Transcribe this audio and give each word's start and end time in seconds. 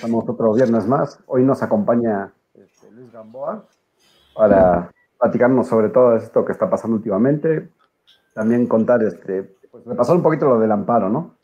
estamos 0.00 0.24
otro 0.26 0.54
viernes 0.54 0.86
más. 0.86 1.18
Hoy 1.26 1.42
nos 1.42 1.62
acompaña 1.62 2.32
este, 2.54 2.90
Luis 2.90 3.12
Gamboa 3.12 3.66
para 4.34 4.90
platicarnos 5.18 5.68
sobre 5.68 5.90
todo 5.90 6.16
esto 6.16 6.42
que 6.42 6.52
está 6.52 6.70
pasando 6.70 6.96
últimamente. 6.96 7.68
También 8.32 8.66
contar, 8.66 9.02
este, 9.02 9.42
pues 9.70 9.84
repasar 9.84 10.16
un 10.16 10.22
poquito 10.22 10.48
lo 10.48 10.58
del 10.58 10.72
amparo, 10.72 11.10
¿no? 11.10 11.36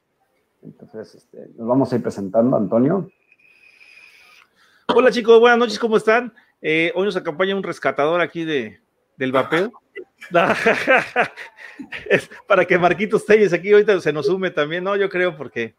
Entonces, 0.63 1.17
este, 1.17 1.51
nos 1.59 1.69
vamos 1.69 1.93
a 1.93 1.97
ir 1.97 2.03
presentando, 2.03 2.57
Antonio. 2.57 3.11
Hola 4.87 5.11
chicos, 5.11 5.39
buenas 5.39 5.59
noches, 5.59 5.79
¿cómo 5.79 5.99
están? 5.99 6.33
Eh, 6.63 6.93
hoy 6.95 7.05
nos 7.05 7.17
acompaña 7.17 7.55
un 7.55 7.63
rescatador 7.63 8.23
aquí 8.23 8.47
de, 8.47 8.81
del 9.19 9.33
vapeo. 9.33 9.71
para 12.49 12.65
que 12.65 12.79
Marquitos 12.79 13.27
Telles 13.27 13.53
aquí 13.53 13.71
ahorita 13.71 14.01
se 14.01 14.15
nos 14.15 14.25
sume 14.25 14.51
también, 14.51 14.83
¿no? 14.83 14.97
Yo 14.97 15.11
creo 15.11 15.37
porque 15.37 15.75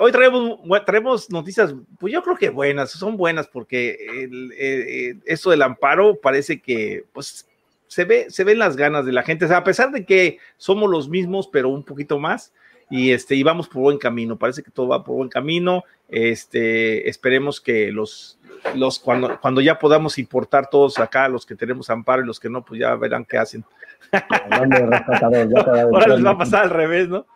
Hoy 0.00 0.10
traemos, 0.10 0.58
traemos 0.84 1.30
noticias, 1.30 1.72
pues 2.00 2.12
yo 2.12 2.20
creo 2.22 2.36
que 2.36 2.50
buenas, 2.50 2.90
son 2.90 3.16
buenas 3.16 3.46
porque 3.46 3.96
el, 4.24 5.22
esto 5.24 5.50
del 5.50 5.62
amparo 5.62 6.16
parece 6.20 6.60
que 6.60 7.04
pues 7.12 7.46
se 7.86 8.04
ve, 8.04 8.26
se 8.28 8.42
ven 8.42 8.58
las 8.58 8.76
ganas 8.76 9.06
de 9.06 9.12
la 9.12 9.22
gente, 9.22 9.44
o 9.44 9.48
sea, 9.48 9.58
a 9.58 9.64
pesar 9.64 9.92
de 9.92 10.04
que 10.04 10.38
somos 10.56 10.90
los 10.90 11.08
mismos, 11.08 11.48
pero 11.48 11.68
un 11.68 11.84
poquito 11.84 12.18
más, 12.18 12.52
y 12.90 13.12
este, 13.12 13.36
y 13.36 13.44
vamos 13.44 13.68
por 13.68 13.82
buen 13.82 13.98
camino, 13.98 14.36
parece 14.36 14.64
que 14.64 14.72
todo 14.72 14.88
va 14.88 15.04
por 15.04 15.14
buen 15.14 15.28
camino, 15.28 15.84
este, 16.08 17.08
esperemos 17.08 17.60
que 17.60 17.92
los, 17.92 18.40
los 18.74 18.98
cuando, 18.98 19.40
cuando 19.40 19.60
ya 19.60 19.78
podamos 19.78 20.18
importar 20.18 20.68
todos 20.70 20.98
acá, 20.98 21.28
los 21.28 21.46
que 21.46 21.54
tenemos 21.54 21.88
amparo 21.88 22.22
y 22.22 22.26
los 22.26 22.40
que 22.40 22.50
no, 22.50 22.64
pues 22.64 22.80
ya 22.80 22.96
verán 22.96 23.24
qué 23.24 23.38
hacen. 23.38 23.64
Ahora 24.50 26.08
les 26.08 26.24
va 26.24 26.30
a 26.30 26.38
pasar 26.38 26.64
al 26.64 26.70
revés, 26.70 27.08
¿no? 27.08 27.26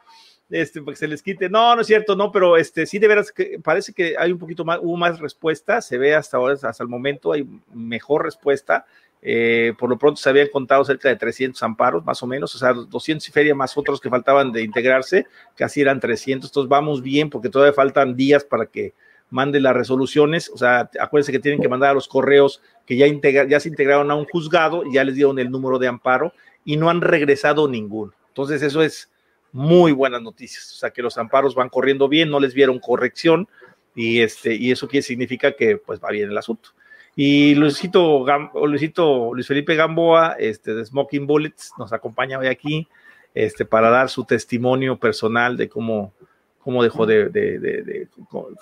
Este, 0.53 0.83
para 0.83 0.93
que 0.93 0.99
se 0.99 1.09
les 1.09 1.23
quite. 1.23 1.49
No, 1.49 1.75
no 1.75 1.81
es 1.81 1.87
cierto, 1.87 2.15
no, 2.15 2.31
pero 2.31 2.57
este, 2.57 2.87
sí 2.87 2.99
de 2.99 3.09
veras 3.09 3.33
que 3.33 3.59
parece 3.63 3.93
que 3.93 4.15
hay 4.19 4.31
un 4.31 4.39
poquito 4.39 4.65
más, 4.65 4.79
hubo 4.83 4.97
más 4.97 5.19
respuesta, 5.19 5.81
se 5.81 5.99
ve 5.99 6.15
hasta 6.15 6.37
ahora, 6.37 6.55
hasta 6.55 6.83
el 6.83 6.89
momento 6.89 7.33
hay 7.33 7.49
mejor 7.73 8.25
respuesta. 8.25 8.85
Eh, 9.25 9.73
por 9.79 9.89
lo 9.89 9.97
pronto 9.97 10.21
se 10.21 10.29
habían 10.29 10.49
contado 10.49 10.85
cerca 10.85 11.09
de 11.09 11.17
300 11.17 11.63
amparos, 11.63 12.05
más 12.05 12.23
o 12.23 12.27
menos, 12.27 12.55
o 12.57 12.59
sea, 12.59 12.73
200 12.73 13.27
y 13.27 13.33
feria 13.33 13.55
más 13.55 13.79
otros 13.79 14.01
que 14.01 14.11
faltaban 14.11 14.51
de 14.51 14.63
integrarse, 14.63 15.27
casi 15.55 15.81
eran 15.81 16.01
300, 16.01 16.51
entonces 16.51 16.69
vamos 16.69 17.03
bien 17.03 17.31
porque 17.31 17.49
todavía 17.49 17.73
faltan 17.73 18.17
días 18.17 18.43
para 18.43 18.67
que 18.67 18.95
mande 19.31 19.61
las 19.61 19.77
resoluciones, 19.77 20.51
o 20.51 20.59
sea, 20.59 20.91
acuérdense 20.99 21.31
que 21.31 21.39
tienen 21.39 21.63
que 21.63 21.69
mandar 21.69 21.91
a 21.91 21.95
los 21.95 22.09
correos 22.09 22.61
que 22.85 22.97
ya, 22.97 23.07
ya 23.47 23.61
se 23.61 23.69
integraron 23.69 24.11
a 24.11 24.17
un 24.17 24.25
juzgado 24.25 24.85
y 24.85 24.95
ya 24.95 25.05
les 25.05 25.15
dieron 25.15 25.39
el 25.39 25.53
número 25.53 25.79
de 25.79 25.87
amparo 25.87 26.33
y 26.65 26.77
no 26.77 26.91
han 26.91 27.01
regresado 27.01 27.69
ninguno. 27.69 28.13
Entonces 28.27 28.61
eso 28.61 28.83
es 28.83 29.12
muy 29.53 29.93
buenas 29.93 30.23
noticias, 30.23 30.73
o 30.73 30.77
sea 30.77 30.91
que 30.91 31.03
los 31.03 31.19
amparos 31.19 31.55
van 31.55 31.69
corriendo 31.69 32.09
bien, 32.09 32.31
no 32.31 32.41
les 32.41 32.55
vieron 32.55 32.79
corrección 32.79 33.49
y, 33.95 34.21
este, 34.21 34.55
y 34.55 34.71
eso 34.71 34.89
quiere 34.89 35.03
significa 35.03 35.53
que 35.53 35.77
pues 35.77 36.01
va 36.01 36.11
bien 36.11 36.31
el 36.31 36.39
asunto. 36.39 36.71
Y 37.15 37.55
Luisito, 37.55 38.25
Luisito 38.67 39.35
Luis 39.35 39.47
Felipe 39.47 39.75
Gamboa, 39.75 40.37
este, 40.39 40.75
de 40.75 40.85
Smoking 40.85 41.27
Bullets, 41.27 41.73
nos 41.79 41.93
acompaña 41.93 42.39
hoy 42.39 42.47
aquí 42.47 42.89
este, 43.35 43.67
para 43.67 43.91
dar 43.91 44.09
su 44.09 44.25
testimonio 44.25 44.99
personal 44.99 45.59
de 45.59 45.69
cómo, 45.69 46.15
cómo 46.63 46.83
dejó 46.83 47.07
de, 47.07 47.29
de, 47.29 47.59
de, 47.59 48.09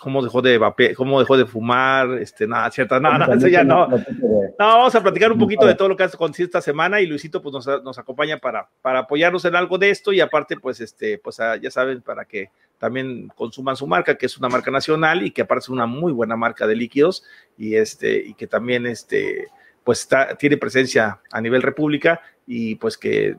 cómo 0.00 0.22
dejó 0.22 0.40
de 0.40 0.94
cómo 0.96 1.20
dejó 1.20 1.36
de 1.36 1.44
fumar, 1.44 2.10
este, 2.18 2.46
nada, 2.46 2.70
cierta, 2.70 2.98
nada, 2.98 3.26
no, 3.26 3.34
eso 3.34 3.46
ya 3.46 3.62
no. 3.62 3.88
No, 3.88 4.54
vamos 4.58 4.94
a 4.94 5.02
platicar 5.02 5.30
un 5.30 5.38
poquito 5.38 5.66
de 5.66 5.74
todo 5.74 5.90
lo 5.90 5.96
que 5.96 6.04
ha 6.04 6.06
acontecido 6.06 6.46
esta 6.46 6.62
semana 6.62 7.00
y 7.00 7.06
Luisito 7.06 7.42
pues 7.42 7.52
nos, 7.52 7.66
nos, 7.82 7.98
acompaña 7.98 8.38
para, 8.38 8.68
para 8.80 9.00
apoyarnos 9.00 9.44
en 9.44 9.54
algo 9.54 9.76
de 9.76 9.90
esto 9.90 10.12
y 10.12 10.20
aparte 10.20 10.56
pues 10.56 10.80
este, 10.80 11.18
pues 11.18 11.40
ah, 11.40 11.56
ya 11.56 11.70
saben, 11.70 12.00
para 12.00 12.24
que 12.24 12.50
también 12.78 13.28
consuman 13.34 13.76
su 13.76 13.86
marca, 13.86 14.16
que 14.16 14.26
es 14.26 14.38
una 14.38 14.48
marca 14.48 14.70
nacional 14.70 15.22
y 15.22 15.30
que 15.30 15.42
aparte 15.42 15.64
es 15.64 15.68
una 15.68 15.84
muy 15.84 16.12
buena 16.12 16.36
marca 16.36 16.66
de 16.66 16.76
líquidos 16.76 17.22
y 17.58 17.74
este, 17.74 18.16
y 18.16 18.32
que 18.32 18.46
también 18.46 18.86
este, 18.86 19.48
pues 19.84 20.00
está, 20.00 20.36
tiene 20.36 20.56
presencia 20.56 21.20
a 21.30 21.40
nivel 21.42 21.60
república 21.60 22.22
y 22.46 22.76
pues 22.76 22.96
que 22.96 23.36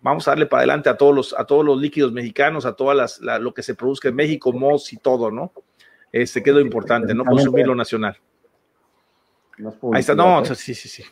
vamos 0.00 0.26
a 0.28 0.32
darle 0.32 0.46
para 0.46 0.60
adelante 0.60 0.88
a 0.88 0.96
todos 0.96 1.14
los, 1.14 1.34
a 1.38 1.44
todos 1.44 1.64
los 1.64 1.80
líquidos 1.80 2.12
mexicanos, 2.12 2.66
a 2.66 2.74
todas 2.74 3.20
las, 3.20 3.40
lo 3.40 3.52
que 3.52 3.62
se 3.62 3.74
produzca 3.74 4.08
en 4.08 4.14
México, 4.14 4.52
MOS 4.52 4.92
y 4.92 4.96
todo, 4.98 5.30
¿no? 5.30 5.52
Este 6.12 6.42
quedó 6.42 6.60
importante, 6.60 7.14
no 7.14 7.24
consumir 7.24 7.66
lo 7.66 7.74
nacional. 7.74 8.16
Ahí 9.92 10.00
está, 10.00 10.14
no, 10.14 10.44
sí, 10.44 10.74
sí, 10.74 10.88
sí. 10.88 11.04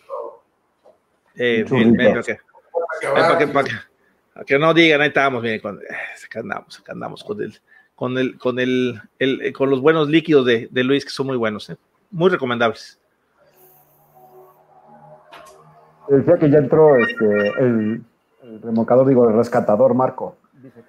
Eh, 1.35 1.67
para, 1.69 3.37
que, 3.37 3.47
para, 3.49 3.69
que, 4.47 4.59
no 4.59 4.73
digan, 4.73 5.03
ahí 5.03 5.09
estamos, 5.09 5.43
bien, 5.43 5.61
con, 5.61 5.77
eh, 5.79 5.85
acá 6.25 6.41
andamos, 6.41 6.81
acá 6.81 6.93
andamos 6.93 7.23
con 7.23 7.43
el, 7.43 7.61
con 7.95 8.17
el, 8.17 8.39
con 8.39 8.59
el, 8.59 9.03
el 9.19 9.53
con 9.53 9.69
los 9.69 9.83
buenos 9.83 10.09
líquidos 10.09 10.47
de, 10.47 10.69
de, 10.71 10.85
Luis, 10.85 11.05
que 11.05 11.11
son 11.11 11.27
muy 11.27 11.37
buenos, 11.37 11.69
¿eh? 11.69 11.77
muy 12.11 12.31
recomendables. 12.31 12.99
Decía 16.09 16.39
que 16.39 16.49
ya 16.49 16.59
entró 16.59 16.97
este, 16.97 17.49
el, 17.59 18.03
el 18.47 18.63
remolcador, 18.63 19.07
digo, 19.07 19.29
el 19.29 19.37
rescatador, 19.37 19.95
Marco. 19.95 20.37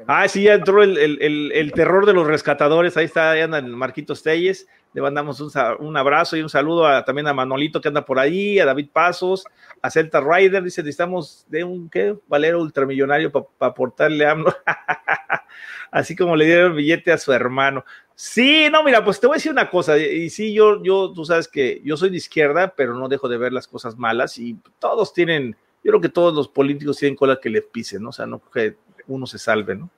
Ah, 0.07 0.27
sí, 0.27 0.43
ya 0.43 0.53
entró 0.53 0.81
el, 0.83 1.71
terror 1.75 2.05
de 2.05 2.13
los 2.13 2.27
rescatadores. 2.27 2.97
Ahí 2.97 3.05
está, 3.05 3.31
ahí 3.31 3.41
andan 3.41 3.71
Marquitos 3.71 4.23
Telles. 4.23 4.67
Le 4.93 5.01
mandamos 5.01 5.39
un, 5.41 5.97
abrazo 5.97 6.37
y 6.37 6.41
un 6.41 6.49
saludo 6.49 7.03
también 7.03 7.27
a 7.27 7.33
Manolito 7.33 7.81
que 7.81 7.89
anda 7.89 8.05
por 8.05 8.17
ahí, 8.17 8.57
a 8.59 8.65
David 8.65 8.89
Pasos, 8.91 9.43
a 9.81 9.89
Celta 9.89 10.21
Rider. 10.21 10.63
Dice: 10.63 10.81
Necesitamos 10.81 11.45
de 11.49 11.63
un 11.63 11.89
¿qué? 11.89 12.17
valero 12.27 12.61
ultramillonario 12.61 13.31
para 13.31 13.45
aportarle 13.59 14.25
a 14.25 14.31
AMLO. 14.31 14.55
Así 15.91 16.15
como 16.15 16.35
le 16.35 16.45
dieron 16.45 16.71
el 16.71 16.77
billete 16.77 17.11
a 17.11 17.17
su 17.17 17.31
hermano. 17.31 17.83
Sí, 18.15 18.67
no, 18.71 18.83
mira, 18.83 19.03
pues 19.03 19.19
te 19.19 19.27
voy 19.27 19.35
a 19.35 19.37
decir 19.37 19.51
una 19.51 19.69
cosa. 19.69 19.97
Y 19.97 20.29
sí, 20.29 20.53
yo, 20.53 20.81
yo, 20.83 21.11
tú 21.13 21.23
sabes 21.25 21.47
que 21.47 21.81
yo 21.83 21.97
soy 21.97 22.09
de 22.09 22.17
izquierda, 22.17 22.73
pero 22.75 22.95
no 22.95 23.07
dejo 23.09 23.27
de 23.27 23.37
ver 23.37 23.53
las 23.53 23.67
cosas 23.67 23.97
malas 23.97 24.39
y 24.39 24.57
todos 24.79 25.13
tienen 25.13 25.55
yo 25.87 25.91
creo 25.91 26.01
que 26.01 26.09
todos 26.09 26.33
los 26.33 26.49
políticos 26.49 26.97
tienen 26.97 27.15
cola 27.15 27.39
que 27.41 27.49
le 27.49 27.61
pisen, 27.61 28.03
¿no? 28.03 28.09
O 28.09 28.11
sea, 28.11 28.25
no 28.25 28.41
que 28.51 28.75
uno 29.07 29.25
se 29.25 29.39
salve, 29.39 29.73
¿no? 29.73 29.89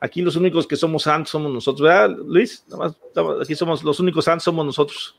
Aquí 0.00 0.20
los 0.20 0.36
únicos 0.36 0.66
que 0.66 0.76
somos 0.76 1.04
santos 1.04 1.30
somos 1.30 1.50
nosotros, 1.50 1.88
¿verdad, 1.88 2.10
Luis? 2.10 2.62
Nada 2.68 2.84
más, 2.84 2.94
aquí 3.40 3.54
somos 3.54 3.82
los 3.82 3.98
únicos 4.00 4.26
santos 4.26 4.44
somos 4.44 4.66
nosotros. 4.66 5.18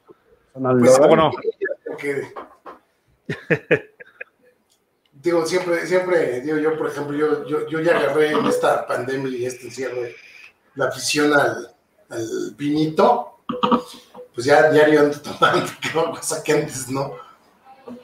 Pues, 0.54 1.00
bueno. 1.00 1.32
digo, 5.14 5.44
siempre, 5.48 5.88
siempre, 5.88 6.42
digo 6.42 6.60
yo, 6.60 6.78
por 6.78 6.92
ejemplo, 6.92 7.18
yo, 7.18 7.48
yo, 7.48 7.68
yo, 7.68 7.80
ya 7.80 7.98
agarré 7.98 8.34
en 8.34 8.46
esta 8.46 8.86
pandemia 8.86 9.36
y 9.36 9.46
este 9.46 9.66
encierro 9.66 10.04
la 10.76 10.86
afición 10.86 11.34
al, 11.34 11.76
al 12.10 12.54
vinito, 12.56 13.40
pues 14.36 14.46
ya 14.46 14.70
diario 14.70 15.00
ando 15.00 15.20
tomando, 15.20 15.66
que 15.82 15.92
cosa 15.92 16.44
que 16.44 16.54
antes 16.54 16.90
no. 16.90 17.16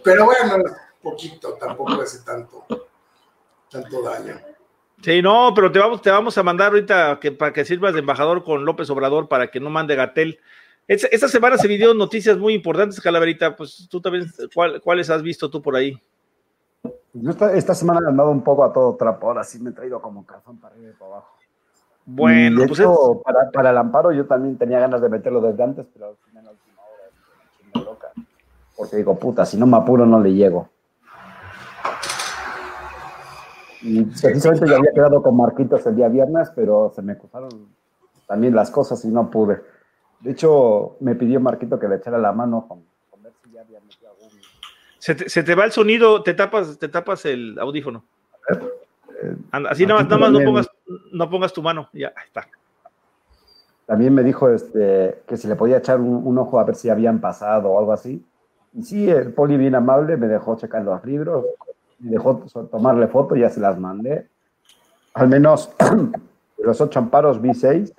Pero 0.03 0.25
bueno, 0.25 0.63
poquito, 1.05 1.53
tampoco 1.53 2.01
hace 2.01 2.23
tanto, 2.25 2.65
tanto 3.69 4.01
daño. 4.01 4.35
Sí, 5.01 5.21
no, 5.21 5.51
pero 5.53 5.71
te 5.71 5.79
vamos, 5.79 6.01
te 6.01 6.09
vamos 6.09 6.37
a 6.37 6.43
mandar 6.43 6.69
ahorita 6.69 7.19
que, 7.19 7.31
para 7.31 7.53
que 7.53 7.63
sirvas 7.63 7.93
de 7.93 7.99
embajador 7.99 8.43
con 8.43 8.65
López 8.65 8.89
Obrador 8.89 9.27
para 9.27 9.51
que 9.51 9.59
no 9.59 9.69
mande 9.69 9.95
Gatel. 9.95 10.39
Esta, 10.87 11.27
semana 11.27 11.57
se 11.57 11.67
vivió 11.67 11.93
noticias 11.93 12.37
muy 12.37 12.53
importantes, 12.53 13.01
Calaverita. 13.01 13.55
Pues 13.55 13.87
tú 13.89 14.01
también, 14.01 14.25
¿cuáles 14.83 15.09
has 15.09 15.21
visto 15.21 15.49
tú 15.49 15.61
por 15.61 15.75
ahí? 15.75 15.99
esta, 17.53 17.73
semana 17.73 18.01
he 18.05 18.09
andado 18.09 18.29
un 18.29 18.43
poco 18.43 18.63
a 18.63 18.73
todo 18.73 18.95
trapo, 18.95 19.27
ahora 19.27 19.43
sí 19.43 19.59
me 19.59 19.69
he 19.69 19.73
traído 19.73 20.01
como 20.01 20.25
cazón 20.25 20.57
para 20.59 20.75
arriba 20.75 20.91
y 20.91 20.93
para 20.93 21.11
abajo. 21.11 21.35
Bueno, 22.05 22.61
pues 22.67 22.81
para, 23.23 23.49
para, 23.51 23.71
el 23.71 23.77
amparo 23.77 24.11
yo 24.11 24.25
también 24.25 24.57
tenía 24.57 24.79
ganas 24.79 25.01
de 25.01 25.09
meterlo 25.09 25.41
desde 25.41 25.63
antes, 25.63 25.87
pero 25.91 26.09
al 26.09 26.17
final 26.17 26.45
la 26.45 26.51
última 26.51 26.81
hora 26.81 27.73
me 27.73 27.83
loca. 27.83 28.07
Porque 28.75 28.97
digo, 28.97 29.17
puta, 29.17 29.45
si 29.45 29.57
no 29.57 29.65
me 29.65 29.77
apuro 29.77 30.05
no 30.05 30.19
le 30.19 30.33
llego. 30.33 30.69
Y 33.87 34.03
precisamente 34.03 34.67
yo 34.67 34.77
había 34.77 34.91
quedado 34.91 35.21
con 35.21 35.37
Marquitos 35.37 35.85
el 35.85 35.95
día 35.95 36.07
viernes, 36.07 36.51
pero 36.55 36.91
se 36.95 37.03
me 37.03 37.15
cruzaron 37.15 37.67
también 38.27 38.55
las 38.55 38.71
cosas 38.71 39.05
y 39.05 39.09
no 39.09 39.29
pude. 39.29 39.61
De 40.21 40.31
hecho, 40.31 40.97
me 41.01 41.13
pidió 41.13 41.39
Marquito 41.39 41.77
que 41.77 41.87
le 41.87 41.97
echara 41.97 42.17
la 42.17 42.31
mano 42.31 42.65
con, 42.67 42.83
ver 43.21 43.31
si 43.43 43.51
ya 43.51 43.61
había 43.61 43.79
metido 43.81 44.09
algún... 44.09 44.39
Se 44.97 45.13
te, 45.13 45.29
se 45.29 45.43
te, 45.43 45.53
va 45.53 45.65
el 45.65 45.71
sonido, 45.71 46.23
te 46.23 46.33
tapas, 46.33 46.79
te 46.79 46.89
tapas 46.89 47.25
el 47.25 47.59
audífono. 47.59 48.03
Eh, 49.21 49.35
Así 49.51 49.85
nada 49.85 49.99
más, 49.99 50.09
nada 50.09 50.17
más 50.17 50.31
no, 50.31 50.39
pongas, 50.39 50.69
no 51.11 51.29
pongas 51.29 51.53
tu 51.53 51.61
mano, 51.61 51.87
ya, 51.93 52.07
ahí 52.15 52.25
está. 52.25 52.47
También 53.85 54.15
me 54.15 54.23
dijo 54.23 54.49
este, 54.49 55.21
que 55.27 55.37
si 55.37 55.47
le 55.47 55.55
podía 55.55 55.77
echar 55.77 56.01
un, 56.01 56.25
un, 56.25 56.37
ojo 56.39 56.59
a 56.59 56.63
ver 56.63 56.73
si 56.73 56.89
habían 56.89 57.21
pasado 57.21 57.69
o 57.69 57.77
algo 57.77 57.93
así. 57.93 58.25
Y 58.73 58.81
sí, 58.81 59.07
el 59.07 59.31
poli 59.31 59.57
bien 59.57 59.75
amable 59.75 60.17
me 60.17 60.27
dejó 60.27 60.57
checar 60.57 60.83
los 60.83 61.05
libros, 61.05 61.45
me 61.99 62.11
dejó 62.11 62.43
tomarle 62.71 63.07
foto, 63.07 63.35
ya 63.35 63.49
se 63.49 63.59
las 63.59 63.79
mandé. 63.79 64.27
Al 65.13 65.29
menos 65.29 65.73
los 66.57 66.81
ocho 66.81 66.99
amparos 66.99 67.41
vi 67.41 67.53
seis, 67.53 67.93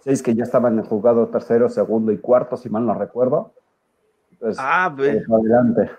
seis 0.00 0.22
que 0.22 0.34
ya 0.34 0.44
estaban 0.44 0.78
en 0.78 0.84
juzgado 0.84 1.28
tercero, 1.28 1.68
segundo 1.68 2.12
y 2.12 2.18
cuarto, 2.18 2.56
si 2.56 2.68
mal 2.68 2.86
no 2.86 2.94
recuerdo. 2.94 3.52
Entonces, 4.32 4.62
ah, 4.62 4.92
ve. 4.94 5.22
adelante. 5.30 5.90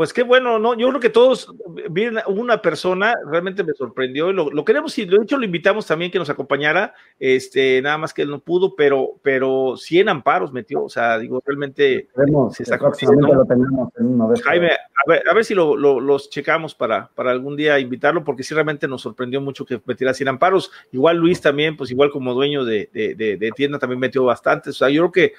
Pues 0.00 0.14
qué 0.14 0.22
bueno, 0.22 0.58
¿no? 0.58 0.72
Yo 0.78 0.88
creo 0.88 1.00
que 1.00 1.10
todos, 1.10 1.52
bien, 1.90 2.16
una 2.26 2.62
persona 2.62 3.16
realmente 3.26 3.62
me 3.62 3.74
sorprendió, 3.74 4.32
lo, 4.32 4.50
lo 4.50 4.64
queremos, 4.64 4.96
y 4.96 5.04
de 5.04 5.18
hecho 5.22 5.36
lo 5.36 5.44
invitamos 5.44 5.86
también 5.86 6.10
que 6.10 6.18
nos 6.18 6.30
acompañara, 6.30 6.94
este, 7.18 7.82
nada 7.82 7.98
más 7.98 8.14
que 8.14 8.22
él 8.22 8.30
no 8.30 8.40
pudo, 8.40 8.74
pero, 8.74 9.16
pero 9.20 9.76
100 9.76 10.08
amparos 10.08 10.54
metió, 10.54 10.84
o 10.84 10.88
sea, 10.88 11.18
digo, 11.18 11.42
realmente 11.44 12.08
se 12.50 12.62
está 12.62 12.78
lo 12.78 13.44
tenemos 13.44 13.90
en 13.98 14.06
uno 14.06 14.30
de 14.30 14.40
Jaime, 14.40 14.70
a 14.70 15.06
ver, 15.06 15.22
a 15.28 15.34
ver 15.34 15.44
si 15.44 15.54
lo, 15.54 15.76
los 15.76 16.30
checamos 16.30 16.74
para, 16.74 17.10
para 17.14 17.30
algún 17.30 17.54
día 17.54 17.78
invitarlo, 17.78 18.24
porque 18.24 18.42
sí 18.42 18.54
realmente 18.54 18.88
nos 18.88 19.02
sorprendió 19.02 19.42
mucho 19.42 19.66
que 19.66 19.82
metiera 19.84 20.14
100 20.14 20.28
amparos, 20.28 20.72
igual 20.92 21.18
Luis 21.18 21.42
también, 21.42 21.76
pues 21.76 21.90
igual 21.90 22.10
como 22.10 22.32
dueño 22.32 22.64
de, 22.64 22.88
de, 22.94 23.14
de, 23.14 23.36
de 23.36 23.50
tienda 23.50 23.78
también 23.78 24.00
metió 24.00 24.24
bastante, 24.24 24.70
o 24.70 24.72
sea, 24.72 24.88
yo 24.88 25.02
creo 25.02 25.12
que 25.12 25.34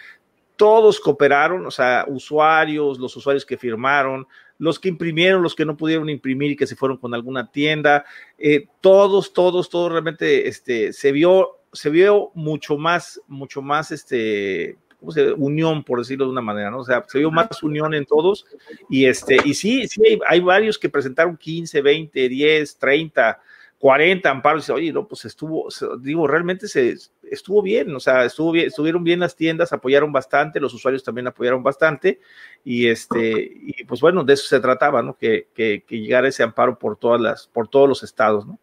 todos 0.62 1.00
cooperaron, 1.00 1.66
o 1.66 1.72
sea, 1.72 2.06
usuarios, 2.08 3.00
los 3.00 3.16
usuarios 3.16 3.44
que 3.44 3.58
firmaron, 3.58 4.28
los 4.62 4.80
que 4.80 4.90
imprimieron, 4.90 5.42
los 5.42 5.56
que 5.56 5.66
no 5.66 5.75
pudieron 5.75 6.08
imprimir 6.08 6.52
y 6.52 6.56
que 6.56 6.68
se 6.68 6.75
fueron 6.75 7.00
con 7.00 7.16
alguna 7.16 7.52
tienda, 7.52 8.06
eh, 8.38 8.68
todos, 8.80 9.34
todos, 9.34 9.72
todos 9.72 9.92
realmente 9.92 10.48
este, 10.48 10.94
se 10.94 11.12
vio, 11.12 11.58
se 11.74 11.90
vio 11.90 12.30
mucho 12.36 12.78
más, 12.78 13.19
mucho 13.28 13.63
más 13.63 13.92
este, 13.92 14.78
¿cómo 15.00 15.13
se, 15.13 15.34
unión, 15.34 15.84
por 15.84 15.98
decirlo 15.98 16.25
de 16.25 16.31
una 16.31 16.42
manera, 16.42 16.69
¿no? 16.69 16.81
O 16.81 16.86
sea, 16.86 17.04
se 17.08 17.18
vio 17.18 17.31
más 17.31 17.63
unión 17.63 17.96
en 17.96 18.06
todos 18.06 18.46
y 18.88 19.06
este, 19.06 19.38
y 19.44 19.56
sí, 19.56 19.88
sí, 19.88 20.00
hay, 20.06 20.19
hay 20.28 20.40
varios 20.42 20.78
que 20.78 20.90
presentaron 20.90 21.38
15, 21.38 21.81
20, 21.81 22.30
10, 22.30 22.78
30, 22.78 23.42
40 23.81 24.30
amparos, 24.30 24.69
y 24.69 24.72
oye, 24.72 24.94
no, 24.94 25.07
pues 25.07 25.25
estuvo, 25.25 25.68
digo, 26.00 26.28
realmente 26.28 26.68
se 26.68 26.95
estuvo 27.24 27.63
bien, 27.63 27.95
o 27.95 28.00
sea, 28.00 28.25
estuvo 28.25 28.51
bien, 28.51 28.68
estuvieron 28.68 29.04
bien 29.04 29.19
las 29.19 29.36
tiendas, 29.36 29.74
apoyaron 29.74 30.12
bastante, 30.12 30.60
los 30.60 30.72
usuarios 30.75 31.04
también 31.04 31.25
apoyaron 31.25 31.63
bastante, 31.63 32.19
y 32.63 32.88
este, 32.88 33.42
y 33.42 33.83
pues 33.86 34.00
bueno, 34.00 34.24
de 34.24 34.33
eso 34.33 34.45
se 34.45 34.60
trataba, 34.60 35.01
¿no? 35.01 35.18
Que, 35.18 35.48
que, 35.56 35.83
que 35.83 36.00
llegara 36.00 36.28
ese 36.28 36.44
amparo 36.44 36.78
por 36.78 36.95
todas 36.95 37.19
las, 37.19 37.48
por 37.48 37.68
todos 37.68 37.89
los 37.89 38.04
estados, 38.04 38.45
¿no? 38.45 38.60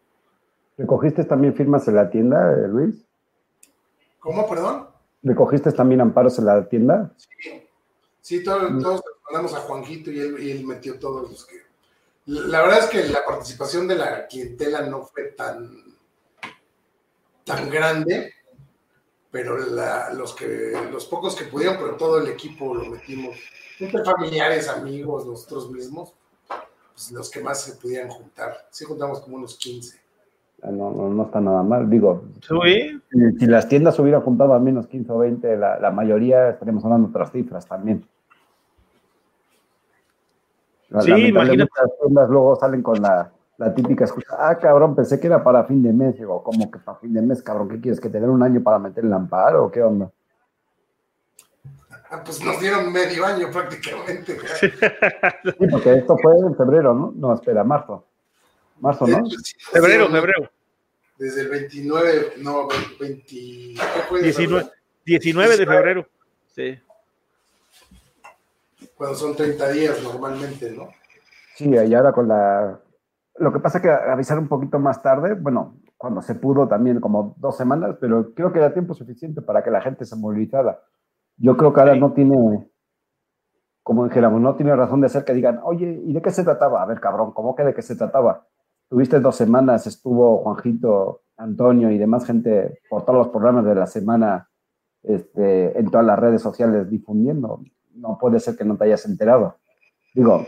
¿Recogiste 0.77 1.25
también 1.25 1.53
firmas 1.53 1.85
en 1.89 1.95
la 1.95 2.09
tienda, 2.09 2.53
eh, 2.53 2.69
Luis? 2.69 3.05
¿Cómo, 4.19 4.47
perdón? 4.47 4.87
¿Recogiste 5.21 5.73
también 5.73 5.99
amparos 5.99 6.39
en 6.39 6.45
la 6.45 6.65
tienda? 6.69 7.11
Sí, 7.17 7.67
sí 8.21 8.41
todos, 8.41 8.81
todos 8.81 9.01
mandamos 9.29 9.53
a 9.53 9.57
Juanjito 9.57 10.11
y 10.11 10.19
él, 10.21 10.41
y 10.41 10.51
él 10.51 10.65
metió 10.65 10.97
todos 10.97 11.29
los 11.29 11.45
que 11.45 11.68
la 12.29 12.61
verdad 12.61 12.79
es 12.79 12.85
que 12.85 13.07
la 13.09 13.25
participación 13.25 13.87
de 13.87 13.95
la 13.95 14.27
clientela 14.27 14.81
no 14.81 15.01
fue 15.01 15.31
tan, 15.35 15.67
tan 17.43 17.69
grande, 17.69 18.33
pero 19.31 19.57
los, 19.57 20.35
que, 20.35 20.73
los 20.91 21.05
pocos 21.05 21.35
que 21.35 21.45
pudieron, 21.45 21.77
pero 21.77 21.95
todo 21.95 22.19
el 22.19 22.27
equipo 22.27 22.75
lo 22.75 22.85
metimos, 22.85 23.35
entre 23.79 24.03
familiares, 24.03 24.69
amigos, 24.69 25.25
nosotros 25.25 25.71
mismos, 25.71 26.13
pues 26.93 27.11
los 27.11 27.31
que 27.31 27.41
más 27.41 27.63
se 27.63 27.77
pudieran 27.77 28.09
juntar. 28.09 28.67
Sí 28.69 28.85
juntamos 28.85 29.21
como 29.21 29.37
unos 29.37 29.57
15. 29.57 29.97
Ah, 30.61 30.69
no, 30.71 30.91
no, 30.91 31.23
está 31.23 31.41
nada 31.41 31.63
mal. 31.63 31.89
Digo, 31.89 32.25
si, 32.41 33.45
las 33.47 33.67
tiendas 33.67 33.97
hubieran 33.97 34.21
juntado 34.21 34.53
a 34.53 34.59
menos 34.59 34.87
15 34.87 35.11
o 35.11 35.17
20, 35.19 35.57
la, 35.57 35.79
la 35.79 35.89
mayoría 35.89 36.49
estaríamos 36.49 36.83
hablando 36.83 37.07
de 37.07 37.11
otras 37.11 37.31
cifras 37.31 37.65
también. 37.65 38.05
Sí, 41.01 41.11
imagínate. 41.11 41.71
Las 42.09 42.29
luego 42.29 42.55
salen 42.55 42.81
con 42.81 43.01
la, 43.01 43.31
la, 43.57 43.73
típica 43.73 44.05
excusa, 44.05 44.35
ah, 44.39 44.57
cabrón, 44.57 44.95
pensé 44.95 45.19
que 45.19 45.27
era 45.27 45.43
para 45.43 45.63
fin 45.65 45.83
de 45.83 45.93
mes. 45.93 46.17
Digo, 46.17 46.43
¿cómo 46.43 46.71
que 46.71 46.79
para 46.79 46.97
fin 46.97 47.13
de 47.13 47.21
mes, 47.21 47.43
cabrón? 47.43 47.69
¿Qué 47.69 47.79
quieres? 47.79 47.99
¿Que 47.99 48.09
te 48.09 48.19
den 48.19 48.29
un 48.29 48.41
año 48.41 48.61
para 48.63 48.79
meter 48.79 49.05
el 49.05 49.13
amparo 49.13 49.65
o 49.65 49.71
qué 49.71 49.83
onda? 49.83 50.11
Ah, 52.09 52.23
pues 52.25 52.43
nos 52.43 52.59
dieron 52.59 52.91
medio 52.91 53.23
año 53.23 53.51
prácticamente. 53.51 54.35
Sí, 54.59 54.71
porque 55.69 55.93
esto 55.93 56.17
fue 56.17 56.39
en 56.39 56.55
febrero, 56.55 56.93
¿no? 56.95 57.13
No, 57.15 57.35
espera, 57.35 57.63
marzo. 57.63 58.03
Marzo, 58.79 59.05
¿no? 59.05 59.23
febrero, 59.71 60.09
febrero. 60.09 60.49
Desde 61.19 61.41
el 61.41 61.49
29, 61.49 62.33
no, 62.39 62.67
20, 62.99 63.25
¿qué 63.27 63.77
fue 64.07 64.23
19, 64.23 64.71
19 65.05 65.57
de 65.57 65.65
febrero, 65.65 66.07
sí 66.47 66.79
cuando 68.99 69.15
son 69.15 69.33
30 69.33 69.69
días 69.69 70.03
normalmente, 70.03 70.73
¿no? 70.75 70.89
Sí, 71.55 71.69
y 71.69 71.93
ahora 71.95 72.11
con 72.11 72.27
la... 72.27 72.81
Lo 73.37 73.53
que 73.53 73.59
pasa 73.59 73.77
es 73.77 73.81
que 73.81 73.89
avisar 73.89 74.37
un 74.37 74.49
poquito 74.49 74.77
más 74.77 75.01
tarde, 75.01 75.35
bueno, 75.35 75.77
cuando 75.95 76.21
se 76.21 76.35
pudo 76.35 76.67
también 76.67 76.99
como 76.99 77.33
dos 77.37 77.55
semanas, 77.55 77.95
pero 78.01 78.33
creo 78.33 78.51
que 78.51 78.59
era 78.59 78.73
tiempo 78.73 78.93
suficiente 78.93 79.41
para 79.41 79.63
que 79.63 79.71
la 79.71 79.79
gente 79.79 80.03
se 80.03 80.17
movilizara. 80.17 80.81
Yo 81.37 81.55
creo 81.55 81.71
que 81.71 81.79
ahora 81.79 81.95
no 81.95 82.11
tiene, 82.11 82.69
como 83.83 84.03
dijéramos, 84.03 84.41
no 84.41 84.57
tiene 84.57 84.75
razón 84.75 84.99
de 84.99 85.07
ser 85.07 85.23
que 85.23 85.33
digan, 85.33 85.61
oye, 85.63 86.01
¿y 86.03 86.11
de 86.11 86.21
qué 86.21 86.31
se 86.31 86.43
trataba? 86.43 86.83
A 86.83 86.85
ver, 86.85 86.99
cabrón, 86.99 87.31
¿cómo 87.31 87.55
que 87.55 87.63
de 87.63 87.73
qué 87.73 87.81
se 87.81 87.95
trataba? 87.95 88.47
Tuviste 88.89 89.21
dos 89.21 89.37
semanas, 89.37 89.87
estuvo 89.87 90.39
Juanjito, 90.39 91.21
Antonio 91.37 91.89
y 91.89 91.97
demás 91.97 92.25
gente 92.25 92.81
por 92.89 93.05
todos 93.05 93.19
los 93.19 93.27
programas 93.29 93.63
de 93.63 93.75
la 93.75 93.87
semana 93.87 94.49
este, 95.03 95.79
en 95.79 95.89
todas 95.89 96.05
las 96.05 96.19
redes 96.19 96.41
sociales 96.41 96.89
difundiendo 96.89 97.61
no 97.95 98.17
puede 98.19 98.39
ser 98.39 98.55
que 98.55 98.65
no 98.65 98.77
te 98.77 98.85
hayas 98.85 99.05
enterado. 99.05 99.57
Digo, 100.13 100.45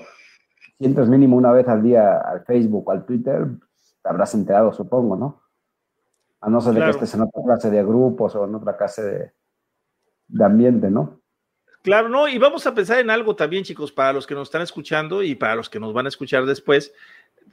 si 0.78 0.86
entras 0.86 1.10
mínimo 1.10 1.38
una 1.38 1.52
vez 1.52 1.68
al 1.68 1.84
día 1.84 2.18
al 2.20 2.44
Facebook 2.46 2.88
o 2.88 2.92
al 2.92 3.06
Twitter, 3.06 3.48
te 4.02 4.10
habrás 4.10 4.34
enterado, 4.34 4.74
supongo, 4.74 5.16
¿no? 5.16 5.42
A 6.42 6.50
no 6.50 6.60
ser 6.60 6.74
de 6.74 6.82
que 6.82 6.90
estés 6.90 7.14
en 7.14 7.22
otra 7.22 7.42
clase 7.44 7.70
de 7.70 7.84
grupos 7.84 8.36
o 8.36 8.46
en 8.46 8.56
otra 8.56 8.76
clase 8.76 9.04
de, 9.04 9.32
de 10.28 10.44
ambiente, 10.44 10.90
¿no? 10.90 11.22
Claro, 11.84 12.10
no, 12.10 12.28
y 12.28 12.38
vamos 12.38 12.66
a 12.68 12.76
pensar 12.76 13.00
en 13.00 13.10
algo 13.10 13.36
también, 13.36 13.64
chicos, 13.64 13.92
para 13.92 14.14
los 14.14 14.28
que 14.28 14.36
nos 14.36 14.48
están 14.48 14.62
escuchando 14.62 15.24
y 15.24 15.34
para 15.34 15.56
los 15.56 15.70
que 15.70 15.80
nos 15.80 15.94
van 15.94 16.06
a 16.06 16.10
escuchar 16.10 16.46
después, 16.46 16.94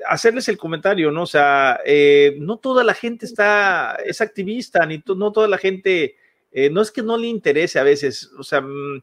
hacerles 0.07 0.49
el 0.49 0.59
comentario, 0.59 1.11
¿no? 1.11 1.23
O 1.23 1.27
sea, 1.27 1.81
eh, 1.85 2.37
no 2.39 2.59
toda 2.59 2.85
la 2.85 2.95
gente 2.95 3.25
está, 3.25 3.97
es 4.05 4.21
activista, 4.21 4.85
ni 4.85 5.03
no 5.17 5.33
toda 5.33 5.49
la 5.49 5.59
gente, 5.59 6.17
eh, 6.53 6.71
no 6.71 6.83
es 6.83 6.91
que 6.91 7.03
no 7.03 7.17
le 7.17 7.27
interese 7.27 7.79
a 7.79 7.85
veces, 7.85 8.31
o 8.39 8.43
sea, 8.43 8.61
mm, 8.61 9.03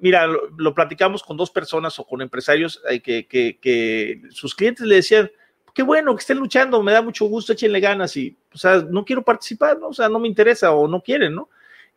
mira, 0.00 0.26
lo, 0.26 0.74
platicamos 0.74 1.22
con 1.22 1.36
dos 1.36 1.50
personas 1.50 1.98
o 1.98 2.04
con 2.04 2.22
empresarios 2.22 2.82
eh, 2.88 3.00
que, 3.00 4.22
sus 4.30 4.54
clientes 4.54 4.86
le 4.86 4.96
decían, 4.96 5.30
qué 5.74 5.82
bueno 5.82 6.14
que 6.14 6.20
estén 6.20 6.38
luchando, 6.38 6.82
me 6.82 6.92
da 6.92 7.02
mucho 7.02 7.26
gusto, 7.26 7.52
échenle 7.52 7.80
ganas 7.80 8.16
y, 8.16 8.36
o 8.52 8.58
sea, 8.58 8.78
no 8.78 9.04
quiero 9.04 9.22
participar, 9.22 9.78
¿no? 9.78 9.88
O 9.88 9.94
sea, 9.94 10.08
no 10.08 10.18
me 10.18 10.28
interesa 10.28 10.72
o 10.72 10.88
no 10.88 11.02
quieren, 11.02 11.34
¿no? 11.34 11.48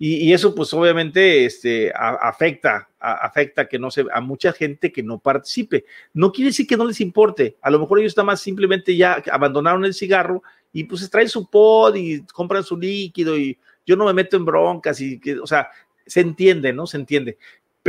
Y, 0.02 0.32
eso 0.32 0.56
pues 0.56 0.74
obviamente 0.74 1.44
este, 1.44 1.92
afecta, 1.94 2.88
afecta 3.00 3.68
que 3.68 3.78
no 3.78 3.92
se, 3.92 4.06
a 4.14 4.22
mucha 4.22 4.54
gente 4.54 4.94
que 4.94 5.04
no 5.04 5.20
participe. 5.20 5.84
No 6.14 6.32
quiere 6.32 6.52
decir 6.52 6.66
que 6.68 6.78
no 6.78 6.86
les 6.86 7.02
importe, 7.02 7.58
a 7.62 7.70
lo 7.70 7.80
mejor 7.80 8.00
ellos 8.00 8.16
nada 8.16 8.28
más 8.28 8.40
simplemente 8.40 8.96
ya 8.96 9.22
abandonaron 9.30 9.84
el 9.84 9.94
cigarro 9.94 10.42
y 10.72 10.86
pues 10.86 11.10
traen 11.10 11.28
su 11.28 11.50
pod 11.50 11.96
y 11.96 12.26
compran 12.28 12.64
su 12.64 12.78
líquido 12.78 13.38
y 13.38 13.60
yo 13.86 13.98
no 13.98 14.06
me 14.06 14.14
meto 14.14 14.38
en 14.38 14.46
broncas 14.46 15.02
y 15.02 15.20
o 15.42 15.48
sea, 15.48 15.70
se 16.10 16.22
entiende, 16.22 16.74
¿no? 16.74 16.88
Se 16.88 16.98
entiende. 16.98 17.38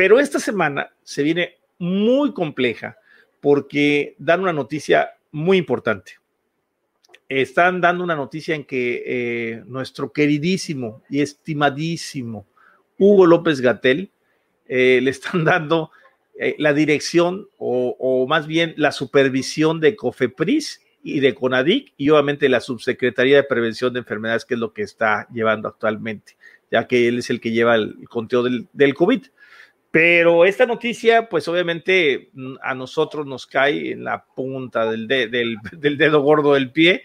Pero 0.00 0.18
esta 0.18 0.38
semana 0.38 0.94
se 1.02 1.22
viene 1.22 1.58
muy 1.78 2.32
compleja 2.32 2.96
porque 3.38 4.14
dan 4.16 4.40
una 4.40 4.54
noticia 4.54 5.10
muy 5.30 5.58
importante. 5.58 6.12
Están 7.28 7.82
dando 7.82 8.02
una 8.02 8.16
noticia 8.16 8.54
en 8.54 8.64
que 8.64 9.02
eh, 9.04 9.62
nuestro 9.66 10.10
queridísimo 10.10 11.02
y 11.10 11.20
estimadísimo 11.20 12.46
Hugo 12.96 13.26
López 13.26 13.60
Gatel 13.60 14.10
eh, 14.66 15.00
le 15.02 15.10
están 15.10 15.44
dando 15.44 15.90
eh, 16.38 16.54
la 16.56 16.72
dirección 16.72 17.50
o, 17.58 18.26
más 18.26 18.46
bien 18.46 18.72
la 18.78 18.92
supervisión 18.92 19.80
de 19.80 19.96
COFEPRIS 19.96 20.80
y 21.02 21.20
de 21.20 21.34
CONADIC 21.34 21.92
y 21.98 22.08
obviamente 22.08 22.48
la 22.48 22.60
Subsecretaría 22.60 23.36
de 23.36 23.44
Prevención 23.44 23.92
de 23.92 23.98
Enfermedades, 23.98 24.46
que 24.46 24.54
es 24.54 24.60
lo 24.60 24.72
que 24.72 24.80
está 24.80 25.28
llevando 25.30 25.68
actualmente, 25.68 26.38
ya 26.72 26.86
que 26.86 27.06
él 27.06 27.18
es 27.18 27.28
el 27.28 27.38
que 27.38 27.50
lleva 27.50 27.74
el 27.74 28.08
conteo 28.08 28.44
del 28.72 28.94
COVID. 28.94 29.24
Pero 29.90 30.44
esta 30.44 30.66
noticia, 30.66 31.28
pues 31.28 31.48
obviamente 31.48 32.30
mm, 32.32 32.54
a 32.62 32.74
nosotros 32.74 33.26
nos 33.26 33.46
cae 33.46 33.92
en 33.92 34.04
la 34.04 34.24
punta 34.24 34.90
del, 34.90 35.08
dedo 35.72 36.22
gordo 36.22 36.54
del 36.54 36.70
pie, 36.70 37.02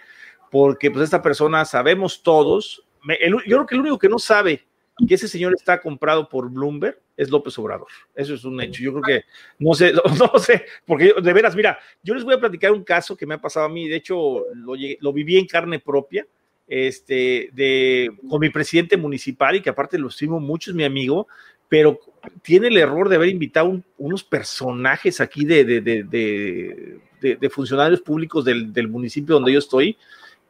porque 0.52 0.92
pues 0.92 1.06
esta 1.06 1.22
persona 1.22 1.66
sabemos 1.66 2.22
todos, 2.22 2.84
yo 3.20 3.38
creo 3.44 3.66
que 3.66 3.76
el 3.76 3.82
único 3.82 4.00
que 4.00 4.10
no 4.10 4.20
sabe 4.20 4.66
que 5.08 5.16
ese 5.16 5.28
señor 5.28 5.54
está 5.54 5.82
comprado 5.82 6.30
por 6.30 6.50
Bloomberg 6.50 7.00
es 7.18 7.30
López 7.30 7.58
Obrador. 7.60 7.88
Eso 8.14 8.34
es 8.34 8.46
un 8.46 8.62
hecho. 8.62 8.82
Yo 8.82 8.92
creo 8.94 9.04
que, 9.04 9.26
no 9.60 9.74
sé, 9.74 9.94
no, 10.34 10.40
sé, 10.40 10.66
porque 10.86 11.14
de 11.22 11.34
veras, 11.34 11.56
mira, 11.56 11.80
yo 12.04 12.14
les 12.14 12.24
voy 12.24 12.36
a 12.36 12.40
platicar 12.40 12.72
un 12.72 12.84
caso 12.84 13.18
que 13.18 13.26
me 13.26 13.36
ha 13.36 13.42
pasado 13.42 13.66
a 13.66 13.70
mí, 13.70 13.88
de 13.88 13.98
hecho 13.98 14.46
lo, 14.54 14.74
lo 15.00 15.14
viví 15.14 15.38
en 15.38 15.48
carne 15.48 15.80
propia, 15.80 16.26
este, 16.68 17.50
de, 17.54 18.12
con 18.28 18.40
mi 18.40 18.50
presidente 18.50 18.98
municipal 18.98 19.56
y 19.56 19.62
que 19.62 19.70
aparte 19.70 19.98
lo 19.98 20.08
estimo 20.08 20.40
mucho, 20.40 20.72
es 20.72 20.76
mi 20.76 20.84
amigo, 20.84 21.28
pero 21.70 22.00
tiene 22.42 22.68
el 22.68 22.78
error 22.78 23.10
de 23.10 23.16
haber 23.16 23.30
invitado 23.30 23.82
unos 23.98 24.24
personajes 24.24 25.20
aquí 25.20 25.46
de, 25.46 27.00
funcionarios 27.52 28.02
públicos 28.02 28.46
del, 28.46 28.88
municipio 28.88 29.36
donde 29.36 29.54
yo 29.54 29.60
estoy, 29.60 29.98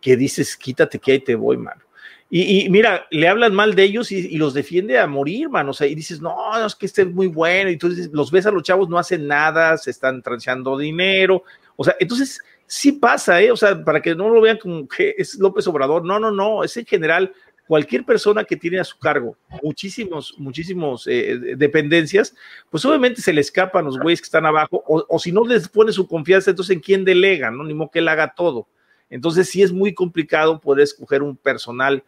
que 0.02 0.16
dices, 0.16 0.56
quítate 0.56 1.00
que 1.00 1.14
ahí 1.14 1.20
te 1.20 1.36
voy, 1.36 1.58
mano. 1.58 1.82
Y, 2.30 2.70
mira, 2.70 3.06
le 3.12 3.28
hablan 3.28 3.54
mal 3.54 3.76
de 3.76 3.84
ellos 3.84 4.12
y, 4.12 4.38
los 4.38 4.54
defiende 4.54 5.00
a 5.00 5.08
morir, 5.08 5.48
man. 5.48 5.70
O 5.70 5.74
sea, 5.74 5.88
y 5.88 5.96
dices, 5.96 6.22
no, 6.22 6.36
es 6.66 6.76
que 6.76 6.88
este 6.88 7.04
es 7.04 7.12
muy 7.12 7.28
bueno. 7.28 7.70
Y 7.70 7.74
entonces 7.74 8.10
los 8.12 8.32
ves 8.32 8.46
a 8.46 8.52
los 8.52 8.64
chavos, 8.64 8.90
no 8.90 8.98
hacen 8.98 9.28
nada, 9.28 9.78
se 9.78 9.92
están 9.92 10.22
transeando 10.22 10.78
dinero. 10.78 11.44
O 11.76 11.84
sea, 11.84 11.96
entonces 12.00 12.42
sí 12.66 12.94
pasa, 12.94 13.42
¿eh? 13.42 13.52
O 13.52 13.58
sea, 13.58 13.84
para 13.84 14.02
que 14.02 14.16
no 14.16 14.30
lo 14.30 14.42
vean 14.42 14.58
como 14.58 14.88
que 14.88 15.16
es 15.18 15.36
López 15.36 15.68
Obrador. 15.68 16.04
No, 16.04 16.20
no, 16.20 16.32
no, 16.32 16.64
es 16.64 16.76
en 16.78 16.86
general 16.86 17.32
cualquier 17.68 18.06
persona 18.06 18.44
que 18.44 18.56
tiene 18.56 18.80
a 18.80 18.84
su 18.84 18.98
cargo 19.00 19.36
muchísimos, 19.64 20.36
muchísimos 20.38 21.08
eh, 21.08 21.56
dependencias, 21.58 22.36
pues 22.70 22.86
obviamente 22.86 23.22
se 23.22 23.34
le 23.34 23.42
escapan 23.42 23.86
los 23.86 24.00
güeyes 24.00 24.22
que 24.22 24.26
están 24.26 24.46
abajo, 24.46 24.84
o, 24.88 25.20
si 25.20 25.32
no 25.32 25.46
les 25.46 25.68
pone 25.68 25.92
su 25.92 26.08
confianza, 26.08 26.52
entonces 26.52 26.76
en 26.76 26.82
quién 26.82 27.04
delega, 27.04 27.52
¿no? 27.52 27.64
Ni 27.64 27.74
modo 27.74 27.92
que 27.92 28.00
él 28.00 28.08
haga 28.08 28.34
todo. 28.36 28.68
Entonces 29.10 29.50
sí 29.50 29.62
es 29.62 29.72
muy 29.72 29.94
complicado 29.94 30.60
poder 30.60 30.84
escoger 30.84 31.24
un 31.24 31.36
personal, 31.36 32.04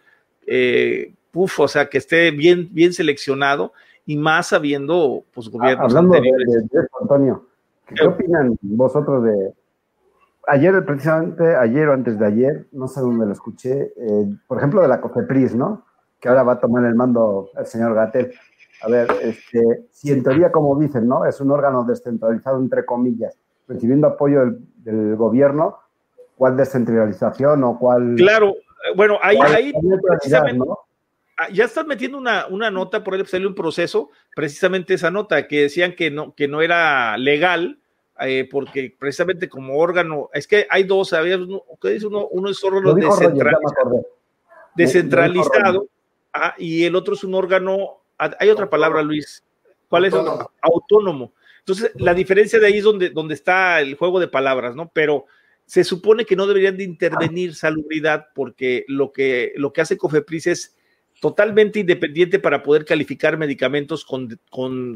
eh, 0.46 1.14
o 1.34 1.68
sea, 1.68 1.88
que 1.88 2.00
esté 2.00 2.32
bien, 2.32 2.70
bien 2.72 2.94
seleccionado 2.94 3.74
y 4.06 4.18
más 4.18 4.48
sabiendo, 4.48 5.24
pues, 5.34 5.50
gobiernos 5.50 5.94
Hablando 5.94 6.16
anteriores. 6.16 6.70
De, 6.72 6.80
Antonio, 7.00 7.46
¿qué 7.86 8.04
opinan 8.06 8.58
vosotros 8.62 9.24
de, 9.24 9.54
ayer, 10.48 10.86
precisamente 10.86 11.56
ayer 11.56 11.90
o 11.90 11.94
antes 11.94 12.18
de 12.18 12.26
ayer, 12.26 12.68
no 12.72 12.88
sé 12.88 13.02
dónde 13.02 13.26
lo 13.26 13.34
escuché, 13.34 13.94
eh, 13.96 14.26
por 14.48 14.58
ejemplo, 14.58 14.82
de 14.82 14.88
la 14.88 15.02
COFEPRIS, 15.02 15.56
¿no? 15.56 15.86
Que 16.20 16.30
ahora 16.30 16.44
va 16.44 16.54
a 16.54 16.60
tomar 16.60 16.86
el 16.86 16.96
mando 16.96 17.50
el 17.58 17.66
señor 17.66 17.94
Gatel. 17.94 18.34
A 18.82 18.90
ver, 18.90 19.08
este, 19.22 19.88
si 19.92 20.12
en 20.12 20.24
teoría, 20.24 20.52
como 20.52 20.78
dicen, 20.80 21.08
¿no? 21.08 21.26
Es 21.26 21.42
un 21.42 21.52
órgano 21.52 21.84
descentralizado, 21.84 22.60
entre 22.60 22.86
comillas, 22.86 23.38
recibiendo 23.68 24.08
apoyo 24.08 24.42
del, 24.78 25.16
gobierno, 25.16 25.78
¿cuál 26.38 26.56
descentralización 26.56 27.64
o 27.64 27.78
cuál... 27.78 28.16
Claro, 28.16 28.56
bueno, 28.96 29.18
ahí, 29.22 29.38
ahí 29.38 29.74
precisamente, 30.02 30.66
ah, 31.38 31.50
ya 31.52 31.66
están 31.66 31.88
metiendo 31.88 32.18
una, 32.18 32.48
una 32.48 32.72
nota, 32.72 33.04
por 33.04 33.16
ahí 33.16 33.26
salió 33.26 33.50
un 33.50 33.56
proceso, 33.56 34.12
precisamente 34.34 34.94
esa 34.94 35.12
nota, 35.12 35.48
que 35.48 35.64
decían 35.64 35.94
que 35.96 36.10
no, 36.10 36.34
que 36.36 36.48
no 36.48 36.62
era 36.62 37.18
legal, 37.18 37.82
eh, 38.22 38.48
porque 38.50 38.96
precisamente 38.98 39.50
como 39.50 39.78
órgano, 39.78 40.30
es 40.34 40.48
que 40.48 40.68
hay 40.70 40.84
dos, 40.84 41.10
¿sabías? 41.10 41.40
Uno, 41.40 41.64
uno, 41.68 42.28
uno 42.32 42.50
es 42.50 42.64
órgano 42.64 42.94
descentralizado, 42.94 44.08
descentralizado 44.76 45.88
ah, 46.34 46.56
y 46.58 46.84
el 46.84 46.96
otro 46.96 47.14
es 47.14 47.24
un 47.24 47.36
órgano, 47.36 48.02
ah, 48.18 48.36
hay 48.40 48.50
otra 48.50 48.70
palabra, 48.70 49.02
Luis, 49.02 49.44
¿cuál 49.88 50.06
es? 50.06 50.14
Autónomo. 50.62 51.34
Entonces, 51.60 51.92
la 51.96 52.14
diferencia 52.14 52.60
de 52.60 52.68
ahí 52.68 52.78
es 52.78 52.84
donde, 52.84 53.10
donde 53.10 53.34
está 53.34 53.82
el 53.82 53.96
juego 53.96 54.20
de 54.20 54.30
palabras, 54.30 54.76
¿no? 54.76 54.90
Pero 54.94 55.26
se 55.66 55.84
supone 55.84 56.26
que 56.26 56.38
no 56.38 56.48
deberían 56.48 56.78
de 56.78 56.86
intervenir 56.86 57.54
salubridad 57.54 58.28
porque 58.34 58.86
lo 58.88 59.12
que, 59.12 59.52
lo 59.58 59.74
que 59.74 59.82
hace 59.82 59.98
Cofepris 59.98 60.48
es 60.48 60.78
totalmente 61.20 61.80
independiente 61.80 62.40
para 62.40 62.62
poder 62.62 62.86
calificar 62.86 63.38
medicamentos 63.38 64.06
con, 64.06 64.40
con 64.50 64.96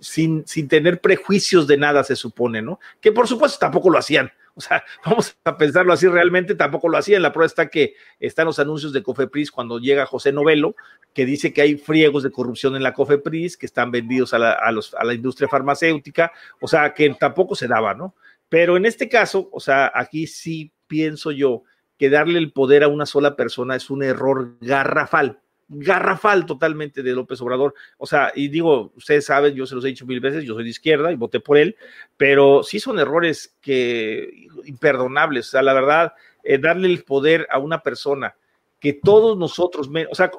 sin, 0.00 0.46
sin, 0.46 0.68
tener 0.68 1.00
prejuicios 1.00 1.66
de 1.66 1.76
nada, 1.76 2.04
se 2.04 2.16
supone, 2.16 2.62
¿no? 2.62 2.78
Que 3.00 3.12
por 3.12 3.26
supuesto 3.26 3.58
tampoco 3.58 3.90
lo 3.90 3.98
hacían. 3.98 4.30
O 4.54 4.60
sea, 4.60 4.84
vamos 5.04 5.36
a 5.44 5.56
pensarlo 5.56 5.92
así, 5.92 6.06
realmente 6.06 6.54
tampoco 6.54 6.88
lo 6.88 6.98
hacían. 6.98 7.22
La 7.22 7.32
prueba 7.32 7.46
está 7.46 7.68
que 7.68 7.94
están 8.20 8.46
los 8.46 8.58
anuncios 8.58 8.92
de 8.92 9.02
Cofepris 9.02 9.50
cuando 9.50 9.78
llega 9.78 10.06
José 10.06 10.32
Novelo, 10.32 10.76
que 11.12 11.26
dice 11.26 11.52
que 11.52 11.62
hay 11.62 11.76
friegos 11.76 12.22
de 12.22 12.30
corrupción 12.30 12.76
en 12.76 12.82
la 12.82 12.92
Cofepris, 12.92 13.56
que 13.56 13.66
están 13.66 13.90
vendidos 13.90 14.32
a 14.32 14.38
la, 14.38 14.52
a 14.52 14.70
los, 14.70 14.94
a 14.94 15.04
la 15.04 15.14
industria 15.14 15.48
farmacéutica, 15.48 16.32
o 16.60 16.68
sea, 16.68 16.94
que 16.94 17.10
tampoco 17.10 17.54
se 17.54 17.66
daba, 17.66 17.94
¿no? 17.94 18.14
Pero 18.48 18.76
en 18.76 18.86
este 18.86 19.08
caso, 19.08 19.48
o 19.52 19.60
sea, 19.60 19.90
aquí 19.94 20.26
sí 20.26 20.72
pienso 20.86 21.30
yo 21.30 21.62
que 22.00 22.08
darle 22.08 22.38
el 22.38 22.50
poder 22.50 22.82
a 22.82 22.88
una 22.88 23.04
sola 23.04 23.36
persona 23.36 23.76
es 23.76 23.90
un 23.90 24.02
error 24.02 24.56
garrafal, 24.62 25.38
garrafal 25.68 26.46
totalmente 26.46 27.02
de 27.02 27.12
López 27.12 27.42
Obrador. 27.42 27.74
O 27.98 28.06
sea, 28.06 28.32
y 28.34 28.48
digo, 28.48 28.90
ustedes 28.96 29.26
saben, 29.26 29.52
yo 29.52 29.66
se 29.66 29.74
los 29.74 29.84
he 29.84 29.88
dicho 29.88 30.06
mil 30.06 30.18
veces, 30.18 30.42
yo 30.44 30.54
soy 30.54 30.64
de 30.64 30.70
izquierda 30.70 31.12
y 31.12 31.16
voté 31.16 31.40
por 31.40 31.58
él, 31.58 31.76
pero 32.16 32.62
sí 32.62 32.80
son 32.80 32.98
errores 32.98 33.54
que 33.60 34.48
imperdonables. 34.64 35.48
O 35.48 35.50
sea, 35.50 35.60
la 35.60 35.74
verdad, 35.74 36.14
eh, 36.42 36.56
darle 36.56 36.88
el 36.88 37.04
poder 37.04 37.46
a 37.50 37.58
una 37.58 37.82
persona 37.82 38.34
que 38.78 38.94
todos 38.94 39.36
nosotros, 39.36 39.90
o 40.10 40.14
sea, 40.14 40.30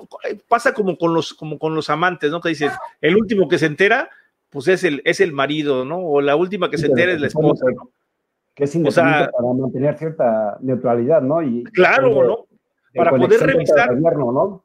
pasa 0.48 0.74
como 0.74 0.98
con 0.98 1.14
los, 1.14 1.32
como 1.36 1.60
con 1.60 1.76
los 1.76 1.92
amantes, 1.92 2.32
¿no? 2.32 2.42
Que 2.42 2.50
dicen, 2.50 2.72
el 3.02 3.16
último 3.18 3.48
que 3.48 3.60
se 3.60 3.68
entera, 3.68 4.10
pues 4.50 4.68
es 4.68 4.84
el, 4.84 5.04
es 5.06 5.20
el 5.20 5.32
marido, 5.32 5.86
¿no? 5.86 6.00
O 6.00 6.22
la 6.22 6.36
última 6.36 6.72
que 6.72 6.80
se 6.80 6.88
entera 6.88 7.12
es 7.12 7.22
la 7.22 7.28
esposa, 7.28 7.68
¿no? 7.76 7.92
Que 8.56 8.66
es 8.66 8.76
independiente 8.76 9.32
para 9.32 9.54
mantener 9.54 9.98
cierta 9.98 10.58
neutralidad, 10.62 11.22
¿no? 11.22 11.42
Y 11.42 11.64
claro, 11.66 12.24
¿no? 12.24 12.46
para 12.96 13.12
poder 13.12 13.40
revisar. 13.42 13.96
¿no? 13.98 14.64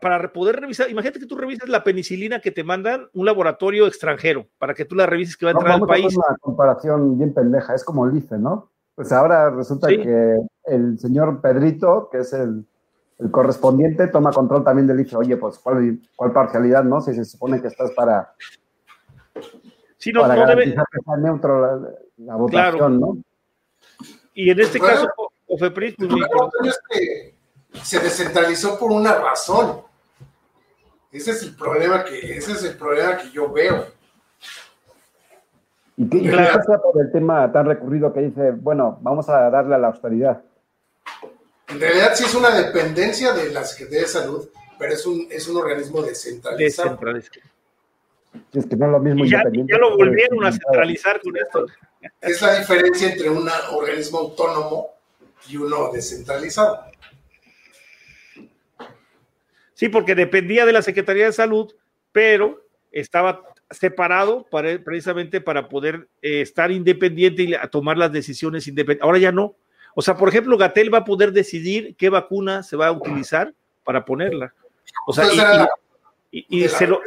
Para 0.00 0.32
poder 0.32 0.60
revisar, 0.60 0.88
imagínate 0.90 1.18
que 1.18 1.26
tú 1.26 1.36
revisas 1.36 1.68
la 1.68 1.82
penicilina 1.82 2.40
que 2.40 2.52
te 2.52 2.62
mandan 2.62 3.08
un 3.14 3.26
laboratorio 3.26 3.86
extranjero, 3.86 4.46
para 4.58 4.74
que 4.74 4.84
tú 4.84 4.94
la 4.94 5.06
revises 5.06 5.36
que 5.36 5.46
va 5.46 5.50
a 5.50 5.54
entrar 5.54 5.72
al 5.72 5.86
país. 5.86 6.16
una 6.16 6.36
comparación 6.40 7.18
bien 7.18 7.34
pendeja, 7.34 7.74
es 7.74 7.84
como 7.84 8.06
el 8.06 8.16
IFE, 8.16 8.38
¿no? 8.38 8.70
Pues 8.94 9.10
ahora 9.10 9.50
resulta 9.50 9.88
que 9.88 10.36
el 10.66 10.98
señor 10.98 11.40
Pedrito, 11.40 12.08
que 12.12 12.18
es 12.18 12.32
el, 12.32 12.64
correspondiente, 13.30 14.08
toma 14.08 14.30
control 14.30 14.62
también 14.62 14.86
del 14.86 15.00
IFE. 15.00 15.16
Oye, 15.16 15.36
pues, 15.36 15.58
¿cuál, 15.58 15.98
¿cuál, 16.14 16.32
parcialidad, 16.32 16.84
no? 16.84 17.00
Si 17.00 17.14
se 17.14 17.24
supone 17.24 17.60
que 17.60 17.68
estás 17.68 17.90
para. 17.92 18.34
Sí, 20.02 20.12
no, 20.12 20.26
no 20.26 20.46
debe. 20.46 20.64
Que 20.74 21.20
neutro 21.20 21.80
la, 22.16 22.34
votación, 22.34 22.98
¿no? 22.98 23.18
Y 24.34 24.50
en 24.50 24.58
este 24.58 24.80
caso, 24.80 25.06
Ofepris, 25.46 25.94
pues, 25.96 26.10
es 26.64 26.80
que 26.90 27.34
se 27.84 28.00
descentralizó 28.00 28.76
por 28.80 28.90
una 28.90 29.14
razón. 29.14 29.82
Ese 31.12 31.30
es 31.30 31.44
el 31.44 31.54
problema 31.54 32.02
que, 32.02 32.18
ese 32.36 32.50
es 32.50 32.64
el 32.64 32.76
problema 32.76 33.16
que 33.16 33.30
yo 33.30 33.52
veo. 33.52 33.86
¿Y 35.96 36.08
qué, 36.08 36.32
pasa 36.32 36.82
por 36.82 37.00
el 37.00 37.12
tema 37.12 37.52
tan 37.52 37.66
recurrido 37.66 38.12
que 38.12 38.22
dice, 38.22 38.50
bueno, 38.50 38.98
vamos 39.02 39.28
a 39.28 39.50
darle 39.50 39.76
a 39.76 39.78
la 39.78 39.86
austeridad? 39.86 40.42
En 41.68 41.78
realidad 41.78 42.10
sí 42.16 42.24
es 42.24 42.34
una 42.34 42.50
dependencia 42.50 43.32
de 43.34 43.52
la 43.52 43.62
Secretaría 43.62 44.00
de 44.00 44.08
Salud, 44.08 44.48
pero 44.80 44.94
es 44.94 45.06
un, 45.06 45.28
es 45.30 45.46
un 45.46 45.58
organismo 45.58 46.02
descentralizado. 46.02 46.88
descentralizado. 46.88 47.52
Es 48.52 48.66
que 48.66 48.76
no 48.76 48.86
es 48.86 48.92
lo 48.92 49.00
mismo. 49.00 49.24
ya, 49.24 49.42
ya 49.44 49.78
lo 49.78 49.96
volvieron 49.96 50.44
a 50.44 50.52
centralizar 50.52 51.20
con 51.20 51.36
esto. 51.36 51.66
Es 52.20 52.40
la 52.42 52.58
diferencia 52.58 53.10
entre 53.10 53.30
un 53.30 53.48
organismo 53.70 54.18
autónomo 54.18 54.88
y 55.48 55.56
uno 55.56 55.90
descentralizado. 55.92 56.84
Sí, 59.74 59.88
porque 59.88 60.14
dependía 60.14 60.64
de 60.64 60.72
la 60.72 60.82
Secretaría 60.82 61.26
de 61.26 61.32
Salud, 61.32 61.72
pero 62.12 62.64
estaba 62.90 63.42
separado 63.70 64.46
para, 64.50 64.78
precisamente 64.78 65.40
para 65.40 65.68
poder 65.68 66.08
eh, 66.20 66.42
estar 66.42 66.70
independiente 66.70 67.42
y 67.42 67.54
tomar 67.70 67.96
las 67.96 68.12
decisiones 68.12 68.68
independientes. 68.68 69.04
Ahora 69.04 69.18
ya 69.18 69.32
no. 69.32 69.56
O 69.94 70.02
sea, 70.02 70.16
por 70.16 70.28
ejemplo, 70.28 70.56
Gatel 70.56 70.92
va 70.92 70.98
a 70.98 71.04
poder 71.04 71.32
decidir 71.32 71.96
qué 71.96 72.08
vacuna 72.08 72.62
se 72.62 72.76
va 72.76 72.88
a 72.88 72.92
utilizar 72.92 73.52
para 73.84 74.04
ponerla. 74.04 74.54
O 75.06 75.12
sea, 75.12 75.26
y, 76.30 76.68
se 76.68 76.86
lo, 76.86 77.00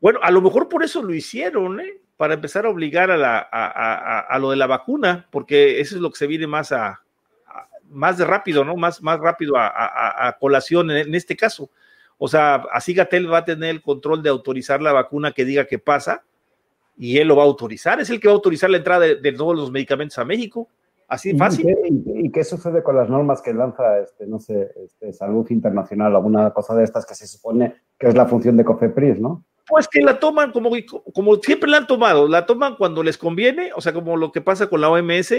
bueno, 0.00 0.20
a 0.22 0.30
lo 0.30 0.42
mejor 0.42 0.68
por 0.68 0.82
eso 0.82 1.02
lo 1.02 1.14
hicieron, 1.14 1.80
¿eh? 1.80 2.00
para 2.16 2.34
empezar 2.34 2.66
a 2.66 2.70
obligar 2.70 3.10
a, 3.10 3.16
la, 3.16 3.38
a, 3.38 4.38
lo 4.38 4.50
de 4.50 4.56
la 4.56 4.66
vacuna, 4.66 5.26
porque 5.30 5.80
eso 5.80 5.96
es 5.96 6.00
lo 6.00 6.10
que 6.10 6.16
se 6.16 6.26
viene 6.26 6.46
más 6.46 6.72
a, 6.72 7.02
más 7.90 8.18
de 8.18 8.24
rápido, 8.24 8.64
¿no? 8.64 8.76
Más, 8.76 9.02
más 9.02 9.20
rápido 9.20 9.54
a, 9.56 10.36
colación 10.40 10.90
en, 10.90 11.14
este 11.14 11.36
caso. 11.36 11.70
O 12.18 12.28
sea, 12.28 12.64
así 12.72 12.94
Gatel 12.94 13.30
va 13.30 13.38
a 13.38 13.44
tener 13.44 13.70
el 13.70 13.82
control 13.82 14.22
de 14.22 14.30
autorizar 14.30 14.80
la 14.80 14.92
vacuna 14.92 15.32
que 15.32 15.44
diga 15.44 15.66
que 15.66 15.78
pasa 15.78 16.24
y 16.96 17.18
él 17.18 17.28
lo 17.28 17.36
va 17.36 17.42
a 17.42 17.46
autorizar. 17.46 18.00
Es 18.00 18.08
el 18.08 18.20
que 18.20 18.28
va 18.28 18.32
a 18.32 18.36
autorizar 18.36 18.70
la 18.70 18.78
entrada 18.78 19.04
de, 19.04 19.32
todos 19.32 19.54
los 19.54 19.70
medicamentos 19.70 20.18
a 20.18 20.24
México. 20.24 20.68
Así 21.08 21.36
fácil. 21.36 21.76
¿Y 22.06 22.30
qué, 22.30 22.42
sucede 22.42 22.82
con 22.82 22.96
las 22.96 23.08
normas 23.08 23.40
que 23.42 23.52
lanza, 23.52 24.00
este, 24.00 24.26
no 24.26 24.40
sé, 24.40 24.72
este, 24.84 25.12
Salud 25.12 25.46
Internacional, 25.50 26.16
alguna 26.16 26.50
cosa 26.50 26.74
de 26.74 26.82
estas 26.82 27.06
que 27.06 27.14
se 27.14 27.28
supone 27.28 27.74
que 27.98 28.08
es 28.08 28.14
la 28.14 28.26
función 28.26 28.56
de 28.56 28.64
COFEPRIS, 28.64 29.20
¿no? 29.20 29.44
Pues 29.68 29.88
que 29.88 30.00
la 30.00 30.20
toman 30.20 30.52
como, 30.52 30.70
como 31.12 31.36
siempre 31.36 31.68
la 31.68 31.78
han 31.78 31.86
tomado, 31.86 32.28
la 32.28 32.46
toman 32.46 32.76
cuando 32.76 33.02
les 33.02 33.18
conviene, 33.18 33.70
o 33.74 33.80
sea, 33.80 33.92
como 33.92 34.16
lo 34.16 34.30
que 34.30 34.40
pasa 34.40 34.68
con 34.68 34.80
la 34.80 34.88
OMS, 34.88 35.34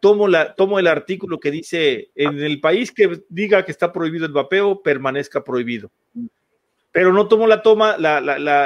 tomo, 0.00 0.28
la, 0.28 0.54
tomo 0.54 0.78
el 0.78 0.86
artículo 0.86 1.40
que 1.40 1.50
dice 1.50 2.10
en 2.14 2.40
el 2.40 2.60
país 2.60 2.92
que 2.92 3.22
diga 3.28 3.64
que 3.64 3.70
está 3.70 3.92
prohibido 3.92 4.26
el 4.26 4.32
vapeo, 4.32 4.82
permanezca 4.82 5.44
prohibido. 5.44 5.90
Pero 6.92 7.12
no 7.12 7.28
tomo 7.28 7.46
la 7.46 7.62
toma, 7.62 7.96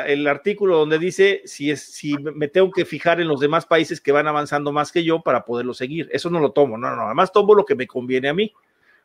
el 0.06 0.26
artículo 0.26 0.78
donde 0.78 0.98
dice 0.98 1.42
si, 1.44 1.70
es, 1.70 1.82
si 1.82 2.14
me 2.16 2.48
tengo 2.48 2.70
que 2.70 2.86
fijar 2.86 3.20
en 3.20 3.28
los 3.28 3.38
demás 3.38 3.66
países 3.66 4.00
que 4.00 4.12
van 4.12 4.26
avanzando 4.26 4.72
más 4.72 4.90
que 4.90 5.04
yo 5.04 5.20
para 5.20 5.44
poderlo 5.44 5.74
seguir. 5.74 6.08
Eso 6.10 6.30
no 6.30 6.40
lo 6.40 6.52
tomo, 6.52 6.78
no, 6.78 6.96
no, 6.96 7.02
además 7.02 7.32
tomo 7.32 7.54
lo 7.54 7.66
que 7.66 7.74
me 7.74 7.86
conviene 7.86 8.30
a 8.30 8.34
mí. 8.34 8.50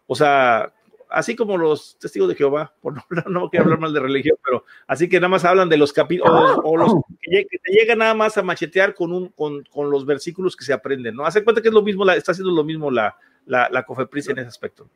O 0.07 0.15
sea, 0.15 0.73
así 1.09 1.35
como 1.35 1.57
los 1.57 1.97
testigos 1.99 2.29
de 2.29 2.35
Jehová, 2.35 2.73
por 2.81 2.93
no, 3.09 3.23
no, 3.27 3.49
quiero 3.49 3.65
hablar 3.65 3.79
mal 3.79 3.93
de 3.93 3.99
religión, 3.99 4.37
pero 4.43 4.63
así 4.87 5.09
que 5.09 5.19
nada 5.19 5.29
más 5.29 5.45
hablan 5.45 5.69
de 5.69 5.77
los 5.77 5.91
capítulos, 5.91 6.59
o, 6.63 6.77
los 6.77 6.93
que, 7.21 7.45
te 7.45 7.71
llegan 7.71 7.99
nada 7.99 8.13
más 8.13 8.37
a 8.37 8.43
machetear 8.43 8.95
con, 8.95 9.11
un, 9.11 9.29
con, 9.29 9.63
con, 9.71 9.89
los 9.89 10.05
versículos 10.05 10.55
que 10.55 10.65
se 10.65 10.73
aprenden, 10.73 11.15
¿no? 11.15 11.25
Hace 11.25 11.43
cuenta 11.43 11.61
que 11.61 11.67
es 11.67 11.73
lo 11.73 11.81
mismo, 11.81 12.05
la, 12.05 12.15
está 12.15 12.31
haciendo 12.31 12.53
lo 12.53 12.63
mismo 12.63 12.89
la, 12.91 13.15
la, 13.45 13.69
la 13.69 13.83
COFEPRIS 13.83 14.29
en 14.29 14.39
ese 14.39 14.47
aspecto. 14.47 14.87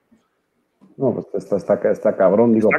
No, 0.98 1.14
pues 1.14 1.44
está, 1.44 1.58
está, 1.58 1.92
está 1.92 2.16
cabrón, 2.16 2.54
digo. 2.54 2.70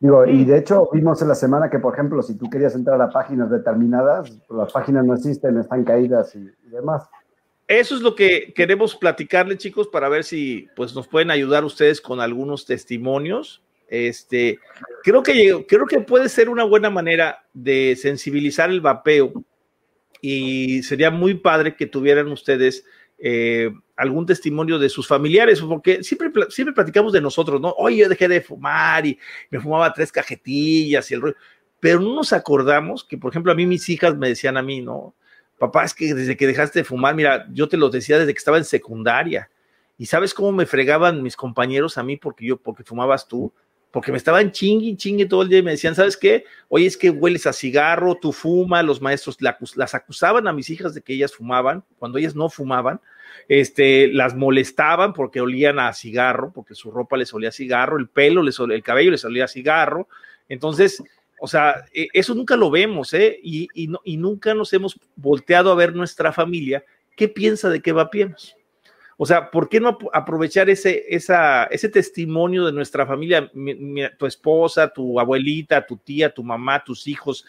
Digo, 0.00 0.26
y 0.26 0.44
de 0.44 0.58
hecho 0.58 0.88
vimos 0.92 1.20
en 1.22 1.28
la 1.28 1.34
semana 1.34 1.68
que, 1.68 1.80
por 1.80 1.94
ejemplo, 1.94 2.22
si 2.22 2.36
tú 2.36 2.48
querías 2.48 2.74
entrar 2.76 3.00
a 3.02 3.10
páginas 3.10 3.50
determinadas, 3.50 4.30
pues 4.46 4.58
las 4.58 4.72
páginas 4.72 5.04
no 5.04 5.14
existen, 5.14 5.58
están 5.58 5.82
caídas 5.82 6.36
y, 6.36 6.48
demás. 6.70 7.08
Eso 7.68 7.94
es 7.94 8.00
lo 8.00 8.14
que 8.14 8.54
queremos 8.54 8.96
platicarle, 8.96 9.58
chicos, 9.58 9.88
para 9.88 10.08
ver 10.08 10.24
si 10.24 10.68
pues, 10.74 10.94
nos 10.94 11.06
pueden 11.06 11.30
ayudar 11.30 11.64
ustedes 11.64 12.00
con 12.00 12.18
algunos 12.18 12.64
testimonios. 12.64 13.62
Este, 13.88 14.58
creo 15.02 15.22
que, 15.22 15.66
creo 15.68 15.86
que 15.86 16.00
puede 16.00 16.30
ser 16.30 16.48
una 16.48 16.64
buena 16.64 16.88
manera 16.88 17.46
de 17.52 17.94
sensibilizar 17.96 18.70
el 18.70 18.80
vapeo 18.80 19.44
y 20.22 20.82
sería 20.82 21.10
muy 21.10 21.34
padre 21.34 21.76
que 21.76 21.86
tuvieran 21.86 22.28
ustedes 22.28 22.86
eh, 23.18 23.70
algún 23.96 24.24
testimonio 24.24 24.78
de 24.78 24.88
sus 24.88 25.06
familiares, 25.06 25.60
porque 25.60 26.02
siempre, 26.02 26.30
siempre 26.48 26.74
platicamos 26.74 27.12
de 27.12 27.20
nosotros, 27.20 27.60
¿no? 27.60 27.74
Oye, 27.76 27.98
yo 27.98 28.08
dejé 28.08 28.28
de 28.28 28.40
fumar 28.40 29.06
y 29.06 29.18
me 29.50 29.60
fumaba 29.60 29.92
tres 29.92 30.10
cajetillas 30.10 31.10
y 31.10 31.14
el 31.14 31.20
rollo, 31.20 31.36
pero 31.80 32.00
no 32.00 32.14
nos 32.14 32.32
acordamos 32.32 33.04
que, 33.04 33.18
por 33.18 33.30
ejemplo, 33.30 33.52
a 33.52 33.54
mí 33.54 33.66
mis 33.66 33.88
hijas 33.90 34.16
me 34.16 34.28
decían 34.28 34.56
a 34.56 34.62
mí, 34.62 34.80
¿no? 34.80 35.14
Papá, 35.58 35.84
es 35.84 35.94
que 35.94 36.14
desde 36.14 36.36
que 36.36 36.46
dejaste 36.46 36.80
de 36.80 36.84
fumar, 36.84 37.14
mira, 37.14 37.46
yo 37.52 37.68
te 37.68 37.76
lo 37.76 37.90
decía 37.90 38.18
desde 38.18 38.32
que 38.32 38.38
estaba 38.38 38.58
en 38.58 38.64
secundaria. 38.64 39.50
¿Y 39.96 40.06
sabes 40.06 40.32
cómo 40.32 40.52
me 40.52 40.66
fregaban 40.66 41.22
mis 41.22 41.36
compañeros 41.36 41.98
a 41.98 42.02
mí 42.02 42.16
porque 42.16 42.46
yo, 42.46 42.56
porque 42.56 42.84
fumabas 42.84 43.26
tú? 43.26 43.52
porque 43.90 44.12
me 44.12 44.18
estaban 44.18 44.52
chingue, 44.52 44.96
chingue 44.96 45.26
todo 45.26 45.42
el 45.42 45.48
día 45.48 45.58
y 45.58 45.62
me 45.62 45.70
decían, 45.70 45.94
¿sabes 45.94 46.16
qué? 46.16 46.44
Oye, 46.68 46.86
es 46.86 46.96
que 46.96 47.10
hueles 47.10 47.46
a 47.46 47.52
cigarro, 47.52 48.16
tú 48.20 48.32
fumas, 48.32 48.84
los 48.84 49.00
maestros 49.00 49.38
las 49.40 49.94
acusaban 49.94 50.46
a 50.46 50.52
mis 50.52 50.68
hijas 50.70 50.94
de 50.94 51.00
que 51.00 51.14
ellas 51.14 51.34
fumaban, 51.34 51.84
cuando 51.98 52.18
ellas 52.18 52.34
no 52.34 52.50
fumaban, 52.50 53.00
este, 53.48 54.08
las 54.08 54.34
molestaban 54.34 55.14
porque 55.14 55.40
olían 55.40 55.78
a 55.78 55.92
cigarro, 55.94 56.52
porque 56.52 56.74
su 56.74 56.90
ropa 56.90 57.16
les 57.16 57.32
olía 57.32 57.48
a 57.48 57.52
cigarro, 57.52 57.98
el 57.98 58.08
pelo, 58.08 58.42
les 58.42 58.58
el 58.58 58.82
cabello 58.82 59.10
les 59.10 59.24
olía 59.24 59.44
a 59.44 59.48
cigarro, 59.48 60.06
entonces, 60.48 61.02
o 61.40 61.48
sea, 61.48 61.84
e, 61.92 62.08
eso 62.12 62.34
nunca 62.34 62.56
lo 62.56 62.70
vemos, 62.70 63.14
¿eh? 63.14 63.38
Y, 63.42 63.68
y, 63.74 63.90
y 64.04 64.16
nunca 64.16 64.54
nos 64.54 64.72
hemos 64.72 64.98
volteado 65.16 65.70
a 65.70 65.74
ver 65.74 65.94
nuestra 65.94 66.32
familia, 66.32 66.84
¿qué 67.16 67.28
piensa 67.28 67.68
de 67.68 67.80
qué 67.80 67.92
vapiemos? 67.92 68.56
O 69.20 69.26
sea, 69.26 69.50
¿por 69.50 69.68
qué 69.68 69.80
no 69.80 69.98
aprovechar 70.12 70.70
ese, 70.70 71.04
ese 71.08 71.88
testimonio 71.88 72.64
de 72.64 72.72
nuestra 72.72 73.04
familia, 73.04 73.50
tu 74.16 74.26
esposa, 74.26 74.88
tu 74.92 75.18
abuelita, 75.18 75.84
tu 75.84 75.96
tía, 75.96 76.32
tu 76.32 76.44
mamá, 76.44 76.84
tus 76.84 77.08
hijos, 77.08 77.44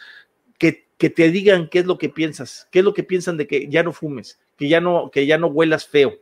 que, 0.58 0.88
que, 0.98 1.12
te 1.12 1.30
digan 1.30 1.70
qué 1.70 1.80
es 1.80 1.86
lo 1.86 2.00
que 2.00 2.10
piensas, 2.10 2.68
qué 2.72 2.80
es 2.80 2.86
lo 2.86 2.96
que 2.96 3.04
piensan 3.04 3.38
de 3.38 3.46
que 3.46 3.68
ya 3.70 3.84
no 3.84 3.94
fumes, 3.94 4.40
que 4.58 4.68
ya 4.68 4.82
no, 4.82 5.12
que 5.12 5.28
ya 5.28 5.38
no 5.38 5.46
huelas 5.46 5.86
feo? 5.86 6.18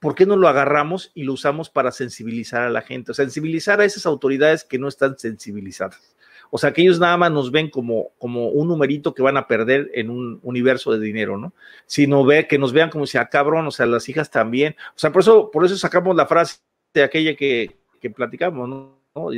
¿Por 0.00 0.14
qué 0.14 0.24
no 0.24 0.36
lo 0.36 0.48
agarramos 0.48 1.12
y 1.14 1.24
lo 1.24 1.34
usamos 1.34 1.68
para 1.68 1.92
sensibilizar 1.92 2.62
a 2.62 2.70
la 2.70 2.80
gente? 2.80 3.12
O 3.12 3.14
sensibilizar 3.14 3.78
a 3.82 3.84
esas 3.84 4.06
autoridades 4.06 4.64
que 4.64 4.78
no 4.78 4.88
están 4.88 5.18
sensibilizadas. 5.18 6.16
O 6.54 6.58
sea, 6.58 6.74
que 6.74 6.82
ellos 6.82 7.00
nada 7.00 7.16
más 7.16 7.32
nos 7.32 7.50
ven 7.50 7.70
como, 7.70 8.10
como 8.18 8.48
un 8.48 8.68
numerito 8.68 9.14
que 9.14 9.22
van 9.22 9.38
a 9.38 9.46
perder 9.46 9.90
en 9.94 10.10
un 10.10 10.38
universo 10.42 10.92
de 10.92 11.00
dinero, 11.00 11.38
¿no? 11.38 11.54
Sino 11.86 12.26
ve, 12.26 12.46
que 12.46 12.58
nos 12.58 12.74
vean 12.74 12.90
como 12.90 13.06
si, 13.06 13.16
ah, 13.16 13.30
cabrón, 13.30 13.66
o 13.66 13.70
sea, 13.70 13.86
las 13.86 14.06
hijas 14.10 14.30
también. 14.30 14.76
O 14.90 14.98
sea, 14.98 15.10
por 15.10 15.22
eso, 15.22 15.50
por 15.50 15.64
eso 15.64 15.78
sacamos 15.78 16.14
la 16.14 16.26
frase 16.26 16.58
de 16.92 17.04
aquella 17.04 17.34
que, 17.36 17.74
que 17.98 18.10
platicamos, 18.10 18.68
¿no? 18.68 19.32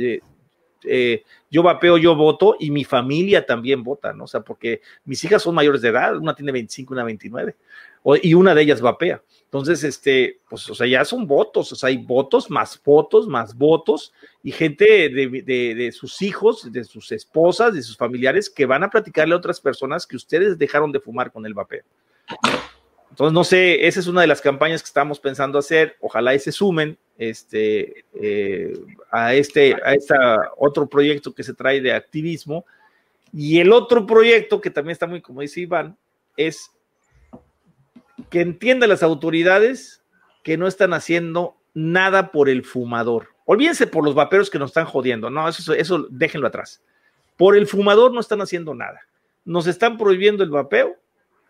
Eh, 0.83 1.23
yo 1.49 1.63
vapeo, 1.63 1.97
yo 1.97 2.17
voto 2.17 2.57
y 2.59 2.69
mi 2.69 2.83
familia 2.83 3.45
también 3.45 3.81
vota, 3.81 4.11
¿no? 4.11 4.25
O 4.25 4.27
sea, 4.27 4.41
porque 4.41 4.81
mis 5.05 5.23
hijas 5.23 5.41
son 5.41 5.55
mayores 5.55 5.81
de 5.81 5.89
edad, 5.89 6.17
una 6.17 6.35
tiene 6.35 6.51
25, 6.51 6.93
una 6.93 7.05
29, 7.05 7.55
y 8.21 8.33
una 8.33 8.53
de 8.53 8.61
ellas 8.61 8.81
vapea. 8.81 9.23
Entonces, 9.45 9.83
este, 9.83 10.41
pues, 10.49 10.69
o 10.69 10.75
sea, 10.75 10.85
ya 10.85 11.05
son 11.05 11.25
votos, 11.25 11.71
o 11.71 11.75
sea, 11.75 11.87
hay 11.87 11.97
votos, 11.97 12.49
más 12.49 12.81
votos, 12.83 13.27
más 13.27 13.55
votos, 13.55 14.13
y 14.43 14.51
gente 14.51 15.09
de, 15.09 15.91
sus 15.91 16.21
hijos, 16.21 16.71
de 16.71 16.83
sus 16.83 17.11
esposas, 17.11 17.73
de 17.73 17.81
sus 17.81 17.97
familiares, 17.97 18.49
que 18.49 18.65
van 18.65 18.83
a 18.83 18.89
platicarle 18.89 19.33
a 19.33 19.37
otras 19.37 19.61
personas 19.61 20.05
que 20.05 20.17
ustedes 20.17 20.57
dejaron 20.57 20.91
de 20.91 20.99
fumar 20.99 21.31
con 21.31 21.45
el 21.45 21.53
vapeo. 21.53 21.83
Entonces, 23.09 23.33
no 23.33 23.43
sé, 23.45 23.87
esa 23.87 24.01
es 24.01 24.07
una 24.07 24.21
de 24.21 24.27
las 24.27 24.41
campañas 24.41 24.83
que 24.83 24.87
estamos 24.87 25.19
pensando 25.21 25.57
hacer. 25.57 25.95
Ojalá 26.01 26.35
y 26.35 26.39
se 26.39 26.51
sumen 26.51 26.97
este, 27.17 28.03
eh, 28.13 28.73
a 29.09 29.33
este 29.35 29.73
a 29.73 30.37
otro 30.57 30.87
proyecto 30.89 31.33
que 31.33 31.43
se 31.43 31.53
trae 31.53 31.79
de 31.79 31.93
activismo. 31.93 32.65
Y 33.31 33.59
el 33.59 33.71
otro 33.71 34.05
proyecto 34.05 34.59
que 34.59 34.69
también 34.69 34.91
está 34.91 35.07
muy, 35.07 35.21
como 35.21 35.39
dice 35.39 35.61
Iván, 35.61 35.97
es 36.35 36.71
que 38.29 38.41
entienda 38.41 38.87
las 38.87 39.03
autoridades 39.03 40.03
que 40.43 40.57
no 40.57 40.67
están 40.67 40.93
haciendo 40.93 41.57
nada 41.73 42.31
por 42.31 42.49
el 42.49 42.63
fumador. 42.63 43.29
Olvídense 43.45 43.87
por 43.87 44.03
los 44.03 44.15
vaperos 44.15 44.49
que 44.49 44.59
nos 44.59 44.71
están 44.71 44.85
jodiendo, 44.85 45.29
no, 45.29 45.47
eso, 45.47 45.73
eso 45.73 46.07
déjenlo 46.09 46.47
atrás. 46.47 46.81
Por 47.37 47.57
el 47.57 47.67
fumador 47.67 48.13
no 48.13 48.19
están 48.19 48.41
haciendo 48.41 48.73
nada. 48.73 49.01
Nos 49.43 49.67
están 49.67 49.97
prohibiendo 49.97 50.43
el 50.43 50.49
vapeo, 50.49 50.95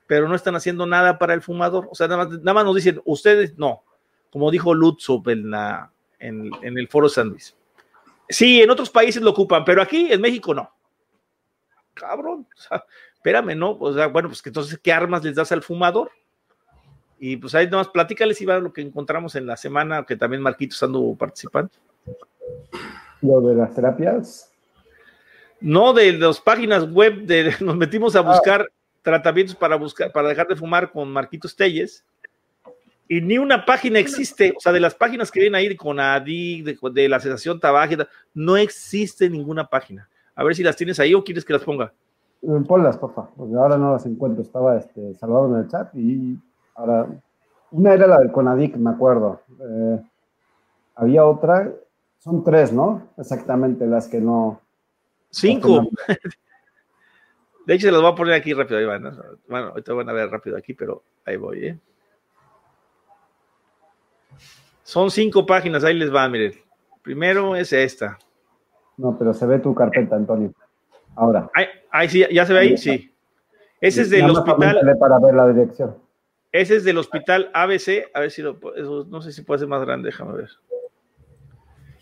pero 0.07 0.27
no 0.27 0.35
están 0.35 0.55
haciendo 0.55 0.85
nada 0.85 1.17
para 1.17 1.33
el 1.33 1.41
fumador. 1.41 1.87
O 1.91 1.95
sea, 1.95 2.07
nada 2.07 2.25
más, 2.25 2.65
nos 2.65 2.75
dicen, 2.75 3.01
ustedes 3.05 3.57
no, 3.57 3.83
como 4.31 4.51
dijo 4.51 4.73
Lutzo 4.73 5.21
en, 5.27 5.53
en, 6.19 6.77
el 6.77 6.87
foro 6.87 7.07
San. 7.07 7.35
Sí, 8.27 8.61
en 8.61 8.69
otros 8.69 8.89
países 8.89 9.21
lo 9.21 9.31
ocupan, 9.31 9.63
pero 9.63 9.81
aquí 9.81 10.11
en 10.11 10.19
México 10.19 10.53
no. 10.53 10.69
Cabrón, 11.93 12.47
o 12.53 12.61
sea, 12.61 12.83
espérame, 13.13 13.55
¿no? 13.55 13.77
O 13.79 13.93
sea, 13.93 14.07
bueno, 14.07 14.27
pues 14.27 14.41
que 14.41 14.49
entonces, 14.49 14.79
¿qué 14.83 14.91
armas 14.91 15.23
les 15.23 15.35
das 15.35 15.51
al 15.51 15.61
fumador? 15.63 16.11
Y 17.19 17.37
pues 17.37 17.55
ahí 17.55 17.67
nomás 17.69 17.87
platícales, 17.87 18.41
Iván, 18.41 18.63
lo 18.63 18.73
que 18.73 18.81
encontramos 18.81 19.35
en 19.35 19.45
la 19.45 19.57
semana, 19.57 20.05
que 20.05 20.15
también 20.15 20.41
Marquitos 20.41 20.81
ando 20.83 21.15
participando. 21.17 21.71
¿Lo 23.21 23.41
de 23.41 23.55
las 23.55 23.73
terapias? 23.73 24.51
No, 25.61 25.93
de 25.93 26.13
las 26.13 26.41
páginas 26.41 26.91
web, 26.91 27.25
de, 27.25 27.53
nos 27.61 27.75
metimos 27.75 28.15
a 28.15 28.19
ah. 28.19 28.21
buscar 28.21 28.71
tratamientos 29.01 29.55
para 29.55 29.75
buscar, 29.75 30.11
para 30.11 30.29
dejar 30.29 30.47
de 30.47 30.55
fumar 30.55 30.91
con 30.91 31.09
Marquitos 31.09 31.55
Telles, 31.55 32.03
y 33.07 33.21
ni 33.21 33.37
una 33.37 33.65
página 33.65 33.99
existe, 33.99 34.53
o 34.57 34.59
sea, 34.59 34.71
de 34.71 34.79
las 34.79 34.95
páginas 34.95 35.29
que 35.31 35.39
vienen 35.39 35.55
ahí 35.55 35.75
con 35.75 35.99
ADI, 35.99 36.63
de, 36.63 37.09
la 37.09 37.19
sensación 37.19 37.59
tabágica, 37.59 38.07
no 38.33 38.57
existe 38.57 39.29
ninguna 39.29 39.67
página. 39.67 40.09
A 40.33 40.43
ver 40.43 40.55
si 40.55 40.63
las 40.63 40.75
tienes 40.75 40.99
ahí 40.99 41.13
o 41.13 41.23
quieres 41.23 41.45
que 41.45 41.53
las 41.53 41.63
ponga. 41.63 41.93
Ponlas, 42.67 42.97
porfa, 42.97 43.29
porque 43.37 43.55
ahora 43.55 43.77
no 43.77 43.93
las 43.93 44.05
encuentro. 44.05 44.41
Estaba 44.41 44.77
este, 44.77 45.13
Salvador 45.15 45.51
en 45.51 45.63
el 45.63 45.69
chat 45.69 45.95
y 45.95 46.37
Ahora, 46.75 47.07
una 47.71 47.93
era 47.93 48.07
la 48.07 48.19
del 48.19 48.31
Conadic, 48.31 48.75
me 48.75 48.91
acuerdo. 48.91 49.41
Eh, 49.59 50.01
había 50.95 51.25
otra, 51.25 51.71
son 52.19 52.43
tres, 52.43 52.71
¿no? 52.71 53.09
Exactamente, 53.17 53.87
las 53.87 54.07
que 54.07 54.19
no. 54.19 54.61
Cinco. 55.29 55.87
De 57.65 57.73
hecho, 57.73 57.87
se 57.87 57.91
las 57.91 58.01
voy 58.01 58.11
a 58.11 58.15
poner 58.15 58.33
aquí 58.35 58.53
rápido, 58.53 58.79
Iván. 58.79 59.03
Bueno, 59.47 59.67
ahorita 59.69 59.93
van 59.93 60.09
a 60.09 60.13
ver 60.13 60.29
rápido 60.29 60.55
aquí, 60.55 60.73
pero 60.73 61.01
ahí 61.25 61.35
voy, 61.35 61.65
¿eh? 61.65 61.79
Son 64.83 65.09
cinco 65.09 65.45
páginas, 65.45 65.83
ahí 65.83 65.95
les 65.95 66.13
va, 66.13 66.29
miren. 66.29 66.53
Primero 67.01 67.55
es 67.55 67.73
esta. 67.73 68.19
No, 68.97 69.17
pero 69.17 69.33
se 69.33 69.45
ve 69.47 69.59
tu 69.59 69.73
carpeta, 69.73 70.15
Antonio. 70.15 70.53
Ahora. 71.15 71.49
Ahí, 71.91 72.07
sí, 72.07 72.23
ya 72.31 72.45
se 72.45 72.53
ve 72.53 72.59
ahí, 72.59 72.77
sí. 72.77 73.11
Ese 73.81 74.03
es 74.03 74.09
del 74.09 74.29
hospital. 74.29 74.79
Para 74.99 75.19
ver 75.19 75.33
la 75.33 75.47
dirección. 75.47 76.04
Ese 76.55 76.77
es 76.77 76.85
del 76.85 76.97
hospital 76.97 77.51
ABC. 77.53 78.09
A 78.13 78.21
ver 78.21 78.31
si 78.31 78.41
lo 78.41 78.57
no 79.09 79.21
sé 79.21 79.33
si 79.33 79.41
puede 79.41 79.59
ser 79.59 79.67
más 79.67 79.81
grande, 79.81 80.07
déjame 80.07 80.37
ver. 80.37 80.49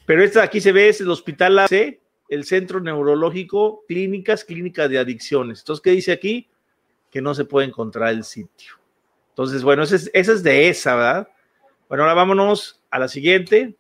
Pero 0.06 0.24
este 0.24 0.40
aquí 0.42 0.62
se 0.62 0.72
ve, 0.72 0.90
es 0.90 1.02
el 1.02 1.10
hospital 1.10 1.58
ABC, 1.58 2.00
el 2.30 2.44
Centro 2.44 2.80
Neurológico 2.80 3.84
Clínicas, 3.88 4.46
Clínica 4.46 4.88
de 4.88 5.00
Adicciones. 5.00 5.62
Entonces, 5.62 5.82
¿qué 5.82 5.90
dice 5.90 6.12
aquí? 6.12 6.52
Que 7.10 7.20
no 7.20 7.34
se 7.34 7.46
puede 7.46 7.66
encontrar 7.66 8.10
el 8.10 8.24
sitio. 8.24 8.74
Entonces, 9.30 9.64
bueno, 9.64 9.82
esa 9.82 9.96
es, 9.96 10.44
de 10.44 10.70
esa, 10.70 10.96
¿verdad? 10.98 11.30
Bueno, 11.90 12.04
ahora 12.04 12.14
vámonos 12.14 12.80
a 12.92 13.00
la 13.00 13.08
siguiente. 13.08 13.76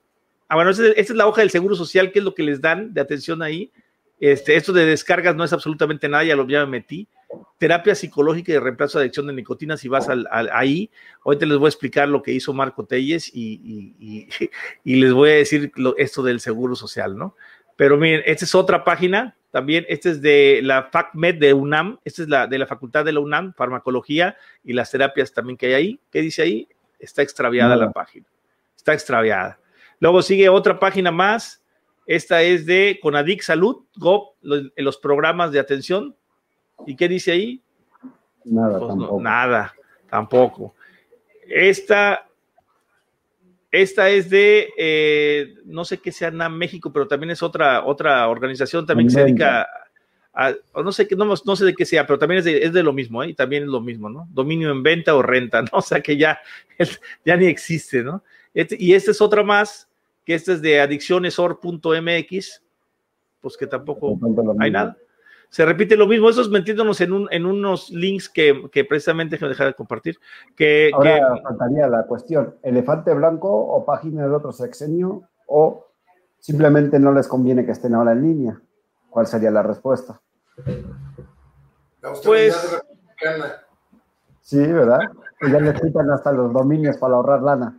Ah, 0.48 0.56
bueno, 0.56 0.72
esta 0.72 0.88
es 0.88 1.10
la 1.12 1.28
hoja 1.28 1.42
del 1.42 1.52
Seguro 1.52 1.76
Social, 1.76 2.12
que 2.12 2.18
es 2.18 2.26
lo 2.26 2.34
que 2.34 2.42
les 2.42 2.62
dan 2.62 2.96
de 2.96 3.02
atención 3.02 3.44
ahí. 3.44 3.72
Este, 4.20 4.56
esto 4.56 4.74
de 4.74 4.88
descargas 4.88 5.36
no 5.36 5.44
es 5.44 5.54
absolutamente 5.54 6.10
nada, 6.10 6.24
ya 6.24 6.36
lo 6.36 6.48
ya 6.48 6.62
me 6.62 6.80
metí 6.80 7.08
terapia 7.58 7.96
psicológica 7.96 8.52
y 8.52 8.56
de 8.56 8.60
reemplazo 8.60 8.98
de 8.98 9.06
adicción 9.06 9.28
de 9.28 9.34
nicotina, 9.34 9.78
si 9.78 9.88
vas 9.88 10.10
al, 10.10 10.28
ahí, 10.52 10.90
hoy 11.24 11.38
te 11.38 11.46
les 11.46 11.58
voy 11.58 11.68
a 11.68 11.70
explicar 11.70 12.08
lo 12.08 12.22
que 12.22 12.32
hizo 12.32 12.54
Marco 12.54 12.86
Telles 12.86 13.32
y, 13.34 14.28
les 14.84 15.14
voy 15.14 15.30
a 15.30 15.34
decir 15.36 15.72
esto 15.98 16.24
del 16.24 16.40
seguro 16.40 16.76
social, 16.76 17.18
¿no? 17.18 17.36
Pero 17.76 17.98
miren, 17.98 18.22
esta 18.26 18.46
es 18.46 18.54
otra 18.54 18.84
página, 18.84 19.36
también, 19.52 19.86
esta 19.88 20.10
es 20.10 20.22
de 20.22 20.62
la 20.64 20.90
FACMED 20.92 21.36
de 21.36 21.54
UNAM, 21.54 22.00
esta 22.04 22.24
es 22.24 22.30
la 22.30 22.48
de 22.48 22.58
la 22.58 22.66
Facultad 22.66 23.06
de 23.06 23.14
la 23.14 23.20
UNAM, 23.20 23.54
farmacología 23.54 24.36
y 24.64 24.74
las 24.74 24.90
terapias 24.92 25.32
también 25.32 25.58
que 25.58 25.68
hay 25.68 25.74
ahí. 25.74 26.00
¿Qué 26.12 26.22
dice 26.22 26.42
ahí? 26.42 26.68
Está 27.00 27.22
extraviada 27.22 27.76
la 27.76 27.92
página, 27.92 28.26
está 28.76 28.94
extraviada. 28.94 29.60
Luego 30.00 30.22
sigue 30.22 30.50
otra 30.50 30.80
página 30.80 31.12
más, 31.12 31.64
esta 32.06 32.42
es 32.42 32.66
de 32.66 33.00
Conadic 33.02 33.42
Salud, 33.42 33.86
GOV, 33.96 34.34
los 34.42 34.98
programas 34.98 35.52
de 35.52 35.60
atención, 35.60 36.16
¿Y 36.86 36.96
qué 36.96 37.08
dice 37.08 37.32
ahí? 37.32 37.62
Nada, 38.46 38.80
pues 38.80 38.90
tampoco. 38.90 39.22
nada, 39.22 39.74
tampoco. 40.10 40.76
Esta, 41.48 42.28
esta 43.72 44.10
es 44.10 44.30
de, 44.30 44.70
eh, 44.78 45.56
no 45.66 45.86
sé 45.86 46.00
qué 46.00 46.12
sea 46.12 46.32
NAM 46.32 46.58
México, 46.58 46.92
pero 46.92 47.08
también 47.08 47.32
es 47.32 47.44
otra, 47.44 47.86
otra 47.86 48.28
organización 48.28 48.86
también 48.86 49.08
que 49.08 49.14
se 49.14 49.24
dedica 49.24 49.68
a, 50.34 50.54
no 50.84 50.92
sé 50.92 51.08
no, 51.16 51.26
no, 51.26 51.56
sé 51.56 51.66
de 51.66 51.76
qué 51.76 51.86
sea, 51.86 52.08
pero 52.08 52.18
también 52.18 52.40
es 52.40 52.46
de, 52.46 52.64
es 52.64 52.74
de 52.74 52.84
lo 52.84 52.92
mismo, 52.92 53.24
¿eh? 53.24 53.30
y 53.30 53.34
también 53.34 53.64
es 53.64 53.70
lo 53.70 53.82
mismo, 53.82 54.10
¿no? 54.10 54.28
Dominio 54.32 54.72
en 54.72 54.82
venta 54.82 55.16
o 55.16 55.22
renta, 55.22 55.62
¿no? 55.64 55.70
O 55.74 55.82
sea 55.82 56.02
que 56.02 56.18
ya, 56.18 56.40
ya 57.26 57.38
ni 57.38 57.46
existe, 57.46 58.04
¿no? 58.04 58.24
Este, 58.54 58.76
y 58.80 58.94
esta 58.94 59.12
es 59.12 59.22
otra 59.22 59.44
más, 59.44 59.88
que 60.26 60.34
esta 60.34 60.54
es 60.54 60.62
de 60.62 60.80
adiccionesor.mx, 60.82 62.64
pues 63.42 63.58
que 63.58 63.68
tampoco 63.68 64.20
hay 64.60 64.72
nada 64.72 64.98
se 65.54 65.68
repite 65.68 65.96
lo 65.96 66.08
mismo, 66.08 66.32
eso 66.32 66.42
es 66.42 66.50
metiéndonos 66.50 67.00
en, 67.02 67.14
un, 67.14 67.28
en 67.30 67.46
unos 67.46 67.92
links 67.92 68.28
que, 68.28 68.72
que 68.72 68.86
precisamente 68.86 69.38
que 69.38 69.46
dejar 69.46 69.68
de 69.68 69.76
compartir. 69.76 70.20
Que, 70.56 70.90
Ahora 70.92 71.38
faltaría 71.44 71.86
la 71.88 72.08
cuestión, 72.08 72.56
elefante 72.64 73.14
blanco 73.14 73.50
o 73.52 73.86
página 73.86 74.24
del 74.24 74.34
otro 74.34 74.52
sexenio 74.52 75.30
o 75.46 75.90
simplemente 76.40 76.98
no 76.98 77.12
les 77.12 77.28
conviene 77.28 77.68
que 77.68 77.72
estén 77.72 77.94
ahora 77.94 78.14
en 78.14 78.24
línea. 78.24 78.62
¿Cuál 79.12 79.28
sería 79.28 79.52
la 79.52 79.62
respuesta? 79.62 80.20
La 82.02 82.14
pues. 82.26 82.82
Sí, 84.42 84.58
¿verdad? 84.58 85.02
Que 85.40 85.52
ya 85.52 85.60
les 85.60 85.80
quitan 85.80 86.10
hasta 86.10 86.32
los 86.32 86.52
dominios 86.52 86.98
para 86.98 87.14
ahorrar 87.14 87.44
lana. 87.44 87.78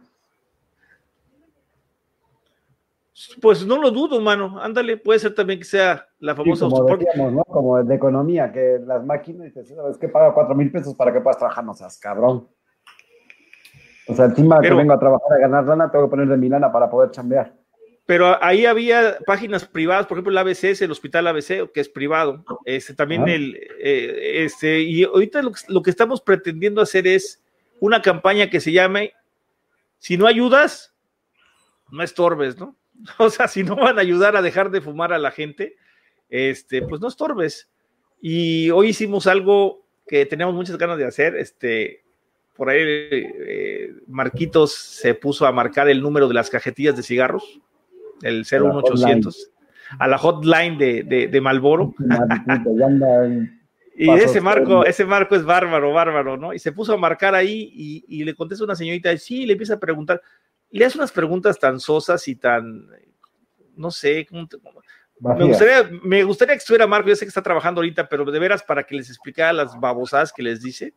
Pues 3.40 3.64
no 3.64 3.80
lo 3.80 3.92
dudo, 3.92 4.20
mano. 4.20 4.58
Ándale, 4.60 4.96
puede 4.96 5.20
ser 5.20 5.34
también 5.34 5.60
que 5.60 5.64
sea 5.64 6.08
la 6.18 6.34
famosa. 6.34 6.68
como, 6.68 6.96
decíamos, 6.96 7.32
¿no? 7.32 7.44
como 7.44 7.82
de 7.82 7.94
economía, 7.94 8.50
que 8.50 8.80
las 8.84 9.04
máquinas, 9.04 9.44
dices, 9.44 9.70
es 9.70 9.98
que 9.98 10.08
paga 10.08 10.34
cuatro 10.34 10.54
mil 10.54 10.70
pesos 10.72 10.94
para 10.96 11.12
que 11.12 11.20
puedas 11.20 11.38
trabajar, 11.38 11.64
no 11.64 11.74
seas 11.74 11.98
cabrón. 11.98 12.48
O 14.08 14.14
sea, 14.14 14.26
encima 14.26 14.60
que 14.60 14.74
vengo 14.74 14.92
a 14.92 14.98
trabajar 14.98 15.32
a 15.32 15.40
ganar 15.40 15.64
lana, 15.64 15.90
tengo 15.90 16.06
que 16.06 16.10
poner 16.10 16.28
de 16.28 16.36
mi 16.36 16.48
lana 16.48 16.72
para 16.72 16.90
poder 16.90 17.12
chambear. 17.12 17.54
Pero 18.04 18.36
ahí 18.42 18.66
había 18.66 19.16
páginas 19.24 19.64
privadas, 19.64 20.06
por 20.06 20.16
ejemplo, 20.18 20.32
el 20.32 20.38
ABC 20.38 20.64
es 20.64 20.82
el 20.82 20.90
Hospital 20.90 21.28
ABC, 21.28 21.72
que 21.72 21.80
es 21.80 21.88
privado. 21.88 22.44
Este, 22.64 22.94
también 22.94 23.28
el, 23.28 23.56
eh, 23.80 24.44
este, 24.44 24.80
y 24.80 25.04
ahorita 25.04 25.40
lo, 25.40 25.52
lo 25.68 25.82
que 25.82 25.90
estamos 25.90 26.20
pretendiendo 26.20 26.82
hacer 26.82 27.06
es 27.06 27.42
una 27.80 28.02
campaña 28.02 28.50
que 28.50 28.60
se 28.60 28.72
llame 28.72 29.12
Si 29.98 30.18
no 30.18 30.26
ayudas, 30.26 30.94
no 31.90 32.02
estorbes, 32.02 32.58
¿no? 32.58 32.76
O 33.18 33.30
sea, 33.30 33.48
si 33.48 33.62
no 33.62 33.76
van 33.76 33.98
a 33.98 34.02
ayudar 34.02 34.36
a 34.36 34.42
dejar 34.42 34.70
de 34.70 34.80
fumar 34.80 35.12
a 35.12 35.18
la 35.18 35.30
gente, 35.30 35.76
este, 36.28 36.82
pues 36.82 37.00
no 37.00 37.08
estorbes. 37.08 37.70
Y 38.20 38.70
hoy 38.70 38.88
hicimos 38.88 39.26
algo 39.26 39.84
que 40.06 40.26
teníamos 40.26 40.54
muchas 40.54 40.78
ganas 40.78 40.98
de 40.98 41.06
hacer. 41.06 41.36
Este, 41.36 42.04
por 42.56 42.70
ahí 42.70 42.80
eh, 42.80 43.94
Marquitos 44.06 44.74
se 44.74 45.14
puso 45.14 45.46
a 45.46 45.52
marcar 45.52 45.88
el 45.88 46.00
número 46.00 46.28
de 46.28 46.34
las 46.34 46.50
cajetillas 46.50 46.96
de 46.96 47.02
cigarros, 47.02 47.60
el 48.22 48.44
01800, 48.50 49.50
a 49.98 50.08
la 50.08 50.18
hotline 50.18 50.78
de, 50.78 51.02
de, 51.02 51.26
de 51.28 51.40
Malboro. 51.40 51.94
y 53.96 54.10
ese 54.10 54.40
marco, 54.40 54.84
ese 54.84 55.04
marco 55.04 55.34
es 55.34 55.44
bárbaro, 55.44 55.92
bárbaro, 55.92 56.36
¿no? 56.36 56.54
Y 56.54 56.58
se 56.58 56.72
puso 56.72 56.94
a 56.94 56.96
marcar 56.96 57.34
ahí 57.34 57.70
y, 57.74 58.04
y 58.08 58.24
le 58.24 58.34
contesta 58.34 58.64
una 58.64 58.76
señorita, 58.76 59.16
sí, 59.16 59.46
le 59.46 59.52
empieza 59.52 59.74
a 59.74 59.80
preguntar, 59.80 60.22
le 60.78 60.84
hace 60.84 60.98
unas 60.98 61.12
preguntas 61.12 61.58
tan 61.58 61.78
sosas 61.80 62.26
y 62.28 62.36
tan, 62.36 62.88
no 63.76 63.90
sé, 63.90 64.26
me, 65.20 65.44
gustaría, 65.46 65.88
me 66.02 66.24
gustaría 66.24 66.54
que 66.54 66.58
estuviera 66.58 66.86
Marco, 66.86 67.08
yo 67.08 67.16
sé 67.16 67.24
que 67.24 67.28
está 67.28 67.42
trabajando 67.42 67.80
ahorita, 67.80 68.08
pero 68.08 68.24
de 68.24 68.38
veras 68.38 68.62
para 68.62 68.82
que 68.82 68.96
les 68.96 69.08
explicara 69.08 69.52
las 69.52 69.78
babosadas 69.78 70.32
que 70.32 70.42
les 70.42 70.62
dice 70.62 70.92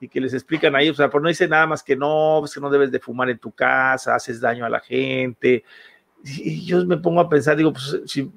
y 0.00 0.08
que 0.08 0.20
les 0.20 0.34
explican 0.34 0.76
ahí, 0.76 0.90
o 0.90 0.94
sea, 0.94 1.10
por 1.10 1.22
no 1.22 1.28
dice 1.28 1.48
nada 1.48 1.66
más 1.66 1.82
que 1.82 1.96
no, 1.96 2.44
es 2.44 2.54
que 2.54 2.60
no 2.60 2.70
debes 2.70 2.92
de 2.92 3.00
fumar 3.00 3.30
en 3.30 3.38
tu 3.38 3.50
casa, 3.50 4.14
haces 4.14 4.40
daño 4.40 4.64
a 4.64 4.68
la 4.68 4.80
gente. 4.80 5.64
Y, 6.24 6.66
yo 6.66 6.84
me 6.84 6.98
pongo 6.98 7.20
a 7.20 7.28
pensar, 7.28 7.56
digo, 7.56 7.72
pues 7.72 8.00
si, 8.06 8.30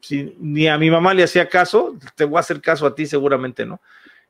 si, 0.00 0.36
ni 0.38 0.68
a 0.68 0.78
mi 0.78 0.90
mamá 0.90 1.14
le 1.14 1.24
hacía 1.24 1.48
caso, 1.48 1.96
te 2.14 2.24
voy 2.24 2.36
a 2.36 2.40
hacer 2.40 2.60
caso 2.60 2.86
a 2.86 2.94
ti 2.94 3.06
seguramente, 3.06 3.64
¿no? 3.64 3.80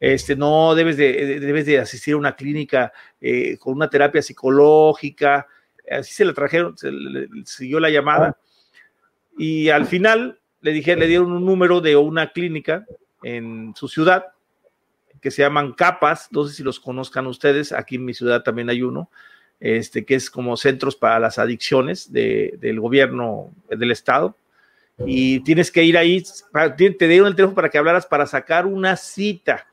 Este, 0.00 0.36
no 0.36 0.74
debes 0.76 0.96
de, 0.96 1.40
debes 1.40 1.66
de 1.66 1.80
asistir 1.80 2.14
a 2.14 2.18
una 2.18 2.36
clínica 2.36 2.92
eh, 3.20 3.58
con 3.58 3.74
una 3.74 3.90
terapia 3.90 4.22
psicológica, 4.22 5.48
así 5.90 6.12
se 6.12 6.24
le 6.24 6.32
trajeron, 6.32 6.76
se 6.76 6.90
le, 6.90 7.28
siguió 7.44 7.80
la 7.80 7.90
llamada. 7.90 8.36
Y 9.36 9.68
al 9.68 9.86
final 9.86 10.38
le 10.60 10.72
dije, 10.72 10.96
le 10.96 11.06
dieron 11.06 11.32
un 11.32 11.44
número 11.44 11.80
de 11.80 11.96
una 11.96 12.32
clínica 12.32 12.84
en 13.22 13.72
su 13.76 13.88
ciudad 13.88 14.26
que 15.20 15.30
se 15.30 15.42
llaman 15.42 15.72
CAPAS, 15.72 16.28
no 16.30 16.44
sé 16.46 16.54
si 16.54 16.62
los 16.62 16.80
conozcan 16.80 17.26
ustedes, 17.26 17.72
aquí 17.72 17.96
en 17.96 18.04
mi 18.04 18.14
ciudad 18.14 18.42
también 18.42 18.70
hay 18.70 18.82
uno, 18.82 19.10
este, 19.60 20.04
que 20.04 20.14
es 20.14 20.30
como 20.30 20.56
centros 20.56 20.96
para 20.96 21.18
las 21.18 21.38
adicciones 21.38 22.12
del 22.12 22.80
gobierno 22.80 23.50
del 23.68 23.90
estado. 23.90 24.36
Y 25.06 25.40
tienes 25.40 25.70
que 25.70 25.84
ir 25.84 25.96
ahí, 25.96 26.24
te 26.76 27.08
dieron 27.08 27.28
el 27.28 27.36
teléfono 27.36 27.54
para 27.54 27.68
que 27.68 27.78
hablaras 27.78 28.04
para 28.06 28.26
sacar 28.26 28.66
una 28.66 28.96
cita. 28.96 29.67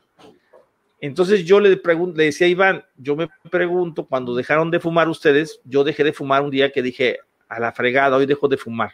Entonces 1.00 1.44
yo 1.44 1.60
le, 1.60 1.70
le 1.70 2.24
decía 2.24 2.46
a 2.46 2.50
Iván, 2.50 2.84
yo 2.96 3.16
me 3.16 3.28
pregunto, 3.50 4.06
cuando 4.06 4.34
dejaron 4.34 4.70
de 4.70 4.80
fumar 4.80 5.08
ustedes, 5.08 5.60
yo 5.64 5.84
dejé 5.84 6.04
de 6.04 6.12
fumar 6.12 6.42
un 6.42 6.50
día 6.50 6.72
que 6.72 6.82
dije, 6.82 7.18
a 7.48 7.60
la 7.60 7.72
fregada, 7.72 8.16
hoy 8.16 8.26
dejo 8.26 8.48
de 8.48 8.56
fumar. 8.56 8.92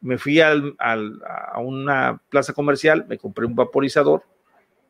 Me 0.00 0.16
fui 0.18 0.40
al, 0.40 0.74
a 0.78 1.60
una 1.60 2.20
plaza 2.30 2.52
comercial, 2.52 3.06
me 3.08 3.18
compré 3.18 3.44
un 3.46 3.54
vaporizador 3.54 4.22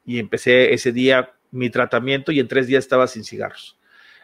y 0.05 0.19
empecé 0.19 0.73
ese 0.73 0.93
día 0.93 1.33
mi 1.51 1.71
tratamiento 1.71 2.33
y 2.33 2.41
en 2.41 2.49
tres 2.49 2.67
días 2.67 2.85
estaba 2.85 3.07
sin 3.07 3.25
cigarros. 3.25 3.79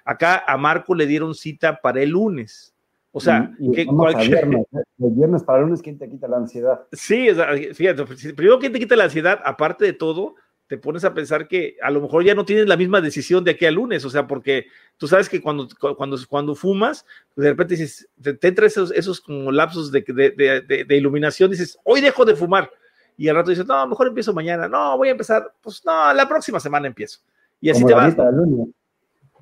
Acá 0.04 0.42
a 0.46 0.56
Marco 0.56 0.94
le 0.94 1.06
dieron 1.06 1.34
cita 1.34 1.80
para 1.80 2.00
el 2.00 2.10
lunes. 2.10 2.74
O 3.10 3.20
sea, 3.20 3.50
que 3.74 3.84
cualquier... 3.86 4.46
viernes, 4.46 4.66
el 4.72 5.10
viernes 5.10 5.42
para 5.42 5.58
el 5.58 5.64
lunes, 5.64 5.82
¿quién 5.82 5.98
te 5.98 6.08
quita 6.08 6.28
la 6.28 6.36
ansiedad? 6.36 6.80
Sí, 6.92 7.28
fíjate, 7.74 8.04
primero, 8.34 8.58
¿quién 8.58 8.72
te 8.72 8.78
quita 8.78 8.96
la 8.96 9.04
ansiedad? 9.04 9.40
Aparte 9.44 9.84
de 9.84 9.92
todo, 9.92 10.36
te 10.68 10.76
pones 10.76 11.02
a 11.04 11.14
pensar 11.14 11.48
que 11.48 11.76
a 11.82 11.90
lo 11.90 12.00
mejor 12.02 12.22
ya 12.22 12.34
no 12.34 12.44
tienes 12.44 12.68
la 12.68 12.76
misma 12.76 13.00
decisión 13.00 13.42
de 13.42 13.52
aquí 13.52 13.64
al 13.64 13.74
lunes, 13.74 14.04
o 14.04 14.10
sea, 14.10 14.26
porque 14.26 14.66
tú 14.98 15.08
sabes 15.08 15.28
que 15.28 15.40
cuando, 15.40 15.66
cuando, 15.96 16.18
cuando 16.28 16.54
fumas, 16.54 17.06
de 17.34 17.48
repente 17.48 17.74
dices, 17.74 18.06
te, 18.22 18.34
te 18.34 18.48
entran 18.48 18.66
esos, 18.66 18.92
esos 18.92 19.20
como 19.20 19.50
lapsos 19.50 19.90
de, 19.90 20.02
de, 20.06 20.84
de, 20.86 20.96
iluminación, 20.96 21.50
dices, 21.50 21.78
hoy 21.84 22.02
dejo 22.02 22.26
de 22.26 22.36
fumar, 22.36 22.70
y 23.16 23.28
al 23.28 23.36
rato 23.36 23.50
dices, 23.50 23.66
no, 23.66 23.86
mejor 23.88 24.08
empiezo 24.08 24.34
mañana, 24.34 24.68
no, 24.68 24.96
voy 24.98 25.08
a 25.08 25.12
empezar, 25.12 25.52
pues 25.62 25.82
no, 25.86 26.12
la 26.12 26.28
próxima 26.28 26.60
semana 26.60 26.86
empiezo. 26.86 27.20
Y 27.60 27.70
así 27.70 27.84
te 27.84 27.94
vas. 27.94 28.14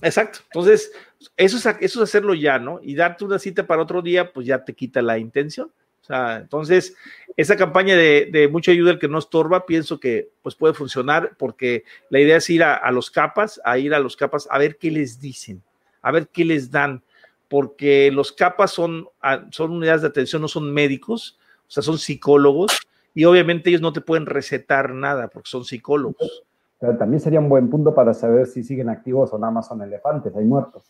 Exacto. 0.03 0.41
Entonces, 0.45 0.93
eso 1.37 1.57
es, 1.57 1.67
eso 1.67 2.03
es 2.03 2.09
hacerlo 2.09 2.35
ya, 2.35 2.59
¿no? 2.59 2.79
Y 2.83 2.95
darte 2.95 3.25
una 3.25 3.39
cita 3.39 3.67
para 3.67 3.83
otro 3.83 4.01
día, 4.01 4.33
pues 4.33 4.47
ya 4.47 4.65
te 4.65 4.75
quita 4.75 5.03
la 5.03 5.19
intención. 5.19 5.73
O 6.07 6.13
sea, 6.15 6.37
entonces, 6.37 6.95
esa 7.37 7.57
campaña 7.57 7.97
de, 7.97 8.29
de 8.31 8.47
mucha 8.47 8.71
ayuda 8.71 8.93
el 8.93 9.01
que 9.01 9.09
no 9.09 9.19
estorba, 9.19 9.67
pienso 9.67 9.99
que 9.99 10.31
pues 10.41 10.55
puede 10.55 10.73
funcionar 10.73 11.33
porque 11.37 11.83
la 12.11 12.21
idea 12.21 12.37
es 12.37 12.49
ir 12.49 12.63
a, 12.63 12.89
los 12.93 13.11
capas, 13.11 13.61
a 13.65 13.77
ir 13.79 13.93
a 13.93 13.99
los 13.99 14.17
capas 14.17 14.47
a 14.49 14.59
ver 14.59 14.77
qué 14.77 14.93
les 14.93 15.21
dicen, 15.21 15.65
a 16.03 16.13
ver 16.13 16.29
qué 16.29 16.45
les 16.45 16.71
dan, 16.71 17.03
porque 17.49 18.13
los 18.13 18.31
capas 18.31 18.71
son, 18.71 19.09
son 19.51 19.73
unidades 19.73 20.03
de 20.03 20.09
atención, 20.09 20.41
no 20.41 20.47
son 20.47 20.73
médicos, 20.73 21.41
o 21.67 21.71
sea, 21.73 21.83
son 21.83 21.99
psicólogos 21.99 22.79
y 23.13 23.25
obviamente 23.25 23.71
ellos 23.71 23.83
no 23.83 23.93
te 23.93 24.01
pueden 24.01 24.27
recetar 24.27 24.95
nada 24.95 25.27
porque 25.27 25.51
son 25.51 25.65
psicólogos. 25.65 26.45
Pero 26.79 26.97
también 26.97 27.19
sería 27.21 27.41
un 27.41 27.49
buen 27.49 27.69
punto 27.69 27.93
para 27.97 28.15
saber 28.15 28.47
si 28.47 28.63
siguen 28.63 28.91
activos 28.91 29.33
o 29.33 29.39
nada 29.39 29.51
más 29.51 29.67
son 29.67 29.83
elefantes, 29.83 30.37
hay 30.37 30.45
muertos. 30.45 30.85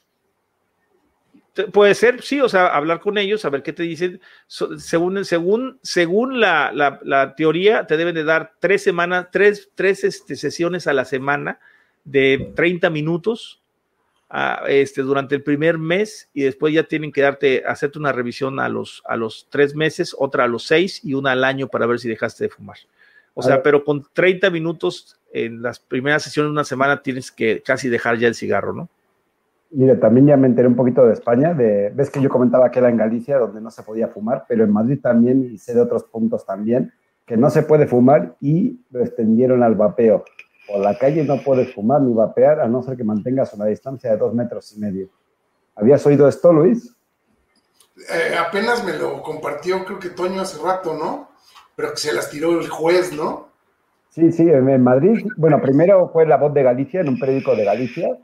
Puede 1.73 1.95
ser, 1.95 2.23
sí, 2.23 2.40
o 2.40 2.49
sea, 2.49 2.66
hablar 2.66 3.01
con 3.01 3.16
ellos, 3.19 3.45
a 3.45 3.51
ver 3.51 3.62
qué 3.62 3.73
te 3.73 3.83
dicen. 3.83 4.21
según, 4.47 5.25
según, 5.25 5.79
según 5.83 6.40
la, 6.40 6.71
la, 6.73 7.35
teoría, 7.35 7.87
te 7.87 7.97
deben 7.97 8.14
de 8.14 8.25
dar 8.25 8.53
tres 8.59 8.83
semanas, 8.83 9.29
tres, 9.33 9.71
tres 9.75 10.05
este, 10.05 10.37
sesiones 10.37 10.87
a 10.87 10.92
la 10.92 11.05
semana 11.05 11.59
de 12.05 12.53
30 12.55 12.90
minutos 12.90 13.62
a, 14.29 14.64
este, 14.69 15.03
durante 15.03 15.35
el 15.35 15.42
primer 15.42 15.79
mes 15.79 16.29
y 16.35 16.42
después 16.42 16.75
ya 16.75 16.83
tienen 16.83 17.11
que 17.12 17.23
darte, 17.23 17.64
hacerte 17.66 17.99
una 17.99 18.12
revisión 18.12 18.61
a 18.61 18.69
los, 18.69 19.03
a 19.07 19.16
los 19.16 19.47
tres 19.51 19.75
meses, 19.75 20.14
otra 20.19 20.45
a 20.45 20.49
los 20.49 20.64
seis 20.64 21.01
y 21.05 21.14
una 21.14 21.33
al 21.33 21.45
año 21.45 21.69
para 21.69 21.87
ver 21.87 21.99
si 21.99 22.09
dejaste 22.09 22.45
de 22.45 22.51
fumar. 22.51 22.79
O 23.38 23.42
sea, 23.42 23.62
pero 23.62 23.85
con 23.85 24.07
30 24.14 24.49
minutos 24.49 25.19
en 25.31 25.61
las 25.61 25.79
primeras 25.79 26.23
sesiones 26.23 26.49
de 26.49 26.53
una 26.53 26.64
semana 26.64 27.03
tienes 27.03 27.31
que 27.31 27.61
casi 27.61 27.90
dejar 27.90 28.16
ya 28.19 28.29
el 28.29 28.35
cigarro, 28.35 28.73
¿no? 28.73 28.88
Mire, 29.70 29.96
también 29.96 30.26
ya 30.26 30.37
me 30.37 30.46
enteré 30.46 30.68
un 30.68 30.76
poquito 30.76 31.05
de 31.07 31.12
España, 31.12 31.52
de, 31.52 31.90
ves 31.90 32.11
que 32.11 32.20
yo 32.20 32.29
comentaba 32.29 32.70
que 32.70 32.79
era 32.79 32.88
en 32.88 32.96
Galicia 32.96 33.38
donde 33.38 33.61
no 33.61 33.70
se 33.70 33.83
podía 33.83 34.09
fumar, 34.09 34.44
pero 34.48 34.64
en 34.64 34.72
Madrid 34.72 35.00
también, 35.02 35.44
y 35.52 35.59
sé 35.59 35.74
de 35.74 35.81
otros 35.81 36.05
puntos 36.05 36.46
también, 36.46 36.92
que 37.26 37.37
no 37.37 37.50
se 37.50 37.62
puede 37.62 37.87
fumar 37.87 38.37
y 38.40 38.81
lo 38.90 39.00
extendieron 39.00 39.62
al 39.62 39.74
vapeo. 39.74 40.24
Por 40.68 40.81
la 40.81 40.96
calle 40.96 41.24
no 41.24 41.42
puedes 41.42 41.74
fumar 41.74 42.00
ni 42.00 42.14
vapear 42.14 42.61
a 42.61 42.68
no 42.68 42.83
ser 42.83 42.96
que 42.96 43.05
mantengas 43.05 43.52
una 43.55 43.66
distancia 43.66 44.11
de 44.11 44.16
dos 44.16 44.35
metros 44.35 44.72
y 44.76 44.81
medio. 44.81 45.09
¿Habías 45.74 46.07
oído 46.07 46.29
esto, 46.29 46.52
Luis? 46.52 46.96
Eh, 47.96 48.37
apenas 48.37 48.85
me 48.85 48.96
lo 48.96 49.22
compartió, 49.22 49.85
creo 49.85 49.98
que 49.98 50.11
Toño 50.11 50.42
hace 50.42 50.62
rato, 50.62 50.94
¿no? 50.94 51.29
Pero 51.74 51.90
que 51.90 51.98
se 51.98 52.12
las 52.12 52.31
tiró 52.31 52.59
el 52.61 52.68
juez, 52.68 53.12
¿no? 53.12 53.48
Sí, 54.11 54.33
sí, 54.33 54.48
en 54.48 54.83
Madrid, 54.83 55.26
bueno, 55.37 55.61
primero 55.61 56.09
fue 56.11 56.26
La 56.26 56.38
Voz 56.38 56.55
de 56.55 56.62
Galicia, 56.62 57.00
en 57.00 57.09
un 57.11 57.18
periódico 57.18 57.55
de 57.55 57.64
Galicia, 57.64 58.16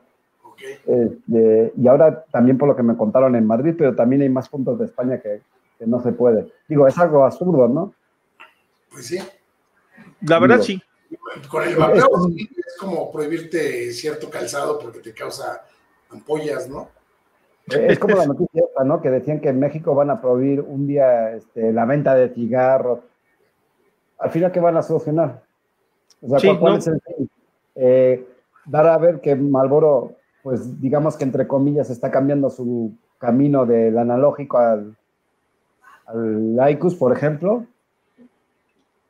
Este, 0.86 1.72
y 1.76 1.88
ahora 1.88 2.24
también 2.30 2.58
por 2.58 2.68
lo 2.68 2.76
que 2.76 2.82
me 2.82 2.96
contaron 2.96 3.34
en 3.36 3.46
Madrid, 3.46 3.74
pero 3.76 3.94
también 3.94 4.22
hay 4.22 4.28
más 4.28 4.48
puntos 4.48 4.78
de 4.78 4.86
España 4.86 5.20
que, 5.20 5.40
no 5.84 6.00
se 6.00 6.12
puede. 6.12 6.46
Digo, 6.68 6.86
es 6.86 6.96
algo 6.96 7.24
absurdo, 7.24 7.66
¿no? 7.66 7.92
Pues 8.92 9.06
sí. 9.06 9.18
La 10.20 10.38
verdad 10.38 10.60
sí. 10.60 10.80
Con 11.48 11.64
el 11.64 11.74
vapeo 11.74 12.08
es 12.38 12.76
como 12.78 13.10
prohibirte 13.10 13.90
cierto 13.90 14.30
calzado 14.30 14.78
porque 14.78 15.00
te 15.00 15.12
causa 15.12 15.64
ampollas, 16.08 16.68
¿no? 16.68 16.88
Es 17.66 17.98
como 17.98 18.16
la 18.16 18.26
noticia 18.26 18.62
¿no? 18.84 19.00
Que 19.00 19.10
decían 19.10 19.40
que 19.40 19.48
en 19.48 19.60
México 19.60 19.94
van 19.94 20.10
a 20.10 20.20
prohibir 20.20 20.60
un 20.60 20.86
día 20.86 21.32
este, 21.34 21.72
la 21.72 21.84
venta 21.84 22.14
de 22.14 22.28
cigarros. 22.28 23.00
Al 24.18 24.30
final, 24.30 24.52
¿qué 24.52 24.60
van 24.60 24.76
a 24.76 24.82
solucionar? 24.82 25.42
O 26.20 26.38
sea, 26.38 26.58
¿cuál, 26.58 26.78
es 26.78 26.86
el 26.86 27.00
fin? 27.00 27.30
Eh, 27.74 28.24
dar 28.64 28.86
a 28.86 28.98
ver 28.98 29.20
que 29.20 29.34
Malboro, 29.34 30.16
pues 30.42 30.80
digamos 30.80 31.16
que 31.16 31.24
entre 31.24 31.46
comillas, 31.46 31.90
está 31.90 32.10
cambiando 32.10 32.50
su 32.50 32.92
camino 33.18 33.64
del 33.66 33.96
analógico 33.98 34.58
al, 34.58 34.96
al 36.06 36.70
ICUS, 36.70 36.94
por 36.96 37.16
ejemplo. 37.16 37.66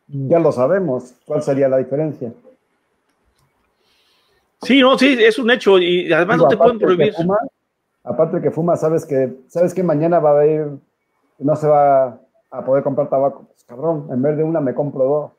Ya 0.09 0.39
lo 0.39 0.53
sabemos. 0.53 1.15
¿Cuál 1.25 1.43
sería 1.43 1.69
la 1.69 1.79
diferencia? 1.79 2.33
Sí, 4.61 4.81
no, 4.81 4.99
sí, 4.99 5.17
es 5.19 5.39
un 5.39 5.51
hecho. 5.51 5.79
Y 5.79 6.13
además 6.13 6.39
no 6.39 6.49
te 6.49 6.57
pueden 6.57 6.79
prohibir 6.79 7.15
aparte 8.05 8.37
de 8.37 8.43
que 8.43 8.51
fuma, 8.51 8.77
sabes 8.77 9.07
que, 9.07 9.37
sabes 9.49 9.75
que 9.75 9.83
mañana 9.83 10.19
va 10.19 10.31
a 10.31 10.33
haber, 10.33 10.71
no 11.39 11.57
se 11.57 11.67
va 11.67 12.21
a 12.51 12.65
poder 12.65 12.83
comprar 12.83 13.09
tabaco. 13.09 13.47
Pues, 13.47 13.65
cabrón, 13.65 14.09
en 14.11 14.23
vez 14.23 14.37
de 14.37 14.45
una 14.45 14.61
me 14.61 14.75
compro 14.75 15.05
dos. 15.05 15.31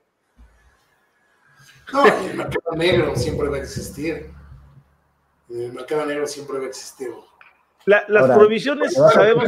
No, 1.92 2.06
el 2.06 2.38
mercado 2.38 2.76
negro 2.76 3.16
siempre 3.16 3.50
va 3.50 3.58
a 3.58 3.60
existir. 3.60 4.32
El 5.54 5.72
mercado 5.72 6.06
negro 6.06 6.26
siempre 6.26 6.58
va 6.58 6.66
a 6.66 6.68
existir. 6.68 7.10
las 7.86 8.38
provisiones, 8.38 8.94
sabemos. 8.94 9.46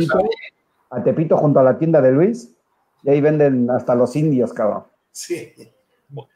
a 0.91 1.03
Tepito 1.03 1.35
junto 1.37 1.59
a 1.59 1.63
la 1.63 1.77
tienda 1.79 1.99
de 1.99 2.11
Luis, 2.11 2.55
y 3.03 3.09
ahí 3.09 3.21
venden 3.21 3.69
hasta 3.71 3.95
los 3.95 4.15
indios, 4.15 4.53
cabrón. 4.53 4.83
Sí. 5.11 5.53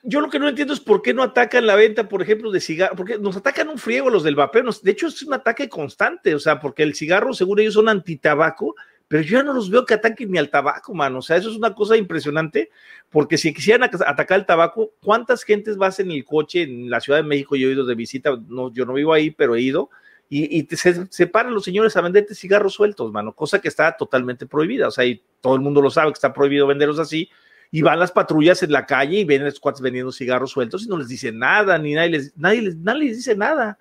Yo 0.01 0.19
lo 0.19 0.29
que 0.29 0.39
no 0.39 0.49
entiendo 0.49 0.73
es 0.73 0.79
por 0.79 1.03
qué 1.03 1.13
no 1.13 1.21
atacan 1.21 1.67
la 1.67 1.75
venta, 1.75 2.10
por 2.10 2.23
ejemplo, 2.23 2.51
de 2.51 2.60
cigarros, 2.60 2.97
porque 2.97 3.19
nos 3.19 3.38
atacan 3.38 3.69
un 3.69 3.77
friego 3.77 4.10
los 4.10 4.23
del 4.23 4.36
vapeo, 4.36 4.63
de 4.82 4.91
hecho 4.91 5.08
es 5.08 5.21
un 5.21 5.36
ataque 5.36 5.69
constante, 5.69 6.34
o 6.34 6.39
sea, 6.39 6.60
porque 6.60 6.82
el 6.82 6.95
cigarro, 6.95 7.34
según 7.34 7.60
ellos, 7.60 7.75
son 7.75 7.88
antitabaco, 7.88 8.75
pero 9.10 9.24
yo 9.24 9.39
ya 9.39 9.43
no 9.43 9.54
los 9.54 9.69
veo 9.69 9.86
que 9.86 9.95
ataquen 9.95 10.32
ni 10.32 10.38
al 10.38 10.52
tabaco, 10.52 10.93
mano, 10.93 11.17
o 11.17 11.22
sea, 11.22 11.36
eso 11.36 11.50
es 11.50 11.58
una 11.58 11.74
cosa 11.74 11.98
impresionante, 11.98 12.69
porque 13.10 13.39
si 13.39 13.54
quisieran 13.54 13.84
atacar 13.84 14.39
el 14.39 14.45
tabaco, 14.45 14.93
¿cuántas 15.02 15.43
gentes 15.43 15.78
vas 15.78 16.00
en 16.00 16.12
el 16.12 16.24
coche 16.24 16.62
en 16.62 16.91
la 16.91 17.02
Ciudad 17.02 17.17
de 17.17 17.28
México? 17.28 17.56
Yo 17.56 17.67
he 17.67 17.74
ido 17.74 17.86
de 17.88 17.95
visita, 17.95 18.39
no, 18.48 18.72
yo 18.72 18.86
no 18.86 18.93
vivo 18.93 19.12
ahí, 19.12 19.32
pero 19.32 19.56
he 19.56 19.62
ido, 19.62 19.89
y, 20.30 20.67
se, 20.76 21.08
se, 21.10 21.26
paran 21.26 21.56
los 21.56 21.63
señores 21.63 21.98
a 21.98 22.02
venderte 22.02 22.36
cigarros 22.36 22.76
sueltos, 22.76 23.12
mano, 23.12 23.34
cosa 23.34 23.60
que 23.60 23.67
está 23.67 23.98
totalmente 23.98 24.45
prohibida, 24.45 24.88
o 24.88 24.91
sea, 24.91 25.04
y 25.06 25.24
todo 25.41 25.56
el 25.56 25.62
mundo 25.62 25.82
lo 25.82 25.89
sabe 25.89 26.12
que 26.12 26.17
está 26.17 26.32
prohibido 26.32 26.67
venderlos 26.67 27.00
así, 27.00 27.30
y 27.72 27.82
van 27.82 28.00
las 28.00 28.12
patrullas 28.12 28.62
en 28.63 28.72
la 28.72 28.86
calle 28.86 29.19
y 29.19 29.26
ven 29.26 29.43
a 29.43 29.48
estos 29.48 29.60
cuates 29.60 29.82
vendiendo 29.82 30.12
cigarros 30.12 30.52
sueltos 30.52 30.86
y 30.86 30.88
no 30.88 30.98
les 30.98 31.08
dicen 31.08 31.38
nada, 31.39 31.78
ni 31.78 31.93
nadie 31.93 32.10
les, 32.12 32.38
nadie 32.38 32.62
les, 32.62 32.78
nadie 32.78 33.06
les 33.06 33.17
dice 33.17 33.36
nada. 33.36 33.78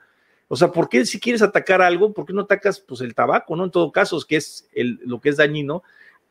O 0.48 0.56
sea, 0.56 0.72
¿por 0.72 0.88
qué 0.88 1.04
si 1.04 1.20
quieres 1.20 1.42
atacar 1.42 1.82
algo, 1.82 2.12
por 2.12 2.24
qué 2.24 2.32
no 2.32 2.42
atacas 2.42 2.80
pues 2.80 3.02
el 3.02 3.14
tabaco, 3.14 3.54
no? 3.54 3.64
En 3.64 3.70
todo 3.70 3.92
caso, 3.92 4.18
que 4.26 4.36
es 4.36 4.68
el, 4.72 4.98
lo 5.04 5.20
que 5.20 5.28
es 5.28 5.36
dañino, 5.36 5.82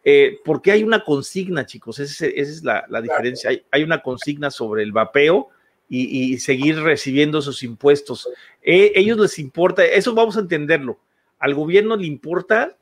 eh, 0.04 0.40
porque 0.44 0.72
hay 0.72 0.84
una 0.84 1.04
consigna, 1.04 1.66
chicos, 1.66 2.00
esa 2.00 2.26
es, 2.26 2.64
la, 2.64 2.86
diferencia. 3.02 3.52
Hay, 3.72 3.84
una 3.84 4.02
consigna 4.02 4.50
sobre 4.50 4.82
el 4.82 4.92
vapeo 4.92 5.50
y, 5.90 6.38
seguir 6.40 6.80
recibiendo 6.80 7.40
esos 7.40 7.62
impuestos. 7.62 8.28
Eh, 8.64 8.94
ellos 8.96 9.18
les 9.18 9.38
importa, 9.38 9.86
eso 9.86 10.14
vamos 10.14 10.36
a 10.38 10.42
entenderlo. 10.42 11.00
Al 11.40 11.54
gobierno 11.54 11.96
le 11.96 12.08
importa 12.08 12.76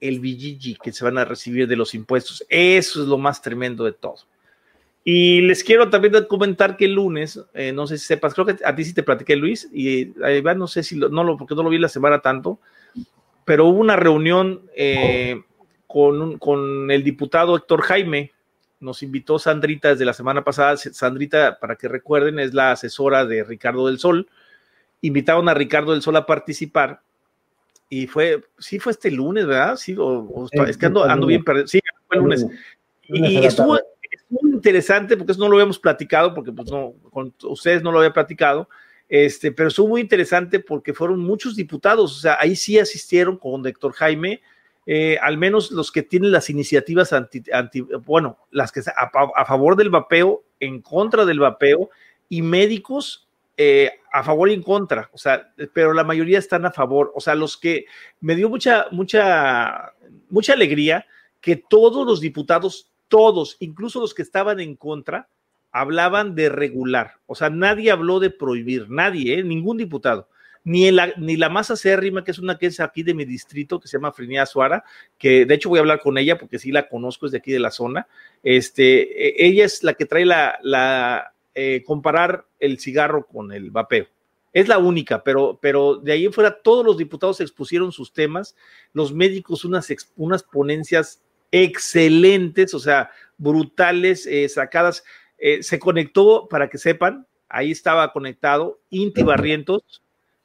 el 0.00 0.20
BGG 0.20 0.78
que 0.82 0.92
se 0.92 1.04
van 1.04 1.18
a 1.18 1.24
recibir 1.24 1.66
de 1.66 1.76
los 1.76 1.94
impuestos. 1.94 2.44
Eso 2.48 3.02
es 3.02 3.08
lo 3.08 3.18
más 3.18 3.42
tremendo 3.42 3.84
de 3.84 3.92
todo. 3.92 4.18
Y 5.04 5.40
les 5.42 5.64
quiero 5.64 5.90
también 5.90 6.14
comentar 6.28 6.76
que 6.76 6.84
el 6.84 6.92
lunes, 6.92 7.40
eh, 7.54 7.72
no 7.72 7.86
sé 7.86 7.98
si 7.98 8.06
sepas, 8.06 8.34
creo 8.34 8.46
que 8.46 8.56
a 8.64 8.74
ti 8.74 8.84
sí 8.84 8.94
te 8.94 9.02
platiqué, 9.02 9.34
Luis, 9.34 9.68
y 9.72 10.04
va 10.40 10.54
no 10.54 10.68
sé 10.68 10.84
si 10.84 10.94
lo, 10.94 11.08
no 11.08 11.24
lo, 11.24 11.36
porque 11.36 11.56
no 11.56 11.64
lo 11.64 11.70
vi 11.70 11.78
la 11.78 11.88
semana 11.88 12.20
tanto, 12.20 12.60
pero 13.44 13.66
hubo 13.66 13.80
una 13.80 13.96
reunión 13.96 14.62
eh, 14.76 15.42
con, 15.88 16.38
con 16.38 16.90
el 16.90 17.02
diputado 17.02 17.56
Héctor 17.56 17.82
Jaime, 17.82 18.30
nos 18.82 19.02
invitó 19.02 19.38
Sandrita 19.38 19.88
desde 19.88 20.04
la 20.04 20.12
semana 20.12 20.44
pasada. 20.44 20.76
Sandrita, 20.76 21.58
para 21.60 21.76
que 21.76 21.88
recuerden, 21.88 22.38
es 22.38 22.52
la 22.52 22.72
asesora 22.72 23.24
de 23.24 23.44
Ricardo 23.44 23.86
del 23.86 23.98
Sol. 23.98 24.28
Invitaron 25.00 25.48
a 25.48 25.54
Ricardo 25.54 25.92
del 25.92 26.02
Sol 26.02 26.16
a 26.16 26.26
participar 26.26 27.00
y 27.88 28.06
fue, 28.06 28.42
sí 28.58 28.78
fue 28.78 28.92
este 28.92 29.10
lunes, 29.10 29.46
¿verdad? 29.46 29.76
Sí, 29.76 29.94
o, 29.98 30.48
es 30.66 30.76
que 30.76 30.86
ando, 30.86 31.26
bien 31.26 31.44
perdido. 31.44 31.66
Sí, 31.66 31.80
fue 32.08 32.16
el 32.16 32.22
lunes. 32.22 32.46
Y, 33.02 33.44
estuvo, 33.44 33.78
interesante 34.62 35.16
porque 35.16 35.32
eso 35.32 35.40
no 35.40 35.48
lo 35.48 35.56
habíamos 35.56 35.78
platicado, 35.78 36.34
porque 36.34 36.52
pues 36.52 36.70
no, 36.70 36.94
con 37.10 37.34
ustedes 37.44 37.82
no 37.82 37.92
lo 37.92 37.98
había 37.98 38.12
platicado, 38.12 38.68
este, 39.08 39.52
pero 39.52 39.68
estuvo 39.68 39.88
muy 39.88 40.00
interesante 40.00 40.60
porque 40.60 40.94
fueron 40.94 41.20
muchos 41.20 41.56
diputados, 41.56 42.16
o 42.16 42.20
sea, 42.20 42.38
ahí 42.40 42.56
sí 42.56 42.78
asistieron 42.78 43.36
con 43.36 43.66
Héctor 43.66 43.92
Jaime, 43.92 44.40
eh, 44.86 45.18
al 45.20 45.38
menos 45.38 45.70
los 45.70 45.92
que 45.92 46.02
tienen 46.02 46.32
las 46.32 46.50
iniciativas 46.50 47.12
anti, 47.12 47.42
bueno, 48.04 48.38
las 48.50 48.72
que 48.72 48.80
a, 48.80 49.10
a 49.36 49.44
favor 49.44 49.76
del 49.76 49.90
vapeo, 49.90 50.44
en 50.60 50.80
contra 50.80 51.24
del 51.24 51.40
vapeo, 51.40 51.90
y 52.28 52.42
médicos 52.42 53.28
eh, 53.58 53.90
a 54.10 54.24
favor 54.24 54.48
y 54.48 54.54
en 54.54 54.62
contra, 54.62 55.10
o 55.12 55.18
sea, 55.18 55.52
pero 55.74 55.92
la 55.92 56.04
mayoría 56.04 56.38
están 56.38 56.64
a 56.64 56.72
favor. 56.72 57.12
O 57.14 57.20
sea, 57.20 57.34
los 57.34 57.56
que 57.56 57.84
me 58.20 58.34
dio 58.34 58.48
mucha, 58.48 58.86
mucha, 58.90 59.92
mucha 60.30 60.54
alegría 60.54 61.06
que 61.40 61.56
todos 61.56 62.06
los 62.06 62.20
diputados, 62.20 62.90
todos, 63.12 63.58
incluso 63.60 64.00
los 64.00 64.14
que 64.14 64.22
estaban 64.22 64.58
en 64.58 64.74
contra, 64.74 65.28
hablaban 65.70 66.34
de 66.34 66.48
regular. 66.48 67.16
O 67.26 67.34
sea, 67.34 67.50
nadie 67.50 67.90
habló 67.90 68.20
de 68.20 68.30
prohibir, 68.30 68.88
nadie, 68.88 69.38
¿eh? 69.38 69.42
ningún 69.42 69.76
diputado. 69.76 70.30
Ni, 70.64 70.90
ni 71.18 71.36
la 71.36 71.50
más 71.50 71.70
acérrima, 71.70 72.24
que 72.24 72.30
es 72.30 72.38
una 72.38 72.56
que 72.56 72.68
es 72.68 72.80
aquí 72.80 73.02
de 73.02 73.12
mi 73.12 73.26
distrito, 73.26 73.78
que 73.78 73.86
se 73.86 73.98
llama 73.98 74.12
Frinía 74.12 74.46
Suara, 74.46 74.82
que 75.18 75.44
de 75.44 75.54
hecho 75.54 75.68
voy 75.68 75.78
a 75.78 75.80
hablar 75.82 76.00
con 76.00 76.16
ella 76.16 76.38
porque 76.38 76.58
sí 76.58 76.72
la 76.72 76.88
conozco, 76.88 77.26
es 77.26 77.32
de 77.32 77.38
aquí 77.38 77.52
de 77.52 77.58
la 77.60 77.70
zona. 77.70 78.06
Este, 78.42 79.44
e, 79.44 79.46
ella 79.46 79.66
es 79.66 79.84
la 79.84 79.92
que 79.92 80.06
trae 80.06 80.24
la, 80.24 80.58
la, 80.62 81.34
eh, 81.54 81.82
comparar 81.84 82.46
el 82.60 82.78
cigarro 82.78 83.26
con 83.26 83.52
el 83.52 83.70
vapeo. 83.70 84.06
Es 84.54 84.68
la 84.68 84.78
única, 84.78 85.22
pero, 85.22 85.58
pero 85.60 85.96
de 85.96 86.12
ahí 86.12 86.24
en 86.24 86.32
fuera 86.32 86.62
todos 86.62 86.82
los 86.82 86.96
diputados 86.96 87.42
expusieron 87.42 87.92
sus 87.92 88.14
temas, 88.14 88.56
los 88.94 89.12
médicos 89.12 89.66
unas, 89.66 89.92
unas 90.16 90.42
ponencias 90.44 91.20
excelentes, 91.52 92.74
o 92.74 92.80
sea, 92.80 93.10
brutales, 93.38 94.26
eh, 94.26 94.48
sacadas. 94.48 95.04
Eh, 95.38 95.62
se 95.62 95.78
conectó, 95.78 96.48
para 96.48 96.68
que 96.68 96.78
sepan, 96.78 97.26
ahí 97.48 97.70
estaba 97.70 98.12
conectado 98.12 98.80
Inti 98.90 99.22
Barrientos, 99.22 100.02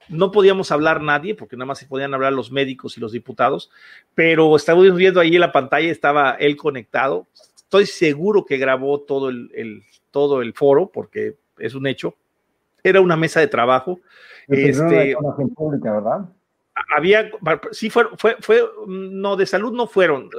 no 0.10 0.32
podíamos 0.32 0.72
hablar 0.72 1.02
nadie, 1.02 1.36
porque 1.36 1.56
nada 1.56 1.68
más 1.68 1.80
se 1.80 1.86
podían 1.86 2.14
hablar 2.14 2.34
los 2.34 2.52
médicos 2.52 2.98
y 2.98 3.02
los 3.02 3.12
diputados, 3.12 3.70
pero 4.16 4.56
estábamos 4.56 4.96
viendo 4.96 5.20
ahí 5.20 5.36
en 5.36 5.42
la 5.42 5.52
pantalla, 5.52 5.92
estaba 5.92 6.32
él 6.32 6.56
conectado. 6.56 7.28
Estoy 7.56 7.86
seguro 7.86 8.46
que 8.46 8.58
grabó 8.58 9.02
todo 9.02 9.30
el, 9.30 9.84
todo 10.12 10.42
el 10.42 10.54
foro, 10.54 10.88
porque 10.88 11.36
es 11.60 11.76
un 11.76 11.88
hecho. 11.88 12.16
Era 12.84 13.02
una 13.02 13.18
mesa 13.18 13.40
de 13.42 13.48
trabajo. 13.48 14.00
Este, 14.48 15.16
pública, 15.56 15.92
¿verdad? 15.92 16.30
Había, 16.96 17.30
sí, 17.72 17.90
fue, 17.90 18.06
fue, 18.18 18.38
fue, 18.40 18.64
no, 18.88 19.36
de 19.36 19.46
salud 19.46 19.74
no 19.74 19.88
fueron. 19.88 20.30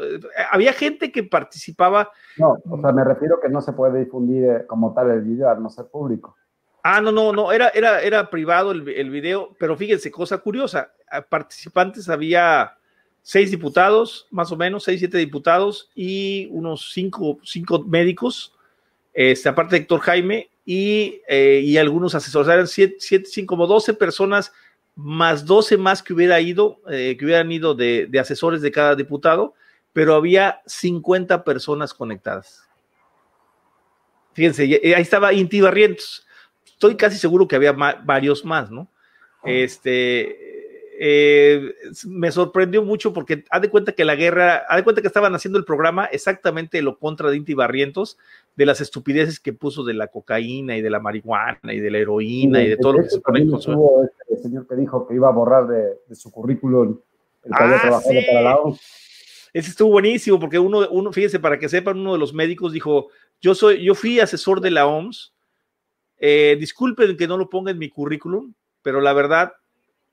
Había 0.51 0.73
gente 0.73 1.11
que 1.11 1.23
participaba. 1.25 2.11
No, 2.37 2.59
o 2.69 2.81
sea, 2.81 2.93
me 2.93 3.05
refiero 3.05 3.41
que 3.41 3.49
no 3.49 3.61
se 3.61 3.73
puede 3.73 4.01
difundir 4.01 4.45
eh, 4.45 4.67
como 4.67 4.95
tal 4.95 5.11
el 5.11 5.23
video 5.23 5.49
al 5.51 5.63
no 5.63 5.69
ser 5.69 5.87
público. 5.87 6.37
Ah, 6.83 7.01
no, 7.01 7.13
no, 7.13 7.33
no, 7.33 7.53
era, 7.53 7.69
era, 7.71 8.01
era 8.01 8.31
privado 8.31 8.71
el, 8.71 8.89
el 8.89 9.11
video, 9.11 9.55
pero 9.59 9.77
fíjense, 9.77 10.11
cosa 10.11 10.39
curiosa, 10.39 10.93
participantes 11.29 12.09
había 12.09 12.77
seis 13.21 13.51
diputados, 13.51 14.29
más 14.31 14.53
o 14.53 14.57
menos, 14.57 14.85
seis, 14.85 15.01
siete 15.01 15.19
diputados 15.19 15.91
y 15.95 16.49
unos 16.53 16.93
cinco, 16.93 17.39
cinco 17.43 17.81
médicos 17.81 18.55
este, 19.19 19.49
aparte 19.49 19.75
de 19.75 19.83
Héctor 19.83 19.99
Jaime, 20.01 20.49
y, 20.65 21.23
eh, 21.29 21.61
y 21.65 21.77
algunos 21.77 22.15
asesores. 22.15 22.49
Eran 22.49 22.69
siete, 22.69 22.97
siete, 23.01 23.47
como 23.47 23.67
12 23.67 23.95
personas, 23.95 24.53
más 24.99 25.47
12 25.47 25.77
más 25.77 26.03
que 26.03 26.13
hubiera 26.13 26.41
ido, 26.41 26.81
eh, 26.91 27.17
que 27.17 27.25
hubieran 27.25 27.53
ido 27.53 27.73
de, 27.73 28.09
de, 28.11 28.19
asesores 28.19 28.61
de 28.63 28.73
cada 28.73 28.97
diputado, 28.97 29.55
pero 29.93 30.17
había 30.17 30.61
50 30.67 31.45
personas 31.45 31.95
conectadas. 31.95 32.69
Fíjense, 34.33 34.65
ahí 34.65 35.01
estaba 35.01 35.33
Inti 35.33 35.61
Barrientos. 35.61 36.27
Estoy 36.67 36.97
casi 36.97 37.17
seguro 37.17 37.47
que 37.47 37.55
había 37.55 37.73
varios 37.73 38.45
más, 38.45 38.73
¿no? 38.73 38.91
Este, 39.45 40.58
eh, 41.01 41.77
me 42.09 42.33
sorprendió 42.33 42.83
mucho 42.83 43.13
porque 43.13 43.45
haz 43.51 43.63
de 43.63 43.71
cuenta 43.71 43.93
que 43.93 44.05
la 44.05 44.17
guerra, 44.17 44.65
haz 44.69 44.79
de 44.79 44.83
cuenta 44.83 45.01
que 45.01 45.07
estaban 45.07 45.33
haciendo 45.33 45.57
el 45.57 45.65
programa 45.65 46.07
exactamente 46.07 46.83
lo 46.83 46.99
contra 46.99 47.31
de 47.31 47.37
Inti 47.37 47.55
Barrientos, 47.55 48.19
de 48.57 48.67
las 48.67 48.81
estupideces 48.81 49.39
que 49.39 49.53
puso 49.53 49.85
de 49.85 49.95
la 49.95 50.09
cocaína 50.09 50.77
y 50.77 50.83
de 50.83 50.91
la 50.91 50.99
marihuana 50.99 51.73
y 51.73 51.79
de 51.79 51.91
la 51.93 51.99
heroína 51.99 52.61
y 52.65 52.71
de 52.71 52.77
todo 52.77 52.95
lo 52.95 53.03
que 53.05 53.11
se 53.11 53.21
pone 53.21 53.43
en 53.43 53.53
El 53.53 54.39
señor 54.43 54.67
que 54.67 54.75
dijo 54.75 55.07
que 55.07 55.15
iba 55.15 55.29
a 55.29 55.33
borrar 55.33 55.69
de, 55.69 56.17
su 56.17 56.33
currículum 56.33 56.99
el 57.45 57.53
que 57.53 57.63
había 57.63 57.77
ah, 57.77 57.81
trabajado 57.81 58.17
para 58.27 58.43
la 58.43 58.57
OMS. 58.57 58.81
Ese 59.53 59.71
estuvo 59.71 59.93
buenísimo 59.93 60.41
porque 60.41 60.59
uno, 60.59 60.89
uno, 60.91 61.13
fíjense, 61.13 61.39
para 61.39 61.61
que 61.61 61.69
sepan, 61.69 62.01
uno 62.01 62.15
de 62.15 62.19
los 62.19 62.35
médicos 62.35 62.73
dijo, 62.73 63.07
yo 63.41 63.55
soy, 63.55 63.85
yo 63.85 63.95
fui 63.95 64.19
asesor 64.19 64.61
de 64.61 64.73
la 64.73 64.89
OMS, 64.89 65.33
eh, 66.19 66.57
disculpen 66.59 67.17
que 67.17 67.29
no 67.29 67.39
lo 67.39 67.49
ponga 67.49 67.71
en 67.71 67.79
mi 67.79 67.89
currículum, 67.89 68.53
pero 68.83 69.01
la 69.01 69.13
verdad 69.13 69.53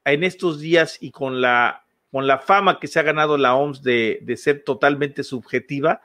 en 0.05 0.23
estos 0.23 0.59
días 0.59 0.97
y 1.01 1.11
con 1.11 1.41
la, 1.41 1.85
con 2.11 2.27
la 2.27 2.39
fama 2.39 2.79
que 2.79 2.87
se 2.87 2.99
ha 2.99 3.03
ganado 3.03 3.37
la 3.37 3.55
OMS 3.55 3.83
de, 3.83 4.19
de 4.21 4.37
ser 4.37 4.63
totalmente 4.63 5.23
subjetiva, 5.23 6.01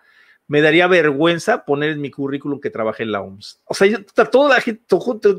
me 0.51 0.63
daría 0.63 0.89
vergüenza 0.89 1.65
poner 1.65 1.91
en 1.91 2.01
mi 2.01 2.11
currículum 2.11 2.61
que 2.61 2.71
trabajé 2.71 3.05
en 3.05 3.13
la 3.13 3.21
OMS. 3.21 3.61
O 3.67 3.75
sea, 3.75 3.87
yo, 3.87 3.99
toda 4.05 4.57
la 4.57 4.61
gente, 4.61 4.83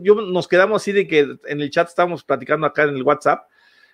yo 0.03 0.15
nos 0.15 0.47
quedamos 0.47 0.81
así 0.81 0.93
de 0.93 1.05
que 1.05 1.35
en 1.47 1.59
el 1.59 1.69
chat 1.69 1.89
estábamos 1.89 2.23
platicando 2.23 2.65
acá 2.65 2.83
en 2.83 2.95
el 2.95 3.03
WhatsApp, 3.03 3.45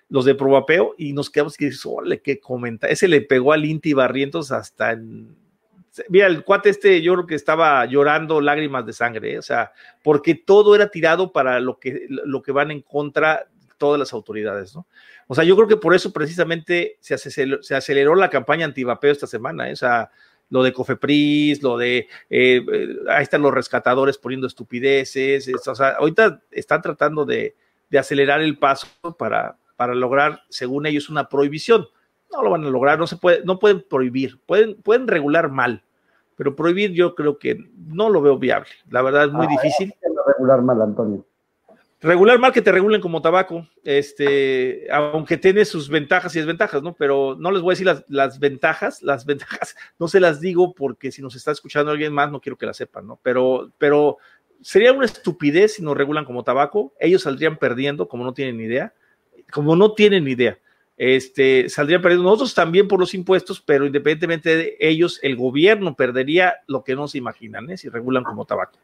los 0.08 0.24
de 0.24 0.36
Probapeo, 0.36 0.94
y 0.96 1.12
nos 1.12 1.28
quedamos 1.28 1.56
que, 1.56 1.72
ole, 1.86 2.22
qué 2.22 2.38
comenta. 2.38 2.86
Ese 2.86 3.08
le 3.08 3.20
pegó 3.20 3.52
al 3.52 3.64
Inti 3.64 3.94
Barrientos 3.94 4.52
hasta 4.52 4.92
en. 4.92 5.34
Mira, 6.08 6.28
el 6.28 6.44
cuate 6.44 6.68
este, 6.68 7.02
yo 7.02 7.14
creo 7.14 7.26
que 7.26 7.34
estaba 7.34 7.84
llorando 7.86 8.40
lágrimas 8.40 8.86
de 8.86 8.92
sangre, 8.92 9.32
¿eh? 9.32 9.38
o 9.40 9.42
sea, 9.42 9.72
porque 10.04 10.36
todo 10.36 10.76
era 10.76 10.88
tirado 10.88 11.32
para 11.32 11.58
lo 11.58 11.80
que, 11.80 12.06
lo 12.08 12.42
que 12.42 12.52
van 12.52 12.70
en 12.70 12.82
contra 12.82 13.48
todas 13.78 13.98
las 13.98 14.12
autoridades, 14.12 14.74
¿no? 14.74 14.86
O 15.28 15.34
sea, 15.34 15.44
yo 15.44 15.56
creo 15.56 15.68
que 15.68 15.76
por 15.76 15.94
eso 15.94 16.12
precisamente 16.12 16.98
se 17.00 17.14
aceleró, 17.14 17.62
se 17.62 17.74
aceleró 17.74 18.14
la 18.14 18.30
campaña 18.30 18.66
antivapeo 18.66 19.12
esta 19.12 19.26
semana, 19.26 19.68
¿eh? 19.68 19.72
o 19.72 19.76
sea, 19.76 20.10
lo 20.50 20.62
de 20.62 20.72
Cofepris, 20.72 21.62
lo 21.62 21.76
de, 21.76 22.08
eh, 22.30 22.64
ahí 23.08 23.22
están 23.22 23.42
los 23.42 23.52
rescatadores 23.52 24.18
poniendo 24.18 24.46
estupideces, 24.46 25.50
o 25.66 25.74
sea, 25.74 25.90
ahorita 25.90 26.42
están 26.50 26.82
tratando 26.82 27.24
de, 27.24 27.54
acelerar 27.98 28.42
el 28.42 28.58
paso 28.58 28.86
para, 29.18 29.56
para 29.76 29.94
lograr, 29.94 30.42
según 30.50 30.84
ellos, 30.84 31.08
una 31.08 31.28
prohibición. 31.28 31.86
No 32.30 32.42
lo 32.42 32.50
van 32.50 32.64
a 32.64 32.68
lograr, 32.68 32.98
no 32.98 33.06
se 33.06 33.16
puede, 33.16 33.42
no 33.44 33.58
pueden 33.58 33.82
prohibir, 33.88 34.38
pueden, 34.44 34.74
pueden 34.82 35.08
regular 35.08 35.50
mal, 35.50 35.82
pero 36.36 36.54
prohibir 36.54 36.92
yo 36.92 37.14
creo 37.14 37.38
que 37.38 37.58
no 37.74 38.10
lo 38.10 38.20
veo 38.20 38.38
viable. 38.38 38.68
La 38.90 39.00
verdad 39.00 39.24
es 39.24 39.32
muy 39.32 39.46
ah, 39.46 39.50
difícil. 39.50 39.94
Regular 40.26 40.60
mal, 40.60 40.82
Antonio. 40.82 41.24
Regular 42.00 42.38
mal 42.38 42.52
que 42.52 42.62
te 42.62 42.70
regulen 42.70 43.00
como 43.00 43.20
tabaco, 43.20 43.66
este, 43.82 44.86
aunque 44.92 45.36
tiene 45.36 45.64
sus 45.64 45.88
ventajas 45.88 46.34
y 46.34 46.38
desventajas, 46.38 46.80
¿no? 46.80 46.94
Pero 46.94 47.36
no 47.36 47.50
les 47.50 47.60
voy 47.60 47.72
a 47.72 47.74
decir 47.74 47.86
las, 47.86 48.04
las, 48.08 48.38
ventajas, 48.38 49.02
las 49.02 49.26
ventajas 49.26 49.74
no 49.98 50.06
se 50.06 50.20
las 50.20 50.40
digo 50.40 50.74
porque 50.74 51.10
si 51.10 51.22
nos 51.22 51.34
está 51.34 51.50
escuchando 51.50 51.90
alguien 51.90 52.12
más 52.12 52.30
no 52.30 52.40
quiero 52.40 52.56
que 52.56 52.66
la 52.66 52.74
sepan, 52.74 53.08
¿no? 53.08 53.18
Pero, 53.22 53.72
pero 53.78 54.18
sería 54.60 54.92
una 54.92 55.06
estupidez 55.06 55.74
si 55.74 55.82
nos 55.82 55.96
regulan 55.96 56.24
como 56.24 56.44
tabaco, 56.44 56.94
ellos 57.00 57.22
saldrían 57.22 57.56
perdiendo 57.56 58.06
como 58.06 58.22
no 58.22 58.32
tienen 58.32 58.60
idea, 58.60 58.94
como 59.50 59.74
no 59.74 59.92
tienen 59.94 60.28
idea, 60.28 60.58
este, 60.98 61.68
saldrían 61.68 62.02
perdiendo 62.02 62.24
nosotros 62.24 62.54
también 62.54 62.88
por 62.88 62.98
los 62.98 63.14
impuestos, 63.14 63.60
pero 63.60 63.86
independientemente 63.86 64.56
de 64.56 64.76
ellos, 64.80 65.20
el 65.22 65.36
gobierno 65.36 65.94
perdería 65.94 66.56
lo 66.66 66.82
que 66.82 66.96
no 66.96 67.06
se 67.06 67.18
imaginan, 67.18 67.70
¿eh? 67.70 67.76
Si 67.76 67.88
regulan 67.88 68.24
como 68.24 68.44
tabaco. 68.44 68.78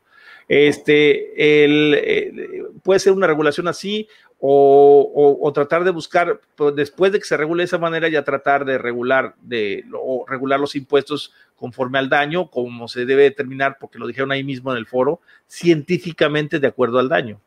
Este, 0.49 1.65
el, 1.65 2.69
puede 2.83 3.01
ser 3.01 3.13
una 3.13 3.27
regulación 3.27 3.69
así 3.69 4.09
o, 4.47 5.51
tratar 5.55 5.85
de 5.85 5.91
buscar, 5.91 6.41
pues, 6.55 6.75
después 6.75 7.13
de 7.13 7.19
que 7.19 7.25
se 7.25 7.37
regule 7.37 7.63
de 7.63 7.67
esa 7.67 7.79
manera, 7.79 8.09
ya 8.09 8.25
tratar 8.25 8.67
de 8.67 8.77
regular, 8.77 9.35
de, 9.41 9.85
o 9.95 10.27
regular 10.29 10.61
los 10.61 10.77
impuestos 10.77 11.33
conforme 11.57 11.99
al 11.99 12.11
daño, 12.11 12.51
como 12.51 12.87
se 12.89 13.07
debe 13.07 13.23
determinar, 13.23 13.79
porque 13.81 13.99
lo 13.99 14.07
dijeron 14.07 14.33
ahí 14.33 14.45
mismo 14.45 14.71
en 14.71 14.77
el 14.77 14.87
foro, 14.87 15.21
científicamente 15.47 16.59
de 16.59 16.67
acuerdo 16.67 16.99
al 16.99 17.09
daño. 17.09 17.41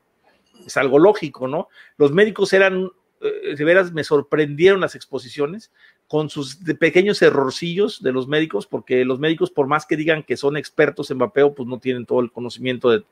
Es 0.66 0.76
algo 0.76 0.98
lógico, 0.98 1.48
¿no? 1.48 1.68
Los 1.98 2.12
médicos 2.12 2.52
eran, 2.54 2.90
eh, 3.22 3.56
de 3.56 3.64
veras 3.64 3.92
me 3.92 4.04
sorprendieron 4.04 4.82
las 4.82 4.96
exposiciones, 4.96 5.72
con 6.08 6.30
sus 6.30 6.56
pequeños 6.80 7.22
errorcillos 7.22 8.02
de 8.02 8.14
los 8.14 8.30
médicos, 8.30 8.66
porque 8.66 9.04
los 9.04 9.20
médicos, 9.20 9.52
por 9.52 9.68
más 9.68 9.86
que 9.86 9.98
digan 9.98 10.24
que 10.24 10.38
son 10.38 10.56
expertos 10.56 11.12
en 11.12 11.18
vapeo, 11.18 11.54
pues 11.54 11.68
no 11.68 11.80
tienen 11.80 12.06
todo 12.06 12.22
el 12.22 12.32
conocimiento 12.32 12.90
de, 12.90 13.04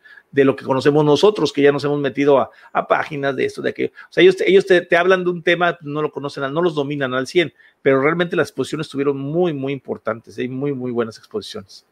lo 0.45 0.55
que 0.55 0.63
conocemos 0.63 1.03
nosotros, 1.03 1.51
que 1.51 1.61
ya 1.61 1.73
nos 1.73 1.83
hemos 1.83 1.99
metido 1.99 2.39
a, 2.39 2.87
páginas 2.87 3.35
de 3.35 3.45
esto, 3.45 3.61
de 3.61 3.73
que, 3.73 3.85
o 3.87 4.11
sea, 4.11 4.23
ellos, 4.23 4.37
ellos 4.45 4.65
te, 4.65 4.95
hablan 4.95 5.25
de 5.25 5.29
un 5.29 5.43
tema, 5.43 5.77
no 5.81 6.01
lo 6.01 6.11
conocen, 6.11 6.53
no 6.53 6.61
los 6.61 6.73
dominan 6.73 7.13
al 7.13 7.27
100, 7.27 7.53
pero 7.81 8.01
realmente 8.01 8.37
las 8.37 8.47
exposiciones 8.47 8.87
estuvieron 8.87 9.17
muy, 9.17 9.51
muy 9.51 9.73
importantes, 9.73 10.37
hay 10.37 10.47
muy, 10.47 10.71
muy 10.71 10.91
buenas 10.91 11.17
exposiciones. 11.17 11.85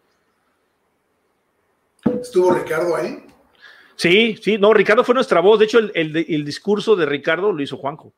¿Estuvo 2.22 2.54
Ricardo 2.54 2.96
ahí? 2.96 3.26
Sí, 3.96 4.38
sí, 4.42 4.58
no, 4.58 4.74
Ricardo 4.74 5.04
fue 5.04 5.16
nuestra 5.16 5.42
voz, 5.42 5.60
de 5.60 5.66
hecho, 5.66 5.80
el, 5.80 5.92
el 5.94 6.46
discurso 6.46 6.96
de 6.96 7.06
Ricardo 7.06 7.52
lo 7.52 7.62
hizo 7.62 7.76
Juanjo. 7.76 8.14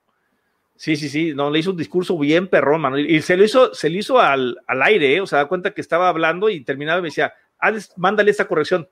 Sí, 0.77 0.97
sí, 0.97 1.07
sí, 1.07 1.33
no, 1.33 1.49
le 1.49 1.59
hizo 1.59 1.71
un 1.71 1.77
discurso 1.77 2.17
bien 2.17 2.49
perrón, 2.49 2.81
mano, 2.81 2.99
y, 2.99 3.21
se 3.21 3.38
lo 3.38 3.45
hizo, 3.45 3.73
se 3.73 3.89
lo 3.89 3.97
hizo 3.97 4.19
al, 4.19 4.57
aire, 4.67 5.15
¿eh? 5.15 5.21
o 5.21 5.27
sea, 5.27 5.39
da 5.39 5.47
cuenta 5.47 5.73
que 5.73 5.79
estaba 5.79 6.09
hablando 6.09 6.49
y 6.49 6.63
terminaba 6.65 6.99
y 6.99 7.01
me 7.03 7.07
decía, 7.07 7.33
mándale 7.95 8.31
esta 8.31 8.47
corrección. 8.47 8.89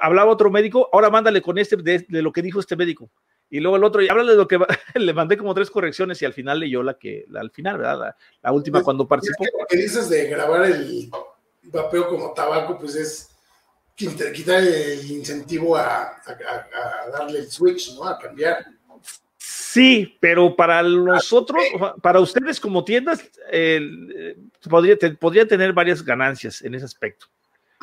Hablaba 0.00 0.30
otro 0.30 0.50
médico, 0.50 0.88
ahora 0.92 1.10
mándale 1.10 1.42
con 1.42 1.58
este 1.58 1.76
de, 1.76 2.04
lo 2.08 2.32
que 2.32 2.42
dijo 2.42 2.60
este 2.60 2.76
médico. 2.76 3.10
Y 3.50 3.60
luego 3.60 3.76
el 3.76 3.84
otro, 3.84 4.02
y 4.02 4.08
háblale 4.08 4.32
de 4.32 4.36
lo 4.36 4.46
que 4.46 4.58
le 4.94 5.14
mandé 5.14 5.36
como 5.36 5.54
tres 5.54 5.70
correcciones 5.70 6.20
y 6.22 6.24
al 6.24 6.32
final 6.32 6.60
leyó 6.60 6.82
la 6.82 6.94
que, 6.94 7.26
al 7.34 7.50
final, 7.50 7.78
¿verdad? 7.78 8.14
La, 8.42 8.52
última 8.52 8.78
pues, 8.78 8.84
cuando 8.84 9.08
participó. 9.08 9.44
lo 9.44 9.66
que 9.66 9.76
dices 9.76 10.08
de 10.08 10.28
grabar 10.28 10.66
el 10.66 11.10
vapeo 11.64 12.08
como 12.08 12.32
tabaco, 12.32 12.78
pues 12.78 12.94
es 12.94 13.30
quitar 13.96 14.62
el 14.62 15.10
incentivo 15.10 15.76
a 15.76 16.22
darle 17.12 17.40
el 17.40 17.50
switch, 17.50 17.94
¿no? 17.96 18.04
A 18.04 18.18
cambiar. 18.18 18.64
Sí, 19.68 20.16
pero 20.20 20.54
para 20.54 20.80
nosotros, 20.84 21.60
para 22.00 22.20
ustedes 22.20 22.60
como 22.60 22.84
tiendas, 22.84 23.28
podría, 24.70 24.96
podría, 25.18 25.48
tener 25.48 25.72
varias 25.72 26.04
ganancias 26.04 26.62
en 26.62 26.76
ese 26.76 26.84
aspecto. 26.84 27.26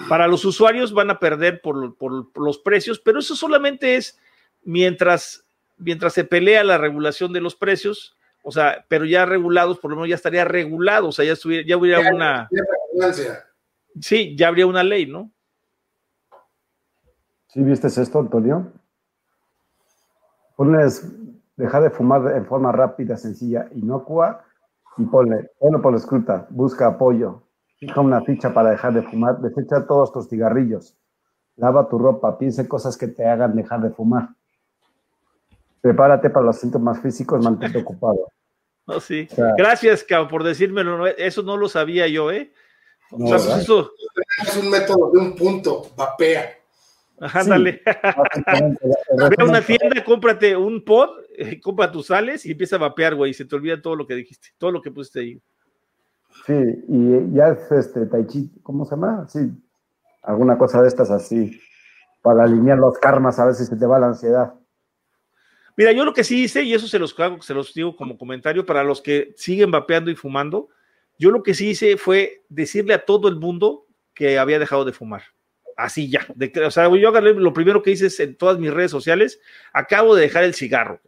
Para 0.08 0.26
los 0.28 0.46
usuarios 0.46 0.94
van 0.94 1.12
a 1.12 1.20
perder 1.20 1.60
por, 1.62 1.96
los 2.36 2.58
precios, 2.60 3.00
pero 3.00 3.20
eso 3.20 3.36
solamente 3.36 3.98
es 3.98 4.18
mientras, 4.64 5.44
mientras 5.78 6.14
se 6.14 6.24
pelea 6.24 6.64
la 6.64 6.78
regulación 6.78 7.34
de 7.34 7.42
los 7.42 7.54
precios, 7.54 8.16
o 8.44 8.52
sea, 8.52 8.86
pero 8.88 9.04
ya 9.04 9.26
regulados, 9.26 9.78
por 9.78 9.92
lo 9.92 9.98
menos 9.98 10.10
ya 10.10 10.16
estaría 10.16 10.46
regulado, 10.46 11.10
o 11.10 11.12
sea, 11.12 11.26
ya, 11.26 11.34
estuviera, 11.34 11.68
ya 11.68 11.76
hubiera 11.76 12.14
una... 12.14 12.50
Sí, 14.00 14.36
ya 14.38 14.48
habría 14.48 14.68
una 14.68 14.84
ley, 14.84 15.06
¿no? 15.06 15.30
¿Sí 17.50 17.62
viste 17.62 17.88
esto, 17.88 18.20
Antonio? 18.20 18.72
Ponles 20.56 21.06
dejar 21.56 21.84
de 21.84 21.90
fumar 21.90 22.36
en 22.36 22.46
forma 22.46 22.72
rápida, 22.72 23.18
sencilla, 23.18 23.68
inocua 23.76 24.44
y 24.98 25.06
ponle, 25.06 25.52
ponlo 25.60 25.82
por 25.82 25.92
la 25.92 25.98
escruta, 25.98 26.48
busca 26.50 26.88
apoyo, 26.88 27.44
fija 27.78 28.02
una 28.02 28.22
ficha 28.22 28.54
para 28.54 28.72
dejar 28.72 28.94
de 28.94 29.04
fumar, 29.04 29.40
desecha 29.40 29.86
todos 29.88 30.12
tus 30.12 30.30
cigarrillos, 30.30 30.96
lava 31.56 31.88
tu 31.90 31.98
ropa, 31.98 32.38
piensa 32.38 32.68
cosas 32.68 32.98
que 32.98 33.08
te 33.08 33.26
hagan 33.28 33.56
dejar 33.56 33.82
de 33.82 33.90
fumar. 33.92 34.30
Prepárate 35.82 36.30
para 36.30 36.46
los 36.46 36.58
síntomas 36.58 37.02
físicos, 37.02 37.44
mantente 37.44 37.78
ocupado. 37.82 38.28
Oh, 38.86 39.00
sí. 39.00 39.28
Gracias, 39.58 40.04
Cao, 40.04 40.28
por 40.28 40.44
decírmelo. 40.44 41.08
Eso 41.08 41.42
no 41.42 41.56
lo 41.56 41.70
sabía 41.70 42.08
yo, 42.08 42.32
¿eh? 42.32 42.52
Pues 43.10 43.46
es 43.46 44.58
un 44.58 44.70
método 44.70 45.12
de 45.12 45.20
un 45.20 45.36
punto, 45.36 45.88
vapea. 45.96 46.63
Ándale. 47.20 47.82
Ve 47.86 49.36
a 49.38 49.44
una 49.44 49.62
tienda, 49.62 50.04
cómprate 50.04 50.58
un 50.58 50.84
pod, 50.84 51.10
eh, 51.38 51.60
compra 51.62 51.92
tus 51.92 52.08
sales 52.08 52.46
y 52.46 52.52
empieza 52.52 52.76
a 52.76 52.80
vapear, 52.80 53.16
güey, 53.16 53.32
y 53.32 53.34
se 53.34 53.46
te 53.46 53.56
olvida 53.56 53.82
todo 53.82 53.96
lo 53.96 54.08
que 54.08 54.16
dijiste, 54.16 54.50
todo 54.58 54.72
lo 54.72 54.82
que 54.82 54.92
pusiste 54.92 55.20
ahí. 55.20 55.42
Sí, 56.46 56.54
y 56.88 57.34
ya 57.36 57.50
es 57.50 57.72
este 57.72 58.06
Tai 58.08 58.26
Chi, 58.26 58.52
¿cómo 58.64 58.86
se 58.86 58.92
llama? 58.92 59.28
Sí, 59.30 59.52
alguna 60.24 60.58
cosa 60.58 60.82
de 60.82 60.88
estas 60.88 61.12
así, 61.12 61.60
para 62.22 62.44
alinear 62.44 62.80
los 62.80 62.98
karmas, 62.98 63.40
a 63.40 63.46
ver 63.46 63.56
si 63.56 63.66
se 63.66 63.76
te 63.76 63.86
va 63.86 64.00
la 64.00 64.08
ansiedad. 64.08 64.54
Mira, 65.78 65.92
yo 65.92 66.06
lo 66.06 66.14
que 66.14 66.24
sí 66.24 66.44
hice, 66.44 66.64
y 66.64 66.74
eso 66.74 66.88
se 66.88 67.00
los 67.00 67.18
hago, 67.20 67.42
se 67.42 67.54
los 67.54 67.74
digo 67.74 67.96
como 67.96 68.18
comentario 68.18 68.66
para 68.66 68.84
los 68.84 69.02
que 69.02 69.34
siguen 69.38 69.72
vapeando 69.72 70.12
y 70.12 70.16
fumando, 70.16 70.70
yo 71.18 71.32
lo 71.32 71.44
que 71.44 71.54
sí 71.54 71.70
hice 71.70 71.98
fue 71.98 72.44
decirle 72.50 72.94
a 72.96 73.06
todo 73.06 73.28
el 73.28 73.36
mundo 73.36 73.86
que 74.14 74.40
había 74.40 74.60
dejado 74.60 74.86
de 74.86 74.94
fumar 74.94 75.24
así 75.78 76.10
ya. 76.10 76.26
De, 76.36 76.52
o 76.66 76.72
sea, 76.72 76.90
yo 76.96 77.12
lo 77.12 77.54
primero 77.54 77.82
que 77.82 77.92
hice 77.92 78.08
es 78.08 78.20
en 78.20 78.36
todas 78.36 78.60
mis 78.60 78.74
redes 78.74 78.92
sociales, 78.92 79.40
acabo 79.72 80.16
de 80.16 80.24
dejar 80.24 80.44
el 80.44 80.54
cigarro, 80.54 81.00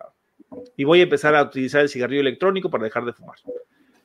y 0.78 0.84
voy 0.84 1.00
a 1.00 1.04
empezar 1.04 1.36
a 1.36 1.44
utilizar 1.44 1.82
el 1.82 1.90
cigarrillo 1.90 2.22
electrónico 2.22 2.70
para 2.70 2.84
dejar 2.84 3.06
de 3.06 3.14
fumar. 3.14 3.38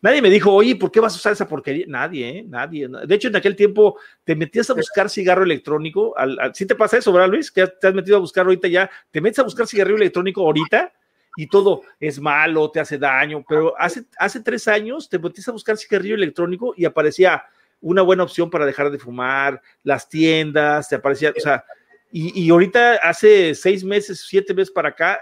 Nadie 0.03 0.23
me 0.23 0.31
dijo, 0.31 0.53
oye, 0.53 0.77
¿por 0.77 0.91
qué 0.91 0.99
vas 0.99 1.13
a 1.13 1.17
usar 1.17 1.33
esa 1.35 1.47
porquería? 1.47 1.85
Nadie, 1.87 2.29
¿eh? 2.29 2.45
Nadie. 2.49 2.89
De 2.89 3.15
hecho, 3.15 3.29
en 3.29 3.37
aquel 3.37 3.55
tiempo 3.55 3.99
te 4.25 4.35
metías 4.35 4.71
a 4.71 4.75
buscar 4.75 5.11
cigarro 5.11 5.43
electrónico. 5.43 6.17
Al, 6.17 6.53
¿Sí 6.55 6.65
te 6.65 6.75
pasa 6.75 6.97
eso, 6.97 7.13
verdad, 7.13 7.29
Luis? 7.29 7.51
Que 7.51 7.67
te 7.67 7.87
has 7.87 7.95
metido 7.95 8.17
a 8.17 8.21
buscar 8.21 8.47
ahorita 8.47 8.67
ya. 8.69 8.91
Te 9.11 9.21
metes 9.21 9.41
a 9.41 9.43
buscar 9.43 9.67
cigarrillo 9.67 9.99
electrónico 9.99 10.41
ahorita 10.41 10.91
y 11.37 11.47
todo 11.47 11.83
es 11.99 12.19
malo, 12.19 12.71
te 12.71 12.81
hace 12.81 12.99
daño, 12.99 13.45
pero 13.49 13.75
hace, 13.79 14.05
hace 14.19 14.41
tres 14.41 14.67
años 14.69 15.09
te 15.09 15.19
metiste 15.19 15.51
a 15.51 15.53
buscar 15.53 15.77
cigarrillo 15.77 16.15
electrónico 16.15 16.75
y 16.77 16.85
aparecía 16.85 17.45
una 17.81 18.03
buena 18.03 18.25
opción 18.25 18.51
para 18.51 18.67
dejar 18.67 18.91
de 18.91 18.99
fumar, 18.99 19.61
las 19.83 20.09
tiendas, 20.09 20.89
te 20.89 20.97
aparecía, 20.97 21.33
o 21.37 21.41
sea, 21.41 21.65
y, 22.13 22.43
y 22.45 22.51
ahorita 22.51 22.95
hace 22.97 23.55
seis 23.55 23.85
meses, 23.85 24.25
siete 24.29 24.53
meses 24.53 24.71
para 24.71 24.91
acá, 24.91 25.21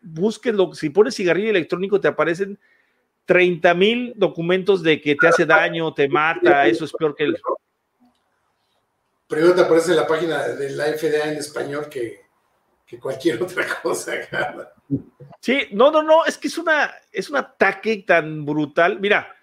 búsquenlo, 0.00 0.74
si 0.74 0.90
pones 0.90 1.14
cigarrillo 1.14 1.50
electrónico 1.50 2.00
te 2.00 2.08
aparecen 2.08 2.58
30 3.28 3.74
mil 3.74 4.12
documentos 4.16 4.82
de 4.82 5.00
que 5.02 5.14
te 5.14 5.28
hace 5.28 5.44
daño, 5.44 5.92
te 5.92 6.08
mata, 6.08 6.66
eso 6.66 6.86
es 6.86 6.92
peor 6.92 7.14
que 7.14 7.24
el... 7.24 7.38
Primero 9.26 9.54
te 9.54 9.60
aparece 9.60 9.94
la 9.94 10.06
página 10.06 10.48
de 10.48 10.70
la 10.70 10.84
FDA 10.84 11.30
en 11.30 11.36
español 11.36 11.88
que, 11.90 12.22
que 12.86 12.98
cualquier 12.98 13.42
otra 13.42 13.66
cosa. 13.82 14.14
Sí, 15.40 15.68
no, 15.72 15.90
no, 15.90 16.02
no, 16.02 16.24
es 16.24 16.38
que 16.38 16.48
es 16.48 16.56
una, 16.56 16.90
es 17.12 17.28
un 17.28 17.36
ataque 17.36 18.02
tan 18.06 18.46
brutal. 18.46 18.98
Mira, 18.98 19.36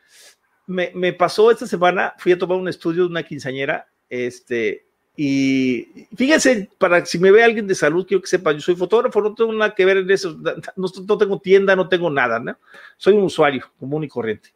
me, 0.67 0.91
me, 0.93 1.13
pasó 1.13 1.51
esta 1.51 1.67
semana, 1.67 2.13
fui 2.17 2.31
a 2.31 2.37
tomar 2.37 2.57
un 2.57 2.67
estudio 2.67 3.03
de 3.03 3.09
una 3.09 3.23
quinceañera, 3.23 3.87
este, 4.09 4.85
y 5.17 6.07
fíjense, 6.15 6.69
para 6.77 7.05
si 7.05 7.17
me 7.17 7.31
ve 7.31 7.43
alguien 7.43 7.67
de 7.67 7.75
salud, 7.75 8.05
quiero 8.05 8.21
que 8.21 8.27
sepa, 8.27 8.51
yo 8.51 8.59
soy 8.59 8.75
fotógrafo, 8.75 9.21
no 9.21 9.33
tengo 9.33 9.53
nada 9.53 9.73
que 9.73 9.85
ver 9.85 9.97
en 9.97 10.11
eso, 10.11 10.37
no, 10.75 10.87
no 11.07 11.17
tengo 11.17 11.39
tienda, 11.39 11.75
no 11.75 11.87
tengo 11.87 12.09
nada, 12.09 12.39
¿no? 12.39 12.57
Soy 12.97 13.13
un 13.13 13.23
usuario 13.23 13.65
común 13.79 14.03
y 14.03 14.09
corriente. 14.09 14.53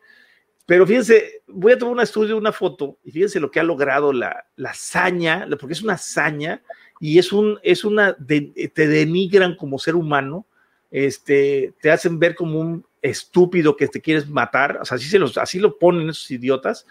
Pero 0.65 0.85
fíjense, 0.85 1.41
voy 1.47 1.71
a 1.71 1.77
tomar 1.77 1.95
un 1.95 2.01
estudio, 2.01 2.37
una 2.37 2.51
foto, 2.51 2.97
y 3.03 3.11
fíjense 3.11 3.39
lo 3.39 3.49
que 3.49 3.59
ha 3.59 3.63
logrado 3.63 4.11
la, 4.11 4.45
la 4.55 4.71
hazaña, 4.71 5.47
porque 5.59 5.73
es 5.73 5.81
una 5.81 5.93
hazaña 5.93 6.61
y 6.99 7.17
es, 7.17 7.31
un, 7.31 7.57
es 7.63 7.85
una, 7.85 8.13
de, 8.19 8.71
te 8.73 8.87
denigran 8.87 9.55
como 9.55 9.79
ser 9.79 9.95
humano, 9.95 10.45
este, 10.91 11.73
te 11.81 11.89
hacen 11.89 12.19
ver 12.19 12.35
como 12.35 12.59
un 12.59 12.85
estúpido 13.01 13.75
que 13.75 13.87
te 13.87 14.01
quieres 14.01 14.27
matar, 14.27 14.79
o 14.81 14.85
sea, 14.85 14.95
así, 14.95 15.07
se 15.07 15.19
los, 15.19 15.37
así 15.37 15.59
lo 15.59 15.77
ponen 15.77 16.09
esos 16.09 16.29
idiotas. 16.31 16.85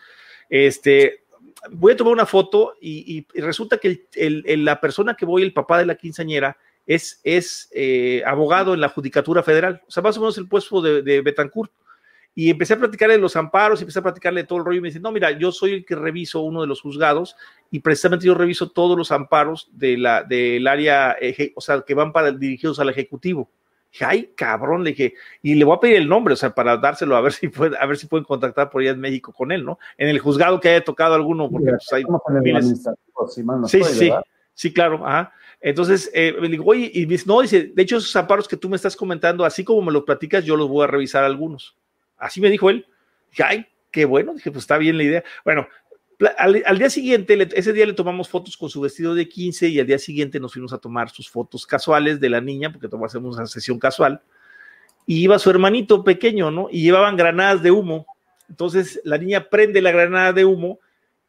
Este, 0.48 1.24
voy 1.70 1.92
a 1.92 1.96
tomar 1.96 2.12
una 2.12 2.26
foto 2.26 2.74
y, 2.80 3.26
resulta 3.34 3.78
que 3.78 4.06
la 4.56 4.80
persona 4.80 5.14
que 5.14 5.26
voy, 5.26 5.42
el 5.42 5.52
papá 5.52 5.78
de 5.78 5.86
la 5.86 5.96
quinceañera, 5.96 6.56
es, 6.86 7.20
es 7.22 7.68
eh, 7.72 8.22
abogado 8.24 8.72
en 8.72 8.80
la 8.80 8.88
Judicatura 8.88 9.42
Federal, 9.42 9.82
o 9.86 9.90
sea, 9.90 10.02
más 10.02 10.16
o 10.16 10.20
menos 10.20 10.38
el 10.38 10.48
puesto 10.48 10.80
de, 10.80 11.20
Betancourt. 11.20 11.70
Y 12.34 12.50
empecé 12.50 12.74
a 12.74 12.78
platicarle 12.78 13.16
de 13.16 13.20
los 13.20 13.34
amparos, 13.34 13.80
empecé 13.80 13.98
a 13.98 14.02
platicarle 14.02 14.44
todo 14.44 14.60
el 14.60 14.64
rollo 14.64 14.78
y 14.78 14.80
me 14.80 14.88
dice, 14.88 15.00
no, 15.00 15.10
mira, 15.10 15.32
yo 15.32 15.50
soy 15.50 15.72
el 15.72 15.84
que 15.84 15.96
reviso 15.96 16.40
uno 16.40 16.60
de 16.60 16.68
los 16.68 16.80
juzgados 16.80 17.34
y 17.70 17.80
precisamente 17.80 18.26
yo 18.26 18.34
reviso 18.34 18.70
todos 18.70 18.96
los 18.96 19.10
amparos 19.10 19.68
de 19.72 19.98
la, 19.98 20.22
del 20.22 20.66
área, 20.68 21.16
o 21.56 21.60
sea, 21.60 21.82
que 21.82 21.94
van 21.94 22.12
para 22.12 22.30
dirigidos 22.30 22.78
al 22.78 22.90
Ejecutivo. 22.90 23.50
Ay, 24.00 24.32
cabrón, 24.36 24.84
le 24.84 24.90
dije, 24.90 25.14
y 25.42 25.54
le 25.54 25.64
voy 25.64 25.76
a 25.76 25.80
pedir 25.80 25.96
el 25.96 26.08
nombre, 26.08 26.34
o 26.34 26.36
sea, 26.36 26.54
para 26.54 26.76
dárselo 26.76 27.16
a 27.16 27.20
ver 27.20 27.32
si 27.32 27.48
puede, 27.48 27.76
a 27.78 27.86
ver 27.86 27.96
si 27.96 28.06
pueden 28.06 28.24
contactar 28.24 28.70
por 28.70 28.82
allá 28.82 28.90
en 28.90 29.00
México 29.00 29.32
con 29.32 29.50
él, 29.50 29.64
¿no? 29.64 29.78
En 29.96 30.08
el 30.08 30.18
juzgado 30.18 30.60
que 30.60 30.68
haya 30.68 30.84
tocado 30.84 31.14
alguno, 31.14 31.50
porque 31.50 31.70
pues, 31.70 31.92
hay 31.92 32.04
miles. 32.42 32.82
Si 33.28 33.42
no 33.42 33.66
sí, 33.66 33.80
estoy, 33.80 33.94
sí, 33.94 34.12
sí, 34.54 34.72
claro, 34.72 35.06
ajá. 35.06 35.32
Entonces, 35.60 36.10
eh, 36.14 36.34
le 36.38 36.48
digo, 36.48 36.64
oye, 36.66 36.90
y 36.94 37.04
dice, 37.04 37.24
no, 37.26 37.40
dice, 37.40 37.72
de 37.74 37.82
hecho, 37.82 37.96
esos 37.96 38.14
amparos 38.14 38.46
que 38.46 38.56
tú 38.56 38.68
me 38.68 38.76
estás 38.76 38.94
comentando, 38.94 39.44
así 39.44 39.64
como 39.64 39.82
me 39.82 39.92
los 39.92 40.04
platicas, 40.04 40.44
yo 40.44 40.56
los 40.56 40.68
voy 40.68 40.84
a 40.84 40.86
revisar 40.86 41.24
algunos. 41.24 41.76
Así 42.16 42.40
me 42.40 42.50
dijo 42.50 42.70
él. 42.70 42.86
Dije, 43.30 43.42
ay, 43.42 43.66
qué 43.90 44.04
bueno. 44.04 44.34
Dije, 44.34 44.50
pues 44.52 44.62
está 44.62 44.78
bien 44.78 44.96
la 44.96 45.02
idea. 45.02 45.24
Bueno, 45.44 45.66
al, 46.36 46.78
día 46.78 46.90
siguiente, 46.90 47.48
ese 47.54 47.72
día 47.72 47.86
le 47.86 47.92
tomamos 47.92 48.28
fotos 48.28 48.56
con 48.56 48.68
su 48.68 48.80
vestido 48.80 49.14
de 49.14 49.28
15 49.28 49.68
y 49.68 49.78
al 49.78 49.86
día 49.86 49.98
siguiente 49.98 50.40
nos 50.40 50.52
fuimos 50.52 50.72
a 50.72 50.78
tomar 50.78 51.10
sus 51.10 51.30
fotos 51.30 51.64
casuales 51.64 52.18
de 52.18 52.28
la 52.28 52.40
niña, 52.40 52.72
porque 52.72 52.88
hacemos 53.04 53.36
una 53.36 53.46
sesión 53.46 53.78
casual. 53.78 54.20
Y 55.06 55.22
iba 55.22 55.38
su 55.38 55.48
hermanito 55.48 56.02
pequeño, 56.02 56.50
¿no? 56.50 56.68
Y 56.70 56.82
llevaban 56.82 57.16
granadas 57.16 57.62
de 57.62 57.70
humo. 57.70 58.06
Entonces 58.48 59.00
la 59.04 59.16
niña 59.16 59.48
prende 59.48 59.80
la 59.80 59.92
granada 59.92 60.32
de 60.32 60.44
humo, 60.44 60.80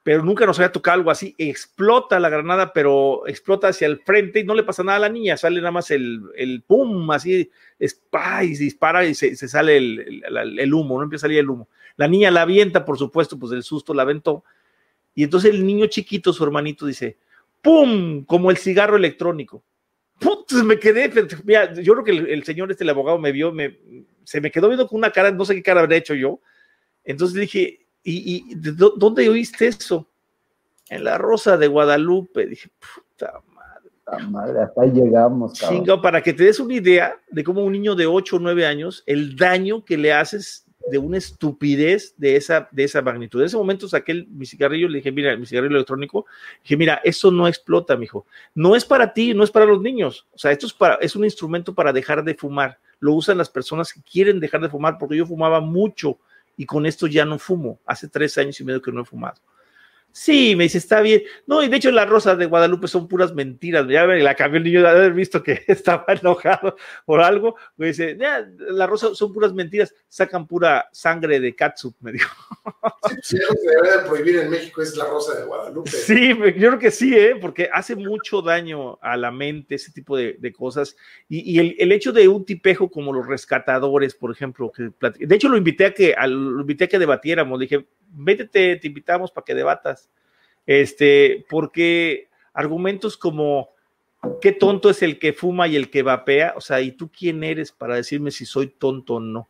pero 0.02 0.24
nunca 0.24 0.48
nos 0.48 0.58
había 0.58 0.72
tocado 0.72 0.96
algo 0.96 1.12
así. 1.12 1.36
Explota 1.38 2.20
la 2.20 2.30
granada, 2.30 2.74
pero 2.74 3.28
explota 3.28 3.68
hacia 3.68 3.86
el 3.86 4.00
frente 4.00 4.40
y 4.40 4.44
no 4.44 4.56
le 4.56 4.64
pasa 4.64 4.84
nada 4.84 4.98
a 4.98 5.02
la 5.02 5.10
niña. 5.10 5.38
Sale 5.38 5.60
nada 5.60 5.72
más 5.72 5.92
el, 5.92 6.22
el 6.36 6.64
pum, 6.64 7.12
así, 7.12 7.52
spy, 7.80 8.46
y 8.48 8.58
dispara 8.58 9.06
y 9.06 9.14
se, 9.14 9.36
se 9.36 9.48
sale 9.48 9.78
el, 9.78 10.24
el, 10.26 10.60
el, 10.60 10.74
humo, 10.74 10.98
no 10.98 11.04
empieza 11.04 11.28
a 11.28 11.28
salir 11.28 11.40
el 11.40 11.50
humo. 11.50 11.70
La 11.96 12.08
niña 12.08 12.32
la 12.32 12.42
avienta, 12.42 12.86
por 12.86 12.98
supuesto, 12.98 13.38
pues 13.38 13.52
del 13.52 13.62
susto 13.62 13.94
la 13.94 14.02
aventó 14.02 14.44
y 15.16 15.24
entonces 15.24 15.52
el 15.52 15.66
niño 15.66 15.88
chiquito, 15.88 16.34
su 16.34 16.44
hermanito, 16.44 16.86
dice, 16.86 17.18
¡pum! 17.62 18.24
Como 18.26 18.52
el 18.52 18.58
cigarro 18.58 18.98
electrónico. 18.98 19.64
Putz, 20.20 20.54
me 20.64 20.78
quedé, 20.78 21.12
mira, 21.46 21.74
yo 21.74 21.94
creo 21.94 22.04
que 22.04 22.12
el, 22.12 22.28
el, 22.28 22.44
señor 22.44 22.72
este, 22.72 22.84
el 22.84 22.90
abogado, 22.90 23.18
me 23.18 23.32
vio, 23.32 23.52
me, 23.52 23.80
se 24.24 24.42
me 24.42 24.52
quedó 24.52 24.68
viendo 24.68 24.88
con 24.88 24.98
una 24.98 25.12
cara, 25.12 25.32
no 25.32 25.46
sé 25.46 25.56
qué 25.56 25.64
cara 25.64 25.80
habré 25.80 25.98
hecho 25.98 26.14
yo. 26.14 26.40
Entonces 27.04 27.40
dije, 27.40 27.88
¿y, 28.04 28.46
y 28.52 28.56
de 28.56 28.74
dónde 28.74 29.30
oíste 29.30 29.68
eso? 29.68 30.08
En 30.90 31.04
la 31.04 31.18
Rosa 31.18 31.58
de 31.58 31.68
Guadalupe. 31.68 32.46
Dije, 32.46 32.70
puta 32.80 33.42
madre. 33.54 34.28
madre, 34.28 34.62
hasta 34.62 34.82
ahí 34.82 34.92
llegamos. 34.92 35.54
Chinga, 35.54 36.02
para 36.02 36.22
que 36.22 36.34
te 36.34 36.44
des 36.44 36.60
una 36.60 36.74
idea 36.74 37.20
de 37.30 37.44
cómo 37.44 37.64
un 37.64 37.72
niño 37.72 37.96
de 37.96 38.06
8 38.06 38.36
o 38.36 38.40
9 38.40 38.66
años, 38.66 39.04
el 39.06 39.36
daño 39.36 39.86
que 39.86 39.98
le 39.98 40.12
haces 40.12 40.66
de 40.88 40.98
una 40.98 41.18
estupidez 41.18 42.14
de 42.18 42.36
esa, 42.36 42.68
de 42.72 42.84
esa 42.84 43.02
magnitud. 43.02 43.40
En 43.40 43.48
ese 43.48 43.58
momento 43.58 43.88
saqué 43.88 44.12
el, 44.12 44.28
mi 44.28 44.46
cigarrillo, 44.46 44.88
le 44.88 44.98
dije, 44.98 45.12
mira, 45.12 45.36
mi 45.38 45.46
cigarrillo 45.46 45.76
electrónico, 45.76 46.26
dije, 46.64 46.78
mira, 46.78 47.02
eso 47.04 47.32
no 47.32 47.48
explota, 47.48 47.96
mijo. 47.98 48.26
No 48.56 48.76
es 48.76 48.86
para 48.86 49.14
ti, 49.14 49.34
no 49.34 49.44
es 49.44 49.52
para 49.52 49.66
los 49.66 49.82
niños. 49.82 50.26
O 50.34 50.38
sea, 50.38 50.52
esto 50.52 50.66
es, 50.66 50.74
para, 50.74 50.96
es 50.96 51.16
un 51.16 51.26
instrumento 51.26 51.74
para 51.74 51.94
dejar 51.94 52.24
de 52.24 52.34
fumar. 52.34 52.80
Lo 53.00 53.14
usan 53.14 53.38
las 53.38 53.50
personas 53.50 53.94
que 53.94 54.02
quieren 54.02 54.40
dejar 54.40 54.62
de 54.62 54.70
fumar, 54.70 54.98
porque 54.98 55.16
yo 55.16 55.26
fumaba 55.26 55.60
mucho 55.60 56.18
y 56.58 56.66
con 56.66 56.86
esto 56.86 57.08
ya 57.08 57.24
no 57.26 57.40
fumo. 57.40 57.80
Hace 57.86 58.08
tres 58.08 58.38
años 58.38 58.60
y 58.60 58.64
medio 58.64 58.82
que 58.82 58.92
no 58.92 59.02
he 59.02 59.06
fumado. 59.06 59.40
Sí, 60.12 60.56
me 60.56 60.64
dice, 60.64 60.80
está 60.80 61.02
bien. 61.02 61.24
No, 61.46 61.64
y 61.64 61.70
de 61.70 61.78
hecho 61.78 61.92
las 61.92 62.10
rosas 62.10 62.38
de 62.38 62.48
Guadalupe 62.48 62.88
son 62.88 63.08
puras 63.08 63.34
mentiras. 63.34 63.88
Ya 63.88 64.06
la 64.06 64.36
cambió 64.36 64.58
el 64.58 64.64
niño 64.64 64.82
de 64.82 64.90
haber 64.90 65.14
visto 65.14 65.42
que 65.44 65.64
estaba 65.68 66.06
enojado 66.08 66.76
por 67.06 67.22
algo. 67.22 67.56
Me 67.78 67.88
dice, 67.88 68.18
las 68.18 68.90
rosas 68.90 69.18
son 69.18 69.32
puras 69.32 69.54
mentiras, 69.54 69.94
sacan 70.08 70.48
pura 70.48 70.90
sangre 70.92 71.40
de 71.40 71.56
catsup, 71.56 71.96
me 72.02 72.12
dijo. 72.14 72.36
Sí, 73.22 73.38
lo 73.38 73.56
que 73.56 73.70
debe 73.70 73.98
de 73.98 74.08
prohibir 74.08 74.40
en 74.40 74.50
México 74.50 74.82
es 74.82 74.96
la 74.98 75.06
rosa 75.06 75.40
de 75.40 75.46
Guadalupe. 75.46 75.92
Sí, 75.92 76.30
yo 76.30 76.36
creo 76.70 76.80
que 76.80 76.92
sí, 76.92 77.16
¿eh? 77.16 77.36
porque 77.40 77.70
hace 77.72 77.96
mucho 77.96 78.42
daño 78.42 78.98
a 79.02 79.16
la 79.16 79.32
mente 79.32 79.76
ese 79.76 79.92
tipo 79.92 80.18
de, 80.18 80.38
de 80.40 80.52
cosas. 80.52 80.96
Y, 81.28 81.54
y 81.54 81.60
el, 81.60 81.76
el, 81.80 81.92
hecho 81.92 82.12
de 82.12 82.28
un 82.28 82.46
tipejo 82.46 82.90
como 82.90 83.14
los 83.14 83.28
rescatadores, 83.28 84.16
por 84.16 84.32
ejemplo, 84.32 84.72
que 84.72 84.92
de 85.26 85.36
hecho 85.36 85.50
lo 85.50 85.58
invité 85.58 85.86
a 85.86 85.94
que, 85.94 86.14
a, 86.14 86.28
lo 86.28 86.62
invité 86.62 86.86
a 86.86 86.88
que 86.88 87.00
debatiéramos. 87.00 87.60
Le 87.60 87.66
dije, 87.66 87.88
métete, 88.14 88.78
te 88.78 88.88
invitamos 88.88 89.32
para 89.32 89.46
que 89.46 89.56
debatas. 89.56 90.09
Este, 90.70 91.48
porque 91.50 92.28
argumentos 92.54 93.18
como 93.18 93.70
qué 94.40 94.52
tonto 94.52 94.92
es 94.92 95.02
el 95.02 95.18
que 95.18 95.34
fuma 95.34 95.68
y 95.68 95.76
el 95.76 95.90
que 95.90 96.04
vapea, 96.04 96.54
o 96.56 96.62
sea, 96.62 96.80
¿y 96.80 96.92
tú 96.92 97.10
quién 97.10 97.44
eres 97.44 97.72
para 97.72 97.96
decirme 97.96 98.30
si 98.30 98.46
soy 98.46 98.68
tonto 98.68 99.16
o 99.16 99.20
no? 99.20 99.48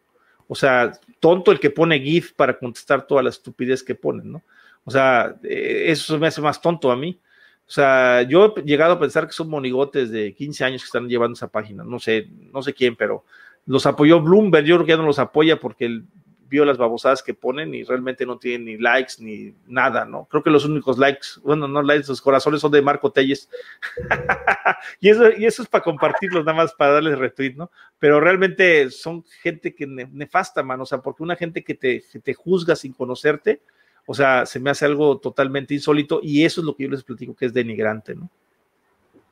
O 0.47 0.55
sea, 0.55 0.93
tonto 1.19 1.51
el 1.51 1.59
que 1.59 1.71
pone 1.71 1.99
GIF 1.99 2.31
para 2.31 2.57
contestar 2.57 3.05
toda 3.05 3.21
la 3.21 3.31
estupidez 3.31 3.83
que 3.83 3.95
ponen, 3.95 4.31
¿no? 4.31 4.43
O 4.85 4.91
sea, 4.91 5.35
eso 5.43 6.17
me 6.19 6.27
hace 6.27 6.39
más 6.39 6.61
tonto 6.61 6.89
a 6.89 6.95
mí. 6.95 7.19
O 7.67 7.71
sea, 7.71 8.21
yo 8.21 8.53
he 8.55 8.61
llegado 8.61 8.93
a 8.93 8.99
pensar 9.01 9.27
que 9.27 9.33
son 9.33 9.49
monigotes 9.49 10.11
de 10.11 10.33
15 10.33 10.63
años 10.63 10.83
que 10.83 10.85
están 10.85 11.09
llevando 11.09 11.33
esa 11.33 11.49
página. 11.49 11.83
No 11.83 11.99
sé, 11.99 12.29
no 12.53 12.61
sé 12.61 12.73
quién, 12.73 12.95
pero 12.95 13.25
los 13.65 13.85
apoyó 13.85 14.21
Bloomberg. 14.21 14.65
Yo 14.65 14.77
creo 14.77 14.85
que 14.85 14.91
ya 14.93 14.97
no 14.97 15.05
los 15.05 15.19
apoya 15.19 15.59
porque 15.59 16.01
vio 16.49 16.65
las 16.65 16.77
babosadas 16.77 17.21
que 17.21 17.33
ponen 17.33 17.73
y 17.73 17.83
realmente 17.83 18.25
no 18.25 18.37
tienen 18.37 18.65
ni 18.65 18.77
likes 18.77 19.13
ni 19.19 19.55
nada, 19.67 20.05
¿no? 20.05 20.25
Creo 20.25 20.41
que 20.41 20.49
los 20.49 20.65
únicos 20.65 20.97
likes, 20.97 21.27
bueno, 21.43 21.67
no 21.67 21.81
likes, 21.81 22.07
los 22.07 22.21
corazones 22.21 22.61
son 22.61 22.71
de 22.71 22.81
Marco 22.81 23.11
Telles. 23.11 23.49
y, 24.99 25.09
eso, 25.09 25.29
y 25.37 25.45
eso 25.45 25.61
es 25.61 25.69
para 25.69 25.83
compartirlos, 25.83 26.43
nada 26.43 26.57
más 26.57 26.73
para 26.73 26.93
darles 26.93 27.19
retweet, 27.19 27.55
¿no? 27.55 27.69
Pero 27.99 28.19
realmente 28.19 28.89
son 28.89 29.23
gente 29.41 29.75
que 29.75 29.85
nefasta, 29.85 30.63
mano, 30.63 30.83
o 30.83 30.85
sea, 30.85 31.01
porque 31.01 31.23
una 31.23 31.35
gente 31.35 31.63
que 31.63 31.75
te, 31.75 32.03
que 32.11 32.19
te 32.19 32.33
juzga 32.33 32.75
sin 32.75 32.93
conocerte, 32.93 33.61
o 34.07 34.13
sea, 34.13 34.45
se 34.45 34.59
me 34.59 34.71
hace 34.71 34.85
algo 34.85 35.19
totalmente 35.19 35.75
insólito 35.75 36.19
y 36.23 36.43
eso 36.43 36.61
es 36.61 36.65
lo 36.65 36.75
que 36.75 36.83
yo 36.85 36.89
les 36.89 37.03
platico 37.03 37.35
que 37.35 37.45
es 37.45 37.53
denigrante, 37.53 38.15
¿no? 38.15 38.29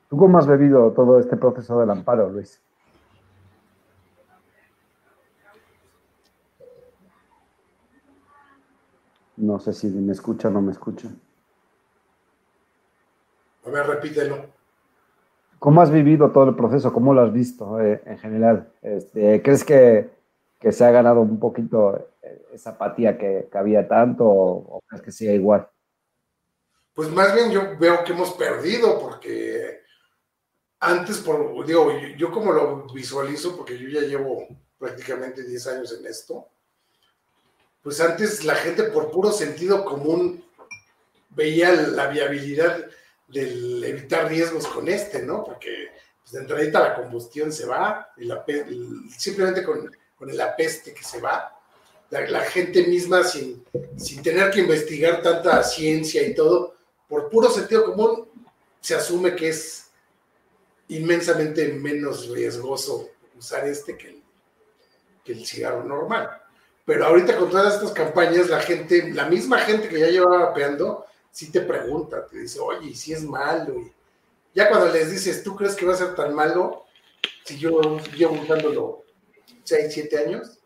¿Tú 0.08 0.16
cómo 0.16 0.38
has 0.38 0.46
bebido 0.46 0.92
todo 0.92 1.18
este 1.18 1.36
proceso 1.36 1.80
del 1.80 1.90
amparo, 1.90 2.30
Luis? 2.30 2.62
No 9.38 9.58
sé 9.58 9.72
si 9.72 9.86
me 9.88 10.12
escucha 10.12 10.48
o 10.48 10.50
no 10.50 10.60
me 10.60 10.72
escucha. 10.72 11.08
A 13.64 13.70
ver, 13.70 13.86
repítelo. 13.86 14.46
¿Cómo 15.58 15.80
has 15.80 15.90
vivido 15.90 16.30
todo 16.30 16.50
el 16.50 16.56
proceso? 16.56 16.92
¿Cómo 16.92 17.14
lo 17.14 17.22
has 17.22 17.32
visto 17.32 17.80
eh, 17.80 18.00
en 18.04 18.18
general? 18.18 18.72
Este, 18.82 19.42
¿Crees 19.42 19.64
que, 19.64 20.10
que, 20.58 20.72
se 20.72 20.84
ha 20.84 20.90
ganado 20.90 21.20
un 21.20 21.38
poquito 21.38 22.08
esa 22.52 22.70
apatía 22.70 23.18
que, 23.18 23.48
que 23.50 23.58
había 23.58 23.88
tanto 23.88 24.24
o, 24.24 24.76
o, 24.76 24.80
crees 24.86 25.02
que 25.02 25.12
sigue 25.12 25.34
igual? 25.34 25.68
Pues 26.94 27.10
más 27.10 27.34
bien 27.34 27.50
yo 27.50 27.78
veo 27.78 28.04
que 28.04 28.12
hemos 28.12 28.32
perdido 28.32 29.00
porque 29.00 29.82
antes, 30.80 31.18
por, 31.18 31.66
digo, 31.66 31.90
yo 32.16 32.30
como 32.30 32.52
lo 32.52 32.86
visualizo, 32.92 33.56
porque 33.56 33.78
yo 33.78 33.88
ya 33.88 34.06
llevo 34.06 34.46
prácticamente 34.78 35.42
10 35.42 35.66
años 35.68 35.98
en 35.98 36.06
esto, 36.06 36.48
pues 37.88 38.02
antes 38.02 38.44
la 38.44 38.54
gente 38.54 38.82
por 38.82 39.10
puro 39.10 39.32
sentido 39.32 39.82
común 39.82 40.44
veía 41.30 41.72
la 41.72 42.08
viabilidad 42.08 42.84
del 43.26 43.82
evitar 43.82 44.28
riesgos 44.28 44.66
con 44.66 44.90
este, 44.90 45.22
¿no? 45.22 45.42
Porque 45.42 45.88
pues, 46.20 46.32
de 46.32 46.40
entrada 46.40 46.90
la 46.90 46.94
combustión 46.96 47.50
se 47.50 47.64
va, 47.64 48.12
simplemente 49.16 49.64
con, 49.64 49.90
con 50.16 50.28
el 50.28 50.38
apeste 50.38 50.92
que 50.92 51.02
se 51.02 51.18
va, 51.18 51.58
la, 52.10 52.40
gente 52.42 52.86
misma 52.86 53.24
sin, 53.24 53.64
sin 53.96 54.22
tener 54.22 54.50
que 54.50 54.60
investigar 54.60 55.22
tanta 55.22 55.62
ciencia 55.62 56.22
y 56.22 56.34
todo, 56.34 56.74
por 57.08 57.30
puro 57.30 57.48
sentido 57.48 57.86
común, 57.86 58.28
se 58.82 58.96
asume 58.96 59.34
que 59.34 59.48
es 59.48 59.88
inmensamente 60.88 61.72
menos 61.72 62.28
riesgoso 62.28 63.08
usar 63.38 63.66
este 63.66 63.92
el, 63.92 64.22
que 65.24 65.32
el 65.32 65.46
cigarro 65.46 65.84
normal. 65.84 66.42
Pero 66.88 67.04
ahorita 67.04 67.36
con 67.36 67.50
todas 67.50 67.74
estas 67.74 67.92
campañas, 67.92 68.48
la 68.48 68.60
gente, 68.60 69.12
la 69.12 69.26
misma 69.26 69.58
gente 69.58 69.90
que 69.90 70.00
ya 70.00 70.06
llevaba 70.06 70.46
vapeando, 70.46 71.04
sí 71.30 71.52
te 71.52 71.60
pregunta, 71.60 72.26
te 72.26 72.38
dice, 72.38 72.60
oye, 72.60 72.88
¿y 72.88 72.94
si 72.94 73.12
es 73.12 73.24
malo? 73.24 73.78
Y 73.78 73.92
ya 74.54 74.70
cuando 74.70 74.90
les 74.90 75.10
dices, 75.10 75.42
¿tú 75.42 75.54
crees 75.54 75.74
que 75.74 75.84
va 75.84 75.92
a 75.92 75.98
ser 75.98 76.14
tan 76.14 76.34
malo? 76.34 76.86
Si 77.44 77.58
yo 77.58 77.98
llevo 78.16 78.40
usándolo 78.40 79.04
6, 79.64 79.92
7 79.92 80.18
años. 80.18 80.60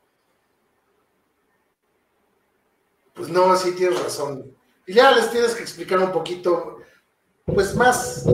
Pues 3.15 3.29
no, 3.29 3.57
sí 3.57 3.73
tienes 3.73 4.01
razón. 4.01 4.57
Y 4.87 4.95
ya 4.95 5.11
les 5.11 5.29
tienes 5.29 5.57
que 5.57 5.65
explicar 5.65 5.99
un 5.99 6.13
poquito, 6.13 6.83
pues 7.47 7.75
más 7.75 8.27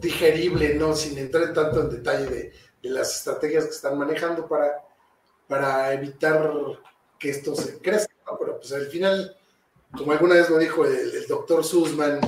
digerible, 0.00 0.74
¿no? 0.74 0.96
Sin 0.96 1.16
entrar 1.16 1.52
tanto 1.52 1.82
en 1.82 1.90
detalle 1.90 2.26
de, 2.26 2.52
las 2.90 3.18
estrategias 3.18 3.66
que 3.66 3.70
están 3.70 3.96
manejando 3.96 4.48
para, 4.48 4.82
para 5.46 5.94
evitar 5.94 6.52
que 7.24 7.30
esto 7.30 7.54
se 7.54 7.78
crezca, 7.78 8.14
¿no? 8.26 8.36
Pero 8.38 8.58
pues 8.58 8.70
al 8.74 8.86
final, 8.88 9.34
como 9.96 10.12
alguna 10.12 10.34
vez 10.34 10.50
lo 10.50 10.58
dijo 10.58 10.84
el, 10.84 11.26
doctor 11.26 11.64
Sussman, 11.64 12.20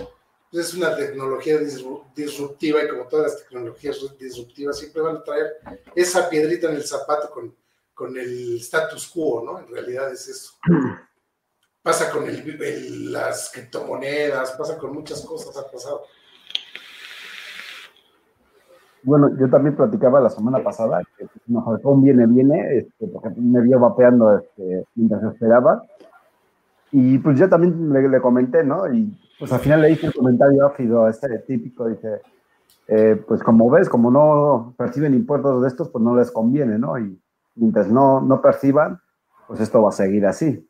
pues 0.51 0.69
es 0.69 0.75
una 0.75 0.97
tecnología 0.97 1.59
disruptiva 1.59 2.83
y 2.83 2.89
como 2.89 3.07
todas 3.07 3.33
las 3.33 3.43
tecnologías 3.43 3.99
disruptivas 4.19 4.79
siempre 4.79 5.03
van 5.03 5.19
a 5.19 5.23
traer 5.23 5.59
esa 5.95 6.31
piedrita 6.31 6.71
en 6.71 6.77
el 6.77 6.85
zapato 6.85 7.31
con, 7.31 7.55
con 7.93 8.17
el 8.17 8.57
status 8.57 9.09
quo, 9.09 9.43
¿no? 9.45 9.59
En 9.59 9.69
realidad 9.69 10.11
es 10.11 10.29
eso. 10.29 10.55
Pasa 11.83 12.11
con 12.11 12.27
el, 12.27 13.13
las 13.13 13.51
criptomonedas, 13.53 14.53
pasa 14.53 14.77
con 14.77 14.93
muchas 14.93 15.21
cosas, 15.21 15.57
ha 15.57 15.71
pasado. 15.71 16.05
Bueno, 19.07 19.31
yo 19.39 19.49
también 19.49 19.77
platicaba 19.77 20.21
la 20.21 20.31
semana 20.31 20.59
pasada 20.65 21.01
que 21.17 21.29
mejor 21.47 21.81
un 21.85 22.03
viene, 22.03 22.27
viene, 22.27 22.79
este, 22.79 23.07
porque 23.07 23.31
me 23.37 23.61
vio 23.61 23.79
vapeando 23.79 24.37
este, 24.37 24.85
mientras 24.97 25.23
esperaba. 25.33 25.85
Y 26.91 27.17
pues 27.19 27.39
yo 27.39 27.49
también 27.49 27.93
le, 27.93 28.21
comenté, 28.21 28.65
¿no? 28.65 28.93
Y 28.93 29.17
pues 29.39 29.53
al 29.53 29.61
final 29.61 29.83
le 29.83 29.93
hice 29.93 30.09
el 30.09 30.13
comentario 30.13 30.67
ácido, 30.67 31.09
este 31.09 31.39
típico, 31.39 31.87
dice, 31.87 32.21
eh, 32.89 33.23
pues 33.29 33.45
como 33.45 33.71
ves, 33.71 33.89
como 33.89 34.11
no 34.11 34.75
perciben 34.77 35.15
impuestos 35.15 35.63
de 35.63 35.69
estos, 35.69 35.89
pues 35.89 36.03
no 36.03 36.17
les 36.17 36.33
conviene, 36.33 36.77
¿no? 36.77 36.99
Y 36.99 37.17
mientras 37.55 37.87
no, 37.87 38.21
no 38.21 38.43
perciban, 38.43 39.01
pues 39.47 39.61
esto 39.61 39.83
va 39.83 39.91
a 39.91 39.93
seguir 39.93 40.27
así. 40.27 40.69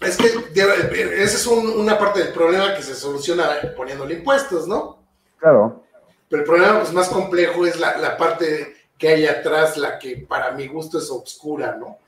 Es 0.00 0.16
que 0.16 0.26
esa 0.54 1.36
es 1.36 1.46
una 1.48 1.98
parte 1.98 2.20
del 2.22 2.32
problema 2.32 2.72
que 2.76 2.82
se 2.82 2.94
soluciona 2.94 3.48
poniéndole 3.76 4.14
impuestos, 4.14 4.68
¿no? 4.68 4.97
Claro. 5.38 5.82
Pero 6.28 6.42
el 6.42 6.48
problema 6.48 6.80
pues, 6.80 6.92
más 6.92 7.08
complejo 7.08 7.66
es 7.66 7.78
la, 7.80 8.16
parte 8.16 8.74
que 8.98 9.08
hay 9.08 9.26
atrás, 9.26 9.76
la 9.76 9.98
que 9.98 10.26
para 10.28 10.52
mi 10.52 10.66
gusto 10.66 10.98
es 10.98 11.10
obscura, 11.10 11.76
¿no? 11.76 11.98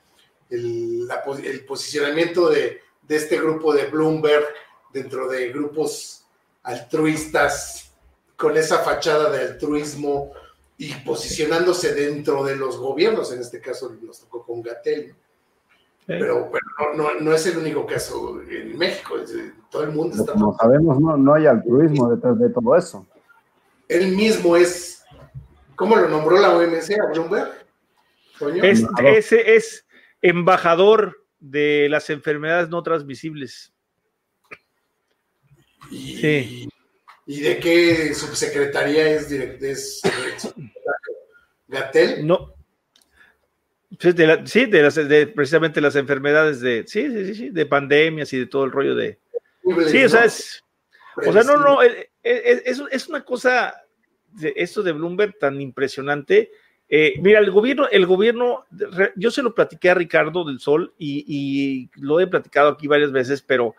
El, 0.49 1.09
posicionamiento 1.67 2.49
de, 2.49 2.81
este 3.07 3.37
grupo 3.37 3.73
de 3.73 3.87
Bloomberg 3.87 4.45
dentro 4.93 5.27
de 5.27 5.49
grupos 5.49 6.25
altruistas, 6.63 7.93
con 8.35 8.57
esa 8.57 8.79
fachada 8.79 9.29
de 9.29 9.39
altruismo 9.39 10.31
y 10.77 10.93
posicionándose 10.93 11.93
dentro 11.93 12.43
de 12.43 12.55
los 12.55 12.77
gobiernos, 12.77 13.31
en 13.31 13.41
este 13.41 13.59
caso 13.59 13.95
nos 14.01 14.19
tocó 14.19 14.43
con 14.43 14.61
Gatel. 14.61 15.15
Pero, 16.05 16.51
no, 16.95 17.33
es 17.33 17.45
el 17.47 17.57
único 17.57 17.85
caso 17.85 18.41
en 18.49 18.77
México, 18.77 19.15
todo 19.69 19.83
el 19.83 19.91
mundo 19.91 20.17
está... 20.17 20.33
Como 20.33 20.57
sabemos, 20.57 20.99
no, 20.99 21.15
no 21.15 21.33
hay 21.33 21.45
altruismo 21.45 22.09
detrás 22.09 22.37
de 22.39 22.49
todo 22.49 22.75
eso 22.75 23.05
él 23.91 24.15
mismo 24.15 24.55
es, 24.55 25.03
¿cómo 25.75 25.95
lo 25.95 26.07
nombró 26.07 26.39
la 26.39 26.55
OMS 26.55 26.89
a 26.91 27.11
Bloomberg? 27.11 27.61
Es, 28.63 28.83
ese 29.03 29.55
es 29.55 29.85
embajador 30.21 31.25
de 31.39 31.87
las 31.89 32.09
enfermedades 32.09 32.69
no 32.69 32.81
transmisibles. 32.81 33.73
¿Y, 35.91 36.17
sí. 36.17 36.69
¿y 37.25 37.41
de 37.41 37.59
qué 37.59 38.13
subsecretaría 38.13 39.09
es, 39.09 39.31
es 39.31 40.01
Gatel? 41.67 42.25
No. 42.25 42.53
Sí, 43.99 44.13
de, 44.13 44.41
sí, 44.45 44.65
de, 44.65 44.81
las, 44.81 44.95
de 44.95 45.27
precisamente 45.27 45.81
las 45.81 45.95
enfermedades 45.95 46.61
de, 46.61 46.85
sí, 46.87 47.09
sí, 47.11 47.35
sí, 47.35 47.49
de 47.49 47.65
pandemias 47.65 48.31
y 48.33 48.39
de 48.39 48.45
todo 48.47 48.63
el 48.63 48.71
rollo 48.71 48.95
de... 48.95 49.19
Sí, 49.87 50.03
o 50.03 50.09
sea, 50.09 50.25
es... 50.25 50.63
O 51.17 51.33
sea, 51.33 51.43
no, 51.43 51.57
no, 51.57 51.81
es, 51.81 52.07
es, 52.23 52.81
es 52.89 53.07
una 53.09 53.23
cosa 53.23 53.80
esto 54.55 54.83
de 54.83 54.91
Bloomberg 54.91 55.37
tan 55.37 55.59
impresionante. 55.61 56.51
Eh, 56.89 57.13
mira, 57.21 57.39
el 57.39 57.51
gobierno, 57.51 57.87
el 57.89 58.05
gobierno, 58.05 58.65
yo 59.15 59.31
se 59.31 59.41
lo 59.41 59.55
platiqué 59.55 59.89
a 59.89 59.95
Ricardo 59.95 60.43
del 60.43 60.59
Sol 60.59 60.93
y, 60.97 61.89
lo 61.95 62.19
he 62.19 62.27
platicado 62.27 62.69
aquí 62.69 62.87
varias 62.87 63.11
veces, 63.11 63.41
pero 63.41 63.75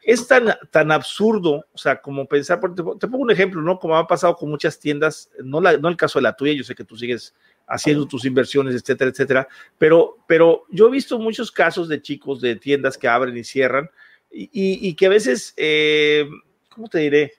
es 0.00 0.26
tan, 0.26 0.54
tan 0.70 0.92
absurdo, 0.92 1.66
o 1.72 1.78
sea, 1.78 2.00
como 2.00 2.26
pensar, 2.26 2.60
te, 2.60 2.82
te 2.82 3.08
pongo 3.08 3.18
un 3.18 3.30
ejemplo, 3.30 3.60
¿no? 3.60 3.78
Como 3.78 3.96
ha 3.96 4.06
pasado 4.06 4.36
con 4.36 4.48
muchas 4.48 4.78
tiendas, 4.78 5.30
no, 5.42 5.60
la, 5.60 5.76
no 5.76 5.88
el 5.88 5.96
caso 5.96 6.18
de 6.18 6.24
la 6.24 6.36
tuya, 6.36 6.52
yo 6.52 6.64
sé 6.64 6.74
que 6.74 6.84
tú 6.84 6.96
sigues 6.96 7.34
haciendo 7.66 8.06
tus 8.06 8.24
inversiones, 8.24 8.74
etcétera, 8.74 9.10
etcétera, 9.10 9.48
pero, 9.78 10.18
pero 10.26 10.64
yo 10.70 10.88
he 10.88 10.90
visto 10.90 11.18
muchos 11.18 11.50
casos 11.50 11.88
de 11.88 12.02
chicos 12.02 12.40
de 12.40 12.56
tiendas 12.56 12.98
que 12.98 13.08
abren 13.08 13.36
y 13.36 13.44
cierran 13.44 13.90
y, 14.30 14.94
que 14.94 15.06
a 15.06 15.10
veces, 15.10 15.52
eh, 15.56 16.28
¿cómo 16.70 16.88
te 16.88 16.98
diré? 16.98 17.32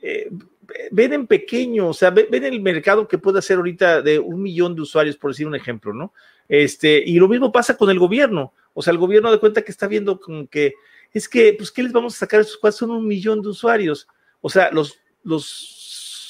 Eh, 0.00 0.30
ven 0.90 1.12
en 1.12 1.26
pequeño, 1.26 1.88
o 1.88 1.94
sea, 1.94 2.10
ven, 2.10 2.44
el 2.44 2.60
mercado 2.60 3.08
que 3.08 3.18
puede 3.18 3.38
hacer 3.38 3.56
ahorita 3.56 4.02
de 4.02 4.18
un 4.18 4.42
millón 4.42 4.74
de 4.74 4.82
usuarios, 4.82 5.16
por 5.16 5.30
decir 5.30 5.46
un 5.46 5.54
ejemplo, 5.54 5.92
¿no? 5.92 6.12
Este, 6.48 7.02
y 7.04 7.18
lo 7.18 7.28
mismo 7.28 7.52
pasa 7.52 7.76
con 7.76 7.90
el 7.90 7.98
gobierno. 7.98 8.52
O 8.74 8.82
sea, 8.82 8.92
el 8.92 8.98
gobierno 8.98 9.30
de 9.30 9.38
cuenta 9.38 9.62
que 9.62 9.72
está 9.72 9.86
viendo 9.86 10.20
como 10.20 10.46
que, 10.48 10.74
es 11.12 11.28
que, 11.28 11.54
pues, 11.56 11.70
¿qué 11.70 11.82
les 11.82 11.92
vamos 11.92 12.14
a 12.14 12.18
sacar 12.18 12.40
a 12.40 12.42
esos 12.42 12.56
cuales 12.56 12.76
son 12.76 12.90
un 12.90 13.06
millón 13.06 13.42
de 13.42 13.48
usuarios? 13.48 14.08
O 14.40 14.48
sea, 14.48 14.70
los, 14.72 14.98
los 15.22 15.44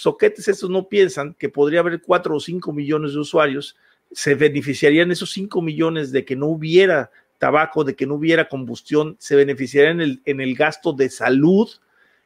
soquetes 0.03 0.49
estos 0.49 0.69
no 0.69 0.89
piensan 0.89 1.35
que 1.35 1.49
podría 1.49 1.81
haber 1.81 2.03
cuatro 2.03 2.37
o 2.37 2.41
cinco 2.41 2.73
millones 2.73 3.13
de 3.13 3.21
usuarios, 3.21 3.77
se 4.11 4.35
beneficiarían 4.35 5.11
esos 5.11 5.31
cinco 5.31 5.63
millones 5.63 6.13
de 6.13 6.25
que 6.25 6.37
no 6.37 6.47
hubiera 6.47 7.11
tabaco, 7.39 7.85
de 7.85 7.97
que 7.97 8.07
no 8.07 8.15
hubiera 8.15 8.49
combustión, 8.49 9.17
se 9.19 9.37
beneficiarían 9.37 10.01
en 10.01 10.11
el, 10.11 10.23
en 10.25 10.41
el 10.41 10.55
gasto 10.55 10.93
de 10.93 11.09
salud, 11.09 11.69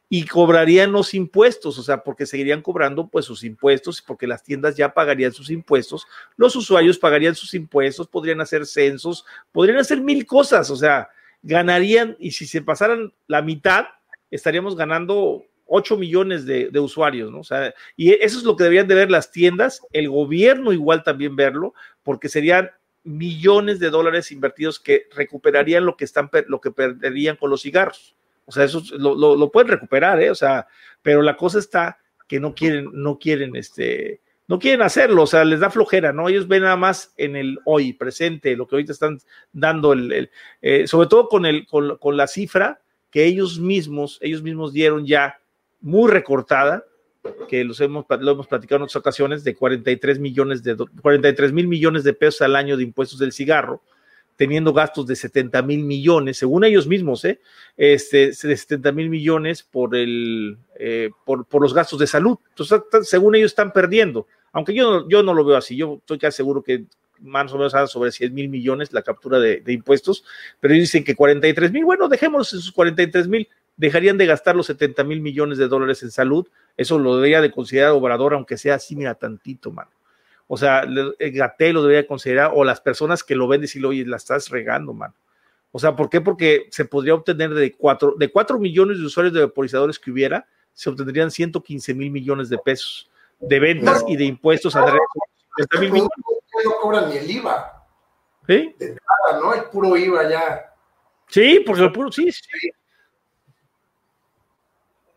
y 0.09 0.25
cobrarían 0.25 0.91
los 0.91 1.13
impuestos, 1.13 1.77
o 1.77 1.83
sea, 1.83 2.03
porque 2.03 2.25
seguirían 2.25 2.61
cobrando 2.61 3.07
pues 3.07 3.25
sus 3.25 3.43
impuestos, 3.43 4.01
porque 4.01 4.27
las 4.27 4.43
tiendas 4.43 4.75
ya 4.75 4.93
pagarían 4.93 5.33
sus 5.33 5.49
impuestos, 5.49 6.07
los 6.37 6.55
usuarios 6.55 6.97
pagarían 6.97 7.35
sus 7.35 7.53
impuestos, 7.53 8.07
podrían 8.07 8.39
hacer 8.39 8.65
censos, 8.65 9.25
podrían 9.51 9.79
hacer 9.79 9.99
mil 9.99 10.25
cosas, 10.25 10.69
o 10.69 10.77
sea, 10.77 11.09
ganarían, 11.41 12.15
y 12.19 12.31
si 12.31 12.47
se 12.47 12.61
pasaran 12.61 13.13
la 13.27 13.41
mitad, 13.41 13.85
estaríamos 14.31 14.75
ganando 14.75 15.43
8 15.65 15.97
millones 15.97 16.45
de, 16.45 16.79
usuarios, 16.79 17.29
¿no? 17.29 17.39
O 17.39 17.43
sea, 17.43 17.73
y 17.97 18.11
eso 18.13 18.37
es 18.37 18.45
lo 18.45 18.55
que 18.55 18.63
deberían 18.63 18.87
de 18.87 18.95
ver 18.95 19.11
las 19.11 19.31
tiendas, 19.31 19.81
el 19.91 20.09
gobierno 20.09 20.71
igual 20.71 21.03
también 21.03 21.35
verlo, 21.35 21.73
porque 22.03 22.29
serían 22.29 22.71
millones 23.03 23.79
de 23.79 23.89
dólares 23.89 24.31
invertidos 24.31 24.79
que 24.79 25.07
recuperarían 25.13 25.85
lo 25.85 25.95
que 25.97 26.05
están 26.05 26.29
lo 26.47 26.61
que 26.61 26.71
perderían 26.71 27.35
con 27.35 27.49
los 27.49 27.61
cigarros. 27.61 28.15
O 28.47 28.51
sea, 28.51 28.63
eso 28.63 28.81
lo, 28.97 29.51
pueden 29.51 29.67
recuperar, 29.67 30.21
¿eh? 30.21 30.31
O 30.31 30.35
sea, 30.35 30.67
pero 31.01 31.21
la 31.21 31.35
cosa 31.35 31.59
está 31.59 31.99
que 32.27 32.39
no 32.39 32.55
quieren, 32.55 32.89
no 32.93 33.19
quieren, 33.19 33.55
este, 33.57 34.21
no 34.47 34.57
quieren 34.57 34.81
hacerlo, 34.81 35.23
o 35.23 35.27
sea, 35.27 35.43
les 35.43 35.59
da 35.59 35.69
flojera, 35.69 36.13
¿no? 36.13 36.29
Ellos 36.29 36.47
ven 36.47 36.63
nada 36.63 36.77
más 36.77 37.13
en 37.17 37.35
el 37.35 37.59
hoy, 37.65 37.91
presente, 37.91 38.55
lo 38.55 38.65
que 38.65 38.75
ahorita 38.75 38.93
están 38.93 39.19
dando, 39.51 39.91
el, 39.91 40.31
eh, 40.61 40.87
sobre 40.87 41.09
todo 41.09 41.27
con, 41.27 41.45
el, 41.45 41.67
con, 41.67 41.97
con, 41.97 42.15
la 42.15 42.27
cifra 42.27 42.81
que 43.11 43.25
ellos 43.25 43.59
mismos, 43.59 44.17
ellos 44.21 44.41
mismos 44.41 44.71
dieron 44.71 45.05
ya 45.05 45.39
muy 45.81 46.09
recortada, 46.09 46.85
que 47.49 47.65
los 47.65 47.81
hemos, 47.81 48.05
lo 48.21 48.31
hemos 48.31 48.47
platicado 48.47 48.77
en 48.77 48.83
otras 48.83 48.95
ocasiones, 48.95 49.43
de 49.43 49.55
43 49.55 50.19
millones 50.19 50.63
de, 50.63 50.77
43 51.01 51.51
mil 51.51 51.67
millones 51.67 52.05
de 52.05 52.13
pesos 52.13 52.41
al 52.41 52.55
año 52.55 52.77
de 52.77 52.83
impuestos 52.83 53.19
del 53.19 53.33
cigarro, 53.33 53.81
teniendo 54.37 54.71
gastos 54.71 55.07
de 55.07 55.15
70 55.15 55.61
mil 55.63 55.83
millones, 55.83 56.37
según 56.37 56.63
ellos 56.63 56.87
mismos, 56.87 57.25
¿eh? 57.25 57.41
este, 57.75 58.27
de 58.27 58.57
70 58.57 58.91
mil 58.93 59.09
millones 59.09 59.63
por, 59.63 59.95
el, 59.95 60.57
eh, 60.79 61.09
por, 61.25 61.45
por, 61.45 61.61
los 61.61 61.73
gastos 61.73 61.99
de 61.99 62.07
salud. 62.07 62.37
Entonces, 62.49 62.81
según 63.01 63.35
ellos 63.35 63.51
están 63.51 63.73
perdiendo, 63.73 64.27
aunque 64.53 64.73
yo, 64.73 65.09
yo 65.09 65.23
no 65.23 65.33
lo 65.33 65.43
veo 65.43 65.57
así, 65.57 65.75
yo 65.75 65.95
estoy 65.95 66.19
casi 66.19 66.37
seguro 66.37 66.61
que 66.61 66.85
más 67.19 67.51
o 67.51 67.57
menos 67.57 67.73
sobre 67.91 68.11
100 68.11 68.31
mil 68.31 68.47
millones 68.47 68.93
la 68.93 69.01
captura 69.01 69.39
de, 69.39 69.63
impuestos, 69.67 70.23
pero 70.59 70.75
ellos 70.75 70.83
dicen 70.83 71.03
que 71.03 71.15
43 71.15 71.71
mil, 71.71 71.83
bueno, 71.83 72.07
dejémoslos 72.07 72.53
en 72.53 72.59
sus 72.59 72.71
43 72.71 73.27
mil, 73.27 73.49
dejarían 73.75 74.19
de 74.19 74.27
gastar 74.27 74.55
los 74.55 74.67
70 74.67 75.03
mil 75.03 75.19
millones 75.19 75.57
de 75.57 75.67
dólares 75.67 76.03
en 76.03 76.11
salud, 76.11 76.47
eso 76.77 76.99
lo 76.99 77.15
debería 77.15 77.41
de 77.41 77.51
considerar 77.51 77.91
Obrador, 77.91 78.35
aunque 78.35 78.57
sea 78.57 78.75
así, 78.75 78.95
mira, 78.95 79.15
tantito, 79.15 79.71
mano. 79.71 79.89
O 80.47 80.57
sea, 80.57 80.81
el 80.81 81.31
Gatel 81.31 81.73
lo 81.73 81.81
debería 81.81 82.07
considerar, 82.07 82.51
o 82.53 82.63
las 82.63 82.79
personas 82.79 83.23
que 83.23 83.35
lo 83.35 83.47
ven 83.47 83.61
decirle, 83.61 83.89
oye, 83.89 84.05
la 84.05 84.17
estás 84.17 84.49
regando, 84.49 84.93
mano. 84.93 85.13
O 85.71 85.79
sea, 85.79 85.95
¿por 85.95 86.09
qué? 86.09 86.21
Porque 86.21 86.67
se 86.71 86.85
podría 86.85 87.13
obtener 87.13 87.53
de 87.53 87.73
cuatro, 87.73 88.15
de 88.17 88.31
cuatro 88.31 88.57
millones 88.57 88.97
de 88.99 89.05
usuarios 89.05 89.33
de 89.33 89.41
vaporizadores 89.41 89.99
que 89.99 90.09
hubiera, 90.09 90.47
se 90.73 90.89
obtendrían 90.89 91.31
115 91.31 91.93
mil 91.93 92.11
millones 92.11 92.49
de 92.49 92.57
pesos 92.57 93.09
de 93.39 93.59
ventas 93.59 94.03
y 94.07 94.15
de 94.15 94.23
impuestos 94.23 94.75
a 94.75 94.85
mil 95.79 95.91
millones. 95.91 96.09
No 96.63 96.71
cobran 96.81 97.09
ni 97.09 97.17
el 97.17 97.29
IVA. 97.29 97.85
¿Sí? 98.47 98.73
De 98.79 98.89
nada, 98.89 99.41
¿no? 99.41 99.53
El 99.53 99.65
puro 99.65 99.97
IVA 99.97 100.29
ya. 100.29 100.73
Sí, 101.27 101.61
porque 101.65 101.83
el 101.83 101.91
puro, 101.91 102.11
sí, 102.11 102.31
sí. 102.31 102.71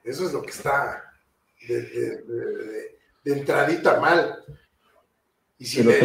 Eso 0.02 0.26
es 0.26 0.32
lo 0.32 0.42
que 0.42 0.50
está 0.50 1.14
de, 1.68 1.82
de, 1.82 2.16
de, 2.22 2.98
de 3.24 3.38
entradita 3.38 4.00
mal. 4.00 4.44
Y 5.60 5.66
si 5.66 5.82
le 5.84 6.00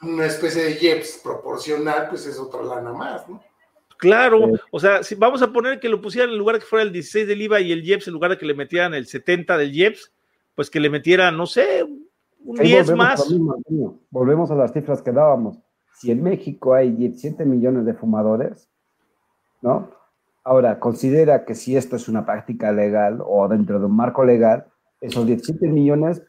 una 0.00 0.26
especie 0.26 0.62
de 0.62 0.74
JEPS 0.74 1.20
proporcional, 1.24 2.08
pues 2.08 2.24
es 2.26 2.38
otra 2.38 2.62
lana 2.62 2.92
más, 2.92 3.28
¿no? 3.28 3.42
Claro, 3.96 4.52
o 4.70 4.80
sea, 4.80 5.02
si 5.02 5.14
vamos 5.14 5.42
a 5.42 5.52
poner 5.52 5.80
que 5.80 5.88
lo 5.88 6.00
pusieran 6.00 6.30
en 6.30 6.38
lugar 6.38 6.56
de 6.56 6.60
que 6.60 6.66
fuera 6.66 6.84
el 6.84 6.92
16 6.92 7.26
del 7.26 7.42
IVA 7.42 7.60
y 7.60 7.72
el 7.72 7.82
JEPS, 7.82 8.08
en 8.08 8.14
lugar 8.14 8.30
de 8.30 8.38
que 8.38 8.46
le 8.46 8.54
metieran 8.54 8.94
el 8.94 9.06
70 9.06 9.56
del 9.56 9.72
JEPS, 9.72 10.12
pues 10.54 10.70
que 10.70 10.78
le 10.78 10.90
metieran, 10.90 11.36
no 11.36 11.46
sé, 11.46 11.84
un 12.44 12.56
10 12.56 12.94
más. 12.94 13.24
volvemos 14.10 14.50
a 14.50 14.54
las 14.54 14.72
cifras 14.72 15.02
que 15.02 15.10
dábamos. 15.10 15.58
Si 15.94 16.10
en 16.10 16.22
México 16.22 16.74
hay 16.74 16.90
17 16.90 17.44
millones 17.44 17.86
de 17.86 17.94
fumadores, 17.94 18.68
¿no? 19.62 19.90
Ahora, 20.44 20.78
considera 20.78 21.44
que 21.44 21.54
si 21.54 21.76
esto 21.76 21.96
es 21.96 22.08
una 22.08 22.24
práctica 22.24 22.70
legal 22.72 23.20
o 23.26 23.48
dentro 23.48 23.80
de 23.80 23.86
un 23.86 23.96
marco 23.96 24.24
legal, 24.24 24.66
esos 25.00 25.26
17 25.26 25.66
millones 25.68 26.22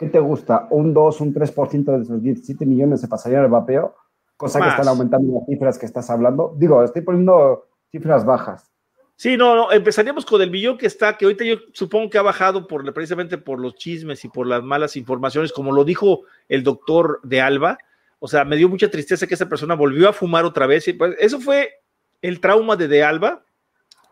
¿qué 0.00 0.08
te 0.08 0.18
gusta? 0.18 0.66
¿Un 0.70 0.94
2, 0.94 1.20
un 1.20 1.34
3% 1.34 1.84
de 1.84 2.02
esos 2.02 2.22
17 2.22 2.64
millones 2.64 3.02
se 3.02 3.08
pasarían 3.08 3.44
al 3.44 3.50
vapeo? 3.50 3.94
Cosa 4.38 4.58
que 4.58 4.68
están 4.68 4.88
aumentando 4.88 5.34
las 5.34 5.46
cifras 5.46 5.78
que 5.78 5.84
estás 5.84 6.08
hablando. 6.08 6.54
Digo, 6.56 6.82
estoy 6.82 7.02
poniendo 7.02 7.68
cifras 7.92 8.24
bajas. 8.24 8.72
Sí, 9.14 9.36
no, 9.36 9.54
no, 9.54 9.70
empezaríamos 9.70 10.24
con 10.24 10.40
el 10.40 10.48
billón 10.48 10.78
que 10.78 10.86
está, 10.86 11.18
que 11.18 11.26
ahorita 11.26 11.44
yo 11.44 11.56
supongo 11.74 12.08
que 12.08 12.16
ha 12.16 12.22
bajado 12.22 12.66
por, 12.66 12.90
precisamente 12.94 13.36
por 13.36 13.60
los 13.60 13.74
chismes 13.74 14.24
y 14.24 14.30
por 14.30 14.46
las 14.46 14.62
malas 14.62 14.96
informaciones, 14.96 15.52
como 15.52 15.70
lo 15.70 15.84
dijo 15.84 16.22
el 16.48 16.62
doctor 16.62 17.20
de 17.22 17.42
Alba. 17.42 17.76
O 18.18 18.26
sea, 18.26 18.46
me 18.46 18.56
dio 18.56 18.70
mucha 18.70 18.90
tristeza 18.90 19.26
que 19.26 19.34
esa 19.34 19.50
persona 19.50 19.74
volvió 19.74 20.08
a 20.08 20.14
fumar 20.14 20.46
otra 20.46 20.66
vez. 20.66 20.88
Y 20.88 20.94
pues, 20.94 21.14
eso 21.18 21.38
fue 21.38 21.74
el 22.22 22.40
trauma 22.40 22.76
de 22.76 22.88
De 22.88 23.04
Alba 23.04 23.44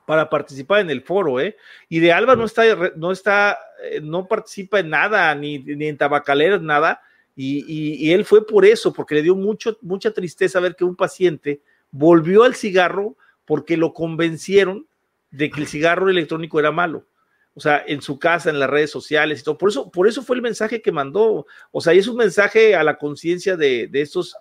para 0.05 0.29
participar 0.29 0.81
en 0.81 0.91
el 0.91 1.01
foro, 1.01 1.41
¿eh? 1.41 1.57
Y 1.89 2.01
De 2.01 2.13
Alba 2.13 2.37
no 2.37 2.45
está, 2.45 2.65
no 2.97 3.11
está 3.11 3.57
eh, 3.83 4.01
no 4.03 4.27
participa 4.27 4.81
en 4.81 4.91
nada, 4.91 5.35
ni, 5.35 5.59
ni 5.59 5.87
en 5.87 5.97
tabacaleras, 5.97 6.63
nada. 6.63 7.01
Y, 7.41 8.11
él 8.11 8.25
fue 8.25 8.45
por 8.45 8.65
eso, 8.65 8.93
porque 8.93 9.15
le 9.15 9.23
dio 9.23 9.37
mucho, 9.37 9.79
mucha 9.81 10.13
tristeza 10.13 10.59
ver 10.59 10.75
que 10.75 10.85
un 10.85 10.97
paciente 10.97 11.61
volvió 11.93 12.43
al 12.43 12.57
cigarro 12.57 13.17
porque 13.45 13.77
lo 13.77 13.93
convencieron 13.93 14.89
de 15.31 15.49
que 15.49 15.61
el 15.61 15.69
cigarro 15.69 16.09
electrónico 16.09 16.59
era 16.59 16.73
malo. 16.73 17.07
O 17.55 17.61
sea, 17.61 17.85
en 17.87 18.03
su 18.03 18.19
casa, 18.19 18.51
en 18.51 18.59
las 18.59 18.69
redes 18.69 18.91
sociales 18.91 19.41
y 19.41 19.45
todo. 19.45 19.57
Por 19.57 19.69
eso, 19.69 19.89
por 19.89 20.09
eso 20.09 20.23
fue 20.23 20.35
el 20.35 20.43
mensaje 20.43 20.83
que 20.83 20.91
mandó. 20.91 21.47
O 21.71 21.81
sea, 21.81 21.95
y 21.95 21.99
es 21.99 22.09
un 22.09 22.17
mensaje 22.17 22.75
a 22.75 22.83
la 22.83 22.99
conciencia 22.99 23.57
de, 23.57 23.87
de 23.87 24.01
estos 24.01 24.37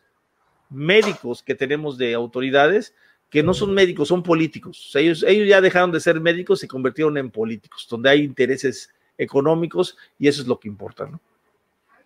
médicos 0.69 1.43
que 1.43 1.53
tenemos 1.53 1.99
de 1.99 2.15
autoridades 2.15 2.95
que 3.29 3.43
no 3.43 3.53
son 3.53 3.73
médicos, 3.73 4.07
son 4.07 4.23
políticos. 4.23 4.91
ellos, 4.95 5.23
ellos 5.27 5.47
ya 5.47 5.61
dejaron 5.61 5.91
de 5.91 5.99
ser 5.99 6.19
médicos 6.19 6.59
y 6.59 6.61
se 6.61 6.67
convirtieron 6.67 7.17
en 7.17 7.29
políticos, 7.29 7.85
donde 7.89 8.09
hay 8.09 8.21
intereses 8.21 8.89
económicos 9.17 9.97
y 10.17 10.27
eso 10.27 10.41
es 10.41 10.47
lo 10.47 10.59
que 10.59 10.67
importa, 10.67 11.05
¿no? 11.05 11.19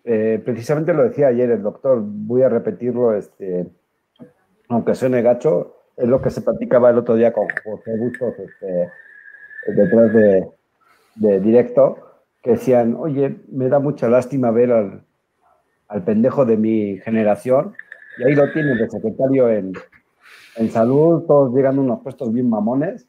Eh, 0.04 0.42
precisamente 0.44 0.92
lo 0.94 1.04
decía 1.04 1.28
ayer 1.28 1.50
el 1.50 1.62
doctor, 1.62 2.00
voy 2.02 2.42
a 2.42 2.48
repetirlo, 2.48 3.14
este, 3.14 3.68
aunque 4.68 4.94
suene 4.94 5.22
gacho, 5.22 5.76
es 5.96 6.08
lo 6.08 6.20
que 6.20 6.30
se 6.30 6.42
platicaba 6.42 6.90
el 6.90 6.98
otro 6.98 7.14
día 7.14 7.32
con 7.32 7.46
José 7.64 7.96
Bustos 7.96 8.34
este, 8.38 8.90
detrás 9.68 10.12
de, 10.12 11.40
directo, 11.40 11.98
que 12.42 12.52
decían, 12.52 12.96
oye, 12.98 13.36
me 13.48 13.68
da 13.68 13.78
mucha 13.78 14.08
lástima 14.08 14.50
ver 14.50 14.72
al, 14.72 15.04
al 15.86 16.04
pendejo 16.04 16.44
de 16.44 16.56
mi 16.56 16.98
generación, 16.98 17.74
y 18.18 18.24
ahí 18.24 18.34
lo 18.34 18.50
tienen 18.52 18.78
de 18.78 18.90
secretario 18.90 19.48
en, 19.50 19.72
en 20.56 20.70
salud, 20.70 21.24
todos 21.26 21.54
llegando 21.54 21.82
a 21.82 21.84
unos 21.84 22.02
puestos 22.02 22.32
bien 22.32 22.48
mamones, 22.50 23.06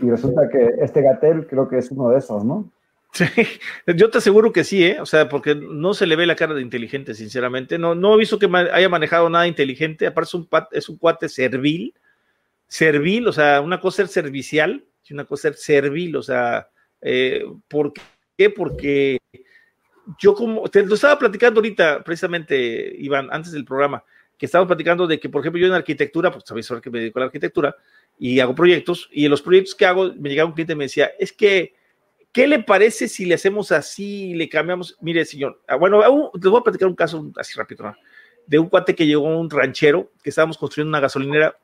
y 0.00 0.10
resulta 0.10 0.48
que 0.48 0.74
este 0.80 1.02
Gatel 1.02 1.46
creo 1.46 1.68
que 1.68 1.78
es 1.78 1.90
uno 1.92 2.10
de 2.10 2.18
esos, 2.18 2.44
¿no? 2.44 2.72
Sí, 3.14 3.24
yo 3.96 4.10
te 4.10 4.18
aseguro 4.18 4.52
que 4.52 4.64
sí, 4.64 4.84
¿eh? 4.84 5.00
O 5.00 5.06
sea, 5.06 5.28
porque 5.28 5.54
no 5.54 5.94
se 5.94 6.06
le 6.06 6.16
ve 6.16 6.26
la 6.26 6.34
cara 6.34 6.52
de 6.52 6.62
inteligente, 6.62 7.14
sinceramente. 7.14 7.78
No, 7.78 7.94
no 7.94 8.14
he 8.14 8.18
visto 8.18 8.40
que 8.40 8.50
haya 8.72 8.88
manejado 8.88 9.30
nada 9.30 9.46
inteligente. 9.46 10.06
Aparte, 10.06 10.28
es 10.28 10.34
un, 10.34 10.48
es 10.72 10.88
un 10.88 10.98
cuate 10.98 11.28
servil. 11.28 11.94
Servil, 12.66 13.28
o 13.28 13.32
sea, 13.32 13.60
una 13.60 13.80
cosa 13.80 14.02
es 14.02 14.10
servicial 14.10 14.84
y 15.04 15.14
una 15.14 15.24
cosa 15.26 15.50
es 15.50 15.62
servil. 15.62 16.16
O 16.16 16.22
sea, 16.22 16.68
eh, 17.00 17.44
¿por 17.68 17.92
qué? 18.36 18.50
Porque 18.50 19.18
yo 20.18 20.34
como, 20.34 20.68
te 20.68 20.84
lo 20.84 20.96
estaba 20.96 21.16
platicando 21.16 21.60
ahorita, 21.60 22.02
precisamente, 22.02 22.96
Iván, 22.98 23.28
antes 23.30 23.52
del 23.52 23.64
programa, 23.64 24.02
que 24.36 24.46
estaba 24.46 24.66
platicando 24.66 25.06
de 25.06 25.20
que, 25.20 25.28
por 25.28 25.40
ejemplo, 25.40 25.60
yo 25.60 25.68
en 25.68 25.72
arquitectura, 25.74 26.32
pues 26.32 26.44
sabéis 26.46 26.68
que 26.82 26.90
me 26.90 26.98
dedico 26.98 27.20
a 27.20 27.20
la 27.20 27.26
arquitectura 27.26 27.76
y 28.18 28.40
hago 28.40 28.54
proyectos, 28.56 29.08
y 29.12 29.24
en 29.24 29.30
los 29.30 29.40
proyectos 29.40 29.74
que 29.76 29.86
hago, 29.86 30.12
me 30.14 30.28
llegaba 30.28 30.48
un 30.48 30.54
cliente 30.54 30.72
y 30.72 30.76
me 30.76 30.84
decía, 30.84 31.12
es 31.18 31.32
que 31.32 31.74
¿Qué 32.34 32.48
le 32.48 32.58
parece 32.58 33.06
si 33.06 33.26
le 33.26 33.36
hacemos 33.36 33.70
así 33.70 34.30
y 34.30 34.34
le 34.34 34.48
cambiamos? 34.48 34.98
Mire, 35.00 35.24
señor, 35.24 35.62
ah, 35.68 35.76
bueno, 35.76 36.02
les 36.34 36.50
voy 36.50 36.58
a 36.58 36.64
platicar 36.64 36.88
un 36.88 36.96
caso 36.96 37.30
así 37.36 37.56
rápido, 37.56 37.94
de 38.44 38.58
un 38.58 38.68
cuate 38.68 38.96
que 38.96 39.06
llegó 39.06 39.28
a 39.28 39.36
un 39.36 39.48
ranchero, 39.48 40.10
que 40.20 40.30
estábamos 40.30 40.58
construyendo 40.58 40.88
una 40.88 40.98
gasolinera 40.98 41.56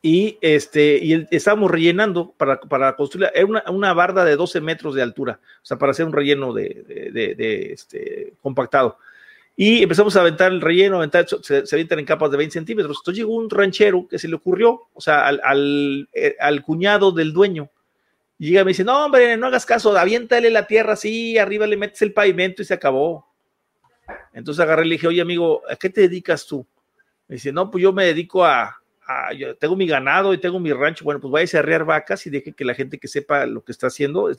y, 0.00 0.38
este, 0.40 0.98
y 1.02 1.26
estábamos 1.30 1.70
rellenando 1.70 2.32
para, 2.38 2.58
para 2.58 2.96
construir, 2.96 3.28
era 3.34 3.44
una, 3.44 3.64
una, 3.68 3.92
barda 3.92 4.24
de 4.24 4.36
12 4.36 4.62
metros 4.62 4.94
de 4.94 5.02
altura, 5.02 5.40
o 5.62 5.66
sea, 5.66 5.76
para 5.76 5.90
hacer 5.90 6.06
un 6.06 6.14
relleno 6.14 6.54
de, 6.54 7.10
de, 7.12 7.34
de, 7.34 7.72
este, 7.74 8.32
compactado. 8.40 8.96
Y 9.56 9.82
empezamos 9.82 10.16
a 10.16 10.20
aventar 10.20 10.52
el 10.52 10.62
relleno, 10.62 10.96
aventar, 10.96 11.26
se, 11.28 11.66
se, 11.66 11.80
en 11.80 12.04
capas 12.06 12.30
de 12.30 12.38
20 12.38 12.52
centímetros. 12.54 12.96
Entonces 12.98 13.18
llegó 13.18 13.34
un 13.34 13.50
ranchero 13.50 14.08
que 14.08 14.18
se 14.18 14.28
le 14.28 14.36
ocurrió, 14.36 14.88
o 14.94 15.00
sea, 15.02 15.26
al, 15.26 15.40
al, 15.44 16.08
eh, 16.14 16.34
al 16.40 16.62
cuñado 16.62 17.12
del 17.12 17.34
dueño, 17.34 17.68
y 18.38 18.50
llega 18.50 18.64
me 18.64 18.70
dice, 18.70 18.84
no, 18.84 19.06
hombre, 19.06 19.36
no 19.36 19.46
hagas 19.46 19.64
caso, 19.64 19.96
aviéntale 19.96 20.50
la 20.50 20.66
tierra 20.66 20.92
así, 20.92 21.38
arriba 21.38 21.66
le 21.66 21.76
metes 21.76 22.02
el 22.02 22.12
pavimento 22.12 22.62
y 22.62 22.64
se 22.66 22.74
acabó. 22.74 23.26
Entonces 24.32 24.62
agarré 24.62 24.84
y 24.84 24.88
le 24.88 24.94
dije, 24.96 25.06
oye, 25.06 25.20
amigo, 25.22 25.62
¿a 25.68 25.76
qué 25.76 25.88
te 25.88 26.02
dedicas 26.02 26.46
tú? 26.46 26.66
Me 27.28 27.36
dice, 27.36 27.50
no, 27.50 27.70
pues 27.70 27.82
yo 27.82 27.92
me 27.92 28.04
dedico 28.04 28.44
a, 28.44 28.76
yo 29.36 29.56
tengo 29.56 29.74
mi 29.74 29.86
ganado 29.86 30.34
y 30.34 30.38
tengo 30.38 30.60
mi 30.60 30.72
rancho. 30.72 31.04
Bueno, 31.04 31.20
pues 31.20 31.32
vaya 31.32 31.58
a 31.58 31.62
arrear 31.62 31.84
vacas 31.84 32.26
y 32.26 32.30
deje 32.30 32.52
que 32.52 32.64
la 32.64 32.74
gente 32.74 32.98
que 32.98 33.08
sepa 33.08 33.46
lo 33.46 33.64
que 33.64 33.72
está 33.72 33.86
haciendo. 33.86 34.30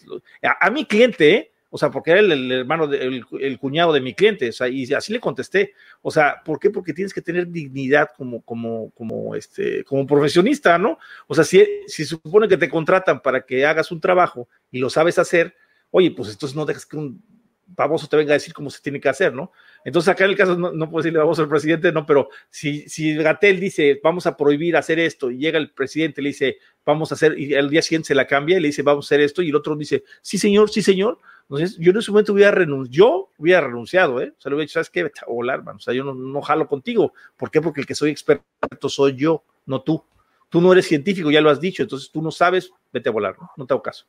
a, 0.44 0.66
a, 0.68 0.70
mi 0.70 0.86
cliente, 0.86 1.34
¿eh? 1.34 1.52
O 1.78 1.80
sea, 1.80 1.92
porque 1.92 2.10
era 2.10 2.22
el, 2.22 2.52
hermano, 2.52 2.88
de, 2.88 3.24
el, 3.40 3.60
cuñado 3.60 3.94
de 3.94 4.02
mi 4.02 4.16
cliente, 4.16 4.50
o 4.50 4.52
sea, 4.52 4.68
y 4.68 4.92
así 4.96 5.14
le 5.14 5.20
contesté. 5.20 5.76
O 6.02 6.10
sea, 6.10 6.42
¿por 6.44 6.60
qué? 6.60 6.72
Porque 6.72 6.92
tienes 6.92 7.14
que 7.14 7.22
tener 7.22 7.48
dignidad 7.50 8.10
como, 8.18 8.42
como, 8.42 8.90
como, 8.96 9.36
este, 9.36 9.84
como 9.84 10.08
profesionista, 10.08 10.80
¿no? 10.80 10.98
O 11.28 11.36
sea, 11.36 11.44
si, 11.44 11.64
si 11.86 12.04
supone 12.04 12.48
que 12.48 12.58
te 12.58 12.68
contratan 12.68 13.22
para 13.22 13.42
que 13.42 13.64
hagas 13.64 13.92
un 13.92 14.02
trabajo 14.02 14.50
y 14.72 14.80
lo 14.80 14.90
sabes 14.90 15.20
hacer, 15.20 15.56
oye, 15.92 16.10
pues 16.10 16.32
entonces 16.32 16.56
no 16.56 16.66
dejas 16.66 16.88
que 16.88 16.98
un 16.98 17.22
baboso 17.68 18.08
te 18.08 18.18
venga 18.18 18.32
a 18.32 18.40
decir 18.42 18.56
cómo 18.56 18.72
se 18.72 18.82
tiene 18.82 19.00
que 19.00 19.10
hacer, 19.10 19.34
¿no? 19.36 19.52
Entonces 19.88 20.10
acá 20.10 20.26
en 20.26 20.32
el 20.32 20.36
caso 20.36 20.58
no, 20.58 20.90
puedo 20.90 21.02
decirle 21.02 21.20
baboso 21.20 21.44
al 21.44 21.48
presidente, 21.48 21.94
no, 21.94 22.06
pero 22.06 22.28
si, 22.50 22.90
si 22.90 23.16
Gatel 23.16 23.58
dice 23.58 24.02
vamos 24.04 24.28
a 24.28 24.36
prohibir 24.36 24.76
hacer 24.76 25.00
esto 25.00 25.32
y 25.32 25.38
llega 25.38 25.58
el 25.58 25.72
presidente 25.72 26.22
le 26.22 26.28
dice 26.28 26.58
vamos 26.86 27.14
a 27.14 27.16
hacer, 27.16 27.40
y 27.40 27.56
al 27.56 27.70
día 27.70 27.82
siguiente 27.82 28.08
se 28.08 28.16
la 28.16 28.28
cambia 28.28 28.58
y 28.58 28.60
le 28.60 28.68
dice 28.68 28.82
vamos 28.82 29.06
a 29.06 29.08
hacer 29.08 29.22
esto 29.22 29.42
y 29.42 29.48
el 29.48 29.56
otro 29.56 29.78
dice 29.78 30.04
sí 30.22 30.38
señor, 30.38 30.70
sí 30.70 30.82
señor, 30.82 31.20
entonces, 31.50 31.78
yo 31.80 31.92
en 31.92 31.98
ese 32.00 32.12
momento 32.12 32.34
hubiera 32.34 32.52
renunciado, 32.52 32.92
yo 32.92 33.30
hubiera 33.38 33.62
renunciado, 33.62 34.20
¿eh? 34.20 34.34
O 34.38 34.42
sea, 34.42 34.50
le 34.50 34.56
hubiera 34.56 34.66
dicho, 34.66 34.74
¿sabes 34.74 34.90
qué? 34.90 35.04
Vete 35.04 35.22
a 35.22 35.32
volar, 35.32 35.64
man. 35.64 35.78
O 35.78 35.80
sea, 35.80 35.94
yo 35.94 36.04
no, 36.04 36.14
no, 36.14 36.42
jalo 36.42 36.68
contigo. 36.68 37.14
¿Por 37.38 37.50
qué? 37.50 37.62
Porque 37.62 37.80
el 37.80 37.88
que 37.88 37.96
soy 37.96 38.12
experto 38.12 38.90
soy 38.90 39.16
yo, 39.16 39.46
no 39.66 39.82
tú. 39.82 40.04
Tú 40.50 40.60
no 40.60 40.74
eres 40.74 40.88
científico, 40.88 41.32
ya 41.32 41.40
lo 41.40 41.50
has 41.50 41.62
dicho, 41.62 41.84
entonces 41.84 42.12
tú 42.12 42.22
no 42.22 42.32
sabes, 42.32 42.72
vete 42.92 43.08
a 43.08 43.14
volar, 43.14 43.38
¿no? 43.40 43.50
No 43.56 43.66
te 43.66 43.74
hago 43.74 43.82
caso. 43.82 44.06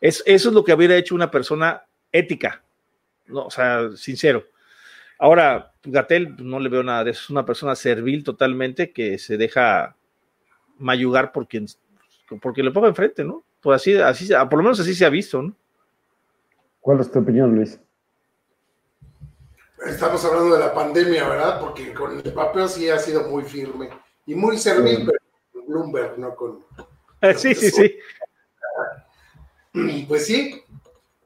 Es, 0.00 0.22
eso 0.24 0.48
es 0.48 0.54
lo 0.54 0.64
que 0.64 0.72
hubiera 0.72 0.96
hecho 0.96 1.14
una 1.14 1.30
persona 1.30 1.82
ética, 2.10 2.64
¿no? 3.26 3.44
O 3.44 3.50
sea, 3.50 3.90
sincero. 3.94 4.46
Ahora, 5.22 5.74
Gatel 5.84 6.34
no 6.38 6.58
le 6.58 6.70
veo 6.70 6.82
nada 6.82 7.04
de 7.04 7.10
eso, 7.10 7.24
es 7.24 7.30
una 7.30 7.44
persona 7.44 7.74
servil 7.74 8.24
totalmente 8.24 8.90
que 8.90 9.18
se 9.18 9.36
deja 9.36 9.94
mayugar 10.78 11.30
por 11.30 11.46
quien, 11.46 11.66
porque 12.40 12.62
le 12.62 12.70
ponga 12.70 12.88
enfrente, 12.88 13.22
¿no? 13.22 13.44
Pues 13.60 13.82
así, 13.82 13.94
así, 13.96 14.28
por 14.48 14.54
lo 14.54 14.62
menos 14.62 14.80
así 14.80 14.94
se 14.94 15.04
ha 15.04 15.10
visto, 15.10 15.42
¿no? 15.42 15.54
¿Cuál 16.80 17.00
es 17.00 17.12
tu 17.12 17.18
opinión, 17.18 17.54
Luis? 17.54 17.78
Estamos 19.86 20.24
hablando 20.24 20.54
de 20.54 20.60
la 20.60 20.72
pandemia, 20.72 21.28
¿verdad? 21.28 21.60
Porque 21.60 21.92
con 21.92 22.18
el 22.18 22.32
papel 22.32 22.70
sí 22.70 22.88
ha 22.88 22.98
sido 22.98 23.28
muy 23.28 23.44
firme 23.44 23.90
y 24.24 24.34
muy 24.34 24.56
servil, 24.56 25.04
pero 25.04 25.18
con 25.52 25.66
Bloomberg, 25.66 26.18
no 26.18 26.34
con. 26.34 26.64
Sí, 27.36 27.54
sí, 27.54 27.70
sí. 27.70 27.98
Pues 30.08 30.24
sí, 30.24 30.62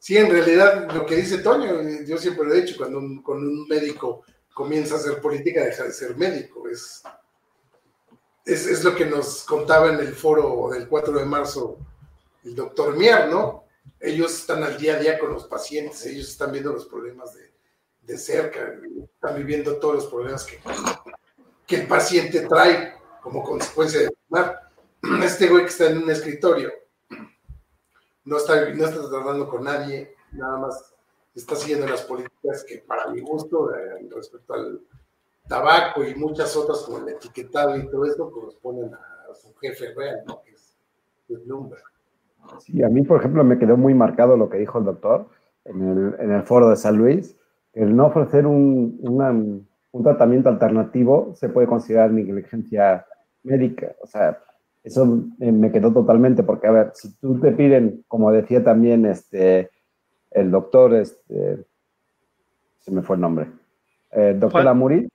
sí, 0.05 0.19
en 0.19 0.31
realidad 0.31 0.93
lo 0.93 1.07
que 1.07 1.17
dice 1.17 1.39
Toño, 1.39 1.81
yo 2.05 2.19
siempre 2.19 2.45
lo 2.45 2.53
he 2.53 2.61
dicho, 2.61 2.77
cuando 2.77 2.99
un, 2.99 3.25
un 3.27 3.67
médico 3.67 4.23
comienza 4.53 4.97
a 4.97 4.99
hacer 4.99 5.19
política, 5.19 5.65
deja 5.65 5.85
de 5.85 5.93
ser 5.93 6.15
médico. 6.15 6.69
Es, 6.69 7.03
es, 8.45 8.67
es, 8.67 8.85
lo 8.85 8.95
que 8.95 9.07
nos 9.07 9.45
contaba 9.45 9.89
en 9.89 10.01
el 10.01 10.15
foro 10.15 10.69
del 10.71 10.89
4 10.89 11.21
de 11.21 11.25
marzo 11.25 11.79
el 12.45 12.55
doctor 12.55 12.99
Mier, 12.99 13.31
¿no? 13.31 13.65
Ellos 13.99 14.35
están 14.35 14.63
al 14.63 14.77
día 14.77 14.97
a 14.97 14.99
día 14.99 15.19
con 15.19 15.33
los 15.33 15.47
pacientes, 15.47 16.05
ellos 16.05 16.29
están 16.29 16.53
viendo 16.53 16.71
los 16.71 16.85
problemas 16.85 17.33
de, 17.33 17.51
de 18.03 18.19
cerca, 18.19 18.75
están 19.03 19.37
viviendo 19.39 19.79
todos 19.79 19.95
los 19.95 20.07
problemas 20.09 20.45
que, 20.45 20.61
que 21.67 21.77
el 21.77 21.87
paciente 21.87 22.41
trae 22.41 22.93
como 23.23 23.43
consecuencia 23.43 24.01
de 24.01 24.11
fumar. 24.29 24.71
Este 25.25 25.49
güey 25.49 25.63
que 25.65 25.71
está 25.71 25.87
en 25.87 26.03
un 26.03 26.11
escritorio 26.11 26.84
no 28.25 28.37
está, 28.37 28.71
no 28.71 28.85
está 28.85 29.09
tratando 29.09 29.49
con 29.49 29.65
nadie, 29.65 30.15
nada 30.33 30.59
más 30.59 30.95
está 31.35 31.57
siguiendo 31.57 31.87
las 31.87 32.03
políticas 32.03 32.65
que 32.65 32.79
para 32.79 33.09
mi 33.09 33.21
gusto, 33.21 33.75
eh, 33.75 34.09
respecto 34.15 34.55
al 34.55 34.81
tabaco 35.49 36.05
y 36.05 36.15
muchas 36.15 36.57
otras 36.57 36.83
como 36.83 36.99
el 36.99 37.09
etiquetado 37.09 37.77
y 37.77 37.89
todo 37.89 38.05
eso, 38.07 38.31
corresponden 38.31 38.95
a 38.95 39.35
su 39.35 39.55
jefe 39.57 39.93
real, 39.95 40.23
¿no? 40.27 40.41
que 40.43 40.53
es, 40.53 40.77
Bloomberg. 41.47 41.83
Sí, 42.61 42.83
a 42.83 42.89
mí, 42.89 43.03
por 43.03 43.19
ejemplo, 43.19 43.43
me 43.43 43.59
quedó 43.59 43.77
muy 43.77 43.95
marcado 43.95 44.37
lo 44.37 44.49
que 44.49 44.59
dijo 44.59 44.79
el 44.79 44.85
doctor 44.85 45.27
en 45.65 45.83
el, 45.83 46.21
en 46.21 46.31
el 46.31 46.43
foro 46.43 46.69
de 46.69 46.77
San 46.77 46.97
Luis, 46.97 47.37
el 47.73 47.97
no 47.97 48.07
ofrecer 48.07 48.47
un, 48.47 48.99
un 49.93 50.03
tratamiento 50.03 50.49
alternativo 50.49 51.33
se 51.35 51.49
puede 51.49 51.67
considerar 51.67 52.11
negligencia 52.11 53.07
médica. 53.43 53.95
O 54.03 54.07
sea, 54.07 54.39
eso 54.85 55.07
me 55.39 55.73
quedó 55.73 55.93
totalmente, 55.93 56.43
porque, 56.43 56.67
a 56.67 56.71
ver, 56.71 56.93
si 56.95 57.15
tú 57.17 57.41
te 57.41 57.53
piden, 57.53 58.05
como 58.07 58.31
decía 58.31 58.63
también 58.63 59.07
este, 59.07 59.71
el 60.31 60.51
doctor, 60.51 60.95
este, 60.95 61.65
se 62.81 62.91
me 62.91 63.01
fue 63.03 63.17
el 63.17 63.23
nombre, 63.23 63.51
el 64.11 64.39
doctor 64.39 64.69
Amuri, 64.69 65.09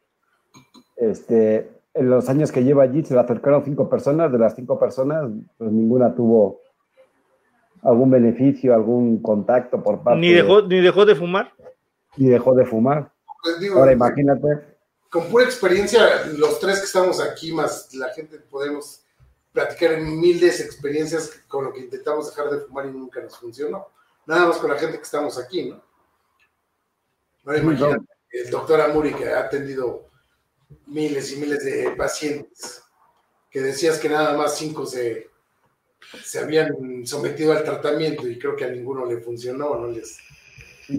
este, 0.97 1.70
en 1.93 2.09
los 2.09 2.28
años 2.30 2.51
que 2.51 2.63
lleva 2.63 2.84
allí 2.84 3.03
se 3.03 3.13
le 3.13 3.20
acercaron 3.20 3.63
cinco 3.63 3.88
personas, 3.89 4.32
de 4.32 4.39
las 4.39 4.55
cinco 4.55 4.80
personas, 4.80 5.30
pues 5.57 5.72
ninguna 5.72 6.15
tuvo 6.15 6.61
algún 7.84 8.09
beneficio, 8.09 8.74
algún 8.74 9.22
contacto 9.22 9.84
por 9.84 10.01
parte 10.01 10.20
¿Ni 10.20 10.34
dejó, 10.34 10.63
¿Ni 10.63 10.82
dejó 10.82 11.05
de 11.05 11.15
fumar? 11.15 11.53
Ni 12.17 12.28
dejó 12.28 12.55
de 12.55 12.65
fumar. 12.65 13.11
Pues 13.43 13.72
Ahora 13.72 13.93
imagínate. 13.93 14.47
Con 15.11 15.26
pura 15.26 15.45
experiencia, 15.45 16.26
los 16.38 16.59
tres 16.59 16.80
que 16.80 16.86
estamos 16.86 17.22
aquí, 17.22 17.53
más 17.53 17.93
la 17.93 18.09
gente 18.09 18.38
podemos 18.49 19.03
platicar 19.52 19.93
en 19.93 20.20
miles 20.20 20.60
de 20.60 20.66
experiencias 20.66 21.41
con 21.47 21.66
lo 21.66 21.74
que 21.74 21.82
intentamos 21.82 22.28
dejar 22.28 22.50
de 22.52 22.60
fumar 22.62 22.86
y 22.86 22.91
nunca 22.91 23.22
nos 23.22 23.38
funcionó. 23.38 23.88
Nada 24.26 24.47
más 24.47 24.58
con 24.58 24.70
la 24.70 24.78
gente 24.78 24.97
que 24.97 25.04
estamos 25.04 25.38
aquí, 25.38 25.70
¿no? 25.70 25.84
Ahora 27.45 27.60
imagínate, 27.60 28.06
el 28.32 28.50
doctor 28.50 28.82
Amuri 28.82 29.14
que 29.14 29.30
ha 29.30 29.39
atendido 29.39 30.10
miles 30.88 31.32
y 31.32 31.38
miles 31.38 31.64
de 31.64 31.91
pacientes, 31.91 32.84
que 33.50 33.62
decías 33.62 33.97
que 33.97 34.10
nada 34.10 34.38
más 34.38 34.58
cinco 34.58 34.86
se, 34.86 35.30
se 36.24 36.39
habían 36.39 37.08
sometido 37.08 37.54
al 37.54 37.64
tratamiento 37.64 38.28
y 38.28 38.38
creo 38.38 38.56
que 38.56 38.66
a 38.66 38.70
ninguno 38.70 39.06
le 39.06 39.18
funcionó, 39.18 39.76
no 39.76 39.88
les 39.88 40.20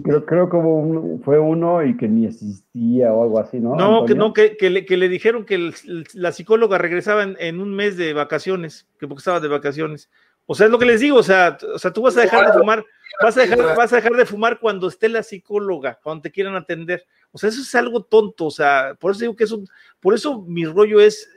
Creo, 0.03 0.25
creo 0.25 0.49
que 0.49 1.23
fue 1.23 1.39
uno 1.39 1.83
y 1.83 1.97
que 1.97 2.07
ni 2.07 2.25
existía 2.25 3.11
o 3.13 3.23
algo 3.23 3.39
así, 3.39 3.59
¿no? 3.59 3.75
No, 3.75 4.05
que 4.05 4.15
no, 4.15 4.33
que, 4.33 4.55
que, 4.55 4.69
le, 4.69 4.85
que, 4.85 4.95
le, 4.95 5.09
dijeron 5.09 5.45
que 5.45 5.73
la 6.13 6.31
psicóloga 6.31 6.77
regresaba 6.77 7.23
en, 7.23 7.59
un 7.59 7.75
mes 7.75 7.97
de 7.97 8.13
vacaciones, 8.13 8.87
que 8.99 9.07
porque 9.07 9.19
estaba 9.19 9.39
de 9.39 9.49
vacaciones. 9.49 10.09
O 10.45 10.55
sea, 10.55 10.67
es 10.67 10.71
lo 10.71 10.79
que 10.79 10.85
les 10.85 11.01
digo, 11.01 11.17
o 11.17 11.23
sea, 11.23 11.57
o 11.73 11.77
sea 11.77 11.91
tú 11.91 12.01
vas 12.01 12.15
a 12.17 12.21
dejar 12.21 12.47
de 12.47 12.57
fumar, 12.57 12.85
vas 13.21 13.37
a 13.37 13.41
dejar, 13.41 13.75
vas 13.75 13.91
a 13.93 13.97
dejar 13.97 14.13
de 14.13 14.25
fumar 14.25 14.59
cuando 14.59 14.87
esté 14.87 15.09
la 15.09 15.23
psicóloga, 15.23 15.99
cuando 16.01 16.23
te 16.23 16.31
quieran 16.31 16.55
atender. 16.55 17.05
O 17.31 17.37
sea, 17.37 17.49
eso 17.49 17.61
es 17.61 17.75
algo 17.75 18.03
tonto, 18.03 18.45
o 18.45 18.51
sea, 18.51 18.95
por 18.99 19.11
eso 19.11 19.21
digo 19.21 19.35
que 19.35 19.43
es 19.43 19.51
un, 19.51 19.67
por 19.99 20.13
eso 20.13 20.41
mi 20.41 20.65
rollo 20.65 20.99
es 20.99 21.29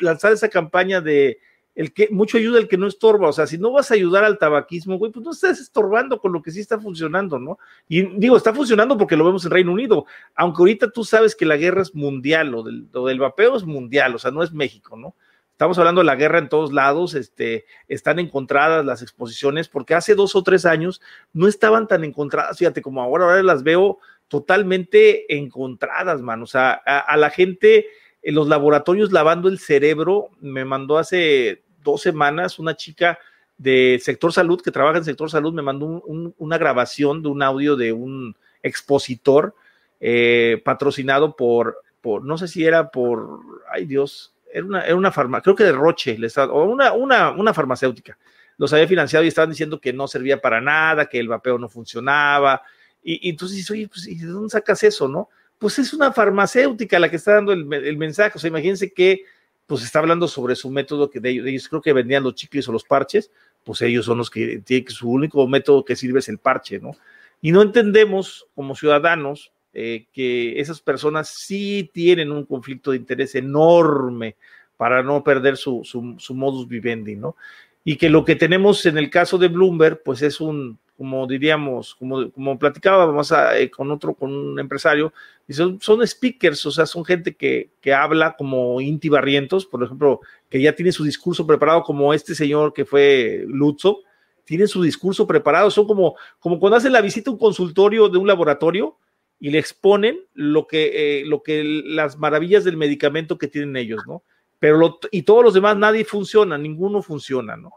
lanzar 0.00 0.32
esa 0.32 0.48
campaña 0.48 1.00
de, 1.00 1.38
el 1.74 1.92
que 1.92 2.08
mucho 2.10 2.36
ayuda 2.36 2.58
el 2.58 2.68
que 2.68 2.76
no 2.76 2.86
estorba, 2.86 3.28
o 3.28 3.32
sea, 3.32 3.46
si 3.46 3.56
no 3.56 3.72
vas 3.72 3.90
a 3.90 3.94
ayudar 3.94 4.24
al 4.24 4.38
tabaquismo, 4.38 4.98
güey, 4.98 5.10
pues 5.10 5.24
no 5.24 5.32
estás 5.32 5.58
estorbando 5.58 6.20
con 6.20 6.32
lo 6.32 6.42
que 6.42 6.50
sí 6.50 6.60
está 6.60 6.78
funcionando, 6.78 7.38
¿no? 7.38 7.58
Y 7.88 8.02
digo, 8.18 8.36
está 8.36 8.52
funcionando 8.52 8.98
porque 8.98 9.16
lo 9.16 9.24
vemos 9.24 9.44
en 9.44 9.52
Reino 9.52 9.72
Unido, 9.72 10.04
aunque 10.34 10.60
ahorita 10.60 10.90
tú 10.90 11.04
sabes 11.04 11.34
que 11.34 11.46
la 11.46 11.56
guerra 11.56 11.82
es 11.82 11.94
mundial, 11.94 12.50
lo 12.50 12.62
del, 12.62 12.90
del 12.90 13.18
vapeo 13.18 13.56
es 13.56 13.64
mundial, 13.64 14.14
o 14.14 14.18
sea, 14.18 14.30
no 14.30 14.42
es 14.42 14.52
México, 14.52 14.96
¿no? 14.96 15.14
Estamos 15.52 15.78
hablando 15.78 16.00
de 16.00 16.06
la 16.06 16.16
guerra 16.16 16.38
en 16.38 16.48
todos 16.48 16.72
lados, 16.72 17.14
este, 17.14 17.66
están 17.86 18.18
encontradas 18.18 18.84
las 18.84 19.00
exposiciones, 19.00 19.68
porque 19.68 19.94
hace 19.94 20.14
dos 20.14 20.34
o 20.34 20.42
tres 20.42 20.66
años 20.66 21.00
no 21.32 21.46
estaban 21.46 21.86
tan 21.86 22.04
encontradas, 22.04 22.58
fíjate, 22.58 22.82
como 22.82 23.00
ahora, 23.00 23.24
ahora 23.24 23.42
las 23.42 23.62
veo 23.62 23.98
totalmente 24.28 25.34
encontradas, 25.36 26.20
man, 26.20 26.42
o 26.42 26.46
sea, 26.46 26.72
a 26.72 27.16
la 27.16 27.30
gente 27.30 27.86
en 28.22 28.34
los 28.34 28.48
laboratorios 28.48 29.12
lavando 29.12 29.48
el 29.48 29.58
cerebro. 29.58 30.30
Me 30.40 30.64
mandó 30.64 30.98
hace 30.98 31.62
dos 31.82 32.02
semanas 32.02 32.58
una 32.58 32.76
chica 32.76 33.18
de 33.58 34.00
sector 34.02 34.32
salud 34.32 34.60
que 34.60 34.70
trabaja 34.70 34.98
en 34.98 35.04
sector 35.04 35.30
salud, 35.30 35.52
me 35.52 35.62
mandó 35.62 35.86
una 35.86 36.58
grabación 36.58 37.22
de 37.22 37.28
un 37.28 37.42
audio 37.42 37.76
de 37.76 37.92
un 37.92 38.36
expositor 38.62 39.54
eh, 40.00 40.60
patrocinado 40.64 41.36
por, 41.36 41.82
no 42.24 42.36
sé 42.38 42.48
si 42.48 42.64
era 42.64 42.90
por, 42.90 43.40
ay 43.72 43.86
Dios, 43.86 44.34
era 44.52 44.66
una, 44.66 44.84
era 44.84 44.96
una 44.96 45.12
farmacia, 45.12 45.42
creo 45.44 45.54
que 45.54 45.64
de 45.64 45.72
Roche, 45.72 46.18
o 46.50 46.64
una, 46.64 47.54
farmacéutica. 47.54 48.18
Los 48.58 48.72
había 48.72 48.88
financiado 48.88 49.24
y 49.24 49.28
estaban 49.28 49.50
diciendo 49.50 49.80
que 49.80 49.92
no 49.92 50.08
servía 50.08 50.40
para 50.40 50.60
nada, 50.60 51.06
que 51.06 51.18
el 51.18 51.28
vapeo 51.28 51.58
no 51.58 51.68
funcionaba. 51.68 52.62
Y, 53.02 53.28
y 53.28 53.30
entonces, 53.30 53.68
oye, 53.70 53.88
pues, 53.88 54.06
¿y 54.06 54.16
de 54.16 54.26
dónde 54.26 54.50
sacas 54.50 54.82
eso, 54.82 55.08
no? 55.08 55.30
Pues 55.62 55.78
es 55.78 55.94
una 55.94 56.12
farmacéutica 56.12 56.98
la 56.98 57.08
que 57.08 57.14
está 57.14 57.34
dando 57.34 57.52
el, 57.52 57.96
mensaje. 57.96 58.32
O 58.34 58.40
sea, 58.40 58.48
imagínense 58.48 58.92
que 58.92 59.22
pues 59.64 59.84
está 59.84 60.00
hablando 60.00 60.26
sobre 60.26 60.56
su 60.56 60.68
método 60.70 61.08
que 61.08 61.20
de 61.20 61.30
ellos, 61.30 61.68
creo 61.68 61.80
que 61.80 61.92
vendían 61.92 62.24
los 62.24 62.34
chicles 62.34 62.68
o 62.68 62.72
los 62.72 62.82
parches, 62.82 63.30
pues 63.62 63.80
ellos 63.82 64.04
son 64.06 64.18
los 64.18 64.28
que 64.28 64.58
tienen 64.58 64.84
que 64.84 64.92
su 64.92 65.08
único 65.08 65.46
método 65.46 65.84
que 65.84 65.94
sirve 65.94 66.18
es 66.18 66.28
el 66.28 66.38
parche, 66.38 66.80
¿no? 66.80 66.96
Y 67.40 67.52
no 67.52 67.62
entendemos 67.62 68.48
como 68.56 68.74
ciudadanos 68.74 69.52
eh, 69.72 70.06
que 70.12 70.58
esas 70.58 70.80
personas 70.80 71.28
sí 71.28 71.88
tienen 71.94 72.32
un 72.32 72.44
conflicto 72.44 72.90
de 72.90 72.96
interés 72.96 73.36
enorme 73.36 74.34
para 74.76 75.04
no 75.04 75.22
perder 75.22 75.56
su, 75.56 75.82
su, 75.84 76.16
su 76.18 76.34
modus 76.34 76.66
vivendi, 76.66 77.14
¿no? 77.14 77.36
Y 77.84 77.98
que 77.98 78.10
lo 78.10 78.24
que 78.24 78.34
tenemos 78.34 78.84
en 78.84 78.98
el 78.98 79.10
caso 79.10 79.38
de 79.38 79.46
Bloomberg, 79.46 80.02
pues 80.02 80.22
es 80.22 80.40
un, 80.40 80.80
como 81.02 81.26
diríamos, 81.26 81.96
como, 81.96 82.30
como 82.30 82.56
platicábamos 82.56 83.34
eh, 83.56 83.68
con 83.68 83.90
otro, 83.90 84.14
con 84.14 84.32
un 84.32 84.60
empresario, 84.60 85.12
y 85.48 85.52
son, 85.52 85.80
son, 85.80 86.06
speakers, 86.06 86.64
o 86.64 86.70
sea, 86.70 86.86
son 86.86 87.04
gente 87.04 87.34
que, 87.34 87.70
que 87.80 87.92
habla 87.92 88.36
como 88.38 88.80
Inti 88.80 89.08
Barrientos, 89.08 89.66
por 89.66 89.82
ejemplo, 89.82 90.20
que 90.48 90.62
ya 90.62 90.76
tiene 90.76 90.92
su 90.92 91.02
discurso 91.02 91.44
preparado, 91.44 91.82
como 91.82 92.14
este 92.14 92.36
señor 92.36 92.72
que 92.72 92.84
fue 92.84 93.42
Lutzo, 93.48 94.02
tiene 94.44 94.68
su 94.68 94.80
discurso 94.80 95.26
preparado, 95.26 95.72
son 95.72 95.88
como, 95.88 96.14
como 96.38 96.60
cuando 96.60 96.76
hacen 96.76 96.92
la 96.92 97.00
visita 97.00 97.30
a 97.30 97.32
un 97.32 97.38
consultorio 97.40 98.08
de 98.08 98.18
un 98.18 98.28
laboratorio 98.28 98.96
y 99.40 99.50
le 99.50 99.58
exponen 99.58 100.20
lo 100.34 100.68
que, 100.68 100.92
eh, 100.94 101.26
lo 101.26 101.42
que 101.42 101.64
las 101.64 102.16
maravillas 102.16 102.62
del 102.62 102.76
medicamento 102.76 103.38
que 103.38 103.48
tienen 103.48 103.74
ellos, 103.76 104.02
¿no? 104.06 104.22
Pero 104.60 104.78
lo, 104.78 105.00
y 105.10 105.22
todos 105.22 105.42
los 105.42 105.54
demás, 105.54 105.76
nadie 105.76 106.04
funciona, 106.04 106.56
ninguno 106.56 107.02
funciona, 107.02 107.56
¿no? 107.56 107.72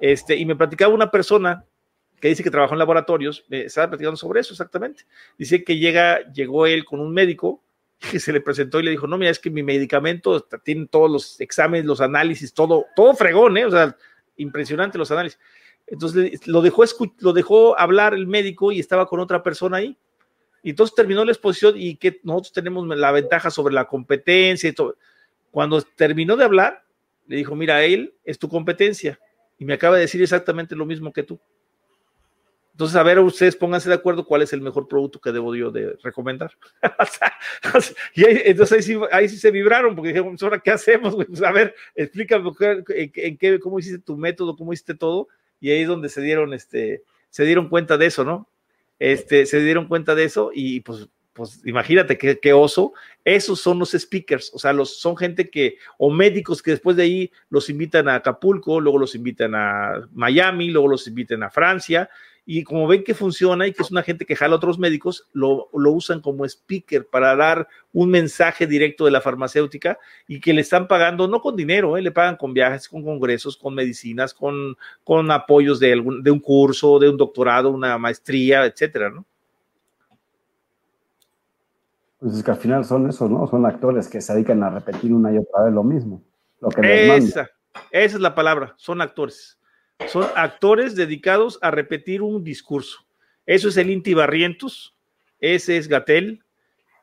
Este, 0.00 0.34
y 0.34 0.46
me 0.46 0.56
platicaba 0.56 0.94
una 0.94 1.10
persona 1.10 1.66
que 2.20 2.28
dice 2.28 2.42
que 2.42 2.50
trabajó 2.50 2.74
en 2.74 2.78
laboratorios, 2.78 3.44
me 3.48 3.62
estaba 3.62 3.88
platicando 3.88 4.16
sobre 4.16 4.40
eso 4.40 4.52
exactamente. 4.52 5.04
Dice 5.38 5.64
que 5.64 5.78
llega, 5.78 6.30
llegó 6.32 6.66
él 6.66 6.84
con 6.84 7.00
un 7.00 7.12
médico 7.12 7.62
que 7.98 8.20
se 8.20 8.32
le 8.32 8.40
presentó 8.40 8.80
y 8.80 8.84
le 8.84 8.90
dijo, 8.90 9.06
no, 9.06 9.18
mira, 9.18 9.30
es 9.30 9.38
que 9.38 9.50
mi 9.50 9.62
medicamento 9.62 10.46
tiene 10.62 10.86
todos 10.86 11.10
los 11.10 11.40
exámenes, 11.40 11.86
los 11.86 12.00
análisis, 12.00 12.52
todo, 12.52 12.86
todo 12.94 13.14
fregón, 13.14 13.56
¿eh? 13.56 13.66
O 13.66 13.70
sea, 13.70 13.96
impresionante 14.36 14.98
los 14.98 15.10
análisis. 15.10 15.38
Entonces 15.86 16.46
lo 16.46 16.62
dejó, 16.62 16.84
lo 17.18 17.32
dejó 17.32 17.78
hablar 17.78 18.14
el 18.14 18.26
médico 18.26 18.72
y 18.72 18.80
estaba 18.80 19.06
con 19.06 19.20
otra 19.20 19.42
persona 19.42 19.78
ahí. 19.78 19.96
Y 20.62 20.70
entonces 20.70 20.94
terminó 20.94 21.24
la 21.24 21.32
exposición 21.32 21.74
y 21.76 21.96
que 21.96 22.20
nosotros 22.22 22.52
tenemos 22.52 22.86
la 22.86 23.12
ventaja 23.12 23.50
sobre 23.50 23.74
la 23.74 23.86
competencia 23.86 24.68
y 24.68 24.72
todo. 24.72 24.96
Cuando 25.50 25.80
terminó 25.82 26.36
de 26.36 26.44
hablar, 26.44 26.84
le 27.26 27.36
dijo, 27.36 27.56
mira, 27.56 27.82
él 27.82 28.14
es 28.24 28.38
tu 28.38 28.48
competencia. 28.48 29.18
Y 29.58 29.64
me 29.64 29.74
acaba 29.74 29.96
de 29.96 30.02
decir 30.02 30.22
exactamente 30.22 30.76
lo 30.76 30.86
mismo 30.86 31.12
que 31.12 31.22
tú. 31.22 31.40
Entonces, 32.80 32.96
a 32.96 33.02
ver, 33.02 33.18
ustedes 33.18 33.56
pónganse 33.56 33.90
de 33.90 33.94
acuerdo 33.94 34.24
cuál 34.24 34.40
es 34.40 34.54
el 34.54 34.62
mejor 34.62 34.88
producto 34.88 35.20
que 35.20 35.32
debo 35.32 35.54
yo 35.54 35.70
de 35.70 35.98
recomendar. 36.02 36.50
y 38.14 38.24
entonces 38.24 38.78
ahí 38.78 38.82
sí, 38.82 38.98
ahí 39.12 39.28
sí, 39.28 39.36
se 39.36 39.50
vibraron, 39.50 39.94
porque 39.94 40.08
dijeron, 40.08 40.30
pues, 40.30 40.42
¿ahora 40.42 40.60
qué 40.60 40.70
hacemos? 40.70 41.14
Pues, 41.28 41.42
a 41.42 41.52
ver, 41.52 41.74
explícame 41.94 42.50
en, 42.88 43.36
qué, 43.36 43.60
cómo 43.60 43.78
hiciste 43.78 43.98
tu 43.98 44.16
método, 44.16 44.56
cómo 44.56 44.72
hiciste 44.72 44.94
todo. 44.94 45.28
Y 45.60 45.70
ahí 45.70 45.82
es 45.82 45.88
donde 45.88 46.08
se 46.08 46.22
dieron, 46.22 46.54
este, 46.54 47.02
se 47.28 47.44
dieron 47.44 47.68
cuenta 47.68 47.98
de 47.98 48.06
eso, 48.06 48.24
¿no? 48.24 48.48
Este, 48.98 49.44
se 49.44 49.60
dieron 49.60 49.86
cuenta 49.86 50.14
de 50.14 50.24
eso 50.24 50.50
y 50.54 50.80
pues 50.80 51.10
pues 51.32 51.62
imagínate 51.64 52.18
qué, 52.18 52.52
oso, 52.52 52.92
esos 53.24 53.60
son 53.60 53.78
los 53.78 53.92
speakers, 53.92 54.50
o 54.52 54.58
sea, 54.58 54.72
los, 54.72 55.00
son 55.00 55.16
gente 55.16 55.48
que, 55.48 55.76
o 55.96 56.10
médicos 56.10 56.60
que 56.60 56.72
después 56.72 56.96
de 56.96 57.04
ahí 57.04 57.32
los 57.48 57.70
invitan 57.70 58.08
a 58.08 58.16
Acapulco, 58.16 58.80
luego 58.80 58.98
los 58.98 59.14
invitan 59.14 59.54
a 59.54 60.08
Miami, 60.12 60.68
luego 60.70 60.88
los 60.88 61.06
invitan 61.06 61.42
a 61.42 61.50
Francia, 61.50 62.10
y 62.52 62.64
como 62.64 62.88
ven 62.88 63.04
que 63.04 63.14
funciona 63.14 63.68
y 63.68 63.72
que 63.72 63.84
es 63.84 63.92
una 63.92 64.02
gente 64.02 64.26
que 64.26 64.34
jala 64.34 64.54
a 64.54 64.56
otros 64.56 64.76
médicos, 64.76 65.28
lo, 65.32 65.68
usan 65.72 66.20
como 66.20 66.44
speaker 66.44 67.06
para 67.06 67.36
dar 67.36 67.68
un 67.92 68.10
mensaje 68.10 68.66
directo 68.66 69.04
de 69.04 69.12
la 69.12 69.20
farmacéutica 69.20 70.00
y 70.26 70.40
que 70.40 70.52
le 70.52 70.62
están 70.62 70.88
pagando, 70.88 71.28
no 71.28 71.40
con 71.40 71.54
dinero, 71.54 71.96
¿eh? 71.96 72.02
le 72.02 72.10
pagan 72.10 72.34
con 72.34 72.52
viajes, 72.52 72.88
con 72.88 73.04
congresos, 73.04 73.56
con 73.56 73.76
medicinas, 73.76 74.34
con, 74.34 74.76
con 75.04 75.30
apoyos 75.30 75.78
de, 75.78 75.92
algún, 75.92 76.24
de 76.24 76.32
un 76.32 76.40
curso, 76.40 76.98
de 76.98 77.08
un 77.08 77.16
doctorado, 77.16 77.70
una 77.70 77.96
maestría, 77.98 78.66
etcétera, 78.66 79.10
¿no? 79.10 79.24
Pues 82.18 82.34
es 82.34 82.42
que 82.42 82.50
al 82.50 82.56
final 82.56 82.84
son 82.84 83.08
esos, 83.08 83.30
¿no? 83.30 83.46
Son 83.46 83.64
actores 83.64 84.08
que 84.08 84.20
se 84.20 84.34
dedican 84.34 84.60
a 84.64 84.70
repetir 84.70 85.14
una 85.14 85.32
y 85.32 85.38
otra 85.38 85.62
vez 85.62 85.72
lo 85.72 85.84
mismo. 85.84 86.20
Lo 86.60 86.68
que 86.70 87.16
esa, 87.16 87.48
esa 87.92 88.16
es 88.16 88.20
la 88.20 88.34
palabra, 88.34 88.74
son 88.76 89.00
actores. 89.00 89.59
Son 90.08 90.26
actores 90.34 90.96
dedicados 90.96 91.58
a 91.62 91.70
repetir 91.70 92.22
un 92.22 92.42
discurso. 92.42 93.06
Eso 93.46 93.68
es 93.68 93.76
el 93.76 93.90
Inti 93.90 94.14
Barrientos, 94.14 94.94
ese 95.40 95.76
es 95.76 95.88
Gatel, 95.88 96.42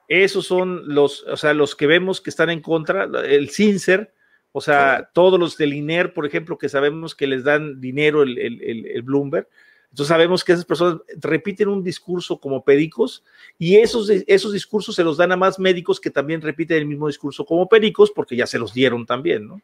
esos 0.07 0.45
son 0.45 0.93
los, 0.93 1.23
o 1.23 1.37
sea, 1.37 1.53
los 1.53 1.75
que 1.75 1.87
vemos 1.87 2.21
que 2.21 2.29
están 2.29 2.49
en 2.49 2.61
contra, 2.61 3.05
el 3.25 3.49
Cincer, 3.49 4.13
o 4.51 4.61
sea, 4.61 5.09
todos 5.13 5.39
los 5.39 5.57
del 5.57 5.73
INER, 5.73 6.13
por 6.13 6.25
ejemplo, 6.25 6.57
que 6.57 6.69
sabemos 6.69 7.15
que 7.15 7.27
les 7.27 7.43
dan 7.43 7.81
dinero 7.81 8.23
el, 8.23 8.37
el 8.37 9.01
Bloomberg, 9.01 9.47
entonces 9.89 10.09
sabemos 10.09 10.43
que 10.43 10.51
esas 10.51 10.65
personas 10.65 11.01
repiten 11.17 11.69
un 11.69 11.83
discurso 11.83 12.39
como 12.39 12.63
pericos 12.63 13.23
y 13.57 13.77
esos, 13.77 14.09
esos 14.09 14.53
discursos 14.53 14.95
se 14.95 15.03
los 15.03 15.17
dan 15.17 15.31
a 15.31 15.37
más 15.37 15.59
médicos 15.59 15.99
que 15.99 16.11
también 16.11 16.41
repiten 16.41 16.77
el 16.77 16.85
mismo 16.85 17.07
discurso 17.07 17.45
como 17.45 17.67
pericos 17.67 18.11
porque 18.11 18.35
ya 18.35 18.45
se 18.45 18.59
los 18.59 18.73
dieron 18.73 19.05
también, 19.05 19.47
¿no? 19.47 19.61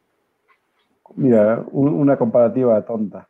Mira, 1.16 1.64
una 1.70 2.16
comparativa 2.16 2.80
tonta. 2.84 3.28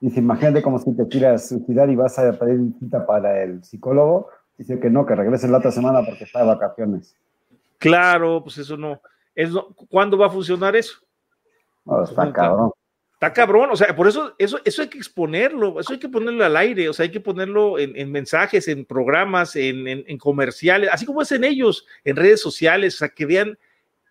Dice, 0.00 0.20
imagínate 0.20 0.62
como 0.62 0.78
si 0.78 0.94
te 0.94 1.08
quieras 1.08 1.48
suicidar 1.48 1.88
y 1.90 1.96
vas 1.96 2.18
a 2.18 2.32
pedir 2.32 2.72
cita 2.78 3.06
para 3.06 3.42
el 3.42 3.64
psicólogo. 3.64 4.28
Dice 4.58 4.78
que 4.78 4.90
no, 4.90 5.06
que 5.06 5.14
regrese 5.14 5.48
la 5.48 5.58
otra 5.58 5.70
semana 5.70 6.02
porque 6.04 6.24
está 6.24 6.40
de 6.40 6.46
vacaciones. 6.46 7.16
Claro, 7.78 8.42
pues 8.42 8.58
eso 8.58 8.76
no. 8.76 9.00
¿Cuándo 9.88 10.16
va 10.16 10.26
a 10.26 10.30
funcionar 10.30 10.76
eso? 10.76 10.98
No, 11.84 12.02
está 12.02 12.32
cabrón. 12.32 12.72
Está 13.14 13.32
cabrón, 13.32 13.70
o 13.72 13.76
sea, 13.76 13.96
por 13.96 14.06
eso, 14.06 14.34
eso, 14.36 14.60
eso 14.62 14.82
hay 14.82 14.88
que 14.88 14.98
exponerlo, 14.98 15.80
eso 15.80 15.94
hay 15.94 15.98
que 15.98 16.08
ponerlo 16.08 16.44
al 16.44 16.54
aire, 16.54 16.86
o 16.90 16.92
sea, 16.92 17.04
hay 17.04 17.10
que 17.10 17.20
ponerlo 17.20 17.78
en, 17.78 18.12
mensajes, 18.12 18.68
en 18.68 18.84
programas, 18.84 19.56
en, 19.56 20.18
comerciales, 20.18 20.90
así 20.92 21.06
como 21.06 21.22
es 21.22 21.32
en 21.32 21.44
ellos, 21.44 21.86
en 22.04 22.16
redes 22.16 22.42
sociales, 22.42 22.96
o 22.96 22.98
sea, 22.98 23.08
que 23.08 23.24
vean. 23.24 23.58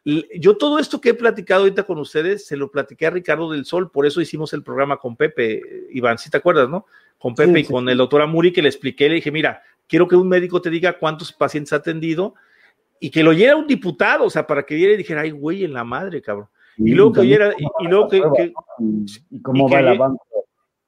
Yo 0.06 0.56
todo 0.56 0.78
esto 0.78 1.02
que 1.02 1.10
he 1.10 1.14
platicado 1.16 1.62
ahorita 1.62 1.84
con 1.84 1.98
ustedes, 1.98 2.46
se 2.46 2.56
lo 2.56 2.70
platiqué 2.70 3.08
a 3.08 3.10
Ricardo 3.10 3.52
del 3.52 3.66
Sol, 3.66 3.90
por 3.90 4.06
eso 4.06 4.22
hicimos 4.22 4.54
el 4.54 4.62
programa 4.62 4.98
con 4.98 5.16
Pepe, 5.16 5.88
Iván, 5.90 6.20
si 6.20 6.30
te 6.30 6.38
acuerdas, 6.38 6.70
¿no? 6.70 6.86
Con 7.18 7.34
Pepe 7.34 7.62
y 7.62 7.64
con 7.64 7.90
el 7.90 7.98
doctor 7.98 8.22
Amuri, 8.22 8.54
que 8.54 8.62
le 8.62 8.70
expliqué, 8.70 9.10
le 9.10 9.16
dije, 9.16 9.32
mira, 9.32 9.64
quiero 9.88 10.08
que 10.08 10.16
un 10.16 10.30
médico 10.30 10.62
te 10.62 10.70
diga 10.70 11.00
cuántos 11.00 11.34
pacientes 11.34 11.74
ha 11.74 11.78
atendido 11.78 12.36
y 13.00 13.10
que 13.10 13.24
lo 13.24 13.32
oyera 13.32 13.56
un 13.56 13.66
diputado, 13.66 14.26
o 14.26 14.30
sea, 14.30 14.46
para 14.46 14.64
que 14.64 14.76
viera 14.76 14.94
y 14.94 14.98
dijera, 14.98 15.22
ay, 15.22 15.32
güey, 15.32 15.64
en 15.64 15.74
la 15.74 15.84
madre, 15.84 16.22
cabrón. 16.22 16.50
Y, 16.78 16.94
luego 16.94 17.14
que 17.14 17.22
oyera, 17.22 17.54
y, 17.58 17.88
luego 17.88 18.08
que, 18.08 18.54
y 19.32 19.42
cómo 19.42 19.68
va 19.68 19.80
el 19.80 19.88
avance. 19.88 20.20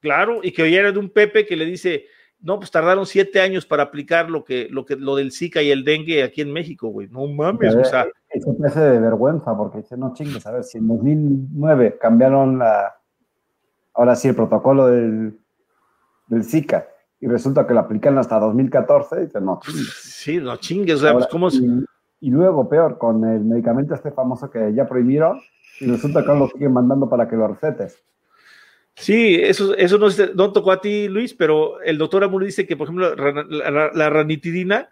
Claro, 0.00 0.40
y 0.44 0.52
que 0.52 0.62
oyera 0.62 0.92
de 0.92 0.98
un 0.98 1.10
Pepe 1.10 1.44
que 1.44 1.56
le 1.56 1.64
dice, 1.64 2.06
no, 2.40 2.58
pues 2.58 2.70
tardaron 2.70 3.04
siete 3.04 3.40
años 3.40 3.66
para 3.66 3.82
aplicar 3.84 4.30
lo 4.30 4.44
que, 4.44 4.68
lo 4.70 4.86
que, 4.86 4.96
lo 4.96 5.16
del 5.16 5.32
Zika 5.32 5.60
y 5.60 5.70
el 5.70 5.84
dengue 5.84 6.22
aquí 6.22 6.40
en 6.40 6.52
México, 6.52 6.88
güey. 6.88 7.08
No 7.08 7.26
mames, 7.26 7.74
o 7.74 7.84
sea. 7.84 8.06
Eso 8.28 8.56
parece 8.56 8.80
de 8.80 9.00
vergüenza, 9.00 9.56
porque 9.56 9.78
dice, 9.78 9.96
no 9.96 10.12
chingues, 10.14 10.46
a 10.46 10.52
ver, 10.52 10.62
si 10.62 10.78
en 10.78 10.86
2009 10.86 11.98
cambiaron 12.00 12.58
la, 12.58 12.94
ahora 13.94 14.14
sí, 14.14 14.28
el 14.28 14.34
protocolo 14.34 14.86
del, 14.86 15.38
del 16.28 16.44
Zika, 16.44 16.86
y 17.20 17.26
resulta 17.26 17.66
que 17.66 17.74
lo 17.74 17.80
aplican 17.80 18.16
hasta 18.18 18.38
2014, 18.38 19.20
dice, 19.20 19.40
no 19.40 19.58
chingues. 19.60 19.94
Sí, 20.02 20.38
no 20.38 20.56
chingues, 20.56 20.96
o 20.96 20.98
sea, 20.98 21.12
pues 21.14 21.26
cómo 21.26 21.48
y, 21.48 21.84
y 22.20 22.30
luego, 22.30 22.68
peor, 22.68 22.98
con 22.98 23.24
el 23.24 23.44
medicamento 23.44 23.94
este 23.94 24.12
famoso 24.12 24.50
que 24.50 24.72
ya 24.74 24.86
prohibieron, 24.86 25.40
y 25.80 25.86
resulta 25.86 26.22
que 26.22 26.28
lo 26.28 26.48
siguen 26.48 26.72
mandando 26.72 27.08
para 27.08 27.28
que 27.28 27.36
lo 27.36 27.48
recetes. 27.48 28.04
Sí, 28.98 29.36
eso, 29.36 29.76
eso 29.76 29.98
no, 30.34 30.52
tocó 30.52 30.72
a 30.72 30.80
ti, 30.80 31.08
Luis, 31.08 31.32
pero 31.32 31.80
el 31.82 31.98
doctor 31.98 32.24
Amur 32.24 32.44
dice 32.44 32.66
que, 32.66 32.76
por 32.76 32.86
ejemplo, 32.86 33.14
la, 33.14 34.10
ranitidina, 34.10 34.90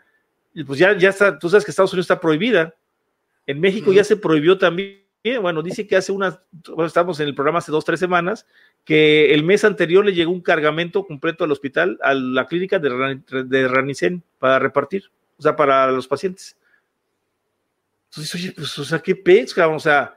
pues 0.64 0.78
ya, 0.78 0.96
ya 0.96 1.10
está, 1.10 1.38
tú 1.38 1.48
sabes 1.48 1.64
que 1.64 1.72
Estados 1.72 1.92
Unidos 1.92 2.04
está 2.04 2.20
prohibida. 2.20 2.74
En 3.46 3.60
México 3.60 3.92
ya 3.92 4.04
se 4.04 4.16
prohibió 4.16 4.58
también. 4.58 5.02
Bueno, 5.40 5.60
dice 5.60 5.88
que 5.88 5.96
hace 5.96 6.12
unas, 6.12 6.38
bueno, 6.68 6.86
estamos 6.86 7.18
en 7.18 7.26
el 7.26 7.34
programa 7.34 7.58
hace 7.58 7.72
dos, 7.72 7.84
tres 7.84 7.98
semanas, 7.98 8.46
que 8.84 9.34
el 9.34 9.42
mes 9.42 9.64
anterior 9.64 10.04
le 10.04 10.14
llegó 10.14 10.30
un 10.30 10.40
cargamento 10.40 11.04
completo 11.04 11.42
al 11.42 11.50
hospital, 11.50 11.98
a 12.00 12.14
la 12.14 12.46
clínica 12.46 12.78
de, 12.78 13.20
de 13.44 13.68
Ranicen 13.68 14.22
para 14.38 14.60
repartir, 14.60 15.10
o 15.36 15.42
sea, 15.42 15.56
para 15.56 15.90
los 15.90 16.06
pacientes. 16.06 16.56
Entonces, 18.10 18.34
oye, 18.36 18.52
pues, 18.52 18.78
o 18.78 18.84
sea, 18.84 19.00
qué 19.00 19.16
pesca, 19.16 19.66
o 19.66 19.80
sea, 19.80 20.16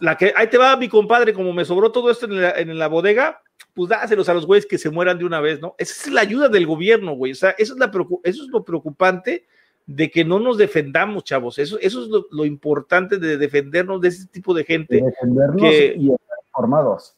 la 0.00 0.16
que, 0.16 0.32
ahí 0.36 0.48
te 0.48 0.58
va 0.58 0.76
mi 0.76 0.88
compadre, 0.88 1.32
como 1.32 1.52
me 1.52 1.64
sobró 1.64 1.90
todo 1.90 2.10
esto 2.10 2.26
en 2.26 2.78
la, 2.78 2.88
bodega, 2.88 3.42
pues 3.74 3.88
dáselos 3.88 4.28
a 4.28 4.34
los 4.34 4.46
güeyes 4.46 4.66
que 4.66 4.78
se 4.78 4.90
mueran 4.90 5.18
de 5.18 5.24
una 5.24 5.40
vez, 5.40 5.60
¿no? 5.60 5.74
Esa 5.78 5.92
es 5.92 6.12
la 6.12 6.20
ayuda 6.20 6.48
del 6.48 6.66
gobierno, 6.66 7.12
güey. 7.12 7.32
O 7.32 7.34
sea, 7.34 7.50
eso 7.58 7.74
es, 7.74 7.78
la, 7.78 7.90
eso 8.24 8.42
es 8.44 8.48
lo 8.48 8.64
preocupante 8.64 9.46
de 9.86 10.10
que 10.10 10.24
no 10.24 10.38
nos 10.38 10.58
defendamos, 10.58 11.24
chavos. 11.24 11.58
Eso, 11.58 11.78
eso 11.80 12.02
es 12.02 12.08
lo, 12.30 12.44
importante 12.44 13.18
de 13.18 13.38
defendernos 13.38 14.00
de 14.00 14.08
ese 14.08 14.26
tipo 14.26 14.54
de 14.54 14.64
gente. 14.64 15.02
defendernos 15.02 15.62
que, 15.62 15.94
y 15.96 16.12
estar 16.12 16.38
formados. 16.52 17.14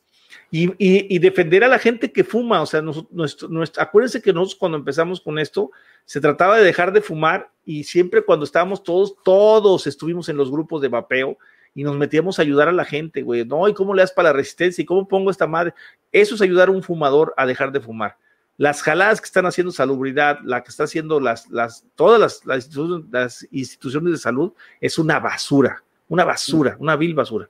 Y, 0.52 0.72
y, 0.78 1.18
defender 1.20 1.62
a 1.62 1.68
la 1.68 1.78
gente 1.78 2.12
que 2.12 2.24
fuma. 2.24 2.62
O 2.62 2.66
sea, 2.66 2.82
nuestro, 2.82 3.48
acuérdense 3.78 4.20
que 4.20 4.32
nosotros 4.32 4.58
cuando 4.58 4.78
empezamos 4.78 5.20
con 5.20 5.38
esto, 5.38 5.70
se 6.04 6.20
trataba 6.20 6.58
de 6.58 6.64
dejar 6.64 6.92
de 6.92 7.00
fumar 7.00 7.50
y 7.64 7.84
siempre 7.84 8.22
cuando 8.22 8.44
estábamos 8.44 8.82
todos, 8.82 9.14
todos 9.22 9.86
estuvimos 9.86 10.28
en 10.28 10.36
los 10.36 10.50
grupos 10.50 10.82
de 10.82 10.88
vapeo 10.88 11.38
y 11.74 11.84
nos 11.84 11.96
metíamos 11.96 12.38
a 12.38 12.42
ayudar 12.42 12.68
a 12.68 12.72
la 12.72 12.84
gente, 12.84 13.22
güey. 13.22 13.44
No, 13.44 13.68
¿y 13.68 13.74
cómo 13.74 13.94
le 13.94 14.02
das 14.02 14.12
para 14.12 14.30
la 14.30 14.36
resistencia? 14.36 14.82
¿Y 14.82 14.86
cómo 14.86 15.06
pongo 15.06 15.30
esta 15.30 15.46
madre? 15.46 15.74
Eso 16.12 16.34
es 16.34 16.42
ayudar 16.42 16.68
a 16.68 16.72
un 16.72 16.82
fumador 16.82 17.32
a 17.36 17.46
dejar 17.46 17.72
de 17.72 17.80
fumar. 17.80 18.16
Las 18.56 18.82
jaladas 18.82 19.20
que 19.20 19.26
están 19.26 19.46
haciendo 19.46 19.72
salubridad, 19.72 20.38
la 20.44 20.62
que 20.62 20.68
está 20.68 20.84
haciendo 20.84 21.18
las, 21.18 21.48
las, 21.48 21.86
todas 21.94 22.20
las, 22.20 22.44
las, 22.44 23.46
instituciones, 23.50 24.12
de 24.12 24.18
salud, 24.18 24.52
es 24.80 24.98
una 24.98 25.18
basura, 25.18 25.82
una 26.08 26.24
basura, 26.24 26.76
una 26.78 26.96
vil 26.96 27.14
basura. 27.14 27.48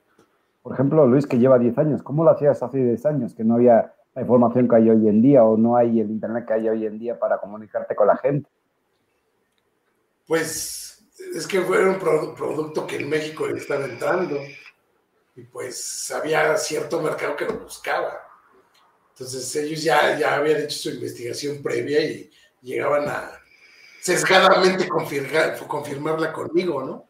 Por 0.62 0.74
ejemplo, 0.74 1.06
Luis, 1.06 1.26
que 1.26 1.38
lleva 1.38 1.58
10 1.58 1.78
años, 1.78 2.02
¿cómo 2.02 2.22
lo 2.22 2.30
hacías 2.30 2.62
hace 2.62 2.78
10 2.78 3.06
años? 3.06 3.34
Que 3.34 3.42
no 3.42 3.54
había 3.54 3.92
la 4.14 4.22
información 4.22 4.68
que 4.68 4.76
hay 4.76 4.90
hoy 4.90 5.08
en 5.08 5.22
día 5.22 5.42
o 5.42 5.56
no 5.56 5.76
hay 5.76 6.00
el 6.00 6.10
Internet 6.10 6.44
que 6.46 6.52
hay 6.52 6.68
hoy 6.68 6.86
en 6.86 6.98
día 6.98 7.18
para 7.18 7.38
comunicarte 7.38 7.96
con 7.96 8.06
la 8.06 8.16
gente. 8.16 8.48
Pues 10.26 10.99
es 11.34 11.46
que 11.46 11.60
fue 11.60 11.88
un 11.88 11.98
producto 11.98 12.86
que 12.86 12.96
en 12.96 13.08
México 13.08 13.46
estaba 13.48 13.84
entrando 13.84 14.40
y 15.36 15.42
pues 15.44 16.10
había 16.10 16.56
cierto 16.56 17.00
mercado 17.00 17.36
que 17.36 17.44
lo 17.44 17.58
buscaba. 17.60 18.20
Entonces 19.12 19.54
ellos 19.56 19.82
ya, 19.82 20.18
ya 20.18 20.36
habían 20.36 20.60
hecho 20.60 20.78
su 20.78 20.90
investigación 20.90 21.62
previa 21.62 22.00
y 22.00 22.30
llegaban 22.62 23.08
a 23.08 23.40
sesgadamente 24.00 24.88
confirmar, 24.88 25.58
confirmarla 25.66 26.32
conmigo, 26.32 26.82
¿no? 26.82 27.08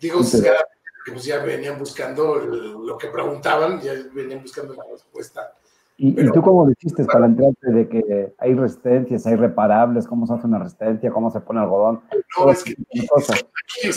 Digo 0.00 0.22
sesgadamente 0.22 0.78
porque 0.96 1.12
pues 1.12 1.24
ya 1.24 1.38
venían 1.38 1.78
buscando 1.78 2.36
lo 2.36 2.98
que 2.98 3.08
preguntaban, 3.08 3.80
ya 3.80 3.94
venían 4.12 4.42
buscando 4.42 4.74
la 4.74 4.84
respuesta 4.90 5.56
¿Y, 6.00 6.30
tú 6.30 6.40
cómo 6.42 6.64
dijiste 6.68 7.04
para 7.06 7.26
enterarte 7.26 7.72
de 7.72 7.88
que 7.88 8.32
hay 8.38 8.54
resistencias, 8.54 9.26
hay 9.26 9.34
reparables, 9.34 10.06
cómo 10.06 10.28
se 10.28 10.34
hace 10.34 10.46
una 10.46 10.60
resistencia, 10.60 11.10
cómo 11.10 11.28
se 11.28 11.40
pone 11.40 11.58
algodón? 11.58 12.00
No, 12.38 12.52
es 12.52 12.62
que 12.62 12.76
aquí, 12.94 13.90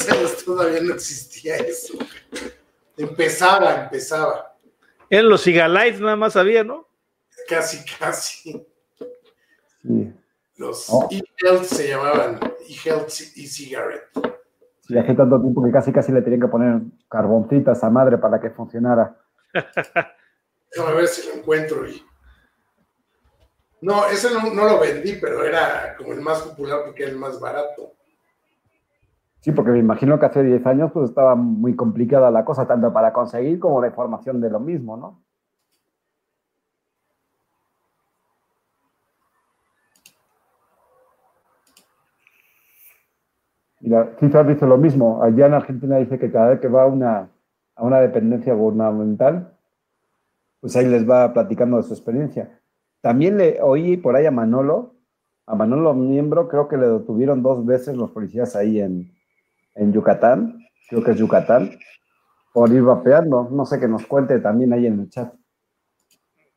todavía 0.44 0.82
no 0.82 0.96
existía 0.96 1.58
eso. 1.58 1.94
Empezaba, 2.98 3.84
empezaba. 3.84 4.58
En 5.12 5.30
los 5.30 5.44
cigalites 5.44 6.02
nada 6.02 6.16
más 6.16 6.36
había, 6.36 6.64
¿no? 6.64 6.88
Casi, 7.48 7.86
casi. 8.00 8.66
Sí. 9.84 10.14
Los 10.58 10.90
e-health 11.12 11.66
se 11.66 11.90
llamaban 11.90 12.40
e-health 12.68 13.10
e-cigarette. 13.10 14.10
Sí, 14.88 14.98
hace 14.98 15.14
tanto 15.14 15.40
tiempo 15.40 15.64
que 15.64 15.72
casi 15.72 15.92
casi 15.92 16.12
le 16.12 16.24
tenían 16.24 16.42
que 16.42 16.48
poner 16.48 16.82
carboncita 17.08 17.74
a 17.80 17.90
madre 17.92 18.18
para 18.18 18.42
que 18.42 18.50
funcionara. 18.50 19.16
Déjame 20.72 20.96
ver 20.96 21.08
si 21.08 21.28
lo 21.28 21.36
encuentro 21.36 21.88
y. 21.88 22.02
No, 23.82 24.06
ese 24.06 24.30
no, 24.32 24.54
lo 24.54 24.80
vendí, 24.80 25.14
pero 25.20 25.44
era 25.44 25.96
como 25.98 26.14
el 26.14 26.22
más 26.22 26.42
popular 26.42 26.82
porque 26.86 27.04
era 27.04 27.12
el 27.12 27.18
más 27.18 27.40
barato. 27.40 27.94
Sí, 29.40 29.52
porque 29.52 29.72
me 29.72 29.80
imagino 29.80 30.20
que 30.20 30.28
hace 30.28 30.44
10 30.44 30.64
años 30.68 30.92
pues 30.94 31.10
estaba 31.10 31.34
muy 31.34 31.76
complicada 31.76 32.30
la 32.30 32.46
cosa, 32.46 32.68
tanto 32.68 32.94
para 32.94 33.12
conseguir 33.12 33.60
como 33.60 33.82
la 33.82 33.88
información 33.88 34.40
de 34.40 34.52
lo 34.52 34.60
mismo, 34.60 34.96
¿no? 34.98 35.24
Mira, 43.80 44.16
quizás 44.20 44.48
dice 44.48 44.68
lo 44.68 44.78
mismo. 44.78 45.24
Allá 45.24 45.48
en 45.48 45.56
Argentina 45.56 45.98
dice 45.98 46.20
que 46.20 46.32
cada 46.32 46.50
vez 46.50 46.60
que 46.60 46.68
va 46.68 46.84
a 46.84 46.86
una, 46.86 47.32
a 47.76 47.84
una 47.84 48.00
dependencia 48.00 48.54
gubernamental, 48.54 49.58
pues 50.62 50.76
ahí 50.76 50.86
les 50.86 51.10
va 51.10 51.34
platicando 51.34 51.78
de 51.78 51.84
su 51.84 51.94
experiencia. 51.94 52.62
También 53.02 53.38
le 53.38 53.60
oí 53.62 53.98
por 53.98 54.16
ahí 54.16 54.28
a 54.28 54.32
Manolo, 54.32 54.96
a 55.48 55.56
Manolo 55.56 55.94
miembro, 55.94 56.48
creo 56.48 56.68
que 56.68 56.78
le 56.78 56.88
detuvieron 56.88 57.42
dos 57.42 57.66
veces 57.66 57.98
los 57.98 58.12
policías 58.12 58.56
ahí 58.56 58.80
en, 58.80 59.12
en 59.76 59.92
Yucatán, 59.92 60.66
creo 60.88 61.04
que 61.04 61.12
es 61.12 61.18
Yucatán, 61.18 61.72
por 62.54 62.72
ir 62.72 62.84
vapeando. 62.84 63.50
No 63.52 63.66
sé 63.66 63.80
que 63.80 63.88
nos 63.88 64.06
cuente 64.06 64.40
también 64.40 64.72
ahí 64.72 64.86
en 64.86 65.00
el 65.00 65.10
chat. 65.10 65.34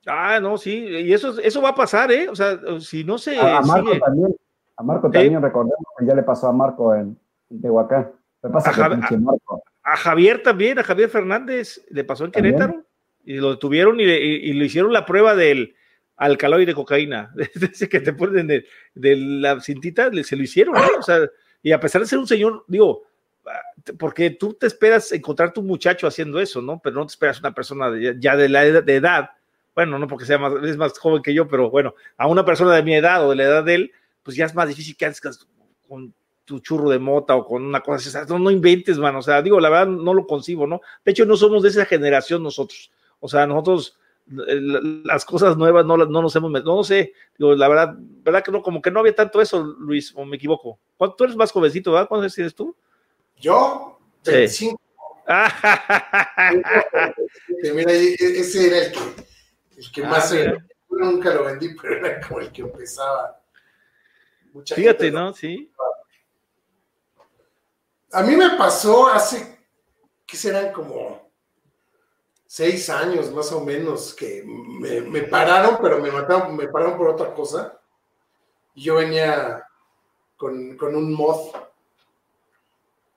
Ah, 0.06 0.38
no, 0.40 0.58
sí, 0.58 0.84
y 0.84 1.14
eso, 1.14 1.38
eso 1.40 1.62
va 1.62 1.70
a 1.70 1.74
pasar, 1.74 2.12
¿eh? 2.12 2.28
O 2.28 2.36
sea, 2.36 2.58
si 2.78 3.04
no 3.04 3.16
se. 3.16 3.40
A, 3.40 3.62
Marco 3.62 3.98
también, 3.98 4.36
a 4.76 4.82
Marco 4.82 5.10
también, 5.10 5.40
recordemos 5.40 5.78
que 5.98 6.04
ya 6.04 6.14
le 6.14 6.22
pasó 6.22 6.48
a 6.48 6.52
Marco 6.52 6.94
en, 6.94 7.18
Tehuacán. 7.62 8.12
Pasa 8.52 8.70
a, 8.70 9.92
a, 9.92 9.96
Javier 9.96 10.42
también, 10.42 10.78
a 10.78 10.82
Javier 10.82 11.08
Fernández, 11.08 11.82
le 11.88 12.04
pasó 12.04 12.26
en 12.26 12.32
Querétaro, 12.32 12.84
y 13.24 13.34
lo 13.34 13.52
detuvieron 13.52 14.00
y, 14.00 14.04
y, 14.04 14.52
le 14.52 14.64
hicieron 14.66 14.92
la 14.92 15.06
prueba 15.06 15.34
del 15.34 15.74
alcaloide 16.16 16.66
de 16.66 16.74
cocaína, 16.74 17.32
ese 17.54 17.88
que 17.88 18.00
te 18.00 18.12
ponen 18.12 18.46
de, 18.46 18.66
de, 18.94 19.16
la 19.16 19.60
cintita, 19.60 20.10
se 20.22 20.36
lo 20.36 20.42
hicieron, 20.42 20.76
¿eh? 20.76 20.88
O 20.98 21.02
sea, 21.02 21.20
y 21.62 21.72
a 21.72 21.80
pesar 21.80 22.02
de 22.02 22.06
ser 22.06 22.18
un 22.18 22.26
señor, 22.26 22.64
digo, 22.68 23.04
porque 23.98 24.30
tú 24.30 24.54
te 24.54 24.66
esperas 24.66 25.12
encontrar 25.12 25.52
tu 25.52 25.62
muchacho 25.62 26.06
haciendo 26.06 26.40
eso, 26.40 26.62
¿no? 26.62 26.80
Pero 26.82 26.96
no 26.96 27.06
te 27.06 27.10
esperas 27.10 27.40
una 27.40 27.54
persona 27.54 27.90
ya 28.18 28.36
de 28.36 28.48
la 28.48 28.64
edad, 28.64 28.82
de 28.82 28.96
edad, 28.96 29.30
bueno, 29.74 29.98
no 29.98 30.06
porque 30.06 30.24
sea 30.24 30.38
más, 30.38 30.52
es 30.62 30.76
más 30.76 30.98
joven 30.98 31.22
que 31.22 31.34
yo, 31.34 31.48
pero 31.48 31.70
bueno, 31.70 31.94
a 32.16 32.26
una 32.26 32.44
persona 32.44 32.74
de 32.74 32.82
mi 32.82 32.94
edad 32.94 33.26
o 33.26 33.30
de 33.30 33.36
la 33.36 33.44
edad 33.44 33.64
de 33.64 33.74
él, 33.74 33.92
pues 34.22 34.36
ya 34.36 34.46
es 34.46 34.54
más 34.54 34.68
difícil 34.68 34.96
que 34.96 35.06
antes 35.06 35.20
con 35.88 36.14
tu 36.44 36.60
churro 36.60 36.90
de 36.90 36.98
mota 36.98 37.34
o 37.34 37.44
con 37.44 37.64
una 37.64 37.80
cosa 37.80 38.20
así, 38.20 38.32
no, 38.32 38.38
no 38.38 38.50
inventes, 38.50 38.98
mano, 38.98 39.18
o 39.18 39.22
sea, 39.22 39.42
digo, 39.42 39.58
la 39.60 39.70
verdad 39.70 39.86
no 39.86 40.14
lo 40.14 40.26
concibo, 40.26 40.66
¿no? 40.66 40.80
De 41.04 41.12
hecho, 41.12 41.24
no 41.24 41.36
somos 41.36 41.62
de 41.62 41.70
esa 41.70 41.86
generación 41.86 42.42
nosotros, 42.42 42.90
o 43.24 43.28
sea, 43.28 43.46
nosotros 43.46 43.98
las 44.26 45.24
cosas 45.24 45.56
nuevas 45.56 45.86
no, 45.86 45.96
no 45.96 46.20
nos 46.20 46.36
hemos 46.36 46.50
no, 46.50 46.62
no 46.62 46.84
sé, 46.84 47.14
digo, 47.38 47.54
la 47.54 47.68
verdad, 47.68 47.94
verdad 47.96 48.44
que 48.44 48.52
no, 48.52 48.60
como 48.60 48.82
que 48.82 48.90
no 48.90 49.00
había 49.00 49.14
tanto 49.14 49.40
eso, 49.40 49.62
Luis, 49.62 50.12
o 50.14 50.26
me 50.26 50.36
equivoco. 50.36 50.78
Tú 51.16 51.24
eres 51.24 51.34
más 51.34 51.50
jovencito, 51.50 51.90
¿verdad? 51.90 52.06
¿Cuántos 52.06 52.36
eres 52.36 52.54
tú? 52.54 52.76
Yo, 53.38 53.98
25. 54.26 54.78
Mira, 57.74 57.92
ese 57.92 58.66
era 58.66 58.84
el 58.84 58.92
que, 58.92 58.98
el 59.78 59.90
que 59.90 60.04
ah, 60.04 60.08
más, 60.08 60.34
nunca 60.90 61.32
lo 61.32 61.44
vendí, 61.44 61.74
pero 61.80 62.06
era 62.06 62.20
como 62.20 62.40
el 62.40 62.52
que 62.52 62.60
empezaba. 62.60 63.40
Mucha 64.52 64.74
Fíjate, 64.74 65.10
¿no? 65.10 65.32
Sí. 65.32 65.72
A 68.12 68.22
mí 68.22 68.36
me 68.36 68.50
pasó 68.50 69.08
hace, 69.08 69.60
¿qué 70.26 70.36
serán 70.36 70.72
como 70.72 71.23
seis 72.54 72.88
años 72.88 73.32
más 73.32 73.50
o 73.50 73.64
menos 73.64 74.14
que 74.14 74.44
me, 74.44 75.22
pararon, 75.22 75.76
pero 75.82 75.98
me 75.98 76.12
mataron, 76.12 76.54
me 76.54 76.68
pararon 76.68 76.96
por 76.96 77.08
otra 77.08 77.34
cosa. 77.34 77.80
Yo 78.76 78.94
venía 78.94 79.60
con, 80.36 80.78
un 80.80 81.12
mod, 81.14 81.52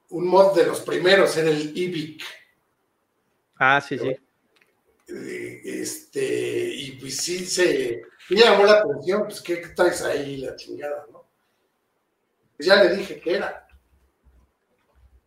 un 0.10 0.28
mod 0.28 0.56
de 0.56 0.66
los 0.66 0.82
primeros, 0.82 1.38
era 1.38 1.52
el 1.52 1.78
Ibic. 1.78 2.24
Ah, 3.60 3.80
sí, 3.80 4.00
sí. 4.00 4.18
Este, 5.64 6.74
y 6.74 6.92
pues 6.94 7.18
sí 7.18 7.46
se 7.46 8.02
me 8.32 8.40
llamó 8.40 8.66
la 8.66 8.80
atención, 8.80 9.22
pues 9.26 9.40
qué 9.42 9.58
traes 9.58 10.02
ahí 10.02 10.38
la 10.38 10.56
chingada, 10.56 11.06
¿no? 11.12 11.24
Pues 12.56 12.66
ya 12.66 12.84
le 12.84 12.96
dije 12.96 13.20
que 13.20 13.36
era. 13.36 13.68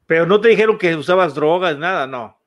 Pero 0.05 0.27
no 0.27 0.41
te 0.41 0.49
dijeron 0.49 0.77
que 0.79 0.97
usabas 0.97 1.33
drogas, 1.33 1.79
nada, 1.79 2.09
no. 2.09 2.40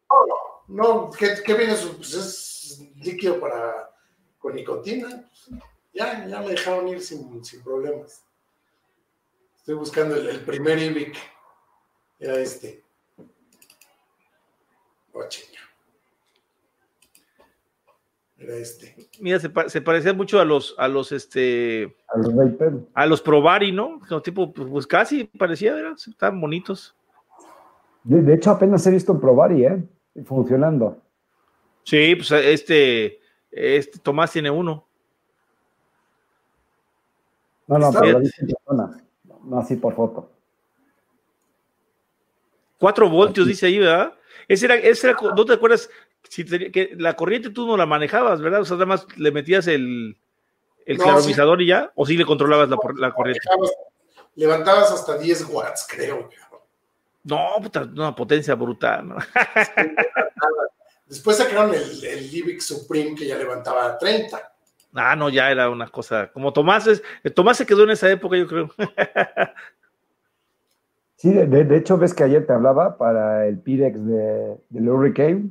No, 0.74 1.12
¿qué, 1.12 1.36
qué 1.46 1.54
viene? 1.54 1.76
Pues 1.98 2.14
es 2.16 2.90
líquido 2.96 3.40
para 3.40 3.92
con 4.40 4.56
nicotina. 4.56 5.24
Ya, 5.94 6.26
ya 6.26 6.42
me 6.42 6.50
dejaron 6.50 6.88
ir 6.88 7.00
sin, 7.00 7.46
sin 7.46 7.62
problemas. 7.62 8.26
Estoy 9.56 9.76
buscando 9.76 10.16
el, 10.16 10.40
primer 10.40 10.80
IBIC. 10.80 11.16
Era 12.20 12.40
este. 12.40 12.84
Oh, 15.14 15.22
Era 18.40 18.56
este. 18.56 18.96
Mira, 19.20 19.40
se, 19.40 19.52
se, 19.68 19.82
parecía 19.82 20.14
mucho 20.14 20.40
a 20.40 20.46
los, 20.46 20.74
a 20.80 20.88
los, 20.88 21.12
este, 21.12 21.96
a 22.08 22.18
los, 22.18 22.34
a 22.96 23.06
los 23.06 23.22
Provari, 23.22 23.72
¿no? 23.72 24.00
tipo, 24.24 24.52
pues, 24.52 24.68
pues 24.68 24.88
casi 24.88 25.26
parecía, 25.26 25.76
estaban 25.96 26.42
bonitos. 26.42 26.96
De, 28.04 28.24
de, 28.24 28.34
hecho, 28.34 28.50
apenas 28.50 28.88
he 28.88 28.92
visto 28.92 29.20
Provari, 29.20 29.66
¿eh? 29.66 29.88
Funcionando. 30.26 30.98
Sí, 31.84 32.16
pues 32.16 32.32
este, 32.32 33.20
este 33.52 34.00
Tomás 34.00 34.32
tiene 34.32 34.50
uno. 34.50 34.86
No, 37.68 37.80
no, 37.80 37.92
pero 37.92 38.20
no 39.44 39.60
así 39.60 39.76
por 39.76 39.96
foto. 39.96 40.30
Cuatro 42.78 43.10
voltios 43.10 43.48
dice 43.48 43.68
ahí, 43.68 43.80
¿verdad? 43.80 44.14
Ese 44.48 44.66
era, 44.66 44.76
ese 44.76 45.10
era, 45.10 45.18
¿no 45.36 45.46
te 45.46 45.54
acuerdas? 45.54 45.90
Si 46.24 46.44
que 46.46 46.94
la 46.98 47.16
corriente 47.16 47.50
tú 47.50 47.66
no 47.66 47.78
la 47.78 47.86
manejabas, 47.86 48.42
¿verdad? 48.42 48.62
O 48.62 48.66
sea, 48.66 48.76
además 48.76 49.08
le 49.16 49.32
metías 49.32 49.68
el, 49.68 50.18
el 50.86 50.98
claromizador 50.98 51.62
y 51.62 51.68
ya, 51.68 51.92
o 51.96 52.06
sí 52.06 52.18
le 52.18 52.26
controlabas 52.26 52.70
la, 52.70 52.78
la 52.98 53.14
corriente. 53.14 53.42
Levantabas 54.36 54.92
hasta 54.92 55.18
10 55.18 55.48
watts, 55.50 55.88
creo. 55.90 56.30
No, 57.24 57.56
puta, 57.62 57.84
una 57.84 58.16
potencia 58.16 58.56
brutal. 58.56 59.08
¿no? 59.08 59.16
Después 61.08 61.38
sacaron 61.38 61.74
el, 61.74 62.04
el 62.04 62.32
Libic 62.32 62.60
Supreme 62.60 63.16
que 63.16 63.28
ya 63.28 63.38
levantaba 63.38 63.98
30. 63.98 64.54
Ah, 64.96 65.16
no, 65.16 65.30
ya 65.30 65.52
era 65.52 65.70
una 65.70 65.88
cosa. 65.88 66.32
Como 66.32 66.54
Tomás 66.54 66.88
es, 66.88 67.04
Tomás 67.34 67.58
se 67.58 67.66
quedó 67.66 67.84
en 67.84 67.92
esa 67.92 68.10
época, 68.12 68.38
yo 68.38 68.48
creo. 68.48 68.70
sí, 71.16 71.34
de, 71.34 71.78
hecho, 71.78 71.98
ves 71.98 72.14
que 72.14 72.24
ayer 72.24 72.46
te 72.46 72.54
hablaba 72.54 72.98
para 72.98 73.48
el 73.48 73.60
Pirex 73.60 74.06
de, 74.06 74.58
del 74.70 74.90
Hurricane. 74.90 75.50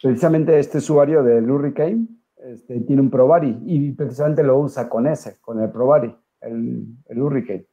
Precisamente 0.00 0.58
este 0.58 0.78
usuario 0.78 1.22
del 1.22 1.50
Hurricane 1.50 2.06
este, 2.38 2.80
tiene 2.80 3.02
un 3.02 3.10
Provari 3.10 3.58
y 3.66 3.92
precisamente 3.92 4.42
lo 4.42 4.58
usa 4.58 4.88
con 4.88 5.06
ese, 5.06 5.38
con 5.42 5.60
el 5.60 5.70
Provari, 5.70 6.16
el, 6.40 6.86
el 7.06 7.22
Hurricane. 7.22 7.66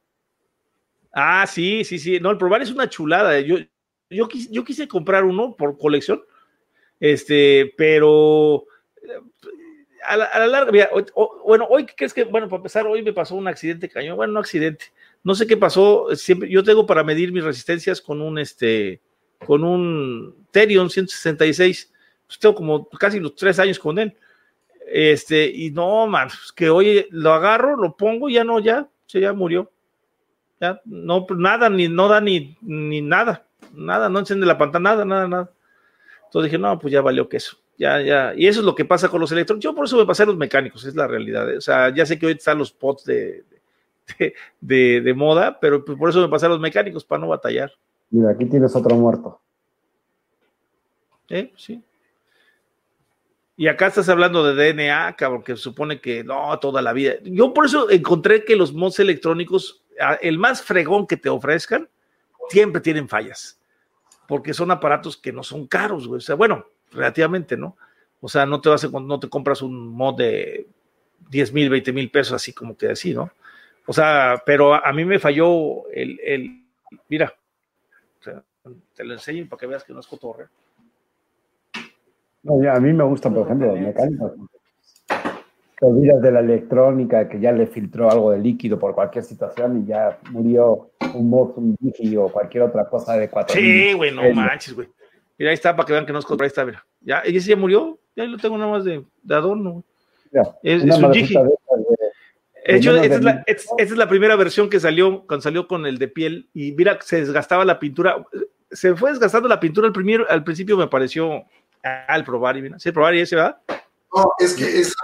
Ah, 1.12 1.46
sí, 1.46 1.84
sí, 1.84 1.98
sí. 1.98 2.20
No, 2.20 2.30
el 2.30 2.38
Probar 2.38 2.62
es 2.62 2.70
una 2.70 2.88
chulada. 2.88 3.40
Yo, 3.40 3.56
yo, 4.10 4.28
quise, 4.28 4.48
yo 4.52 4.64
quise 4.64 4.88
comprar 4.88 5.24
uno 5.24 5.56
por 5.56 5.78
colección, 5.78 6.22
este, 7.00 7.72
pero 7.76 8.64
eh, 9.02 9.20
a 10.06 10.16
la, 10.16 10.46
larga, 10.46 10.90
bueno, 11.44 11.66
hoy 11.68 11.86
crees 11.86 12.14
que, 12.14 12.24
bueno, 12.24 12.48
para 12.48 12.58
empezar, 12.58 12.86
hoy 12.86 13.02
me 13.02 13.12
pasó 13.12 13.34
un 13.34 13.48
accidente 13.48 13.88
cañón, 13.88 14.16
bueno, 14.16 14.32
no 14.32 14.40
accidente, 14.40 14.86
no 15.22 15.34
sé 15.34 15.46
qué 15.46 15.56
pasó, 15.56 16.14
siempre, 16.14 16.48
yo 16.48 16.62
tengo 16.62 16.86
para 16.86 17.04
medir 17.04 17.32
mis 17.32 17.44
resistencias 17.44 18.00
con 18.00 18.22
un, 18.22 18.38
este, 18.38 19.00
con 19.44 19.64
un 19.64 20.46
Terion 20.50 20.88
166, 20.88 21.92
pues 22.26 22.38
tengo 22.38 22.54
como 22.54 22.88
casi 22.88 23.20
los 23.20 23.34
tres 23.34 23.58
años 23.58 23.78
con 23.78 23.98
él, 23.98 24.16
este, 24.86 25.46
y 25.46 25.70
no, 25.70 26.06
man, 26.06 26.28
pues 26.28 26.52
que 26.52 26.70
hoy 26.70 27.06
lo 27.10 27.32
agarro, 27.32 27.76
lo 27.76 27.96
pongo, 27.96 28.28
ya 28.28 28.44
no, 28.44 28.60
ya, 28.60 28.88
se 29.06 29.20
ya 29.20 29.32
murió. 29.32 29.70
Ya, 30.60 30.80
no, 30.84 31.26
nada, 31.36 31.70
ni 31.70 31.88
no 31.88 32.08
da 32.08 32.20
ni, 32.20 32.56
ni 32.60 33.00
nada, 33.00 33.46
nada, 33.72 34.08
no 34.08 34.18
enciende 34.18 34.46
la 34.46 34.58
pantalla, 34.58 34.82
nada, 34.82 35.04
nada, 35.04 35.28
nada. 35.28 35.50
Entonces 36.24 36.50
dije, 36.50 36.60
no, 36.60 36.78
pues 36.78 36.92
ya 36.92 37.00
valió 37.00 37.28
queso. 37.28 37.56
Ya, 37.78 38.00
ya, 38.02 38.34
y 38.36 38.48
eso 38.48 38.60
es 38.60 38.66
lo 38.66 38.74
que 38.74 38.84
pasa 38.84 39.08
con 39.08 39.20
los 39.20 39.30
electrónicos. 39.30 39.62
Yo 39.62 39.74
por 39.74 39.84
eso 39.84 39.96
me 39.96 40.04
pasé 40.04 40.24
a 40.24 40.26
los 40.26 40.36
mecánicos, 40.36 40.84
es 40.84 40.96
la 40.96 41.06
realidad. 41.06 41.48
¿eh? 41.48 41.58
O 41.58 41.60
sea, 41.60 41.94
ya 41.94 42.04
sé 42.04 42.18
que 42.18 42.26
hoy 42.26 42.32
están 42.32 42.58
los 42.58 42.72
pots 42.72 43.04
de, 43.04 43.44
de, 44.60 45.00
de, 45.00 45.14
moda, 45.14 45.60
pero 45.60 45.84
pues 45.84 45.96
por 45.96 46.10
eso 46.10 46.20
me 46.20 46.28
pasé 46.28 46.46
a 46.46 46.48
los 46.48 46.60
mecánicos, 46.60 47.04
para 47.04 47.20
no 47.20 47.28
batallar. 47.28 47.72
Mira, 48.10 48.30
aquí 48.30 48.46
tienes 48.46 48.74
otro 48.74 48.96
muerto. 48.96 49.40
¿Eh? 51.28 51.52
Sí. 51.56 51.82
Y 53.56 53.68
acá 53.68 53.88
estás 53.88 54.08
hablando 54.08 54.44
de 54.44 54.72
DNA, 54.72 55.14
cabrón, 55.16 55.42
que 55.42 55.56
supone 55.56 56.00
que 56.00 56.24
no, 56.24 56.58
toda 56.58 56.80
la 56.80 56.92
vida. 56.92 57.14
Yo 57.24 57.52
por 57.52 57.66
eso 57.66 57.90
encontré 57.90 58.44
que 58.44 58.56
los 58.56 58.72
mods 58.72 58.98
electrónicos 59.00 59.84
el 60.20 60.38
más 60.38 60.62
fregón 60.62 61.06
que 61.06 61.16
te 61.16 61.28
ofrezcan, 61.28 61.88
siempre 62.48 62.80
tienen 62.80 63.08
fallas, 63.08 63.60
porque 64.26 64.54
son 64.54 64.70
aparatos 64.70 65.16
que 65.16 65.32
no 65.32 65.42
son 65.42 65.66
caros, 65.66 66.06
güey. 66.06 66.18
O 66.18 66.20
sea, 66.20 66.34
bueno, 66.34 66.66
relativamente, 66.92 67.56
¿no? 67.56 67.76
O 68.20 68.28
sea, 68.28 68.46
no 68.46 68.60
te 68.60 68.68
vas 68.68 68.84
a, 68.84 68.88
no 68.88 69.20
te 69.20 69.28
compras 69.28 69.62
un 69.62 69.88
mod 69.88 70.16
de 70.16 70.66
10 71.30 71.52
mil, 71.52 71.70
20 71.70 71.92
mil 71.92 72.10
pesos, 72.10 72.34
así 72.34 72.52
como 72.52 72.76
que 72.76 72.88
así, 72.90 73.14
¿no? 73.14 73.30
O 73.86 73.92
sea, 73.92 74.42
pero 74.44 74.74
a, 74.74 74.92
mí 74.92 75.04
me 75.04 75.18
falló 75.18 75.88
el, 75.90 76.20
el 76.22 76.62
mira, 77.08 77.34
te 78.94 79.04
lo 79.04 79.14
enseño 79.14 79.48
para 79.48 79.60
que 79.60 79.66
veas 79.66 79.84
que 79.84 79.92
no 79.92 80.00
es 80.00 80.06
cotorre. 80.06 80.48
No, 82.42 82.70
a 82.70 82.80
mí 82.80 82.92
me 82.92 83.04
gustan, 83.04 83.34
por 83.34 83.46
ejemplo, 83.46 83.68
los 83.68 83.80
mecánicos. 83.80 84.32
Te 85.78 85.86
olvidas 85.86 86.20
de 86.20 86.32
la 86.32 86.40
electrónica 86.40 87.28
que 87.28 87.38
ya 87.38 87.52
le 87.52 87.66
filtró 87.66 88.10
algo 88.10 88.32
de 88.32 88.38
líquido 88.38 88.78
por 88.78 88.94
cualquier 88.94 89.22
situación 89.22 89.82
y 89.82 89.86
ya 89.86 90.18
murió 90.30 90.90
un 91.14 91.30
mod, 91.30 91.56
un 91.56 91.76
digi 91.78 92.16
o 92.16 92.28
cualquier 92.28 92.64
otra 92.64 92.88
cosa 92.88 93.16
de 93.16 93.30
cuatro. 93.30 93.54
Sí, 93.54 93.92
güey, 93.92 94.12
no 94.12 94.22
manches, 94.34 94.74
güey. 94.74 94.88
Mira, 95.38 95.50
ahí 95.50 95.54
está 95.54 95.76
para 95.76 95.86
que 95.86 95.92
vean 95.92 96.04
que 96.04 96.12
no 96.12 96.18
es 96.18 96.24
cotorre. 96.24 96.46
Ahí 96.46 96.48
está, 96.48 96.64
mira. 96.64 96.84
Ya, 97.00 97.20
ese 97.20 97.50
ya 97.50 97.56
murió, 97.56 97.98
ya 98.16 98.24
lo 98.24 98.38
tengo 98.38 98.58
nada 98.58 98.72
más 98.72 98.84
de, 98.84 99.04
de 99.22 99.34
adorno. 99.34 99.84
es, 100.62 100.84
es 100.84 100.98
un 100.98 101.12
digi. 101.12 101.34
De 101.34 102.76
hecho, 102.76 102.96
esta 102.96 103.14
es, 103.14 103.22
la, 103.22 103.44
es, 103.78 103.90
la, 103.96 104.08
primera 104.08 104.36
versión 104.36 104.68
que 104.68 104.80
salió 104.80 105.24
cuando 105.26 105.42
salió 105.42 105.66
con 105.68 105.86
el 105.86 105.96
de 105.96 106.08
piel 106.08 106.50
y 106.52 106.72
mira, 106.72 106.98
se 107.00 107.20
desgastaba 107.20 107.64
la 107.64 107.78
pintura. 107.78 108.26
Se 108.70 108.94
fue 108.94 109.10
desgastando 109.10 109.48
la 109.48 109.60
pintura 109.60 109.86
al, 109.86 109.92
primer, 109.92 110.26
al 110.28 110.44
principio, 110.44 110.76
me 110.76 110.88
pareció 110.88 111.44
al 111.82 112.24
probar 112.24 112.56
y 112.56 112.62
mira, 112.62 112.78
sí, 112.78 112.90
probar 112.90 113.14
y 113.14 113.20
ese, 113.20 113.36
¿verdad? 113.36 113.58
No, 114.14 114.32
es 114.38 114.54
que 114.54 114.80
es, 114.80 114.94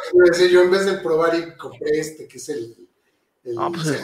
yo 0.50 0.62
en 0.62 0.70
vez 0.70 0.86
del 0.86 1.02
probar 1.02 1.34
y 1.34 1.56
compré 1.56 1.98
este, 1.98 2.26
que 2.26 2.38
es 2.38 2.48
el, 2.48 2.88
el 3.44 3.56
ah, 3.58 3.70
pues 3.72 4.02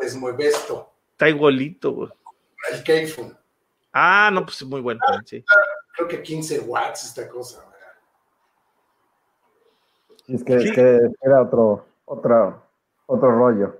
Desmuevesto. 0.00 0.92
Está 1.12 1.28
igualito, 1.28 1.92
güey. 1.92 2.10
El 2.72 2.82
Keifun. 2.82 3.36
Ah, 3.92 4.30
no, 4.32 4.44
pues 4.44 4.62
muy 4.64 4.80
bueno 4.80 5.00
ah, 5.06 5.20
sí. 5.24 5.44
Creo 5.94 6.08
que 6.08 6.22
15 6.22 6.60
watts 6.60 7.04
esta 7.04 7.28
cosa. 7.28 7.64
Es 10.26 10.42
que, 10.42 10.56
es 10.56 10.72
que 10.72 11.00
era 11.22 11.42
otro, 11.42 11.86
otro, 12.06 12.62
otro 13.06 13.30
rollo. 13.30 13.76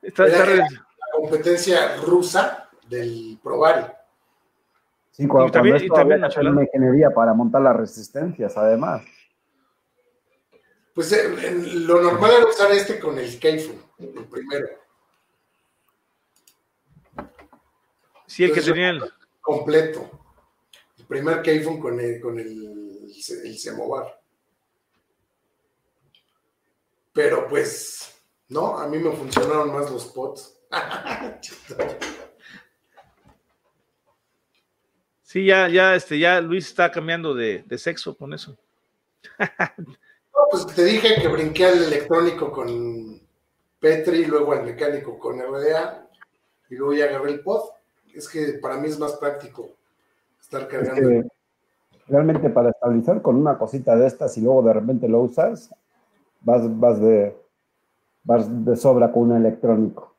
Está, 0.00 0.26
la 0.26 0.66
competencia 1.12 1.96
rusa 1.96 2.68
del 2.88 3.38
Provari. 3.42 3.86
Sí, 5.10 5.26
cuando, 5.26 5.48
y 5.48 5.52
también, 5.52 5.84
y 5.84 5.88
también 5.88 6.22
una 6.48 6.62
ingeniería 6.62 7.10
para 7.10 7.34
montar 7.34 7.62
las 7.62 7.76
resistencias, 7.76 8.56
además. 8.56 9.02
Pues 10.94 11.12
eh, 11.12 11.28
lo 11.74 12.02
normal 12.02 12.32
era 12.32 12.46
usar 12.46 12.70
este 12.72 12.98
con 12.98 13.18
el 13.18 13.38
Keifun, 13.38 13.82
el 13.98 14.24
primero. 14.26 14.68
Sí, 18.26 18.44
el 18.44 18.52
que 18.52 18.60
tenía 18.60 18.90
el... 18.90 19.02
Completo. 19.40 20.10
El 20.98 21.06
primer 21.06 21.42
Keifun 21.42 21.80
con 21.80 21.98
el, 21.98 22.20
con 22.20 22.38
el, 22.38 23.06
el 23.44 23.58
Semovar. 23.58 24.22
Pero 27.12 27.48
pues 27.48 28.22
no, 28.48 28.78
a 28.78 28.86
mí 28.86 28.98
me 28.98 29.12
funcionaron 29.12 29.72
más 29.72 29.90
los 29.90 30.06
pots. 30.06 30.58
sí, 35.22 35.46
ya, 35.46 35.68
ya, 35.68 35.94
este, 35.94 36.18
ya 36.18 36.40
Luis 36.40 36.66
está 36.66 36.90
cambiando 36.90 37.34
de, 37.34 37.64
sexo 37.78 38.16
con 38.16 38.34
eso. 38.34 38.58
no, 40.34 40.40
pues 40.50 40.66
te 40.66 40.84
dije 40.84 41.20
que 41.20 41.28
brinqué 41.28 41.66
al 41.66 41.84
electrónico 41.84 42.50
con 42.50 43.20
Petri, 43.80 44.24
luego 44.24 44.52
al 44.52 44.64
mecánico 44.64 45.18
con 45.18 45.40
RDA, 45.40 46.08
y 46.70 46.76
luego 46.76 46.94
ya 46.94 47.06
agarré 47.06 47.32
el 47.32 47.40
pod. 47.40 47.62
Es 48.14 48.28
que 48.28 48.58
para 48.60 48.76
mí 48.76 48.88
es 48.88 48.98
más 48.98 49.12
práctico 49.14 49.70
estar 50.40 50.68
cargando. 50.68 51.28
realmente 52.06 52.50
para 52.50 52.70
estabilizar 52.70 53.22
con 53.22 53.36
una 53.36 53.58
cosita 53.58 53.96
de 53.96 54.06
estas 54.06 54.36
y 54.36 54.42
luego 54.42 54.62
de 54.62 54.72
repente 54.72 55.08
lo 55.08 55.20
usas, 55.20 55.74
vas, 56.40 56.62
vas 56.78 57.00
de 57.00 57.36
vas 58.24 58.64
de 58.64 58.76
sobra 58.76 59.12
con 59.12 59.30
un 59.30 59.36
electrónico. 59.36 60.14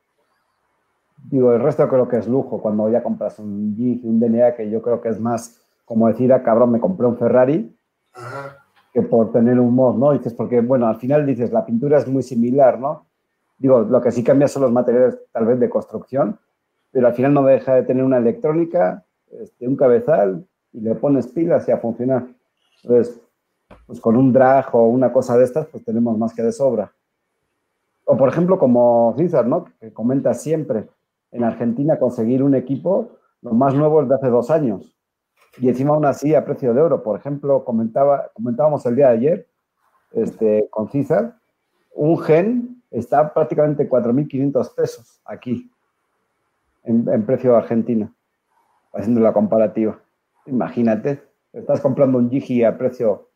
Digo, 1.30 1.52
el 1.52 1.60
resto 1.60 1.88
creo 1.88 2.06
que 2.06 2.18
es 2.18 2.28
lujo 2.28 2.60
cuando 2.60 2.90
ya 2.90 3.02
compras 3.02 3.38
un 3.38 3.74
G, 3.76 4.00
un 4.02 4.20
DNA, 4.20 4.54
que 4.56 4.68
yo 4.70 4.82
creo 4.82 5.00
que 5.00 5.08
es 5.08 5.20
más 5.20 5.60
como 5.84 6.08
decir, 6.08 6.32
ah, 6.32 6.42
cabrón, 6.42 6.72
me 6.72 6.80
compré 6.80 7.06
un 7.06 7.18
Ferrari, 7.18 7.76
que 8.94 9.02
por 9.02 9.32
tener 9.32 9.58
un 9.58 9.74
mod, 9.74 9.96
¿no? 9.96 10.12
dices, 10.12 10.32
porque, 10.32 10.60
bueno, 10.60 10.86
al 10.86 10.96
final 10.96 11.26
dices, 11.26 11.52
la 11.52 11.66
pintura 11.66 11.98
es 11.98 12.06
muy 12.06 12.22
similar, 12.22 12.78
¿no? 12.78 13.06
Digo, 13.58 13.80
lo 13.80 14.00
que 14.00 14.12
sí 14.12 14.22
cambia 14.22 14.46
son 14.46 14.62
los 14.62 14.72
materiales 14.72 15.18
tal 15.32 15.46
vez 15.46 15.58
de 15.58 15.68
construcción, 15.68 16.38
pero 16.92 17.08
al 17.08 17.14
final 17.14 17.34
no 17.34 17.42
deja 17.42 17.74
de 17.74 17.82
tener 17.82 18.04
una 18.04 18.18
electrónica, 18.18 19.04
este, 19.32 19.66
un 19.66 19.74
cabezal, 19.74 20.46
y 20.72 20.80
le 20.80 20.94
pones 20.94 21.26
pilas 21.26 21.66
y 21.66 21.72
a 21.72 21.78
funcionar. 21.78 22.24
Entonces, 22.84 23.20
pues 23.84 24.00
con 24.00 24.16
un 24.16 24.32
drag 24.32 24.72
o 24.76 24.86
una 24.86 25.12
cosa 25.12 25.36
de 25.36 25.44
estas, 25.44 25.66
pues 25.66 25.84
tenemos 25.84 26.16
más 26.16 26.32
que 26.32 26.44
de 26.44 26.52
sobra. 26.52 26.92
O 28.04 28.16
por 28.16 28.28
ejemplo, 28.28 28.60
como 28.60 29.12
César, 29.16 29.46
¿no? 29.46 29.64
Que 29.80 29.92
comenta 29.92 30.34
siempre, 30.34 30.88
en 31.32 31.42
Argentina 31.42 31.98
conseguir 31.98 32.44
un 32.44 32.54
equipo, 32.54 33.08
lo 33.42 33.54
más 33.54 33.74
nuevo 33.74 34.02
es 34.02 34.08
de 34.08 34.14
hace 34.14 34.28
dos 34.28 34.52
años. 34.52 34.96
Y 35.58 35.68
encima 35.68 35.94
aún 35.94 36.04
así 36.04 36.34
a 36.34 36.44
precio 36.44 36.74
de 36.74 36.80
oro. 36.80 37.02
Por 37.02 37.18
ejemplo, 37.18 37.64
comentaba, 37.64 38.30
comentábamos 38.34 38.84
el 38.86 38.96
día 38.96 39.08
de 39.08 39.14
ayer 39.14 39.48
este, 40.12 40.68
con 40.70 40.88
César, 40.90 41.36
un 41.94 42.18
gen 42.18 42.82
está 42.90 43.32
prácticamente 43.32 43.88
4.500 43.88 44.74
pesos 44.74 45.20
aquí, 45.24 45.70
en, 46.84 47.08
en 47.08 47.26
precio 47.26 47.52
de 47.52 47.56
Argentina, 47.58 48.12
haciendo 48.92 49.20
la 49.20 49.32
comparativa. 49.32 50.00
Imagínate, 50.46 51.22
estás 51.52 51.80
comprando 51.80 52.18
un 52.18 52.30
Gigi 52.30 52.62
a 52.64 52.76
precio 52.76 53.28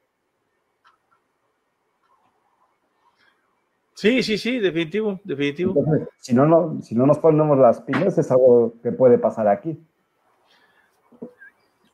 Sí, 3.99 4.23
sí, 4.23 4.39
sí, 4.39 4.61
definitivo, 4.61 5.19
definitivo. 5.25 5.75
si, 6.19 6.33
no, 6.33 6.47
no, 6.47 6.81
si 6.83 6.95
no 6.95 7.05
nos 7.05 7.19
ponemos 7.19 7.59
las 7.59 7.81
pilas, 7.81 8.16
es 8.16 8.31
algo 8.31 8.75
que 8.81 8.93
puede 8.93 9.19
pasar 9.19 9.49
aquí. 9.49 9.77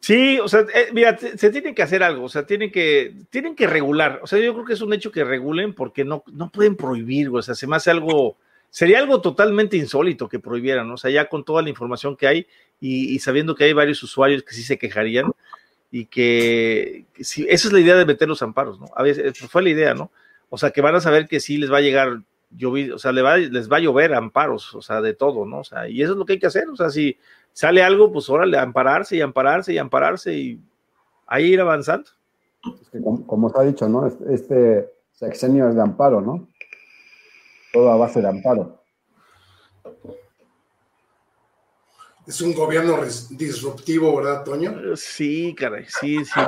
Sí, 0.05 0.39
o 0.39 0.49
sea, 0.49 0.67
eh, 0.75 0.91
mira, 0.93 1.17
se 1.17 1.49
tiene 1.49 1.75
que 1.75 1.83
hacer 1.83 2.03
algo, 2.03 2.27
o 2.27 2.29
sea, 2.29 2.45
tienen 2.45 2.71
que, 2.71 3.15
tienen 3.31 3.57
que 3.57 3.67
regular. 3.67 4.21
O 4.23 4.27
sea, 4.27 4.39
yo 4.39 4.53
creo 4.53 4.67
que 4.67 4.75
es 4.75 4.83
un 4.83 4.93
hecho 4.93 5.11
que 5.11 5.25
regulen 5.25 5.73
porque 5.73 6.05
no, 6.05 6.23
no 6.31 6.51
pueden 6.51 6.77
prohibir, 6.77 7.31
o 7.31 7.41
sea, 7.41 7.55
se 7.55 7.67
me 7.67 7.77
hace 7.77 7.91
algo, 7.91 8.37
sería 8.69 8.99
algo 8.99 9.23
totalmente 9.23 9.79
insólito 9.79 10.29
que 10.29 10.39
prohibieran, 10.39 10.91
o 10.91 10.99
sea, 10.99 11.11
ya 11.11 11.31
con 11.31 11.43
toda 11.43 11.63
la 11.63 11.71
información 11.71 12.17
que 12.17 12.27
hay 12.27 12.47
y, 12.83 13.19
sabiendo 13.21 13.55
que 13.55 13.65
hay 13.65 13.73
varios 13.73 14.03
usuarios 14.03 14.43
que 14.43 14.53
sí 14.53 14.63
se 14.63 14.77
quejarían 14.77 15.33
y 15.91 16.05
que, 16.05 17.07
si, 17.21 17.47
esa 17.49 17.69
es 17.69 17.73
la 17.73 17.81
idea 17.81 17.95
de 17.95 18.05
meter 18.05 18.29
los 18.29 18.43
amparos, 18.43 18.79
¿no? 18.79 18.89
A 18.95 19.03
veces 19.03 19.39
fue 19.49 19.63
la 19.63 19.71
idea, 19.71 19.95
¿no? 19.95 20.11
O 20.51 20.59
sea, 20.59 20.71
que 20.71 20.83
van 20.83 20.97
a 20.97 21.01
saber 21.01 21.29
que 21.29 21.41
sí 21.41 21.57
les 21.57 21.73
va 21.73 21.79
a 21.79 21.81
llegar 21.81 22.21
llover, 22.55 22.93
o 22.93 22.99
sea, 22.99 23.11
les 23.11 23.25
va, 23.25 23.39
les 23.39 23.73
va 23.73 23.79
a 23.79 23.81
llover 23.81 24.13
amparos, 24.13 24.75
o 24.75 24.83
sea, 24.83 25.01
de 25.01 25.15
todo, 25.15 25.47
¿no? 25.47 25.61
O 25.61 25.65
sea, 25.65 25.89
y 25.89 26.03
eso 26.03 26.13
es 26.13 26.19
lo 26.19 26.27
que 26.27 26.35
hay 26.35 26.39
que 26.39 26.47
hacer, 26.47 26.69
o 26.69 26.77
sea, 26.77 26.91
si 26.91 27.17
sale 27.55 27.83
algo, 27.83 28.13
pues 28.13 28.29
órale, 28.29 28.59
ampararse 28.59 29.17
y 29.17 29.23
ampararse 29.23 29.73
y 29.73 29.79
ampararse 29.79 30.35
y 30.35 30.61
ahí 31.27 31.55
ir 31.55 31.61
avanzando. 31.63 32.11
Es 32.83 32.91
que 32.91 33.01
como, 33.01 33.49
se 33.49 33.59
ha 33.59 33.63
dicho, 33.63 33.89
¿no? 33.89 34.07
Este, 34.07 34.35
este 34.35 34.93
sexenio 35.13 35.71
es 35.71 35.75
de 35.75 35.81
amparo, 35.81 36.21
¿no? 36.21 36.47
Todo 37.73 37.91
a 37.91 37.97
base 37.97 38.21
de 38.21 38.29
amparo. 38.29 38.79
Es 42.27 42.41
un 42.43 42.55
gobierno 42.55 42.99
disruptivo, 43.31 44.17
¿verdad, 44.17 44.45
Toño? 44.45 44.97
Sí, 44.97 45.55
caray, 45.55 45.87
sí, 45.89 46.23
sí. 46.25 46.41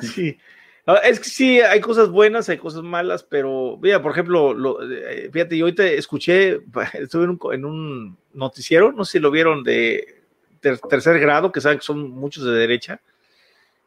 Sí, 0.00 0.38
Ah, 0.84 0.96
es 1.04 1.20
que 1.20 1.28
sí, 1.28 1.60
hay 1.60 1.80
cosas 1.80 2.08
buenas, 2.10 2.48
hay 2.48 2.58
cosas 2.58 2.82
malas, 2.82 3.22
pero 3.22 3.78
mira, 3.80 4.02
por 4.02 4.10
ejemplo, 4.10 4.52
lo, 4.52 4.82
eh, 4.90 5.30
fíjate, 5.32 5.56
yo 5.56 5.66
ahorita 5.66 5.86
escuché, 5.86 6.60
estuve 6.94 7.54
en 7.54 7.64
un, 7.64 8.18
noticiero, 8.34 8.90
no 8.92 9.04
sé 9.04 9.12
si 9.12 9.18
lo 9.20 9.30
vieron 9.30 9.62
de 9.62 10.21
tercer 10.62 11.18
grado, 11.20 11.52
que 11.52 11.60
saben 11.60 11.78
que 11.78 11.84
son 11.84 12.10
muchos 12.10 12.44
de 12.44 12.52
derecha, 12.52 13.00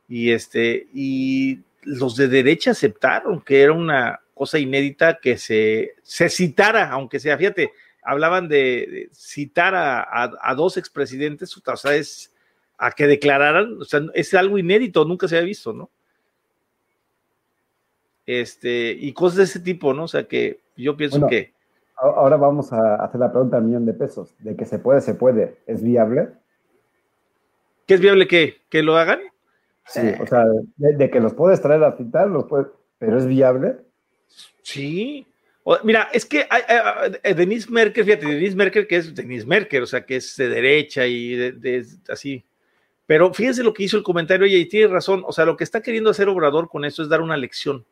y 0.07 0.31
este, 0.31 0.87
y 0.93 1.61
los 1.83 2.15
de 2.15 2.27
derecha 2.27 2.71
aceptaron 2.71 3.41
que 3.41 3.61
era 3.61 3.73
una 3.73 4.19
cosa 4.33 4.59
inédita 4.59 5.19
que 5.19 5.37
se, 5.37 5.93
se 6.03 6.29
citara, 6.29 6.89
aunque 6.91 7.19
sea, 7.19 7.37
fíjate, 7.37 7.71
hablaban 8.03 8.47
de, 8.47 9.09
citar 9.13 9.73
a, 9.73 10.31
a, 10.41 10.55
dos 10.55 10.77
expresidentes, 10.77 11.55
o 11.57 11.75
sea, 11.77 11.95
es 11.95 12.31
a 12.77 12.91
que 12.91 13.07
declararan, 13.07 13.81
o 13.81 13.85
sea, 13.85 14.01
es 14.13 14.33
algo 14.33 14.57
inédito, 14.57 15.05
nunca 15.05 15.27
se 15.27 15.37
había 15.37 15.47
visto, 15.47 15.73
¿no? 15.73 15.89
este, 18.25 18.91
y 18.91 19.13
cosas 19.13 19.37
de 19.37 19.43
ese 19.43 19.59
tipo, 19.59 19.93
¿no? 19.93 20.03
O 20.03 20.07
sea 20.07 20.27
que 20.27 20.59
yo 20.75 20.97
pienso 20.97 21.27
que... 21.27 21.53
Ahora 21.97 22.35
vamos 22.35 22.73
a 22.73 22.95
hacer 22.95 23.19
la 23.19 23.31
pregunta 23.31 23.57
al 23.57 23.63
millón 23.63 23.85
de 23.85 23.93
pesos, 23.93 24.35
de 24.39 24.55
que 24.55 24.65
se 24.65 24.79
puede, 24.79 24.99
se 24.99 25.13
puede, 25.13 25.59
¿es 25.65 25.81
viable? 25.81 26.29
¿Qué 27.85 27.93
es 27.95 27.99
viable 27.99 28.27
que, 28.27 28.61
que 28.69 28.81
lo 28.81 28.97
hagan? 28.97 29.19
Sí, 29.87 30.01
o 30.19 30.25
sea, 30.25 30.45
de, 30.77 31.09
que 31.09 31.19
los 31.19 31.33
puedes 31.33 31.61
traer 31.61 31.83
a 31.83 31.95
citar, 31.95 32.27
los 32.27 32.45
puedes, 32.45 32.67
pero 32.97 33.17
¿es 33.17 33.27
viable? 33.27 33.77
Sí. 34.63 35.27
mira, 35.83 36.09
es 36.11 36.25
que 36.25 36.47
hay, 36.49 37.33
Denise 37.35 37.69
Merkel, 37.69 38.03
fíjate, 38.03 38.25
Denise 38.25 38.55
Merkel, 38.55 38.87
que 38.87 38.97
es 38.97 39.13
Denise 39.13 39.45
Merkel, 39.45 39.83
o 39.83 39.87
sea, 39.87 40.03
que 40.03 40.15
es 40.15 40.35
de 40.37 40.49
derecha 40.49 41.05
y 41.05 41.35
de, 41.35 41.85
así. 42.09 42.43
Pero 43.05 43.31
fíjense 43.31 43.63
lo 43.63 43.75
que 43.75 43.83
hizo 43.83 43.97
el 43.97 44.03
comentario, 44.03 44.47
y 44.47 44.65
tiene 44.65 44.87
razón, 44.87 45.23
o 45.27 45.31
sea, 45.31 45.45
lo 45.45 45.55
que 45.55 45.63
está 45.63 45.81
queriendo 45.81 46.09
hacer 46.09 46.27
Obrador 46.27 46.67
con 46.67 46.83
esto 46.83 47.03
es 47.03 47.09
dar 47.09 47.21
una 47.21 47.37
lección 47.37 47.85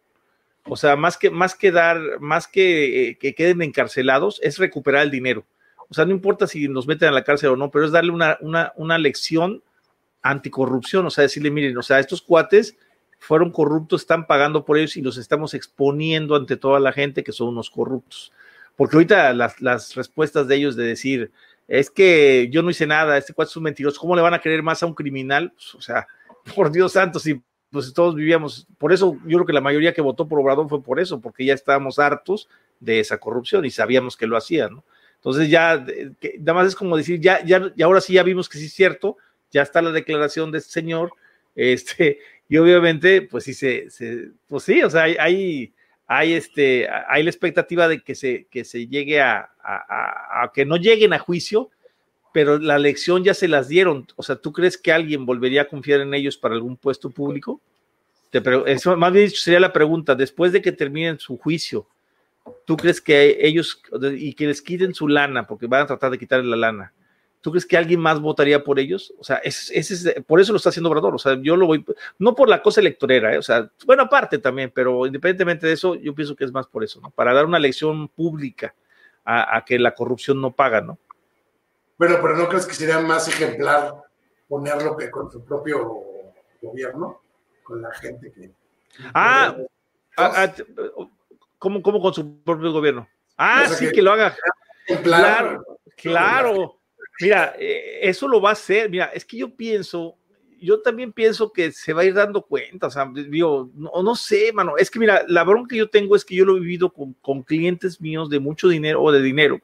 O 0.65 0.75
sea, 0.75 0.95
más 0.95 1.17
que, 1.17 1.29
más 1.29 1.53
que 1.53 1.71
dar, 1.71 1.99
más 2.19 2.47
que, 2.47 3.09
eh, 3.09 3.17
que 3.19 3.35
queden 3.35 3.61
encarcelados, 3.61 4.39
es 4.41 4.57
recuperar 4.57 5.03
el 5.03 5.11
dinero. 5.11 5.45
O 5.89 5.93
sea, 5.93 6.05
no 6.05 6.11
importa 6.11 6.47
si 6.47 6.67
nos 6.67 6.87
meten 6.87 7.09
a 7.09 7.11
la 7.11 7.23
cárcel 7.23 7.51
o 7.51 7.55
no, 7.55 7.69
pero 7.69 7.85
es 7.85 7.91
darle 7.91 8.11
una, 8.11 8.39
una, 8.41 8.73
una 8.77 8.97
lección 8.97 9.61
anticorrupción, 10.23 11.05
o 11.05 11.09
sea, 11.11 11.23
decirle, 11.23 11.51
miren, 11.51 11.77
o 11.77 11.83
sea, 11.83 11.99
estos 11.99 12.21
cuates 12.21 12.75
fueron 13.19 13.51
corruptos, 13.51 14.01
están 14.01 14.25
pagando 14.25 14.65
por 14.65 14.77
ellos 14.77 14.97
y 14.97 15.01
los 15.01 15.17
estamos 15.17 15.53
exponiendo 15.53 16.35
ante 16.35 16.57
toda 16.57 16.79
la 16.79 16.91
gente 16.91 17.23
que 17.23 17.31
son 17.31 17.49
unos 17.49 17.69
corruptos. 17.69 18.33
Porque 18.75 18.95
ahorita 18.95 19.33
las, 19.33 19.61
las 19.61 19.95
respuestas 19.95 20.47
de 20.47 20.55
ellos 20.55 20.75
de 20.75 20.85
decir, 20.85 21.31
es 21.67 21.89
que 21.89 22.49
yo 22.51 22.63
no 22.63 22.69
hice 22.69 22.87
nada, 22.87 23.17
este 23.17 23.33
cuate 23.33 23.49
es 23.49 23.57
un 23.57 23.63
mentiroso, 23.63 23.99
¿cómo 23.99 24.15
le 24.15 24.21
van 24.21 24.33
a 24.33 24.41
querer 24.41 24.63
más 24.63 24.81
a 24.81 24.85
un 24.85 24.93
criminal? 24.93 25.51
Pues, 25.51 25.75
o 25.75 25.81
sea, 25.81 26.07
por 26.55 26.71
Dios 26.71 26.93
santo, 26.93 27.19
si 27.19 27.41
pues 27.69 27.91
todos 27.91 28.13
vivíamos, 28.13 28.67
por 28.77 28.93
eso 28.93 29.17
yo 29.25 29.37
creo 29.37 29.45
que 29.45 29.53
la 29.53 29.61
mayoría 29.61 29.93
que 29.93 30.01
votó 30.01 30.27
por 30.27 30.39
Obrador 30.39 30.69
fue 30.69 30.83
por 30.83 30.99
eso, 30.99 31.19
porque 31.19 31.43
ya 31.43 31.55
estábamos 31.55 31.97
hartos 31.97 32.47
de 32.79 32.99
esa 32.99 33.17
corrupción 33.17 33.65
y 33.65 33.71
sabíamos 33.71 34.15
que 34.15 34.27
lo 34.27 34.37
hacían, 34.37 34.75
¿no? 34.75 34.83
Entonces 35.15 35.49
ya, 35.49 35.83
nada 36.39 36.53
más 36.53 36.67
es 36.67 36.75
como 36.75 36.97
decir, 36.97 37.19
ya, 37.19 37.43
ya, 37.43 37.71
y 37.75 37.81
ahora 37.81 38.01
sí 38.01 38.13
ya 38.13 38.23
vimos 38.23 38.49
que 38.49 38.57
sí 38.57 38.65
es 38.65 38.73
cierto, 38.73 39.17
ya 39.53 39.61
está 39.61 39.81
la 39.81 39.91
declaración 39.91 40.51
de 40.51 40.57
este 40.57 40.71
señor, 40.71 41.13
este, 41.55 42.19
y 42.49 42.57
obviamente, 42.57 43.21
pues 43.21 43.45
sí 43.45 43.53
se, 43.53 43.88
pues 44.47 44.63
sí, 44.63 44.84
o 44.84 44.89
sea, 44.89 45.03
hay, 45.03 45.73
hay, 46.07 46.34
este, 46.34 46.89
hay 47.07 47.23
la 47.23 47.30
expectativa 47.30 47.88
de 47.88 48.01
que 48.01 48.15
se, 48.15 48.47
que 48.49 48.65
se 48.65 48.88
llegue 48.88 49.21
a, 49.21 49.49
a, 49.63 50.43
a, 50.43 50.51
que 50.53 50.65
no 50.65 50.75
lleguen 50.75 51.13
a 51.13 51.19
juicio, 51.19 51.69
pero 52.34 52.57
la 52.57 52.80
lección 52.80 53.23
ya 53.23 53.34
se 53.34 53.47
las 53.47 53.67
dieron. 53.67 54.07
O 54.15 54.23
sea, 54.23 54.35
¿tú 54.35 54.51
crees 54.51 54.77
que 54.77 54.91
alguien 54.91 55.25
volvería 55.25 55.61
a 55.61 55.67
confiar 55.67 56.01
en 56.01 56.13
ellos 56.13 56.35
para 56.35 56.55
algún 56.55 56.75
puesto 56.75 57.09
público? 57.11 57.61
Eso, 58.65 58.97
más 58.97 59.13
bien 59.13 59.30
sería 59.30 59.59
la 59.59 59.71
pregunta, 59.71 60.15
después 60.15 60.51
de 60.51 60.61
que 60.61 60.71
terminen 60.71 61.19
su 61.19 61.38
juicio, 61.38 61.88
¿tú 62.65 62.75
crees 62.75 62.99
que 62.99 63.38
ellos 63.39 63.80
y 64.17 64.34
que 64.34 64.47
les 64.47 64.61
quiten 64.61 64.95
su 64.95 65.07
lana, 65.07 65.45
porque 65.45 65.67
van 65.67 65.84
a 65.84 65.88
tratar 65.88 66.09
de 66.09 66.17
quitarle 66.17 66.49
la 66.49 66.55
lana? 66.55 66.93
¿Tú 67.43 67.51
crees 67.51 67.65
que 67.65 67.75
alguien 67.75 67.99
más 67.99 68.21
votaría 68.21 68.63
por 68.63 68.79
ellos? 68.79 69.13
O 69.19 69.23
sea, 69.25 69.35
es, 69.43 69.69
es, 69.71 69.91
es, 69.91 70.23
por 70.23 70.39
eso 70.39 70.53
lo 70.53 70.57
está 70.57 70.69
haciendo 70.69 70.89
Obrador. 70.89 71.13
O 71.13 71.19
sea, 71.19 71.37
yo 71.41 71.57
lo 71.57 71.65
voy, 71.65 71.85
no 72.17 72.35
por 72.35 72.47
la 72.47 72.61
cosa 72.61 72.79
electorera, 72.79 73.33
¿eh? 73.33 73.37
o 73.37 73.41
sea, 73.41 73.69
bueno, 73.85 74.03
aparte 74.03 74.37
también, 74.37 74.71
pero 74.73 75.05
independientemente 75.05 75.67
de 75.67 75.73
eso, 75.73 75.95
yo 75.95 76.15
pienso 76.15 76.37
que 76.37 76.45
es 76.45 76.53
más 76.53 76.67
por 76.67 76.85
eso, 76.85 77.01
¿no? 77.01 77.09
Para 77.09 77.33
dar 77.33 77.45
una 77.45 77.59
lección 77.59 78.07
pública 78.07 78.73
a, 79.25 79.57
a 79.57 79.65
que 79.65 79.77
la 79.77 79.93
corrupción 79.93 80.39
no 80.39 80.51
paga, 80.51 80.79
¿no? 80.79 80.97
Bueno, 81.97 82.15
pero 82.21 82.37
¿no 82.37 82.47
crees 82.47 82.65
que 82.65 82.75
sería 82.75 82.99
más 82.99 83.27
ejemplar 83.27 83.93
ponerlo 84.47 84.95
que 84.95 85.11
con 85.11 85.29
su 85.29 85.43
propio 85.43 86.01
gobierno? 86.61 87.19
Con 87.61 87.81
la 87.81 87.91
gente 87.91 88.31
que... 88.31 88.51
Ah, 89.13 89.53
a, 90.15 90.43
a, 90.43 90.53
¿cómo, 91.59 91.81
¿cómo, 91.81 92.01
con 92.01 92.13
su 92.13 92.41
propio 92.41 92.71
gobierno? 92.71 93.05
Ah, 93.35 93.63
o 93.65 93.67
sea 93.67 93.77
sí, 93.79 93.87
que, 93.87 93.91
que, 93.91 94.01
lo 94.01 94.13
haga. 94.13 94.33
Claro, 95.03 95.65
claro. 95.97 96.79
Mira, 97.19 97.56
eh, 97.60 97.99
eso 98.02 98.27
lo 98.27 98.41
va 98.41 98.49
a 98.49 98.53
hacer. 98.53 98.90
Mira, 98.90 99.06
es 99.14 99.26
que 99.26 99.38
yo 99.38 99.56
pienso, 99.56 100.15
yo 100.60 100.81
también 100.81 101.11
pienso 101.11 101.52
que 101.52 101.72
se 101.72 101.94
va 101.94 102.02
a 102.02 102.06
ir 102.06 102.14
dando 102.14 102.41
cuenta, 102.41 102.88
o 102.88 102.91
sea, 102.91 103.11
digo, 103.14 103.69
no, 103.76 103.91
no, 104.02 104.15
sé, 104.15 104.52
mano, 104.53 104.77
es 104.77 104.90
que 104.90 104.99
mira, 104.99 105.23
la 105.27 105.44
bronca 105.44 105.69
que 105.69 105.77
yo 105.77 105.90
tengo 105.90 106.15
es 106.15 106.23
que 106.23 106.35
yo 106.35 106.45
lo 106.45 106.57
he 106.57 106.61
vivido 106.61 106.91
con, 106.91 107.44
clientes 107.44 107.99
míos 107.99 108.30
de 108.30 108.40
mucho 108.40 108.69
dinero 108.69 109.02
o 109.02 109.11
de 109.11 109.22
dinero, 109.22 109.60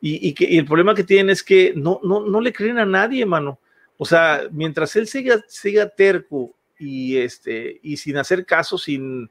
y, 0.00 0.28
y 0.28 0.32
que 0.32 0.56
el 0.56 0.64
problema 0.64 0.94
que 0.94 1.04
tienen 1.04 1.30
es 1.30 1.42
que 1.42 1.72
no, 1.74 2.00
no, 2.02 2.20
no 2.20 2.40
le 2.40 2.52
creen 2.52 2.78
a 2.78 2.86
nadie, 2.86 3.26
mano. 3.26 3.58
O 3.98 4.06
sea, 4.06 4.48
mientras 4.50 4.96
él 4.96 5.06
siga, 5.06 5.44
siga 5.46 5.88
terco 5.90 6.54
y, 6.78 7.18
este, 7.18 7.80
y 7.82 7.98
sin 7.98 8.16
hacer 8.16 8.46
caso, 8.46 8.78
sin, 8.78 9.30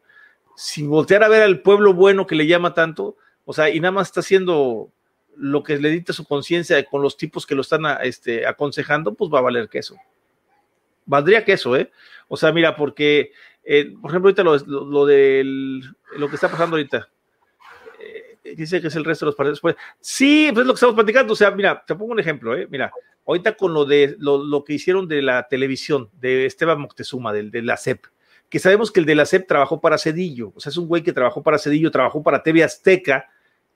sin 0.55 0.89
voltear 0.89 1.23
a 1.23 1.27
ver 1.27 1.41
al 1.41 1.61
pueblo 1.61 1.95
bueno 1.95 2.27
que 2.27 2.35
le 2.35 2.45
llama 2.45 2.75
tanto, 2.75 3.17
o 3.45 3.53
sea, 3.53 3.71
y 3.71 3.79
nada 3.79 3.93
más 3.93 4.09
está 4.09 4.19
haciendo 4.19 4.91
lo 5.39 5.63
que 5.63 5.77
le 5.77 5.89
dicta 5.89 6.13
su 6.13 6.25
conciencia 6.25 6.83
con 6.85 7.01
los 7.01 7.17
tipos 7.17 7.45
que 7.45 7.55
lo 7.55 7.61
están 7.61 7.83
este, 8.03 8.45
aconsejando, 8.45 9.13
pues 9.13 9.31
va 9.33 9.39
a 9.39 9.43
valer 9.43 9.69
queso. 9.69 9.95
Valdría 11.05 11.45
queso, 11.45 11.75
¿eh? 11.75 11.91
O 12.27 12.37
sea, 12.37 12.51
mira, 12.51 12.75
porque, 12.75 13.31
eh, 13.63 13.93
por 14.01 14.11
ejemplo, 14.11 14.27
ahorita 14.27 14.43
lo, 14.43 14.57
lo, 14.57 14.85
lo 14.85 15.05
de 15.05 15.81
lo 16.17 16.29
que 16.29 16.35
está 16.35 16.49
pasando 16.49 16.75
ahorita, 16.75 17.09
eh, 17.99 18.55
dice 18.55 18.81
que 18.81 18.87
es 18.87 18.95
el 18.95 19.05
resto 19.05 19.25
de 19.25 19.27
los 19.27 19.35
partidos. 19.35 19.61
Pues, 19.61 19.75
sí, 19.99 20.49
pues 20.53 20.63
es 20.63 20.67
lo 20.67 20.73
que 20.73 20.77
estamos 20.77 20.95
platicando. 20.95 21.33
O 21.33 21.35
sea, 21.35 21.51
mira, 21.51 21.83
te 21.85 21.95
pongo 21.95 22.11
un 22.11 22.19
ejemplo, 22.19 22.55
¿eh? 22.55 22.67
Mira, 22.69 22.91
ahorita 23.25 23.55
con 23.55 23.73
lo 23.73 23.85
de 23.85 24.15
lo, 24.19 24.43
lo 24.43 24.63
que 24.63 24.73
hicieron 24.73 25.07
de 25.07 25.21
la 25.21 25.47
televisión, 25.47 26.09
de 26.19 26.45
Esteban 26.45 26.79
Moctezuma, 26.79 27.33
del, 27.33 27.49
de 27.49 27.61
la 27.61 27.77
CEP, 27.77 28.05
que 28.49 28.59
sabemos 28.59 28.91
que 28.91 28.99
el 28.99 29.05
de 29.05 29.15
la 29.15 29.25
CEP 29.25 29.47
trabajó 29.47 29.79
para 29.79 29.97
Cedillo, 29.97 30.51
o 30.55 30.59
sea, 30.59 30.71
es 30.71 30.77
un 30.77 30.87
güey 30.87 31.03
que 31.03 31.13
trabajó 31.13 31.43
para 31.43 31.59
Cedillo, 31.59 31.91
trabajó 31.91 32.23
para 32.23 32.41
TV 32.41 32.63
Azteca, 32.63 33.29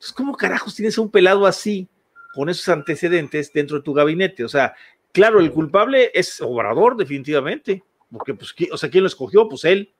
entonces, 0.03 0.17
¿cómo 0.17 0.35
carajos 0.35 0.75
tienes 0.75 0.97
a 0.97 1.01
un 1.01 1.09
pelado 1.09 1.45
así, 1.45 1.87
con 2.33 2.49
esos 2.49 2.67
antecedentes 2.67 3.53
dentro 3.53 3.77
de 3.77 3.83
tu 3.83 3.93
gabinete? 3.93 4.43
O 4.43 4.49
sea, 4.49 4.73
claro, 5.13 5.39
el 5.39 5.49
culpable 5.49 6.11
es 6.13 6.41
Obrador, 6.41 6.97
definitivamente, 6.97 7.85
porque, 8.11 8.33
pues, 8.33 8.53
o 8.69 8.77
sea, 8.77 8.89
¿quién 8.89 9.03
lo 9.03 9.07
escogió? 9.07 9.47
Pues 9.47 9.63
él, 9.63 9.93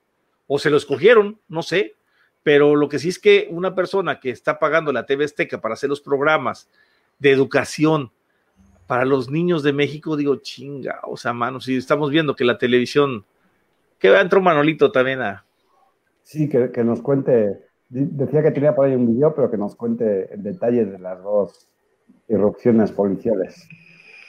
o 0.45 0.59
se 0.59 0.69
lo 0.69 0.75
escogieron, 0.75 1.39
no 1.47 1.63
sé, 1.63 1.95
pero 2.43 2.75
lo 2.75 2.89
que 2.89 2.99
sí 2.99 3.07
es 3.07 3.17
que 3.17 3.47
una 3.49 3.75
persona 3.75 4.19
que 4.19 4.29
está 4.29 4.59
pagando 4.59 4.91
la 4.91 5.05
TV 5.05 5.23
Azteca 5.23 5.61
para 5.61 5.75
hacer 5.75 5.89
los 5.89 6.01
programas 6.01 6.69
de 7.19 7.31
educación 7.31 8.11
para 8.87 9.05
los 9.05 9.31
niños 9.31 9.63
de 9.63 9.71
México, 9.71 10.17
digo, 10.17 10.35
chinga, 10.35 10.99
o 11.03 11.15
sea, 11.15 11.31
mano, 11.31 11.61
si 11.61 11.77
estamos 11.77 12.11
viendo 12.11 12.35
que 12.35 12.43
la 12.43 12.57
televisión, 12.57 13.23
que 13.99 14.09
entró 14.09 14.41
Manolito 14.41 14.91
también 14.91 15.21
a... 15.21 15.45
Sí, 16.23 16.49
que 16.49 16.83
nos 16.83 17.01
cuente 17.01 17.71
Decía 17.95 18.41
que 18.41 18.49
tenía 18.49 18.73
por 18.73 18.87
ahí 18.87 18.95
un 18.95 19.05
video, 19.05 19.35
pero 19.35 19.51
que 19.51 19.57
nos 19.57 19.75
cuente 19.75 20.33
el 20.33 20.41
detalle 20.41 20.83
de 20.83 20.97
las 20.97 21.21
dos 21.21 21.67
irrupciones 22.27 22.91
policiales. 22.91 23.69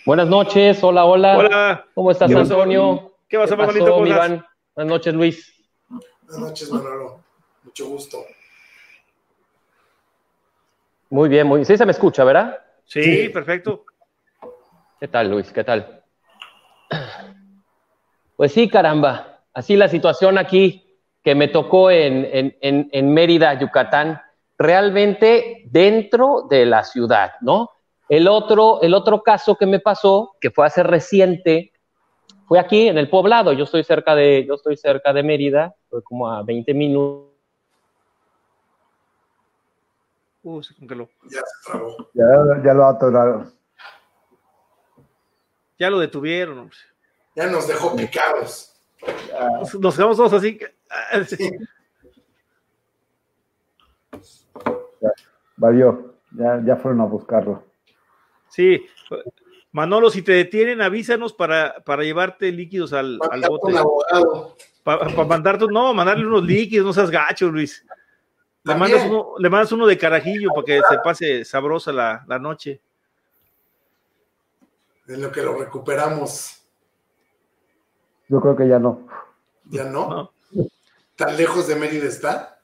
Buenas 0.04 0.28
noches, 0.28 0.84
hola, 0.84 1.06
hola. 1.06 1.38
Hola. 1.38 1.86
¿Cómo 1.94 2.10
estás, 2.10 2.30
¿Qué 2.30 2.36
Antonio? 2.36 3.14
¿Qué 3.26 3.38
vas 3.38 3.50
a 3.50 3.56
pasó, 3.56 4.06
Iván? 4.06 4.44
Buenas 4.74 4.90
noches, 4.90 5.14
Luis. 5.14 5.66
Buenas 5.88 6.40
noches, 6.40 6.70
Manolo. 6.70 7.20
Mucho 7.62 7.88
gusto. 7.88 8.18
Muy 11.08 11.30
bien, 11.30 11.46
muy 11.46 11.60
bien. 11.60 11.64
Sí, 11.64 11.78
se 11.78 11.86
me 11.86 11.92
escucha, 11.92 12.22
¿verdad? 12.22 12.58
Sí, 12.84 13.02
sí, 13.02 13.28
perfecto. 13.30 13.86
¿Qué 15.00 15.08
tal, 15.08 15.30
Luis? 15.30 15.50
¿Qué 15.50 15.64
tal? 15.64 16.04
Pues 18.36 18.52
sí, 18.52 18.68
caramba. 18.68 19.40
Así 19.54 19.74
la 19.74 19.88
situación 19.88 20.36
aquí 20.36 20.83
que 21.24 21.34
me 21.34 21.48
tocó 21.48 21.90
en, 21.90 22.28
en, 22.60 22.88
en, 22.92 23.14
Mérida, 23.14 23.58
Yucatán, 23.58 24.20
realmente 24.58 25.62
dentro 25.70 26.46
de 26.50 26.66
la 26.66 26.84
ciudad, 26.84 27.32
¿no? 27.40 27.70
El 28.10 28.28
otro, 28.28 28.82
el 28.82 28.92
otro 28.92 29.22
caso 29.22 29.56
que 29.56 29.64
me 29.64 29.80
pasó, 29.80 30.36
que 30.38 30.50
fue 30.50 30.66
hace 30.66 30.82
reciente, 30.82 31.72
fue 32.46 32.60
aquí 32.60 32.88
en 32.88 32.98
el 32.98 33.08
poblado. 33.08 33.54
Yo 33.54 33.64
estoy 33.64 33.82
cerca 33.84 34.14
de, 34.14 34.44
yo 34.46 34.54
estoy 34.54 34.76
cerca 34.76 35.14
de 35.14 35.22
Mérida, 35.22 35.74
fue 35.88 36.02
como 36.02 36.30
a 36.30 36.42
20 36.42 36.74
minutos. 36.74 37.30
Uh, 40.42 40.62
se 40.62 40.74
congeló. 40.74 41.08
Ya 41.30 41.40
se 41.40 41.70
trabó. 41.72 41.96
Ya, 42.12 42.62
ya 42.62 42.74
lo 42.74 42.84
atoraron. 42.84 43.54
Ya 45.78 45.88
lo 45.88 45.98
detuvieron. 45.98 46.70
Ya 47.34 47.46
nos 47.46 47.66
dejó 47.66 47.96
picados. 47.96 48.78
Nos, 49.58 49.74
nos 49.76 49.96
quedamos 49.96 50.18
todos 50.18 50.34
así. 50.34 50.58
Sí. 51.26 51.50
Ya, 55.00 55.10
valió, 55.56 56.14
ya, 56.32 56.62
ya 56.64 56.76
fueron 56.76 57.00
a 57.00 57.04
buscarlo. 57.04 57.64
Sí, 58.48 58.86
Manolo, 59.72 60.08
si 60.08 60.22
te 60.22 60.32
detienen, 60.32 60.80
avísanos 60.80 61.32
para, 61.32 61.82
para 61.84 62.04
llevarte 62.04 62.52
líquidos 62.52 62.92
al, 62.92 63.18
al 63.30 63.42
bote. 63.42 63.74
Para 64.84 65.08
pa 65.14 65.24
mandarte, 65.24 65.66
no, 65.66 65.92
mandarle 65.92 66.26
unos 66.26 66.44
líquidos, 66.44 66.86
no 66.86 66.92
seas 66.92 67.10
gacho, 67.10 67.48
Luis. 67.48 67.84
Le 68.62 68.74
mandas, 68.76 69.04
uno, 69.04 69.34
le 69.38 69.50
mandas 69.50 69.72
uno 69.72 69.86
de 69.86 69.98
carajillo 69.98 70.50
para 70.54 70.64
que 70.64 70.80
se 70.88 70.98
pase 71.02 71.44
sabrosa 71.44 71.92
la, 71.92 72.24
la 72.28 72.38
noche. 72.38 72.80
En 75.08 75.20
lo 75.20 75.32
que 75.32 75.42
lo 75.42 75.58
recuperamos. 75.58 76.64
Yo 78.28 78.40
creo 78.40 78.56
que 78.56 78.68
ya 78.68 78.78
no. 78.78 79.06
¿Ya 79.64 79.84
no? 79.84 80.08
no. 80.08 80.33
¿Tan 81.16 81.36
lejos 81.36 81.68
de 81.68 81.76
Mérida 81.76 82.06
está? 82.06 82.60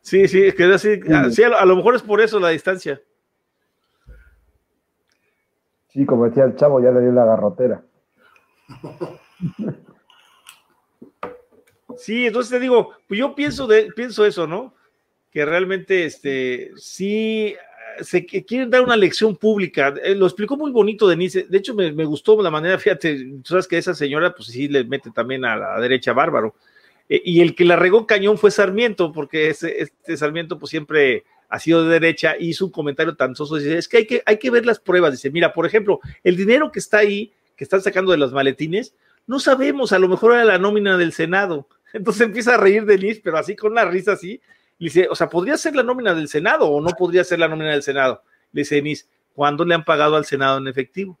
sí, 0.00 0.28
sí, 0.28 0.44
es 0.44 0.54
que 0.54 0.64
así, 0.64 1.00
sí, 1.30 1.42
a, 1.42 1.48
lo, 1.48 1.58
a 1.58 1.64
lo 1.64 1.76
mejor 1.76 1.94
es 1.94 2.02
por 2.02 2.20
eso 2.20 2.38
la 2.38 2.50
distancia. 2.50 3.00
Sí, 5.88 6.04
como 6.04 6.26
decía 6.26 6.44
el 6.44 6.56
chavo, 6.56 6.82
ya 6.82 6.90
le 6.90 7.00
dio 7.00 7.12
la 7.12 7.24
garrotera. 7.24 7.82
Sí, 11.96 12.26
entonces 12.26 12.50
te 12.50 12.58
digo, 12.58 12.90
pues 13.06 13.18
yo 13.20 13.34
pienso, 13.34 13.66
de, 13.66 13.88
pienso 13.94 14.26
eso, 14.26 14.46
¿no? 14.46 14.74
Que 15.30 15.44
realmente, 15.44 16.04
este, 16.04 16.72
sí, 16.76 17.54
se 18.00 18.26
quieren 18.26 18.70
dar 18.70 18.82
una 18.82 18.96
lección 18.96 19.36
pública. 19.36 19.94
Eh, 20.02 20.14
lo 20.14 20.26
explicó 20.26 20.56
muy 20.56 20.72
bonito 20.72 21.06
Denise. 21.06 21.46
De 21.48 21.58
hecho, 21.58 21.74
me, 21.74 21.92
me, 21.92 22.04
gustó 22.04 22.40
la 22.42 22.50
manera, 22.50 22.78
fíjate, 22.80 23.16
tú 23.42 23.50
sabes 23.50 23.68
que 23.68 23.78
esa 23.78 23.94
señora, 23.94 24.34
pues 24.34 24.48
sí, 24.48 24.68
le 24.68 24.84
mete 24.84 25.10
también 25.10 25.44
a 25.44 25.56
la 25.56 25.80
derecha 25.80 26.12
bárbaro. 26.12 26.54
Eh, 27.08 27.22
y 27.24 27.40
el 27.40 27.54
que 27.54 27.64
la 27.64 27.76
regó 27.76 28.06
cañón 28.06 28.38
fue 28.38 28.50
Sarmiento, 28.50 29.12
porque 29.12 29.48
ese, 29.50 29.82
este 29.82 30.16
Sarmiento 30.16 30.58
pues 30.58 30.70
siempre 30.70 31.24
ha 31.48 31.58
sido 31.58 31.84
de 31.84 31.92
derecha, 31.92 32.34
hizo 32.38 32.66
un 32.66 32.72
comentario 32.72 33.14
tan 33.14 33.36
soso, 33.36 33.56
dice, 33.56 33.78
es 33.78 33.88
que 33.88 33.98
hay, 33.98 34.06
que 34.06 34.22
hay 34.26 34.38
que 34.38 34.50
ver 34.50 34.66
las 34.66 34.80
pruebas, 34.80 35.12
dice, 35.12 35.30
mira, 35.30 35.52
por 35.52 35.66
ejemplo, 35.66 36.00
el 36.22 36.36
dinero 36.36 36.72
que 36.72 36.80
está 36.80 36.98
ahí, 36.98 37.32
que 37.56 37.64
están 37.64 37.80
sacando 37.80 38.10
de 38.12 38.18
los 38.18 38.32
maletines, 38.32 38.94
no 39.26 39.38
sabemos, 39.38 39.92
a 39.92 39.98
lo 39.98 40.08
mejor 40.08 40.32
era 40.32 40.44
la 40.44 40.58
nómina 40.58 40.96
del 40.98 41.12
Senado. 41.12 41.68
Entonces 41.92 42.22
empieza 42.22 42.54
a 42.54 42.58
reír 42.58 42.84
Denis, 42.84 43.20
pero 43.22 43.38
así 43.38 43.54
con 43.54 43.72
una 43.72 43.84
risa 43.84 44.12
así, 44.12 44.40
y 44.78 44.86
dice, 44.86 45.06
o 45.08 45.14
sea, 45.14 45.28
¿podría 45.28 45.56
ser 45.56 45.76
la 45.76 45.82
nómina 45.82 46.14
del 46.14 46.28
Senado 46.28 46.68
o 46.68 46.80
no 46.80 46.90
podría 46.90 47.22
ser 47.22 47.38
la 47.38 47.48
nómina 47.48 47.70
del 47.70 47.82
Senado? 47.82 48.22
Le 48.52 48.62
dice 48.62 48.76
Denis, 48.76 49.08
¿cuándo 49.32 49.64
le 49.64 49.74
han 49.74 49.84
pagado 49.84 50.16
al 50.16 50.24
Senado 50.24 50.58
en 50.58 50.68
efectivo? 50.68 51.18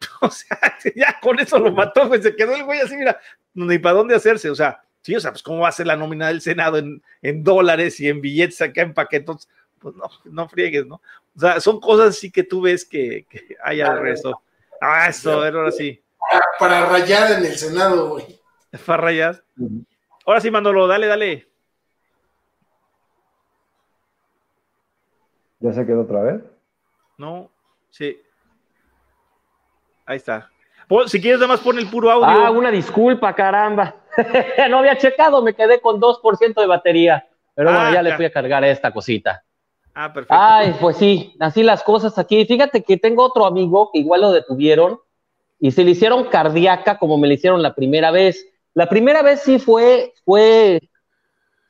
O 0.20 0.30
sea, 0.30 0.58
ya 0.96 1.18
con 1.20 1.38
eso 1.38 1.58
lo 1.58 1.72
mató, 1.72 2.08
pues 2.08 2.22
se 2.22 2.34
quedó 2.34 2.56
el 2.56 2.64
güey 2.64 2.80
así, 2.80 2.96
mira, 2.96 3.20
ni 3.54 3.78
para 3.78 3.96
dónde 3.96 4.16
hacerse, 4.16 4.50
o 4.50 4.54
sea, 4.54 4.82
sí, 5.02 5.14
o 5.14 5.20
sea, 5.20 5.32
pues 5.32 5.42
cómo 5.42 5.60
va 5.60 5.68
a 5.68 5.72
ser 5.72 5.86
la 5.86 5.96
nómina 5.96 6.28
del 6.28 6.40
Senado 6.40 6.78
en, 6.78 7.02
en 7.20 7.44
dólares 7.44 8.00
y 8.00 8.08
en 8.08 8.20
billetes 8.20 8.62
acá 8.62 8.82
en 8.82 8.94
paquetos, 8.94 9.48
pues 9.78 9.94
no, 9.94 10.08
no 10.24 10.48
friegues, 10.48 10.86
¿no? 10.86 11.00
O 11.36 11.40
sea, 11.40 11.60
son 11.60 11.80
cosas 11.80 12.10
así 12.10 12.30
que 12.30 12.42
tú 12.42 12.62
ves 12.62 12.84
que, 12.84 13.26
que 13.28 13.56
hay 13.62 13.80
al 13.80 14.00
resto. 14.00 14.40
Ah, 14.80 15.08
eso, 15.08 15.32
ahora 15.32 15.70
sí. 15.70 16.02
Para, 16.30 16.44
para 16.58 16.86
rayar 16.86 17.32
en 17.32 17.44
el 17.44 17.56
Senado, 17.56 18.10
güey. 18.10 18.40
Para 18.86 19.02
rayar. 19.02 19.44
Ahora 20.24 20.40
sí, 20.40 20.50
Manolo, 20.50 20.86
dale, 20.86 21.06
dale. 21.06 21.48
¿Ya 25.60 25.72
se 25.72 25.84
quedó 25.84 26.02
otra 26.02 26.22
vez? 26.22 26.42
No, 27.18 27.50
sí. 27.90 28.20
Ahí 30.06 30.16
está. 30.16 30.50
Si 31.06 31.20
quieres, 31.20 31.38
nada 31.38 31.52
más 31.52 31.60
pon 31.60 31.78
el 31.78 31.88
puro 31.88 32.10
audio. 32.10 32.26
Ah, 32.26 32.50
una 32.50 32.70
disculpa, 32.70 33.34
caramba. 33.34 33.94
no 34.70 34.78
había 34.78 34.96
checado, 34.98 35.42
me 35.42 35.54
quedé 35.54 35.80
con 35.80 36.00
2% 36.00 36.60
de 36.60 36.66
batería. 36.66 37.26
Pero 37.54 37.70
bueno, 37.70 37.86
Ah, 37.88 37.92
ya 37.92 38.02
le 38.02 38.14
fui 38.16 38.24
a 38.24 38.32
cargar 38.32 38.64
esta 38.64 38.92
cosita. 38.92 39.44
Ah, 39.94 40.12
perfecto. 40.12 40.34
Ay, 40.38 40.74
pues 40.80 40.96
sí, 40.96 41.36
así 41.38 41.62
las 41.62 41.82
cosas 41.82 42.18
aquí. 42.18 42.46
Fíjate 42.46 42.82
que 42.82 42.96
tengo 42.96 43.24
otro 43.24 43.44
amigo 43.44 43.90
que 43.92 43.98
igual 43.98 44.22
lo 44.22 44.32
detuvieron 44.32 44.98
y 45.60 45.70
se 45.70 45.84
le 45.84 45.90
hicieron 45.90 46.24
cardíaca 46.24 46.98
como 46.98 47.18
me 47.18 47.28
le 47.28 47.34
hicieron 47.34 47.62
la 47.62 47.74
primera 47.74 48.10
vez. 48.10 48.46
La 48.74 48.88
primera 48.88 49.22
vez 49.22 49.40
sí 49.42 49.58
fue, 49.58 50.14
fue, 50.24 50.80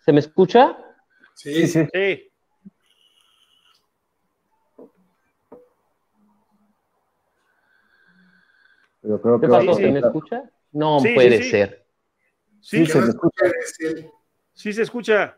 ¿se 0.04 0.12
me 0.12 0.20
escucha? 0.20 0.78
Sí, 1.34 1.66
sí. 1.66 1.84
Sí. 1.92 2.28
Yo 9.02 9.20
creo 9.20 9.40
¿Qué 9.40 9.48
que 9.48 9.52
a 9.54 9.58
pasó? 9.58 9.74
sí. 9.74 9.82
¿Se 9.82 9.90
me 9.90 9.98
escucha? 9.98 10.42
No 10.72 11.00
Sí, 11.00 11.08
sí, 11.08 11.14
puede 11.14 11.42
sí. 11.42 11.50
ser. 11.50 11.81
Sí, 12.62 12.78
Sí, 12.78 12.86
que 12.86 12.92
se 12.92 13.00
no 13.00 13.08
escucha 13.08 13.44
sí 14.54 14.72
se 14.72 14.82
escucha. 14.82 15.36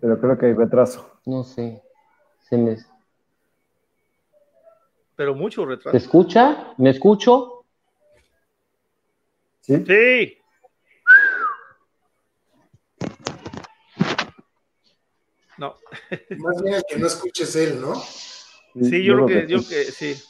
Pero 0.00 0.20
creo 0.20 0.38
que 0.38 0.46
hay 0.46 0.54
retraso. 0.54 1.20
No 1.26 1.44
sé. 1.44 1.82
¿Se 2.40 2.56
me 2.56 2.76
se 2.76 2.86
Pero 5.16 5.34
mucho 5.34 5.64
retraso. 5.66 5.96
escucha? 5.96 6.74
¿Me 6.78 6.90
escucho? 6.90 7.64
¿Sí? 9.60 9.84
Sí. 9.86 10.38
No, 15.56 15.76
Más 16.38 16.62
bien 16.62 16.74
el 16.74 16.82
que 16.88 16.98
no 16.98 17.06
escuche 17.06 17.44
es 17.44 17.54
él, 17.56 17.80
¿no? 17.80 17.94
sí, 17.94 19.04
yo, 19.04 19.24
creo 19.24 19.26
que, 19.26 19.40
yo 19.46 19.58
creo 19.58 19.68
que 19.68 19.84
sí. 19.92 20.20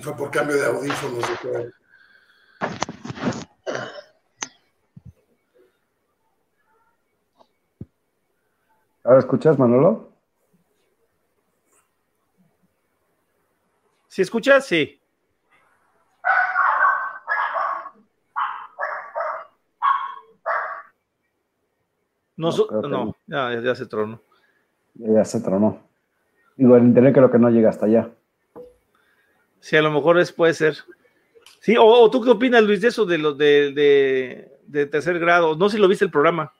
Fue 0.00 0.16
por 0.16 0.30
cambio 0.30 0.56
de 0.56 0.66
audífonos. 0.66 1.28
yo 1.28 1.36
creo. 1.50 1.70
¿Ahora 9.04 9.18
escuchas, 9.18 9.58
Manolo? 9.58 10.12
¿Sí 14.08 14.22
escuchas? 14.22 14.66
Sí. 14.66 15.00
No, 22.36 22.46
No, 22.48 22.52
su- 22.52 22.66
creo 22.66 22.82
que 22.82 22.88
no, 22.88 23.04
no. 23.06 23.16
ya, 23.26 23.60
ya 23.60 23.74
se 23.74 23.86
tronó. 23.86 24.20
Ya 24.94 25.24
se 25.24 25.40
tronó. 25.40 25.78
Digo, 26.56 26.76
el 26.76 26.84
internet 26.84 27.14
creo 27.14 27.30
que 27.30 27.38
no 27.38 27.50
llega 27.50 27.70
hasta 27.70 27.86
allá. 27.86 28.10
Sí, 29.60 29.76
a 29.76 29.82
lo 29.82 29.90
mejor 29.90 30.18
es, 30.18 30.32
puede 30.32 30.54
ser. 30.54 30.76
Sí, 31.60 31.76
o, 31.76 31.84
o 31.84 32.10
tú 32.10 32.22
qué 32.22 32.30
opinas, 32.30 32.62
Luis, 32.62 32.80
de 32.80 32.88
eso 32.88 33.04
de 33.04 33.18
los 33.18 33.36
de, 33.36 33.72
de, 33.72 34.48
de 34.66 34.86
tercer 34.86 35.18
grado. 35.18 35.54
No 35.56 35.68
sé 35.68 35.76
si 35.76 35.82
lo 35.82 35.88
viste 35.88 36.04
el 36.04 36.10
programa. 36.10 36.52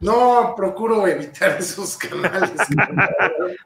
No, 0.00 0.54
procuro 0.56 1.06
evitar 1.06 1.50
esos 1.58 1.96
canales. 1.98 2.52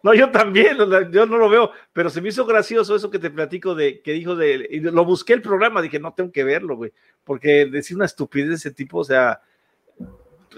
No, 0.03 0.13
yo 0.15 0.31
también, 0.31 0.77
yo 1.13 1.27
no 1.27 1.39
lo 1.39 1.49
veo, 1.49 1.71
pero 1.93 2.11
se 2.11 2.21
me 2.21 2.29
hizo 2.31 2.45
gracioso 2.45 2.97
eso 2.97 3.09
que 3.11 3.21
te 3.21 3.31
platico 3.31 3.75
de 3.75 4.01
que 4.03 4.13
dijo 4.13 4.35
de, 4.35 4.67
y 4.69 4.81
lo 4.81 5.05
busqué 5.05 5.33
el 5.33 5.43
programa, 5.43 5.81
dije, 5.81 6.01
no 6.01 6.13
tengo 6.13 6.33
que 6.33 6.43
verlo, 6.43 6.77
güey, 6.77 6.93
porque 7.23 7.67
decir 7.67 7.97
una 7.97 8.07
estupidez 8.07 8.49
de 8.49 8.55
ese 8.57 8.71
tipo, 8.73 8.99
o 8.99 9.05
sea, 9.05 9.41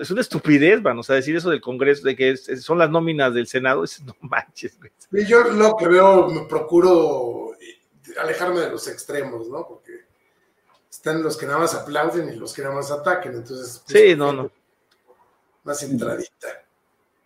es 0.01 0.11
una 0.11 0.23
estupidez, 0.23 0.82
van, 0.82 0.98
o 0.98 1.03
sea, 1.03 1.16
decir 1.16 1.36
eso 1.36 1.51
del 1.51 1.61
Congreso, 1.61 2.05
de 2.07 2.16
que 2.16 2.31
es- 2.31 2.62
son 2.65 2.78
las 2.78 2.89
nóminas 2.90 3.35
del 3.35 3.47
Senado, 3.47 3.85
es, 3.85 4.03
no 4.03 4.16
manches, 4.20 4.78
güey. 4.78 4.90
Y 5.12 5.27
yo 5.27 5.44
lo 5.44 5.77
que 5.77 5.89
veo, 5.89 6.28
me 6.31 6.47
procuro 6.47 7.45
alejarme 8.20 8.60
de 8.60 8.70
los 8.70 8.86
extremos, 8.88 9.48
¿no? 9.48 9.66
Porque 9.66 9.93
están 10.90 11.22
los 11.22 11.36
que 11.36 11.47
nada 11.47 11.59
más 11.59 11.74
aplauden 11.74 12.28
y 12.32 12.36
los 12.36 12.52
que 12.55 12.62
nada 12.62 12.74
más 12.74 12.90
ataquen, 12.90 13.34
entonces... 13.34 13.82
pues, 13.86 14.02
Sí, 14.02 14.16
no, 14.16 14.32
no. 14.32 14.51
Más 15.64 15.82
entradita. 15.82 16.48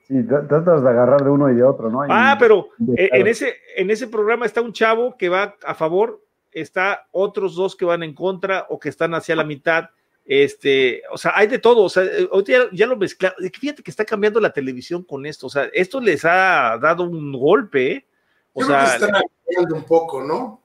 Sí, 0.09 0.15
tr- 0.15 0.49
tratas 0.49 0.83
de 0.83 0.89
agarrar 0.89 1.23
de 1.23 1.31
uno 1.31 1.51
y 1.51 1.55
de 1.55 1.63
otro, 1.63 1.91
¿no? 1.91 2.05
Y- 2.05 2.09
Ah, 2.11 2.37
pero 2.39 2.69
de- 2.79 3.05
eh, 3.05 3.11
en 3.13 3.27
ese, 3.27 3.55
en 3.77 3.91
ese 3.91 4.09
programa 4.09 4.47
está 4.47 4.61
un 4.61 4.73
chavo 4.73 5.17
que 5.17 5.29
va 5.29 5.57
a 5.63 5.75
favor, 5.75 6.21
está 6.51 7.07
otros 7.13 7.55
dos 7.55 7.77
que 7.77 7.85
van 7.85 8.03
en 8.03 8.15
contra 8.15 8.67
o 8.71 8.81
que 8.81 8.89
están 8.89 9.15
hacia 9.15 9.37
la 9.37 9.45
mitad. 9.45 9.91
Este, 10.27 11.03
o 11.13 11.19
sea, 11.19 11.33
hay 11.35 11.47
de 11.49 11.59
todo. 11.59 11.83
O 11.85 11.89
sea, 11.89 12.03
eh, 12.05 12.29
ahorita 12.31 12.53
ya, 12.53 12.65
ya 12.73 12.87
lo 12.87 12.97
mezclaron. 12.97 13.37
Fíjate 13.53 13.83
que 13.83 13.91
está 13.91 14.05
cambiando 14.05 14.41
la 14.41 14.53
televisión 14.53 15.03
con 15.03 15.27
esto. 15.27 15.47
O 15.47 15.51
sea, 15.51 15.69
esto 15.73 16.01
les 16.01 16.25
ha 16.25 16.77
dado 16.81 17.05
un 17.05 17.33
golpe. 17.33 17.93
¿eh? 17.93 18.07
O 18.53 18.61
Yo 18.63 18.67
creo 18.67 18.79
que 18.79 18.87
sea, 18.87 18.99
se 18.99 19.05
están 19.07 19.23
alineando 19.47 19.75
un 19.77 19.85
poco, 19.85 20.23
¿no? 20.23 20.60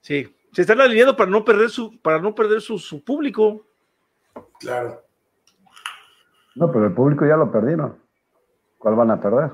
Sí, 0.00 0.34
se 0.52 0.62
están 0.62 0.80
alineando 0.80 1.16
para 1.16 1.30
no 1.30 1.44
perder 1.44 1.70
su, 1.70 2.00
para 2.00 2.18
no 2.18 2.34
perder 2.34 2.60
su, 2.60 2.78
su 2.78 3.02
público. 3.04 3.66
Claro. 4.58 5.02
No, 6.54 6.70
pero 6.72 6.86
el 6.86 6.92
público 6.92 7.26
ya 7.26 7.36
lo 7.36 7.50
perdieron. 7.50 7.98
¿Cuál 8.78 8.94
van 8.96 9.10
a 9.10 9.20
perder? 9.20 9.50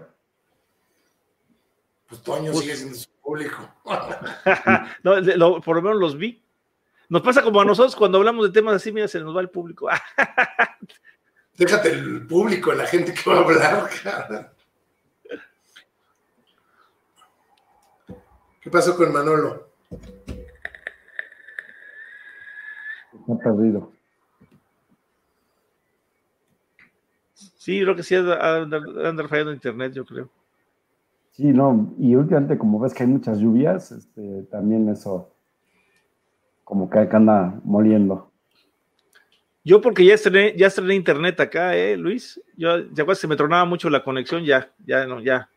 Pues 2.09 2.23
Toño 2.23 2.53
Pues- 2.53 2.65
sigue 2.65 2.77
siendo 2.77 2.97
su 2.97 3.11
público. 3.23 3.57
No, 5.03 5.21
lo- 5.21 5.61
por 5.61 5.77
lo 5.77 5.83
menos 5.83 5.99
los 6.01 6.17
vi. 6.17 6.43
Nos 7.09 7.23
pasa 7.23 7.43
como 7.43 7.61
a 7.61 7.65
nosotros 7.65 7.95
cuando 7.95 8.19
hablamos 8.19 8.47
de 8.47 8.53
temas 8.53 8.75
así, 8.77 8.91
mira, 8.91 9.07
se 9.09 9.21
nos 9.21 9.37
va 9.37 9.41
el 9.41 9.51
público. 9.51 9.89
Déjate 11.57 11.91
el 11.91 12.27
público, 12.27 12.73
la 12.73 12.87
gente 12.87 13.15
que 13.15 13.31
va 13.31 13.37
a 13.37 13.41
hablar, 13.43 13.91
cara. 14.03 14.53
¿Qué 18.61 18.71
pasó 18.71 18.97
con 18.97 19.13
Manolo? 19.13 19.66
Está 23.13 23.39
perdido. 23.43 23.93
Sí, 27.35 27.81
creo 27.83 27.97
que 27.97 28.03
sí, 28.03 28.15
andar, 28.15 29.29
fallando 29.29 29.53
internet, 29.53 29.93
yo 29.93 30.05
creo. 30.05 30.31
Sí, 31.33 31.45
no, 31.45 31.95
y 31.99 32.15
últimamente 32.15 32.57
como 32.57 32.79
ves 32.79 32.95
que 32.95 33.03
hay 33.03 33.09
muchas 33.09 33.39
lluvias, 33.39 33.93
este, 33.93 34.45
también 34.45 34.89
eso 34.89 35.33
como 36.65 36.89
que 36.89 36.99
acá 36.99 37.19
anda 37.19 37.61
moliendo. 37.65 38.31
Yo 39.65 39.81
porque 39.81 40.05
ya 40.05 40.15
estrené, 40.15 40.57
ya 40.57 40.69
estrené 40.69 40.95
internet 40.95 41.41
acá, 41.41 41.77
eh, 41.77 41.97
Luis. 41.97 42.41
Yo, 42.57 42.79
ya 42.93 43.05
cuando 43.05 43.17
se 43.17 43.27
me 43.27 43.37
tronaba 43.37 43.65
mucho 43.65 43.91
la 43.91 44.05
conexión, 44.05 44.45
ya, 44.45 44.73
ya 44.87 45.07
no, 45.07 45.21
ya. 45.21 45.51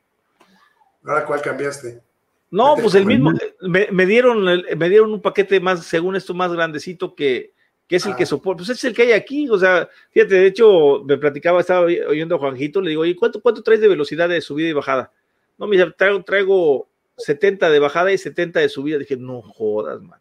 ¿Ahora 1.04 1.26
cuál 1.26 1.42
cambiaste? 1.42 2.09
No, 2.52 2.76
pues 2.76 2.96
el 2.96 3.06
mismo, 3.06 3.32
me, 3.62 3.88
me 3.92 4.06
dieron, 4.06 4.48
el- 4.48 4.66
me 4.78 4.90
dieron 4.90 5.14
un 5.14 5.22
paquete 5.22 5.60
más, 5.60 5.86
según 5.86 6.16
esto, 6.16 6.34
más 6.34 6.52
grandecito 6.52 7.14
que, 7.14 7.54
que 7.88 7.96
es 7.98 8.06
el 8.06 8.14
Ah. 8.14 8.16
que 8.16 8.26
soporta, 8.26 8.60
pues 8.64 8.70
es 8.70 8.84
el 8.86 8.96
que 8.96 9.04
hay 9.04 9.12
aquí, 9.12 9.48
o 9.50 9.58
sea, 9.58 9.88
fíjate, 10.12 10.36
de 10.36 10.48
hecho, 10.48 11.04
me 11.06 11.18
platicaba, 11.18 11.60
estaba 11.60 11.82
oy- 11.82 12.00
oyendo 12.00 12.36
a 12.36 12.40
Juanjito, 12.40 12.82
le 12.82 12.90
digo, 12.90 13.02
oye, 13.04 13.16
¿cuánto, 13.16 13.42
cuánto 13.42 13.62
traes 13.62 13.82
de 13.82 13.88
velocidad 13.88 14.30
de 14.30 14.42
subida 14.42 14.68
y 14.70 14.74
bajada? 14.74 15.12
No, 15.58 15.68
me 15.68 15.78
dice, 15.78 15.92
traigo, 15.98 16.24
traigo 16.24 16.90
70 17.18 17.70
de 17.70 17.80
bajada 17.80 18.12
y 18.14 18.18
70 18.18 18.60
de 18.62 18.70
subida. 18.70 18.98
Dije, 18.98 19.18
no 19.18 19.42
jodas, 19.42 20.02
man. 20.02 20.20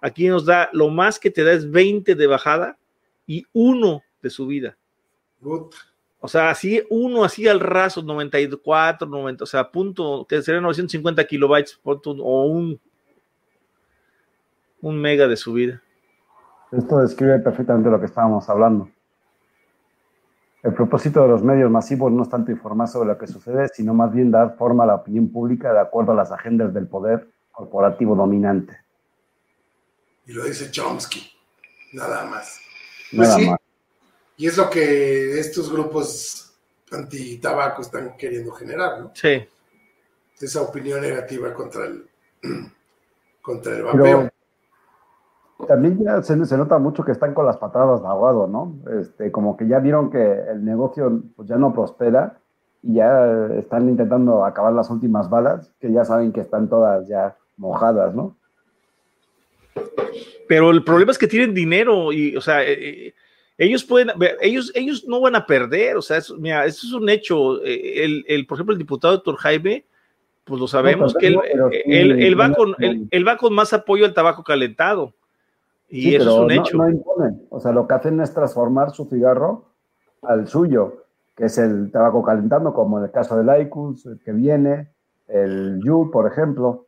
Aquí 0.00 0.28
nos 0.28 0.44
da, 0.46 0.70
lo 0.72 0.88
más 0.90 1.18
que 1.18 1.30
te 1.30 1.42
da 1.42 1.52
es 1.52 1.68
20 1.70 2.14
de 2.14 2.26
bajada 2.26 2.78
y 3.26 3.44
uno 3.52 4.02
de 4.22 4.30
subida. 4.30 4.76
Good. 5.40 5.74
O 6.26 6.28
sea, 6.28 6.50
así, 6.50 6.82
uno 6.90 7.22
así 7.22 7.46
al 7.46 7.60
raso, 7.60 8.02
94, 8.02 9.06
90, 9.06 9.44
o 9.44 9.46
sea, 9.46 9.70
punto, 9.70 10.26
que 10.28 10.42
sería 10.42 10.60
950 10.60 11.24
kilobytes, 11.24 11.78
o 11.84 12.46
un, 12.46 12.80
Un 14.80 15.00
mega 15.00 15.28
de 15.28 15.36
su 15.36 15.52
vida. 15.52 15.80
Esto 16.72 16.98
describe 16.98 17.38
perfectamente 17.38 17.90
lo 17.90 18.00
que 18.00 18.06
estábamos 18.06 18.48
hablando. 18.48 18.90
El 20.64 20.74
propósito 20.74 21.22
de 21.22 21.28
los 21.28 21.44
medios 21.44 21.70
masivos 21.70 22.10
no 22.10 22.24
es 22.24 22.28
tanto 22.28 22.50
informar 22.50 22.88
sobre 22.88 23.10
lo 23.10 23.18
que 23.18 23.28
sucede, 23.28 23.68
sino 23.68 23.94
más 23.94 24.12
bien 24.12 24.32
dar 24.32 24.56
forma 24.56 24.82
a 24.82 24.88
la 24.88 24.94
opinión 24.96 25.28
pública 25.28 25.72
de 25.72 25.78
acuerdo 25.78 26.10
a 26.10 26.16
las 26.16 26.32
agendas 26.32 26.74
del 26.74 26.88
poder 26.88 27.28
corporativo 27.52 28.16
dominante. 28.16 28.76
Y 30.26 30.32
lo 30.32 30.42
dice 30.42 30.72
Chomsky, 30.72 31.30
nada 31.92 32.24
más. 32.24 32.60
Nada 33.12 33.36
pues 33.36 33.46
más. 33.46 33.60
Y 34.36 34.46
es 34.46 34.56
lo 34.56 34.68
que 34.68 35.38
estos 35.38 35.70
grupos 35.72 36.54
anti-tabaco 36.90 37.82
están 37.82 38.16
queriendo 38.16 38.52
generar, 38.52 39.00
¿no? 39.00 39.12
Sí. 39.14 39.46
Esa 40.40 40.62
opinión 40.62 41.00
negativa 41.00 41.52
contra 41.54 41.86
el, 41.86 42.06
contra 43.42 43.76
el 43.76 43.82
vapeo 43.82 44.30
también 45.66 45.98
ya 46.02 46.22
se, 46.22 46.36
nota 46.36 46.78
mucho 46.78 47.04
que 47.04 47.12
están 47.12 47.32
con 47.32 47.46
las 47.46 47.56
patadas 47.56 48.02
de 48.02 48.08
aguado, 48.08 48.46
¿no? 48.46 48.76
Este, 49.00 49.32
como 49.32 49.56
que 49.56 49.66
ya 49.66 49.78
vieron 49.78 50.10
que 50.10 50.22
el 50.50 50.64
negocio 50.64 51.22
pues, 51.34 51.48
ya 51.48 51.56
no 51.56 51.72
prospera 51.72 52.38
y 52.82 52.94
ya 52.94 53.48
están 53.58 53.88
intentando 53.88 54.44
acabar 54.44 54.72
las 54.72 54.90
últimas 54.90 55.30
balas, 55.30 55.72
que 55.80 55.90
ya 55.90 56.04
saben 56.04 56.32
que 56.32 56.40
están 56.40 56.68
todas 56.68 57.08
ya 57.08 57.36
mojadas, 57.56 58.14
¿no? 58.14 58.36
Pero 60.46 60.70
el 60.70 60.84
problema 60.84 61.10
es 61.10 61.18
que 61.18 61.26
tienen 61.26 61.54
dinero 61.54 62.12
y, 62.12 62.36
o 62.36 62.40
sea, 62.40 62.62
eh, 62.62 62.72
eh, 63.08 63.14
ellos 63.58 63.84
pueden, 63.84 64.10
ellos, 64.40 64.70
ellos 64.74 65.06
no 65.06 65.20
van 65.20 65.34
a 65.36 65.46
perder, 65.46 65.96
o 65.96 66.02
sea, 66.02 66.20
mira, 66.38 66.66
eso 66.66 66.86
es 66.86 66.92
un 66.92 67.08
hecho. 67.08 67.62
Eh, 67.64 68.04
el, 68.04 68.24
el, 68.28 68.46
por 68.46 68.56
ejemplo, 68.56 68.72
el 68.72 68.78
diputado 68.78 69.14
Héctor 69.14 69.36
Jaime, 69.36 69.84
pues 70.44 70.60
lo 70.60 70.68
sabemos 70.68 71.14
que 71.14 71.28
él, 71.28 71.38
él, 71.86 72.38
va 72.38 72.52
con, 72.52 72.74
él 72.78 73.26
va 73.26 73.36
con 73.36 73.52
más 73.54 73.72
apoyo 73.72 74.04
al 74.04 74.14
tabaco 74.14 74.44
calentado 74.44 75.12
y 75.88 76.14
eso 76.14 76.30
es 76.30 76.36
un 76.38 76.50
hecho. 76.50 76.76
No, 76.76 76.88
imponen. 76.88 77.46
O 77.50 77.60
sea, 77.60 77.72
lo 77.72 77.86
que 77.86 77.94
hacen 77.94 78.20
es 78.20 78.32
transformar 78.34 78.90
su 78.92 79.06
cigarro 79.06 79.64
al 80.22 80.48
suyo, 80.48 81.04
que 81.36 81.44
es 81.44 81.58
el 81.58 81.90
tabaco 81.90 82.22
calentando, 82.22 82.74
como 82.74 82.98
en 82.98 83.04
el 83.04 83.10
caso 83.10 83.36
del 83.36 83.60
Icus, 83.62 84.06
el 84.06 84.18
que 84.18 84.32
viene, 84.32 84.88
el 85.28 85.80
Yu, 85.84 86.10
por 86.12 86.30
ejemplo. 86.30 86.86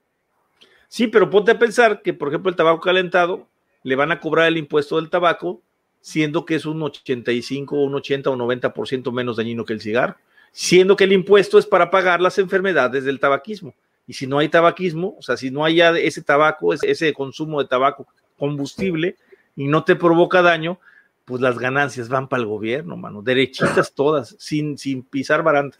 Sí, 0.89 1.07
pero 1.07 1.31
ponte 1.31 1.53
a 1.53 1.59
pensar 1.59 2.03
que, 2.03 2.15
por 2.15 2.29
ejemplo, 2.29 2.51
el 2.51 2.57
tabaco 2.57 2.81
calentado 2.81 3.47
le 3.83 3.95
van 3.95 4.11
a 4.11 4.21
cobrar 4.21 4.47
el 4.47 4.57
impuesto 4.57 4.97
del 4.97 5.11
tabaco, 5.11 5.61
siendo 6.01 6.45
que 6.45 6.55
es 6.55 6.67
un 6.67 6.83
85, 6.83 7.77
un 7.77 7.95
80 7.95 8.31
o 8.31 8.37
90% 8.37 9.13
menos 9.13 9.37
dañino 9.37 9.65
que 9.65 9.73
el 9.73 9.81
cigarro, 9.81 10.17
siendo 10.53 10.97
que 10.97 11.05
el 11.05 11.13
impuesto 11.13 11.59
es 11.59 11.67
para 11.67 11.91
pagar 11.91 12.21
las 12.21 12.39
enfermedades 12.39 13.05
del 13.05 13.21
tabaquismo. 13.21 13.75
Y 14.07 14.15
si 14.15 14.27
no 14.27 14.39
hay 14.39 14.49
tabaquismo, 14.49 15.17
o 15.19 15.23
sea, 15.23 15.37
si 15.37 15.51
no 15.51 15.65
hay 15.65 15.81
ese 15.81 16.23
tabaco, 16.23 16.73
ese 16.73 17.13
consumo 17.13 17.63
de 17.63 17.69
tabaco 17.69 18.07
combustible 18.39 19.17
y 19.55 19.67
no 19.67 19.85
te 19.85 19.97
provoca 19.97 20.41
daño, 20.41 20.79
pues 21.27 21.43
las 21.43 21.59
ganancias 21.59 22.09
van 22.09 22.27
para 22.27 22.41
el 22.41 22.49
gobierno, 22.49 22.97
mano, 22.97 23.21
derechitas 23.21 23.93
todas, 23.93 24.35
sin, 24.39 24.79
sin 24.79 25.03
pisar 25.03 25.43
baranda. 25.43 25.77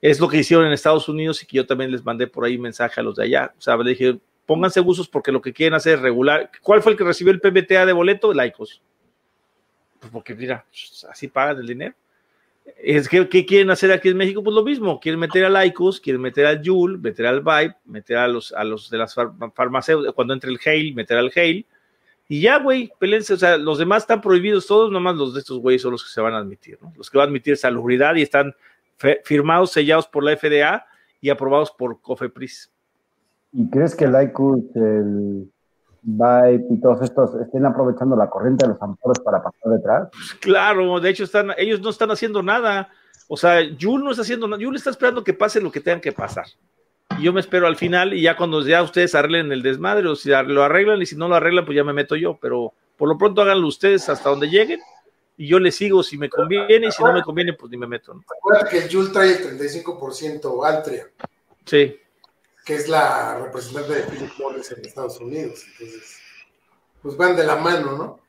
Es 0.00 0.20
lo 0.20 0.28
que 0.28 0.38
hicieron 0.38 0.64
en 0.64 0.72
Estados 0.72 1.08
Unidos 1.08 1.42
y 1.42 1.46
que 1.46 1.56
yo 1.56 1.66
también 1.66 1.90
les 1.90 2.04
mandé 2.04 2.28
por 2.28 2.44
ahí 2.44 2.56
mensaje 2.56 3.00
a 3.00 3.02
los 3.02 3.16
de 3.16 3.24
allá. 3.24 3.52
O 3.58 3.60
sea, 3.60 3.76
le 3.76 3.90
dije, 3.90 4.18
pónganse 4.46 4.80
usos 4.80 5.08
porque 5.08 5.32
lo 5.32 5.42
que 5.42 5.52
quieren 5.52 5.74
hacer 5.74 5.96
es 5.96 6.00
regular. 6.00 6.50
¿Cuál 6.62 6.82
fue 6.82 6.92
el 6.92 6.98
que 6.98 7.04
recibió 7.04 7.32
el 7.32 7.40
PBTA 7.40 7.84
de 7.84 7.92
boleto? 7.92 8.32
Laicos. 8.32 8.80
Pues 10.00 10.12
porque, 10.12 10.34
mira, 10.34 10.64
así 11.08 11.28
pagan 11.28 11.58
el 11.58 11.66
dinero. 11.66 11.94
Es 12.76 13.08
que, 13.08 13.28
¿qué 13.28 13.44
quieren 13.44 13.70
hacer 13.70 13.92
aquí 13.92 14.08
en 14.08 14.16
México? 14.16 14.42
Pues 14.42 14.54
lo 14.54 14.64
mismo, 14.64 14.98
quieren 15.00 15.20
meter 15.20 15.44
a 15.44 15.48
Laicos, 15.48 16.00
quieren 16.00 16.22
meter 16.22 16.46
al 16.46 16.62
Joule, 16.64 16.98
meter 16.98 17.26
al 17.26 17.40
Vibe, 17.40 17.76
meter 17.84 18.16
a 18.16 18.28
los, 18.28 18.52
a 18.52 18.64
los 18.64 18.90
de 18.90 18.98
las 18.98 19.14
farmacéuticas, 19.54 20.14
cuando 20.14 20.34
entre 20.34 20.50
el 20.50 20.58
Hale, 20.64 20.92
meter 20.94 21.18
al 21.18 21.32
Hale, 21.34 21.66
y 22.28 22.40
ya, 22.42 22.58
güey, 22.58 22.92
pelense, 23.00 23.34
o 23.34 23.36
sea, 23.36 23.58
los 23.58 23.78
demás 23.78 24.04
están 24.04 24.20
prohibidos 24.20 24.64
todos, 24.68 24.92
nomás 24.92 25.16
los 25.16 25.34
de 25.34 25.40
estos 25.40 25.58
güeyes 25.58 25.82
son 25.82 25.90
los 25.90 26.04
que 26.04 26.10
se 26.10 26.20
van 26.20 26.32
a 26.32 26.38
admitir, 26.38 26.78
¿no? 26.80 26.92
Los 26.96 27.10
que 27.10 27.18
van 27.18 27.26
a 27.26 27.28
admitir 27.28 27.56
salubridad 27.56 28.14
y 28.14 28.22
están 28.22 28.54
firmados, 29.24 29.72
sellados 29.72 30.06
por 30.06 30.22
la 30.22 30.36
FDA 30.36 30.86
y 31.20 31.30
aprobados 31.30 31.72
por 31.72 32.00
COFEPRIS. 32.00 32.70
¿Y 33.52 33.68
crees 33.68 33.96
que 33.96 34.04
el 34.04 34.12
Laicos, 34.12 34.60
el 34.76 35.50
Vibe 36.02 36.66
y 36.70 36.80
todos 36.80 37.02
estos 37.02 37.34
estén 37.36 37.66
aprovechando 37.66 38.16
la 38.16 38.28
corriente 38.28 38.66
de 38.66 38.72
los 38.72 38.82
ampores 38.82 39.18
para 39.20 39.42
pasar 39.42 39.72
detrás. 39.72 40.08
Pues 40.10 40.34
claro, 40.34 41.00
de 41.00 41.10
hecho 41.10 41.24
están, 41.24 41.52
ellos 41.58 41.80
no 41.80 41.90
están 41.90 42.10
haciendo 42.10 42.42
nada. 42.42 42.88
O 43.28 43.36
sea, 43.36 43.60
Yul 43.62 44.02
no 44.02 44.10
está 44.10 44.22
haciendo 44.22 44.48
nada. 44.48 44.60
Yul 44.60 44.76
está 44.76 44.90
esperando 44.90 45.22
que 45.22 45.34
pase 45.34 45.60
lo 45.60 45.70
que 45.70 45.80
tengan 45.80 46.00
que 46.00 46.12
pasar. 46.12 46.46
Y 47.18 47.24
yo 47.24 47.32
me 47.32 47.40
espero 47.40 47.66
al 47.66 47.76
final 47.76 48.14
y 48.14 48.22
ya 48.22 48.36
cuando 48.36 48.66
ya 48.66 48.82
ustedes 48.82 49.14
arreglen 49.14 49.52
el 49.52 49.62
desmadre 49.62 50.08
o 50.08 50.16
si 50.16 50.30
lo 50.30 50.62
arreglan 50.64 51.02
y 51.02 51.06
si 51.06 51.16
no 51.16 51.28
lo 51.28 51.34
arreglan, 51.34 51.64
pues 51.64 51.76
ya 51.76 51.84
me 51.84 51.92
meto 51.92 52.16
yo. 52.16 52.38
Pero 52.40 52.72
por 52.96 53.08
lo 53.08 53.18
pronto 53.18 53.42
háganlo 53.42 53.66
ustedes 53.66 54.08
hasta 54.08 54.30
donde 54.30 54.48
lleguen 54.48 54.80
y 55.36 55.48
yo 55.48 55.58
les 55.58 55.74
sigo 55.74 56.02
si 56.02 56.18
me 56.18 56.28
conviene 56.28 56.86
y 56.86 56.92
si 56.92 57.02
no 57.02 57.12
me 57.12 57.22
conviene, 57.22 57.52
pues 57.52 57.70
ni 57.70 57.76
me 57.76 57.86
meto. 57.86 58.14
¿no? 58.14 58.22
Recuerda 58.28 58.68
que 58.68 58.78
el 58.78 58.88
Yul 58.88 59.12
trae 59.12 59.32
el 59.32 59.58
35% 59.58 60.66
Altria. 60.66 61.06
Sí 61.64 61.99
que 62.64 62.74
es 62.74 62.88
la 62.88 63.38
representante 63.38 63.94
de 63.94 64.02
Philip 64.02 64.32
Morris 64.38 64.70
en 64.72 64.84
Estados 64.84 65.18
Unidos. 65.20 65.64
Entonces, 65.72 66.18
pues 67.02 67.16
van 67.16 67.36
de 67.36 67.44
la 67.44 67.56
mano, 67.56 67.96
¿no? 67.96 68.20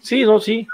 Sí, 0.00 0.24
no, 0.24 0.38
sí. 0.40 0.66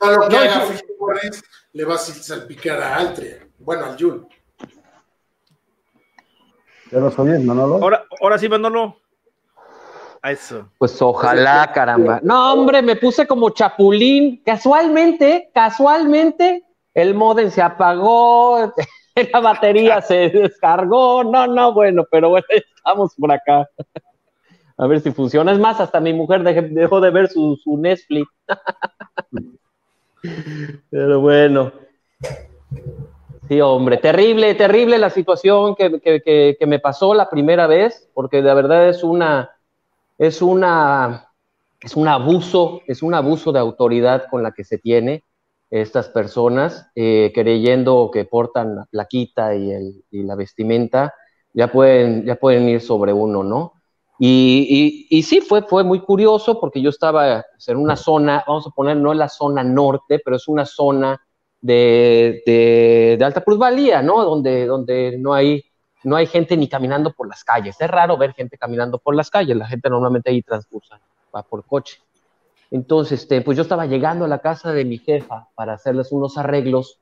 A 0.00 0.10
lo 0.10 0.28
que 0.28 0.36
haga 0.36 0.66
Philip 0.66 1.00
Morris 1.00 1.42
le 1.72 1.84
va 1.84 1.94
a 1.94 1.98
salpicar 1.98 2.80
a 2.82 2.96
Altria, 2.96 3.46
bueno, 3.58 3.86
al 3.86 3.98
Jul. 3.98 4.26
Ya 6.90 7.00
lo 7.00 7.10
sabías, 7.10 7.42
Manolo. 7.42 7.74
Ahora, 7.74 8.04
ahora 8.20 8.38
sí, 8.38 8.48
Manolo. 8.48 8.96
A 10.22 10.32
eso. 10.32 10.68
Pues 10.78 11.00
ojalá, 11.02 11.70
caramba. 11.72 12.20
No, 12.22 12.52
hombre, 12.52 12.80
me 12.80 12.96
puse 12.96 13.26
como 13.26 13.50
chapulín. 13.50 14.42
Casualmente, 14.44 15.50
casualmente, 15.52 16.64
el 16.94 17.14
modem 17.14 17.50
se 17.50 17.60
apagó. 17.60 18.72
la 19.32 19.40
batería 19.40 20.00
se 20.02 20.28
descargó, 20.28 21.24
no, 21.24 21.46
no, 21.46 21.72
bueno, 21.72 22.04
pero 22.10 22.30
bueno, 22.30 22.46
estamos 22.76 23.14
por 23.16 23.32
acá. 23.32 23.68
A 24.78 24.86
ver 24.86 25.00
si 25.00 25.10
funciona. 25.10 25.52
Es 25.52 25.58
más, 25.58 25.80
hasta 25.80 26.00
mi 26.00 26.12
mujer 26.12 26.42
dejó 26.42 27.00
de 27.00 27.10
ver 27.10 27.28
su, 27.28 27.58
Netflix. 27.78 28.28
Pero 30.90 31.20
bueno. 31.20 31.72
Sí, 33.48 33.58
hombre, 33.62 33.96
terrible, 33.96 34.54
terrible 34.54 34.98
la 34.98 35.08
situación 35.08 35.76
que, 35.76 36.58
me 36.66 36.78
pasó 36.78 37.14
la 37.14 37.30
primera 37.30 37.66
vez, 37.66 38.10
porque 38.12 38.42
de 38.42 38.52
verdad 38.52 38.90
es 38.90 39.02
una, 39.02 39.50
es 40.18 40.42
una, 40.42 41.30
es 41.80 41.96
un 41.96 42.08
abuso, 42.08 42.82
es 42.86 43.02
un 43.02 43.14
abuso 43.14 43.52
de 43.52 43.60
autoridad 43.60 44.26
con 44.28 44.42
la 44.42 44.52
que 44.52 44.64
se 44.64 44.76
tiene 44.76 45.22
estas 45.70 46.08
personas, 46.08 46.90
eh, 46.94 47.32
creyendo 47.34 48.10
que 48.12 48.24
portan 48.24 48.76
la 48.76 48.84
plaquita 48.86 49.54
y, 49.54 49.70
el, 49.72 50.04
y, 50.10 50.22
la 50.22 50.36
vestimenta, 50.36 51.14
ya 51.52 51.70
pueden, 51.72 52.24
ya 52.24 52.36
pueden 52.36 52.68
ir 52.68 52.80
sobre 52.80 53.12
uno, 53.12 53.42
¿no? 53.42 53.72
Y, 54.18 55.06
y, 55.10 55.22
sí, 55.22 55.42
fue, 55.42 55.62
fue 55.62 55.84
muy 55.84 56.00
curioso 56.00 56.58
porque 56.58 56.80
yo 56.80 56.88
estaba 56.88 57.44
en 57.66 57.76
una 57.76 57.96
zona, 57.96 58.42
vamos 58.46 58.66
a 58.66 58.70
poner, 58.70 58.96
no 58.96 59.12
en 59.12 59.18
la 59.18 59.28
zona 59.28 59.62
norte, 59.62 60.20
pero 60.24 60.36
es 60.36 60.48
una 60.48 60.64
zona 60.64 61.20
de, 61.60 62.42
de, 62.46 63.24
alta 63.24 63.42
plusvalía, 63.42 64.00
¿no? 64.00 64.24
Donde, 64.24 64.66
donde 64.66 65.18
no, 65.18 65.34
hay, 65.34 65.62
no 66.04 66.16
hay 66.16 66.26
gente 66.26 66.56
ni 66.56 66.66
caminando 66.66 67.12
por 67.12 67.28
las 67.28 67.44
calles. 67.44 67.76
Es 67.78 67.90
raro 67.90 68.16
ver 68.16 68.32
gente 68.32 68.56
caminando 68.56 68.98
por 68.98 69.14
las 69.14 69.28
calles, 69.28 69.56
la 69.56 69.66
gente 69.66 69.90
normalmente 69.90 70.30
ahí 70.30 70.40
transcursa, 70.40 70.98
va 71.34 71.42
por 71.42 71.66
coche. 71.66 71.98
Entonces, 72.70 73.22
este, 73.22 73.40
pues 73.42 73.56
yo 73.56 73.62
estaba 73.62 73.86
llegando 73.86 74.24
a 74.24 74.28
la 74.28 74.40
casa 74.40 74.72
de 74.72 74.84
mi 74.84 74.98
jefa 74.98 75.48
para 75.54 75.74
hacerles 75.74 76.12
unos 76.12 76.36
arreglos 76.36 77.00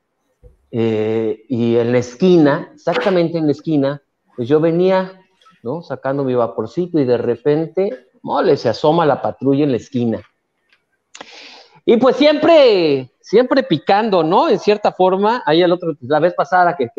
eh, 0.71 1.45
y 1.49 1.77
en 1.77 1.91
la 1.91 1.99
esquina, 1.99 2.71
exactamente 2.73 3.37
en 3.37 3.45
la 3.45 3.51
esquina, 3.51 4.01
pues 4.35 4.47
yo 4.47 4.59
venía, 4.59 5.21
¿no? 5.63 5.81
Sacando 5.81 6.23
mi 6.23 6.35
vaporcito 6.35 6.99
y 6.99 7.05
de 7.05 7.17
repente, 7.17 8.07
mole, 8.21 8.57
se 8.57 8.69
asoma 8.69 9.05
la 9.05 9.21
patrulla 9.21 9.63
en 9.63 9.71
la 9.71 9.77
esquina. 9.77 10.21
Y 11.85 11.97
pues 11.97 12.15
siempre, 12.15 13.11
siempre 13.21 13.61
picando, 13.61 14.23
¿no? 14.23 14.49
En 14.49 14.59
cierta 14.59 14.91
forma, 14.91 15.43
ahí 15.45 15.61
el 15.61 15.71
otro, 15.71 15.95
la 16.01 16.19
vez 16.19 16.33
pasada 16.33 16.75
que, 16.75 16.89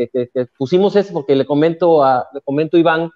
pusimos 0.56 0.94
eso, 0.94 1.12
porque 1.12 1.34
le 1.34 1.44
comento 1.44 2.05
a, 2.05 2.28
le 2.32 2.40
comento 2.40 2.76
a 2.76 2.80
Iván, 2.80 3.10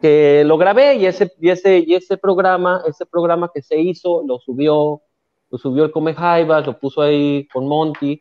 que 0.00 0.42
lo 0.44 0.58
grabé 0.58 0.96
y 0.96 1.06
ese, 1.06 1.32
y 1.40 1.50
ese, 1.50 1.78
y 1.86 1.94
ese 1.94 2.16
programa, 2.16 2.82
ese 2.86 3.06
programa 3.06 3.50
que 3.52 3.62
se 3.62 3.78
hizo, 3.78 4.22
lo 4.26 4.38
subió, 4.38 5.02
lo 5.50 5.58
subió 5.58 5.84
el 5.84 5.90
Come 5.90 6.14
Jaivas, 6.14 6.66
lo 6.66 6.78
puso 6.78 7.02
ahí 7.02 7.46
con 7.52 7.66
Monty, 7.66 8.20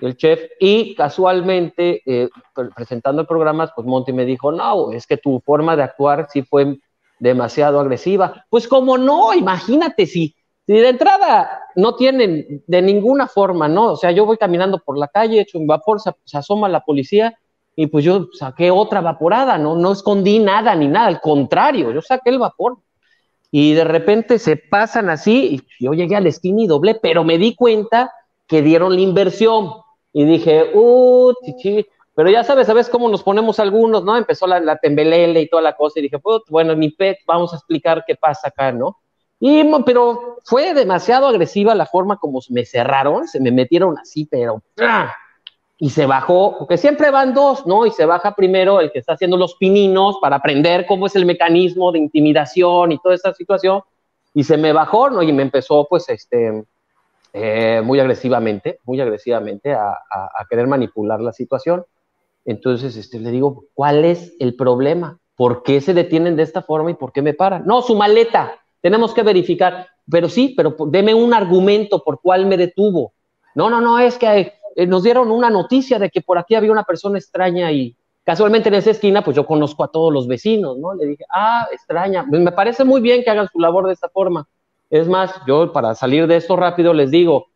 el 0.00 0.16
chef, 0.16 0.40
y 0.60 0.94
casualmente, 0.94 2.02
eh, 2.06 2.28
presentando 2.74 3.22
el 3.22 3.26
programa, 3.26 3.70
pues 3.74 3.86
Monty 3.86 4.12
me 4.12 4.24
dijo, 4.24 4.52
no, 4.52 4.92
es 4.92 5.06
que 5.06 5.16
tu 5.16 5.40
forma 5.40 5.74
de 5.76 5.82
actuar 5.82 6.28
sí 6.30 6.42
fue 6.42 6.78
demasiado 7.18 7.80
agresiva. 7.80 8.44
Pues 8.48 8.68
como 8.68 8.96
no, 8.96 9.34
imagínate 9.34 10.06
si, 10.06 10.36
si 10.66 10.72
de 10.72 10.88
entrada 10.88 11.62
no 11.74 11.96
tienen 11.96 12.62
de 12.66 12.82
ninguna 12.82 13.26
forma, 13.26 13.66
¿no? 13.66 13.92
O 13.92 13.96
sea, 13.96 14.12
yo 14.12 14.24
voy 14.24 14.36
caminando 14.36 14.78
por 14.78 14.96
la 14.96 15.08
calle, 15.08 15.40
hecho 15.40 15.58
un 15.58 15.66
vapor, 15.66 16.00
se 16.00 16.38
asoma 16.38 16.68
la 16.68 16.84
policía 16.84 17.36
y 17.80 17.86
pues 17.86 18.04
yo 18.04 18.26
saqué 18.32 18.72
otra 18.72 19.00
vaporada, 19.00 19.56
no, 19.56 19.76
no 19.76 19.92
escondí 19.92 20.40
nada 20.40 20.74
ni 20.74 20.88
nada, 20.88 21.06
al 21.06 21.20
contrario, 21.20 21.92
yo 21.92 22.02
saqué 22.02 22.30
el 22.30 22.40
vapor. 22.40 22.78
y 23.52 23.72
de 23.72 23.84
repente 23.84 24.40
se 24.40 24.56
pasan 24.56 25.08
así, 25.10 25.62
y 25.78 25.84
yo 25.84 25.92
llegué 25.92 26.16
a 26.16 26.20
la 26.20 26.28
esquina 26.28 26.60
y 26.60 26.66
doblé, 26.66 26.96
pero 26.96 27.22
me 27.22 27.38
di 27.38 27.54
cuenta 27.54 28.12
que 28.48 28.62
dieron 28.62 28.96
la 28.96 29.00
inversión. 29.00 29.70
Y 30.12 30.24
dije, 30.24 30.72
uh, 30.74 31.32
chichi, 31.44 31.86
pero 32.16 32.28
ya 32.28 32.42
sabes, 32.42 32.66
¿sabes 32.66 32.88
cómo 32.88 33.08
nos 33.08 33.22
ponemos 33.22 33.60
algunos, 33.60 34.02
no? 34.02 34.16
Empezó 34.16 34.48
la, 34.48 34.58
la 34.58 34.76
tembelele 34.78 35.42
y 35.42 35.48
toda 35.48 35.62
la 35.62 35.76
cosa, 35.76 36.00
y 36.00 36.02
dije, 36.02 36.18
pues, 36.18 36.42
bueno, 36.48 36.74
mi 36.74 36.90
pet, 36.90 37.18
vamos 37.28 37.52
a 37.52 37.58
explicar 37.58 38.02
qué 38.04 38.16
pasa 38.16 38.48
acá, 38.48 38.72
¿no? 38.72 38.98
Y, 39.38 39.62
pero 39.86 40.38
fue 40.44 40.74
demasiado 40.74 41.28
agresiva 41.28 41.76
la 41.76 41.86
forma 41.86 42.16
como 42.16 42.40
me 42.50 42.64
cerraron, 42.64 43.28
se 43.28 43.38
me 43.38 43.52
metieron 43.52 43.96
así, 43.98 44.26
pero 44.28 44.64
y 45.80 45.90
se 45.90 46.06
bajó, 46.06 46.56
porque 46.58 46.76
siempre 46.76 47.10
van 47.10 47.32
dos, 47.32 47.64
¿no? 47.64 47.86
Y 47.86 47.92
se 47.92 48.04
baja 48.04 48.34
primero 48.34 48.80
el 48.80 48.90
que 48.90 48.98
está 48.98 49.12
haciendo 49.12 49.36
los 49.36 49.54
pininos 49.54 50.18
para 50.20 50.36
aprender 50.36 50.86
cómo 50.86 51.06
es 51.06 51.14
el 51.14 51.24
mecanismo 51.24 51.92
de 51.92 52.00
intimidación 52.00 52.90
y 52.90 52.98
toda 52.98 53.14
esta 53.14 53.32
situación, 53.32 53.82
y 54.34 54.42
se 54.42 54.56
me 54.56 54.72
bajó, 54.72 55.08
¿no? 55.08 55.22
Y 55.22 55.32
me 55.32 55.42
empezó, 55.42 55.86
pues, 55.88 56.08
este, 56.08 56.64
eh, 57.32 57.80
muy 57.84 58.00
agresivamente, 58.00 58.80
muy 58.84 59.00
agresivamente 59.00 59.72
a, 59.72 59.90
a, 59.90 60.44
querer 60.50 60.66
manipular 60.66 61.20
la 61.20 61.32
situación. 61.32 61.84
Entonces, 62.44 62.96
este, 62.96 63.20
le 63.20 63.30
digo, 63.30 63.66
¿cuál 63.74 64.04
es 64.04 64.34
el 64.40 64.56
problema? 64.56 65.18
¿Por 65.36 65.62
qué 65.62 65.80
se 65.80 65.94
detienen 65.94 66.34
de 66.34 66.42
esta 66.42 66.62
forma 66.62 66.90
y 66.90 66.94
por 66.94 67.12
qué 67.12 67.22
me 67.22 67.34
paran? 67.34 67.64
No, 67.66 67.82
su 67.82 67.94
maleta, 67.94 68.58
tenemos 68.80 69.14
que 69.14 69.22
verificar, 69.22 69.86
pero 70.10 70.28
sí, 70.28 70.54
pero 70.56 70.74
deme 70.86 71.14
un 71.14 71.34
argumento 71.34 72.02
por 72.02 72.20
cuál 72.20 72.46
me 72.46 72.56
detuvo. 72.56 73.12
No, 73.54 73.70
no, 73.70 73.80
no, 73.80 73.98
es 73.98 74.18
que 74.18 74.57
eh, 74.78 74.86
nos 74.86 75.02
dieron 75.02 75.32
una 75.32 75.50
noticia 75.50 75.98
de 75.98 76.08
que 76.08 76.20
por 76.20 76.38
aquí 76.38 76.54
había 76.54 76.70
una 76.70 76.84
persona 76.84 77.18
extraña 77.18 77.72
y 77.72 77.96
casualmente 78.22 78.68
en 78.68 78.76
esa 78.76 78.92
esquina, 78.92 79.24
pues 79.24 79.34
yo 79.34 79.44
conozco 79.44 79.82
a 79.82 79.90
todos 79.90 80.12
los 80.12 80.28
vecinos, 80.28 80.78
¿no? 80.78 80.94
Le 80.94 81.04
dije, 81.04 81.24
ah, 81.34 81.66
extraña, 81.72 82.24
pues 82.30 82.40
me 82.40 82.52
parece 82.52 82.84
muy 82.84 83.00
bien 83.00 83.24
que 83.24 83.30
hagan 83.30 83.48
su 83.50 83.58
labor 83.58 83.88
de 83.88 83.94
esta 83.94 84.08
forma. 84.08 84.46
Es 84.88 85.08
más, 85.08 85.34
yo 85.48 85.72
para 85.72 85.96
salir 85.96 86.28
de 86.28 86.36
esto 86.36 86.54
rápido 86.54 86.94
les 86.94 87.10
digo, 87.10 87.48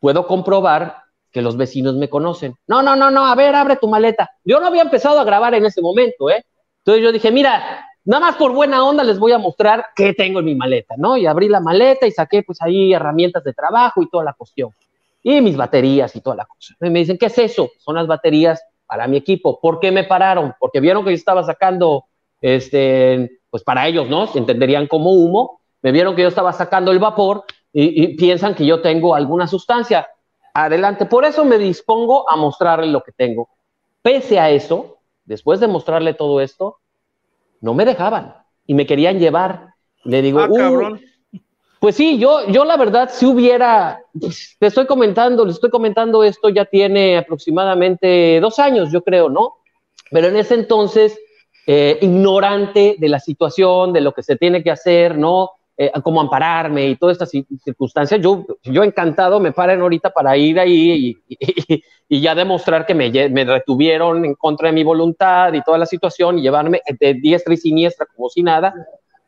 puedo 0.00 0.26
comprobar 0.26 1.04
que 1.30 1.42
los 1.42 1.56
vecinos 1.56 1.94
me 1.94 2.10
conocen. 2.10 2.56
No, 2.66 2.82
no, 2.82 2.96
no, 2.96 3.12
no, 3.12 3.24
a 3.24 3.36
ver, 3.36 3.54
abre 3.54 3.76
tu 3.76 3.86
maleta. 3.86 4.28
Yo 4.44 4.58
no 4.58 4.66
había 4.66 4.82
empezado 4.82 5.20
a 5.20 5.24
grabar 5.24 5.54
en 5.54 5.64
ese 5.64 5.80
momento, 5.80 6.28
¿eh? 6.28 6.44
Entonces 6.78 7.04
yo 7.04 7.12
dije, 7.12 7.30
mira, 7.30 7.86
nada 8.04 8.20
más 8.20 8.34
por 8.34 8.52
buena 8.52 8.84
onda 8.84 9.04
les 9.04 9.20
voy 9.20 9.30
a 9.30 9.38
mostrar 9.38 9.86
qué 9.94 10.12
tengo 10.12 10.40
en 10.40 10.46
mi 10.46 10.56
maleta, 10.56 10.96
¿no? 10.98 11.16
Y 11.16 11.24
abrí 11.24 11.48
la 11.48 11.60
maleta 11.60 12.04
y 12.08 12.10
saqué 12.10 12.42
pues 12.42 12.60
ahí 12.62 12.92
herramientas 12.92 13.44
de 13.44 13.52
trabajo 13.52 14.02
y 14.02 14.10
toda 14.10 14.24
la 14.24 14.32
cuestión 14.32 14.72
y 15.22 15.40
mis 15.40 15.56
baterías 15.56 16.14
y 16.16 16.20
toda 16.20 16.36
la 16.36 16.46
cosa. 16.46 16.74
Y 16.80 16.90
me 16.90 17.00
dicen, 17.00 17.18
¿qué 17.18 17.26
es 17.26 17.38
eso? 17.38 17.70
Son 17.78 17.94
las 17.94 18.06
baterías 18.06 18.62
para 18.86 19.06
mi 19.06 19.16
equipo. 19.16 19.60
¿Por 19.60 19.80
qué 19.80 19.92
me 19.92 20.04
pararon? 20.04 20.54
Porque 20.58 20.80
vieron 20.80 21.04
que 21.04 21.10
yo 21.10 21.16
estaba 21.16 21.42
sacando, 21.44 22.04
este, 22.40 23.40
pues 23.50 23.62
para 23.62 23.86
ellos, 23.86 24.08
¿no? 24.08 24.26
Se 24.26 24.38
entenderían 24.38 24.86
como 24.86 25.12
humo. 25.12 25.60
Me 25.82 25.92
vieron 25.92 26.14
que 26.16 26.22
yo 26.22 26.28
estaba 26.28 26.52
sacando 26.52 26.90
el 26.92 26.98
vapor 26.98 27.44
y, 27.72 28.02
y 28.02 28.16
piensan 28.16 28.54
que 28.54 28.66
yo 28.66 28.82
tengo 28.82 29.14
alguna 29.14 29.46
sustancia. 29.46 30.08
Adelante. 30.54 31.06
Por 31.06 31.24
eso 31.24 31.44
me 31.44 31.58
dispongo 31.58 32.28
a 32.28 32.36
mostrarle 32.36 32.88
lo 32.88 33.02
que 33.02 33.12
tengo. 33.12 33.48
Pese 34.02 34.38
a 34.38 34.50
eso, 34.50 34.98
después 35.24 35.60
de 35.60 35.68
mostrarle 35.68 36.14
todo 36.14 36.40
esto, 36.40 36.78
no 37.60 37.74
me 37.74 37.84
dejaban 37.84 38.34
y 38.66 38.74
me 38.74 38.86
querían 38.86 39.18
llevar. 39.18 39.74
Le 40.04 40.20
digo, 40.20 40.40
ah, 40.40 40.48
cabrón. 40.54 41.00
Pues 41.82 41.96
sí, 41.96 42.16
yo, 42.16 42.46
yo 42.46 42.64
la 42.64 42.76
verdad, 42.76 43.10
si 43.12 43.26
hubiera, 43.26 44.04
pues, 44.12 44.54
te 44.60 44.68
estoy 44.68 44.86
comentando, 44.86 45.44
le 45.44 45.50
estoy 45.50 45.68
comentando 45.68 46.22
esto, 46.22 46.48
ya 46.48 46.64
tiene 46.64 47.18
aproximadamente 47.18 48.38
dos 48.40 48.60
años, 48.60 48.92
yo 48.92 49.02
creo, 49.02 49.28
¿no? 49.28 49.54
Pero 50.08 50.28
en 50.28 50.36
ese 50.36 50.54
entonces, 50.54 51.18
eh, 51.66 51.98
ignorante 52.00 52.94
de 53.00 53.08
la 53.08 53.18
situación, 53.18 53.92
de 53.92 54.00
lo 54.00 54.12
que 54.12 54.22
se 54.22 54.36
tiene 54.36 54.62
que 54.62 54.70
hacer, 54.70 55.18
¿no? 55.18 55.50
Eh, 55.76 55.90
cómo 56.04 56.20
ampararme 56.20 56.86
y 56.86 56.94
todas 56.94 57.20
estas 57.20 57.32
circunstancias, 57.64 58.20
yo, 58.20 58.46
yo 58.62 58.84
encantado 58.84 59.40
me 59.40 59.50
paren 59.50 59.80
ahorita 59.80 60.10
para 60.10 60.36
ir 60.36 60.60
ahí 60.60 61.16
y, 61.28 61.82
y, 62.08 62.20
ya 62.20 62.36
demostrar 62.36 62.86
que 62.86 62.94
me, 62.94 63.10
me, 63.28 63.44
retuvieron 63.44 64.24
en 64.24 64.36
contra 64.36 64.68
de 64.68 64.74
mi 64.74 64.84
voluntad 64.84 65.52
y 65.52 65.62
toda 65.62 65.78
la 65.78 65.86
situación 65.86 66.38
y 66.38 66.42
llevarme 66.42 66.80
de 67.00 67.14
diestra 67.14 67.54
y 67.54 67.56
siniestra 67.56 68.06
como 68.06 68.28
si 68.28 68.44
nada 68.44 68.72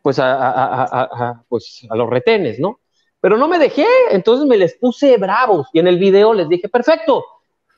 pues 0.05 0.19
a, 0.21 1.43
pues 1.49 1.87
a 1.89 1.97
los 1.97 2.11
retenes, 2.11 2.61
¿no? 2.61 2.79
Pero 3.23 3.39
no 3.39 3.49
me 3.49 3.59
dejé, 3.59 3.87
entonces 4.11 4.47
me 4.47 4.59
les 4.59 4.75
puse 4.75 5.17
bravos 5.17 5.69
y 5.73 5.79
en 5.79 5.89
el 5.89 5.99
video 5.99 6.35
les 6.35 6.47
dije, 6.47 6.69
perfecto, 6.69 7.25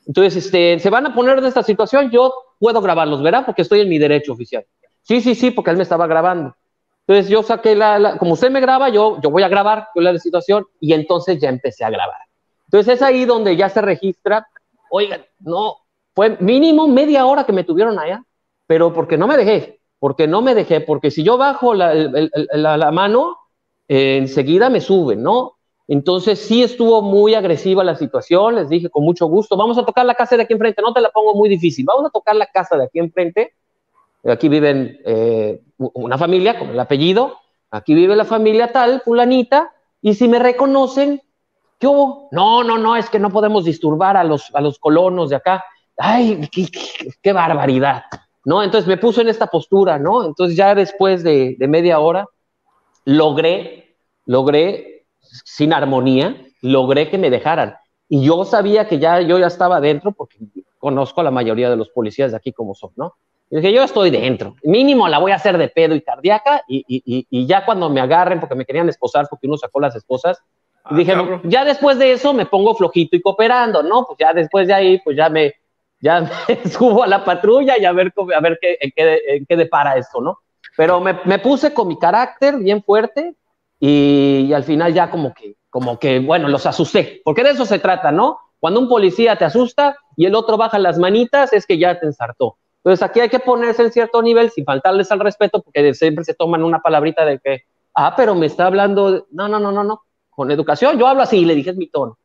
entonces 0.05 0.35
este, 0.35 0.77
se 0.77 0.89
van 0.89 1.05
a 1.05 1.15
poner 1.15 1.39
de 1.39 1.47
esta 1.47 1.63
situación, 1.63 2.11
yo 2.11 2.33
puedo 2.59 2.81
grabarlos, 2.81 3.23
¿verdad? 3.23 3.45
Porque 3.45 3.61
estoy 3.61 3.79
en 3.79 3.87
mi 3.87 3.97
derecho 3.97 4.33
oficial. 4.33 4.65
Sí, 5.03 5.21
sí, 5.21 5.35
sí, 5.35 5.51
porque 5.51 5.71
él 5.71 5.77
me 5.77 5.83
estaba 5.83 6.05
grabando. 6.05 6.53
Entonces 7.07 7.29
yo 7.31 7.43
saqué 7.43 7.77
la, 7.77 8.17
como 8.17 8.33
usted 8.33 8.51
me 8.51 8.59
graba, 8.59 8.89
yo, 8.89 9.21
yo 9.21 9.29
voy 9.29 9.43
a 9.43 9.47
grabar 9.47 9.87
la 9.95 10.19
situación 10.19 10.65
y 10.81 10.91
entonces 10.91 11.39
ya 11.39 11.47
empecé 11.47 11.85
a 11.85 11.89
grabar. 11.89 12.19
Entonces 12.65 12.95
es 12.95 13.01
ahí 13.01 13.23
donde 13.23 13.55
ya 13.55 13.69
se 13.69 13.79
registra, 13.79 14.45
oigan, 14.89 15.25
no, 15.39 15.77
fue 16.13 16.35
mínimo 16.41 16.89
media 16.89 17.25
hora 17.25 17.45
que 17.45 17.53
me 17.53 17.63
tuvieron 17.63 17.97
allá, 17.97 18.21
pero 18.65 18.91
porque 18.91 19.17
no 19.17 19.27
me 19.27 19.37
dejé, 19.37 19.79
porque 20.07 20.25
no 20.25 20.41
me 20.41 20.55
dejé, 20.55 20.79
porque 20.79 21.11
si 21.11 21.21
yo 21.21 21.37
bajo 21.37 21.73
la, 21.73 22.91
mano, 22.93 23.35
eh, 23.89 24.15
enseguida 24.15 24.69
me 24.69 24.79
suben, 24.79 25.21
¿no? 25.21 25.57
Entonces 25.85 26.39
sí 26.39 26.63
estuvo 26.63 27.01
muy 27.01 27.33
agresiva 27.33 27.83
la 27.83 27.93
situación, 27.97 28.55
les 28.55 28.69
dije 28.69 28.89
con 28.89 29.03
mucho 29.03 29.25
gusto, 29.25 29.57
vamos 29.57 29.77
a 29.77 29.83
tocar 29.83 30.05
la 30.05 30.15
casa 30.15 30.37
de 30.37 30.43
aquí 30.43 30.53
enfrente, 30.53 30.81
no 30.81 30.93
te 30.93 31.01
la 31.01 31.09
pongo 31.09 31.35
muy 31.35 31.49
difícil, 31.49 31.83
vamos 31.83 32.05
a 32.05 32.09
tocar 32.09 32.37
la 32.37 32.45
casa 32.45 32.77
de 32.77 32.85
aquí 32.85 32.99
enfrente, 32.99 33.51
aquí 34.23 34.47
viven 34.47 34.97
eh, 35.03 35.61
una 35.77 36.17
familia 36.17 36.57
con 36.57 36.69
el 36.69 36.79
apellido, 36.79 37.39
aquí 37.69 37.93
vive 37.93 38.15
la 38.15 38.23
familia 38.23 38.71
tal, 38.71 39.01
fulanita, 39.01 39.73
y 40.01 40.13
si 40.13 40.29
me 40.29 40.39
reconocen, 40.39 41.21
¿qué 41.79 41.87
hubo? 41.87 42.29
No, 42.31 42.63
no, 42.63 42.77
no, 42.77 42.95
es 42.95 43.09
que 43.09 43.19
no 43.19 43.29
podemos 43.29 43.65
disturbar 43.65 44.15
a 44.15 44.23
los, 44.23 44.55
a 44.55 44.61
los 44.61 44.79
colonos 44.79 45.31
de 45.31 45.35
acá. 45.35 45.65
Ay, 45.97 46.49
qué 47.21 47.33
barbaridad. 47.33 48.05
¿No? 48.47 48.63
Entonces 48.63 48.87
me 48.87 48.95
puso 48.95 49.19
en 49.19 49.27
esta 49.27 49.47
postura, 49.47 49.99
¿no? 49.99 50.23
Entonces 50.23 50.55
ya 50.55 50.73
después 50.73 51.21
de, 51.21 51.57
media 51.67 51.99
hora 51.99 52.25
logré, 53.03 53.97
logré, 54.25 55.05
sin 55.19 55.73
armonía, 55.73 56.45
logré 56.61 57.09
que 57.09 57.17
me 57.17 57.29
dejaran. 57.29 57.75
Y 58.07 58.23
yo 58.23 58.45
sabía 58.45 58.87
que 58.87 58.99
ya 58.99 59.19
yo 59.19 59.37
ya 59.37 59.47
estaba 59.47 59.81
dentro 59.81 60.13
porque 60.13 60.37
conozco 60.79 61.19
a 61.19 61.25
la 61.25 61.31
mayoría 61.31 61.69
de 61.69 61.75
los 61.75 61.89
policías 61.89 62.31
de 62.31 62.37
aquí 62.37 62.53
como 62.53 62.73
son, 62.73 62.91
¿no? 62.95 63.15
Y 63.49 63.57
dije, 63.57 63.73
yo 63.73 63.83
estoy 63.83 64.11
dentro, 64.11 64.55
mínimo 64.63 65.09
la 65.09 65.19
voy 65.19 65.33
a 65.33 65.35
hacer 65.35 65.57
de 65.57 65.67
pedo 65.67 65.93
y 65.93 66.01
cardíaca 66.01 66.61
y, 66.69 66.85
y, 66.87 67.27
y 67.29 67.47
ya 67.47 67.65
cuando 67.65 67.89
me 67.89 67.99
agarren 67.99 68.39
porque 68.39 68.55
me 68.55 68.63
querían 68.63 68.87
esposar 68.87 69.27
porque 69.29 69.47
uno 69.47 69.57
sacó 69.57 69.81
las 69.81 69.93
esposas, 69.97 70.41
ah, 70.85 70.95
dije, 70.95 71.13
ya 71.43 71.65
después 71.65 71.99
de 71.99 72.13
eso 72.13 72.33
me 72.33 72.45
pongo 72.45 72.75
flojito 72.75 73.17
y 73.17 73.21
cooperando, 73.21 73.83
¿no? 73.83 74.05
Pues 74.05 74.17
ya 74.19 74.33
después 74.33 74.69
de 74.69 74.73
ahí, 74.73 75.01
pues 75.03 75.17
ya 75.17 75.27
me, 75.27 75.53
ya 75.99 76.29
subo 76.71 77.03
a 77.03 77.07
la 77.07 77.23
patrulla 77.23 77.77
y 77.77 77.85
a 77.85 77.91
ver, 77.91 78.13
a 78.35 78.39
ver 78.39 78.57
qué, 78.61 78.77
en, 78.79 78.91
qué, 78.95 79.21
en 79.27 79.45
qué 79.45 79.55
depara 79.55 79.97
esto, 79.97 80.21
¿no? 80.21 80.39
Pero 80.75 80.99
me, 80.99 81.19
me, 81.25 81.39
puse 81.39 81.73
con 81.73 81.87
mi 81.87 81.97
carácter 81.97 82.57
bien 82.57 82.83
fuerte 82.83 83.35
y, 83.79 84.45
y, 84.47 84.53
al 84.53 84.63
final 84.63 84.93
ya 84.93 85.09
como 85.09 85.33
que, 85.33 85.55
como 85.69 85.97
que, 85.97 86.19
bueno, 86.19 86.47
los 86.49 86.65
asusté, 86.65 87.21
porque 87.23 87.43
de 87.43 87.51
eso 87.51 87.65
se 87.65 87.79
trata, 87.79 88.11
¿no? 88.11 88.39
Cuando 88.59 88.79
un 88.79 88.89
policía 88.89 89.35
te 89.37 89.45
asusta 89.45 89.97
y 90.15 90.25
el 90.25 90.35
otro 90.35 90.57
baja 90.57 90.77
las 90.79 90.97
manitas, 90.99 91.53
es 91.53 91.65
que 91.65 91.77
ya 91.77 91.99
te 91.99 92.05
ensartó. 92.05 92.57
Entonces 92.83 93.03
aquí 93.03 93.19
hay 93.19 93.29
que 93.29 93.39
ponerse 93.39 93.83
en 93.83 93.91
cierto 93.91 94.21
nivel 94.21 94.51
sin 94.51 94.65
faltarles 94.65 95.11
al 95.11 95.19
respeto, 95.19 95.61
porque 95.61 95.93
siempre 95.93 96.23
se 96.23 96.33
toman 96.33 96.63
una 96.63 96.79
palabrita 96.79 97.25
de 97.25 97.39
que, 97.39 97.63
ah, 97.95 98.13
pero 98.15 98.35
me 98.35 98.45
está 98.45 98.67
hablando, 98.67 99.27
no, 99.31 99.47
no, 99.47 99.59
no, 99.59 99.71
no, 99.71 99.83
no, 99.83 100.01
con 100.29 100.51
educación, 100.51 100.97
yo 100.97 101.07
hablo 101.07 101.23
así, 101.23 101.43
le 101.43 101.55
dije 101.55 101.71
es 101.71 101.77
mi 101.77 101.89
tono 101.89 102.17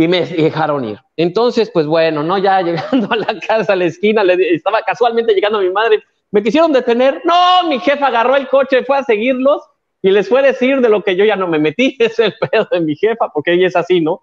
y 0.00 0.08
me 0.08 0.24
dejaron 0.24 0.82
ir. 0.86 0.98
Entonces, 1.14 1.70
pues 1.70 1.86
bueno, 1.86 2.22
no, 2.22 2.38
ya 2.38 2.60
llegando 2.62 3.12
a 3.12 3.16
la 3.16 3.38
casa, 3.46 3.74
a 3.74 3.76
la 3.76 3.84
esquina, 3.84 4.24
le, 4.24 4.54
estaba 4.54 4.80
casualmente 4.80 5.34
llegando 5.34 5.58
a 5.58 5.62
mi 5.62 5.68
madre, 5.68 6.02
me 6.30 6.42
quisieron 6.42 6.72
detener, 6.72 7.20
no, 7.24 7.68
mi 7.68 7.78
jefa 7.80 8.06
agarró 8.06 8.36
el 8.36 8.48
coche, 8.48 8.82
fue 8.84 8.96
a 8.96 9.02
seguirlos 9.02 9.62
y 10.00 10.10
les 10.10 10.26
fue 10.26 10.40
a 10.40 10.44
decir 10.44 10.80
de 10.80 10.88
lo 10.88 11.02
que 11.02 11.16
yo 11.16 11.26
ya 11.26 11.36
no 11.36 11.48
me 11.48 11.58
metí, 11.58 11.96
es 11.98 12.18
el 12.18 12.32
pedo 12.32 12.66
de 12.70 12.80
mi 12.80 12.96
jefa, 12.96 13.28
porque 13.28 13.52
ella 13.52 13.66
es 13.66 13.76
así, 13.76 14.00
¿no? 14.00 14.22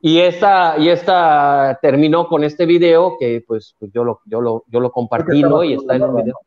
Y 0.00 0.20
esta, 0.20 0.76
y 0.78 0.88
esta 0.88 1.78
terminó 1.82 2.26
con 2.26 2.42
este 2.42 2.64
video 2.64 3.16
que 3.18 3.44
pues, 3.46 3.76
pues 3.78 3.92
yo, 3.92 4.04
lo, 4.04 4.20
yo, 4.24 4.40
lo, 4.40 4.64
yo 4.68 4.80
lo 4.80 4.90
compartí, 4.90 5.42
¿no? 5.42 5.62
Y 5.64 5.74
está 5.74 5.96
en 5.96 6.02
el 6.02 6.12
video. 6.12 6.38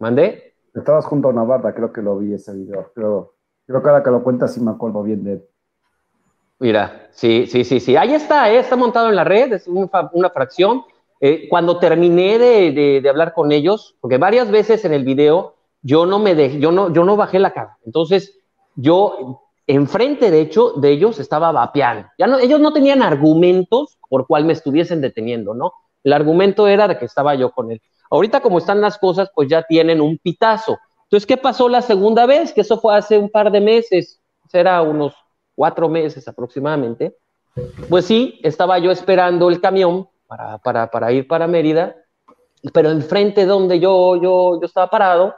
¿Mandé? 0.00 0.54
Estabas 0.74 1.04
junto 1.06 1.28
a 1.28 1.32
Navarra, 1.32 1.74
creo 1.74 1.92
que 1.92 2.02
lo 2.02 2.18
vi 2.18 2.34
ese 2.34 2.52
video, 2.54 2.90
pero 2.94 3.34
creo 3.66 3.82
que 3.82 3.88
ahora 3.88 4.02
que 4.02 4.10
lo 4.10 4.22
cuentas 4.24 4.54
sí 4.54 4.60
me 4.60 4.72
acuerdo 4.72 5.02
bien 5.04 5.22
de 5.22 5.32
él. 5.34 5.44
Mira, 6.60 7.08
sí, 7.12 7.46
sí, 7.46 7.64
sí, 7.64 7.78
sí. 7.80 7.96
Ahí 7.96 8.14
está, 8.14 8.50
eh, 8.50 8.58
está 8.58 8.74
montado 8.76 9.08
en 9.08 9.16
la 9.16 9.24
red, 9.24 9.52
es 9.52 9.68
una 9.68 10.30
fracción. 10.30 10.84
Eh, 11.20 11.48
cuando 11.48 11.78
terminé 11.78 12.38
de, 12.38 13.08
hablar 13.08 13.32
con 13.32 13.52
ellos, 13.52 13.96
porque 14.00 14.18
varias 14.18 14.50
veces 14.50 14.84
en 14.84 14.92
el 14.92 15.04
video 15.04 15.56
yo 15.82 16.06
no 16.06 16.18
me 16.18 16.34
dejé, 16.34 16.60
yo 16.60 16.72
no, 16.72 16.92
yo 16.92 17.04
no 17.04 17.16
bajé 17.16 17.38
la 17.38 17.52
cara. 17.52 17.78
Entonces, 17.84 18.38
yo 18.76 19.42
enfrente, 19.66 20.30
de 20.30 20.40
hecho, 20.40 20.72
de 20.72 20.90
ellos 20.90 21.18
estaba 21.20 21.52
vapeando. 21.52 22.08
Ya 22.18 22.26
no, 22.26 22.38
ellos 22.38 22.60
no 22.60 22.72
tenían 22.72 23.02
argumentos 23.02 23.98
por 24.08 24.26
cual 24.26 24.44
me 24.44 24.52
estuviesen 24.52 25.00
deteniendo, 25.00 25.54
¿no? 25.54 25.72
El 26.02 26.12
argumento 26.12 26.66
era 26.66 26.88
de 26.88 26.98
que 26.98 27.04
estaba 27.04 27.34
yo 27.34 27.50
con 27.50 27.70
él. 27.70 27.82
Ahorita, 28.10 28.40
como 28.40 28.58
están 28.58 28.80
las 28.80 28.98
cosas, 28.98 29.30
pues 29.34 29.48
ya 29.48 29.62
tienen 29.62 30.00
un 30.00 30.18
pitazo. 30.18 30.78
Entonces, 31.04 31.26
¿qué 31.26 31.36
pasó 31.36 31.68
la 31.68 31.82
segunda 31.82 32.26
vez? 32.26 32.52
Que 32.52 32.62
eso 32.62 32.78
fue 32.78 32.96
hace 32.96 33.18
un 33.18 33.28
par 33.28 33.50
de 33.50 33.60
meses, 33.60 34.20
será 34.48 34.82
unos 34.82 35.14
cuatro 35.58 35.88
meses 35.88 36.28
aproximadamente. 36.28 37.16
Pues 37.88 38.04
sí, 38.04 38.38
estaba 38.44 38.78
yo 38.78 38.92
esperando 38.92 39.48
el 39.48 39.60
camión 39.60 40.08
para, 40.28 40.58
para, 40.58 40.88
para 40.88 41.10
ir 41.10 41.26
para 41.26 41.48
Mérida, 41.48 41.96
pero 42.72 42.90
enfrente 42.90 43.44
donde 43.44 43.80
yo, 43.80 44.14
yo, 44.22 44.60
yo 44.60 44.66
estaba 44.66 44.88
parado 44.88 45.34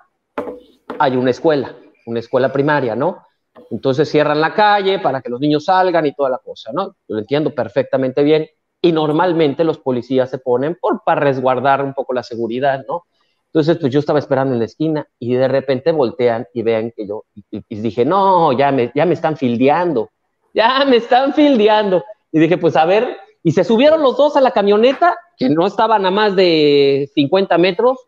hay 0.99 1.17
una 1.17 1.31
escuela, 1.31 1.75
una 2.05 2.19
escuela 2.19 2.53
primaria, 2.53 2.95
¿no? 2.95 3.25
Entonces 3.71 4.11
cierran 4.11 4.43
la 4.43 4.53
calle 4.53 4.99
para 4.99 5.23
que 5.23 5.31
los 5.31 5.41
niños 5.41 5.65
salgan 5.65 6.05
y 6.05 6.13
toda 6.13 6.29
la 6.29 6.39
cosa, 6.39 6.71
¿no? 6.75 6.97
Lo 7.09 7.19
entiendo 7.19 7.55
perfectamente 7.55 8.23
bien. 8.23 8.47
Y 8.83 8.93
normalmente 8.93 9.65
los 9.65 9.79
policías 9.79 10.29
se 10.29 10.39
ponen 10.39 10.77
por, 10.79 11.03
para 11.03 11.23
resguardar 11.23 11.83
un 11.83 11.95
poco 11.95 12.13
la 12.13 12.23
seguridad, 12.23 12.85
¿no? 12.87 13.05
Entonces, 13.53 13.79
pues 13.79 13.93
yo 13.93 13.99
estaba 13.99 14.21
esperando 14.21 14.55
en 14.55 14.61
la 14.61 14.67
esquina 14.67 15.09
y 15.19 15.35
de 15.35 15.49
repente 15.49 15.91
voltean 15.91 16.47
y 16.55 16.63
vean 16.63 16.93
que 16.97 17.05
yo, 17.05 17.25
y, 17.51 17.81
dije, 17.81 18.05
no, 18.05 18.53
ya 18.53 18.71
me, 18.71 18.93
ya 18.95 19.05
me 19.07 19.15
están 19.15 19.37
fildeando, 19.37 20.11
ya 20.55 20.85
me 20.85 20.97
están 20.97 21.35
fildeando. 21.35 22.05
Y 22.31 22.39
dije, 22.39 22.59
pues 22.59 22.77
a 22.77 22.85
ver, 22.85 23.17
y 23.43 23.51
se 23.51 23.65
subieron 23.65 24.03
los 24.03 24.17
dos 24.17 24.37
a 24.37 24.41
la 24.41 24.53
camioneta, 24.53 25.17
que 25.37 25.49
no 25.49 25.67
estaban 25.67 26.07
a 26.07 26.13
más 26.13 26.37
de 26.37 27.11
50 27.13 27.59
metros, 27.59 27.99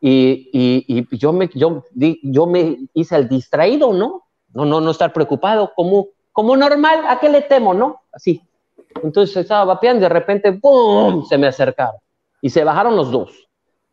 y, 0.00 0.50
y, 0.52 1.16
yo, 1.16 1.32
me, 1.32 1.48
yo, 1.54 1.84
yo 2.22 2.46
me 2.46 2.78
hice 2.92 3.16
el 3.16 3.28
distraído, 3.28 3.92
¿no? 3.92 4.24
No, 4.52 4.64
no, 4.64 4.80
no 4.80 4.90
estar 4.90 5.12
preocupado, 5.12 5.72
como, 5.76 6.08
como 6.32 6.56
normal, 6.56 7.04
¿a 7.06 7.20
qué 7.20 7.28
le 7.28 7.42
temo, 7.42 7.74
no? 7.74 8.00
Así. 8.12 8.42
Entonces 9.04 9.36
estaba 9.36 9.64
vapeando 9.66 10.00
y 10.00 10.02
de 10.02 10.08
repente, 10.08 10.52
¡pum! 10.52 11.24
se 11.26 11.38
me 11.38 11.46
acercaron 11.46 12.00
y 12.42 12.50
se 12.50 12.64
bajaron 12.64 12.96
los 12.96 13.12
dos. 13.12 13.49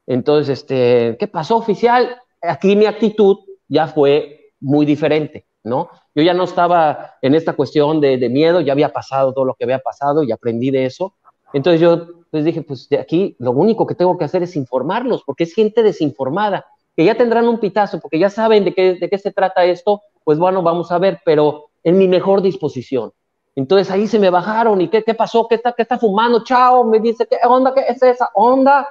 Entonces, 0.08 0.60
este, 0.60 1.18
¿qué 1.20 1.28
pasó, 1.28 1.58
oficial? 1.58 2.18
Aquí 2.42 2.76
mi 2.76 2.86
actitud 2.86 3.40
ya 3.68 3.88
fue 3.88 4.52
muy 4.60 4.86
diferente, 4.86 5.46
¿no? 5.64 5.90
Yo 6.16 6.24
ya 6.24 6.34
no 6.34 6.46
estaba 6.46 7.16
en 7.22 7.36
esta 7.36 7.54
cuestión 7.54 8.00
de, 8.02 8.30
miedo, 8.30 8.62
ya 8.62 8.72
había 8.72 8.92
pasado 8.92 9.34
todo 9.34 9.46
lo 9.46 9.54
que 9.54 9.66
había 9.66 9.80
pasado 9.80 10.24
y 10.24 10.32
aprendí 10.32 10.72
de 10.72 10.86
eso. 10.86 11.14
Entonces 11.54 11.82
yo 11.82 12.08
pues 12.32 12.44
dije, 12.44 12.62
pues 12.62 12.88
aquí 13.00 13.36
lo 13.40 13.52
único 13.52 13.86
que 13.86 13.96
tengo 13.96 14.18
que 14.18 14.26
hacer 14.26 14.44
es 14.44 14.56
informarlos, 14.56 15.24
porque 15.24 15.44
es 15.44 15.54
gente 15.54 15.84
desinformada, 15.84 16.66
que 16.96 17.06
ya 17.06 17.16
tendrán 17.16 17.48
un 17.48 17.60
pitazo, 17.60 18.00
porque 18.00 18.20
ya 18.20 18.30
saben 18.30 18.66
de 18.66 18.74
qué, 18.74 18.96
de 18.96 19.10
qué 19.10 19.18
se 19.18 19.32
trata 19.32 19.66
esto, 19.66 20.02
pues 20.24 20.40
bueno, 20.40 20.62
vamos 20.62 20.92
a 20.92 20.98
ver, 20.98 21.20
pero 21.24 21.66
en 21.84 21.98
mi 21.98 22.08
mejor 22.08 22.42
disposición. 22.42 23.12
Entonces 23.56 23.90
ahí 23.92 24.08
se 24.08 24.20
me 24.20 24.30
bajaron 24.30 24.82
y 24.82 24.88
¿qué, 24.88 25.04
qué 25.04 25.14
pasó? 25.14 25.48
¿Qué 25.48 25.56
está, 25.56 25.74
¿Qué 25.74 25.82
está 25.82 25.98
fumando? 25.98 26.44
Chao, 26.44 26.84
me 26.84 27.00
dice, 27.00 27.26
¿qué 27.28 27.38
onda? 27.44 27.74
¿Qué 27.74 27.82
es 27.88 28.02
esa 28.04 28.30
onda? 28.34 28.88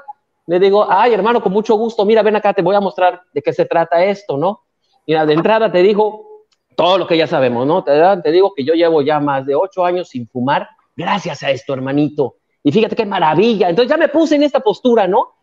Le 0.46 0.60
digo, 0.60 0.86
ay, 0.88 1.12
hermano, 1.12 1.42
con 1.42 1.52
mucho 1.52 1.74
gusto, 1.74 2.04
mira, 2.04 2.22
ven 2.22 2.36
acá, 2.36 2.54
te 2.54 2.62
voy 2.62 2.76
a 2.76 2.80
mostrar 2.80 3.22
de 3.32 3.42
qué 3.42 3.52
se 3.52 3.64
trata 3.64 4.04
esto, 4.04 4.36
¿no? 4.36 4.62
Mira, 5.06 5.26
de 5.26 5.34
entrada 5.34 5.70
te 5.70 5.82
digo 5.82 6.44
todo 6.76 6.98
lo 6.98 7.06
que 7.06 7.16
ya 7.16 7.26
sabemos, 7.26 7.66
¿no? 7.66 7.82
Te, 7.82 7.92
te 8.22 8.30
digo 8.30 8.52
que 8.54 8.64
yo 8.64 8.74
llevo 8.74 9.02
ya 9.02 9.18
más 9.18 9.46
de 9.46 9.54
ocho 9.54 9.84
años 9.84 10.08
sin 10.08 10.28
fumar, 10.28 10.68
gracias 10.94 11.42
a 11.42 11.50
esto, 11.50 11.72
hermanito. 11.72 12.36
Y 12.62 12.70
fíjate 12.70 12.96
qué 12.96 13.06
maravilla. 13.06 13.68
Entonces 13.68 13.90
ya 13.90 13.96
me 13.96 14.08
puse 14.08 14.36
en 14.36 14.42
esta 14.42 14.60
postura, 14.60 15.06
¿no? 15.08 15.34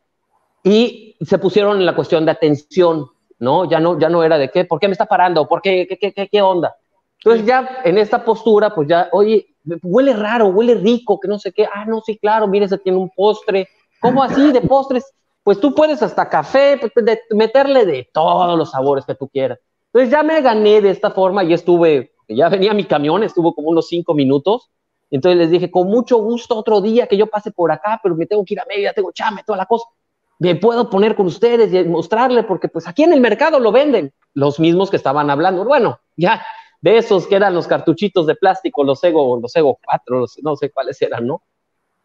Y 0.63 1.17
se 1.21 1.37
pusieron 1.37 1.77
en 1.77 1.85
la 1.85 1.95
cuestión 1.95 2.25
de 2.25 2.31
atención, 2.31 3.07
¿no? 3.39 3.69
Ya 3.69 3.79
no, 3.79 3.99
ya 3.99 4.09
no 4.09 4.23
era 4.23 4.37
de 4.37 4.49
qué, 4.49 4.65
¿por 4.65 4.79
qué 4.79 4.87
me 4.87 4.93
está 4.93 5.05
parando? 5.05 5.47
¿Por 5.47 5.61
qué, 5.61 5.87
qué, 5.87 6.13
qué, 6.13 6.29
qué 6.29 6.41
onda? 6.41 6.75
Entonces 7.17 7.45
ya 7.45 7.81
en 7.83 7.97
esta 7.97 8.23
postura, 8.23 8.73
pues 8.73 8.87
ya, 8.87 9.09
oye, 9.11 9.47
huele 9.81 10.13
raro, 10.13 10.47
huele 10.47 10.75
rico, 10.75 11.19
que 11.19 11.27
no 11.27 11.39
sé 11.39 11.51
qué. 11.51 11.65
Ah, 11.73 11.85
no, 11.85 12.01
sí, 12.01 12.17
claro, 12.17 12.47
mire, 12.47 12.67
se 12.67 12.77
tiene 12.77 12.97
un 12.97 13.09
postre 13.09 13.67
¿Cómo 14.03 14.21
así 14.21 14.51
de 14.51 14.59
postres? 14.59 15.13
Pues 15.43 15.61
tú 15.61 15.73
puedes 15.73 16.03
hasta 16.03 16.27
café, 16.27 16.77
pues, 16.77 16.91
meterle 17.31 17.85
de 17.85 18.09
todos 18.13 18.57
los 18.57 18.71
sabores 18.71 19.05
que 19.05 19.15
tú 19.15 19.29
quieras. 19.29 19.59
Entonces 19.93 20.11
ya 20.11 20.23
me 20.23 20.41
gané 20.41 20.81
de 20.81 20.89
esta 20.89 21.11
forma 21.11 21.41
y 21.45 21.53
estuve, 21.53 22.11
ya 22.27 22.49
venía 22.49 22.73
mi 22.73 22.83
camión, 22.83 23.23
estuvo 23.23 23.55
como 23.55 23.69
unos 23.69 23.87
cinco 23.87 24.13
minutos. 24.13 24.69
Entonces 25.09 25.37
les 25.37 25.51
dije, 25.51 25.71
con 25.71 25.87
mucho 25.87 26.17
gusto 26.17 26.57
otro 26.57 26.81
día 26.81 27.07
que 27.07 27.15
yo 27.15 27.27
pase 27.27 27.51
por 27.51 27.71
acá, 27.71 27.97
pero 28.03 28.13
me 28.15 28.25
tengo 28.25 28.43
que 28.43 28.55
ir 28.55 28.59
a 28.59 28.65
media, 28.65 28.91
tengo 28.91 29.13
chame, 29.13 29.41
toda 29.45 29.57
la 29.57 29.67
cosa. 29.67 29.85
Me 30.37 30.55
puedo 30.55 30.89
poner 30.89 31.15
con 31.15 31.27
ustedes 31.27 31.73
y 31.73 31.87
mostrarle, 31.87 32.43
porque 32.43 32.67
pues 32.67 32.85
aquí 32.89 33.03
en 33.03 33.13
el 33.13 33.21
mercado 33.21 33.57
lo 33.57 33.71
venden. 33.71 34.11
Los 34.33 34.59
mismos 34.59 34.89
que 34.89 34.97
estaban 34.97 35.29
hablando. 35.29 35.63
Bueno, 35.63 36.01
ya 36.17 36.45
de 36.81 36.97
esos 36.97 37.25
que 37.25 37.35
eran 37.35 37.53
los 37.53 37.67
cartuchitos 37.67 38.27
de 38.27 38.35
plástico, 38.35 38.83
los 38.83 39.01
Ego, 39.01 39.39
los 39.41 39.55
Ego 39.55 39.79
4, 39.81 40.25
no 40.41 40.55
sé 40.57 40.71
cuáles 40.71 41.01
eran, 41.01 41.25
¿no? 41.25 41.41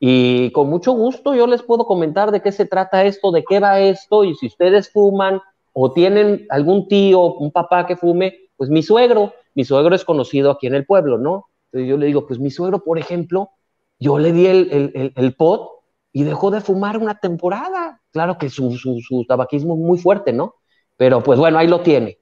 Y 0.00 0.52
con 0.52 0.68
mucho 0.70 0.92
gusto 0.92 1.34
yo 1.34 1.46
les 1.46 1.62
puedo 1.62 1.84
comentar 1.84 2.30
de 2.30 2.40
qué 2.40 2.52
se 2.52 2.66
trata 2.66 3.04
esto, 3.04 3.32
de 3.32 3.44
qué 3.44 3.58
va 3.58 3.80
esto, 3.80 4.24
y 4.24 4.34
si 4.34 4.46
ustedes 4.46 4.90
fuman 4.92 5.40
o 5.72 5.92
tienen 5.92 6.46
algún 6.50 6.88
tío, 6.88 7.34
un 7.34 7.50
papá 7.50 7.86
que 7.86 7.96
fume, 7.96 8.34
pues 8.56 8.70
mi 8.70 8.82
suegro, 8.82 9.32
mi 9.54 9.64
suegro 9.64 9.94
es 9.94 10.04
conocido 10.04 10.50
aquí 10.50 10.66
en 10.66 10.74
el 10.74 10.86
pueblo, 10.86 11.18
¿no? 11.18 11.46
Entonces 11.66 11.88
yo 11.88 11.96
le 11.96 12.06
digo, 12.06 12.26
pues 12.26 12.38
mi 12.38 12.50
suegro, 12.50 12.82
por 12.82 12.98
ejemplo, 12.98 13.50
yo 13.98 14.18
le 14.18 14.32
di 14.32 14.46
el, 14.46 15.12
el, 15.14 15.34
pot 15.34 15.70
y 16.12 16.24
dejó 16.24 16.50
de 16.50 16.60
fumar 16.60 16.96
una 16.96 17.18
temporada. 17.18 18.00
Claro 18.12 18.38
que 18.38 18.48
su, 18.48 18.72
su, 18.76 19.00
su 19.00 19.24
tabaquismo 19.26 19.74
es 19.74 19.80
muy 19.80 19.98
fuerte, 19.98 20.32
¿no? 20.32 20.54
Pero 20.96 21.22
pues 21.22 21.38
bueno, 21.38 21.58
ahí 21.58 21.68
lo 21.68 21.80
tiene. 21.80 22.18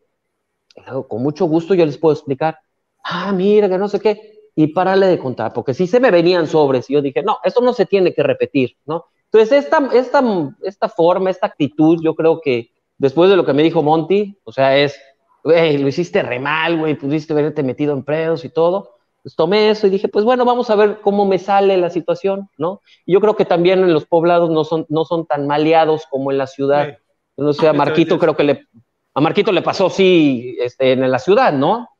Con 1.09 1.23
mucho 1.23 1.47
gusto 1.47 1.75
yo 1.75 1.87
les 1.87 1.99
puedo 1.99 2.15
explicar, 2.15 2.59
ah, 3.05 3.33
mira, 3.33 3.69
que 3.69 3.79
no 3.79 3.89
sé 3.89 4.01
qué, 4.01 4.36
y 4.59 4.69
párale 4.69 5.07
de 5.07 5.19
contar, 5.19 5.53
porque 5.53 5.75
si 5.75 5.87
se 5.87 6.01
me 6.01 6.11
venían 6.11 6.47
sobres 6.47 6.89
y 6.89 6.95
yo 6.95 7.03
dije, 7.03 7.23
no, 7.23 7.39
esto 7.45 7.61
no 7.61 7.75
se 7.75 7.85
tiene 7.85 8.15
que 8.15 8.23
repetir, 8.23 8.75
¿no? 8.87 9.05
Entonces, 9.31 9.65
esta, 9.65 9.91
esta, 9.93 10.25
esta 10.63 10.89
forma, 10.89 11.29
esta 11.29 11.47
actitud, 11.47 12.01
yo 12.03 12.15
creo 12.15 12.41
que 12.41 12.71
después 12.97 13.29
de 13.29 13.37
lo 13.37 13.45
que 13.45 13.53
me 13.53 13.63
dijo 13.63 13.83
Monty, 13.83 14.39
o 14.45 14.53
sea, 14.53 14.77
es, 14.79 14.99
güey, 15.45 15.77
lo 15.77 15.89
hiciste 15.89 16.23
re 16.23 16.41
mal, 16.41 16.79
güey, 16.79 16.95
pudiste 16.95 17.35
haberte 17.35 17.63
metido 17.63 17.93
en 17.93 18.03
predos 18.03 18.47
y 18.47 18.49
todo, 18.49 18.95
pues 19.23 19.37
tomé 19.37 19.69
eso 19.69 19.89
y 19.89 19.91
dije, 19.91 20.09
pues 20.09 20.25
bueno, 20.25 20.47
vamos 20.47 20.71
a 20.71 20.77
ver 20.77 21.01
cómo 21.03 21.27
me 21.27 21.39
sale 21.39 21.77
la 21.77 21.91
situación, 21.91 22.49
¿no? 22.57 22.81
Y 23.05 23.13
yo 23.13 23.21
creo 23.21 23.37
que 23.37 23.45
también 23.45 23.81
en 23.81 23.93
los 23.93 24.07
poblados 24.07 24.49
no 24.49 24.65
son, 24.65 24.87
no 24.89 25.05
son 25.05 25.27
tan 25.27 25.47
maleados 25.47 26.07
como 26.09 26.31
en 26.31 26.39
la 26.39 26.47
ciudad. 26.47 26.97
No 27.37 27.53
sé, 27.53 27.69
a 27.69 27.75
Marquito 27.75 28.19
creo 28.19 28.35
que 28.35 28.45
le, 28.45 28.67
a 29.13 29.21
Marquito 29.21 29.53
le 29.53 29.61
pasó, 29.61 29.91
sí, 29.91 30.57
este, 30.61 30.93
en 30.93 31.11
la 31.11 31.19
ciudad, 31.19 31.53
¿no? 31.53 31.91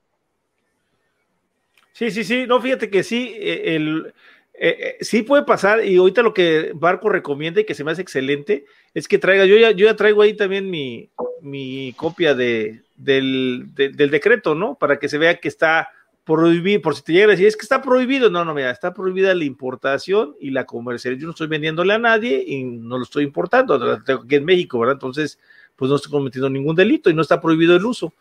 Sí, 1.97 2.11
sí, 2.11 2.25
sí, 2.25 2.45
no, 2.47 2.61
fíjate 2.61 2.91
que 2.91 3.03
sí, 3.03 3.33
eh, 3.37 3.75
el, 3.75 4.13
eh, 4.53 4.77
eh, 4.79 4.97
sí 5.01 5.23
puede 5.23 5.45
pasar 5.45 5.83
y 5.83 5.97
ahorita 5.97 6.21
lo 6.21 6.35
que 6.35 6.73
Barco 6.75 7.09
recomienda 7.09 7.63
y 7.63 7.65
que 7.65 7.75
se 7.75 7.85
me 7.85 7.91
hace 7.91 8.03
excelente 8.03 8.67
es 8.93 9.09
que 9.09 9.17
traiga, 9.17 9.47
yo 9.47 9.57
ya, 9.57 9.71
yo 9.71 9.87
ya 9.87 9.97
traigo 9.97 10.21
ahí 10.21 10.35
también 10.35 10.69
mi, 10.69 11.09
mi 11.41 11.95
copia 11.97 12.35
de, 12.35 12.83
del, 12.97 13.69
del, 13.75 14.11
decreto, 14.11 14.55
¿no? 14.55 14.75
Para 14.75 14.99
que 14.99 15.09
se 15.09 15.17
vea 15.17 15.41
que 15.41 15.49
está 15.49 15.89
prohibido, 16.23 16.83
por 16.83 16.95
si 16.95 17.03
te 17.03 17.15
llega 17.15 17.29
a 17.29 17.31
decir, 17.31 17.47
es 17.47 17.57
que 17.57 17.63
está 17.63 17.81
prohibido, 17.81 18.29
no, 18.29 18.45
no, 18.45 18.53
mira, 18.53 18.71
está 18.71 18.93
prohibida 18.93 19.35
la 19.35 19.45
importación 19.45 20.37
y 20.39 20.51
la 20.51 20.67
comercialización, 20.67 21.23
yo 21.23 21.27
no 21.29 21.31
estoy 21.31 21.47
vendiéndole 21.47 21.95
a 21.95 21.99
nadie 21.99 22.45
y 22.47 22.63
no 22.63 22.99
lo 22.99 23.05
estoy 23.05 23.25
importando, 23.25 24.03
tengo 24.03 24.21
aquí 24.25 24.35
en 24.35 24.45
México, 24.45 24.79
¿verdad? 24.79 24.97
Entonces, 24.97 25.39
pues 25.77 25.89
no 25.89 25.97
estoy 25.97 26.13
cometiendo 26.13 26.51
ningún 26.51 26.77
delito 26.77 27.09
y 27.09 27.15
no 27.15 27.23
está 27.23 27.41
prohibido 27.41 27.75
el 27.75 27.87
uso 27.87 28.13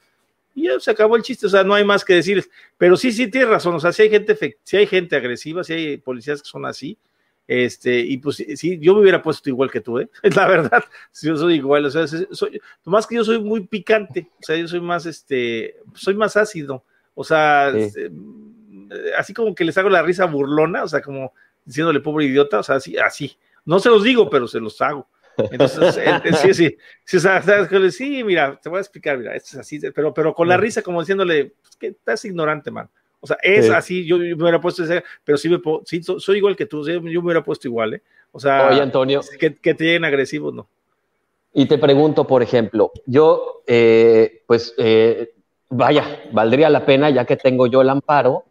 y 0.56 0.64
ya 0.64 0.80
se 0.80 0.90
acabó 0.90 1.18
el 1.18 1.22
chiste, 1.22 1.46
o 1.46 1.50
sea, 1.50 1.64
no 1.64 1.76
hay 1.76 1.84
más 1.84 2.04
que 2.06 2.16
decir. 2.16 2.50
Pero 2.78 2.96
sí, 2.96 3.12
sí, 3.12 3.30
tienes 3.30 3.50
razón, 3.50 3.76
o 3.76 3.80
sea, 3.80 3.92
si 3.92 4.04
hay 4.04 4.10
gente, 4.10 4.58
si 4.64 4.78
hay 4.78 4.88
gente 4.88 5.16
agresiva, 5.18 5.64
si 5.64 5.74
hay 5.74 5.98
policías 5.98 6.42
que 6.42 6.48
son 6.48 6.66
así, 6.66 6.98
este, 7.48 8.00
y 8.00 8.18
pues 8.18 8.38
sí, 8.38 8.80
yo 8.80 8.96
me 8.96 9.02
hubiera 9.02 9.22
puesto 9.22 9.50
igual 9.50 9.70
que 9.70 9.82
tú, 9.82 10.00
¿eh? 10.00 10.10
Es 10.24 10.36
la 10.36 10.48
verdad, 10.48 10.84
yo 11.22 11.36
soy 11.36 11.56
igual, 11.56 11.86
o 11.86 11.92
sea, 11.92 12.08
soy, 12.08 12.60
más 12.86 13.06
que 13.06 13.16
yo 13.16 13.24
soy 13.24 13.40
muy 13.40 13.68
picante, 13.68 14.30
o 14.40 14.44
sea, 14.44 14.56
yo 14.56 14.68
soy 14.68 14.80
más, 14.80 15.06
este, 15.06 15.76
soy 15.94 16.16
más 16.16 16.38
ácido, 16.38 16.84
o 17.14 17.24
sea, 17.24 17.70
este, 17.70 18.10
así 19.18 19.34
como 19.34 19.54
que 19.54 19.66
les 19.66 19.78
hago 19.78 19.90
la 19.90 20.02
risa 20.02 20.26
burlona, 20.26 20.84
o 20.84 20.88
sea, 20.88 21.02
como 21.02 21.34
diciéndole 21.66 22.00
pobre 22.00 22.26
idiota, 22.26 22.60
o 22.60 22.64
sea, 22.64 22.76
así, 22.76 22.98
así, 22.98 23.38
no 23.66 23.80
se 23.80 23.90
los 23.90 24.04
digo, 24.04 24.30
pero 24.30 24.48
se 24.48 24.60
los 24.60 24.82
hago. 24.82 25.08
Entonces, 25.52 25.96
sí, 26.42 26.54
sí, 26.54 26.78
sí, 27.06 27.92
sí, 27.92 28.24
mira, 28.24 28.60
te 28.62 28.70
voy 28.70 28.78
a 28.78 28.82
explicar, 28.82 29.18
mira, 29.18 29.36
esto 29.36 29.50
es 29.54 29.58
así, 29.58 29.80
pero, 29.94 30.14
pero 30.14 30.34
con 30.34 30.48
la 30.48 30.58
risa 30.58 30.82
como 30.82 31.02
diciéndole, 31.02 31.54
pues, 31.62 31.76
que 31.78 31.88
estás 31.88 32.24
ignorante, 32.26 32.72
man. 32.72 32.90
O 33.20 33.28
sea, 33.28 33.38
es 33.42 33.70
así, 33.72 34.06
yo, 34.06 34.20
me 34.20 34.34
hubiera 34.36 34.62
puesto, 34.62 34.84
pero 35.24 35.38
sí, 35.38 35.50
me 35.50 35.60
sí 35.86 36.04
soy 36.04 36.38
igual 36.38 36.56
que 36.56 36.68
tú, 36.68 36.88
yo 36.88 37.02
me 37.02 37.18
hubiera 37.18 37.44
puesto 37.44 37.68
igual, 37.68 37.96
¿eh? 37.96 38.02
O 38.32 38.40
sea, 38.40 38.70
Oye, 38.70 38.82
Antonio, 38.82 39.22
que, 39.40 39.56
que 39.56 39.74
te 39.74 39.84
lleguen 39.84 40.06
agresivos, 40.06 40.54
¿no? 40.54 40.68
Y 41.58 41.68
te 41.68 41.78
pregunto, 41.78 42.28
por 42.28 42.44
ejemplo, 42.44 42.92
yo, 43.06 43.64
eh, 43.66 44.44
pues, 44.46 44.76
eh, 44.78 45.32
vaya, 45.70 46.04
valdría 46.34 46.70
la 46.70 46.86
pena, 46.86 47.10
ya 47.10 47.24
que 47.24 47.38
tengo 47.38 47.66
yo 47.68 47.82
el 47.82 47.90
amparo, 47.90 48.44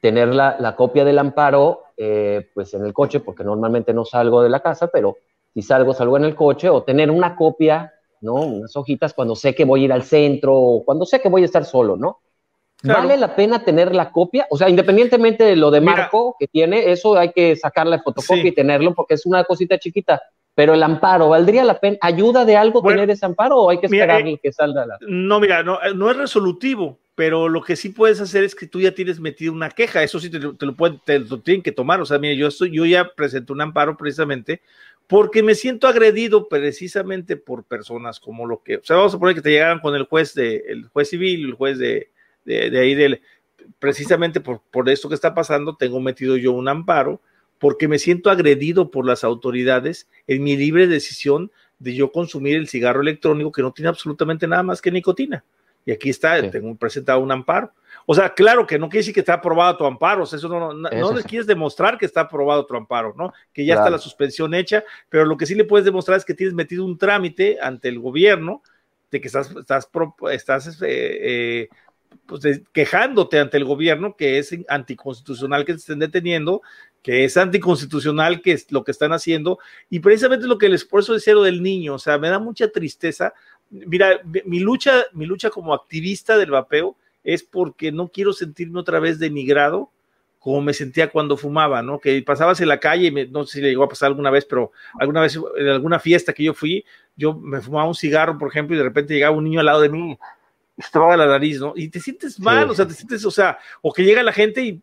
tener 0.00 0.34
la, 0.34 0.56
la 0.58 0.74
copia 0.74 1.04
del 1.04 1.20
amparo, 1.20 1.84
eh, 1.96 2.50
pues, 2.52 2.74
en 2.74 2.84
el 2.84 2.92
coche, 2.92 3.20
porque 3.20 3.44
normalmente 3.44 3.94
no 3.94 4.04
salgo 4.04 4.42
de 4.42 4.48
la 4.48 4.60
casa, 4.60 4.88
pero 4.88 5.16
si 5.54 5.62
salgo, 5.62 5.92
salgo 5.92 6.16
en 6.16 6.24
el 6.24 6.34
coche, 6.34 6.68
o 6.68 6.82
tener 6.82 7.10
una 7.10 7.36
copia, 7.36 7.92
¿no? 8.20 8.34
Unas 8.34 8.76
hojitas 8.76 9.14
cuando 9.14 9.34
sé 9.34 9.54
que 9.54 9.64
voy 9.64 9.82
a 9.82 9.84
ir 9.86 9.92
al 9.92 10.02
centro, 10.02 10.54
o 10.54 10.84
cuando 10.84 11.04
sé 11.04 11.20
que 11.20 11.28
voy 11.28 11.42
a 11.42 11.46
estar 11.46 11.64
solo, 11.64 11.96
¿no? 11.96 12.20
¿Vale 12.82 13.16
la 13.16 13.34
pena 13.36 13.62
tener 13.62 13.94
la 13.94 14.10
copia? 14.10 14.46
O 14.50 14.56
sea, 14.56 14.68
independientemente 14.68 15.44
de 15.44 15.56
lo 15.56 15.70
de 15.70 15.80
Marco 15.80 16.36
que 16.38 16.46
tiene, 16.48 16.90
eso 16.90 17.16
hay 17.18 17.32
que 17.32 17.56
sacarle 17.56 17.98
fotocopia 17.98 18.46
y 18.46 18.54
tenerlo 18.54 18.94
porque 18.94 19.14
es 19.14 19.26
una 19.26 19.44
cosita 19.44 19.78
chiquita. 19.78 20.22
pero 20.54 20.74
el 20.74 20.82
amparo, 20.82 21.28
¿valdría 21.28 21.64
la 21.64 21.78
pena? 21.78 21.98
¿Ayuda 22.00 22.44
de 22.44 22.56
algo 22.56 22.82
tener 22.82 23.10
ese 23.10 23.26
amparo 23.26 23.58
o 23.58 23.70
hay 23.70 23.78
que 23.78 23.86
esperar 23.86 24.26
eh, 24.26 24.40
que 24.42 24.52
salga 24.52 24.86
la.? 24.86 24.98
No, 25.06 25.40
mira, 25.40 25.62
no, 25.62 25.78
no 25.94 26.10
es 26.10 26.16
resolutivo, 26.16 26.98
pero 27.14 27.48
lo 27.48 27.62
que 27.62 27.76
sí 27.76 27.90
puedes 27.90 28.20
hacer 28.20 28.44
es 28.44 28.54
que 28.54 28.66
tú 28.66 28.80
ya 28.80 28.92
tienes 28.92 29.20
metido 29.20 29.52
una 29.52 29.70
queja, 29.70 30.02
eso 30.02 30.18
sí 30.18 30.30
te, 30.30 30.38
lo, 30.38 30.74
pueden, 30.74 31.00
te 31.04 31.18
lo 31.18 31.40
tienen 31.40 31.62
que 31.62 31.72
tomar, 31.72 32.00
o 32.00 32.06
sea, 32.06 32.18
mira, 32.18 32.34
yo, 32.34 32.48
estoy, 32.48 32.74
yo 32.74 32.86
ya 32.86 33.10
presenté 33.14 33.52
un 33.52 33.60
amparo 33.60 33.96
precisamente 33.96 34.62
porque 35.10 35.42
me 35.42 35.56
siento 35.56 35.88
agredido 35.88 36.48
precisamente 36.48 37.36
por 37.36 37.64
personas 37.64 38.20
como 38.20 38.46
lo 38.46 38.62
que, 38.62 38.76
o 38.76 38.84
sea, 38.84 38.94
vamos 38.94 39.12
a 39.12 39.18
poner 39.18 39.34
que 39.34 39.42
te 39.42 39.50
llegaran 39.50 39.80
con 39.80 39.96
el 39.96 40.04
juez 40.04 40.34
de, 40.34 40.62
el 40.68 40.86
juez 40.86 41.10
civil, 41.10 41.46
el 41.46 41.54
juez 41.54 41.78
de, 41.78 42.10
de, 42.44 42.78
ahí 42.78 42.94
del, 42.94 43.20
precisamente 43.80 44.40
por, 44.40 44.62
por 44.70 44.88
esto 44.88 45.08
que 45.08 45.16
está 45.16 45.34
pasando, 45.34 45.74
tengo 45.74 45.98
metido 45.98 46.36
yo 46.36 46.52
un 46.52 46.68
amparo 46.68 47.20
porque 47.58 47.88
me 47.88 47.98
siento 47.98 48.30
agredido 48.30 48.92
por 48.92 49.04
las 49.04 49.24
autoridades 49.24 50.08
en 50.28 50.44
mi 50.44 50.56
libre 50.56 50.86
decisión 50.86 51.50
de 51.80 51.94
yo 51.94 52.12
consumir 52.12 52.54
el 52.54 52.68
cigarro 52.68 53.00
electrónico 53.00 53.50
que 53.50 53.62
no 53.62 53.72
tiene 53.72 53.88
absolutamente 53.88 54.46
nada 54.46 54.62
más 54.62 54.80
que 54.80 54.92
nicotina. 54.92 55.44
Y 55.84 55.90
aquí 55.90 56.10
está, 56.10 56.48
tengo 56.50 56.72
presentado 56.76 57.18
un 57.18 57.32
amparo. 57.32 57.72
O 58.06 58.14
sea, 58.14 58.34
claro 58.34 58.66
que 58.66 58.78
no 58.78 58.88
quiere 58.88 59.00
decir 59.00 59.14
que 59.14 59.20
está 59.20 59.34
aprobado 59.34 59.76
tu 59.76 59.84
amparo, 59.84 60.22
o 60.22 60.26
sea, 60.26 60.38
eso 60.38 60.48
no, 60.48 60.72
no, 60.72 60.90
no 60.90 61.12
le 61.12 61.22
quieres 61.22 61.46
demostrar 61.46 61.98
que 61.98 62.06
está 62.06 62.22
aprobado 62.22 62.66
tu 62.66 62.76
amparo, 62.76 63.14
¿no? 63.16 63.32
Que 63.52 63.64
ya 63.64 63.74
está 63.74 63.90
la 63.90 63.98
suspensión 63.98 64.54
hecha, 64.54 64.84
pero 65.08 65.24
lo 65.24 65.36
que 65.36 65.46
sí 65.46 65.54
le 65.54 65.64
puedes 65.64 65.84
demostrar 65.84 66.18
es 66.18 66.24
que 66.24 66.34
tienes 66.34 66.54
metido 66.54 66.84
un 66.84 66.98
trámite 66.98 67.58
ante 67.60 67.88
el 67.88 67.98
gobierno 67.98 68.62
de 69.10 69.20
que 69.20 69.26
estás, 69.26 69.50
estás, 69.50 69.88
estás 70.32 70.66
este, 70.66 71.62
eh, 71.62 71.68
pues, 72.26 72.62
quejándote 72.72 73.38
ante 73.38 73.56
el 73.56 73.64
gobierno 73.64 74.16
que 74.16 74.38
es 74.38 74.56
anticonstitucional 74.68 75.64
que 75.64 75.72
te 75.72 75.78
estén 75.78 75.98
deteniendo, 75.98 76.62
que 77.02 77.24
es 77.24 77.36
anticonstitucional 77.36 78.42
que 78.42 78.52
es 78.52 78.70
lo 78.70 78.84
que 78.84 78.92
están 78.92 79.12
haciendo, 79.12 79.58
y 79.88 80.00
precisamente 80.00 80.46
lo 80.46 80.58
que 80.58 80.76
por 80.88 81.00
eso 81.00 81.14
decía 81.14 81.34
lo 81.34 81.42
del 81.42 81.62
niño, 81.62 81.94
o 81.94 81.98
sea, 81.98 82.18
me 82.18 82.28
da 82.28 82.38
mucha 82.38 82.68
tristeza. 82.68 83.32
Mira, 83.70 84.20
mi 84.44 84.60
lucha, 84.60 85.04
mi 85.12 85.26
lucha 85.26 85.50
como 85.50 85.74
activista 85.74 86.36
del 86.36 86.50
vapeo 86.50 86.96
es 87.24 87.42
porque 87.42 87.92
no 87.92 88.08
quiero 88.08 88.32
sentirme 88.32 88.80
otra 88.80 89.00
vez 89.00 89.18
denigrado 89.18 89.90
como 90.40 90.62
me 90.62 90.72
sentía 90.72 91.10
cuando 91.10 91.36
fumaba, 91.36 91.82
¿no? 91.82 92.00
Que 92.00 92.22
pasabas 92.22 92.60
en 92.62 92.68
la 92.68 92.80
calle, 92.80 93.08
y 93.08 93.28
no 93.28 93.44
sé 93.44 93.58
si 93.58 93.60
le 93.60 93.68
llegó 93.68 93.84
a 93.84 93.88
pasar 93.90 94.06
alguna 94.06 94.30
vez, 94.30 94.46
pero 94.46 94.72
alguna 94.98 95.20
vez 95.20 95.38
en 95.58 95.68
alguna 95.68 96.00
fiesta 96.00 96.32
que 96.32 96.44
yo 96.44 96.54
fui, 96.54 96.84
yo 97.14 97.34
me 97.34 97.60
fumaba 97.60 97.86
un 97.86 97.94
cigarro, 97.94 98.38
por 98.38 98.48
ejemplo, 98.48 98.74
y 98.74 98.78
de 98.78 98.84
repente 98.84 99.12
llegaba 99.12 99.36
un 99.36 99.44
niño 99.44 99.60
al 99.60 99.66
lado 99.66 99.82
de 99.82 99.90
mí, 99.90 100.18
estaba 100.78 101.14
la 101.14 101.26
nariz, 101.26 101.60
¿no? 101.60 101.74
Y 101.76 101.90
te 101.90 102.00
sientes 102.00 102.40
mal, 102.40 102.70
o 102.70 102.74
sea, 102.74 102.88
te 102.88 102.94
sientes, 102.94 103.22
o 103.26 103.30
sea, 103.30 103.58
o 103.82 103.92
que 103.92 104.02
llega 104.02 104.22
la 104.22 104.32
gente 104.32 104.62
y 104.62 104.80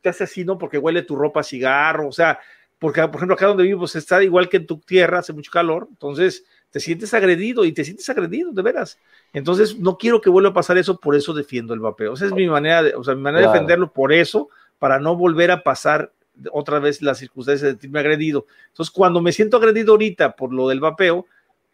te 0.00 0.08
hace 0.08 0.22
así, 0.22 0.44
¿no? 0.44 0.56
Porque 0.56 0.78
huele 0.78 1.02
tu 1.02 1.16
ropa 1.16 1.40
a 1.40 1.42
cigarro, 1.42 2.06
o 2.06 2.12
sea, 2.12 2.38
porque, 2.78 3.00
por 3.08 3.16
ejemplo, 3.16 3.34
acá 3.34 3.46
donde 3.46 3.64
vivo, 3.64 3.80
pues 3.80 3.96
está 3.96 4.22
igual 4.22 4.48
que 4.48 4.58
en 4.58 4.68
tu 4.68 4.78
tierra, 4.78 5.18
hace 5.18 5.32
mucho 5.32 5.50
calor, 5.50 5.88
entonces 5.90 6.44
te 6.76 6.80
sientes 6.80 7.14
agredido 7.14 7.64
y 7.64 7.72
te 7.72 7.84
sientes 7.84 8.06
agredido, 8.10 8.52
de 8.52 8.60
veras. 8.60 8.98
Entonces, 9.32 9.78
no 9.78 9.96
quiero 9.96 10.20
que 10.20 10.28
vuelva 10.28 10.50
a 10.50 10.52
pasar 10.52 10.76
eso, 10.76 11.00
por 11.00 11.16
eso 11.16 11.32
defiendo 11.32 11.72
el 11.72 11.80
vapeo. 11.80 12.12
Esa 12.12 12.26
es 12.26 12.32
mi 12.32 12.46
manera 12.46 12.82
de, 12.82 12.94
o 12.94 13.02
sea, 13.02 13.14
mi 13.14 13.22
manera 13.22 13.46
de 13.46 13.52
defenderlo 13.54 13.94
por 13.94 14.12
eso, 14.12 14.50
para 14.78 15.00
no 15.00 15.16
volver 15.16 15.50
a 15.50 15.62
pasar 15.62 16.12
otra 16.52 16.78
vez 16.78 17.00
las 17.00 17.16
circunstancias 17.16 17.62
de 17.62 17.70
sentirme 17.70 18.00
agredido. 18.00 18.44
Entonces, 18.68 18.92
cuando 18.92 19.22
me 19.22 19.32
siento 19.32 19.56
agredido 19.56 19.92
ahorita 19.92 20.36
por 20.36 20.52
lo 20.52 20.68
del 20.68 20.80
vapeo, 20.80 21.24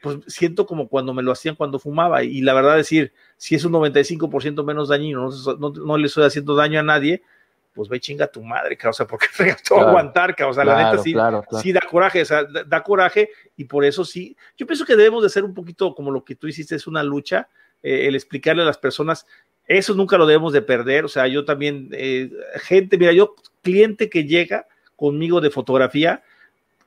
pues 0.01 0.19
siento 0.29 0.67
como 0.67 0.87
cuando 0.87 1.13
me 1.13 1.25
lo 1.25 1.33
hacían 1.33 1.57
cuando 1.57 1.81
fumaba. 1.81 2.23
Y 2.23 2.41
la 2.43 2.55
verdad 2.55 2.77
decir, 2.77 3.13
si 3.37 3.57
es 3.57 3.65
un 3.65 3.73
95% 3.73 4.65
menos 4.65 4.89
dañino, 4.89 5.31
no, 5.59 5.71
no, 5.71 5.99
le 5.99 6.07
estoy 6.07 6.27
haciendo 6.27 6.55
daño 6.55 6.79
a 6.79 6.85
nadie, 6.85 7.25
pues 7.73 7.89
ve 7.89 8.01
chinga 8.01 8.27
tu 8.27 8.43
madre, 8.43 8.77
causa, 8.77 9.07
porque 9.07 9.27
todo 9.69 9.81
aguantar, 9.81 10.37
causa, 10.37 10.65
la 10.65 10.77
neta 10.77 11.03
sí, 11.03 11.15
sí 11.63 11.73
da 11.73 11.81
coraje, 11.81 12.23
o 12.23 12.25
sea, 12.25 12.45
da, 12.45 12.83
coraje 12.83 13.31
y 13.57 13.65
por 13.65 13.85
eso 13.85 14.05
sí, 14.05 14.37
yo 14.57 14.67
pienso 14.67 14.85
que 14.85 14.97
debemos 14.97 15.23
de 15.23 15.31
ser 15.31 15.45
un 15.45 15.55
poquito 15.55 15.95
como 15.95 16.11
lo 16.11 16.25
que 16.25 16.35
tú 16.35 16.47
hiciste, 16.47 16.75
es 16.75 16.87
una 16.87 17.03
lucha, 17.03 17.49
eh, 17.83 18.07
el 18.07 18.15
explicarle 18.15 18.63
a 18.63 18.67
las 18.67 18.79
personas, 18.79 19.27
eso 19.67 19.95
nunca 19.95 20.19
lo 20.19 20.27
debemos 20.27 20.53
de 20.53 20.63
perder, 20.63 21.05
o 21.05 21.09
sea, 21.09 21.27
yo 21.27 21.45
también, 21.45 21.89
eh, 21.93 22.31
gente, 22.57 22.99
mira, 22.99 23.13
yo, 23.13 23.35
cliente 23.63 24.11
que 24.11 24.25
llega 24.25 24.67
conmigo 24.97 25.41
de 25.41 25.51
fotografía, 25.51 26.23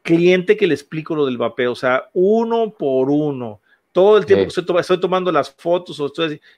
cliente 0.03 0.55
que 0.55 0.67
le 0.67 0.75
explico 0.75 1.15
lo 1.15 1.25
del 1.25 1.37
vapeo, 1.37 1.71
o 1.71 1.75
sea, 1.75 2.09
uno 2.13 2.71
por 2.77 3.09
uno, 3.09 3.61
todo 3.95 4.17
el 4.17 4.25
tiempo 4.25 4.53
que 4.53 4.81
estoy, 4.81 4.99
tomando 4.99 5.31
las 5.31 5.49
fotos 5.51 6.03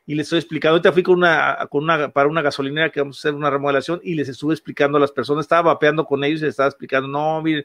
y 0.07 0.15
les 0.15 0.26
estoy 0.26 0.39
explicando. 0.39 0.73
Ahorita 0.73 0.91
fui 0.91 1.03
con 1.03 1.19
una, 1.19 1.68
con 1.69 1.84
una, 1.84 2.09
para 2.09 2.27
una 2.27 2.41
gasolinera 2.41 2.91
que 2.91 2.99
vamos 2.99 3.18
a 3.18 3.19
hacer 3.19 3.35
una 3.35 3.51
remodelación 3.51 4.01
y 4.03 4.15
les 4.15 4.27
estuve 4.27 4.55
explicando 4.55 4.97
a 4.97 5.01
las 5.01 5.11
personas, 5.11 5.45
estaba 5.45 5.73
vapeando 5.73 6.03
con 6.03 6.23
ellos 6.23 6.41
y 6.41 6.45
les 6.45 6.53
estaba 6.53 6.69
explicando, 6.69 7.07
no, 7.07 7.39
miren, 7.43 7.64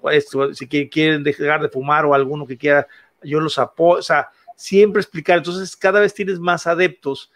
pues, 0.00 0.26
si 0.54 0.66
quieren 0.66 1.22
dejar 1.22 1.62
de 1.62 1.68
fumar 1.68 2.06
o 2.06 2.12
alguno 2.12 2.44
que 2.44 2.58
quiera, 2.58 2.88
yo 3.22 3.38
los 3.38 3.56
apoyo, 3.60 4.00
o 4.00 4.02
sea, 4.02 4.30
siempre 4.56 5.00
explicar. 5.00 5.38
Entonces, 5.38 5.76
cada 5.76 6.00
vez 6.00 6.12
tienes 6.12 6.40
más 6.40 6.66
adeptos, 6.66 7.30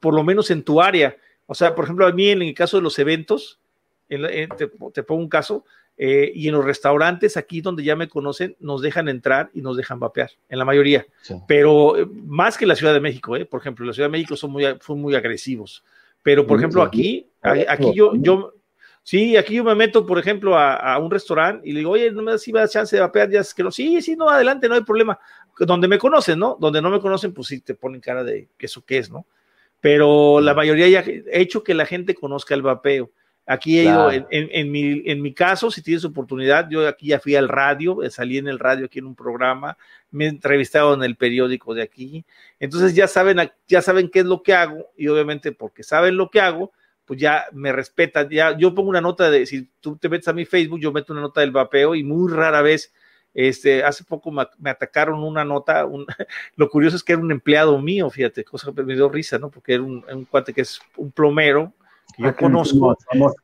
por 0.00 0.14
lo 0.14 0.24
menos 0.24 0.50
en 0.50 0.64
tu 0.64 0.82
área. 0.82 1.16
O 1.46 1.54
sea, 1.54 1.76
por 1.76 1.84
ejemplo, 1.84 2.08
a 2.08 2.12
mí 2.12 2.30
en 2.30 2.42
el 2.42 2.54
caso 2.54 2.78
de 2.78 2.82
los 2.82 2.98
eventos, 2.98 3.60
te 4.08 5.02
pongo 5.04 5.22
un 5.22 5.28
caso, 5.28 5.64
eh, 5.96 6.32
y 6.34 6.48
en 6.48 6.54
los 6.54 6.64
restaurantes 6.64 7.36
aquí 7.36 7.60
donde 7.60 7.84
ya 7.84 7.94
me 7.94 8.08
conocen, 8.08 8.56
nos 8.58 8.82
dejan 8.82 9.08
entrar 9.08 9.50
y 9.54 9.62
nos 9.62 9.76
dejan 9.76 10.00
vapear, 10.00 10.30
en 10.48 10.58
la 10.58 10.64
mayoría. 10.64 11.06
Pero 11.46 11.96
eh, 11.96 12.06
más 12.06 12.58
que 12.58 12.66
la 12.66 12.74
Ciudad 12.74 12.92
de 12.92 13.00
México, 13.00 13.36
¿eh? 13.36 13.44
por 13.44 13.60
ejemplo, 13.60 13.86
la 13.86 13.92
Ciudad 13.92 14.08
de 14.08 14.12
México 14.12 14.36
son 14.36 14.50
muy, 14.50 14.64
muy 14.88 15.14
agresivos. 15.14 15.84
Pero, 16.22 16.46
por 16.46 16.58
ejemplo, 16.58 16.82
aquí, 16.82 17.28
aquí 17.42 17.92
yo, 17.94 18.12
yo, 18.16 18.54
sí, 19.02 19.36
aquí 19.36 19.54
yo 19.54 19.64
me 19.64 19.74
meto, 19.74 20.06
por 20.06 20.18
ejemplo, 20.18 20.58
a, 20.58 20.98
un 20.98 21.10
restaurante 21.10 21.68
y 21.68 21.72
le 21.72 21.80
digo, 21.80 21.90
oye, 21.90 22.10
no 22.10 22.22
me 22.22 22.32
das 22.32 22.42
si 22.42 22.52
chance 22.70 22.96
de 22.96 23.02
vapear, 23.02 23.30
ya 23.30 23.40
es 23.40 23.52
que 23.52 23.62
no, 23.62 23.70
sí, 23.70 24.00
sí, 24.00 24.16
no, 24.16 24.28
adelante, 24.30 24.68
no 24.68 24.74
hay 24.74 24.82
problema. 24.82 25.18
Donde 25.58 25.86
me 25.86 25.98
conocen, 25.98 26.38
¿no? 26.38 26.56
Donde 26.58 26.80
no 26.80 26.90
me 26.90 26.98
conocen, 26.98 27.32
pues 27.34 27.48
sí 27.48 27.60
te 27.60 27.74
ponen 27.74 28.00
cara 28.00 28.24
de 28.24 28.48
eso 28.58 28.82
qué 28.84 28.98
es, 28.98 29.10
¿no? 29.10 29.26
Pero 29.80 30.40
la 30.40 30.54
mayoría 30.54 30.88
ya 30.88 31.00
he 31.06 31.42
hecho 31.42 31.62
que 31.62 31.74
la 31.74 31.84
gente 31.84 32.14
conozca 32.14 32.54
el 32.54 32.62
vapeo. 32.62 33.10
Aquí 33.46 33.78
he 33.78 33.84
ido, 33.84 34.10
en, 34.10 34.70
mi, 34.70 35.02
en 35.04 35.20
mi 35.20 35.34
caso, 35.34 35.70
si 35.70 35.82
tienes 35.82 36.04
oportunidad, 36.06 36.66
yo 36.70 36.88
aquí 36.88 37.08
ya 37.08 37.20
fui 37.20 37.36
al 37.36 37.48
radio, 37.48 38.02
eh, 38.02 38.08
salí 38.08 38.38
en 38.38 38.48
el 38.48 38.58
radio 38.58 38.86
aquí 38.86 39.00
en 39.00 39.04
un 39.04 39.14
programa, 39.14 39.76
me 40.10 40.24
he 40.24 40.28
entrevistado 40.28 40.94
en 40.94 41.02
el 41.02 41.16
periódico 41.16 41.74
de 41.74 41.82
aquí, 41.82 42.24
entonces 42.58 42.94
ya 42.94 43.06
saben, 43.06 43.50
ya 43.68 43.82
saben 43.82 44.08
qué 44.08 44.20
es 44.20 44.24
lo 44.24 44.42
que 44.42 44.54
hago 44.54 44.90
y 44.96 45.08
obviamente 45.08 45.52
porque 45.52 45.82
saben 45.82 46.16
lo 46.16 46.30
que 46.30 46.40
hago, 46.40 46.72
pues 47.04 47.20
ya 47.20 47.44
me 47.52 47.70
respetan, 47.70 48.30
ya 48.30 48.56
yo 48.56 48.74
pongo 48.74 48.88
una 48.88 49.02
nota 49.02 49.30
de, 49.30 49.44
si 49.44 49.68
tú 49.80 49.98
te 49.98 50.08
metes 50.08 50.28
a 50.28 50.32
mi 50.32 50.46
Facebook, 50.46 50.80
yo 50.80 50.90
meto 50.90 51.12
una 51.12 51.20
nota 51.20 51.42
del 51.42 51.50
vapeo 51.50 51.94
y 51.94 52.02
muy 52.02 52.32
rara 52.32 52.62
vez, 52.62 52.94
este, 53.34 53.84
hace 53.84 54.04
poco 54.04 54.30
me, 54.30 54.70
atacaron 54.70 55.22
una 55.22 55.44
nota, 55.44 55.86
lo 56.56 56.70
curioso 56.70 56.96
es 56.96 57.04
que 57.04 57.12
era 57.12 57.20
un 57.20 57.30
empleado 57.30 57.78
mío, 57.78 58.08
fíjate, 58.08 58.42
cosa 58.42 58.72
que 58.72 58.82
me 58.84 58.94
dio 58.94 59.10
risa, 59.10 59.38
¿no? 59.38 59.50
Porque 59.50 59.74
era 59.74 59.82
un, 59.82 60.02
un 60.10 60.24
cuate 60.24 60.54
que 60.54 60.62
es 60.62 60.80
un 60.96 61.12
plomero, 61.12 61.74
que 62.16 62.22
yo 62.22 62.36
conozco. 62.36 62.96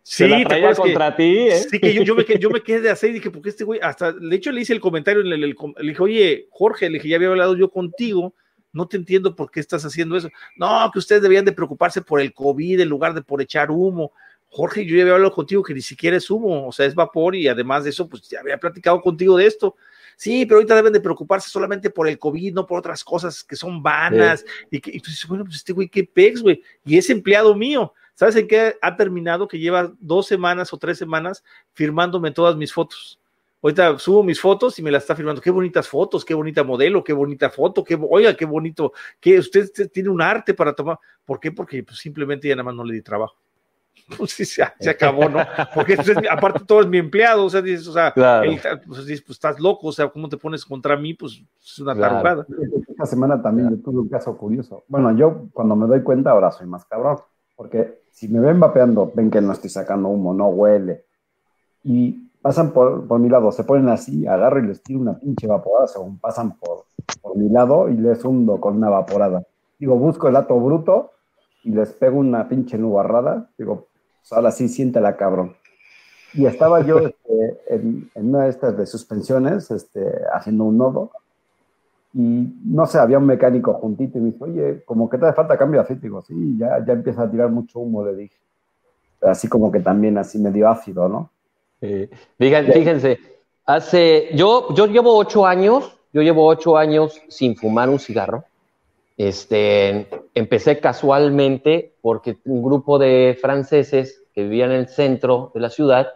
Sí, 0.03 0.45
contra 0.77 1.17
ti, 1.17 1.49
¿eh? 1.49 1.67
Sí, 1.71 1.79
que 1.79 1.95
yo, 1.95 2.03
yo, 2.03 2.15
me, 2.15 2.25
yo 2.39 2.51
me 2.51 2.63
quedé 2.63 2.81
de 2.81 2.91
hacer 2.91 3.11
y 3.11 3.15
dije, 3.15 3.31
porque 3.31 3.51
este 3.51 3.65
güey, 3.65 3.81
hasta, 3.83 4.13
de 4.13 4.37
hecho 4.37 4.53
le 4.53 4.61
hice 4.61 4.73
el 4.73 4.81
comentario, 4.81 5.23
le, 5.23 5.37
le, 5.37 5.55
dije, 5.83 6.03
oye, 6.03 6.49
Jorge, 6.51 6.89
le 6.89 6.99
dije, 6.99 7.09
ya 7.09 7.17
había 7.17 7.29
hablado 7.29 7.57
yo 7.57 7.71
contigo, 7.71 8.35
no 8.73 8.87
te 8.87 8.97
entiendo 8.97 9.35
por 9.35 9.51
qué 9.51 9.61
estás 9.61 9.85
haciendo 9.85 10.17
eso. 10.17 10.29
No, 10.57 10.91
que 10.93 10.99
ustedes 10.99 11.23
debían 11.23 11.45
de 11.45 11.53
preocuparse 11.53 12.03
por 12.03 12.21
el 12.21 12.33
COVID 12.33 12.81
en 12.81 12.89
lugar 12.89 13.15
de 13.15 13.23
por 13.23 13.43
echar 13.43 13.71
humo. 13.71 14.13
Jorge, 14.49 14.85
yo 14.85 14.97
ya 14.97 15.03
había 15.03 15.15
hablado 15.15 15.33
contigo 15.33 15.63
que 15.63 15.75
ni 15.75 15.81
siquiera 15.81 16.17
es 16.17 16.29
humo, 16.31 16.67
o 16.67 16.73
sea, 16.73 16.87
es 16.87 16.95
vapor 16.95 17.37
y 17.37 17.47
además 17.47 17.85
de 17.85 17.91
eso, 17.91 18.09
pues 18.09 18.29
ya 18.29 18.41
había 18.41 18.59
platicado 18.59 19.01
contigo 19.01 19.37
de 19.37 19.47
esto. 19.47 19.77
Sí, 20.17 20.45
pero 20.45 20.57
ahorita 20.57 20.75
deben 20.75 20.93
de 20.93 21.01
preocuparse 21.01 21.49
solamente 21.49 21.89
por 21.89 22.07
el 22.07 22.19
COVID, 22.19 22.53
no 22.53 22.67
por 22.67 22.81
otras 22.81 23.03
cosas 23.03 23.43
que 23.43 23.57
son 23.57 23.83
vanas. 23.83 24.45
Y, 24.71 24.79
que, 24.79 24.91
y 24.91 25.01
tú 25.01 25.09
dices, 25.11 25.27
bueno, 25.27 25.45
pues 25.45 25.57
este 25.57 25.73
güey, 25.73 25.89
qué 25.89 26.05
pex, 26.05 26.43
güey. 26.43 26.63
Y 26.85 26.99
es 26.99 27.09
empleado 27.09 27.55
mío. 27.55 27.95
¿Sabes 28.21 28.37
en 28.37 28.49
qué 28.49 28.77
ha 28.83 28.97
terminado? 28.97 29.49
Que 29.49 29.59
lleva 29.59 29.95
dos 29.99 30.27
semanas 30.27 30.75
o 30.75 30.77
tres 30.77 30.99
semanas 30.99 31.43
firmándome 31.73 32.31
todas 32.33 32.55
mis 32.55 32.71
fotos. 32.71 33.19
Ahorita 33.63 33.99
subo 33.99 34.23
mis 34.23 34.39
fotos 34.39 34.79
y 34.79 34.83
me 34.83 34.91
las 34.91 35.05
está 35.05 35.17
firmando. 35.17 35.41
Qué 35.41 35.51
bonitas 35.51 35.89
fotos, 35.89 36.23
qué 36.23 36.35
bonita 36.35 36.63
modelo, 36.63 37.03
qué 37.03 37.15
bonita 37.15 37.49
foto, 37.49 37.83
qué, 37.83 37.99
oiga, 37.99 38.37
qué 38.37 38.45
bonito, 38.45 38.93
que 39.19 39.39
usted 39.39 39.71
tiene 39.91 40.11
un 40.11 40.21
arte 40.21 40.53
para 40.53 40.75
tomar. 40.75 40.99
¿Por 41.25 41.41
qué? 41.41 41.51
Porque 41.51 41.83
pues, 41.83 41.99
simplemente 41.99 42.47
ya 42.47 42.55
nada 42.57 42.65
más 42.65 42.75
no 42.75 42.85
le 42.85 42.93
di 42.93 43.01
trabajo. 43.01 43.37
Pues 44.19 44.33
sí, 44.33 44.45
se, 44.45 44.63
acabó, 44.63 45.27
¿no? 45.31 45.39
Porque 45.75 45.97
aparte 46.31 46.65
todo 46.67 46.83
es 46.83 46.89
mi 46.89 46.99
empleado, 46.99 47.47
o 47.47 47.49
sea, 47.49 47.63
dices, 47.63 47.87
o 47.87 47.93
sea, 47.95 48.13
pues, 48.13 49.07
dices, 49.07 49.23
pues, 49.23 49.37
estás 49.37 49.59
loco, 49.59 49.87
o 49.87 49.93
sea, 49.93 50.09
¿cómo 50.09 50.29
te 50.29 50.37
pones 50.37 50.67
contra 50.67 50.95
mí? 50.95 51.15
Pues 51.15 51.43
es 51.65 51.79
una 51.79 51.95
claro. 51.95 52.45
Esta 52.87 53.07
semana 53.07 53.41
también 53.41 53.71
yo 53.71 53.77
tuve 53.83 54.01
un 54.01 54.09
caso 54.11 54.37
curioso. 54.37 54.85
Bueno, 54.89 55.17
yo 55.17 55.49
cuando 55.55 55.75
me 55.75 55.87
doy 55.87 56.03
cuenta 56.03 56.33
ahora 56.33 56.51
soy 56.51 56.67
más 56.67 56.85
cabrón, 56.85 57.19
porque 57.61 58.05
si 58.11 58.27
me 58.27 58.41
ven 58.41 58.59
vapeando, 58.59 59.13
ven 59.15 59.31
que 59.31 59.43
no 59.43 59.53
estoy 59.53 59.69
sacando 59.69 60.09
humo, 60.09 60.33
no 60.33 60.49
huele. 60.49 61.05
Y 61.85 62.31
pasan 62.41 62.71
por, 62.71 63.07
por 63.07 63.21
mi 63.21 63.29
lado, 63.29 63.53
se 63.53 63.65
ponen 63.65 63.91
así, 63.91 64.27
agarro 64.27 64.61
y 64.61 64.67
les 64.67 64.83
tiro 64.83 64.99
una 64.99 65.19
pinche 65.19 65.47
vaporada, 65.47 65.87
según 65.87 66.19
pasan 66.19 66.57
por, 66.57 66.87
por 67.21 67.37
mi 67.37 67.51
lado 67.51 67.91
y 67.91 67.99
les 67.99 68.25
hundo 68.25 68.59
con 68.59 68.79
una 68.79 68.89
vaporada. 68.89 69.43
Digo, 69.79 69.95
busco 69.97 70.27
el 70.27 70.37
ato 70.37 70.59
bruto 70.59 71.11
y 71.63 71.73
les 71.73 71.93
pego 71.93 72.19
una 72.21 72.49
pinche 72.49 72.79
nubarrada. 72.79 73.51
Digo, 73.59 73.89
pues 74.23 74.33
ahora 74.33 74.53
sí, 74.53 74.67
siéntela, 74.67 75.19
cabrón. 75.19 75.55
y 76.33 76.47
estaba 76.47 76.81
yo 76.81 76.99
este, 77.01 77.61
en, 77.69 78.11
una 78.15 78.45
de 78.45 78.49
estas 78.49 78.75
de 78.79 78.87
suspensiones 78.87 79.71
este, 79.71 80.01
haciendo 80.33 80.65
un 80.65 80.79
nodo 80.79 81.11
y 82.13 82.53
no 82.65 82.87
sé, 82.87 82.99
había 82.99 83.19
un 83.19 83.27
mecánico 83.27 83.75
juntito 83.75 84.19
y 84.19 84.21
me 84.21 84.31
dijo, 84.33 84.45
oye, 84.45 84.83
como 84.85 85.09
que 85.09 85.19
te 85.19 85.27
hace 85.27 85.35
falta 85.35 85.57
cambio 85.57 85.81
de 85.81 85.85
aceite. 85.85 86.03
Digo, 86.03 86.23
sí, 86.23 86.57
ya, 86.59 86.85
ya 86.85 86.93
empieza 86.93 87.23
a 87.23 87.31
tirar 87.31 87.51
mucho 87.51 87.79
humo, 87.79 88.05
le 88.05 88.15
dije. 88.15 88.37
Así 89.23 89.49
como 89.49 89.71
que 89.71 89.81
también 89.81 90.19
así 90.19 90.39
medio 90.39 90.69
ácido, 90.69 91.09
¿no? 91.09 91.31
fíjense, 92.73 93.19
hace, 93.65 94.29
yo, 94.35 94.75
yo 94.75 94.87
llevo 94.87 95.17
ocho 95.17 95.47
años, 95.47 95.97
yo 96.13 96.21
llevo 96.23 96.47
ocho 96.47 96.77
años 96.77 97.21
sin 97.29 97.57
fumar 97.57 97.89
un 97.89 97.99
cigarro. 97.99 98.45
Este, 99.17 100.09
empecé 100.35 100.81
casualmente 100.81 101.95
porque 102.01 102.39
un 102.45 102.63
grupo 102.63 102.99
de 102.99 103.39
franceses 103.41 104.23
que 104.35 104.43
vivían 104.43 104.73
en 104.73 104.81
el 104.81 104.89
centro 104.89 105.51
de 105.55 105.61
la 105.61 105.71
ciudad 105.71 106.09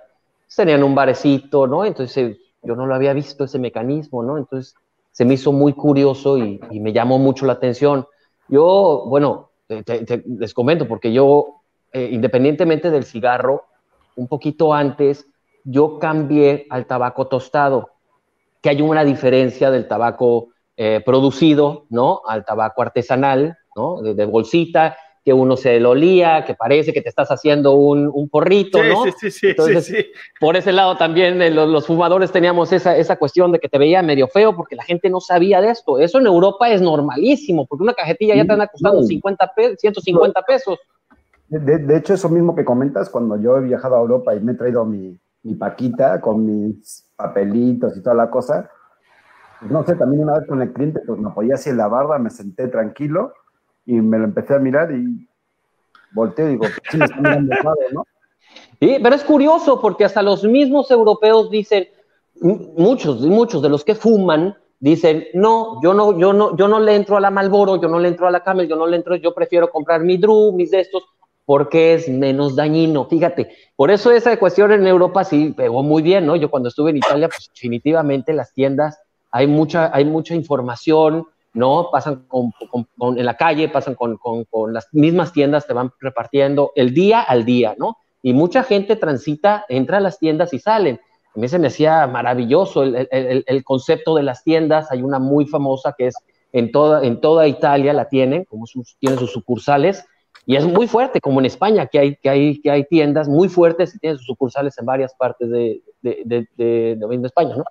tenían 0.54 0.84
un 0.84 0.94
barecito, 0.94 1.66
¿no? 1.66 1.84
Entonces 1.84 2.38
yo 2.62 2.76
no 2.76 2.86
lo 2.86 2.94
había 2.94 3.12
visto 3.12 3.44
ese 3.44 3.58
mecanismo, 3.58 4.22
¿no? 4.22 4.38
Entonces 4.38 4.74
se 5.14 5.24
me 5.24 5.34
hizo 5.34 5.52
muy 5.52 5.74
curioso 5.74 6.36
y, 6.36 6.58
me 6.80 6.92
llamó 6.92 7.20
mucho 7.20 7.46
la 7.46 7.52
atención. 7.52 8.04
Yo, 8.48 9.04
bueno, 9.06 9.50
les 9.68 10.52
comento, 10.52 10.88
porque 10.88 11.12
yo, 11.12 11.60
eh, 11.92 12.08
independientemente 12.10 12.90
del 12.90 13.04
cigarro, 13.04 13.62
un 14.16 14.26
poquito 14.26 14.74
antes, 14.74 15.24
yo 15.62 16.00
cambié 16.00 16.66
al 16.68 16.86
tabaco 16.86 17.28
tostado, 17.28 17.90
que 18.60 18.70
hay 18.70 18.82
una 18.82 19.04
diferencia 19.04 19.70
del 19.70 19.86
tabaco 19.86 20.48
eh, 20.76 21.00
producido, 21.06 21.86
¿no? 21.90 22.22
Al 22.26 22.44
tabaco 22.44 22.82
artesanal, 22.82 23.56
¿no? 23.76 24.02
de, 24.02 24.26
bolsita, 24.26 24.96
que 25.24 25.32
uno 25.32 25.56
se 25.56 25.80
lo 25.80 25.90
olía, 25.90 26.44
que 26.44 26.54
parece 26.54 26.92
que 26.92 27.00
te 27.00 27.08
estás 27.08 27.30
haciendo 27.30 27.72
un, 27.76 28.10
un 28.12 28.28
porrito, 28.28 28.82
¿no? 28.82 29.04
Sí, 29.04 29.30
sí, 29.30 29.54
sí, 29.56 29.80
sí, 29.80 30.06
Por 30.38 30.54
ese 30.54 30.70
lado 30.70 30.98
también 30.98 31.40
eh, 31.40 31.50
los, 31.50 31.86
fumadores 31.86 32.30
teníamos 32.30 32.72
esa, 32.74 32.94
esa 32.94 33.16
cuestión 33.16 33.50
de 33.50 33.58
que 33.58 33.70
te 33.70 33.78
veía 33.78 34.02
medio 34.02 34.28
feo 34.28 34.54
porque 34.54 34.76
la 34.76 34.84
gente 34.84 35.08
no 35.08 35.20
sabía 35.20 35.62
de 35.62 35.70
esto. 35.70 35.98
Eso 35.98 36.18
en 36.18 36.26
Europa 36.26 36.68
es 36.68 36.82
normalísimo, 36.82 37.66
porque 37.66 37.84
una 37.84 37.94
cajetilla 37.94 38.36
ya 38.36 38.44
te 38.44 38.52
anda 38.52 38.66
costando 38.66 39.02
50 39.02 39.52
150 39.78 40.42
pesos. 40.42 40.78
De, 41.48 41.78
de, 41.78 41.96
hecho, 41.96 42.14
eso 42.14 42.28
mismo 42.28 42.54
que 42.54 42.64
comentas, 42.64 43.08
cuando 43.08 43.40
yo 43.40 43.56
he 43.56 43.62
viajado 43.62 43.96
a 43.96 44.00
Europa 44.00 44.34
y 44.34 44.40
me 44.40 44.52
he 44.52 44.56
traído 44.56 44.84
mi, 44.84 45.18
mi 45.42 45.54
paquita 45.54 46.20
con 46.20 46.44
mis 46.44 47.10
papelitos 47.16 47.96
y 47.96 48.02
toda 48.02 48.16
la 48.16 48.28
cosa, 48.28 48.68
pues 49.60 49.72
no 49.72 49.84
sé, 49.84 49.94
también 49.94 50.24
una 50.24 50.38
vez 50.38 50.46
con 50.46 50.60
el 50.60 50.70
cliente, 50.72 51.00
pues 51.06 51.18
me 51.18 51.30
apoyé 51.30 51.54
así 51.54 51.70
en 51.70 51.78
la 51.78 51.88
barba, 51.88 52.18
me 52.18 52.28
senté 52.28 52.68
tranquilo 52.68 53.32
y 53.86 53.94
me 53.94 54.18
lo 54.18 54.24
empecé 54.24 54.54
a 54.54 54.58
mirar 54.58 54.92
y 54.92 55.28
volteé 56.12 56.46
y 56.46 56.48
digo, 56.50 56.64
sí 56.90 56.96
me 56.96 57.04
está 57.04 57.20
mirando 57.20 57.54
¿no? 57.92 58.04
Sí, 58.80 58.98
pero 59.02 59.14
es 59.14 59.24
curioso 59.24 59.80
porque 59.80 60.04
hasta 60.04 60.22
los 60.22 60.44
mismos 60.44 60.90
europeos 60.90 61.50
dicen, 61.50 61.88
muchos, 62.40 63.20
muchos 63.20 63.62
de 63.62 63.68
los 63.68 63.84
que 63.84 63.94
fuman, 63.94 64.56
dicen, 64.80 65.24
no, 65.34 65.80
yo 65.82 65.94
no, 65.94 66.18
yo 66.18 66.32
no, 66.32 66.56
yo 66.56 66.68
no 66.68 66.80
le 66.80 66.94
entro 66.94 67.16
a 67.16 67.20
la 67.20 67.30
Malboro, 67.30 67.80
yo 67.80 67.88
no 67.88 67.98
le 67.98 68.08
entro 68.08 68.26
a 68.26 68.30
la 68.30 68.42
Camel, 68.42 68.68
yo 68.68 68.76
no 68.76 68.86
le 68.86 68.96
entro, 68.96 69.16
yo 69.16 69.34
prefiero 69.34 69.70
comprar 69.70 70.02
mi 70.02 70.18
Drew, 70.18 70.52
mis 70.52 70.70
de 70.70 70.80
estos, 70.80 71.04
porque 71.46 71.94
es 71.94 72.08
menos 72.08 72.56
dañino. 72.56 73.06
Fíjate, 73.06 73.50
por 73.76 73.90
eso 73.90 74.10
esa 74.10 74.36
cuestión 74.38 74.72
en 74.72 74.86
Europa 74.86 75.24
sí 75.24 75.54
pegó 75.56 75.82
muy 75.82 76.02
bien, 76.02 76.26
¿no? 76.26 76.36
Yo 76.36 76.50
cuando 76.50 76.68
estuve 76.68 76.90
en 76.90 76.98
Italia, 76.98 77.28
pues 77.28 77.50
definitivamente 77.52 78.32
las 78.32 78.52
tiendas, 78.52 79.00
hay 79.30 79.46
mucha, 79.46 79.94
hay 79.94 80.04
mucha 80.04 80.34
información, 80.34 81.26
¿no? 81.54 81.88
Pasan 81.90 82.26
en 83.16 83.24
la 83.24 83.36
calle, 83.36 83.68
pasan 83.68 83.94
con, 83.94 84.18
las 84.72 84.88
mismas 84.92 85.32
tiendas, 85.32 85.66
te 85.66 85.72
van 85.72 85.92
repartiendo 86.00 86.72
el 86.74 86.92
día 86.92 87.22
al 87.22 87.44
día, 87.44 87.74
¿no? 87.78 87.96
Y 88.22 88.32
mucha 88.32 88.62
gente 88.62 88.96
transita, 88.96 89.64
entra 89.68 89.98
a 89.98 90.00
las 90.00 90.18
tiendas 90.18 90.52
y 90.52 90.58
salen. 90.58 91.00
A 91.34 91.38
mí 91.38 91.48
se 91.48 91.58
me 91.58 91.68
hacía 91.68 92.06
maravilloso 92.06 92.82
el, 92.82 93.64
concepto 93.64 94.14
de 94.14 94.22
las 94.22 94.44
tiendas. 94.44 94.90
Hay 94.90 95.02
una 95.02 95.18
muy 95.18 95.46
famosa 95.46 95.94
que 95.96 96.08
es 96.08 96.14
en 96.52 96.70
toda, 96.70 97.46
Italia, 97.46 97.92
la 97.92 98.08
tienen, 98.08 98.44
como 98.44 98.66
tienen 98.98 99.18
sus 99.18 99.32
sucursales, 99.32 100.04
y 100.46 100.56
es 100.56 100.66
muy 100.66 100.86
fuerte, 100.86 101.20
como 101.20 101.40
en 101.40 101.46
España, 101.46 101.86
que 101.86 102.18
hay 102.30 102.84
tiendas 102.84 103.28
muy 103.28 103.48
fuertes 103.48 103.94
y 103.94 103.98
tienen 103.98 104.18
sus 104.18 104.26
sucursales 104.26 104.76
en 104.78 104.86
varias 104.86 105.14
partes 105.14 105.50
de, 105.50 105.82
de, 106.02 106.46
de, 106.56 106.96
de 106.96 107.26
España, 107.26 107.56
¿no? 107.56 107.64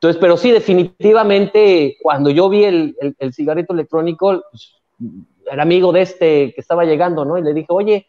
Entonces, 0.00 0.18
pero 0.18 0.38
sí, 0.38 0.50
definitivamente, 0.50 1.98
cuando 2.00 2.30
yo 2.30 2.48
vi 2.48 2.64
el, 2.64 2.96
el, 3.18 3.34
cigarrito 3.34 3.74
electrónico, 3.74 4.42
pues, 4.50 4.72
era 5.50 5.62
amigo 5.62 5.92
de 5.92 6.00
este 6.00 6.54
que 6.54 6.60
estaba 6.62 6.86
llegando, 6.86 7.26
¿no? 7.26 7.36
Y 7.36 7.42
le 7.42 7.52
dije, 7.52 7.66
oye, 7.68 8.06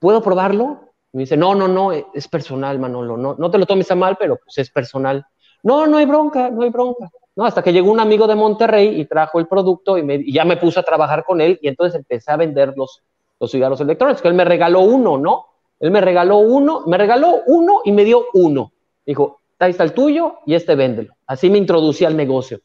¿puedo 0.00 0.20
probarlo? 0.20 0.80
Me 1.12 1.20
dice, 1.20 1.36
no, 1.36 1.54
no, 1.54 1.68
no, 1.68 1.92
es 1.92 2.26
personal, 2.26 2.80
Manolo, 2.80 3.16
no, 3.16 3.36
no 3.38 3.50
te 3.52 3.58
lo 3.58 3.66
tomes 3.66 3.88
a 3.92 3.94
mal, 3.94 4.16
pero 4.18 4.36
pues 4.44 4.58
es 4.58 4.70
personal. 4.70 5.24
No, 5.62 5.86
no 5.86 5.98
hay 5.98 6.06
bronca, 6.06 6.50
no 6.50 6.62
hay 6.62 6.70
bronca. 6.70 7.08
No, 7.36 7.44
hasta 7.44 7.62
que 7.62 7.72
llegó 7.72 7.92
un 7.92 8.00
amigo 8.00 8.26
de 8.26 8.34
Monterrey 8.34 9.00
y 9.00 9.04
trajo 9.04 9.38
el 9.38 9.46
producto 9.46 9.96
y 9.96 10.32
ya 10.32 10.44
me 10.44 10.56
puse 10.56 10.80
a 10.80 10.82
trabajar 10.82 11.24
con 11.24 11.40
él 11.40 11.56
y 11.62 11.68
entonces 11.68 12.00
empecé 12.00 12.32
a 12.32 12.36
vender 12.36 12.74
los, 12.76 13.04
los 13.38 13.48
cigarros 13.48 13.80
electrónicos, 13.80 14.22
que 14.22 14.26
él 14.26 14.34
me 14.34 14.44
regaló 14.44 14.80
uno, 14.80 15.16
¿no? 15.18 15.46
Él 15.78 15.92
me 15.92 16.00
regaló 16.00 16.38
uno, 16.38 16.82
me 16.86 16.98
regaló 16.98 17.42
uno 17.46 17.82
y 17.84 17.92
me 17.92 18.04
dio 18.04 18.24
uno. 18.34 18.72
Dijo, 19.06 19.37
ahí 19.64 19.70
está 19.72 19.84
el 19.84 19.92
tuyo 19.92 20.38
y 20.46 20.54
este 20.54 20.74
véndelo. 20.74 21.14
Así 21.26 21.50
me 21.50 21.58
introducí 21.58 22.04
al 22.04 22.16
negocio. 22.16 22.60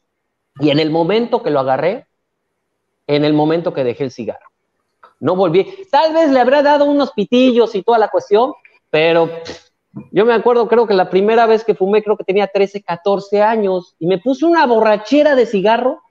Y 0.60 0.70
en 0.70 0.78
el 0.78 0.90
momento 0.90 1.42
que 1.42 1.50
lo 1.50 1.60
agarré, 1.60 2.06
en 3.06 3.24
el 3.24 3.32
momento 3.32 3.72
que 3.74 3.84
dejé 3.84 4.04
el 4.04 4.10
cigarro, 4.10 4.48
no 5.20 5.36
volví. 5.36 5.66
Tal 5.90 6.12
vez 6.12 6.30
le 6.30 6.40
habrá 6.40 6.62
dado 6.62 6.84
unos 6.84 7.12
pitillos 7.12 7.74
y 7.74 7.82
toda 7.82 7.98
la 7.98 8.08
cuestión, 8.08 8.52
pero 8.90 9.28
yo 10.10 10.24
me 10.24 10.34
acuerdo, 10.34 10.68
creo 10.68 10.86
que 10.86 10.94
la 10.94 11.10
primera 11.10 11.46
vez 11.46 11.64
que 11.64 11.74
fumé, 11.74 12.02
creo 12.02 12.16
que 12.16 12.24
tenía 12.24 12.46
13, 12.46 12.82
14 12.82 13.42
años 13.42 13.94
y 13.98 14.06
me 14.06 14.18
puse 14.18 14.44
una 14.44 14.66
borrachera 14.66 15.34
de 15.34 15.46
cigarro 15.46 16.02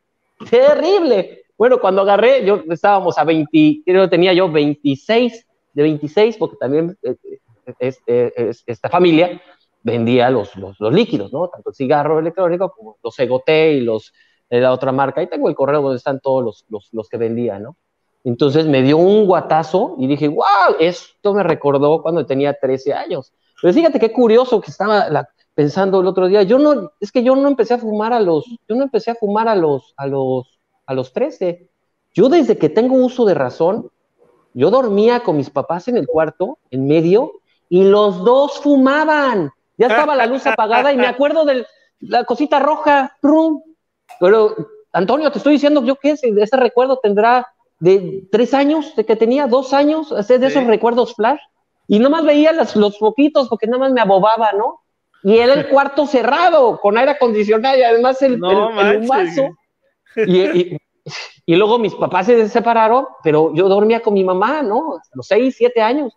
terrible. 0.50 1.44
Bueno, 1.58 1.80
cuando 1.80 2.02
agarré, 2.02 2.46
yo 2.46 2.64
estábamos 2.70 3.18
a 3.18 3.24
20, 3.24 3.82
creo 3.86 4.04
que 4.04 4.10
tenía 4.10 4.34
yo 4.34 4.52
26, 4.52 5.48
de 5.74 5.84
26, 5.84 6.38
porque 6.38 6.58
también 6.58 6.98
eh, 7.04 7.94
eh, 8.08 8.52
esta 8.66 8.90
familia 8.90 9.42
vendía 9.84 10.30
los, 10.30 10.56
los, 10.56 10.80
líquidos, 10.94 11.32
¿no? 11.32 11.50
Tanto 11.50 11.70
el 11.70 11.76
cigarro 11.76 12.20
electrónico 12.20 12.74
como 12.76 12.98
los 13.04 13.20
Egoté 13.20 13.74
y 13.74 13.82
los 13.82 14.14
de 14.50 14.62
la 14.62 14.72
otra 14.72 14.92
marca. 14.92 15.22
Ahí 15.22 15.28
tengo 15.28 15.50
el 15.50 15.56
correo 15.56 15.82
donde 15.82 15.98
están 15.98 16.20
todos 16.20 16.44
los, 16.44 16.66
los, 16.70 16.90
los 16.94 17.10
que 17.10 17.18
vendía, 17.18 17.60
¿no? 17.60 17.78
Entonces 18.24 18.66
me 18.66 18.82
dio 18.82 18.98
un 18.98 19.26
guatazo 19.26 19.96
y 20.00 20.08
dije, 20.08 20.30
wow, 20.30 20.78
esto 20.80 21.34
me 21.34 21.44
recordó 21.44 22.02
cuando 22.02 22.26
tenía 22.26 22.54
13 22.54 22.94
años. 22.94 23.34
Pero 23.62 23.74
fíjate 23.74 24.00
qué 24.00 24.12
curioso 24.12 24.62
que 24.62 24.72
estaba 24.72 25.28
pensando 25.54 26.02
el 26.02 26.08
otro 26.08 26.28
día. 26.28 26.44
Yo 26.44 26.58
no, 26.58 26.92
es 27.00 27.12
que 27.12 27.24
yo 27.24 27.36
no 27.36 27.48
empecé 27.48 27.74
a 27.74 27.78
fumar 27.78 28.14
a 28.14 28.20
los, 28.20 28.46
yo 28.68 28.76
no 28.76 28.84
empecé 28.84 29.12
a 29.12 29.16
fumar 29.16 29.48
a 29.48 29.56
los, 29.56 29.94
a 29.98 30.08
los, 30.08 30.60
a 30.86 30.94
los 30.94 31.12
13. 31.14 31.70
Yo 32.14 32.30
desde 32.30 32.58
que 32.58 32.70
tengo 32.70 32.96
uso 32.96 33.26
de 33.26 33.34
razón, 33.34 33.90
yo 34.54 34.70
dormía 34.70 35.22
con 35.22 35.38
mis 35.38 35.50
papás 35.50 35.88
en 35.88 35.98
el 35.98 36.08
cuarto, 36.08 36.60
en 36.72 36.88
medio, 36.88 37.34
y 37.70 37.84
los 37.84 38.24
dos 38.24 38.60
fumaban. 38.60 39.52
Ya 39.78 39.88
estaba 39.88 40.16
la 40.16 40.26
luz 40.26 40.46
apagada 40.46 40.92
y 40.94 40.98
me 40.98 41.08
acuerdo 41.08 41.46
de 41.46 41.66
la 42.00 42.24
cosita 42.26 42.60
roja. 42.60 43.18
Pero, 44.20 44.56
Antonio, 44.92 45.32
te 45.32 45.40
estoy 45.40 45.54
diciendo, 45.54 45.84
yo 45.84 45.96
qué 45.96 46.16
sé, 46.18 46.34
ese 46.38 46.58
recuerdo 46.58 47.00
tendrá 47.02 47.48
de 47.80 48.24
tres 48.32 48.54
años, 48.54 48.96
de 48.96 49.06
que 49.06 49.16
tenía 49.16 49.48
dos 49.48 49.74
años, 49.74 50.12
hacer 50.12 50.40
de 50.40 50.48
esos 50.48 50.66
recuerdos 50.66 51.16
flash. 51.16 51.40
Y 51.88 52.00
nomás 52.00 52.24
veía 52.24 52.54
los 52.54 52.98
foquitos 52.98 53.50
porque 53.50 53.68
nada 53.68 53.80
más 53.80 53.92
me 53.92 54.02
abobaba, 54.02 54.52
¿no? 54.54 54.82
Y 55.24 55.38
era 55.38 55.54
el 55.54 55.68
cuarto 55.70 56.06
cerrado, 56.06 56.80
con 56.80 56.98
aire 56.98 57.12
acondicionado 57.12 57.78
y 57.78 57.84
además 57.84 58.22
el, 58.22 58.34
el, 58.34 59.04
Y, 60.16 60.78
y, 61.46 61.56
luego 61.56 61.80
mis 61.80 61.96
papás 61.96 62.28
se 62.28 62.48
separaron, 62.48 63.08
pero 63.24 63.52
yo 63.54 63.68
dormía 63.68 64.02
con 64.02 64.14
mi 64.14 64.24
mamá, 64.24 64.62
¿no? 64.62 64.96
A 64.96 65.02
los 65.16 65.28
seis, 65.28 65.56
siete 65.58 65.82
años 65.82 66.14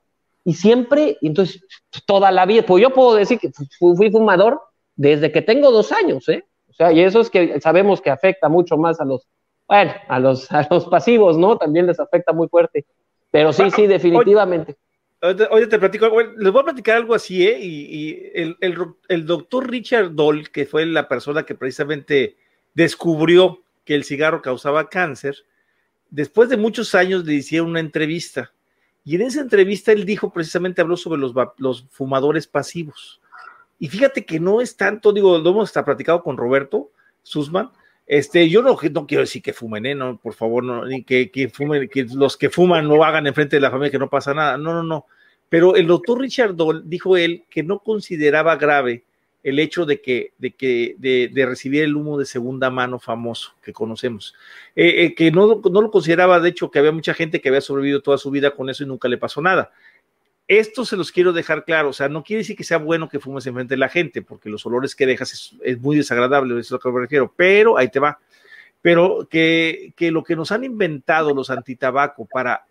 y 0.47 0.55
siempre, 0.55 1.19
entonces, 1.23 1.61
toda 2.07 2.31
la 2.31 2.47
vida, 2.47 2.63
pues 2.65 2.81
yo 2.81 2.91
puedo 2.91 3.17
decir 3.17 3.41
que 3.41 3.51
fui 3.81 4.13
fumador 4.13 4.61
desde 4.95 5.33
que 5.33 5.43
tengo 5.43 5.73
dos 5.73 5.91
años, 5.91 6.29
¿eh? 6.29 6.45
O 6.71 6.73
sea, 6.73 6.93
y 6.93 7.01
eso 7.01 7.21
es 7.21 7.31
que 7.31 7.61
sabemos 7.61 8.01
que 8.01 8.11
afecta 8.11 8.49
mucho 8.49 8.77
más 8.77 9.01
a 9.01 9.05
los, 9.05 9.27
bueno, 9.67 9.93
a 10.07 10.21
los, 10.21 10.49
a 10.53 10.65
los 10.71 10.87
pasivos, 10.87 11.37
¿no? 11.37 11.59
También 11.59 11.89
les 11.89 11.99
afecta 11.99 12.33
muy 12.33 12.47
fuerte. 12.47 12.87
Pero 13.33 13.53
sí, 13.53 13.73
sí, 13.73 13.89
definitivamente. 13.89 14.77
Oye, 15.51 15.67
te 15.67 15.81
platico, 15.81 16.09
les 16.39 16.53
voy 16.53 16.61
a 16.61 16.67
platicar 16.67 16.99
algo 16.99 17.17
así, 17.17 17.45
¿eh? 17.45 17.59
Y, 17.61 18.31
el, 18.33 18.57
el, 18.61 18.77
el, 19.09 19.27
doctor 19.27 19.69
Richard 19.69 20.15
Doll, 20.15 20.51
que 20.51 20.65
fue 20.65 20.87
la 20.87 21.09
persona 21.09 21.43
que 21.43 21.57
precisamente 21.57 22.37
descubrió 22.73 23.65
que 23.85 23.97
el 23.97 24.05
cigarro 24.05 24.43
causaba 24.43 24.91
cáncer, 24.91 25.39
después 26.09 26.49
de 26.49 26.57
muchos 26.57 26.95
años 26.95 27.25
le 27.25 27.35
hicieron 27.35 27.71
una 27.71 27.81
entrevista 27.81 28.53
y 29.07 29.15
en 29.15 29.23
esa 29.23 29.41
entrevista 29.41 29.93
él 29.93 30.05
dijo 30.05 30.33
precisamente, 30.33 30.83
habló 30.83 30.97
sobre 30.97 31.21
los, 31.21 31.33
los 31.59 31.87
fumadores 31.91 32.49
pasivos. 32.49 33.21
Y 33.79 33.87
fíjate 33.87 34.27
que 34.27 34.41
no 34.41 34.61
es 34.61 34.77
tanto, 34.77 35.13
digo, 35.13 35.39
lo 35.39 35.51
hemos 35.51 35.69
hasta 35.69 35.85
platicado 35.85 36.25
con 36.25 36.37
Roberto 36.37 36.91
Sussman. 37.23 37.71
Este, 38.05 38.49
yo 38.49 38.63
no, 38.63 38.77
no 38.91 39.07
quiero 39.07 39.21
decir 39.21 39.43
que 39.43 39.53
fumen, 39.53 39.87
¿eh? 39.87 39.95
no, 39.95 40.19
por 40.19 40.35
favor, 40.35 40.65
no, 40.65 40.85
ni 40.85 41.05
que, 41.05 41.31
que 41.31 41.49
fumen, 41.49 41.89
que 41.89 42.05
los 42.05 42.37
que 42.37 42.51
fuman 42.51 42.89
no 42.89 43.05
hagan 43.05 43.29
enfrente 43.29 43.57
de 43.57 43.61
la 43.61 43.71
familia 43.71 43.93
que 43.93 43.99
no 44.01 44.11
pasa 44.11 44.35
nada. 44.35 44.59
No, 44.59 44.75
no, 44.75 44.83
no. 44.83 45.07
Pero 45.49 45.77
el 45.77 45.87
doctor 45.87 46.21
Richard 46.21 46.57
Doll 46.57 46.83
dijo 46.91 47.17
él 47.17 47.45
que 47.49 47.63
no 47.63 47.79
consideraba 47.79 48.57
grave 48.57 49.05
el 49.47 49.61
hecho 49.61 49.87
de 49.87 50.01
que, 50.01 50.33
de 50.39 50.57
que, 50.57 50.97
de, 50.99 51.47
recibir 51.47 51.85
el 51.85 51.95
humo 51.95 52.19
de 52.19 52.27
segunda 52.27 52.69
mano 52.69 52.99
famoso 52.99 53.55
que 53.63 53.73
conocemos, 53.73 54.35
eh, 54.75 55.05
eh, 55.05 55.15
que 55.15 55.31
no, 55.31 55.63
no, 55.71 55.83
lo 55.83 55.91
consideraba, 55.93 56.41
de 56.41 56.49
hecho, 56.49 56.69
que 56.69 56.81
había 56.81 56.91
mucha 56.91 57.15
gente 57.15 57.41
que 57.41 57.49
había 57.49 57.61
sobrevivido 57.61 58.03
toda 58.03 58.19
su 58.19 58.29
vida 58.33 58.51
con 58.51 58.69
eso 58.71 58.83
y 58.83 58.89
nunca 58.89 59.07
le 59.07 59.19
pasó 59.19 59.41
nada. 59.41 59.71
Esto 60.49 60.85
se 60.85 60.97
los 60.97 61.13
quiero 61.13 61.33
dejar 61.33 61.65
claro, 61.65 61.91
o 61.91 61.93
sea, 61.93 62.09
no 62.09 62.25
quiere 62.25 62.39
decir 62.39 62.57
que 62.57 62.65
sea 62.65 62.79
bueno 62.79 63.09
que 63.09 63.21
fumes 63.21 63.47
enfrente 63.47 63.75
de 63.75 63.79
la 63.79 63.89
gente, 63.89 64.21
porque 64.21 64.49
los 64.51 64.67
olores 64.67 64.97
que 64.97 65.07
dejas 65.07 65.55
es, 65.63 65.81
muy 65.81 65.97
desagradable, 65.97 66.53
eso 66.59 66.77
es 66.77 66.85
lo 66.85 67.07
que 67.07 67.17
me 67.19 67.29
pero 67.37 67.79
ahí 67.79 67.89
te 67.89 68.01
va. 68.01 68.19
Pero 68.83 69.29
que, 69.31 69.93
que 69.95 70.11
lo 70.11 70.25
que 70.25 70.35
nos 70.35 70.51
han 70.51 70.65
inventado 70.65 71.33
los 71.33 71.51
antitabaco 71.51 72.27
para 72.27 72.67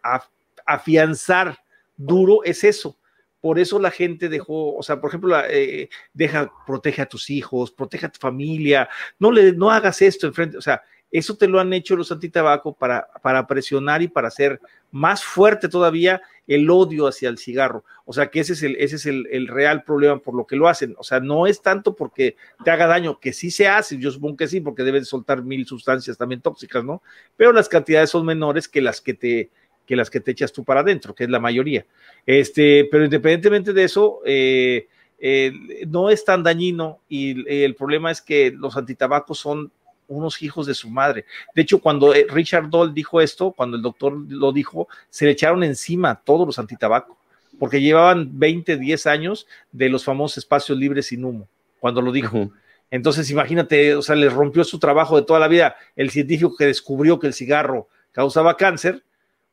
afianzar 0.66 1.58
duro 1.96 2.44
es 2.44 2.66
eso, 2.66 2.98
por 3.46 3.60
eso 3.60 3.78
la 3.78 3.92
gente 3.92 4.28
dejó, 4.28 4.76
o 4.76 4.82
sea, 4.82 5.00
por 5.00 5.12
ejemplo, 5.12 5.40
eh, 5.48 5.88
deja, 6.16 6.52
protege 6.66 7.04
a 7.04 7.06
tus 7.06 7.30
hijos, 7.30 7.70
protege 7.70 8.08
a 8.08 8.12
tu 8.12 8.20
familia, 8.20 8.90
no 9.20 9.32
le, 9.32 9.54
no 9.54 9.70
hagas 9.70 10.02
esto 10.02 10.26
enfrente, 10.26 10.58
o 10.58 10.62
sea, 10.62 10.82
eso 11.12 11.38
te 11.38 11.48
lo 11.48 11.60
han 11.60 11.72
hecho 11.72 11.96
los 11.96 12.12
antitabaco 12.12 12.74
para, 12.74 13.08
para 13.22 13.46
presionar 13.46 14.02
y 14.02 14.08
para 14.08 14.30
hacer 14.30 14.60
más 14.90 15.24
fuerte 15.24 15.70
todavía 15.70 16.24
el 16.48 16.68
odio 16.72 17.06
hacia 17.06 17.30
el 17.30 17.38
cigarro. 17.38 17.84
O 18.06 18.14
sea, 18.14 18.32
que 18.32 18.40
ese 18.40 18.54
es 18.54 18.64
el, 18.64 18.78
ese 18.78 18.96
es 18.96 19.06
el, 19.06 19.28
el, 19.30 19.48
real 19.48 19.84
problema 19.84 20.18
por 20.18 20.34
lo 20.34 20.48
que 20.48 20.56
lo 20.56 20.68
hacen. 20.68 20.96
O 20.98 21.04
sea, 21.04 21.20
no 21.20 21.46
es 21.46 21.62
tanto 21.62 21.96
porque 21.96 22.38
te 22.64 22.72
haga 22.72 22.88
daño, 22.88 23.20
que 23.20 23.32
sí 23.32 23.52
se 23.52 23.68
hace, 23.68 24.00
yo 24.00 24.10
supongo 24.10 24.38
que 24.38 24.48
sí, 24.48 24.60
porque 24.60 24.82
deben 24.82 25.06
soltar 25.06 25.44
mil 25.44 25.68
sustancias 25.68 26.18
también 26.18 26.42
tóxicas, 26.42 26.84
¿no? 26.84 27.04
Pero 27.38 27.54
las 27.54 27.70
cantidades 27.70 28.10
son 28.10 28.26
menores 28.26 28.68
que 28.68 28.82
las 28.82 29.02
que 29.02 29.14
te, 29.14 29.52
que 29.86 29.96
las 29.96 30.10
que 30.10 30.20
te 30.20 30.32
echas 30.32 30.52
tú 30.52 30.64
para 30.64 30.82
adentro, 30.82 31.14
que 31.14 31.26
es 31.26 31.30
la 31.30 31.40
mayoría. 31.40 31.86
Este, 32.26 32.88
pero 32.92 33.06
independientemente 33.06 33.74
de 33.74 33.84
eso, 33.84 34.22
eh, 34.26 34.88
eh, 35.20 35.54
no 35.88 36.10
es 36.10 36.26
tan 36.26 36.44
dañino 36.44 37.00
y 37.08 37.50
el 37.64 37.76
problema 37.76 38.12
es 38.12 38.22
que 38.22 38.52
los 38.52 38.76
antitabacos 38.76 39.40
son 39.40 39.72
unos 40.08 40.42
hijos 40.42 40.68
de 40.68 40.74
su 40.74 40.90
madre. 40.90 41.26
De 41.54 41.62
hecho, 41.62 41.80
cuando 41.80 42.14
eh, 42.14 42.28
Richard 42.30 42.70
Doll 42.70 42.94
dijo 42.94 43.22
esto, 43.22 43.52
cuando 43.52 43.78
el 43.78 43.84
doctor 43.84 44.14
lo 44.30 44.52
dijo, 44.52 44.88
se 45.10 45.26
le 45.26 45.32
echaron 45.32 45.64
encima 45.64 46.22
todos 46.24 46.46
los 46.46 46.60
antitabacos, 46.60 47.18
porque 47.58 47.82
llevaban 47.82 48.38
20, 48.38 48.78
10 48.78 49.08
años 49.08 49.48
de 49.72 49.90
los 49.90 50.04
famosos 50.04 50.38
espacios 50.40 50.78
libres 50.78 51.08
sin 51.08 51.24
humo, 51.24 51.48
cuando 51.80 52.02
lo 52.02 52.12
dijo. 52.12 52.52
Entonces, 52.92 53.30
imagínate, 53.32 53.96
o 53.96 54.02
sea, 54.02 54.16
le 54.16 54.30
rompió 54.30 54.64
su 54.64 54.80
trabajo 54.80 55.16
de 55.16 55.26
toda 55.26 55.40
la 55.40 55.48
vida. 55.48 55.76
El 55.96 56.12
científico 56.12 56.56
que 56.56 56.66
descubrió 56.66 57.20
que 57.20 57.28
el 57.28 57.34
cigarro 57.34 57.88
causaba 58.12 58.58
cáncer, 58.58 59.04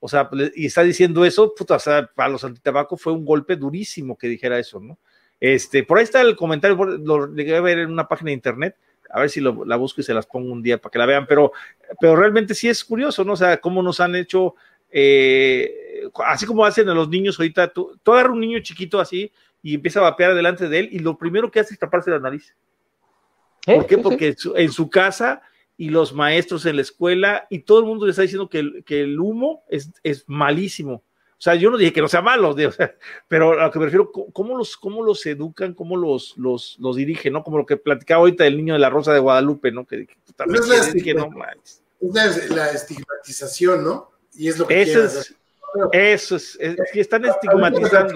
o 0.05 0.09
sea, 0.09 0.29
y 0.57 0.67
está 0.67 0.83
diciendo 0.83 1.25
eso, 1.25 1.55
puta, 1.55 1.77
o 1.77 1.79
sea, 1.79 2.11
para 2.13 2.29
los 2.29 2.43
antitabacos 2.43 3.01
fue 3.01 3.13
un 3.13 3.25
golpe 3.25 3.55
durísimo 3.55 4.19
que 4.19 4.27
dijera 4.27 4.59
eso, 4.59 4.81
¿no? 4.81 4.99
Este, 5.39 5.85
por 5.85 5.97
ahí 5.97 6.03
está 6.03 6.21
el 6.23 6.35
comentario, 6.35 6.77
lo 6.85 7.33
llegué 7.33 7.55
a 7.55 7.61
ver 7.61 7.79
en 7.79 7.93
una 7.93 8.09
página 8.09 8.31
de 8.31 8.35
internet, 8.35 8.77
a 9.09 9.21
ver 9.21 9.31
si 9.31 9.41
lo, 9.41 9.65
la 9.65 9.77
busco 9.77 10.01
y 10.01 10.05
se 10.05 10.13
las 10.13 10.27
pongo 10.27 10.53
un 10.53 10.61
día 10.61 10.79
para 10.79 10.91
que 10.91 10.99
la 10.99 11.07
vean, 11.07 11.25
pero, 11.29 11.53
pero 12.01 12.17
realmente 12.17 12.53
sí 12.53 12.69
es 12.69 12.85
curioso, 12.85 13.23
¿no? 13.23 13.35
O 13.35 13.37
sea, 13.37 13.59
cómo 13.59 13.81
nos 13.81 14.01
han 14.01 14.17
hecho, 14.17 14.57
eh, 14.91 16.03
así 16.27 16.47
como 16.47 16.65
hacen 16.65 16.89
a 16.89 16.95
los 16.95 17.09
niños 17.09 17.39
ahorita, 17.39 17.73
tú, 17.73 17.97
tú 18.03 18.13
agarras 18.13 18.33
un 18.33 18.41
niño 18.41 18.59
chiquito 18.59 18.99
así 18.99 19.31
y 19.63 19.77
empieza 19.77 20.01
a 20.01 20.11
vapear 20.11 20.35
delante 20.35 20.69
de 20.69 20.81
él 20.81 20.89
y 20.91 20.99
lo 20.99 21.17
primero 21.17 21.49
que 21.49 21.61
hace 21.61 21.75
es 21.75 21.79
taparse 21.79 22.11
la 22.11 22.19
nariz. 22.19 22.57
¿Eh? 23.69 23.77
¿Por 23.77 23.87
qué? 23.87 23.99
Porque 23.99 24.35
en 24.57 24.73
su 24.73 24.91
casa 24.91 25.43
y 25.83 25.89
los 25.89 26.13
maestros 26.13 26.65
en 26.67 26.77
la 26.77 26.83
escuela 26.83 27.49
y 27.51 27.59
todo 27.59 27.81
el 27.81 27.87
mundo 27.87 28.07
le 28.07 28.11
está 28.11 28.23
diciendo 28.23 28.49
que 28.49 28.61
el, 28.61 28.85
que 28.85 29.03
el 29.03 29.19
humo 29.19 29.65
es, 29.69 29.91
es, 30.05 30.23
malísimo. 30.29 30.93
O 30.93 31.41
sea, 31.45 31.57
yo 31.57 31.73
no 31.73 31.77
dije 31.77 31.93
que 31.93 32.01
no 32.01 32.07
sea 32.07 32.23
malo, 32.23 32.55
pero 33.29 33.59
a 33.59 33.65
lo 33.65 33.71
que 33.73 33.81
me 33.81 33.87
refiero, 33.87 34.13
¿cómo 34.13 34.57
los, 34.57 34.77
cómo 34.77 35.03
los 35.03 35.27
educan, 35.27 35.75
cómo 35.75 35.97
los, 35.97 36.35
los, 36.37 36.77
los 36.79 36.95
dirigen, 36.95 37.33
¿no? 37.33 37.43
Como 37.43 37.59
lo 37.59 37.67
que 37.67 37.79
platicaba 37.79 38.21
ahorita 38.21 38.45
del 38.45 38.59
niño 38.59 38.75
de 38.75 38.79
la 38.79 38.91
Rosa 38.91 39.13
de 39.13 39.19
Guadalupe, 39.19 39.73
¿no? 39.73 39.85
Que, 39.85 40.07
también 40.37 40.63
es, 40.63 40.69
la, 40.69 41.03
que 41.03 41.15
no, 41.15 41.29
es 42.01 42.51
la 42.51 42.71
estigmatización, 42.71 43.83
¿no? 43.83 44.13
Y 44.35 44.47
es 44.47 44.61
lo 44.61 44.69
que 44.69 44.83
eso 44.83 45.03
es, 45.03 45.35
eso 45.91 46.37
es, 46.37 46.57
es, 46.61 46.77
que 46.93 47.01
están 47.01 47.25
estigmatizando. 47.25 48.15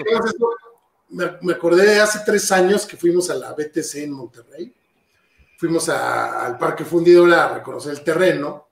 Me, 1.09 1.31
me 1.41 1.51
acordé 1.51 1.85
de 1.85 1.99
hace 1.99 2.19
tres 2.25 2.49
años 2.49 2.85
que 2.85 2.95
fuimos 2.95 3.29
a 3.29 3.35
la 3.35 3.51
BTC 3.51 3.95
en 3.95 4.11
Monterrey 4.11 4.73
fuimos 5.57 5.89
al 5.89 6.57
Parque 6.57 6.85
Fundidora 6.85 7.45
a 7.45 7.53
reconocer 7.55 7.91
el 7.91 8.03
terreno 8.03 8.69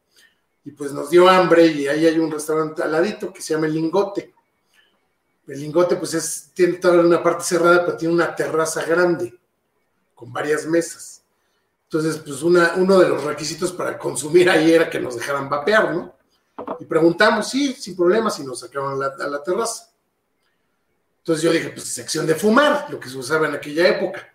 y 0.63 0.71
pues 0.71 0.93
nos 0.93 1.09
dio 1.09 1.27
hambre 1.27 1.65
y 1.67 1.87
ahí 1.87 2.05
hay 2.05 2.17
un 2.19 2.31
restaurante 2.31 2.83
al 2.83 2.91
ladito 2.91 3.33
que 3.33 3.41
se 3.41 3.53
llama 3.53 3.65
El 3.65 3.73
Lingote. 3.73 4.33
El 5.47 5.59
Lingote 5.59 5.95
pues 5.95 6.13
es, 6.13 6.51
tiene 6.53 6.73
toda 6.73 7.01
una 7.01 7.21
parte 7.21 7.43
cerrada, 7.43 7.85
pero 7.85 7.97
tiene 7.97 8.13
una 8.13 8.35
terraza 8.35 8.83
grande 8.85 9.37
con 10.13 10.31
varias 10.31 10.65
mesas. 10.65 11.23
Entonces, 11.83 12.17
pues 12.17 12.41
una, 12.41 12.73
uno 12.77 12.99
de 12.99 13.09
los 13.09 13.23
requisitos 13.23 13.71
para 13.71 13.97
consumir 13.97 14.49
ahí 14.49 14.71
era 14.71 14.89
que 14.89 14.99
nos 14.99 15.15
dejaran 15.15 15.49
vapear, 15.49 15.93
¿no? 15.93 16.15
Y 16.79 16.85
preguntamos, 16.85 17.49
sí, 17.49 17.73
sin 17.73 17.95
problemas, 17.95 18.39
y 18.39 18.43
nos 18.43 18.59
sacaron 18.59 18.93
a 18.93 18.95
la, 18.95 19.23
a 19.23 19.27
la 19.27 19.43
terraza. 19.43 19.91
Entonces 21.19 21.43
yo 21.43 21.51
dije, 21.51 21.69
pues 21.69 21.85
sección 21.85 22.25
de 22.25 22.35
fumar, 22.35 22.87
lo 22.89 22.99
que 22.99 23.09
se 23.09 23.17
usaba 23.17 23.47
en 23.47 23.55
aquella 23.55 23.87
época. 23.87 24.34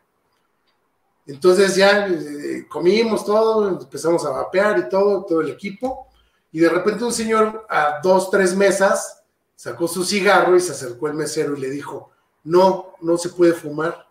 Entonces 1.31 1.77
ya 1.77 2.09
eh, 2.09 2.67
comimos 2.69 3.25
todo, 3.25 3.69
empezamos 3.69 4.25
a 4.25 4.31
vapear 4.31 4.79
y 4.79 4.89
todo, 4.89 5.25
todo 5.25 5.41
el 5.41 5.51
equipo, 5.51 6.09
y 6.53 6.59
de 6.59 6.69
repente 6.69 7.05
un 7.05 7.13
señor 7.13 7.67
a 7.69 8.01
dos, 8.03 8.31
tres 8.31 8.57
mesas 8.57 9.23
sacó 9.55 9.87
su 9.87 10.05
cigarro 10.05 10.57
y 10.57 10.61
se 10.61 10.73
acercó 10.73 11.07
al 11.07 11.15
mesero 11.15 11.57
y 11.57 11.61
le 11.61 11.71
dijo, 11.71 12.11
no, 12.45 12.95
no 13.01 13.17
se 13.17 13.29
puede 13.29 13.53
fumar. 13.53 14.07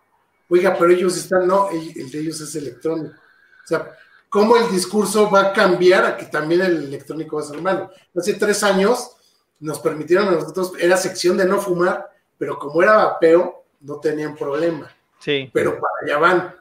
Oiga, 0.47 0.75
pero 0.79 0.91
ellos 0.91 1.17
están, 1.17 1.47
no, 1.47 1.69
el 1.69 2.09
de 2.09 2.19
ellos 2.19 2.39
es 2.39 2.55
electrónico. 2.55 3.15
O 3.15 3.67
sea, 3.67 3.91
¿cómo 4.29 4.55
el 4.55 4.71
discurso 4.71 5.29
va 5.29 5.41
a 5.41 5.53
cambiar 5.53 6.05
a 6.05 6.17
que 6.17 6.25
también 6.25 6.61
el 6.61 6.83
electrónico 6.83 7.35
va 7.35 7.41
a 7.41 7.45
ser 7.45 7.61
malo? 7.61 7.91
Hace 8.15 8.33
tres 8.35 8.63
años 8.63 9.11
nos 9.59 9.79
permitieron 9.79 10.29
a 10.29 10.31
nosotros, 10.31 10.71
era 10.79 10.95
sección 10.95 11.35
de 11.35 11.45
no 11.45 11.59
fumar, 11.59 12.09
pero 12.37 12.57
como 12.57 12.81
era 12.81 12.95
vapeo, 12.95 13.65
no 13.81 13.99
tenían 13.99 14.35
problema. 14.35 14.89
Sí. 15.19 15.49
Pero 15.53 15.79
para 15.79 15.93
allá 16.03 16.17
van. 16.17 16.59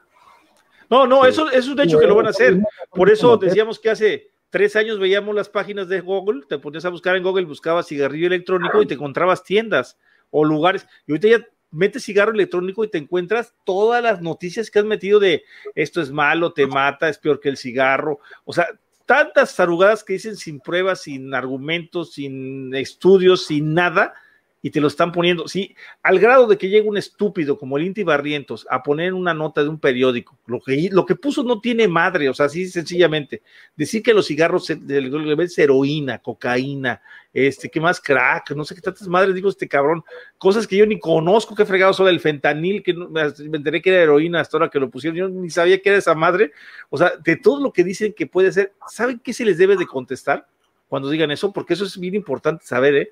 No, 0.90 1.06
no, 1.06 1.26
eso, 1.26 1.50
es 1.50 1.68
un 1.68 1.80
hecho 1.80 1.98
que 1.98 2.06
lo 2.06 2.14
van 2.14 2.26
a 2.26 2.30
hacer. 2.30 2.58
Por 2.90 3.10
eso 3.10 3.36
decíamos 3.36 3.78
que 3.78 3.90
hace 3.90 4.30
tres 4.50 4.76
años 4.76 4.98
veíamos 4.98 5.34
las 5.34 5.48
páginas 5.48 5.88
de 5.88 6.00
Google, 6.00 6.42
te 6.48 6.58
ponías 6.58 6.84
a 6.84 6.90
buscar 6.90 7.16
en 7.16 7.22
Google, 7.22 7.44
buscabas 7.44 7.86
cigarrillo 7.86 8.26
electrónico 8.26 8.82
y 8.82 8.86
te 8.86 8.94
encontrabas 8.94 9.44
tiendas 9.44 9.98
o 10.30 10.44
lugares. 10.44 10.86
Y 11.06 11.12
ahorita 11.12 11.28
ya 11.28 11.46
metes 11.70 12.04
cigarro 12.04 12.32
electrónico 12.32 12.84
y 12.84 12.88
te 12.88 12.98
encuentras 12.98 13.54
todas 13.64 14.02
las 14.02 14.22
noticias 14.22 14.70
que 14.70 14.78
has 14.78 14.84
metido 14.84 15.20
de 15.20 15.44
esto 15.74 16.00
es 16.00 16.10
malo, 16.10 16.52
te 16.52 16.66
mata, 16.66 17.08
es 17.08 17.18
peor 17.18 17.40
que 17.40 17.50
el 17.50 17.58
cigarro. 17.58 18.20
O 18.44 18.52
sea, 18.52 18.68
tantas 19.04 19.54
tarugadas 19.54 20.02
que 20.02 20.14
dicen 20.14 20.36
sin 20.36 20.60
pruebas, 20.60 21.02
sin 21.02 21.34
argumentos, 21.34 22.14
sin 22.14 22.74
estudios, 22.74 23.46
sin 23.46 23.74
nada 23.74 24.14
y 24.60 24.70
te 24.70 24.80
lo 24.80 24.88
están 24.88 25.12
poniendo, 25.12 25.46
sí, 25.46 25.76
al 26.02 26.18
grado 26.18 26.46
de 26.48 26.58
que 26.58 26.68
llega 26.68 26.88
un 26.88 26.96
estúpido 26.96 27.56
como 27.56 27.78
el 27.78 27.84
Inti 27.84 28.02
Barrientos 28.02 28.66
a 28.68 28.82
poner 28.82 29.14
una 29.14 29.32
nota 29.32 29.62
de 29.62 29.68
un 29.68 29.78
periódico, 29.78 30.36
lo 30.46 30.60
que, 30.60 30.88
lo 30.90 31.06
que 31.06 31.14
puso 31.14 31.44
no 31.44 31.60
tiene 31.60 31.86
madre, 31.86 32.28
o 32.28 32.34
sea, 32.34 32.46
así 32.46 32.66
sencillamente, 32.66 33.42
decir 33.76 34.02
que 34.02 34.12
los 34.12 34.26
cigarros 34.26 34.68
es 34.70 35.58
heroína, 35.58 36.18
cocaína, 36.18 37.00
este, 37.32 37.68
¿qué 37.68 37.80
más? 37.80 38.00
Crack, 38.00 38.50
no 38.50 38.64
sé 38.64 38.74
qué 38.74 38.80
tantas 38.80 39.06
madres 39.06 39.34
digo 39.34 39.48
este 39.48 39.68
cabrón, 39.68 40.02
cosas 40.38 40.66
que 40.66 40.76
yo 40.76 40.86
ni 40.86 40.98
conozco, 40.98 41.54
qué 41.54 41.64
fregado 41.64 41.92
sobre 41.92 42.10
el 42.10 42.20
fentanil, 42.20 42.82
que 42.82 42.94
me 42.94 43.58
enteré 43.58 43.80
que 43.80 43.90
era 43.90 44.02
heroína 44.02 44.40
hasta 44.40 44.56
ahora 44.56 44.70
que 44.70 44.80
lo 44.80 44.90
pusieron, 44.90 45.16
yo 45.16 45.28
ni 45.28 45.50
sabía 45.50 45.80
que 45.80 45.90
era 45.90 45.98
esa 45.98 46.16
madre, 46.16 46.50
o 46.90 46.98
sea, 46.98 47.12
de 47.22 47.36
todo 47.36 47.62
lo 47.62 47.72
que 47.72 47.84
dicen 47.84 48.12
que 48.12 48.26
puede 48.26 48.50
ser, 48.50 48.72
¿saben 48.88 49.20
qué 49.22 49.32
se 49.32 49.44
les 49.44 49.56
debe 49.56 49.76
de 49.76 49.86
contestar 49.86 50.48
cuando 50.88 51.10
digan 51.10 51.30
eso? 51.30 51.52
Porque 51.52 51.74
eso 51.74 51.84
es 51.84 51.96
bien 51.96 52.16
importante 52.16 52.64
saber, 52.64 52.94
¿eh? 52.96 53.10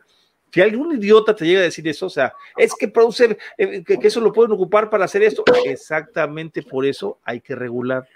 Si 0.52 0.62
algún 0.62 0.96
idiota 0.96 1.34
te 1.34 1.44
llega 1.44 1.60
a 1.60 1.64
decir 1.64 1.86
eso, 1.86 2.06
o 2.06 2.10
sea, 2.10 2.32
es 2.56 2.74
que 2.74 2.88
produce, 2.88 3.36
eh, 3.58 3.84
que, 3.84 3.98
eso 4.02 4.20
lo 4.20 4.32
pueden 4.32 4.52
ocupar 4.52 4.88
para 4.88 5.04
hacer 5.04 5.22
esto, 5.22 5.44
exactamente 5.66 6.62
por 6.62 6.86
eso 6.86 7.18
hay 7.24 7.40
que 7.40 7.54
regular. 7.54 8.08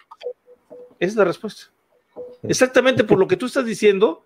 Esa 0.99 1.11
es 1.11 1.17
la 1.17 1.25
respuesta. 1.25 1.65
Exactamente 2.43 3.05
por 3.05 3.19
lo 3.19 3.29
que 3.29 3.37
tú 3.37 3.47
estás 3.47 3.67
diciendo, 3.67 4.25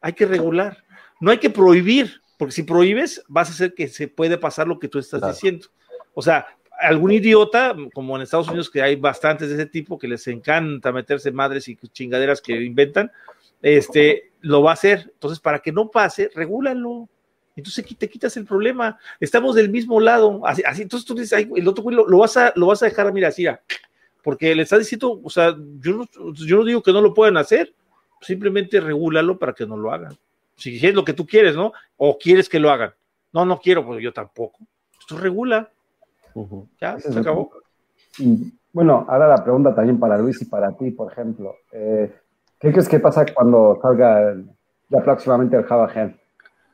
hay 0.00 0.12
que 0.12 0.26
regular. 0.26 0.84
No 1.20 1.32
hay 1.32 1.38
que 1.38 1.50
prohibir, 1.50 2.20
porque 2.38 2.52
si 2.52 2.62
prohíbes, 2.62 3.24
vas 3.26 3.48
a 3.48 3.52
hacer 3.52 3.74
que 3.74 3.88
se 3.88 4.06
puede 4.06 4.38
pasar 4.38 4.68
lo 4.68 4.78
que 4.78 4.88
tú 4.88 4.98
estás 4.98 5.26
diciendo. 5.26 5.66
O 6.14 6.22
sea, 6.22 6.46
algún 6.78 7.12
idiota, 7.12 7.74
como 7.94 8.16
en 8.16 8.22
Estados 8.22 8.48
Unidos, 8.48 8.70
que 8.70 8.82
hay 8.82 8.96
bastantes 8.96 9.48
de 9.48 9.54
ese 9.54 9.66
tipo, 9.66 9.98
que 9.98 10.08
les 10.08 10.26
encanta 10.28 10.92
meterse 10.92 11.32
madres 11.32 11.68
y 11.68 11.76
chingaderas 11.76 12.40
que 12.40 12.52
inventan, 12.52 13.10
este, 13.62 14.30
lo 14.40 14.62
va 14.62 14.70
a 14.70 14.74
hacer. 14.74 15.10
Entonces, 15.12 15.40
para 15.40 15.58
que 15.60 15.72
no 15.72 15.90
pase, 15.90 16.30
regúlalo 16.34 17.08
entonces 17.56 17.86
te 17.96 18.08
quitas 18.08 18.36
el 18.36 18.44
problema. 18.44 18.98
Estamos 19.18 19.54
del 19.54 19.70
mismo 19.70 19.98
lado. 19.98 20.42
Así, 20.44 20.62
entonces 20.82 21.06
tú 21.06 21.14
dices, 21.14 21.46
el 21.54 21.66
otro 21.66 21.82
güey 21.82 21.96
lo, 21.96 22.18
vas 22.18 22.36
a, 22.36 22.52
lo 22.54 22.66
vas 22.66 22.82
a 22.82 22.86
dejar, 22.86 23.12
mira, 23.12 23.28
así, 23.28 23.46
porque 24.22 24.54
le 24.54 24.62
está 24.62 24.78
diciendo, 24.78 25.20
o 25.22 25.30
sea, 25.30 25.56
yo 25.80 25.96
no, 25.96 26.34
yo 26.34 26.56
no 26.58 26.64
digo 26.64 26.82
que 26.82 26.92
no 26.92 27.00
lo 27.00 27.14
puedan 27.14 27.36
hacer, 27.36 27.72
simplemente 28.20 28.80
regúlalo 28.80 29.38
para 29.38 29.54
que 29.54 29.66
no 29.66 29.76
lo 29.76 29.92
hagan. 29.92 30.16
Si 30.56 30.84
es 30.84 30.94
lo 30.94 31.04
que 31.04 31.12
tú 31.12 31.26
quieres, 31.26 31.54
¿no? 31.54 31.72
O 31.96 32.18
quieres 32.18 32.48
que 32.48 32.58
lo 32.58 32.70
hagan. 32.70 32.92
No, 33.32 33.44
no 33.44 33.58
quiero, 33.58 33.84
pues 33.84 34.02
yo 34.02 34.12
tampoco. 34.12 34.58
Esto 34.98 35.18
regula. 35.18 35.70
Ya, 36.80 36.98
se 36.98 37.18
acabó. 37.18 37.50
Y, 38.18 38.52
bueno, 38.72 39.06
ahora 39.08 39.28
la 39.28 39.42
pregunta 39.42 39.74
también 39.74 39.98
para 39.98 40.18
Luis 40.18 40.40
y 40.42 40.44
para 40.46 40.76
ti, 40.76 40.90
por 40.90 41.12
ejemplo. 41.12 41.56
Eh, 41.72 42.12
¿Qué 42.58 42.72
crees 42.72 42.88
que 42.88 43.00
pasa 43.00 43.24
cuando 43.32 43.78
salga 43.80 44.34
ya 44.88 45.02
próximamente 45.02 45.56
el 45.56 45.64
Java 45.64 45.88
Gel? 45.88 46.18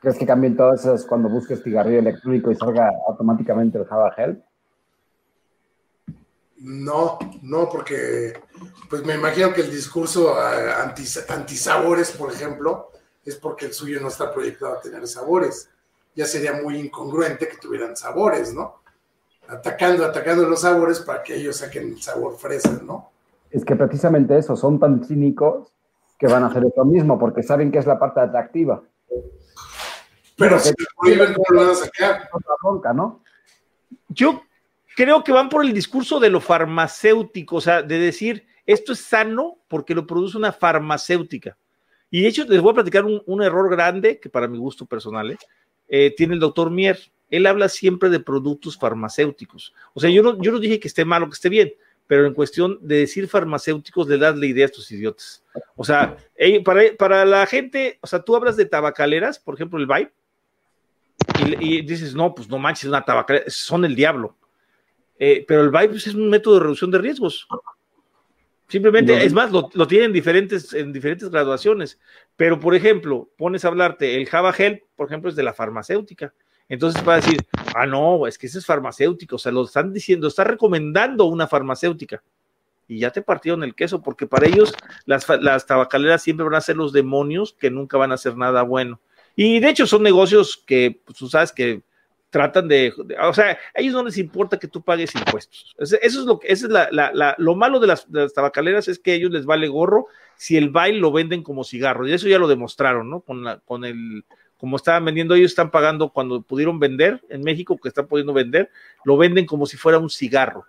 ¿Crees 0.03 0.17
que 0.17 0.25
cambien 0.25 0.57
todas 0.57 0.81
esas 0.81 1.05
cuando 1.05 1.29
busques 1.29 1.63
cigarrillo 1.63 1.99
electrónico 1.99 2.51
y 2.51 2.55
salga 2.55 2.91
automáticamente 3.07 3.77
el 3.77 3.85
Java 3.85 4.11
Gel? 4.11 4.43
No, 6.57 7.17
no, 7.41 7.69
porque 7.69 8.33
pues 8.89 9.05
me 9.05 9.15
imagino 9.15 9.53
que 9.53 9.61
el 9.61 9.71
discurso 9.71 10.35
anti, 10.37 11.03
antisabores, 11.29 12.11
por 12.11 12.33
ejemplo, 12.33 12.91
es 13.23 13.37
porque 13.37 13.67
el 13.67 13.73
suyo 13.73 14.01
no 14.01 14.09
está 14.09 14.33
proyectado 14.33 14.73
a 14.73 14.81
tener 14.81 15.07
sabores. 15.07 15.69
Ya 16.13 16.25
sería 16.25 16.51
muy 16.61 16.81
incongruente 16.81 17.47
que 17.47 17.55
tuvieran 17.55 17.95
sabores, 17.95 18.53
¿no? 18.53 18.81
Atacando, 19.47 20.03
atacando 20.03 20.49
los 20.49 20.59
sabores 20.59 20.99
para 20.99 21.23
que 21.23 21.33
ellos 21.37 21.55
saquen 21.55 21.93
el 21.93 22.01
sabor 22.01 22.35
fresa, 22.37 22.77
¿no? 22.83 23.09
Es 23.49 23.63
que 23.63 23.77
precisamente 23.77 24.37
eso, 24.37 24.57
son 24.57 24.81
tan 24.81 25.01
cínicos 25.05 25.71
que 26.19 26.27
van 26.27 26.43
a 26.43 26.47
hacer 26.47 26.65
eso 26.65 26.83
mismo, 26.83 27.17
porque 27.17 27.41
saben 27.41 27.71
que 27.71 27.79
es 27.79 27.85
la 27.85 27.97
parte 27.97 28.19
atractiva. 28.19 28.83
Pero 30.37 30.59
si 30.59 30.69
lo 30.69 30.85
prohíben, 30.99 31.33
¿cómo 31.33 31.45
lo 31.49 31.59
van 31.61 31.69
a 31.69 31.75
sacar? 31.75 32.29
¿no? 32.95 33.23
Yo 34.09 34.43
creo 34.95 35.23
que 35.23 35.31
van 35.31 35.49
por 35.49 35.65
el 35.65 35.73
discurso 35.73 36.19
de 36.19 36.29
lo 36.29 36.41
farmacéutico, 36.41 37.57
o 37.57 37.61
sea, 37.61 37.81
de 37.81 37.99
decir, 37.99 38.45
esto 38.65 38.93
es 38.93 38.99
sano 38.99 39.59
porque 39.67 39.95
lo 39.95 40.05
produce 40.05 40.37
una 40.37 40.51
farmacéutica. 40.51 41.57
Y 42.09 42.21
de 42.21 42.27
hecho, 42.27 42.45
les 42.47 42.61
voy 42.61 42.71
a 42.71 42.75
platicar 42.75 43.05
un, 43.05 43.43
error 43.43 43.69
grande, 43.69 44.19
que 44.19 44.29
para 44.29 44.47
mi 44.47 44.57
gusto 44.57 44.85
personal, 44.85 45.31
¿eh? 45.31 45.37
Eh, 45.89 46.13
tiene 46.15 46.35
el 46.35 46.39
doctor 46.39 46.69
Mier. 46.69 46.99
Él 47.29 47.47
habla 47.47 47.67
siempre 47.69 48.09
de 48.09 48.19
productos 48.19 48.77
farmacéuticos. 48.77 49.73
O 49.93 49.99
sea, 49.99 50.09
yo 50.09 50.21
no, 50.21 50.39
yo 50.39 50.51
no 50.51 50.59
dije 50.59 50.79
que 50.79 50.87
esté 50.87 51.05
mal 51.05 51.23
o 51.23 51.27
que 51.27 51.33
esté 51.33 51.49
bien, 51.49 51.73
pero 52.05 52.27
en 52.27 52.33
cuestión 52.33 52.77
de 52.81 52.99
decir 52.99 53.27
farmacéuticos, 53.27 54.07
le 54.07 54.19
das 54.19 54.37
la 54.37 54.45
idea 54.45 54.65
a 54.65 54.67
estos 54.67 54.91
idiotas. 54.91 55.43
O 55.75 55.83
sea, 55.83 56.15
para, 56.63 56.81
para 56.97 57.25
la 57.25 57.45
gente, 57.47 57.97
o 58.01 58.07
sea, 58.07 58.19
tú 58.19 58.35
hablas 58.35 58.57
de 58.57 58.65
tabacaleras, 58.65 59.39
por 59.39 59.55
ejemplo, 59.55 59.79
el 59.79 59.87
Vibe, 59.87 60.11
y, 61.59 61.81
dices, 61.81 62.15
no, 62.15 62.33
pues 62.33 62.49
no 62.49 62.57
manches, 62.57 62.85
una 62.85 63.03
tabacalera, 63.03 63.45
son 63.47 63.85
el 63.85 63.95
diablo. 63.95 64.35
Eh, 65.19 65.45
pero 65.47 65.61
el 65.61 65.71
pues, 65.71 66.07
es 66.07 66.15
un 66.15 66.29
método 66.29 66.55
de 66.55 66.59
reducción 66.61 66.91
de 66.91 66.97
riesgos. 66.97 67.47
Simplemente, 68.67 69.23
es 69.23 69.33
más, 69.33 69.51
lo, 69.51 69.87
tienen 69.87 70.07
en 70.07 70.13
diferentes, 70.13 70.73
en 70.73 70.91
diferentes 70.91 71.29
graduaciones. 71.29 71.99
Pero, 72.35 72.59
por 72.59 72.73
ejemplo, 72.73 73.29
pones 73.37 73.65
a 73.65 73.67
hablarte, 73.67 74.15
el 74.15 74.27
Java 74.27 74.51
Gel, 74.51 74.83
por 74.95 75.07
ejemplo, 75.07 75.29
es 75.29 75.35
de 75.35 75.43
la 75.43 75.53
farmacéutica. 75.53 76.33
Entonces 76.69 77.07
va 77.07 77.13
a 77.13 77.15
decir, 77.17 77.39
ah, 77.75 77.85
no, 77.85 78.25
es 78.25 78.37
que 78.37 78.47
ese 78.47 78.59
es 78.59 78.65
farmacéutico, 78.65 79.35
o 79.35 79.39
sea, 79.39 79.51
lo 79.51 79.65
están 79.65 79.93
diciendo, 79.93 80.27
está 80.27 80.43
recomendando 80.43 81.25
una 81.25 81.45
farmacéutica. 81.45 82.23
Y 82.87 82.99
ya 82.99 83.11
te 83.11 83.21
partieron 83.21 83.63
el 83.63 83.75
queso, 83.75 84.01
porque 84.01 84.27
para 84.27 84.47
ellos 84.47 84.73
las, 85.05 85.27
las 85.41 85.65
tabacaleras 85.65 86.23
siempre 86.23 86.45
van 86.45 86.55
a 86.55 86.61
ser 86.61 86.75
los 86.75 86.93
demonios 86.93 87.53
que 87.53 87.69
nunca 87.69 87.97
van 87.97 88.11
a 88.11 88.15
hacer 88.15 88.37
nada 88.37 88.63
bueno. 88.63 88.99
Y 89.35 89.59
de 89.59 89.69
hecho 89.69 89.87
son 89.87 90.03
negocios 90.03 90.61
que, 90.65 91.01
pues, 91.05 91.17
tú 91.17 91.27
sabes 91.27 91.51
que 91.51 91.81
tratan 92.29 92.67
de, 92.67 92.91
o 93.21 93.33
sea, 93.33 93.51
a 93.51 93.79
ellos 93.79 93.93
no 93.93 94.03
les 94.03 94.17
importa 94.17 94.57
que 94.57 94.67
tú 94.67 94.81
pagues 94.81 95.13
impuestos. 95.13 95.75
Eso, 95.77 95.97
es 96.01 96.15
lo 96.15 96.39
que, 96.39 96.47
es 96.51 96.63
la, 96.63 97.35
lo 97.37 97.55
malo 97.55 97.79
de 97.79 97.87
las, 97.87 98.07
tabacaleras 98.33 98.87
es 98.87 98.97
que 98.97 99.11
a 99.11 99.15
ellos 99.15 99.31
les 99.31 99.45
vale 99.45 99.67
gorro 99.67 100.07
si 100.35 100.57
el 100.57 100.69
baile 100.71 100.99
lo 100.99 101.11
venden 101.11 101.43
como 101.43 101.63
cigarro. 101.63 102.07
Y 102.07 102.13
eso 102.13 102.27
ya 102.27 102.39
lo 102.39 102.47
demostraron, 102.47 103.07
¿no? 103.09 103.21
Con, 103.21 103.43
la, 103.43 103.59
con 103.59 103.85
el, 103.85 104.25
como 104.57 104.77
estaban 104.77 105.05
vendiendo, 105.05 105.35
ellos 105.35 105.51
están 105.51 105.69
pagando 105.69 106.09
cuando 106.09 106.41
pudieron 106.41 106.79
vender 106.79 107.21
en 107.29 107.43
México, 107.43 107.77
que 107.77 107.89
están 107.89 108.07
pudiendo 108.07 108.33
vender, 108.33 108.71
lo 109.03 109.15
venden 109.15 109.45
como 109.45 109.65
si 109.65 109.77
fuera 109.77 109.99
un 109.99 110.09
cigarro. 110.09 110.65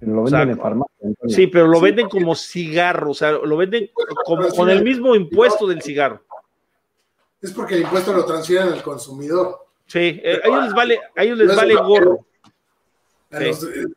Lo 0.00 0.24
venden 0.24 0.50
en 0.50 0.58
farmacia. 0.58 0.94
Sí, 1.28 1.46
pero 1.46 1.68
lo 1.68 1.80
venden 1.80 2.08
como 2.08 2.34
cigarro, 2.34 3.12
o 3.12 3.14
sea, 3.14 3.32
lo 3.32 3.56
venden 3.56 3.90
como, 4.24 4.48
con 4.48 4.68
el 4.68 4.82
mismo 4.82 5.14
impuesto 5.14 5.66
del 5.66 5.80
cigarro. 5.80 6.25
Es 7.46 7.52
porque 7.52 7.76
el 7.76 7.82
impuesto 7.82 8.12
lo 8.12 8.24
transfieren 8.24 8.72
al 8.72 8.82
consumidor. 8.82 9.66
Sí, 9.86 10.20
eh, 10.24 10.40
a 10.42 10.48
ellos 10.48 10.64
les 10.64 10.74
vale, 10.74 11.00
a 11.14 11.22
ellos 11.22 11.38
les 11.38 11.54
vale 11.54 11.74
gorro. 11.76 12.26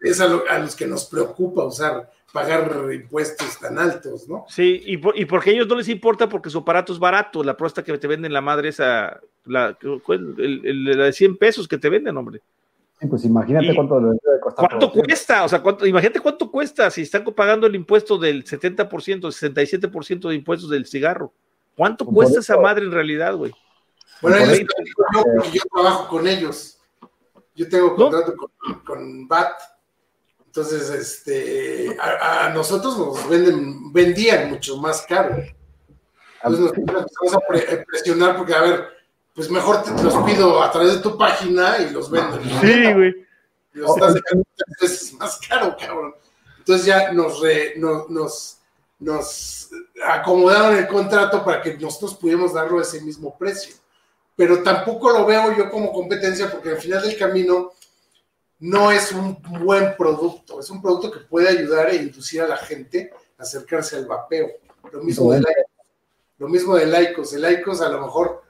es 0.02 0.22
a, 0.22 0.28
los 0.60 0.76
que 0.76 0.86
nos 0.86 1.06
preocupa 1.06 1.66
usar, 1.66 2.12
pagar 2.32 2.94
impuestos 2.94 3.60
tan 3.60 3.80
altos, 3.80 4.30
¿no? 4.30 4.46
Sí, 4.48 4.84
y, 4.86 5.20
y 5.20 5.26
porque 5.26 5.50
a 5.50 5.54
ellos 5.54 5.68
no 5.68 5.74
les 5.74 5.90
importa 5.90 6.30
porque 6.30 6.52
su 6.52 6.60
aparato 6.60 6.94
es 6.94 7.00
barato, 7.00 7.44
la 7.44 7.58
prosta 7.58 7.84
que 7.84 7.98
te 7.98 8.08
venden 8.08 8.34
la 8.34 8.42
madre 8.42 8.70
esa, 8.70 9.20
la, 9.46 9.76
la 9.82 11.04
de 11.06 11.14
100 11.14 11.38
pesos 11.38 11.68
que 11.68 11.80
te 11.80 11.90
venden, 11.90 12.16
hombre. 12.18 12.42
Sí, 13.00 13.08
pues 13.08 13.26
imagínate 13.26 13.74
cuánto 13.74 14.00
debe 14.00 14.20
costar. 14.44 14.70
¿Cuánto 14.70 14.92
cuesta? 14.92 15.44
O 15.44 15.50
sea, 15.50 15.64
¿cuánto, 15.64 15.88
imagínate 15.88 16.20
cuánto 16.20 16.52
cuesta 16.52 16.92
si 16.92 17.02
están 17.02 17.24
pagando 17.24 17.66
el 17.66 17.74
impuesto 17.74 18.20
del 18.20 18.44
70%, 18.44 18.88
67% 18.90 20.30
de 20.30 20.36
impuestos 20.36 20.70
del 20.70 20.86
cigarro. 20.86 21.34
¿Cuánto 21.80 22.03
pues 22.03 22.14
cuesta 22.14 22.41
esa 22.41 22.57
madre 22.60 22.84
en 22.84 22.91
realidad, 22.91 23.35
güey? 23.38 23.53
Bueno, 24.22 24.38
yo, 24.53 24.53
yo, 25.53 25.61
trabajo 25.73 26.10
con 26.10 26.27
ellos. 26.27 26.77
Yo 27.56 27.69
tengo 27.69 27.95
contrato 27.95 28.35
con, 28.85 29.26
BAT. 29.30 29.61
Entonces, 30.47 30.89
este, 30.89 31.95
a, 31.97 32.51
nosotros 32.53 32.97
nos 32.97 33.30
venden, 33.30 33.93
vendían 33.93 34.49
mucho 34.49 34.76
más 34.76 35.03
caro. 35.03 35.38
Entonces 36.43 36.65
nos 36.65 36.77
empezamos 36.77 37.34
a 37.34 37.85
presionar 37.85 38.35
porque, 38.35 38.56
a 38.56 38.61
ver, 38.61 38.89
pues 39.34 39.49
mejor 39.49 39.81
te 39.81 39.91
los 40.03 40.18
pido 40.26 40.61
a 40.61 40.69
través 40.72 40.95
de 40.95 40.99
tu 40.99 41.18
página 41.18 41.77
y 41.77 41.91
los 41.91 42.11
vendo. 42.11 42.41
Sí, 42.60 42.93
güey. 42.93 43.26
Y 43.73 43.77
los 43.77 43.91
estás 43.91 44.15
dejando 44.15 44.45
tres 44.53 44.77
veces 44.81 45.14
más 45.14 45.39
caro, 45.47 45.77
cabrón. 45.80 46.14
Entonces 46.57 46.85
ya 46.85 47.14
nos, 47.14 47.41
nos, 48.10 48.59
nos 49.00 49.70
acomodaron 50.06 50.78
el 50.78 50.88
contrato 50.88 51.44
para 51.44 51.62
que 51.62 51.78
nosotros 51.78 52.16
pudiéramos 52.16 52.54
darlo 52.54 52.80
a 52.80 52.82
ese 52.82 53.02
mismo 53.02 53.38
precio. 53.38 53.76
Pero 54.36 54.62
tampoco 54.62 55.10
lo 55.10 55.26
veo 55.26 55.58
yo 55.58 55.70
como 55.70 55.92
competencia 55.92 56.52
porque 56.52 56.70
al 56.70 56.78
final 56.78 57.02
del 57.02 57.18
camino 57.18 57.72
no 58.60 58.92
es 58.92 59.12
un 59.12 59.42
buen 59.42 59.96
producto, 59.98 60.60
es 60.60 60.70
un 60.70 60.82
producto 60.82 61.12
que 61.12 61.20
puede 61.20 61.48
ayudar 61.48 61.90
e 61.90 61.96
inducir 61.96 62.42
a 62.42 62.48
la 62.48 62.58
gente 62.58 63.12
a 63.38 63.44
acercarse 63.44 63.96
al 63.96 64.06
vapeo. 64.06 64.50
Lo 64.92 65.02
mismo 65.02 65.32
de 65.32 65.42
laicos, 65.42 65.66
lo 66.38 66.48
mismo 66.48 66.76
de 66.76 66.86
laicos, 66.86 67.34
el 67.34 67.42
laicos 67.42 67.82
a 67.82 67.90
lo 67.90 68.02
mejor 68.02 68.44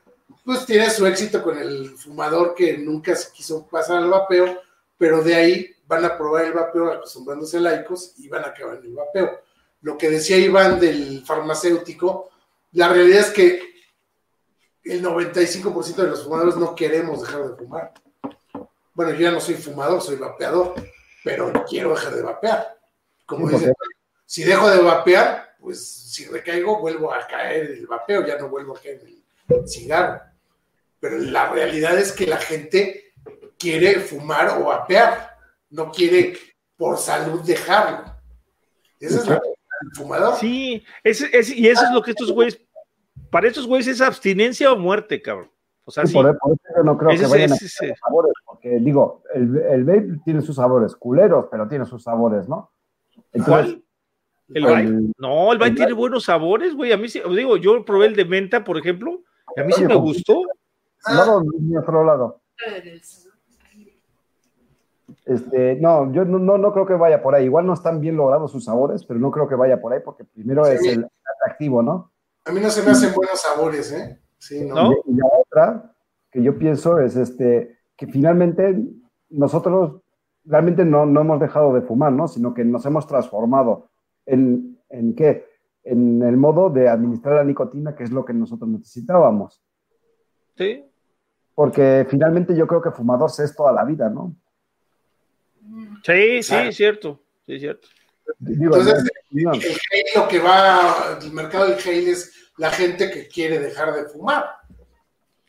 pues 0.46 0.66
tiene 0.66 0.90
su 0.90 1.06
éxito 1.06 1.44
con 1.44 1.58
el 1.58 1.90
fumador 1.92 2.56
que 2.56 2.78
nunca 2.78 3.16
se 3.16 3.32
quiso 3.32 3.68
pasar 3.68 3.98
al 3.98 4.10
vapeo, 4.10 4.62
pero 4.98 5.22
de 5.22 5.36
ahí 5.36 5.76
van 5.88 6.06
a 6.06 6.18
probar 6.18 6.46
el 6.46 6.54
vapeo 6.54 6.92
acostumbrándose 6.92 7.58
a 7.58 7.62
laicos 7.62 8.14
y 8.18 8.30
van 8.30 8.44
a 8.44 8.48
acabar 8.48 8.78
en 8.78 8.86
el 8.86 8.94
vapeo. 8.94 9.42
Lo 9.82 9.98
que 9.98 10.10
decía 10.10 10.38
Iván 10.38 10.80
del 10.80 11.24
farmacéutico, 11.26 12.30
la 12.74 12.90
realidad 12.90 13.22
es 13.22 13.30
que 13.32 13.70
el 14.84 15.04
95% 15.04 15.96
de 15.96 16.08
los 16.08 16.24
fumadores 16.24 16.56
no 16.58 16.76
queremos 16.76 17.22
dejar 17.22 17.50
de 17.50 17.56
fumar. 17.56 17.94
Bueno, 18.94 19.14
yo 19.14 19.20
ya 19.20 19.32
no 19.32 19.40
soy 19.40 19.56
fumador, 19.56 20.02
soy 20.02 20.18
vapeador, 20.18 20.74
pero 21.24 21.52
quiero 21.68 21.92
dejar 21.92 22.16
de 22.16 22.24
vapear. 22.24 22.78
Como 23.26 23.48
dicen, 23.50 23.74
si 24.26 24.44
dejo 24.44 24.70
de 24.70 24.82
vapear, 24.82 25.56
pues 25.60 25.86
si 25.86 26.26
recaigo, 26.26 26.80
vuelvo 26.80 27.14
a 27.14 27.26
caer 27.28 27.72
en 27.72 27.78
el 27.78 27.88
vapeo, 27.88 28.26
ya 28.26 28.38
no 28.38 28.50
vuelvo 28.50 28.76
a 28.76 28.82
caer 28.82 29.02
en 29.02 29.24
el 29.56 29.68
cigarro. 29.70 30.22
Pero 31.00 31.18
la 31.18 31.50
realidad 31.50 31.98
es 31.98 32.12
que 32.12 32.28
la 32.28 32.38
gente 32.38 33.14
quiere 33.58 34.00
fumar 34.00 34.50
o 34.60 34.66
vapear, 34.66 35.38
no 35.70 35.92
quiere 35.92 36.38
por 36.76 36.98
salud 36.98 37.42
dejarlo. 37.42 38.04
Esa 39.00 39.20
es 39.20 39.28
la 39.28 39.42
fumador. 39.94 40.36
Sí, 40.36 40.84
y 41.04 41.10
eso 41.10 41.26
es 41.86 41.92
lo 41.94 42.02
que 42.02 42.12
estos 42.12 42.32
güeyes 42.32 42.60
para 43.30 43.48
estos 43.48 43.68
güeyes 43.68 43.88
es 43.88 44.02
abstinencia 44.02 44.72
o 44.72 44.78
muerte, 44.78 45.22
cabrón. 45.22 45.52
O 45.86 45.92
sea, 45.92 46.06
sí, 46.06 46.14
Por, 46.14 46.30
eso 46.30 46.40
yo 46.78 46.84
no 46.84 46.98
creo 46.98 47.18
que 47.18 47.26
vayan 47.26 47.52
a 47.52 47.56
sabores, 47.56 48.34
porque 48.46 48.80
digo, 48.80 49.24
el, 49.34 49.58
el 49.58 49.84
vape 49.84 50.20
tiene 50.24 50.42
sus 50.42 50.58
sabores 50.58 50.96
culeros, 50.96 51.48
pero 51.50 51.68
tiene 51.68 51.86
sus 51.86 52.04
sabores, 52.04 52.48
¿no? 52.48 52.72
¿Cuál? 53.44 53.84
¿El 54.50 54.64
vape? 54.64 55.14
No, 55.18 55.52
el 55.52 55.58
vape 55.58 55.72
tiene 55.72 55.94
buenos 55.94 56.26
sabores, 56.26 56.76
güey. 56.76 56.92
A 56.92 56.98
mí 56.98 57.10
sí, 57.10 57.22
digo, 57.36 57.58
yo 57.58 57.84
probé 57.86 58.08
el 58.08 58.16
de 58.16 58.26
menta, 58.26 58.64
por 58.64 58.78
ejemplo, 58.78 59.22
y 59.56 59.62
a 59.62 59.64
mí 59.64 59.74
sí 59.74 59.86
me 59.86 59.96
gustó. 59.96 60.44
Lado, 61.08 61.44
mi 61.60 61.76
otro 61.76 62.04
lado. 62.04 62.42
Este, 65.30 65.76
no, 65.76 66.12
yo 66.12 66.26
no, 66.26 66.58
no, 66.58 66.74
creo 66.74 66.88
que 66.88 66.96
vaya 66.96 67.22
por 67.22 67.36
ahí. 67.36 67.46
Igual 67.46 67.68
no 67.68 67.74
están 67.74 68.02
bien 68.02 68.18
logrados 68.18 68.52
sus 68.52 68.66
sabores, 68.66 69.06
pero 69.06 69.20
no 69.20 69.30
creo 69.30 69.48
que 69.48 69.54
vaya 69.54 69.80
por 69.80 69.94
ahí 69.94 70.00
porque 70.04 70.24
primero 70.26 70.66
es 70.66 70.84
el 70.86 71.08
atractivo, 71.36 71.84
¿no? 71.84 72.12
A 72.46 72.52
mí 72.52 72.60
no 72.60 72.70
se 72.72 72.82
me 72.82 72.92
hacen 72.92 73.14
buenos 73.14 73.40
sabores, 73.40 73.92
¿eh? 73.92 74.20
Sí, 74.40 74.66
¿no? 74.66 74.92
Y 75.06 75.14
la 75.14 75.28
otra 75.32 75.96
que 76.32 76.42
yo 76.42 76.58
pienso 76.58 77.00
es 77.00 77.16
este, 77.16 77.78
que 77.96 78.08
finalmente 78.08 78.76
nosotros 79.30 80.02
realmente 80.46 80.84
no, 80.84 81.06
no 81.06 81.22
hemos 81.22 81.40
dejado 81.40 81.76
de 81.76 81.82
fumar, 81.82 82.12
¿no? 82.12 82.28
Sino 82.28 82.56
que 82.56 82.66
nos 82.66 82.84
hemos 82.88 83.06
transformado 83.06 83.90
en, 84.26 84.82
en 84.90 85.14
qué? 85.14 85.46
En 85.84 86.24
el 86.24 86.38
modo 86.38 86.72
de 86.72 86.90
administrar 86.90 87.36
la 87.36 87.44
nicotina, 87.44 87.96
que 87.96 88.04
es 88.04 88.12
lo 88.12 88.26
que 88.26 88.34
nosotros 88.34 88.68
necesitábamos. 88.68 89.62
Sí. 90.58 90.84
porque 91.56 92.06
finalmente 92.10 92.54
yo 92.56 92.68
creo 92.68 92.82
que 92.82 92.92
fumador 92.92 93.30
es 93.30 93.56
toda 93.56 93.72
la 93.72 93.86
vida, 93.86 94.10
¿no? 94.10 94.36
Sí, 96.04 96.44
sí, 96.44 96.56
es 96.56 96.76
cierto, 96.76 97.22
sí, 97.46 97.56
es 97.56 97.62
cierto. 97.62 97.88
Entonces, 98.46 99.10
el, 99.32 99.44
lo 100.16 100.28
que 100.28 100.40
va, 100.40 101.20
el 101.22 101.32
mercado 101.32 101.68
del 101.68 101.80
gel 101.80 102.08
es 102.08 102.52
la 102.58 102.72
gente 102.72 103.10
que 103.12 103.28
quiere 103.28 103.60
dejar 103.60 103.94
de 103.94 104.06
fumar. 104.06 104.46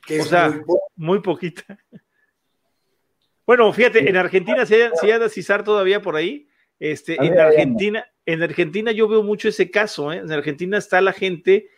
Que 0.07 0.21
o 0.21 0.25
sea, 0.25 0.49
muy, 0.49 0.79
muy, 0.97 1.21
poquita. 1.21 1.79
Bueno, 3.47 3.73
fíjate, 3.73 4.09
en 4.09 4.17
Argentina 4.17 4.65
si 4.65 4.75
hay, 4.75 4.91
si 5.01 5.11
hay 5.11 5.29
CISAR 5.29 5.65
todavía 5.65 6.01
por 6.01 6.17
ahí. 6.17 6.49
Este, 6.79 7.23
en 7.23 7.39
Argentina, 7.39 8.07
en 8.25 8.43
Argentina 8.43 8.91
yo 8.93 9.07
veo 9.07 9.23
mucho 9.23 9.49
ese 9.49 9.71
caso, 9.71 10.13
¿eh? 10.13 10.19
En 10.19 10.33
Argentina 10.33 10.79
está 10.79 11.01
la 11.01 11.13
gente 11.13 11.69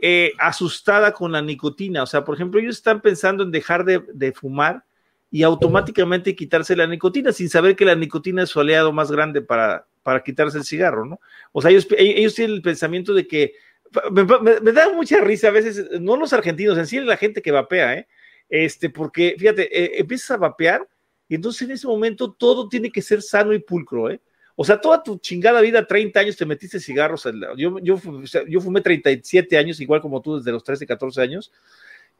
eh, 0.00 0.32
asustada 0.38 1.12
con 1.12 1.32
la 1.32 1.42
nicotina. 1.42 2.02
O 2.02 2.06
sea, 2.06 2.24
por 2.24 2.34
ejemplo, 2.34 2.60
ellos 2.60 2.76
están 2.76 3.00
pensando 3.00 3.42
en 3.42 3.50
dejar 3.50 3.84
de, 3.84 4.02
de, 4.12 4.32
fumar 4.32 4.84
y 5.32 5.44
automáticamente 5.44 6.36
quitarse 6.36 6.76
la 6.76 6.86
nicotina 6.86 7.32
sin 7.32 7.48
saber 7.48 7.74
que 7.74 7.86
la 7.86 7.94
nicotina 7.94 8.42
es 8.42 8.50
su 8.50 8.60
aliado 8.60 8.92
más 8.92 9.10
grande 9.10 9.40
para, 9.40 9.86
para 10.02 10.22
quitarse 10.22 10.58
el 10.58 10.64
cigarro, 10.64 11.06
¿no? 11.06 11.20
O 11.52 11.62
sea, 11.62 11.70
ellos, 11.70 11.88
ellos 11.96 12.34
tienen 12.34 12.56
el 12.56 12.60
pensamiento 12.62 13.14
de 13.14 13.26
que 13.26 13.54
me, 14.10 14.72
da 14.72 14.92
mucha 14.92 15.22
risa 15.22 15.48
a 15.48 15.52
veces, 15.52 15.88
no 16.00 16.16
los 16.16 16.34
argentinos, 16.34 16.76
en 16.76 16.86
sí 16.86 17.00
la 17.00 17.16
gente 17.16 17.40
que 17.40 17.50
vapea, 17.50 17.94
¿eh? 17.94 18.08
Este, 18.50 18.90
porque 18.90 19.34
fíjate, 19.38 19.62
eh, 19.72 20.00
empiezas 20.00 20.32
a 20.32 20.36
vapear 20.36 20.86
y 21.26 21.34
entonces 21.36 21.62
en 21.62 21.70
ese 21.70 21.86
momento 21.86 22.30
todo 22.30 22.68
tiene 22.68 22.90
que 22.90 23.00
ser 23.00 23.22
sano 23.22 23.54
y 23.54 23.58
pulcro, 23.58 24.10
¿eh? 24.10 24.20
O 24.54 24.66
sea, 24.66 24.78
toda 24.78 25.02
tu 25.02 25.16
chingada 25.16 25.62
vida, 25.62 25.86
30 25.86 26.20
años, 26.20 26.36
te 26.36 26.44
metiste 26.44 26.78
cigarros. 26.78 27.26
Yo, 27.56 27.78
yo, 27.78 27.98
yo 28.46 28.60
fumé 28.60 28.82
37 28.82 29.56
años, 29.56 29.80
igual 29.80 30.02
como 30.02 30.20
tú, 30.20 30.36
desde 30.36 30.52
los 30.52 30.62
13, 30.62 30.86
14 30.86 31.22
años. 31.22 31.50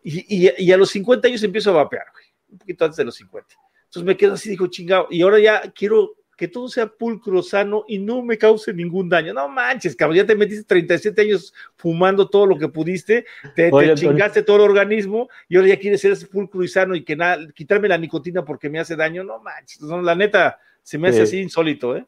Y, 0.02 0.46
y, 0.46 0.50
y, 0.56 0.72
a 0.72 0.78
los 0.78 0.88
50 0.88 1.28
años 1.28 1.42
empiezo 1.42 1.70
a 1.70 1.74
vapear, 1.74 2.06
güey, 2.10 2.31
un 2.52 2.58
poquito 2.58 2.84
antes 2.84 2.96
de 2.96 3.04
los 3.04 3.14
50. 3.16 3.48
Entonces 3.84 4.04
me 4.04 4.16
quedo 4.16 4.34
así, 4.34 4.50
dijo, 4.50 4.66
chingado. 4.68 5.08
Y 5.10 5.22
ahora 5.22 5.38
ya 5.38 5.60
quiero 5.74 6.14
que 6.36 6.48
todo 6.48 6.68
sea 6.68 6.86
pulcro, 6.88 7.42
sano 7.42 7.84
y 7.86 7.98
no 7.98 8.22
me 8.22 8.38
cause 8.38 8.72
ningún 8.72 9.08
daño. 9.08 9.32
No 9.32 9.48
manches, 9.48 9.94
cabrón, 9.94 10.16
ya 10.16 10.26
te 10.26 10.34
metiste 10.34 10.64
37 10.64 11.22
años 11.22 11.54
fumando 11.76 12.28
todo 12.28 12.46
lo 12.46 12.58
que 12.58 12.68
pudiste, 12.68 13.26
te, 13.54 13.70
chingaste 13.94 14.42
todo 14.42 14.56
el 14.56 14.62
organismo 14.62 15.28
y 15.48 15.56
ahora 15.56 15.68
ya 15.68 15.78
quieres 15.78 16.00
ser 16.00 16.16
pulcro 16.28 16.64
y 16.64 16.68
sano 16.68 16.94
y 16.94 17.04
que 17.04 17.16
nada, 17.16 17.46
quitarme 17.54 17.86
la 17.86 17.98
nicotina 17.98 18.44
porque 18.44 18.70
me 18.70 18.80
hace 18.80 18.96
daño. 18.96 19.22
No 19.24 19.38
manches, 19.40 19.82
no, 19.82 20.00
la 20.00 20.14
neta, 20.14 20.58
se 20.82 20.98
me 20.98 21.08
hace 21.08 21.22
así 21.22 21.40
insólito, 21.40 21.96
¿eh? 21.96 22.06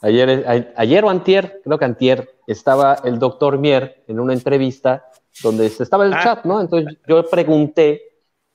Ayer, 0.00 0.72
ayer 0.76 1.04
o 1.04 1.10
antier, 1.10 1.60
creo 1.64 1.78
que 1.78 1.84
antier, 1.84 2.30
estaba 2.46 3.00
el 3.04 3.18
doctor 3.18 3.58
Mier 3.58 4.02
en 4.06 4.20
una 4.20 4.32
entrevista 4.32 5.04
donde 5.42 5.66
estaba 5.66 6.06
el 6.06 6.14
ah. 6.14 6.20
chat, 6.22 6.44
¿no? 6.44 6.60
Entonces 6.60 6.98
yo 7.06 7.28
pregunté, 7.28 8.07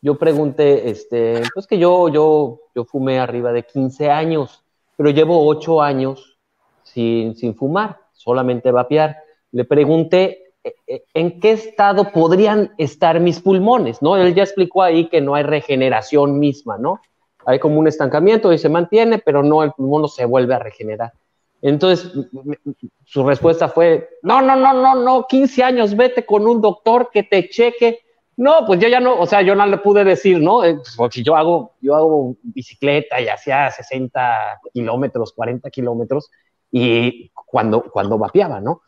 yo 0.03 0.15
pregunté, 0.15 0.89
este, 0.89 1.41
pues 1.53 1.65
que 1.65 1.79
yo, 1.79 2.09
yo, 2.09 2.59
yo 2.75 2.83
fumé 2.83 3.19
arriba 3.19 3.53
de 3.53 3.63
15 3.63 4.09
años, 4.09 4.61
pero 4.97 5.09
llevo 5.11 5.47
8 5.47 5.81
años 5.81 6.37
sin, 6.83 7.37
sin 7.37 7.55
fumar, 7.55 7.99
solamente 8.11 8.69
vapear. 8.69 9.15
Le 9.53 9.63
pregunté 9.63 10.51
eh, 10.61 10.75
eh, 10.87 11.03
en 11.13 11.39
qué 11.39 11.51
estado 11.51 12.11
podrían 12.11 12.73
estar 12.77 13.21
mis 13.21 13.39
pulmones, 13.39 14.01
¿no? 14.01 14.17
Él 14.17 14.35
ya 14.35 14.43
explicó 14.43 14.83
ahí 14.83 15.07
que 15.07 15.21
no 15.21 15.35
hay 15.35 15.43
regeneración 15.43 16.37
misma, 16.37 16.77
¿no? 16.77 16.99
Hay 17.45 17.59
como 17.59 17.79
un 17.79 17.87
estancamiento 17.87 18.51
y 18.51 18.57
se 18.57 18.67
mantiene, 18.67 19.19
pero 19.19 19.41
no, 19.41 19.63
el 19.63 19.71
pulmón 19.71 20.01
no 20.01 20.07
se 20.09 20.25
vuelve 20.25 20.53
a 20.53 20.59
regenerar. 20.59 21.13
Entonces, 21.61 22.11
su 23.05 23.23
respuesta 23.23 23.69
fue, 23.69 24.09
no, 24.21 24.41
no, 24.41 24.57
no, 24.57 24.73
no, 24.73 24.95
no, 24.95 25.25
15 25.29 25.63
años, 25.63 25.95
vete 25.95 26.25
con 26.25 26.45
un 26.45 26.59
doctor 26.59 27.09
que 27.09 27.23
te 27.23 27.47
cheque. 27.47 27.99
No, 28.35 28.65
pues 28.65 28.79
yo 28.79 28.87
ya 28.87 28.99
no, 28.99 29.19
o 29.19 29.25
sea, 29.25 29.41
yo 29.41 29.55
no 29.55 29.65
le 29.65 29.77
pude 29.77 30.03
decir, 30.03 30.39
¿no? 30.39 30.63
Eh, 30.63 30.75
pues, 30.75 30.95
porque 30.95 31.23
yo 31.23 31.35
hago, 31.35 31.73
yo 31.81 31.95
hago 31.95 32.35
bicicleta 32.41 33.21
y 33.21 33.27
hacía 33.27 33.69
60 33.69 34.61
kilómetros, 34.73 35.33
40 35.33 35.69
kilómetros, 35.69 36.29
y 36.71 37.29
cuando, 37.29 37.83
cuando 37.83 38.17
vapeaba, 38.17 38.59
¿no? 38.59 38.81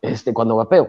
Este, 0.00 0.32
cuando 0.32 0.56
vapeo. 0.56 0.88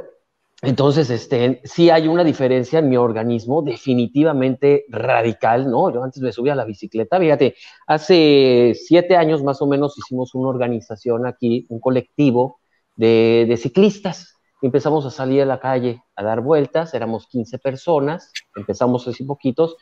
Entonces, 0.61 1.09
este, 1.09 1.61
sí 1.63 1.89
hay 1.89 2.07
una 2.07 2.23
diferencia 2.23 2.79
en 2.79 2.89
mi 2.89 2.97
organismo 2.97 3.61
definitivamente 3.61 4.85
radical, 4.89 5.69
¿no? 5.71 5.91
Yo 5.93 6.03
antes 6.03 6.21
me 6.21 6.33
subía 6.33 6.51
a 6.53 6.55
la 6.55 6.65
bicicleta, 6.65 7.17
fíjate, 7.17 7.55
hace 7.87 8.73
siete 8.75 9.15
años 9.15 9.41
más 9.41 9.61
o 9.61 9.67
menos 9.67 9.97
hicimos 9.97 10.35
una 10.35 10.49
organización 10.49 11.25
aquí, 11.25 11.65
un 11.69 11.79
colectivo 11.79 12.59
de, 12.97 13.57
ciclistas. 13.57 14.38
Empezamos 14.61 15.05
a 15.05 15.11
salir 15.11 15.41
a 15.41 15.45
la 15.45 15.59
calle 15.59 16.03
a 16.15 16.23
dar 16.23 16.41
vueltas, 16.41 16.93
éramos 16.93 17.27
15 17.27 17.59
personas, 17.59 18.31
empezamos 18.55 19.07
así 19.07 19.23
poquitos. 19.23 19.77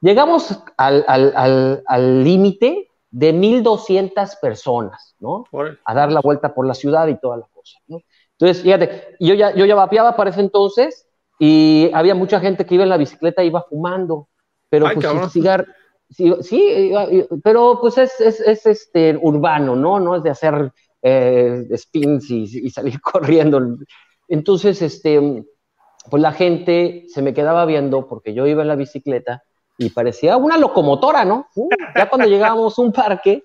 Llegamos 0.00 0.62
al 0.76 2.24
límite 2.24 2.88
de 3.12 3.34
1.200 3.34 4.40
personas, 4.40 5.14
¿no? 5.20 5.44
A 5.84 5.94
dar 5.94 6.10
la 6.10 6.20
vuelta 6.20 6.54
por 6.54 6.66
la 6.66 6.74
ciudad 6.74 7.06
y 7.08 7.18
toda 7.20 7.36
la 7.36 7.46
cosa, 7.52 7.78
¿no? 7.86 7.98
Entonces, 8.32 8.62
fíjate, 8.62 9.16
yo 9.20 9.34
ya, 9.34 9.54
yo 9.54 9.66
ya 9.66 9.74
vapeaba 9.74 10.16
para 10.16 10.30
ese 10.30 10.40
entonces 10.40 11.06
y 11.38 11.90
había 11.92 12.14
mucha 12.14 12.40
gente 12.40 12.64
que 12.64 12.74
iba 12.74 12.84
en 12.84 12.90
la 12.90 12.96
bicicleta 12.96 13.44
y 13.44 13.48
iba 13.48 13.62
fumando, 13.62 14.28
pero 14.70 14.86
pues 14.92 15.32
cigar, 15.32 15.66
sí, 16.10 16.34
sí, 16.40 17.24
pero 17.44 17.78
pues 17.80 17.98
es, 17.98 18.18
es, 18.20 18.40
es, 18.40 18.66
este 18.66 19.16
urbano, 19.20 19.76
¿no? 19.76 20.00
No 20.00 20.16
es 20.16 20.22
de 20.22 20.30
hacer 20.30 20.72
eh, 21.02 21.68
spins 21.76 22.30
y, 22.30 22.66
y, 22.66 22.70
salir 22.70 23.00
corriendo. 23.02 23.60
Entonces, 24.32 24.80
este, 24.80 25.44
pues 26.10 26.22
la 26.22 26.32
gente 26.32 27.04
se 27.08 27.20
me 27.20 27.34
quedaba 27.34 27.66
viendo 27.66 28.08
porque 28.08 28.32
yo 28.32 28.46
iba 28.46 28.62
en 28.62 28.68
la 28.68 28.76
bicicleta 28.76 29.42
y 29.76 29.90
parecía 29.90 30.38
una 30.38 30.56
locomotora, 30.56 31.26
¿no? 31.26 31.48
Uh, 31.54 31.68
ya 31.94 32.08
cuando 32.08 32.26
llegábamos 32.26 32.78
a 32.78 32.82
un 32.82 32.92
parque, 32.92 33.44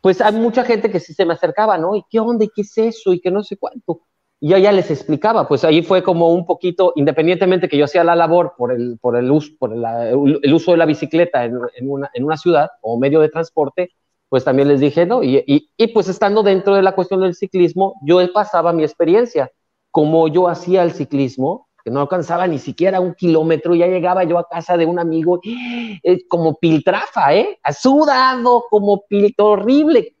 pues 0.00 0.20
hay 0.20 0.32
mucha 0.32 0.64
gente 0.64 0.90
que 0.90 0.98
sí 0.98 1.14
se 1.14 1.24
me 1.24 1.34
acercaba, 1.34 1.78
¿no? 1.78 1.94
¿Y 1.94 2.02
qué 2.10 2.18
onda? 2.18 2.44
¿Y 2.44 2.48
qué 2.48 2.62
es 2.62 2.76
eso? 2.76 3.12
Y 3.12 3.20
que 3.20 3.30
no 3.30 3.44
sé 3.44 3.56
cuánto. 3.56 4.00
Y 4.40 4.48
yo 4.48 4.58
ya 4.58 4.72
les 4.72 4.90
explicaba, 4.90 5.46
pues 5.46 5.62
ahí 5.62 5.82
fue 5.82 6.02
como 6.02 6.30
un 6.30 6.44
poquito, 6.44 6.92
independientemente 6.96 7.68
que 7.68 7.78
yo 7.78 7.84
hacía 7.84 8.02
la 8.02 8.16
labor 8.16 8.54
por 8.58 8.72
el, 8.72 8.98
por 9.00 9.16
el, 9.16 9.30
uso, 9.30 9.52
por 9.60 9.74
el 9.74 10.54
uso 10.54 10.72
de 10.72 10.76
la 10.76 10.86
bicicleta 10.86 11.44
en, 11.44 11.56
una, 11.82 12.10
en, 12.12 12.24
una, 12.24 12.36
ciudad 12.36 12.70
o 12.80 12.98
medio 12.98 13.20
de 13.20 13.28
transporte, 13.28 13.92
pues 14.28 14.42
también 14.42 14.66
les 14.66 14.80
dije, 14.80 15.06
¿no? 15.06 15.22
Y, 15.22 15.36
y, 15.46 15.70
y, 15.76 15.86
pues 15.86 16.08
estando 16.08 16.42
dentro 16.42 16.74
de 16.74 16.82
la 16.82 16.96
cuestión 16.96 17.20
del 17.20 17.36
ciclismo, 17.36 17.94
yo 18.02 18.18
pasaba 18.32 18.72
mi 18.72 18.82
experiencia, 18.82 19.52
como 19.96 20.28
yo 20.28 20.46
hacía 20.46 20.82
el 20.82 20.92
ciclismo, 20.92 21.70
que 21.82 21.90
no 21.90 22.02
alcanzaba 22.02 22.46
ni 22.46 22.58
siquiera 22.58 23.00
un 23.00 23.14
kilómetro, 23.14 23.74
ya 23.74 23.86
llegaba 23.86 24.24
yo 24.24 24.36
a 24.36 24.46
casa 24.46 24.76
de 24.76 24.84
un 24.84 24.98
amigo 24.98 25.40
eh, 25.42 26.18
como 26.28 26.58
piltrafa, 26.58 27.34
¿eh? 27.34 27.58
Sudado, 27.72 28.64
como 28.68 29.06
pilto 29.08 29.46
horrible. 29.46 30.14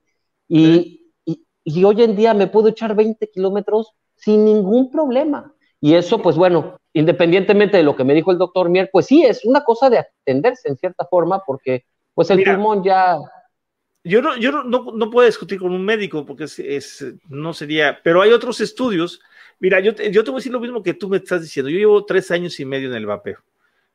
Y, 0.48 1.12
y, 1.26 1.44
y 1.62 1.84
hoy 1.84 2.02
en 2.02 2.16
día 2.16 2.32
me 2.32 2.46
puedo 2.46 2.68
echar 2.68 2.96
20 2.96 3.28
kilómetros 3.30 3.92
sin 4.14 4.46
ningún 4.46 4.90
problema. 4.90 5.52
Y 5.78 5.92
eso, 5.92 6.22
pues 6.22 6.36
bueno, 6.36 6.78
independientemente 6.94 7.76
de 7.76 7.82
lo 7.82 7.96
que 7.96 8.04
me 8.04 8.14
dijo 8.14 8.32
el 8.32 8.38
doctor 8.38 8.70
Mier, 8.70 8.88
pues 8.90 9.04
sí, 9.04 9.24
es 9.24 9.44
una 9.44 9.62
cosa 9.62 9.90
de 9.90 9.98
atenderse 9.98 10.70
en 10.70 10.78
cierta 10.78 11.04
forma, 11.04 11.42
porque 11.46 11.84
pues 12.14 12.30
el 12.30 12.42
pulmón 12.42 12.82
ya... 12.82 13.18
Yo 14.04 14.22
no, 14.22 14.38
yo 14.38 14.52
no, 14.52 14.62
no, 14.62 15.10
puedo 15.10 15.26
discutir 15.26 15.58
con 15.58 15.72
un 15.72 15.84
médico 15.84 16.24
porque 16.24 16.44
es, 16.44 17.04
no 17.28 17.52
sería, 17.52 17.98
pero 18.02 18.22
hay 18.22 18.30
otros 18.30 18.62
estudios. 18.62 19.20
Mira, 19.58 19.80
yo 19.80 19.94
te, 19.94 20.10
yo 20.12 20.22
te 20.22 20.30
voy 20.30 20.38
a 20.38 20.40
decir 20.40 20.52
lo 20.52 20.60
mismo 20.60 20.82
que 20.82 20.94
tú 20.94 21.08
me 21.08 21.16
estás 21.16 21.42
diciendo. 21.42 21.70
Yo 21.70 21.78
llevo 21.78 22.04
tres 22.04 22.30
años 22.30 22.58
y 22.60 22.64
medio 22.64 22.88
en 22.88 22.96
el 22.96 23.06
vapeo. 23.06 23.38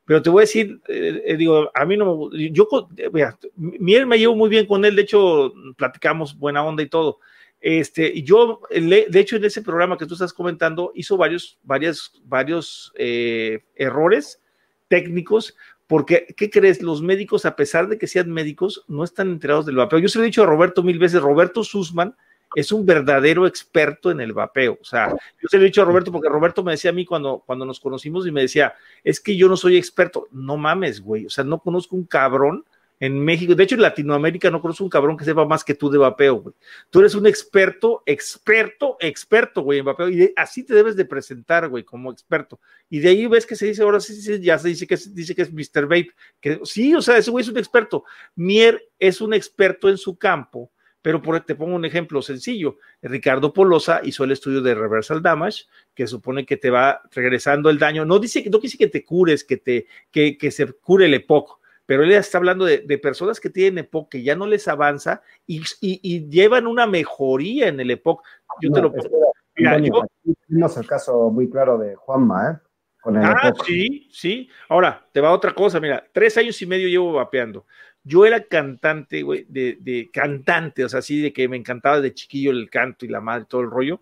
Pero 0.04 0.20
te 0.20 0.30
voy 0.30 0.40
a 0.40 0.46
decir, 0.46 0.80
eh, 0.88 1.22
eh, 1.24 1.36
digo, 1.36 1.70
a 1.72 1.84
mí 1.84 1.96
no, 1.96 2.30
yo, 2.32 2.68
mira, 3.12 3.38
Mier 3.56 4.04
me 4.04 4.18
llevo 4.18 4.34
muy 4.34 4.50
bien 4.50 4.66
con 4.66 4.84
él, 4.84 4.96
de 4.96 5.02
hecho, 5.02 5.52
platicamos 5.76 6.36
buena 6.36 6.64
onda 6.64 6.82
y 6.82 6.88
todo 6.88 7.20
este, 7.62 8.20
yo, 8.22 8.60
de 8.70 9.20
hecho, 9.20 9.36
en 9.36 9.44
ese 9.44 9.62
programa 9.62 9.96
que 9.96 10.04
tú 10.04 10.14
estás 10.14 10.32
comentando, 10.32 10.90
hizo 10.96 11.16
varios, 11.16 11.60
varios, 11.62 12.20
varios 12.24 12.92
eh, 12.96 13.60
errores 13.76 14.42
técnicos, 14.88 15.56
porque, 15.86 16.26
¿qué 16.36 16.50
crees? 16.50 16.82
Los 16.82 17.02
médicos, 17.02 17.46
a 17.46 17.54
pesar 17.54 17.88
de 17.88 17.98
que 17.98 18.08
sean 18.08 18.32
médicos, 18.32 18.84
no 18.88 19.04
están 19.04 19.30
enterados 19.30 19.64
del 19.64 19.76
vapeo. 19.76 20.00
Yo 20.00 20.08
se 20.08 20.18
lo 20.18 20.24
he 20.24 20.26
dicho 20.26 20.42
a 20.42 20.46
Roberto 20.46 20.82
mil 20.82 20.98
veces, 20.98 21.22
Roberto 21.22 21.62
Sussman 21.62 22.16
es 22.54 22.72
un 22.72 22.84
verdadero 22.86 23.46
experto 23.46 24.10
en 24.10 24.20
el 24.20 24.32
vapeo. 24.32 24.78
O 24.80 24.84
sea, 24.84 25.08
yo 25.10 25.48
se 25.48 25.56
lo 25.56 25.62
he 25.62 25.66
dicho 25.66 25.82
a 25.82 25.84
Roberto 25.84 26.12
porque 26.12 26.28
Roberto 26.28 26.62
me 26.62 26.72
decía 26.72 26.90
a 26.90 26.94
mí 26.94 27.04
cuando, 27.04 27.42
cuando 27.44 27.64
nos 27.64 27.80
conocimos 27.80 28.26
y 28.26 28.32
me 28.32 28.42
decía, 28.42 28.74
es 29.04 29.20
que 29.20 29.36
yo 29.36 29.48
no 29.48 29.56
soy 29.56 29.76
experto. 29.76 30.28
No 30.30 30.56
mames, 30.56 31.00
güey. 31.00 31.26
O 31.26 31.30
sea, 31.30 31.44
no 31.44 31.60
conozco 31.60 31.96
un 31.96 32.04
cabrón 32.04 32.64
en 33.02 33.18
México, 33.18 33.56
de 33.56 33.64
hecho 33.64 33.74
en 33.74 33.80
Latinoamérica 33.80 34.48
no 34.48 34.62
conozco 34.62 34.84
un 34.84 34.90
cabrón 34.90 35.16
que 35.16 35.24
sepa 35.24 35.44
más 35.44 35.64
que 35.64 35.74
tú 35.74 35.90
de 35.90 35.98
vapeo, 35.98 36.36
güey. 36.36 36.54
Tú 36.88 37.00
eres 37.00 37.16
un 37.16 37.26
experto, 37.26 38.04
experto, 38.06 38.96
experto, 39.00 39.62
güey, 39.62 39.80
en 39.80 39.86
vapeo, 39.86 40.08
y 40.08 40.32
así 40.36 40.62
te 40.62 40.72
debes 40.72 40.94
de 40.94 41.04
presentar, 41.04 41.68
güey, 41.68 41.82
como 41.82 42.12
experto. 42.12 42.60
Y 42.88 43.00
de 43.00 43.08
ahí 43.08 43.26
ves 43.26 43.44
que 43.44 43.56
se 43.56 43.66
dice, 43.66 43.82
ahora 43.82 43.98
sí, 43.98 44.14
sí 44.14 44.40
ya 44.40 44.56
se 44.56 44.68
dice 44.68 44.86
que, 44.86 44.94
es, 44.94 45.12
dice 45.12 45.34
que 45.34 45.42
es 45.42 45.52
Mr. 45.52 45.82
Vape, 45.82 46.12
que 46.40 46.60
sí, 46.62 46.94
o 46.94 47.02
sea, 47.02 47.16
ese 47.16 47.32
güey 47.32 47.42
es 47.42 47.48
un 47.48 47.58
experto. 47.58 48.04
Mier 48.36 48.88
es 49.00 49.20
un 49.20 49.34
experto 49.34 49.88
en 49.88 49.98
su 49.98 50.16
campo, 50.16 50.70
Pero 51.02 51.20
por, 51.20 51.40
te 51.40 51.54
pongo 51.56 51.74
un 51.74 51.84
ejemplo 51.84 52.22
sencillo. 52.22 52.78
Ricardo 53.02 53.52
Polosa 53.52 54.00
hizo 54.04 54.24
el 54.24 54.30
estudio 54.30 54.62
de 54.62 54.74
reversal 54.74 55.20
damage, 55.20 55.64
que 55.94 56.06
supone 56.06 56.46
que 56.46 56.56
te 56.56 56.70
va 56.70 57.02
regresando 57.10 57.68
el 57.68 57.78
daño. 57.78 58.04
No 58.04 58.18
dice, 58.18 58.48
no 58.50 58.58
dice 58.58 58.78
que 58.78 58.88
te 58.88 59.04
cures, 59.04 59.44
que, 59.44 59.56
te, 59.56 59.86
que, 60.10 60.38
que 60.38 60.50
se 60.50 60.72
cure 60.72 61.06
el 61.06 61.14
EPOC, 61.14 61.60
pero 61.86 62.04
él 62.04 62.12
está 62.12 62.38
hablando 62.38 62.64
de, 62.64 62.78
de, 62.78 62.98
personas 62.98 63.40
que 63.40 63.50
tienen 63.50 63.84
EPOC 63.84 64.10
que 64.10 64.22
ya 64.22 64.36
no 64.36 64.46
les 64.46 64.68
avanza 64.68 65.22
y, 65.46 65.58
y, 65.80 66.00
y 66.02 66.28
llevan 66.28 66.66
una 66.66 66.86
mejoría 66.86 67.68
en 67.68 67.80
el 67.80 67.90
EPOC. 67.90 68.22
Yo 68.60 68.70
no, 68.70 68.74
te 68.74 68.82
lo 68.82 68.88
espera, 68.96 69.16
Mira, 69.56 69.78
yo, 69.78 70.04
tenemos 70.48 70.76
el 70.76 70.86
caso 70.86 71.30
muy 71.30 71.50
claro 71.50 71.76
de 71.78 71.94
Juanma, 71.96 72.50
¿eh? 72.50 72.68
Con 73.00 73.16
el 73.16 73.24
ah, 73.24 73.48
EPOC. 73.48 73.64
sí, 73.66 74.08
sí. 74.12 74.48
Ahora, 74.68 75.04
te 75.12 75.20
va 75.20 75.32
otra 75.32 75.52
cosa. 75.52 75.80
Mira, 75.80 76.04
tres 76.12 76.36
años 76.38 76.62
y 76.62 76.66
medio 76.66 76.88
llevo 76.88 77.12
vapeando. 77.14 77.66
Yo 78.04 78.26
era 78.26 78.44
cantante, 78.44 79.22
güey, 79.22 79.46
de, 79.48 79.78
de, 79.80 80.10
cantante, 80.12 80.84
o 80.84 80.88
sea, 80.88 80.98
así 80.98 81.20
de 81.20 81.32
que 81.32 81.48
me 81.48 81.56
encantaba 81.56 82.00
de 82.00 82.12
chiquillo 82.12 82.50
el 82.50 82.68
canto 82.68 83.04
y 83.04 83.08
la 83.08 83.20
madre, 83.20 83.46
todo 83.48 83.60
el 83.60 83.70
rollo. 83.70 84.00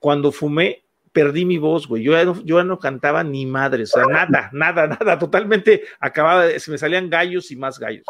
Cuando 0.00 0.32
fumé, 0.32 0.82
perdí 1.12 1.44
mi 1.44 1.58
voz, 1.58 1.86
güey. 1.86 2.02
Yo 2.02 2.12
ya, 2.12 2.24
no, 2.24 2.42
yo 2.44 2.78
cantaba 2.78 3.22
ni 3.22 3.46
madre, 3.46 3.84
o 3.84 3.86
sea, 3.86 4.06
nada, 4.06 4.50
nada, 4.52 4.86
nada, 4.88 5.18
totalmente 5.18 5.82
acababa, 6.00 6.48
se 6.58 6.70
me 6.70 6.78
salían 6.78 7.08
gallos 7.08 7.50
y 7.50 7.56
más 7.56 7.78
gallos. 7.78 8.06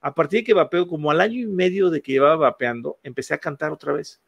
A 0.00 0.14
partir 0.14 0.40
de 0.40 0.44
que 0.44 0.54
vapeo, 0.54 0.88
como 0.88 1.10
al 1.10 1.20
año 1.20 1.38
y 1.38 1.46
medio 1.46 1.90
de 1.90 2.00
que 2.02 2.12
llevaba 2.12 2.36
vapeando, 2.36 2.98
empecé 3.02 3.34
a 3.34 3.38
cantar 3.38 3.72
otra 3.72 3.92
vez. 3.92 4.20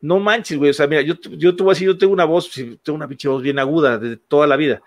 No 0.00 0.20
manches, 0.20 0.58
güey, 0.58 0.70
o 0.70 0.74
sea, 0.74 0.86
mira, 0.86 1.00
yo, 1.00 1.14
yo, 1.14 1.70
así, 1.70 1.84
yo 1.84 1.96
tengo 1.96 2.12
una 2.12 2.26
voz, 2.26 2.50
tengo 2.82 2.96
una 2.96 3.08
pinche 3.08 3.28
voz 3.28 3.42
bien 3.42 3.58
aguda 3.58 3.98
de 3.98 4.16
toda 4.16 4.46
la 4.46 4.56
vida 4.56 4.82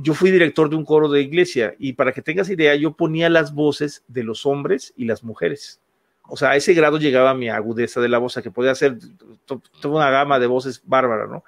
yo 0.00 0.14
fui 0.14 0.30
director 0.30 0.68
de 0.68 0.76
un 0.76 0.84
coro 0.84 1.08
de 1.08 1.20
iglesia 1.20 1.74
y 1.78 1.92
para 1.94 2.12
que 2.12 2.22
tengas 2.22 2.50
idea, 2.50 2.74
yo 2.74 2.92
ponía 2.92 3.28
las 3.28 3.54
voces 3.54 4.04
de 4.08 4.24
los 4.24 4.46
hombres 4.46 4.92
y 4.96 5.04
las 5.04 5.22
mujeres. 5.22 5.80
O 6.28 6.36
sea, 6.36 6.50
a 6.50 6.56
ese 6.56 6.74
grado 6.74 6.98
llegaba 6.98 7.34
mi 7.34 7.48
agudeza 7.48 8.00
de 8.00 8.08
la 8.08 8.18
voz, 8.18 8.36
a 8.36 8.42
que 8.42 8.50
podía 8.50 8.72
hacer 8.72 8.98
toda 9.46 9.94
una 9.96 10.10
gama 10.10 10.38
de 10.38 10.46
voces 10.46 10.82
bárbara, 10.84 11.26
¿no? 11.26 11.42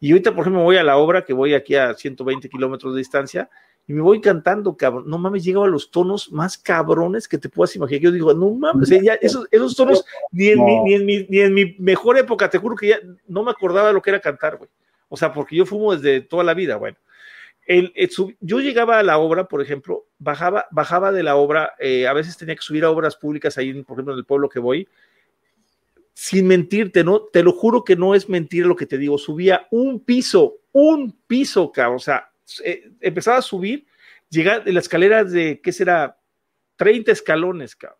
Y 0.00 0.10
ahorita, 0.10 0.32
por 0.32 0.40
ejemplo, 0.40 0.62
voy 0.62 0.76
a 0.76 0.82
la 0.82 0.96
obra, 0.96 1.24
que 1.24 1.32
voy 1.32 1.54
aquí 1.54 1.76
a 1.76 1.94
120 1.94 2.48
kilómetros 2.48 2.94
de 2.94 2.98
distancia, 2.98 3.48
y 3.86 3.92
me 3.92 4.00
voy 4.00 4.20
cantando, 4.20 4.76
cabrón. 4.76 5.04
No 5.06 5.18
mames, 5.18 5.44
llegaba 5.44 5.66
a 5.66 5.68
los 5.68 5.90
tonos 5.90 6.32
más 6.32 6.58
cabrones 6.58 7.28
que 7.28 7.38
te 7.38 7.48
puedas 7.48 7.76
imaginar. 7.76 8.02
Yo 8.02 8.12
digo, 8.12 8.34
no 8.34 8.50
mames, 8.50 8.88
ya 8.88 9.14
esos, 9.14 9.46
esos 9.50 9.76
tonos, 9.76 10.04
ni 10.32 10.48
en, 10.48 10.58
no. 10.58 10.64
mi, 10.64 10.80
ni, 10.82 10.94
en 10.94 11.06
mi, 11.06 11.26
ni 11.28 11.40
en 11.40 11.54
mi 11.54 11.76
mejor 11.78 12.18
época, 12.18 12.50
te 12.50 12.58
juro 12.58 12.74
que 12.74 12.88
ya 12.88 12.98
no 13.28 13.44
me 13.44 13.50
acordaba 13.50 13.88
de 13.88 13.94
lo 13.94 14.02
que 14.02 14.10
era 14.10 14.20
cantar, 14.20 14.56
güey. 14.56 14.70
O 15.08 15.16
sea, 15.16 15.32
porque 15.32 15.54
yo 15.54 15.64
fumo 15.64 15.94
desde 15.94 16.22
toda 16.22 16.42
la 16.42 16.54
vida, 16.54 16.76
bueno. 16.76 16.96
El, 17.66 17.92
el, 17.94 18.10
yo 18.40 18.60
llegaba 18.60 18.98
a 18.98 19.02
la 19.02 19.18
obra, 19.18 19.48
por 19.48 19.62
ejemplo, 19.62 20.06
bajaba, 20.18 20.66
bajaba 20.70 21.12
de 21.12 21.22
la 21.22 21.36
obra, 21.36 21.74
eh, 21.78 22.06
a 22.06 22.12
veces 22.12 22.36
tenía 22.36 22.54
que 22.54 22.62
subir 22.62 22.84
a 22.84 22.90
obras 22.90 23.16
públicas 23.16 23.56
ahí, 23.56 23.72
por 23.82 23.96
ejemplo, 23.96 24.12
en 24.12 24.18
el 24.18 24.26
pueblo 24.26 24.48
que 24.48 24.58
voy, 24.58 24.86
sin 26.12 26.46
mentirte, 26.46 27.02
¿no? 27.02 27.20
Te 27.20 27.42
lo 27.42 27.52
juro 27.52 27.84
que 27.84 27.96
no 27.96 28.14
es 28.14 28.28
mentir 28.28 28.66
lo 28.66 28.76
que 28.76 28.86
te 28.86 28.98
digo, 28.98 29.18
subía 29.18 29.66
un 29.70 30.00
piso, 30.00 30.58
un 30.72 31.12
piso, 31.26 31.72
cabrón, 31.72 31.96
o 31.96 32.00
sea, 32.00 32.30
eh, 32.64 32.90
empezaba 33.00 33.38
a 33.38 33.42
subir, 33.42 33.86
llegar 34.28 34.64
de 34.64 34.72
la 34.72 34.80
escalera 34.80 35.24
de, 35.24 35.60
¿qué 35.62 35.72
será? 35.72 36.18
30 36.76 37.12
escalones, 37.12 37.76
cabrón. 37.76 37.98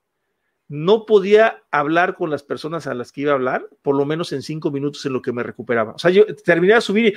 No 0.66 1.04
podía 1.04 1.62
hablar 1.70 2.14
con 2.14 2.30
las 2.30 2.42
personas 2.42 2.86
a 2.86 2.94
las 2.94 3.12
que 3.12 3.20
iba 3.20 3.32
a 3.32 3.34
hablar, 3.34 3.68
por 3.82 3.94
lo 3.94 4.06
menos 4.06 4.32
en 4.32 4.42
cinco 4.42 4.70
minutos 4.70 5.04
en 5.04 5.12
lo 5.12 5.20
que 5.20 5.30
me 5.30 5.42
recuperaba. 5.42 5.92
O 5.92 5.98
sea, 5.98 6.10
yo 6.10 6.24
terminaba 6.36 6.76
de 6.76 6.80
subir 6.80 7.06
y 7.06 7.14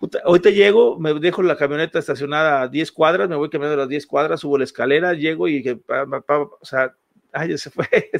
Puta, 0.00 0.18
ahorita 0.24 0.48
llego, 0.48 0.98
me 0.98 1.12
dejo 1.12 1.42
la 1.42 1.58
camioneta 1.58 1.98
estacionada 1.98 2.62
a 2.62 2.68
10 2.68 2.90
cuadras, 2.90 3.28
me 3.28 3.36
voy 3.36 3.50
caminando 3.50 3.76
las 3.76 3.88
10 3.90 4.06
cuadras, 4.06 4.40
subo 4.40 4.56
la 4.56 4.64
escalera, 4.64 5.12
llego 5.12 5.46
y 5.46 5.62
que, 5.62 5.76
pa, 5.76 6.06
pa, 6.06 6.22
pa, 6.22 6.38
o 6.38 6.58
sea, 6.62 6.94
ay, 7.32 7.50
ya 7.50 7.58
se 7.58 7.68
fue, 7.68 7.84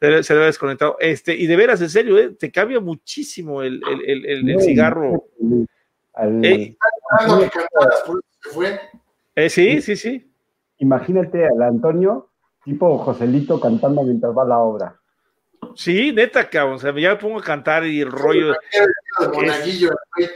se, 0.00 0.22
se, 0.22 0.34
le 0.34 0.42
ha 0.42 0.46
desconectado. 0.46 0.96
Este, 1.00 1.36
y 1.36 1.46
de 1.46 1.56
veras, 1.56 1.82
en 1.82 1.90
serio, 1.90 2.16
¿eh? 2.16 2.30
te 2.30 2.50
cambia 2.50 2.80
muchísimo 2.80 3.62
el, 3.62 3.78
el, 4.06 4.24
el, 4.24 4.48
el 4.48 4.60
cigarro. 4.62 5.26
Al, 6.14 6.42
eh, 6.42 6.74
eh, 9.34 9.50
sí, 9.50 9.82
sí, 9.82 9.96
sí. 9.96 10.32
Imagínate 10.78 11.44
al 11.44 11.60
Antonio, 11.60 12.30
tipo 12.64 12.96
Joselito 12.96 13.60
cantando 13.60 14.02
mientras 14.02 14.34
va 14.34 14.46
la 14.46 14.58
obra. 14.60 14.98
Sí, 15.74 16.12
neta, 16.12 16.48
cabrón. 16.48 16.76
O 16.76 16.78
sea, 16.78 16.94
ya 16.96 17.10
me 17.10 17.16
pongo 17.16 17.38
a 17.38 17.42
cantar 17.42 17.86
y 17.86 18.00
el 18.00 18.10
rollo. 18.10 18.54
Monaguillo, 19.34 19.90
es, 20.16 20.30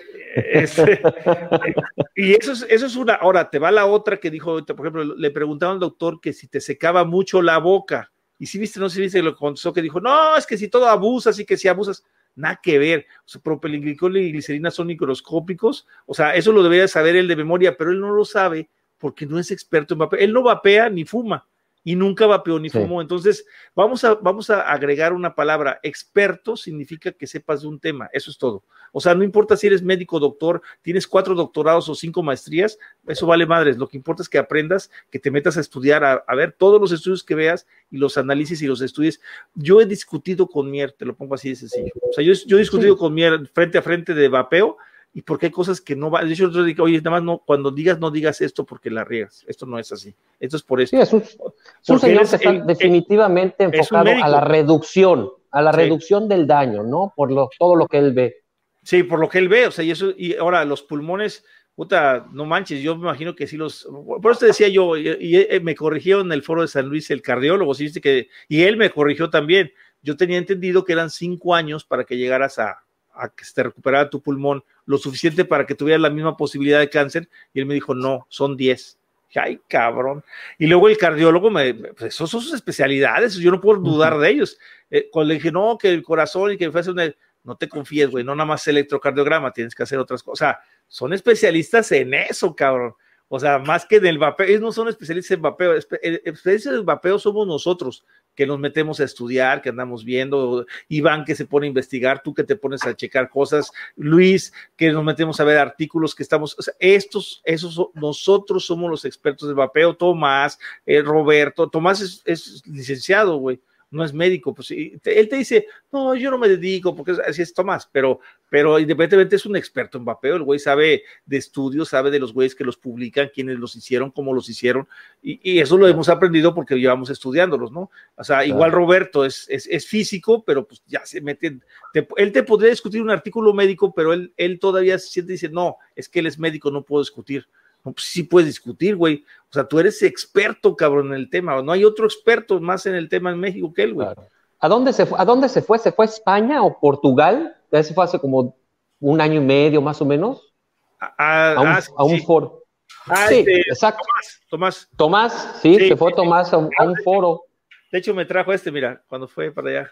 y 2.15 2.33
eso 2.33 2.53
es, 2.53 2.67
eso 2.69 2.87
es 2.87 2.97
una. 2.97 3.15
Ahora, 3.15 3.51
te 3.51 3.59
va 3.59 3.71
la 3.71 3.87
otra 3.87 4.19
que 4.19 4.31
dijo, 4.31 4.65
por 4.65 4.87
ejemplo, 4.87 5.05
le 5.05 5.31
preguntaban 5.31 5.75
al 5.75 5.81
doctor 5.81 6.21
que 6.21 6.33
si 6.33 6.49
te 6.49 6.61
secaba 6.61 7.05
mucho 7.05 7.43
la 7.43 7.59
boca. 7.59 8.13
Y 8.39 8.47
si 8.47 8.59
viste, 8.59 8.81
no 8.81 8.89
si 8.89 9.01
viste, 9.01 9.23
lo 9.23 9.37
contestó 9.37 9.73
que 9.73 9.83
dijo, 9.83 10.01
no, 10.01 10.37
es 10.37 10.47
que 10.47 10.59
si 10.59 10.69
todo 10.69 10.89
abusas 10.89 11.39
y 11.39 11.45
que 11.45 11.57
si 11.57 11.69
abusas, 11.69 12.05
nada 12.35 12.61
que 12.63 12.79
ver. 12.79 13.07
O 13.25 13.29
sea, 13.29 13.41
propilenglicol 13.41 14.17
y 14.17 14.33
glicerina 14.33 14.71
son 14.71 14.89
microscópicos. 14.89 15.87
O 16.07 16.15
sea, 16.15 16.35
eso 16.35 16.53
lo 16.53 16.63
debería 16.63 16.89
saber 16.89 17.17
él 17.17 17.29
de 17.29 17.37
memoria, 17.37 17.77
pero 17.77 17.93
él 17.93 18.01
no 18.01 18.13
lo 18.13 18.25
sabe 18.25 18.69
porque 18.99 19.27
no 19.27 19.39
es 19.39 19.51
experto 19.51 19.95
en 19.95 19.99
vapeo. 19.99 20.21
Él 20.21 20.33
no 20.33 20.43
vapea 20.43 20.89
ni 20.89 21.05
fuma 21.05 21.47
y 21.85 21.97
nunca 21.97 22.27
vapeó 22.27 22.59
ni 22.59 22.71
fumó. 22.71 23.01
Sí. 23.01 23.03
Entonces, 23.03 23.47
vamos 23.75 24.05
a, 24.05 24.15
vamos 24.15 24.51
a 24.51 24.61
agregar 24.63 25.13
una 25.13 25.35
palabra. 25.35 25.81
Experto 25.83 26.57
significa 26.57 27.13
que 27.13 27.27
sepas 27.27 27.63
de 27.63 27.69
un 27.69 27.81
tema. 27.81 28.09
Eso 28.13 28.31
es 28.31 28.39
todo. 28.39 28.65
O 28.93 29.01
sea, 29.01 29.15
no 29.15 29.25
importa 29.25 29.57
si 29.57 29.67
eres 29.67 29.83
médico, 29.83 30.21
doctor, 30.21 30.63
tienes 30.83 31.07
cuatro 31.07 31.35
doctorados 31.35 31.89
o 31.89 31.95
cinco 31.95 32.23
maestrías, 32.23 32.79
eso 33.07 33.27
vale 33.27 33.47
madres. 33.47 33.79
Lo 33.79 33.89
que 33.89 33.97
importa 33.97 34.23
es 34.23 34.29
que 34.29 34.39
aprendas, 34.39 34.91
que 35.11 35.19
te 35.19 35.31
metas 35.31 35.57
a 35.57 35.61
estudiar, 35.61 36.05
a, 36.05 36.25
a 36.27 36.35
ver 36.35 36.53
todos 36.53 36.81
los 36.81 36.93
estudios 36.93 37.25
que 37.25 37.35
veas 37.35 37.67
y 37.91 37.97
los 37.97 38.19
análisis 38.19 38.61
y 38.61 38.67
los 38.67 38.83
estudies. 38.83 39.21
Yo 39.55 39.81
he 39.81 39.87
discutido 39.87 40.47
con 40.47 40.71
Mier, 40.71 40.93
te 40.93 41.07
lo 41.07 41.17
pongo 41.17 41.35
así 41.35 41.49
de 41.49 41.57
sencillo. 41.57 41.93
O 42.03 42.13
sea, 42.13 42.23
yo, 42.23 42.35
yo 42.47 42.59
he 42.59 42.61
discutido 42.61 42.95
sí. 42.95 43.01
con 43.01 43.15
Mier 43.15 43.49
frente 43.55 43.79
a 43.79 43.83
frente 43.83 44.13
de 44.13 44.29
vapeo 44.29 44.77
y 45.15 45.23
porque 45.23 45.47
hay 45.47 45.53
cosas 45.53 45.81
que 45.81 45.95
no 45.95 46.11
van. 46.11 46.27
De 46.27 46.35
hecho, 46.35 46.51
yo 46.51 46.65
digo, 46.65 46.85
oye, 46.85 46.99
nada 46.99 47.11
más 47.11 47.23
no, 47.23 47.39
cuando 47.45 47.71
digas, 47.71 47.99
no 47.99 48.11
digas 48.11 48.41
esto 48.41 48.65
porque 48.65 48.91
la 48.91 49.05
riegas. 49.05 49.45
Esto 49.47 49.67
no 49.67 49.79
es 49.79 49.93
así. 49.93 50.15
Esto 50.41 50.57
es 50.57 50.63
por 50.63 50.81
eso. 50.81 50.97
Sí, 50.97 51.03
es 51.03 51.13
un, 51.13 51.23
es 51.23 51.89
un 51.89 52.01
señor 52.01 52.29
que 52.29 52.37
está 52.37 52.51
el, 52.51 52.67
definitivamente 52.67 53.65
el, 53.65 53.75
enfocado 53.75 54.11
a 54.23 54.29
la 54.29 54.41
reducción, 54.41 55.29
a 55.51 55.61
la 55.61 55.73
sí. 55.73 55.77
reducción 55.79 56.29
del 56.29 56.47
daño, 56.47 56.83
¿no? 56.83 57.13
Por 57.15 57.31
lo, 57.31 57.51
todo 57.59 57.77
lo 57.77 57.87
que 57.87 57.99
él 57.99 58.13
ve. 58.13 58.37
Sí, 58.83 59.03
por 59.03 59.21
lo 59.21 59.29
que 59.29 59.39
él 59.39 59.49
ve, 59.49 59.67
o 59.67 59.71
sea, 59.71 59.85
y 59.85 59.91
eso, 59.91 60.13
y 60.17 60.35
ahora 60.35 60.65
los 60.65 60.83
pulmones, 60.83 61.45
puta, 61.77 62.27
no 62.33 62.47
manches, 62.47 62.83
yo 62.83 62.97
me 62.97 63.03
imagino 63.03 63.37
que 63.37 63.47
sí 63.47 63.57
los, 63.57 63.87
por 64.21 64.33
eso 64.33 64.41
te 64.41 64.47
decía 64.47 64.67
yo, 64.67 64.97
y, 64.97 65.09
y, 65.21 65.55
y 65.55 65.61
me 65.61 65.77
corrigió 65.77 66.21
en 66.21 66.33
el 66.33 66.43
foro 66.43 66.63
de 66.63 66.69
San 66.69 66.87
Luis 66.87 67.09
el 67.13 67.23
cardiólogo, 67.23 67.75
sí, 67.75 67.93
que, 68.01 68.29
y 68.49 68.63
él 68.63 68.77
me 68.77 68.91
corrigió 68.91 69.31
también. 69.31 69.73
Yo 70.05 70.17
tenía 70.17 70.39
entendido 70.39 70.85
que 70.85 70.95
eran 70.95 71.11
cinco 71.11 71.55
años 71.55 71.85
para 71.85 72.03
que 72.03 72.17
llegaras 72.17 72.59
a, 72.59 72.83
a 73.15 73.29
que 73.29 73.45
se 73.45 73.55
te 73.55 73.63
recuperara 73.63 74.11
tu 74.11 74.21
pulmón 74.21 74.65
lo 74.87 74.99
suficiente 74.99 75.45
para 75.45 75.67
que 75.67 75.75
tuvieras 75.75 76.01
la 76.01 76.11
misma 76.11 76.37
posibilidad 76.37 76.81
de 76.81 76.91
cáncer 76.91 77.29
y 77.53 77.61
él 77.61 77.67
me 77.67 77.75
dijo, 77.75 77.95
no, 77.95 78.27
son 78.29 78.57
10. 78.57 78.99
Ay, 79.35 79.61
cabrón. 79.67 80.23
Y 80.59 80.67
luego 80.67 80.89
el 80.89 80.99
cardiólogo 80.99 81.51
me, 81.51 81.75
pues 81.75 82.15
esos 82.15 82.31
son 82.31 82.41
sus 82.41 82.53
especialidades, 82.53 83.35
yo 83.37 83.51
no 83.51 83.61
puedo 83.61 83.81
dudar 83.81 84.19
de 84.19 84.29
ellos. 84.29 84.59
Eh, 84.91 85.09
cuando 85.11 85.29
le 85.29 85.35
dije, 85.35 85.51
no, 85.51 85.79
que 85.79 85.89
el 85.89 86.03
corazón 86.03 86.53
y 86.53 86.57
que 86.57 86.69
me 86.69 86.81
hace 86.81 86.91
una... 86.91 87.13
No 87.45 87.57
te 87.57 87.69
confíes, 87.69 88.09
güey, 88.09 88.23
no 88.23 88.37
nada 88.37 88.47
más 88.47 88.69
electrocardiograma, 88.69 89.53
tienes 89.53 89.75
que 89.75 89.83
hacer 89.83 89.99
otras 89.99 90.23
cosas. 90.23 90.35
O 90.35 90.45
sea, 90.45 90.61
son 90.87 91.13
especialistas 91.13 91.91
en 91.91 92.15
eso, 92.15 92.55
cabrón. 92.55 92.95
O 93.35 93.41
sea, 93.41 93.59
más 93.59 93.87
que 93.87 93.97
en 93.97 94.07
el 94.07 94.19
vapeo, 94.19 94.47
ellos 94.47 94.61
no 94.61 94.73
son 94.73 94.89
especialistas 94.89 95.37
en 95.37 95.43
vapeo, 95.43 95.73
especialistas 95.75 96.75
en 96.75 96.85
vapeo 96.85 97.19
somos 97.19 97.47
nosotros, 97.47 98.05
que 98.35 98.47
nos 98.47 98.59
metemos 98.59 99.01
a 99.01 99.05
estudiar, 99.05 99.63
que 99.63 99.69
andamos 99.69 100.05
viendo, 100.05 100.67
Iván 100.89 101.25
que 101.25 101.35
se 101.35 101.47
pone 101.47 101.67
a 101.67 101.69
investigar, 101.69 102.23
tú 102.23 102.35
que 102.35 102.45
te 102.45 102.57
pones 102.57 102.85
a 102.85 102.95
checar 102.95 103.29
cosas, 103.29 103.73
Luis 103.97 104.53
que 104.77 104.91
nos 104.91 105.05
metemos 105.05 105.41
a 105.41 105.45
ver 105.45 105.59
artículos 105.59 106.15
que 106.15 106.23
estamos, 106.23 106.57
o 106.59 106.63
sea, 106.63 106.75
estos, 106.79 107.43
esos, 107.45 107.81
nosotros 107.95 108.65
somos 108.65 108.91
los 108.91 109.05
expertos 109.05 109.49
de 109.49 109.55
vapeo, 109.55 109.95
Tomás, 109.95 110.59
eh, 110.87 111.03
Roberto, 111.03 111.69
Tomás 111.69 112.01
es, 112.01 112.23
es 112.25 112.63
licenciado, 112.67 113.37
güey 113.37 113.61
no 113.93 114.05
es 114.05 114.13
médico, 114.13 114.55
pues 114.55 114.71
él 114.71 115.01
te 115.03 115.37
dice, 115.37 115.67
no, 115.93 116.15
yo 116.15 116.31
no 116.31 116.39
me 116.39 116.49
dedico, 116.49 116.97
porque 116.97 117.13
así 117.27 117.43
es 117.43 117.53
Tomás, 117.53 117.89
pero, 117.93 118.21
pero 118.49 118.79
independientemente 118.79 119.37
es 119.37 119.47
un 119.47 119.55
experto 119.55 119.99
en 119.99 120.05
vapeo, 120.05 120.37
el 120.37 120.43
güey 120.43 120.59
sabe 120.59 121.03
de 121.27 121.37
estudios, 121.37 121.91
sabe 121.91 122.11
de 122.11 122.19
los 122.19 122.33
güeyes 122.33 122.55
que 122.55 122.65
los 122.65 122.79
publican, 122.79 123.31
quiénes 123.33 123.59
los 123.59 123.77
hicieron, 123.77 124.11
cómo 124.11 124.33
los 124.33 124.49
hicieron, 124.49 124.89
y, 125.23 125.39
y 125.43 125.61
eso 125.61 125.77
lo 125.77 125.87
hemos 125.87 126.09
aprendido 126.09 126.55
porque 126.55 126.75
llevamos 126.77 127.11
estudiándolos, 127.11 127.71
¿no? 127.71 127.91
O 128.17 128.25
sea, 128.25 128.45
igual. 128.45 128.73
Roberto 128.73 129.27
es, 129.27 129.47
es, 129.51 129.67
es, 129.67 129.87
físico, 129.87 130.43
pero 130.45 130.67
pues 130.67 130.83
ya 130.87 131.05
se 131.05 131.21
mete, 131.21 131.61
te, 131.93 132.09
él 132.17 132.33
te 132.33 132.43
podría 132.43 132.71
discutir 132.71 133.03
un 133.03 133.11
artículo 133.11 133.53
médico, 133.53 133.93
pero 133.95 134.15
él, 134.15 134.33
él 134.39 134.59
todavía 134.59 134.99
se 134.99 135.09
siente 135.09 135.33
y 135.33 135.35
dice, 135.35 135.51
no, 135.51 135.77
es 135.95 136.09
que 136.09 136.21
él 136.21 136.27
es 136.27 136.39
médico, 136.39 136.71
no 136.71 136.83
puedo 136.83 137.03
discutir. 137.03 137.47
No, 137.85 137.93
pues 137.93 138.07
sí 138.07 138.23
puedes 138.23 138.49
discutir, 138.49 138.97
güey. 138.97 139.25
O 139.51 139.53
sea, 139.53 139.65
tú 139.65 139.79
eres 139.79 140.03
experto, 140.03 140.77
cabrón, 140.77 141.09
en 141.09 141.15
el 141.15 141.31
tema. 141.31 141.61
No 141.63 141.73
hay 141.73 141.85
otro 141.85 142.07
experto 142.07 142.61
más 142.61 142.87
en 142.87 142.95
el 142.95 143.09
tema 143.09 143.31
en 143.31 143.41
México 143.41 143.73
que 143.73 143.83
él, 143.83 143.95
güey. 143.95 144.07
Claro. 144.07 144.29
¿A 144.61 144.69
dónde 144.69 144.93
se 144.93 145.07
fue? 145.07 145.19
¿A 145.21 145.25
dónde 145.25 145.49
se 145.49 145.61
fue? 145.61 145.79
¿Se 145.79 145.91
fue 145.91 146.05
a 146.05 146.09
España 146.09 146.63
o 146.63 146.79
Portugal? 146.79 147.57
Eso 147.73 147.95
fue 147.95 148.05
hace 148.05 148.21
como 148.21 148.57
un 149.01 149.21
año 149.21 149.41
y 149.41 149.45
medio, 149.45 149.83
más 149.83 150.01
o 150.01 150.05
menos. 150.05 150.53
A, 151.01 151.55
a 151.55 151.61
un, 151.61 151.67
ah, 151.67 151.81
a 151.97 152.05
un 152.05 152.23
foro. 152.23 152.63
Ah, 153.07 153.27
sí, 153.29 153.39
este, 153.41 153.61
exacto. 153.63 154.05
Tomás, 154.05 154.41
Tomás. 154.49 154.89
Tomás, 154.97 155.59
sí, 155.61 155.77
sí 155.77 155.89
se 155.89 155.97
fue 155.97 156.13
Tomás 156.13 156.53
a, 156.55 156.57
a, 156.57 156.85
un 156.85 156.97
foro. 157.03 157.43
De 157.91 157.99
hecho, 157.99 158.15
me 158.15 158.25
trajo 158.25 158.53
este, 158.53 158.71
mira, 158.71 159.03
cuando 159.09 159.27
fue 159.27 159.51
para 159.51 159.71
allá. 159.71 159.91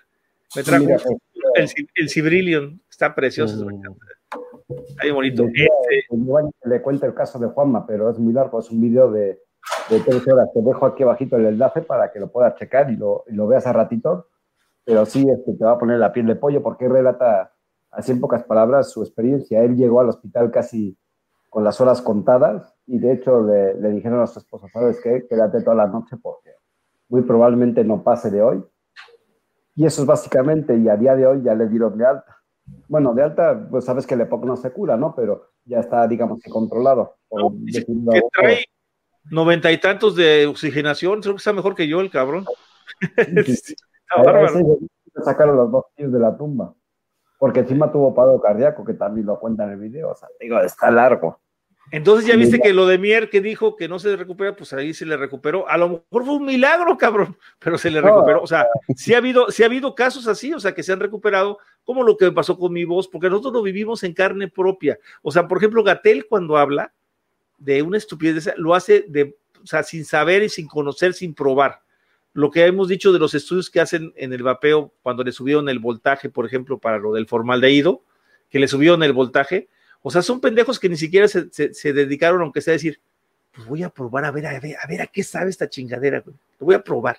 Me 0.54 0.62
trajo 0.62 0.84
el, 1.54 1.68
el 1.94 2.08
Cibrillion, 2.08 2.80
está 2.88 3.12
precioso. 3.12 3.66
Mm. 3.66 3.82
Ahí 4.98 5.10
bonito. 5.10 5.44
Este, 5.44 6.68
le 6.68 6.82
cuento 6.82 7.06
el 7.06 7.14
caso 7.14 7.38
de 7.38 7.48
Juanma, 7.48 7.86
pero 7.86 8.10
es 8.10 8.18
muy 8.18 8.32
largo, 8.32 8.60
es 8.60 8.70
un 8.70 8.80
video 8.80 9.10
de, 9.10 9.40
de 9.88 10.00
tres 10.00 10.26
horas. 10.28 10.48
Te 10.52 10.62
dejo 10.62 10.86
aquí 10.86 11.02
abajito 11.02 11.36
el 11.36 11.46
enlace 11.46 11.82
para 11.82 12.10
que 12.10 12.20
lo 12.20 12.30
puedas 12.30 12.54
checar 12.56 12.90
y 12.90 12.96
lo, 12.96 13.24
y 13.26 13.34
lo 13.34 13.46
veas 13.46 13.66
a 13.66 13.72
ratito. 13.72 14.28
Pero 14.84 15.04
sí, 15.06 15.26
este, 15.28 15.54
te 15.54 15.64
va 15.64 15.72
a 15.72 15.78
poner 15.78 15.98
la 15.98 16.12
piel 16.12 16.26
de 16.26 16.36
pollo 16.36 16.62
porque 16.62 16.88
relata, 16.88 17.52
así 17.90 18.12
en 18.12 18.20
pocas 18.20 18.44
palabras, 18.44 18.90
su 18.90 19.02
experiencia. 19.02 19.62
Él 19.62 19.76
llegó 19.76 20.00
al 20.00 20.08
hospital 20.08 20.50
casi 20.50 20.96
con 21.48 21.64
las 21.64 21.80
horas 21.80 22.00
contadas 22.00 22.74
y 22.86 22.98
de 22.98 23.12
hecho 23.12 23.42
le, 23.42 23.74
le 23.74 23.90
dijeron 23.90 24.20
a 24.20 24.26
su 24.26 24.38
esposa, 24.38 24.68
¿sabes 24.72 25.00
qué? 25.02 25.26
Quédate 25.28 25.62
toda 25.62 25.76
la 25.76 25.86
noche 25.86 26.16
porque 26.22 26.50
muy 27.08 27.22
probablemente 27.22 27.84
no 27.84 28.02
pase 28.02 28.30
de 28.30 28.40
hoy. 28.42 28.64
Y 29.74 29.86
eso 29.86 30.02
es 30.02 30.06
básicamente, 30.06 30.76
y 30.76 30.88
a 30.88 30.96
día 30.96 31.14
de 31.16 31.26
hoy 31.26 31.42
ya 31.42 31.54
le 31.54 31.68
dieron 31.68 31.96
de 31.96 32.06
alta. 32.06 32.39
Bueno, 32.88 33.14
de 33.14 33.22
alta, 33.22 33.68
pues 33.70 33.84
sabes 33.84 34.06
que 34.06 34.14
el 34.14 34.22
EPOC 34.22 34.44
no 34.44 34.56
se 34.56 34.72
cura, 34.72 34.96
¿no? 34.96 35.14
Pero 35.14 35.50
ya 35.64 35.80
está, 35.80 36.06
digamos 36.08 36.40
controlado. 36.50 37.16
que 37.70 38.22
trae 38.32 38.64
noventa 39.30 39.70
y 39.70 39.78
tantos 39.78 40.16
de 40.16 40.46
oxigenación, 40.46 41.20
creo 41.20 41.34
que 41.34 41.38
está 41.38 41.52
mejor 41.52 41.74
que 41.74 41.88
yo 41.88 42.00
el 42.00 42.10
cabrón. 42.10 42.46
está 43.16 44.22
bárbaro. 44.22 44.78
Sacaron 45.24 45.56
los 45.56 45.70
dos 45.70 45.84
tíos 45.94 46.12
de 46.12 46.18
la 46.18 46.36
tumba. 46.36 46.74
Porque 47.38 47.60
encima 47.60 47.90
tuvo 47.90 48.14
paro 48.14 48.40
cardíaco, 48.40 48.84
que 48.84 48.94
también 48.94 49.26
lo 49.26 49.38
cuenta 49.40 49.64
en 49.64 49.70
el 49.70 49.78
video. 49.78 50.10
O 50.10 50.14
sea, 50.14 50.28
digo, 50.38 50.60
está 50.60 50.90
largo. 50.90 51.40
Entonces 51.92 52.26
ya 52.26 52.36
viste 52.36 52.60
que 52.60 52.72
lo 52.72 52.86
de 52.86 52.98
Mier 52.98 53.30
que 53.30 53.40
dijo 53.40 53.74
que 53.74 53.88
no 53.88 53.98
se 53.98 54.14
recupera, 54.14 54.54
pues 54.54 54.72
ahí 54.72 54.94
se 54.94 55.04
le 55.04 55.16
recuperó. 55.16 55.68
A 55.68 55.76
lo 55.76 55.88
mejor 55.88 56.24
fue 56.24 56.34
un 56.34 56.44
milagro, 56.44 56.96
cabrón, 56.96 57.36
pero 57.58 57.78
se 57.78 57.90
le 57.90 58.00
recuperó. 58.00 58.42
O 58.42 58.46
sea, 58.46 58.66
sí 58.94 59.14
ha 59.14 59.18
habido, 59.18 59.50
sí 59.50 59.62
ha 59.62 59.66
habido 59.66 59.94
casos 59.94 60.28
así, 60.28 60.52
o 60.52 60.60
sea, 60.60 60.72
que 60.72 60.82
se 60.82 60.92
han 60.92 61.00
recuperado, 61.00 61.58
como 61.84 62.04
lo 62.04 62.16
que 62.16 62.30
pasó 62.30 62.56
con 62.56 62.72
mi 62.72 62.84
voz, 62.84 63.08
porque 63.08 63.28
nosotros 63.28 63.54
lo 63.54 63.62
vivimos 63.62 64.02
en 64.04 64.14
carne 64.14 64.48
propia. 64.48 64.98
O 65.22 65.32
sea, 65.32 65.48
por 65.48 65.58
ejemplo, 65.58 65.82
Gatel 65.82 66.26
cuando 66.26 66.56
habla 66.56 66.92
de 67.58 67.82
una 67.82 67.98
estupidez, 67.98 68.52
lo 68.56 68.74
hace 68.74 69.04
de, 69.08 69.36
o 69.62 69.66
sea, 69.66 69.82
sin 69.82 70.04
saber 70.04 70.42
y 70.44 70.48
sin 70.48 70.68
conocer, 70.68 71.12
sin 71.12 71.34
probar. 71.34 71.82
Lo 72.32 72.50
que 72.50 72.64
hemos 72.64 72.86
dicho 72.86 73.12
de 73.12 73.18
los 73.18 73.34
estudios 73.34 73.68
que 73.68 73.80
hacen 73.80 74.12
en 74.16 74.32
el 74.32 74.44
vapeo 74.44 74.92
cuando 75.02 75.24
le 75.24 75.32
subieron 75.32 75.68
el 75.68 75.80
voltaje, 75.80 76.30
por 76.30 76.46
ejemplo, 76.46 76.78
para 76.78 76.98
lo 76.98 77.12
del 77.12 77.26
formaldehído, 77.26 78.04
que 78.48 78.60
le 78.60 78.68
subieron 78.68 79.02
el 79.02 79.12
voltaje, 79.12 79.68
o 80.02 80.10
sea, 80.10 80.22
son 80.22 80.40
pendejos 80.40 80.78
que 80.78 80.88
ni 80.88 80.96
siquiera 80.96 81.28
se, 81.28 81.92
dedicaron, 81.92 82.40
aunque 82.42 82.60
sea 82.60 82.72
a 82.72 82.76
decir, 82.76 83.00
pues 83.52 83.66
voy 83.66 83.82
a 83.82 83.90
probar 83.90 84.24
a 84.24 84.30
ver, 84.30 84.46
a 84.46 84.60
ver, 84.60 84.76
a 84.82 84.86
ver 84.86 85.02
a 85.02 85.06
qué 85.06 85.22
sabe 85.22 85.50
esta 85.50 85.68
chingadera, 85.68 86.20
güey. 86.20 86.36
Lo 86.58 86.66
voy 86.66 86.74
a 86.74 86.82
probar. 86.82 87.18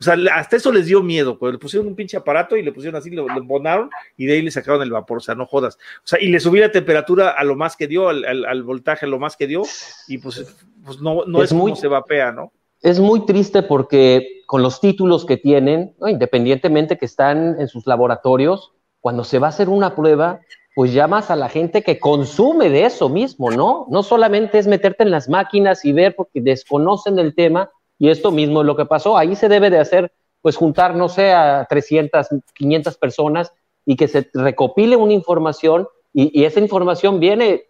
O 0.00 0.02
sea, 0.02 0.16
hasta 0.34 0.56
eso 0.56 0.72
les 0.72 0.86
dio 0.86 1.02
miedo, 1.02 1.38
cuando 1.38 1.52
le 1.52 1.58
pusieron 1.58 1.86
un 1.86 1.94
pinche 1.94 2.16
aparato 2.16 2.56
y 2.56 2.62
le 2.62 2.72
pusieron 2.72 2.98
así, 2.98 3.10
lo, 3.10 3.28
embonaron 3.28 3.90
y 4.16 4.24
de 4.24 4.32
ahí 4.32 4.42
le 4.42 4.50
sacaron 4.50 4.80
el 4.80 4.90
vapor, 4.90 5.18
o 5.18 5.20
sea, 5.20 5.34
no 5.34 5.44
jodas. 5.44 5.76
O 5.98 6.06
sea, 6.06 6.18
y 6.18 6.28
le 6.28 6.40
subí 6.40 6.58
la 6.58 6.72
temperatura 6.72 7.30
a 7.30 7.44
lo 7.44 7.54
más 7.54 7.76
que 7.76 7.86
dio, 7.86 8.08
al, 8.08 8.62
voltaje 8.62 9.04
a 9.04 9.08
lo 9.10 9.18
más 9.18 9.36
que 9.36 9.46
dio, 9.46 9.62
y 10.08 10.16
pues, 10.16 10.56
pues 10.86 11.00
no, 11.00 11.26
no 11.26 11.42
es, 11.42 11.50
como 11.50 11.76
se 11.76 11.86
vapea, 11.86 12.32
¿no? 12.32 12.50
Es 12.80 12.98
muy 12.98 13.26
triste 13.26 13.62
porque 13.62 14.42
con 14.46 14.62
los 14.62 14.80
títulos 14.80 15.26
que 15.26 15.36
tienen, 15.36 15.94
independientemente 16.06 16.96
que 16.96 17.04
están 17.04 17.60
en 17.60 17.68
sus 17.68 17.86
laboratorios, 17.86 18.72
cuando 19.00 19.22
se 19.22 19.38
va 19.38 19.48
a 19.48 19.50
hacer 19.50 19.68
una 19.68 19.94
prueba, 19.94 20.40
pues 20.74 20.92
llamas 20.92 21.30
a 21.30 21.36
la 21.36 21.48
gente 21.48 21.82
que 21.82 21.98
consume 21.98 22.70
de 22.70 22.84
eso 22.84 23.08
mismo, 23.08 23.50
¿no? 23.50 23.86
No 23.90 24.02
solamente 24.02 24.58
es 24.58 24.66
meterte 24.66 25.02
en 25.02 25.10
las 25.10 25.28
máquinas 25.28 25.84
y 25.84 25.92
ver 25.92 26.14
porque 26.14 26.40
desconocen 26.40 27.18
el 27.18 27.34
tema, 27.34 27.70
y 27.98 28.08
esto 28.08 28.30
mismo 28.30 28.62
es 28.62 28.66
lo 28.66 28.76
que 28.76 28.86
pasó. 28.86 29.18
Ahí 29.18 29.36
se 29.36 29.48
debe 29.48 29.68
de 29.68 29.78
hacer, 29.78 30.12
pues 30.40 30.56
juntar, 30.56 30.96
no 30.96 31.08
sé, 31.08 31.32
a 31.32 31.66
300, 31.68 32.28
500 32.54 32.96
personas 32.96 33.52
y 33.84 33.96
que 33.96 34.08
se 34.08 34.30
recopile 34.32 34.96
una 34.96 35.12
información 35.12 35.86
y, 36.12 36.44
esa 36.44 36.60
información 36.60 37.20
viene 37.20 37.64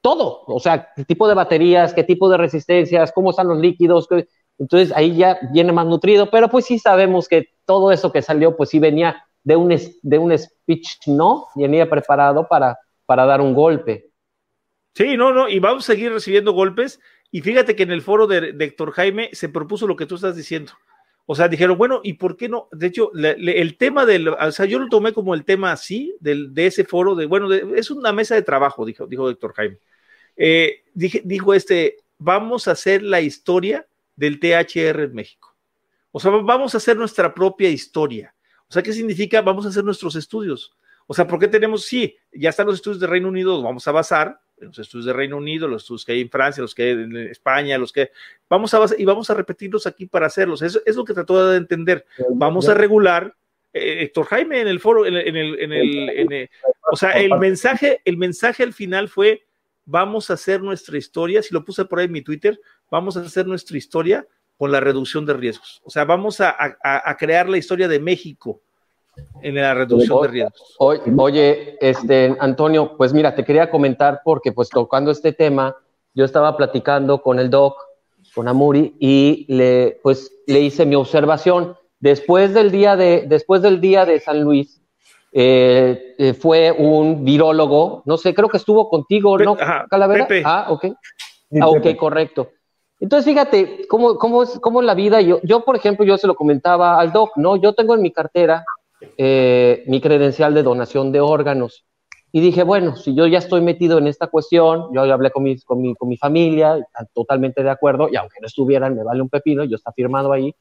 todo, 0.00 0.42
o 0.46 0.60
sea, 0.60 0.90
qué 0.96 1.04
tipo 1.04 1.28
de 1.28 1.34
baterías, 1.34 1.94
qué 1.94 2.02
tipo 2.04 2.28
de 2.28 2.36
resistencias, 2.36 3.12
cómo 3.12 3.30
están 3.30 3.48
los 3.48 3.58
líquidos, 3.58 4.08
entonces 4.58 4.92
ahí 4.94 5.16
ya 5.16 5.38
viene 5.52 5.72
más 5.72 5.86
nutrido, 5.86 6.30
pero 6.30 6.48
pues 6.48 6.66
sí 6.66 6.78
sabemos 6.78 7.28
que 7.28 7.48
todo 7.64 7.92
eso 7.92 8.12
que 8.12 8.20
salió, 8.20 8.56
pues 8.56 8.70
sí 8.70 8.78
venía 8.78 9.24
de 9.44 9.56
un, 9.56 9.76
de 10.02 10.18
un 10.18 10.36
speech 10.36 11.06
no, 11.06 11.46
venía 11.54 11.88
preparado 11.88 12.48
para, 12.48 12.78
para 13.06 13.24
dar 13.26 13.40
un 13.40 13.54
golpe. 13.54 14.10
Sí, 14.94 15.16
no, 15.16 15.32
no, 15.32 15.48
y 15.48 15.58
vamos 15.58 15.84
a 15.84 15.92
seguir 15.92 16.12
recibiendo 16.12 16.52
golpes. 16.52 17.00
Y 17.30 17.40
fíjate 17.42 17.74
que 17.74 17.82
en 17.82 17.90
el 17.90 18.02
foro 18.02 18.26
de, 18.26 18.54
Héctor 18.58 18.92
Jaime 18.92 19.30
se 19.32 19.48
propuso 19.48 19.86
lo 19.86 19.96
que 19.96 20.06
tú 20.06 20.14
estás 20.14 20.36
diciendo. 20.36 20.72
O 21.26 21.34
sea, 21.34 21.48
dijeron, 21.48 21.76
bueno, 21.76 22.00
¿y 22.04 22.14
por 22.14 22.36
qué 22.36 22.48
no? 22.48 22.68
De 22.70 22.86
hecho, 22.86 23.10
el 23.14 23.76
tema 23.76 24.06
del, 24.06 24.28
o 24.28 24.52
sea, 24.52 24.66
yo 24.66 24.78
lo 24.78 24.88
tomé 24.88 25.12
como 25.12 25.34
el 25.34 25.44
tema 25.44 25.72
así, 25.72 26.14
del, 26.20 26.54
de 26.54 26.66
ese 26.66 26.84
foro, 26.84 27.14
de, 27.14 27.26
bueno, 27.26 27.52
es 27.52 27.90
una 27.90 28.12
mesa 28.12 28.34
de 28.34 28.42
trabajo, 28.42 28.84
dijo, 28.84 29.06
dijo 29.06 29.28
Héctor 29.30 29.54
Jaime. 29.54 29.78
Eh, 30.36 30.82
dije, 30.92 31.22
dijo 31.24 31.54
este, 31.54 31.96
vamos 32.18 32.68
a 32.68 32.72
hacer 32.72 33.02
la 33.02 33.20
historia 33.20 33.86
del 34.16 34.38
THR 34.38 35.00
en 35.00 35.14
México. 35.14 35.56
O 36.12 36.20
sea, 36.20 36.30
vamos 36.30 36.74
a 36.74 36.78
hacer 36.78 36.96
nuestra 36.96 37.34
propia 37.34 37.68
historia. 37.68 38.33
O 38.74 38.76
sea, 38.76 38.82
¿qué 38.82 38.92
significa? 38.92 39.40
Vamos 39.40 39.64
a 39.66 39.68
hacer 39.68 39.84
nuestros 39.84 40.16
estudios. 40.16 40.74
O 41.06 41.14
sea, 41.14 41.28
¿por 41.28 41.38
qué 41.38 41.46
tenemos? 41.46 41.84
Sí, 41.84 42.16
ya 42.32 42.50
están 42.50 42.66
los 42.66 42.74
estudios 42.74 42.98
de 42.98 43.06
Reino 43.06 43.28
Unido, 43.28 43.62
vamos 43.62 43.86
a 43.86 43.92
basar 43.92 44.40
en 44.56 44.66
los 44.66 44.78
estudios 44.80 45.06
de 45.06 45.12
Reino 45.12 45.36
Unido, 45.36 45.68
los 45.68 45.82
estudios 45.82 46.04
que 46.04 46.10
hay 46.10 46.22
en 46.22 46.28
Francia, 46.28 46.60
los 46.60 46.74
que 46.74 46.82
hay 46.82 46.90
en 46.90 47.16
España, 47.16 47.78
los 47.78 47.92
que 47.92 48.10
vamos 48.50 48.74
a 48.74 48.80
basar 48.80 49.00
y 49.00 49.04
vamos 49.04 49.30
a 49.30 49.34
repetirlos 49.34 49.86
aquí 49.86 50.06
para 50.06 50.26
hacerlos. 50.26 50.60
Eso 50.60 50.80
es 50.84 50.96
lo 50.96 51.04
que 51.04 51.14
trató 51.14 51.50
de 51.50 51.56
entender. 51.56 52.04
Vamos 52.30 52.68
a 52.68 52.74
regular. 52.74 53.32
Eh, 53.72 54.02
Héctor 54.02 54.26
Jaime 54.26 54.60
en 54.60 54.66
el 54.66 54.80
foro, 54.80 55.06
en 55.06 55.14
el, 55.14 55.60
en 55.60 55.72
el, 55.72 56.50
o 56.90 56.96
sea, 56.96 57.12
el 57.12 57.38
mensaje, 57.38 58.00
el 58.04 58.16
mensaje 58.16 58.64
al 58.64 58.72
final 58.72 59.08
fue 59.08 59.44
vamos 59.84 60.30
a 60.30 60.34
hacer 60.34 60.62
nuestra 60.62 60.98
historia, 60.98 61.42
si 61.42 61.54
lo 61.54 61.64
puse 61.64 61.84
por 61.84 62.00
ahí 62.00 62.06
en 62.06 62.12
mi 62.12 62.22
Twitter, 62.22 62.60
vamos 62.90 63.16
a 63.16 63.20
hacer 63.20 63.46
nuestra 63.46 63.76
historia 63.76 64.26
con 64.56 64.70
la 64.70 64.80
reducción 64.80 65.26
de 65.26 65.34
riesgos. 65.34 65.80
O 65.84 65.90
sea, 65.90 66.04
vamos 66.04 66.40
a, 66.40 66.56
crear 67.18 67.48
la 67.48 67.58
historia 67.58 67.88
de 67.88 67.98
México 67.98 68.62
en 69.42 69.54
la 69.54 69.74
reducción 69.74 70.22
de 70.22 70.28
riesgos. 70.28 70.76
Oye, 70.78 71.76
este, 71.80 72.36
Antonio, 72.40 72.96
pues 72.96 73.12
mira, 73.12 73.34
te 73.34 73.44
quería 73.44 73.70
comentar 73.70 74.22
porque 74.24 74.52
pues 74.52 74.68
tocando 74.70 75.10
este 75.10 75.32
tema, 75.32 75.76
yo 76.14 76.24
estaba 76.24 76.56
platicando 76.56 77.20
con 77.20 77.38
el 77.38 77.50
doc, 77.50 77.76
con 78.34 78.48
Amuri, 78.48 78.96
y 78.98 79.46
le, 79.48 80.00
pues, 80.02 80.32
le 80.46 80.60
hice 80.60 80.86
mi 80.86 80.94
observación. 80.94 81.76
Después 82.00 82.54
del 82.54 82.70
día 82.70 82.96
de, 82.96 83.24
después 83.26 83.62
del 83.62 83.80
día 83.80 84.04
de 84.04 84.20
San 84.20 84.42
Luis, 84.42 84.80
eh, 85.32 86.14
eh, 86.18 86.34
fue 86.34 86.70
un 86.70 87.24
virólogo, 87.24 88.02
no 88.06 88.16
sé, 88.16 88.34
creo 88.34 88.48
que 88.48 88.56
estuvo 88.56 88.88
contigo, 88.88 89.36
¿no? 89.38 89.56
Calavera. 89.90 90.28
Ah, 90.44 90.66
ok. 90.70 90.86
Ah, 91.60 91.68
ok, 91.68 91.96
correcto. 91.96 92.50
Entonces, 93.00 93.26
fíjate 93.26 93.86
cómo, 93.88 94.16
cómo, 94.16 94.44
es, 94.44 94.58
cómo 94.60 94.80
la 94.80 94.94
vida, 94.94 95.20
yo, 95.20 95.40
yo, 95.42 95.64
por 95.64 95.76
ejemplo, 95.76 96.06
yo 96.06 96.16
se 96.16 96.26
lo 96.26 96.34
comentaba 96.34 96.98
al 96.98 97.12
doc, 97.12 97.36
¿no? 97.36 97.56
Yo 97.56 97.74
tengo 97.74 97.94
en 97.94 98.02
mi 98.02 98.12
cartera 98.12 98.64
eh, 99.16 99.84
mi 99.86 100.00
credencial 100.00 100.54
de 100.54 100.62
donación 100.62 101.12
de 101.12 101.20
órganos. 101.20 101.84
Y 102.32 102.40
dije, 102.40 102.64
bueno, 102.64 102.96
si 102.96 103.14
yo 103.14 103.26
ya 103.26 103.38
estoy 103.38 103.60
metido 103.60 103.98
en 103.98 104.08
esta 104.08 104.26
cuestión, 104.26 104.88
yo 104.92 105.02
hablé 105.02 105.30
con 105.30 105.44
mi, 105.44 105.56
con 105.60 105.80
mi, 105.80 105.94
con 105.94 106.08
mi 106.08 106.16
familia, 106.16 106.84
totalmente 107.12 107.62
de 107.62 107.70
acuerdo, 107.70 108.08
y 108.10 108.16
aunque 108.16 108.40
no 108.40 108.48
estuvieran, 108.48 108.96
me 108.96 109.04
vale 109.04 109.22
un 109.22 109.28
pepino, 109.28 109.62
yo 109.62 109.76
está 109.76 109.92
firmado 109.92 110.32
ahí, 110.32 110.52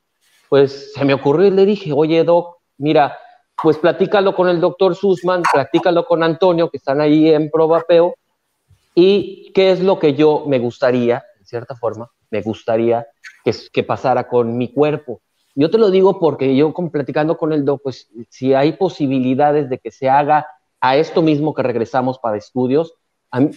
pues 0.50 0.94
se 0.94 1.04
me 1.04 1.16
ocurrió 1.16 1.48
y 1.48 1.52
le 1.52 1.66
dije, 1.66 1.92
oye, 1.92 2.24
doc, 2.24 2.58
mira, 2.78 3.18
pues 3.62 3.78
platícalo 3.80 4.36
con 4.36 4.50
el 4.50 4.62
doctor 4.62 4.96
Sussman, 4.96 5.42
platícalo 5.52 6.06
con 6.06 6.22
Antonio, 6.22 6.70
que 6.70 6.78
están 6.78 7.02
ahí 7.02 7.34
en 7.34 7.50
Probapeo, 7.50 8.16
y 8.94 9.52
qué 9.54 9.72
es 9.72 9.82
lo 9.82 9.98
que 9.98 10.14
yo 10.14 10.44
me 10.46 10.60
gustaría, 10.60 11.24
en 11.40 11.46
cierta 11.46 11.76
forma, 11.76 12.12
me 12.30 12.42
gustaría 12.42 13.08
que 13.72 13.84
pasara 13.84 14.28
con 14.28 14.58
mi 14.58 14.72
cuerpo. 14.72 15.22
Yo 15.56 15.70
te 15.70 15.78
lo 15.78 15.92
digo 15.92 16.20
porque 16.20 16.56
yo 16.56 16.74
platicando 16.92 17.38
con 17.38 17.54
el 17.54 17.66
doc, 17.66 17.82
pues 17.84 18.10
si 18.30 18.54
hay 18.54 18.74
posibilidades 18.74 19.70
de 19.70 19.78
que 19.78 19.92
se 19.92 20.10
haga 20.10 20.48
a 20.82 20.98
esto 20.98 21.22
mismo 21.22 21.54
que 21.54 21.64
regresamos 21.64 22.20
para 22.20 22.38
estudios, 22.38 22.96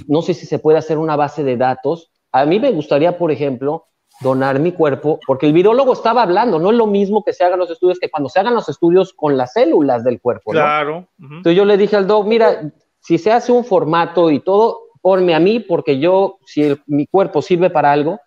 no 0.06 0.22
sé 0.22 0.34
si 0.34 0.46
se 0.46 0.58
puede 0.58 0.78
hacer 0.78 0.98
una 0.98 1.16
base 1.16 1.42
de 1.42 1.56
datos. 1.56 2.10
A 2.32 2.44
mí 2.44 2.60
me 2.60 2.70
gustaría, 2.72 3.18
por 3.18 3.30
ejemplo, 3.30 3.86
donar 4.20 4.58
mi 4.58 4.72
cuerpo, 4.72 5.20
porque 5.26 5.46
el 5.46 5.52
virólogo 5.52 5.92
estaba 5.92 6.22
hablando, 6.22 6.58
no 6.58 6.70
es 6.70 6.76
lo 6.76 6.86
mismo 6.86 7.22
que 7.22 7.32
se 7.32 7.44
hagan 7.44 7.58
los 7.58 7.70
estudios 7.70 7.98
que 7.98 8.10
cuando 8.10 8.28
se 8.28 8.40
hagan 8.40 8.54
los 8.54 8.68
estudios 8.68 9.12
con 9.12 9.36
las 9.36 9.52
células 9.52 10.04
del 10.04 10.20
cuerpo. 10.20 10.52
Claro. 10.52 11.06
Entonces 11.18 11.54
yo 11.54 11.64
le 11.64 11.76
dije 11.76 11.96
al 11.96 12.06
doc, 12.06 12.26
mira, 12.26 12.72
si 13.00 13.18
se 13.18 13.32
hace 13.32 13.52
un 13.52 13.64
formato 13.64 14.30
y 14.30 14.40
todo, 14.40 14.80
ponme 15.02 15.34
a 15.34 15.40
mí, 15.40 15.60
porque 15.60 15.98
yo, 15.98 16.38
si 16.46 16.74
mi 16.86 17.06
cuerpo 17.06 17.42
sirve 17.42 17.70
para 17.70 17.92
algo, 17.92 18.18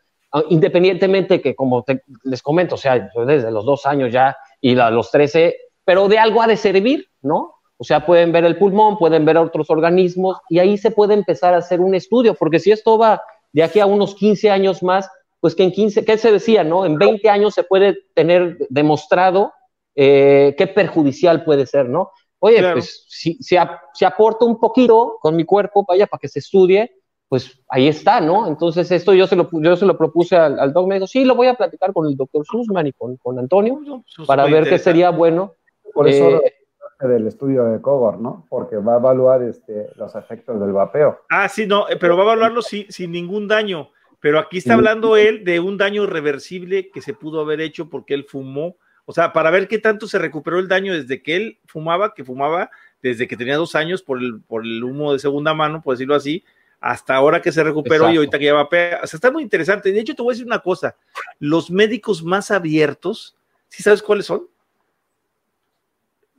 independientemente 0.49 1.41
que, 1.41 1.55
como 1.55 1.83
les 2.23 2.41
comento, 2.41 2.75
o 2.75 2.77
sea, 2.77 3.11
yo 3.13 3.25
desde 3.25 3.51
los 3.51 3.65
dos 3.65 3.85
años 3.85 4.11
ya 4.11 4.37
y 4.61 4.75
los 4.75 5.11
trece, 5.11 5.57
pero 5.83 6.07
de 6.07 6.19
algo 6.19 6.41
ha 6.41 6.47
de 6.47 6.57
servir, 6.57 7.07
¿no? 7.21 7.55
O 7.77 7.83
sea, 7.83 8.05
pueden 8.05 8.31
ver 8.31 8.43
el 8.43 8.57
pulmón, 8.57 8.97
pueden 8.97 9.25
ver 9.25 9.37
otros 9.37 9.69
organismos 9.69 10.37
y 10.49 10.59
ahí 10.59 10.77
se 10.77 10.91
puede 10.91 11.13
empezar 11.13 11.53
a 11.53 11.57
hacer 11.57 11.79
un 11.79 11.95
estudio, 11.95 12.33
porque 12.33 12.59
si 12.59 12.71
esto 12.71 12.97
va 12.97 13.21
de 13.53 13.63
aquí 13.63 13.79
a 13.79 13.85
unos 13.85 14.15
15 14.15 14.51
años 14.51 14.83
más, 14.83 15.09
pues 15.39 15.55
que 15.55 15.63
en 15.63 15.71
15, 15.71 16.03
¿qué 16.05 16.17
se 16.17 16.31
decía, 16.31 16.63
no? 16.63 16.85
En 16.85 16.97
20 16.97 17.29
años 17.29 17.53
se 17.53 17.63
puede 17.63 17.97
tener 18.13 18.57
demostrado 18.69 19.53
eh, 19.95 20.55
qué 20.57 20.67
perjudicial 20.67 21.43
puede 21.43 21.65
ser, 21.65 21.87
¿no? 21.87 22.11
Oye, 22.39 22.61
pues 22.71 23.05
si, 23.07 23.35
si, 23.41 23.57
si, 23.93 24.05
aporto 24.05 24.45
un 24.45 24.59
poquito 24.59 25.17
con 25.19 25.35
mi 25.35 25.43
cuerpo, 25.43 25.83
vaya, 25.85 26.07
para 26.07 26.19
que 26.19 26.29
se 26.29 26.39
estudie, 26.39 26.89
pues 27.29 27.61
ahí 27.69 27.87
está, 27.87 28.19
¿no? 28.19 28.47
Entonces 28.47 28.91
esto 28.91 29.13
yo 29.13 29.27
se 29.27 29.35
lo, 29.35 29.47
yo 29.51 29.75
se 29.75 29.85
lo 29.85 29.95
propuse 29.97 30.35
al, 30.35 30.59
al 30.59 30.73
doc, 30.73 30.87
me 30.87 30.95
dijo, 30.95 31.05
sí, 31.07 31.23
lo 31.23 31.35
voy 31.35 31.47
a 31.47 31.53
platicar 31.53 31.93
con 31.93 32.07
el 32.07 32.17
doctor 32.17 32.43
Sussman 32.43 32.87
y 32.87 32.91
con, 32.91 33.17
con 33.17 33.37
Antonio 33.37 33.79
para 34.25 34.45
ver 34.45 34.67
qué 34.67 34.79
sería 34.79 35.11
bueno. 35.11 35.53
Por 35.93 36.07
eso 36.07 36.43
eh, 36.43 37.07
del 37.07 37.27
estudio 37.27 37.65
de 37.65 37.79
Cogor, 37.81 38.19
¿no? 38.19 38.47
Porque 38.49 38.77
va 38.77 38.95
a 38.95 38.97
evaluar 38.97 39.43
este, 39.43 39.89
los 39.95 40.15
efectos 40.15 40.59
del 40.59 40.73
vapeo. 40.73 41.19
Ah, 41.29 41.47
sí, 41.47 41.67
no, 41.67 41.87
eh, 41.87 41.97
pero 41.97 42.17
va 42.17 42.23
a 42.23 42.25
evaluarlo 42.25 42.63
sin, 42.63 42.91
sin 42.91 43.11
ningún 43.11 43.47
daño. 43.47 43.89
Pero 44.19 44.39
aquí 44.39 44.57
está 44.57 44.73
hablando 44.73 45.15
él 45.15 45.45
de 45.45 45.59
un 45.59 45.77
daño 45.77 46.03
irreversible 46.03 46.89
que 46.91 47.01
se 47.01 47.13
pudo 47.13 47.41
haber 47.41 47.61
hecho 47.61 47.89
porque 47.89 48.15
él 48.15 48.25
fumó. 48.27 48.75
O 49.05 49.13
sea, 49.13 49.31
para 49.31 49.49
ver 49.49 49.67
qué 49.67 49.79
tanto 49.79 50.07
se 50.07 50.19
recuperó 50.19 50.59
el 50.59 50.67
daño 50.67 50.93
desde 50.93 51.23
que 51.23 51.35
él 51.35 51.59
fumaba, 51.67 52.13
que 52.13 52.25
fumaba 52.25 52.69
desde 53.01 53.27
que 53.27 53.37
tenía 53.37 53.55
dos 53.55 53.75
años 53.75 54.01
por 54.01 54.19
el, 54.19 54.41
por 54.41 54.65
el 54.65 54.83
humo 54.83 55.13
de 55.13 55.19
segunda 55.19 55.53
mano, 55.53 55.81
por 55.81 55.93
decirlo 55.93 56.15
así, 56.15 56.43
hasta 56.79 57.15
ahora 57.15 57.41
que 57.41 57.51
se 57.51 57.63
recuperó 57.63 58.11
y 58.11 58.17
ahorita 58.17 58.39
que 58.39 58.45
ya 58.45 58.53
va 58.53 58.61
a 58.61 58.65
O 58.65 58.69
sea, 58.69 59.17
está 59.17 59.31
muy 59.31 59.43
interesante. 59.43 59.91
De 59.91 59.99
hecho, 59.99 60.15
te 60.15 60.21
voy 60.21 60.31
a 60.31 60.33
decir 60.33 60.45
una 60.45 60.59
cosa. 60.59 60.95
Los 61.39 61.69
médicos 61.69 62.23
más 62.23 62.51
abiertos, 62.51 63.37
¿sí 63.67 63.83
sabes 63.83 64.01
cuáles 64.01 64.25
son? 64.25 64.47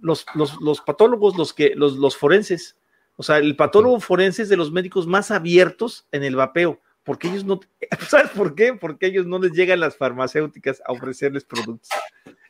Los, 0.01 0.25
los, 0.35 0.81
patólogos, 0.81 1.37
los, 1.37 1.53
que, 1.53 1.75
los, 1.75 1.95
los 1.97 2.17
forenses. 2.17 2.77
O 3.17 3.23
sea, 3.23 3.37
el 3.37 3.55
patólogo 3.55 4.01
forense 4.01 4.43
es 4.43 4.49
de 4.49 4.57
los 4.57 4.73
médicos 4.73 5.07
más 5.07 5.31
abiertos 5.31 6.07
en 6.11 6.25
el 6.25 6.37
vapeo, 6.37 6.81
porque 7.05 7.29
ellos 7.29 7.45
no, 7.45 7.61
¿sabes 8.09 8.31
por 8.31 8.55
qué? 8.55 8.73
Porque 8.73 9.07
ellos 9.09 9.27
no 9.27 9.39
les 9.39 9.53
llegan 9.53 9.81
las 9.81 9.95
farmacéuticas 9.95 10.81
a 10.87 10.93
ofrecerles 10.93 11.45
productos. 11.45 11.91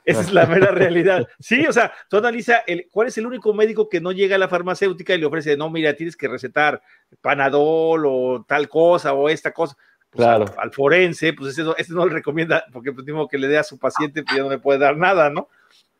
Esa 0.04 0.20
es 0.20 0.32
la 0.32 0.46
mera 0.46 0.70
realidad. 0.70 1.28
Sí, 1.38 1.66
o 1.66 1.72
sea, 1.72 1.92
tú 2.08 2.16
analiza 2.16 2.58
el, 2.66 2.88
cuál 2.90 3.08
es 3.08 3.18
el 3.18 3.26
único 3.26 3.52
médico 3.54 3.88
que 3.88 4.00
no 4.00 4.12
llega 4.12 4.36
a 4.36 4.38
la 4.38 4.48
farmacéutica 4.48 5.14
y 5.14 5.18
le 5.18 5.26
ofrece, 5.26 5.56
no, 5.56 5.70
mira, 5.70 5.94
tienes 5.94 6.16
que 6.16 6.28
recetar 6.28 6.82
panadol 7.20 8.04
o 8.06 8.44
tal 8.46 8.68
cosa 8.68 9.12
o 9.12 9.28
esta 9.28 9.52
cosa. 9.52 9.76
Pues 10.10 10.26
claro. 10.26 10.46
al, 10.58 10.72
forense, 10.72 11.32
pues 11.34 11.52
ese 11.52 11.62
no, 11.62 11.74
no 11.90 12.06
le 12.06 12.14
recomienda, 12.14 12.64
porque 12.72 12.92
pues 12.92 13.06
que 13.30 13.38
le 13.38 13.46
dé 13.46 13.58
a 13.58 13.64
su 13.64 13.78
paciente, 13.78 14.24
pues 14.24 14.36
ya 14.36 14.42
no 14.42 14.50
le 14.50 14.58
puede 14.58 14.80
dar 14.80 14.96
nada, 14.96 15.30
¿no? 15.30 15.48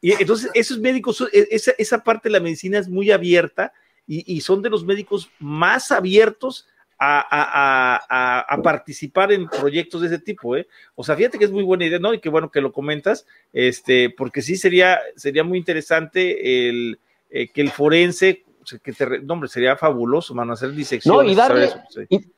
Y 0.01 0.13
entonces 0.13 0.51
esos 0.55 0.79
médicos, 0.79 1.21
e, 1.33 1.47
esa, 1.51 1.73
esa 1.79 2.03
parte 2.03 2.29
de 2.29 2.33
la 2.33 2.41
medicina 2.41 2.79
es 2.79 2.89
muy 2.89 3.13
abierta 3.13 3.73
y, 4.07 4.35
y 4.35 4.41
son 4.41 4.63
de 4.63 4.71
los 4.71 4.85
médicos 4.85 5.31
más 5.39 5.93
abiertos 5.93 6.67
a, 7.01 8.61
participar 8.63 9.33
en 9.33 9.49
proyectos 9.49 10.03
de 10.03 10.09
ese 10.09 10.19
tipo, 10.19 10.57
¿eh? 10.57 10.67
O 10.95 11.03
sea, 11.03 11.17
fíjate 11.17 11.39
que 11.39 11.47
es 11.47 11.51
muy 11.51 11.63
buena 11.63 11.87
idea, 11.87 11.99
¿no? 11.99 12.13
Y 12.13 12.21
qué 12.21 12.29
bueno 12.29 12.51
que 12.51 12.61
lo 12.61 12.73
comentas, 12.73 13.27
este, 13.53 14.11
porque 14.11 14.43
sí 14.43 14.57
sería, 14.57 14.99
sería 15.17 15.43
muy 15.43 15.59
interesante 15.59 16.69
el, 16.69 16.99
eh, 17.31 17.49
que 17.49 17.63
el 17.63 17.71
forense, 17.71 18.45
que 18.83 18.93
te, 18.93 19.21
no, 19.21 19.35
hombre, 19.35 19.49
sería 19.49 19.77
fabuloso, 19.77 20.35
mano, 20.35 20.53
hacer 20.53 20.73
disección. 20.73 21.17
No, 21.17 21.23
y 21.23 21.35
darle, 21.35 21.71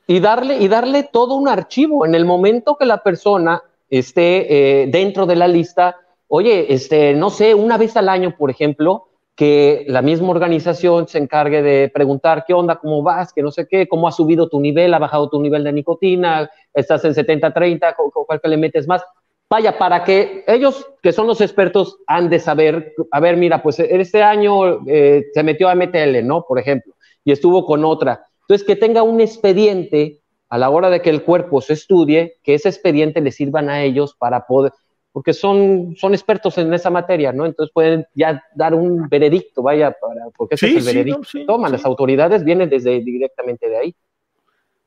y, 0.07 0.21
darle, 0.21 0.59
y 0.59 0.69
darle 0.69 1.03
todo 1.13 1.35
un 1.35 1.49
archivo 1.49 2.07
en 2.07 2.15
el 2.15 2.25
momento 2.25 2.77
que 2.79 2.87
la 2.87 3.03
persona 3.03 3.63
esté 3.91 4.83
eh, 4.83 4.87
dentro 4.87 5.27
de 5.27 5.37
la 5.37 5.49
lista, 5.49 5.97
oye, 6.29 6.73
este, 6.73 7.15
no 7.15 7.31
sé, 7.31 7.55
una 7.55 7.77
vez 7.77 7.97
al 7.97 8.09
año, 8.09 8.37
por 8.39 8.51
ejemplo, 8.51 9.09
que 9.35 9.85
la 9.89 10.03
misma 10.03 10.31
organización 10.31 11.09
se 11.09 11.19
encargue 11.19 11.63
de 11.63 11.91
preguntar 11.93 12.45
qué 12.47 12.53
onda, 12.53 12.77
cómo 12.77 13.03
vas, 13.03 13.33
que 13.33 13.43
no 13.43 13.51
sé 13.51 13.67
qué, 13.67 13.89
cómo 13.89 14.07
ha 14.07 14.13
subido 14.13 14.49
tu 14.49 14.61
nivel, 14.61 14.93
ha 14.93 14.99
bajado 14.99 15.31
tu 15.31 15.41
nivel 15.41 15.65
de 15.65 15.73
nicotina, 15.73 16.51
estás 16.75 17.05
en 17.05 17.15
70-30, 17.15 17.95
cuál 18.27 18.41
que 18.41 18.49
le 18.49 18.57
metes 18.57 18.87
más. 18.87 19.03
Vaya, 19.49 19.79
para 19.79 20.05
que 20.05 20.45
ellos, 20.47 20.87
que 21.03 21.13
son 21.13 21.27
los 21.27 21.41
expertos, 21.41 21.99
han 22.07 22.31
de 22.31 22.39
saber, 22.39 22.95
a 23.11 23.21
ver, 23.21 23.37
mira, 23.37 23.63
pues 23.63 23.79
este 23.79 24.23
año 24.23 24.87
eh, 24.87 25.25
se 25.33 25.43
metió 25.43 25.69
a 25.69 25.75
MTL, 25.75 26.25
¿no? 26.25 26.45
Por 26.47 26.59
ejemplo, 26.59 26.95
y 27.25 27.33
estuvo 27.33 27.67
con 27.67 27.85
otra. 27.85 28.27
Entonces, 28.43 28.67
que 28.67 28.77
tenga 28.77 29.03
un 29.03 29.21
expediente 29.21 30.21
a 30.49 30.59
la 30.59 30.71
hora 30.71 30.91
de 30.91 31.01
que 31.01 31.11
el 31.11 31.23
cuerpo 31.23 31.61
se 31.61 31.75
estudie, 31.75 32.39
que 32.43 32.55
ese 32.55 32.69
expediente 32.69 33.21
le 33.21 33.31
sirvan 33.31 33.71
a 33.71 33.83
ellos 33.83 34.15
para 34.19 34.47
poder, 34.47 34.73
porque 35.13 35.35
son, 35.35 35.95
son 35.97 36.15
expertos 36.15 36.57
en 36.59 36.73
esa 36.73 36.91
materia, 36.91 37.33
¿no? 37.33 37.45
Entonces 37.45 37.73
pueden 37.73 38.07
ya 38.15 38.43
dar 38.55 38.75
un 38.75 39.09
veredicto, 39.09 39.63
vaya, 39.63 39.93
para, 39.93 40.31
porque 40.37 40.55
ese 40.55 40.69
es 40.69 40.77
el 40.77 40.85
veredicto 40.85 41.25
sí, 41.25 41.45
toman, 41.47 41.71
las 41.71 41.85
autoridades 41.85 42.43
vienen 42.43 42.71
desde 42.71 43.01
directamente 43.01 43.69
de 43.69 43.77
ahí. 43.77 43.95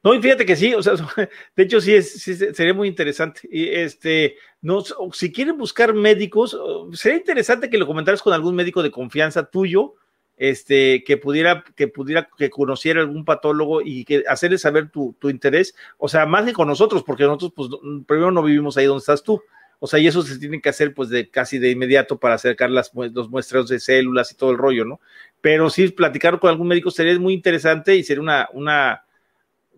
No, 0.03 0.13
y 0.13 0.21
fíjate 0.21 0.45
que 0.45 0.55
sí, 0.55 0.73
o 0.73 0.83
sea, 0.83 0.93
de 1.55 1.63
hecho 1.63 1.79
sí, 1.79 1.93
es, 1.93 2.21
sería 2.21 2.73
muy 2.73 2.87
interesante. 2.87 3.41
Y 3.51 3.69
este, 3.69 4.35
no, 4.61 4.83
si 5.13 5.31
quieren 5.31 5.57
buscar 5.57 5.93
médicos, 5.93 6.57
sería 6.93 7.17
interesante 7.17 7.69
que 7.69 7.77
lo 7.77 7.87
comentaras 7.87 8.21
con 8.21 8.33
algún 8.33 8.55
médico 8.55 8.81
de 8.81 8.91
confianza 8.91 9.49
tuyo, 9.49 9.93
este, 10.37 11.03
que 11.03 11.17
pudiera, 11.17 11.63
que 11.75 11.87
pudiera, 11.87 12.27
que 12.37 12.49
conociera 12.49 13.01
algún 13.01 13.25
patólogo 13.25 13.81
y 13.81 14.05
que 14.05 14.23
hacerle 14.27 14.57
saber 14.57 14.89
tu, 14.89 15.15
tu 15.19 15.29
interés, 15.29 15.75
o 15.97 16.07
sea, 16.07 16.25
más 16.25 16.45
que 16.45 16.53
con 16.53 16.67
nosotros, 16.67 17.03
porque 17.03 17.23
nosotros, 17.23 17.53
pues, 17.55 17.69
primero 18.05 18.31
no 18.31 18.43
vivimos 18.43 18.75
ahí 18.77 18.85
donde 18.85 18.99
estás 18.99 19.23
tú, 19.23 19.41
o 19.79 19.87
sea, 19.87 19.99
y 19.99 20.07
eso 20.07 20.21
se 20.21 20.39
tiene 20.39 20.61
que 20.61 20.69
hacer 20.69 20.93
pues 20.93 21.09
de 21.09 21.29
casi 21.29 21.59
de 21.59 21.71
inmediato 21.71 22.17
para 22.17 22.35
acercar 22.35 22.69
las, 22.71 22.91
los 22.93 23.29
muestreos 23.29 23.67
de 23.69 23.79
células 23.79 24.31
y 24.31 24.35
todo 24.35 24.51
el 24.51 24.57
rollo, 24.57 24.85
¿no? 24.85 24.99
Pero 25.41 25.69
sí, 25.69 25.89
platicar 25.89 26.39
con 26.39 26.49
algún 26.49 26.67
médico 26.67 26.91
sería 26.91 27.17
muy 27.19 27.33
interesante 27.33 27.95
y 27.95 28.03
sería 28.03 28.21
una, 28.21 28.49
una, 28.53 29.05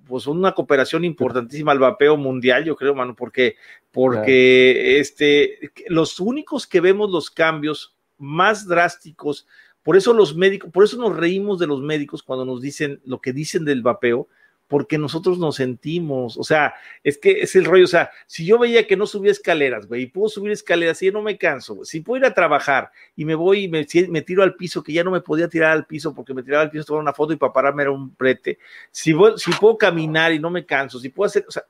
pues 0.08 0.28
una 0.28 0.54
cooperación 0.54 1.04
importantísima 1.04 1.72
al 1.72 1.80
vapeo 1.80 2.18
mundial, 2.18 2.64
yo 2.64 2.76
creo, 2.76 2.96
mano, 2.96 3.16
porque, 3.16 3.56
porque 3.92 5.00
este, 5.00 5.72
los 5.88 6.20
únicos 6.20 6.68
que 6.68 6.82
vemos 6.82 7.12
los 7.12 7.30
cambios 7.30 7.96
más 8.18 8.68
drásticos, 8.68 9.48
por 9.84 9.98
eso 9.98 10.14
los 10.14 10.36
médicos, 10.36 10.72
por 10.72 10.84
eso 10.84 10.98
nos 10.98 11.16
reímos 11.16 11.60
de 11.60 11.68
los 11.68 11.82
médicos 11.82 12.24
cuando 12.24 12.46
nos 12.46 12.62
dicen 12.62 13.02
lo 13.06 13.20
que 13.20 13.34
dicen 13.34 13.66
del 13.66 13.82
vapeo, 13.82 14.28
porque 14.68 14.98
nosotros 14.98 15.40
nos 15.40 15.56
sentimos, 15.56 16.38
o 16.38 16.44
sea, 16.44 16.74
es 17.04 17.18
que 17.18 17.42
es 17.42 17.56
el 17.56 17.66
rollo, 17.66 17.86
o 17.86 17.88
sea, 17.88 18.12
si 18.26 18.46
yo 18.46 18.60
veía 18.60 18.86
que 18.86 18.98
no 18.98 19.08
subía 19.08 19.32
escaleras, 19.32 19.88
güey, 19.88 20.04
y 20.04 20.08
puedo 20.08 20.28
subir 20.30 20.52
escaleras 20.52 21.02
y 21.02 21.12
no 21.12 21.22
me 21.22 21.38
canso, 21.38 21.86
si 21.86 22.02
puedo 22.02 22.20
ir 22.20 22.26
a 22.26 22.34
trabajar 22.34 22.92
y 23.16 23.26
me 23.26 23.36
voy 23.36 23.64
y 23.64 23.68
me, 23.70 23.86
tiro 23.86 24.44
al 24.44 24.56
piso, 24.56 24.84
que 24.84 24.94
ya 24.94 25.04
no 25.04 25.12
me 25.12 25.22
podía 25.22 25.48
tirar 25.48 25.72
al 25.72 25.86
piso 25.86 26.14
porque 26.14 26.34
me 26.34 26.44
tiraba 26.44 26.64
al 26.64 26.70
piso, 26.70 26.84
tomar 26.84 27.02
una 27.02 27.14
foto 27.14 27.34
y 27.34 27.38
para 27.38 27.54
pararme 27.54 27.84
era 27.84 27.92
un 27.92 28.14
prete, 28.16 28.60
si, 28.92 29.14
si 29.38 29.52
puedo 29.54 29.78
caminar 29.78 30.34
y 30.34 30.40
no 30.40 30.50
me 30.50 30.66
canso, 30.66 31.00
si 31.00 31.10
puedo 31.10 31.28
hacer, 31.28 31.46
o 31.48 31.52
sea, 31.52 31.64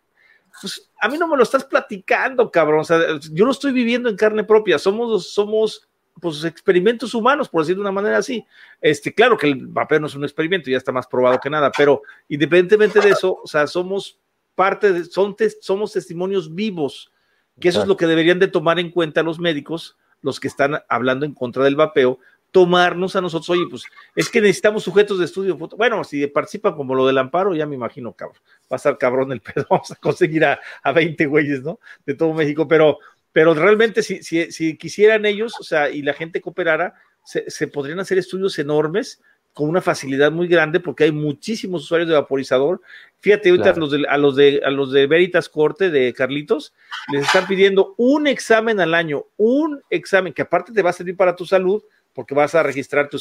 pues 0.60 0.90
a 1.00 1.08
mí 1.08 1.18
no 1.18 1.28
me 1.28 1.38
lo 1.38 1.44
estás 1.44 1.66
platicando, 1.66 2.50
cabrón, 2.50 2.80
o 2.80 2.84
sea, 2.84 3.00
yo 3.32 3.46
lo 3.46 3.52
estoy 3.52 3.72
viviendo 3.72 4.10
en 4.10 4.16
carne 4.16 4.44
propia, 4.44 4.80
somos, 4.80 5.32
somos 5.32 5.88
pues, 6.22 6.44
experimentos 6.44 7.14
humanos, 7.14 7.50
por 7.50 7.62
decirlo 7.62 7.84
de 7.84 7.90
una 7.90 8.02
manera 8.02 8.18
así. 8.18 8.46
Este, 8.82 9.14
claro 9.14 9.38
que 9.38 9.48
el 9.48 9.68
vapeo 9.68 10.00
no 10.00 10.08
es 10.08 10.16
un 10.16 10.24
experimento, 10.24 10.70
ya 10.70 10.78
está 10.78 10.92
más 10.92 11.08
probado 11.08 11.40
que 11.40 11.50
nada, 11.50 11.72
pero 11.76 12.02
independientemente 12.28 13.00
de 13.00 13.10
eso, 13.10 13.40
o 13.44 13.48
sea, 13.48 13.68
somos 13.68 14.20
parte 14.56 14.92
de, 14.92 15.06
son 15.06 15.36
somos 15.62 15.94
testimonios 15.94 16.54
vivos, 16.54 17.12
que 17.60 17.70
eso 17.70 17.82
es 17.82 17.88
lo 17.88 17.98
que 17.98 18.08
deberían 18.08 18.40
de 18.40 18.48
tomar 18.48 18.80
en 18.80 18.92
cuenta 18.92 19.24
los 19.24 19.40
médicos, 19.40 19.98
los 20.22 20.40
que 20.40 20.48
están 20.48 20.82
hablando 20.90 21.26
en 21.26 21.34
contra 21.34 21.64
del 21.64 21.76
vapeo, 21.76 22.20
tomarnos 22.52 23.16
a 23.16 23.22
nosotros, 23.22 23.50
oye, 23.52 23.68
pues 23.70 23.84
es 24.16 24.30
que 24.30 24.42
necesitamos 24.42 24.84
sujetos 24.84 25.20
de 25.20 25.26
estudio. 25.26 25.58
Bueno, 25.58 26.04
si 26.04 26.26
participan 26.28 26.76
como 26.76 26.96
lo 26.96 27.06
del 27.06 27.18
amparo, 27.18 27.54
ya 27.54 27.66
me 27.66 27.76
imagino, 27.76 28.14
cabrón, 28.14 28.42
va 28.64 28.72
a 28.72 28.76
estar 28.78 28.98
cabrón 28.98 29.32
el 29.32 29.42
pedo, 29.42 29.66
vamos 29.70 29.92
a 29.92 29.96
conseguir 29.96 30.46
a, 30.46 30.60
a 30.82 30.92
20 30.92 31.26
güeyes, 31.26 31.62
¿no? 31.62 31.80
De 32.06 32.16
todo 32.16 32.34
México, 32.34 32.68
pero 32.68 33.00
pero 33.38 33.54
realmente 33.54 34.02
si, 34.02 34.24
si, 34.24 34.52
si, 34.52 34.78
quisieran 34.78 35.24
ellos, 35.28 35.54
o 35.60 35.64
sea, 35.64 35.92
y 35.92 36.02
la 36.02 36.14
gente 36.14 36.42
cooperara, 36.42 36.96
se, 37.24 37.48
se, 37.52 37.68
podrían 37.68 38.00
hacer 38.00 38.18
estudios 38.18 38.58
enormes 38.58 39.22
con 39.54 39.70
una 39.70 39.80
facilidad 39.80 40.32
muy 40.32 40.48
grande 40.48 40.80
porque 40.80 41.04
hay 41.04 41.12
muchísimos 41.12 41.84
usuarios 41.84 42.10
de 42.10 42.16
vaporizador. 42.16 42.82
Fíjate, 43.20 43.52
ahorita 43.52 43.70
a, 43.70 43.76
los 43.76 43.92
de, 43.92 44.06
a, 44.10 44.18
los 44.18 44.36
de, 44.36 44.62
a 44.66 44.72
los 44.72 44.92
de 44.92 45.06
Veritas 45.06 45.50
Corte, 45.50 45.92
de 45.92 46.14
Carlitos, 46.14 46.74
les 47.14 47.28
están 47.28 47.46
pidiendo 47.46 47.94
un 47.98 48.26
examen 48.26 48.80
al 48.80 48.96
año, 48.96 49.26
un 49.38 49.84
examen 49.92 50.34
que 50.34 50.42
aparte 50.42 50.74
te 50.74 50.82
va 50.82 50.90
a 50.90 50.94
servir 50.94 51.16
para 51.16 51.36
tu 51.36 51.46
salud, 51.46 51.84
porque 52.18 52.34
vas 52.34 52.56
a 52.56 52.64
registrar 52.64 53.10
tu, 53.10 53.20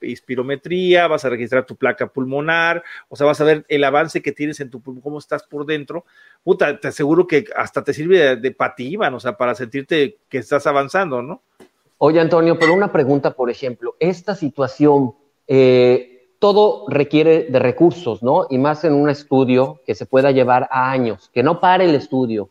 espirometría, 0.00 1.08
vas 1.08 1.24
a 1.24 1.28
registrar 1.28 1.66
tu 1.66 1.74
placa 1.74 2.06
pulmonar, 2.06 2.84
o 3.08 3.16
sea, 3.16 3.26
vas 3.26 3.40
a 3.40 3.44
ver 3.44 3.66
el 3.68 3.82
avance 3.82 4.22
que 4.22 4.30
tienes 4.30 4.60
en 4.60 4.70
tu 4.70 4.80
pulmón, 4.80 5.02
cómo 5.02 5.18
estás 5.18 5.42
por 5.42 5.66
dentro. 5.66 6.04
Puta, 6.44 6.78
te 6.78 6.86
aseguro 6.86 7.26
que 7.26 7.46
hasta 7.56 7.82
te 7.82 7.92
sirve 7.92 8.36
de, 8.36 8.36
de 8.36 8.56
o 9.12 9.18
sea, 9.18 9.36
para 9.36 9.56
sentirte 9.56 10.18
que 10.28 10.38
estás 10.38 10.68
avanzando, 10.68 11.20
¿no? 11.20 11.42
Oye, 11.98 12.20
Antonio, 12.20 12.56
pero 12.60 12.74
una 12.74 12.92
pregunta, 12.92 13.32
por 13.32 13.50
ejemplo, 13.50 13.96
esta 13.98 14.36
situación, 14.36 15.14
eh, 15.48 16.28
todo 16.38 16.84
requiere 16.86 17.48
de 17.50 17.58
recursos, 17.58 18.22
¿no? 18.22 18.46
Y 18.48 18.58
más 18.58 18.84
en 18.84 18.92
un 18.92 19.10
estudio 19.10 19.80
que 19.84 19.96
se 19.96 20.06
pueda 20.06 20.30
llevar 20.30 20.68
a 20.70 20.92
años, 20.92 21.28
que 21.34 21.42
no 21.42 21.58
pare 21.58 21.86
el 21.86 21.96
estudio. 21.96 22.50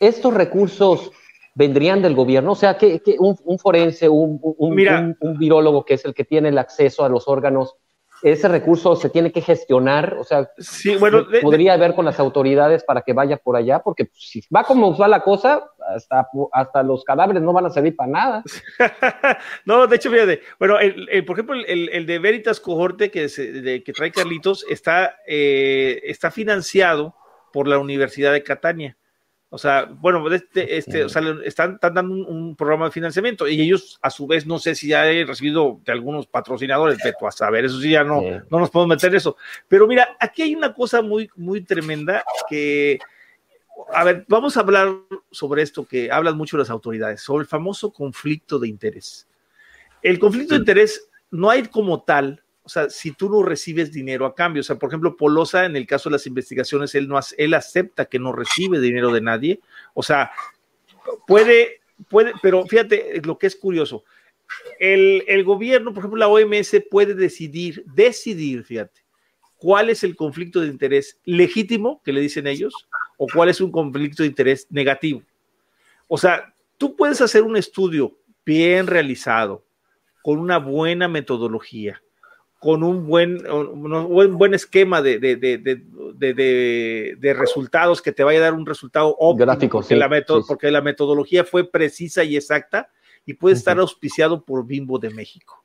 Estos 0.00 0.32
recursos 0.32 1.12
vendrían 1.54 2.02
del 2.02 2.14
gobierno? 2.14 2.52
O 2.52 2.56
sea, 2.56 2.76
que, 2.76 3.00
un, 3.18 3.58
forense, 3.58 4.08
un, 4.08 4.40
un, 4.42 5.16
un, 5.20 5.38
virólogo 5.38 5.84
que 5.84 5.94
es 5.94 6.04
el 6.04 6.14
que 6.14 6.24
tiene 6.24 6.48
el 6.48 6.58
acceso 6.58 7.04
a 7.04 7.08
los 7.08 7.28
órganos, 7.28 7.76
ese 8.22 8.48
recurso 8.48 8.96
se 8.96 9.10
tiene 9.10 9.32
que 9.32 9.42
gestionar, 9.42 10.14
o 10.18 10.24
sea, 10.24 10.48
sí, 10.56 10.96
bueno, 10.96 11.26
podría 11.42 11.76
ver 11.76 11.94
con 11.94 12.06
las 12.06 12.18
autoridades 12.18 12.82
para 12.82 13.02
que 13.02 13.12
vaya 13.12 13.36
por 13.36 13.54
allá, 13.54 13.80
porque 13.80 14.08
si 14.14 14.42
va 14.54 14.64
como 14.64 14.96
va 14.96 15.08
la 15.08 15.20
cosa, 15.20 15.62
hasta, 15.94 16.26
hasta 16.52 16.82
los 16.82 17.04
cadáveres 17.04 17.42
no 17.42 17.52
van 17.52 17.66
a 17.66 17.70
servir 17.70 17.94
para 17.94 18.10
nada. 18.10 18.44
no, 19.66 19.86
de 19.86 19.96
hecho, 19.96 20.10
fíjate, 20.10 20.40
bueno, 20.58 20.76
por 21.26 21.36
ejemplo, 21.36 21.56
el, 21.66 22.06
de 22.06 22.18
Veritas 22.18 22.60
Cohorte 22.60 23.10
que, 23.10 23.28
que 23.84 23.92
trae 23.92 24.10
Carlitos 24.10 24.64
está, 24.70 25.16
eh, 25.26 26.00
está 26.04 26.30
financiado 26.30 27.14
por 27.52 27.68
la 27.68 27.78
Universidad 27.78 28.32
de 28.32 28.42
Catania. 28.42 28.96
O 29.54 29.58
sea, 29.58 29.84
bueno, 29.84 30.28
este, 30.32 30.76
este, 30.76 31.04
o 31.04 31.08
sea, 31.08 31.22
están, 31.44 31.78
dando 31.80 32.12
un, 32.12 32.56
programa 32.56 32.86
de 32.86 32.90
financiamiento 32.90 33.46
y 33.46 33.60
ellos, 33.60 34.00
a 34.02 34.10
su 34.10 34.26
vez, 34.26 34.46
no 34.46 34.58
sé 34.58 34.74
si 34.74 34.88
ya 34.88 35.08
he 35.08 35.24
recibido 35.24 35.80
de 35.84 35.92
algunos 35.92 36.26
patrocinadores, 36.26 36.98
pero 37.00 37.28
a 37.28 37.30
saber, 37.30 37.64
eso 37.64 37.80
sí, 37.80 37.90
ya 37.90 38.02
no, 38.02 38.20
no 38.50 38.58
nos 38.58 38.68
podemos 38.68 38.96
meter 38.96 39.10
en 39.10 39.16
eso. 39.18 39.36
Pero 39.68 39.86
mira, 39.86 40.16
aquí 40.18 40.42
hay 40.42 40.56
una 40.56 40.74
cosa 40.74 41.02
muy, 41.02 41.30
muy 41.36 41.60
tremenda 41.60 42.24
que, 42.50 42.98
a 43.92 44.02
ver, 44.02 44.24
vamos 44.26 44.56
a 44.56 44.60
hablar 44.60 44.92
sobre 45.30 45.62
esto 45.62 45.86
que 45.86 46.10
hablan 46.10 46.36
mucho 46.36 46.58
las 46.58 46.68
autoridades, 46.68 47.20
sobre 47.20 47.42
el 47.42 47.48
famoso 47.48 47.92
conflicto 47.92 48.58
de 48.58 48.66
interés. 48.66 49.28
El 50.02 50.18
conflicto 50.18 50.54
de 50.54 50.60
interés 50.62 51.08
no 51.30 51.48
hay 51.48 51.62
como 51.68 52.02
tal 52.02 52.42
o 52.64 52.68
sea, 52.68 52.88
si 52.88 53.12
tú 53.12 53.28
no 53.28 53.42
recibes 53.42 53.92
dinero 53.92 54.24
a 54.24 54.34
cambio, 54.34 54.60
o 54.60 54.64
sea, 54.64 54.76
por 54.76 54.88
ejemplo, 54.88 55.16
Polosa, 55.16 55.66
en 55.66 55.76
el 55.76 55.86
caso 55.86 56.08
de 56.08 56.14
las 56.14 56.26
investigaciones, 56.26 56.94
él, 56.94 57.06
no, 57.06 57.20
él 57.36 57.54
acepta 57.54 58.06
que 58.06 58.18
no 58.18 58.32
recibe 58.32 58.80
dinero 58.80 59.12
de 59.12 59.20
nadie, 59.20 59.60
o 59.92 60.02
sea, 60.02 60.30
puede, 61.26 61.82
puede, 62.08 62.32
pero 62.42 62.64
fíjate 62.64 63.20
lo 63.22 63.38
que 63.38 63.48
es 63.48 63.56
curioso, 63.56 64.04
el, 64.80 65.24
el 65.28 65.44
gobierno, 65.44 65.92
por 65.92 66.00
ejemplo, 66.00 66.18
la 66.18 66.28
OMS 66.28 66.82
puede 66.90 67.14
decidir, 67.14 67.84
decidir, 67.94 68.64
fíjate, 68.64 69.02
cuál 69.58 69.90
es 69.90 70.02
el 70.02 70.16
conflicto 70.16 70.60
de 70.60 70.68
interés 70.68 71.18
legítimo, 71.24 72.00
que 72.02 72.12
le 72.12 72.20
dicen 72.20 72.46
ellos, 72.46 72.88
o 73.18 73.26
cuál 73.32 73.50
es 73.50 73.60
un 73.60 73.70
conflicto 73.70 74.22
de 74.22 74.28
interés 74.28 74.66
negativo. 74.70 75.22
O 76.08 76.16
sea, 76.16 76.54
tú 76.78 76.96
puedes 76.96 77.20
hacer 77.20 77.42
un 77.42 77.56
estudio 77.56 78.16
bien 78.44 78.86
realizado, 78.86 79.64
con 80.22 80.38
una 80.38 80.58
buena 80.58 81.08
metodología, 81.08 82.02
con 82.64 82.82
un 82.82 83.06
buen, 83.06 83.46
un 83.46 84.38
buen 84.38 84.54
esquema 84.54 85.02
de, 85.02 85.18
de, 85.18 85.36
de, 85.36 87.14
de, 87.20 87.34
resultados 87.34 88.00
que 88.00 88.10
te 88.10 88.24
vaya 88.24 88.38
a 88.38 88.44
dar 88.44 88.54
un 88.54 88.64
resultado 88.64 89.14
óptimo, 89.18 89.44
Gráfico, 89.44 89.80
porque, 89.80 89.96
la 89.96 90.24
porque 90.48 90.70
la 90.70 90.80
metodología 90.80 91.44
fue 91.44 91.70
precisa 91.70 92.24
y 92.24 92.38
exacta 92.38 92.88
y 93.26 93.34
puede 93.34 93.54
estar 93.54 93.78
auspiciado 93.78 94.46
por 94.46 94.66
Bimbo 94.66 94.98
de 94.98 95.10
México. 95.10 95.62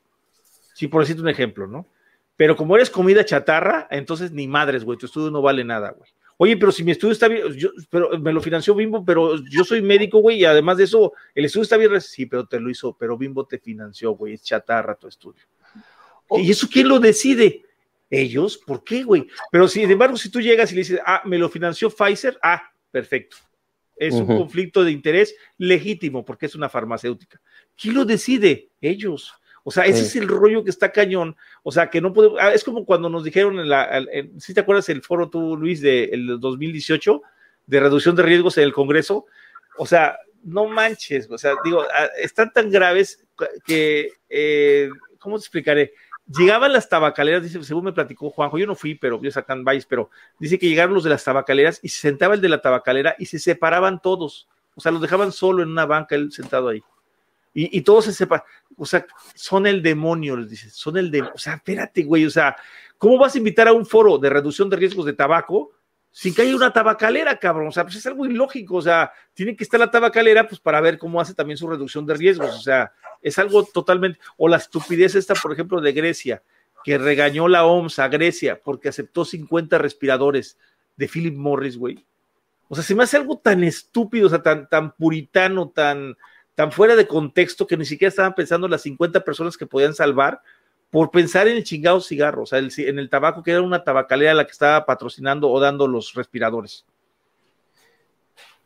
Sí, 0.74 0.90
por 0.90 1.00
decirte 1.00 1.22
un 1.22 1.30
ejemplo, 1.30 1.68
¿no? 1.68 1.88
Pero 2.36 2.58
como 2.58 2.76
eres 2.76 2.90
comida 2.90 3.24
chatarra, 3.24 3.88
entonces 3.92 4.34
ni 4.34 4.50
madres, 4.50 4.84
güey, 4.84 4.98
tu 4.98 5.06
estudio 5.06 5.32
no 5.32 5.42
vale 5.42 5.64
nada, 5.64 5.92
güey. 5.92 6.12
Oye, 6.36 6.58
pero 6.58 6.74
si 6.74 6.84
mi 6.84 6.92
estudio 6.92 7.14
está 7.14 7.30
bien, 7.30 7.54
yo, 7.54 7.70
pero 7.90 8.20
me 8.20 8.34
lo 8.34 8.42
financió 8.42 8.76
Bimbo, 8.76 9.06
pero 9.06 9.38
yo 9.50 9.64
soy 9.64 9.82
médico, 9.82 10.20
güey, 10.20 10.40
y 10.40 10.46
además 10.46 10.76
de 10.76 10.84
eso, 10.84 11.14
el 11.34 11.46
estudio 11.46 11.64
está 11.64 11.78
bien, 11.78 12.02
sí, 12.02 12.26
pero 12.26 12.46
te 12.46 12.60
lo 12.60 12.70
hizo, 12.70 12.94
pero 13.00 13.18
Bimbo 13.18 13.46
te 13.46 13.58
financió, 13.58 14.12
güey, 14.12 14.34
es 14.34 14.44
chatarra 14.44 14.96
tu 14.96 15.08
estudio. 15.08 15.46
¿Y 16.32 16.52
eso 16.52 16.68
quién 16.72 16.88
lo 16.88 17.00
decide? 17.00 17.64
Ellos, 18.10 18.58
¿por 18.58 18.84
qué, 18.84 19.04
güey? 19.04 19.28
Pero 19.52 19.68
sin 19.68 19.90
embargo, 19.90 20.18
si 20.18 20.30
tú 20.30 20.42
llegas 20.42 20.72
y 20.72 20.76
le 20.76 20.82
dices, 20.82 21.00
ah, 21.06 21.22
me 21.26 21.38
lo 21.38 21.48
financió 21.50 21.90
Pfizer, 21.90 22.38
ah, 22.42 22.72
perfecto. 22.92 23.38
Es 23.96 24.14
un 24.14 24.26
conflicto 24.26 24.84
de 24.84 24.92
interés 24.92 25.36
legítimo 25.58 26.24
porque 26.24 26.46
es 26.46 26.56
una 26.56 26.70
farmacéutica. 26.70 27.42
¿Quién 27.80 27.96
lo 27.96 28.06
decide? 28.06 28.70
Ellos. 28.80 29.34
O 29.64 29.72
sea, 29.72 29.86
ese 29.86 30.04
es 30.04 30.16
el 30.16 30.28
rollo 30.28 30.64
que 30.64 30.70
está 30.70 30.90
cañón. 30.90 31.36
O 31.64 31.72
sea, 31.72 31.90
que 31.90 32.00
no 32.00 32.14
puede. 32.14 32.32
Ah, 32.40 32.54
es 32.54 32.64
como 32.64 32.86
cuando 32.86 33.10
nos 33.10 33.26
dijeron 33.26 33.60
en 33.60 33.68
la. 33.68 34.02
si 34.38 34.54
te 34.54 34.62
acuerdas 34.62 34.88
el 34.88 35.02
foro 35.02 35.30
tú, 35.30 35.58
Luis, 35.58 35.82
del 35.82 36.40
2018 36.40 37.22
de 37.68 37.80
reducción 37.80 38.16
de 38.16 38.24
riesgos 38.24 38.58
en 38.58 38.64
el 38.64 38.74
Congreso? 38.74 39.26
O 39.78 39.86
sea, 39.86 40.18
no 40.44 40.66
manches. 40.66 41.30
O 41.30 41.38
sea, 41.38 41.56
digo, 41.66 41.84
ah, 41.94 42.08
están 42.18 42.54
tan 42.54 42.72
graves 42.72 43.28
que. 43.66 44.14
Eh, 44.30 44.90
¿Cómo 45.20 45.38
te 45.38 45.42
explicaré? 45.42 45.94
Llegaban 46.38 46.74
las 46.74 46.90
tabacaleras, 46.90 47.44
dice, 47.44 47.64
según 47.64 47.86
me 47.86 47.94
platicó 47.94 48.30
Juanjo, 48.30 48.58
yo 48.58 48.68
no 48.68 48.76
fui, 48.76 48.96
pero 48.96 49.22
yo 49.22 49.32
sacan 49.32 49.64
Valles, 49.64 49.86
pero 49.86 50.10
dice 50.40 50.60
que 50.60 50.68
llegaron 50.68 50.94
los 50.94 51.04
de 51.04 51.10
las 51.10 51.24
tabacaleras 51.24 51.80
y 51.82 51.90
se 51.90 52.02
sentaba 52.02 52.36
el 52.36 52.42
de 52.42 52.50
la 52.50 52.62
tabacalera 52.62 53.16
y 53.18 53.26
se 53.26 53.40
separaban 53.40 54.02
todos. 54.02 54.48
O 54.76 54.82
sea, 54.82 54.92
los 54.92 55.02
dejaban 55.02 55.32
solo 55.32 55.64
en 55.64 55.70
una 55.70 55.86
banca, 55.86 56.16
él 56.16 56.32
sentado 56.32 56.70
ahí. 56.70 56.82
Y, 57.54 57.78
y 57.78 57.82
todos 57.82 58.06
se 58.06 58.14
separan. 58.14 58.46
O 58.78 58.86
sea, 58.86 59.06
son 59.34 59.66
el 59.68 59.82
demonio, 59.82 60.38
les 60.38 60.50
dice, 60.50 60.70
son 60.70 60.98
el 60.98 61.10
demonio. 61.10 61.34
O 61.36 61.40
sea, 61.40 61.56
espérate, 61.56 62.04
güey, 62.04 62.26
o 62.26 62.30
sea, 62.30 62.56
¿cómo 62.98 63.18
vas 63.18 63.36
a 63.36 63.38
invitar 63.40 63.68
a 63.68 63.74
un 63.74 63.86
foro 63.86 64.18
de 64.18 64.30
reducción 64.30 64.70
de 64.70 64.78
riesgos 64.78 65.06
de 65.06 65.14
tabaco 65.14 65.72
sin 66.20 66.36
que 66.36 66.42
haya 66.42 66.54
una 66.54 66.74
tabacalera, 66.74 67.40
cabrón. 67.40 67.70
O 67.70 67.72
sea, 67.72 67.86
pues 67.86 67.96
es 67.96 68.06
algo 68.06 68.26
ilógico. 68.26 68.76
O 68.76 68.82
sea, 68.82 69.14
tiene 69.34 69.56
que 69.56 69.64
estar 69.64 69.80
la 69.80 69.90
tabacalera, 69.90 70.46
pues 70.46 70.60
para 70.60 70.82
ver 70.82 70.98
cómo 70.98 71.22
hace 71.22 71.34
también 71.34 71.56
su 71.56 71.66
reducción 71.66 72.06
de 72.06 72.14
riesgos. 72.14 72.58
O 72.58 72.60
sea, 72.60 72.92
es 73.22 73.40
algo 73.40 73.64
totalmente. 73.64 74.20
O 74.36 74.50
la 74.50 74.58
estupidez 74.58 75.16
esta, 75.16 75.34
por 75.34 75.54
ejemplo, 75.54 75.80
de 75.80 75.94
Grecia, 75.94 76.44
que 76.84 76.98
regañó 76.98 77.48
la 77.48 77.64
OMS 77.64 78.00
a 78.00 78.10
Grecia 78.10 78.60
porque 78.62 78.90
aceptó 78.90 79.24
50 79.24 79.78
respiradores 79.78 80.58
de 80.98 81.08
Philip 81.08 81.38
Morris, 81.38 81.78
güey. 81.78 82.06
O 82.68 82.76
sea, 82.76 82.84
se 82.84 82.96
me 82.96 83.04
hace 83.04 83.16
algo 83.16 83.38
tan 83.38 83.64
estúpido, 83.64 84.28
o 84.28 84.30
sea, 84.30 84.44
tan, 84.44 84.68
tan 84.68 84.92
puritano, 84.98 85.70
tan, 85.70 86.18
tan 86.54 86.74
fuera 86.74 86.98
de 86.98 87.08
contexto 87.08 87.66
que 87.66 87.78
ni 87.78 87.86
siquiera 87.86 88.10
estaban 88.10 88.36
pensando 88.36 88.68
las 88.68 88.82
50 88.82 89.24
personas 89.24 89.56
que 89.56 89.68
podían 89.68 89.94
salvar 89.94 90.42
por 90.92 91.12
pensar 91.12 91.48
en 91.48 91.58
el 91.58 91.64
chingado 91.64 92.02
cigarro, 92.02 92.44
o 92.44 92.46
sea, 92.46 92.60
en 92.60 93.00
el 93.00 93.10
tabaco, 93.10 93.44
que 93.44 93.52
era 93.52 93.62
una 93.62 93.84
tabacalera 93.84 94.34
la 94.34 94.46
que 94.46 94.52
estaba 94.52 94.86
patrocinando 94.86 95.50
o 95.50 95.60
dando 95.60 95.88
los 95.88 96.14
respiradores. 96.14 96.86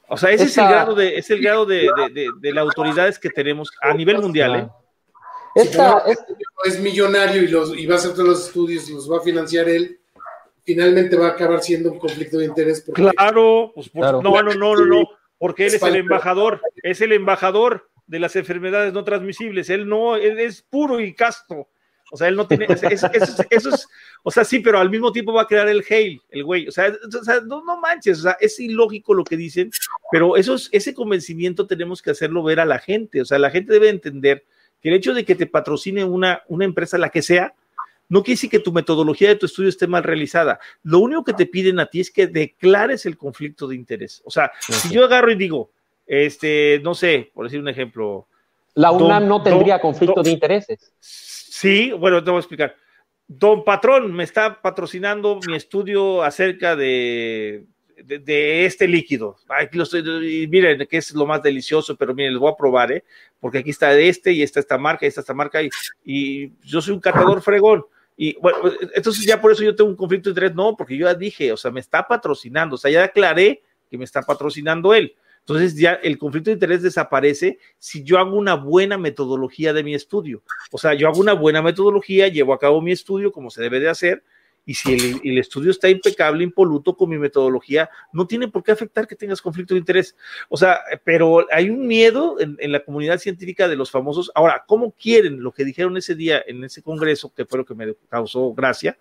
O 0.08 0.18
sea, 0.18 0.32
ese 0.32 0.45
es 0.45 0.58
el 0.58 0.68
grado 0.68 0.95
de, 0.95 1.18
es 1.18 1.30
el 1.32 1.41
grado 1.41 1.66
de, 1.66 1.90
de, 2.40 2.54
las 2.54 2.64
autoridades 2.64 3.18
que 3.18 3.30
tenemos 3.30 3.72
a 3.82 3.94
nivel 3.94 4.20
mundial, 4.20 4.56
¿eh? 4.56 4.70
es 6.66 6.80
millonario 6.80 7.43
y, 7.43 7.48
los, 7.48 7.77
y 7.77 7.85
va 7.85 7.95
a 7.95 7.98
hacer 7.98 8.14
todos 8.14 8.27
los 8.27 8.48
estudios 8.48 8.90
y 8.90 8.93
los 8.93 9.11
va 9.11 9.18
a 9.18 9.22
financiar 9.22 9.69
él, 9.69 10.00
finalmente 10.64 11.16
va 11.16 11.27
a 11.27 11.32
acabar 11.32 11.61
siendo 11.61 11.92
un 11.92 12.00
conflicto 12.00 12.38
de 12.38 12.45
interés. 12.45 12.84
Claro, 12.93 13.72
pues, 13.76 13.93
no, 13.93 14.22
no, 14.22 14.42
no, 14.42 14.53
no, 14.53 14.76
no, 14.76 15.10
porque 15.38 15.68
él 15.68 15.76
es 15.76 15.84
el 15.84 15.95
embajador, 15.95 16.61
es 16.82 17.02
el 17.02 17.11
embajador 17.11 17.90
de 18.08 18.19
las 18.19 18.35
enfermedades 18.35 18.93
no 18.93 19.03
transmisibles, 19.03 19.69
él 19.69 19.88
no, 19.88 20.16
él 20.16 20.40
es 20.40 20.61
puro 20.61 21.00
y 21.00 21.14
casto, 21.14 21.68
o 22.14 22.17
sea, 22.17 22.27
él 22.27 22.35
no 22.35 22.45
tiene, 22.45 22.67
eso, 22.69 23.09
es, 23.11 23.88
o 24.22 24.30
sea, 24.30 24.43
sí, 24.43 24.59
pero 24.59 24.77
al 24.77 24.92
mismo 24.92 25.11
tiempo 25.11 25.33
va 25.33 25.42
a 25.42 25.48
crear 25.48 25.67
el 25.67 25.83
hail, 25.90 26.22
el 26.30 26.43
güey. 26.43 26.67
O 26.67 26.72
sea, 26.72 26.93
no, 27.48 27.64
manches, 27.82 28.19
o 28.19 28.22
sea, 28.22 28.38
es 28.40 28.59
ilógico 28.59 29.16
lo 29.16 29.24
que 29.24 29.35
dicen, 29.35 29.72
pero 30.11 30.38
eso 30.38 30.56
ese 30.72 30.93
convencimiento 30.93 31.66
tenemos 31.66 32.03
que 32.03 32.11
hacerlo 32.11 32.43
ver 32.43 32.59
a 32.59 32.66
la 32.66 32.77
gente. 32.77 33.19
O 33.19 33.25
sea, 33.25 33.40
la 33.40 33.50
gente 33.50 33.74
debe 33.74 33.90
entender 33.90 34.45
que 34.80 34.90
el 34.90 34.95
hecho 34.95 35.16
de 35.16 35.25
que 35.25 35.33
te 35.33 35.48
patrocine 35.48 36.06
una, 36.06 36.43
una 36.50 36.66
empresa, 36.66 37.00
la 37.00 37.09
que 37.09 37.24
sea, 37.24 37.56
no 38.09 38.22
quiere 38.22 38.35
decir 38.35 38.51
que 38.51 38.59
tu 38.59 38.72
metodología 38.72 39.30
de 39.30 39.35
tu 39.35 39.48
estudio 39.48 39.69
esté 39.69 39.88
mal 39.88 40.03
realizada. 40.03 40.59
Lo 40.83 41.00
único 41.00 41.24
que 41.24 41.33
te 41.33 41.48
piden 41.48 41.80
a 41.80 41.88
ti 41.88 42.00
es 42.00 42.11
que 42.11 42.27
declares 42.27 43.08
el 43.08 43.17
conflicto 43.17 43.67
de 43.67 43.75
interés. 43.75 44.22
O 44.24 44.30
sea, 44.30 44.51
si 44.59 44.93
yo 44.93 45.03
agarro 45.03 45.32
y 45.32 45.35
digo, 45.35 45.72
este, 46.06 46.80
no 46.83 46.93
sé, 46.93 47.32
por 47.33 47.45
decir 47.45 47.59
un 47.59 47.69
ejemplo. 47.69 48.27
La 48.75 48.92
UNAM 48.92 49.27
no 49.27 49.42
tendría 49.42 49.82
conflicto 49.82 50.22
de 50.22 50.30
intereses. 50.30 50.93
Sí, 51.64 51.93
bueno, 51.93 52.22
te 52.22 52.30
voy 52.30 52.40
a 52.40 52.42
explicar. 52.42 52.75
Don 53.25 53.64
Patrón 53.64 54.11
me 54.11 54.25
está 54.25 54.61
patrocinando 54.61 55.40
mi 55.48 55.56
estudio 55.56 56.22
acerca 56.22 56.75
de, 56.75 57.66
este 57.95 58.85
líquido. 58.85 59.38
Aquí 59.48 59.77
lo 59.77 59.83
estoy, 59.83 60.45
miren 60.51 60.85
que 60.85 60.98
es 60.98 61.14
lo 61.14 61.25
más 61.25 61.42
delicioso, 61.42 61.95
pero 61.95 62.14
miren, 62.14 62.33
les 62.33 62.40
voy 62.42 62.51
a 62.51 62.58
probar, 62.58 62.92
¿eh? 62.92 63.06
Porque 63.40 63.59
aquí 63.59 63.69
está 63.69 63.98
este 63.98 64.33
y 64.33 64.42
está 64.42 64.59
esta 64.59 64.77
marca 64.77 65.06
y 65.06 65.08
está 65.08 65.22
esta 65.22 65.33
marca 65.33 65.64
y, 65.64 65.69
y 66.03 66.51
yo 66.64 66.82
soy 66.82 66.95
un 66.95 67.00
catador 67.00 67.42
fregón. 67.42 67.85
Y 68.17 68.38
bueno, 68.42 68.58
entonces 68.93 69.25
ya 69.25 69.40
por 69.40 69.53
eso 69.53 69.64
yo 69.64 69.74
tengo 69.74 69.90
un 69.90 69.95
conflicto 69.95 70.30
de 70.30 70.32
interés. 70.32 70.53
No, 70.53 70.75
porque 70.75 70.98
yo 70.98 71.08
ya 71.08 71.16
dije, 71.16 71.53
o 71.53 71.56
sea, 71.56 71.72
me 71.72 71.80
está 71.80 72.06
patrocinando, 72.06 72.75
o 72.75 72.77
sea, 72.77 72.92
ya 72.92 73.06
aclaré 73.06 73.64
que 73.90 73.98
me 73.98 74.03
está 74.03 74.22
patrocinando 74.22 74.93
él. 74.93 75.16
Entonces 75.45 75.75
ya 75.75 75.93
el 75.95 76.17
conflicto 76.17 76.49
de 76.49 76.53
interés 76.53 76.81
desaparece 76.81 77.59
si 77.77 78.03
yo 78.03 78.17
hago 78.17 78.38
una 78.38 78.55
buena 78.55 78.97
metodología 78.97 79.73
de 79.73 79.83
mi 79.83 79.93
estudio. 79.93 80.41
O 80.72 80.77
sea, 80.77 80.93
yo 80.93 81.09
hago 81.09 81.19
una 81.19 81.33
buena 81.33 81.61
metodología, 81.61 82.30
llevo 82.30 82.53
a 82.53 82.59
cabo 82.59 82.81
mi 82.81 82.93
estudio 82.93 83.31
como 83.31 83.49
se 83.49 83.61
debe 83.61 83.81
de 83.81 83.89
hacer, 83.89 84.23
y 84.65 84.75
si 84.75 84.93
el, 84.93 85.38
estudio 85.38 85.72
está 85.72 85.89
impecable, 85.89 86.41
impoluto 86.41 86.95
con 86.95 87.09
mi 87.09 87.17
metodología, 87.17 87.89
no 88.13 88.25
tiene 88.25 88.47
por 88.47 88.63
qué 88.63 88.72
afectar 88.72 89.05
que 89.05 89.15
tengas 89.17 89.41
conflicto 89.41 89.73
de 89.73 89.81
interés. 89.81 90.15
O 90.47 90.55
sea, 90.55 90.80
pero 91.03 91.45
hay 91.51 91.69
un 91.69 91.85
miedo 91.85 92.39
en, 92.39 92.55
en, 92.59 92.72
la 92.72 92.81
comunidad 92.81 93.17
científica 93.17 93.67
de 93.67 93.75
los 93.75 93.91
famosos. 93.91 94.31
Ahora, 94.33 94.63
¿cómo 94.65 94.91
quieren 94.91 95.43
lo 95.43 95.51
que 95.51 95.65
dijeron 95.65 95.97
ese 95.97 96.15
día 96.15 96.41
en 96.47 96.63
ese 96.63 96.81
congreso, 96.81 97.33
que 97.33 97.45
fue 97.45 97.59
lo 97.59 97.65
que 97.65 97.75
me 97.75 97.93
causó 98.07 98.53
gracia? 98.53 98.97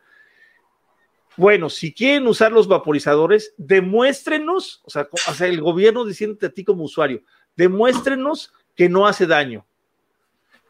Bueno, 1.37 1.71
si 1.71 1.93
quieren 1.93 2.27
usar 2.27 2.53
los 2.53 2.69
vaporizadores, 2.69 3.55
demuéstrenos, 3.57 4.83
o 4.85 4.91
sea, 4.91 5.09
el 5.41 5.61
gobierno 5.61 6.05
diciéndote 6.05 6.47
a 6.47 6.51
ti 6.51 6.65
como 6.65 6.85
usuario, 6.85 7.23
demuéstrenos 7.57 8.53
que 8.75 8.89
no 8.89 9.07
hace 9.07 9.27
daño. 9.27 9.67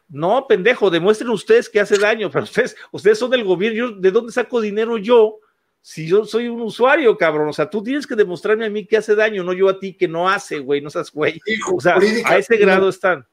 No, 0.09 0.45
pendejo, 0.47 0.89
demuestren 0.89 1.29
ustedes 1.31 1.69
que 1.69 1.79
hace 1.79 1.97
daño, 1.97 2.29
pero 2.31 2.43
ustedes, 2.43 2.75
ustedes 2.91 3.19
son 3.19 3.31
del 3.31 3.43
gobierno, 3.43 3.91
¿de 3.91 4.11
dónde 4.11 4.31
saco 4.31 4.61
dinero 4.61 4.97
yo? 4.97 5.39
Si 5.81 6.07
yo 6.07 6.23
soy 6.23 6.47
un 6.47 6.61
usuario, 6.61 7.17
cabrón, 7.17 7.49
o 7.49 7.53
sea, 7.53 7.69
tú 7.69 7.83
tienes 7.83 8.07
que 8.07 8.15
demostrarme 8.15 8.65
a 8.65 8.69
mí 8.69 8.85
que 8.85 8.95
hace 8.95 9.15
daño, 9.15 9.43
no 9.43 9.51
yo 9.51 9.67
a 9.67 9.79
ti 9.79 9.93
que 9.93 10.07
no 10.07 10.29
hace, 10.29 10.59
güey, 10.59 10.79
no 10.79 10.89
seas 10.89 11.11
güey. 11.11 11.41
O 11.73 11.81
sea, 11.81 11.97
a 12.25 12.37
ese 12.37 12.55
grado 12.55 12.87
están. 12.87 13.27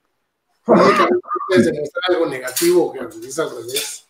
Puedes 0.65 1.67
demostrar 1.67 2.03
algo 2.09 2.27
negativo, 2.27 2.93
que 2.93 3.29
es 3.29 3.39
al 3.39 3.51
revés. 3.51 4.10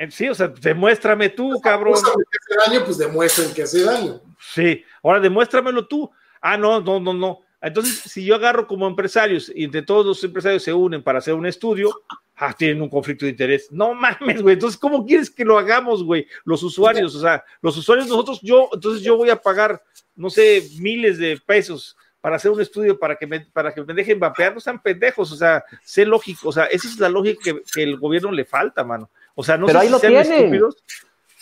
Eh, 0.00 0.10
sí, 0.10 0.26
o 0.30 0.34
sea, 0.34 0.48
demuéstrame 0.48 1.28
tú, 1.28 1.60
cabrón. 1.60 1.92
que 1.92 2.00
hace 2.00 2.70
daño, 2.70 2.84
pues 2.86 2.96
demuestren 2.96 3.52
que 3.52 3.64
hace 3.64 3.84
daño. 3.84 4.18
Sí, 4.40 4.82
ahora 5.02 5.20
demuéstramelo 5.20 5.86
tú. 5.86 6.10
Ah, 6.40 6.56
no, 6.56 6.80
no, 6.80 6.98
no, 6.98 7.12
no. 7.12 7.40
Entonces, 7.60 7.98
si 8.10 8.24
yo 8.24 8.36
agarro 8.36 8.66
como 8.66 8.86
empresarios 8.86 9.52
y 9.54 9.64
entre 9.64 9.82
todos 9.82 10.06
los 10.06 10.24
empresarios 10.24 10.62
se 10.62 10.72
unen 10.72 11.02
para 11.02 11.18
hacer 11.18 11.34
un 11.34 11.44
estudio, 11.44 11.90
ah, 12.36 12.54
tienen 12.56 12.80
un 12.80 12.88
conflicto 12.88 13.26
de 13.26 13.32
interés. 13.32 13.70
No 13.70 13.92
mames, 13.92 14.40
güey. 14.40 14.54
Entonces, 14.54 14.80
¿cómo 14.80 15.04
quieres 15.04 15.28
que 15.28 15.44
lo 15.44 15.58
hagamos, 15.58 16.02
güey? 16.02 16.26
Los 16.44 16.62
usuarios, 16.62 17.14
o 17.14 17.20
sea, 17.20 17.44
los 17.60 17.76
usuarios, 17.76 18.08
nosotros, 18.08 18.40
yo, 18.40 18.70
entonces 18.72 19.02
yo 19.02 19.18
voy 19.18 19.28
a 19.28 19.36
pagar, 19.36 19.82
no 20.16 20.30
sé, 20.30 20.66
miles 20.78 21.18
de 21.18 21.38
pesos 21.44 21.94
para 22.22 22.36
hacer 22.36 22.50
un 22.50 22.60
estudio 22.60 22.98
para 22.98 23.16
que 23.16 23.26
me, 23.26 23.40
para 23.40 23.72
que 23.72 23.82
me 23.82 23.94
dejen 23.94 24.18
vapear, 24.18 24.54
no 24.54 24.60
sean 24.60 24.80
pendejos, 24.80 25.30
o 25.32 25.36
sea, 25.36 25.64
sé 25.82 26.04
lógico, 26.04 26.48
o 26.48 26.52
sea, 26.52 26.64
esa 26.64 26.86
es 26.88 26.98
la 26.98 27.08
lógica 27.08 27.52
que, 27.72 27.82
el 27.82 27.98
gobierno 27.98 28.30
le 28.30 28.44
falta, 28.44 28.84
mano. 28.84 29.10
O 29.40 29.42
sea, 29.42 29.56
no 29.56 29.64
Pero 29.64 29.78
ahí 29.80 29.88
lo 29.88 29.98
tienen. 29.98 30.60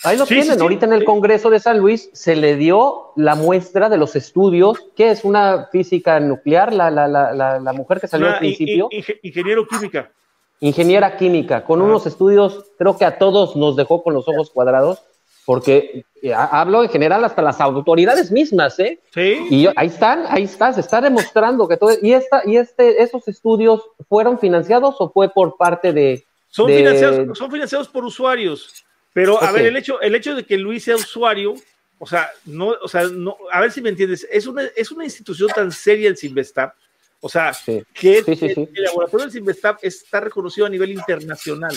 Ahí 0.04 0.16
lo 0.16 0.24
tienen. 0.24 0.60
Ahorita 0.60 0.86
en 0.86 0.92
el 0.92 1.02
Congreso 1.02 1.50
de 1.50 1.58
San 1.58 1.80
Luis 1.80 2.10
se 2.12 2.36
le 2.36 2.54
dio 2.54 3.10
la 3.16 3.34
muestra 3.34 3.88
de 3.88 3.96
los 3.96 4.14
estudios. 4.14 4.78
¿Qué 4.94 5.10
es 5.10 5.24
una 5.24 5.66
física 5.72 6.20
nuclear? 6.20 6.72
La, 6.72 6.92
la, 6.92 7.08
la, 7.08 7.32
la 7.34 7.72
mujer 7.72 8.00
que 8.00 8.06
salió 8.06 8.28
al 8.28 8.38
principio. 8.38 8.88
ingeniero 9.22 9.66
química. 9.66 10.12
Ingeniera 10.60 11.16
química, 11.16 11.64
con 11.64 11.82
unos 11.82 12.06
estudios, 12.06 12.66
creo 12.78 12.96
que 12.96 13.04
a 13.04 13.18
todos 13.18 13.56
nos 13.56 13.74
dejó 13.74 14.04
con 14.04 14.14
los 14.14 14.28
ojos 14.28 14.50
cuadrados, 14.50 15.02
porque 15.44 16.04
eh, 16.22 16.32
hablo 16.32 16.84
en 16.84 16.90
general 16.90 17.24
hasta 17.24 17.42
las 17.42 17.60
autoridades 17.60 18.30
mismas, 18.30 18.78
¿eh? 18.78 19.00
Sí. 19.12 19.44
Y 19.50 19.66
ahí 19.74 19.88
están, 19.88 20.24
ahí 20.28 20.44
está, 20.44 20.72
se 20.72 20.82
está 20.82 21.00
demostrando 21.00 21.66
que 21.66 21.76
todo. 21.76 21.90
¿Y, 22.00 22.12
esta, 22.12 22.42
y 22.46 22.56
este, 22.56 23.02
esos 23.02 23.26
estudios 23.26 23.82
fueron 24.08 24.38
financiados 24.38 24.94
o 25.00 25.10
fue 25.10 25.28
por 25.28 25.56
parte 25.56 25.92
de. 25.92 26.24
Son, 26.50 26.66
Financiados, 26.66 27.36
son 27.36 27.50
financiados 27.50 27.88
por 27.88 28.04
usuarios. 28.04 28.84
Pero, 29.12 29.42
a 29.42 29.52
ver, 29.52 29.66
el 29.66 29.76
hecho, 29.76 30.00
el 30.00 30.14
hecho 30.14 30.34
de 30.34 30.44
que 30.44 30.56
Luis 30.56 30.84
sea 30.84 30.96
usuario, 30.96 31.54
o 31.98 32.06
sea, 32.06 32.30
no, 32.44 32.68
o 32.80 32.88
sea, 32.88 33.04
no, 33.04 33.36
a 33.50 33.60
ver 33.60 33.72
si 33.72 33.80
me 33.80 33.90
entiendes, 33.90 34.26
es 34.30 34.46
una, 34.46 34.62
es 34.76 34.90
una 34.90 35.04
institución 35.04 35.50
tan 35.54 35.72
seria 35.72 36.08
el 36.08 36.16
Sinvestap, 36.16 36.74
o 37.20 37.28
sea, 37.28 37.52
que 37.92 38.18
el, 38.18 38.68
laboratorio 38.84 39.26
del 39.26 39.32
Sinvestap 39.32 39.78
está 39.82 40.20
reconocido 40.20 40.66
a 40.66 40.70
nivel 40.70 40.92
internacional. 40.92 41.76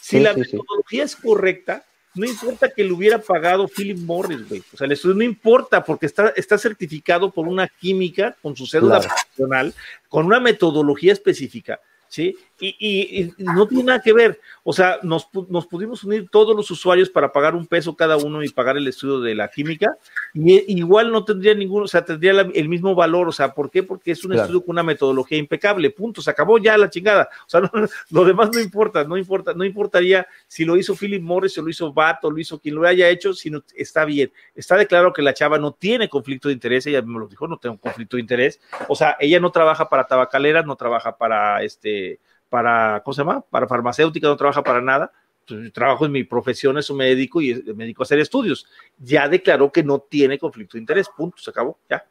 Si 0.00 0.20
la 0.20 0.32
metodología 0.32 1.04
es 1.04 1.16
correcta, 1.16 1.84
no 2.14 2.24
importa 2.24 2.70
que 2.70 2.84
le 2.84 2.92
hubiera 2.92 3.18
pagado 3.18 3.66
Philip 3.68 3.98
Morris, 3.98 4.48
güey. 4.48 4.62
O 4.72 4.76
sea, 4.76 4.84
el 4.84 4.92
estudio 4.92 5.16
no 5.16 5.24
importa 5.24 5.84
porque 5.84 6.06
está, 6.06 6.28
está 6.36 6.56
certificado 6.56 7.30
por 7.30 7.48
una 7.48 7.68
química 7.68 8.36
con 8.40 8.56
su 8.56 8.66
cédula 8.66 9.00
profesional, 9.00 9.74
con 10.08 10.26
una 10.26 10.38
metodología 10.38 11.12
específica. 11.12 11.80
¿sí? 12.10 12.36
Y, 12.60 13.32
no 13.38 13.66
tiene 13.66 13.84
nada 13.84 14.00
que 14.00 14.12
ver. 14.12 14.40
O 14.62 14.72
sea, 14.72 14.98
nos, 15.02 15.28
nos, 15.48 15.66
pudimos 15.66 16.04
unir 16.04 16.28
todos 16.30 16.54
los 16.54 16.70
usuarios 16.70 17.08
para 17.08 17.32
pagar 17.32 17.54
un 17.54 17.66
peso 17.66 17.96
cada 17.96 18.16
uno 18.16 18.42
y 18.42 18.48
pagar 18.50 18.76
el 18.76 18.86
estudio 18.86 19.20
de 19.20 19.34
la 19.34 19.48
química. 19.48 19.96
Y 20.34 20.78
igual 20.78 21.10
no 21.10 21.24
tendría 21.24 21.54
ninguno, 21.54 21.84
o 21.84 21.88
sea, 21.88 22.04
tendría 22.04 22.32
el 22.32 22.68
mismo 22.68 22.94
valor. 22.94 23.28
O 23.28 23.32
sea, 23.32 23.54
¿por 23.54 23.70
qué? 23.70 23.82
Porque 23.82 24.12
es 24.12 24.24
un 24.24 24.34
estudio 24.34 24.60
con 24.60 24.74
una 24.74 24.82
metodología 24.82 25.38
impecable. 25.38 25.90
Punto. 25.90 26.20
Se 26.20 26.30
acabó 26.30 26.58
ya 26.58 26.76
la 26.76 26.90
chingada. 26.90 27.28
O 27.46 27.48
sea, 27.48 27.60
lo 28.10 28.24
demás 28.24 28.50
no 28.52 28.60
importa, 28.60 29.04
no 29.04 29.16
importa, 29.16 29.54
no 29.54 29.64
importaría 29.64 30.26
si 30.46 30.64
lo 30.64 30.76
hizo 30.76 30.94
Philip 30.94 31.22
Morris 31.22 31.56
o 31.58 31.62
lo 31.62 31.70
hizo 31.70 31.92
Bato, 31.92 32.30
lo 32.30 32.38
hizo 32.38 32.58
quien 32.58 32.74
lo 32.74 32.86
haya 32.86 33.08
hecho, 33.08 33.32
sino 33.32 33.62
está 33.74 34.04
bien. 34.04 34.32
Está 34.54 34.76
declarado 34.76 35.12
que 35.12 35.22
la 35.22 35.34
chava 35.34 35.58
no 35.58 35.72
tiene 35.72 36.08
conflicto 36.08 36.48
de 36.48 36.54
interés. 36.54 36.86
Ella 36.86 37.02
me 37.02 37.18
lo 37.18 37.26
dijo, 37.26 37.48
no 37.48 37.56
tengo 37.56 37.78
conflicto 37.78 38.16
de 38.16 38.22
interés. 38.22 38.60
O 38.88 38.94
sea, 38.94 39.16
ella 39.18 39.40
no 39.40 39.50
trabaja 39.50 39.88
para 39.88 40.06
tabacaleras, 40.06 40.66
no 40.66 40.76
trabaja 40.76 41.16
para 41.16 41.62
este 41.62 42.20
para, 42.50 43.00
¿cómo 43.04 43.14
se 43.14 43.22
llama? 43.22 43.40
Para 43.40 43.66
farmacéutica, 43.66 44.28
no 44.28 44.36
trabaja 44.36 44.62
para 44.62 44.82
nada. 44.82 45.12
Entonces, 45.40 45.72
trabajo 45.72 46.04
en 46.04 46.12
mi 46.12 46.24
profesión, 46.24 46.76
eso 46.78 46.94
me 46.94 47.06
dedico 47.06 47.40
y 47.40 47.54
me 47.74 47.84
dedico 47.84 48.02
a 48.02 48.04
hacer 48.04 48.18
estudios. 48.18 48.66
Ya 48.98 49.28
declaró 49.28 49.72
que 49.72 49.82
no 49.82 50.00
tiene 50.00 50.38
conflicto 50.38 50.76
de 50.76 50.80
interés, 50.80 51.08
punto, 51.16 51.38
se 51.38 51.50
acabó, 51.50 51.78
ya. 51.88 52.04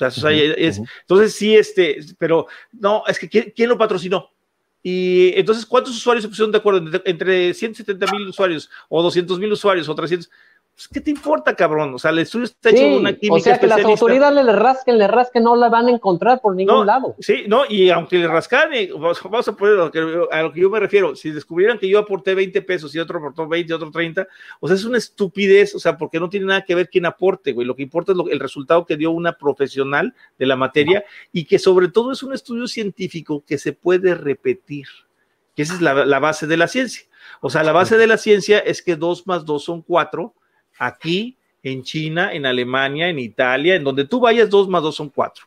O 0.00 0.10
sea, 0.10 0.32
Entonces, 0.32 1.34
sí, 1.34 1.54
este, 1.54 1.98
pero 2.18 2.46
no, 2.72 3.04
es 3.06 3.18
que 3.18 3.28
¿quién, 3.28 3.68
lo 3.68 3.78
patrocinó? 3.78 4.30
Y 4.82 5.32
entonces, 5.38 5.64
¿cuántos 5.64 5.96
usuarios 5.96 6.24
se 6.24 6.28
pusieron 6.28 6.50
de 6.50 6.58
acuerdo? 6.58 7.00
Entre 7.04 7.54
170 7.54 8.12
mil 8.12 8.28
usuarios 8.28 8.68
o 8.88 9.02
200 9.02 9.38
mil 9.38 9.52
usuarios 9.52 9.88
o 9.88 9.94
300. 9.94 10.28
Pues, 10.74 10.88
¿qué 10.88 11.00
te 11.00 11.10
importa, 11.12 11.54
cabrón? 11.54 11.94
O 11.94 11.98
sea, 12.00 12.10
el 12.10 12.18
estudio 12.18 12.46
está 12.46 12.70
hecho 12.70 12.82
de 12.82 12.96
una 12.96 13.12
química. 13.12 13.36
O 13.36 13.38
sea, 13.38 13.60
que 13.60 13.68
las 13.68 13.84
autoridades 13.84 14.44
le 14.44 14.52
rasquen, 14.52 14.98
le 14.98 15.06
rasquen, 15.06 15.44
no 15.44 15.54
la 15.54 15.68
van 15.68 15.86
a 15.86 15.92
encontrar 15.92 16.40
por 16.40 16.56
ningún 16.56 16.84
lado. 16.84 17.14
Sí, 17.20 17.44
no, 17.46 17.62
y 17.68 17.90
aunque 17.90 18.18
le 18.18 18.26
rascan, 18.26 18.70
vamos 18.92 19.48
a 19.48 19.56
poner 19.56 19.78
a 20.32 20.42
lo 20.42 20.52
que 20.52 20.60
yo 20.60 20.70
me 20.70 20.80
refiero. 20.80 21.14
Si 21.14 21.30
descubrieran 21.30 21.78
que 21.78 21.88
yo 21.88 22.00
aporté 22.00 22.34
20 22.34 22.60
pesos 22.62 22.92
y 22.92 22.98
otro 22.98 23.20
aportó 23.20 23.46
20, 23.46 23.72
otro 23.72 23.92
30, 23.92 24.26
o 24.58 24.66
sea, 24.66 24.74
es 24.74 24.84
una 24.84 24.98
estupidez, 24.98 25.76
o 25.76 25.78
sea, 25.78 25.96
porque 25.96 26.18
no 26.18 26.28
tiene 26.28 26.46
nada 26.46 26.64
que 26.64 26.74
ver 26.74 26.88
quién 26.88 27.06
aporte, 27.06 27.52
güey. 27.52 27.64
Lo 27.64 27.76
que 27.76 27.82
importa 27.82 28.10
es 28.10 28.18
el 28.32 28.40
resultado 28.40 28.84
que 28.84 28.96
dio 28.96 29.12
una 29.12 29.34
profesional 29.34 30.12
de 30.40 30.46
la 30.46 30.56
materia 30.56 31.04
y 31.30 31.44
que 31.44 31.60
sobre 31.60 31.86
todo 31.86 32.10
es 32.10 32.24
un 32.24 32.34
estudio 32.34 32.66
científico 32.66 33.44
que 33.46 33.58
se 33.58 33.74
puede 33.74 34.16
repetir, 34.16 34.86
que 35.54 35.62
esa 35.62 35.74
es 35.74 35.80
la, 35.80 36.04
la 36.04 36.18
base 36.18 36.48
de 36.48 36.56
la 36.56 36.66
ciencia. 36.66 37.04
O 37.40 37.48
sea, 37.48 37.62
la 37.62 37.70
base 37.70 37.96
de 37.96 38.08
la 38.08 38.16
ciencia 38.16 38.58
es 38.58 38.82
que 38.82 38.96
2 38.96 39.28
más 39.28 39.44
2 39.44 39.62
son 39.62 39.80
4 39.80 40.34
aquí, 40.78 41.36
en 41.62 41.82
China, 41.82 42.32
en 42.32 42.46
Alemania, 42.46 43.08
en 43.08 43.18
Italia, 43.18 43.74
en 43.74 43.84
donde 43.84 44.04
tú 44.04 44.20
vayas, 44.20 44.50
dos 44.50 44.68
más 44.68 44.82
dos 44.82 44.96
son 44.96 45.08
cuatro. 45.08 45.46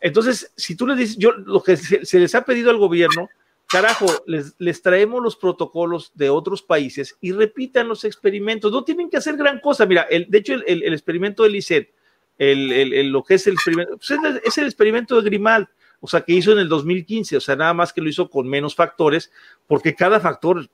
Entonces, 0.00 0.52
si 0.56 0.76
tú 0.76 0.86
le 0.86 0.96
dices, 0.96 1.16
yo 1.16 1.32
lo 1.32 1.62
que 1.62 1.76
se, 1.76 2.18
les 2.18 2.34
ha 2.34 2.44
pedido 2.44 2.70
al 2.70 2.76
gobierno, 2.76 3.30
carajo, 3.66 4.06
les, 4.26 4.54
les, 4.58 4.82
traemos 4.82 5.22
los 5.22 5.36
protocolos 5.36 6.12
de 6.14 6.28
otros 6.28 6.60
países 6.60 7.16
y 7.20 7.32
repitan 7.32 7.88
los 7.88 8.04
experimentos. 8.04 8.70
No 8.70 8.84
tienen 8.84 9.08
que 9.08 9.16
hacer 9.16 9.36
gran 9.36 9.60
cosa. 9.60 9.86
Mira, 9.86 10.02
el, 10.02 10.26
de 10.28 10.38
hecho, 10.38 10.54
el, 10.54 10.92
experimento 10.92 11.44
de 11.44 11.50
Lisset, 11.50 11.94
el, 12.36 13.10
lo 13.10 13.22
que 13.22 13.34
es 13.34 13.46
el 13.46 13.54
experimento, 13.54 13.96
pues 13.96 14.10
es, 14.44 14.58
el 14.58 14.66
experimento 14.66 15.16
de 15.16 15.30
Grimal, 15.30 15.68
o 16.00 16.06
sea, 16.06 16.20
que 16.20 16.34
hizo 16.34 16.52
en 16.52 16.58
el 16.58 16.68
2015, 16.68 17.38
o 17.38 17.40
sea, 17.40 17.56
nada 17.56 17.72
más 17.72 17.92
que 17.92 18.02
lo 18.02 18.08
hizo 18.10 18.28
con 18.28 18.46
menos 18.46 18.74
factores, 18.74 19.32
porque 19.66 19.94
cada 19.94 20.20
factor 20.20 20.68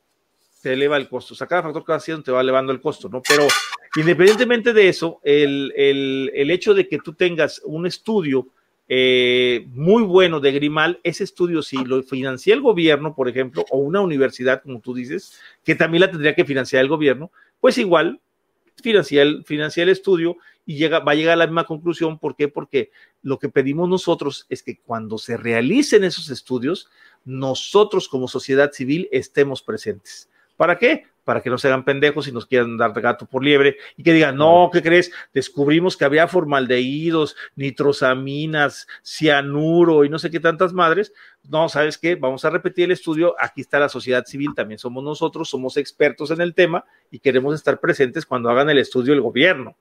te 0.60 0.72
eleva 0.72 0.97
el 0.97 1.08
costo. 1.08 1.34
O 1.34 1.36
sea, 1.36 1.47
cada 1.47 1.62
factor 1.62 1.84
que 1.84 1.92
vas 1.92 2.02
haciendo 2.02 2.22
te 2.22 2.32
va 2.32 2.40
elevando 2.40 2.72
el 2.72 2.80
costo, 2.80 3.08
¿no? 3.08 3.22
Pero 3.26 3.47
independientemente 3.97 4.72
de 4.72 4.89
eso, 4.89 5.20
el, 5.22 5.72
hecho 6.50 6.74
de 6.74 6.89
que 6.89 6.98
tú 6.98 7.14
tengas 7.14 7.60
un 7.64 7.86
estudio 7.86 8.48
eh, 8.89 9.66
muy 9.72 10.02
bueno 10.02 10.40
de 10.40 10.52
Grimal, 10.52 11.00
ese 11.02 11.24
estudio 11.24 11.62
si 11.62 11.84
lo 11.84 12.02
financia 12.02 12.52
el 12.52 12.60
gobierno, 12.60 13.14
por 13.14 13.28
ejemplo, 13.28 13.64
o 13.70 13.78
una 13.78 14.00
universidad, 14.00 14.62
como 14.62 14.80
tú 14.80 14.94
dices, 14.94 15.40
que 15.64 15.74
también 15.74 16.02
la 16.02 16.10
tendría 16.10 16.34
que 16.34 16.44
financiar 16.44 16.82
el 16.82 16.89
gobierno, 16.89 17.30
pues 17.60 17.78
igual 17.78 18.20
financia 18.82 19.22
el, 19.22 19.44
financia 19.44 19.82
el 19.82 19.90
estudio 19.90 20.36
y 20.66 20.76
llega, 20.76 21.00
va 21.00 21.12
a 21.12 21.14
llegar 21.14 21.34
a 21.34 21.36
la 21.36 21.47
misma 21.47 21.64
conclusión. 21.64 22.18
¿Por 22.18 22.34
qué? 22.34 22.48
Porque 22.48 22.90
lo 23.22 23.39
que 23.39 23.48
pedimos 23.48 23.89
nosotros 23.89 24.47
es 24.48 24.62
que 24.62 24.78
cuando 24.78 25.18
se 25.18 25.36
realicen 25.36 26.05
esos 26.05 26.30
estudios, 26.30 26.89
nosotros 27.24 28.08
como 28.08 28.28
sociedad 28.28 28.72
civil 28.72 29.08
estemos 29.12 29.62
presentes. 29.62 30.28
¿Para 30.60 30.76
qué? 30.76 31.06
Para 31.24 31.40
que 31.40 31.48
no 31.48 31.56
se 31.56 31.68
hagan 31.68 31.86
pendejos 31.86 32.28
y 32.28 32.32
nos 32.32 32.44
quieran 32.44 32.76
dar 32.76 32.92
gato 33.00 33.24
por 33.24 33.42
liebre 33.42 33.78
y 33.97 34.02
que 34.02 34.12
digan, 34.12 34.36
no, 34.36 34.68
¿qué 34.70 34.82
crees? 34.82 35.10
Descubrimos 35.32 35.97
que 35.97 36.05
había 36.05 36.28
formaldehídos, 36.28 37.34
nitrosaminas, 37.56 38.86
cianuro 39.02 40.05
y 40.05 40.10
no 40.10 40.18
sé 40.18 40.30
qué 40.30 40.39
tantas 40.39 40.74
madres. 40.74 41.14
No, 41.48 41.70
¿sabes 41.70 41.97
qué? 41.97 42.14
Vamos 42.14 42.44
a 42.44 42.50
repetir 42.50 42.84
el 42.84 42.90
estudio. 42.90 43.34
Aquí 43.39 43.62
está 43.62 43.78
la 43.78 43.89
sociedad 43.89 44.26
civil, 44.26 44.50
también 44.55 44.78
somos 44.78 45.02
nosotros, 45.02 45.48
somos 45.48 45.78
expertos 45.78 46.30
en 46.30 46.42
el 46.42 46.52
tema 46.52 46.84
y 47.10 47.20
queremos 47.20 47.55
estar 47.55 47.80
presentes 47.80 48.26
cuando 48.26 48.50
hagan 48.50 48.68
el 48.68 48.76
estudio 48.76 49.14
el 49.14 49.22
gobierno. 49.22 49.78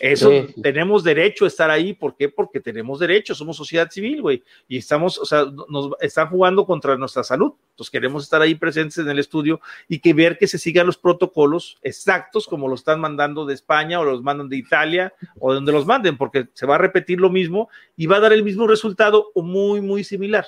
Eso 0.00 0.30
tenemos 0.62 1.02
derecho 1.04 1.44
a 1.44 1.48
estar 1.48 1.70
ahí. 1.70 1.94
¿Por 1.94 2.16
qué? 2.16 2.28
Porque 2.28 2.60
tenemos 2.60 2.98
derecho, 2.98 3.34
somos 3.34 3.56
sociedad 3.56 3.90
civil, 3.90 4.22
güey. 4.22 4.42
Y 4.68 4.78
estamos, 4.78 5.18
o 5.18 5.24
sea, 5.24 5.46
nos 5.68 5.90
están 6.00 6.28
jugando 6.28 6.66
contra 6.66 6.96
nuestra 6.96 7.24
salud. 7.24 7.52
Entonces 7.70 7.90
queremos 7.90 8.22
estar 8.22 8.42
ahí 8.42 8.54
presentes 8.54 8.98
en 8.98 9.08
el 9.08 9.18
estudio 9.18 9.60
y 9.88 9.98
que 9.98 10.14
ver 10.14 10.38
que 10.38 10.46
se 10.46 10.58
sigan 10.58 10.86
los 10.86 10.98
protocolos 10.98 11.78
exactos 11.82 12.46
como 12.46 12.68
los 12.68 12.80
están 12.80 13.00
mandando 13.00 13.46
de 13.46 13.54
España 13.54 14.00
o 14.00 14.04
los 14.04 14.22
mandan 14.22 14.48
de 14.48 14.56
Italia 14.56 15.12
o 15.38 15.50
de 15.50 15.56
donde 15.56 15.72
los 15.72 15.86
manden, 15.86 16.16
porque 16.16 16.48
se 16.52 16.66
va 16.66 16.76
a 16.76 16.78
repetir 16.78 17.20
lo 17.20 17.30
mismo 17.30 17.68
y 17.96 18.06
va 18.06 18.16
a 18.16 18.20
dar 18.20 18.32
el 18.32 18.44
mismo 18.44 18.66
resultado 18.66 19.30
o 19.34 19.42
muy, 19.42 19.80
muy 19.80 20.04
similar. 20.04 20.46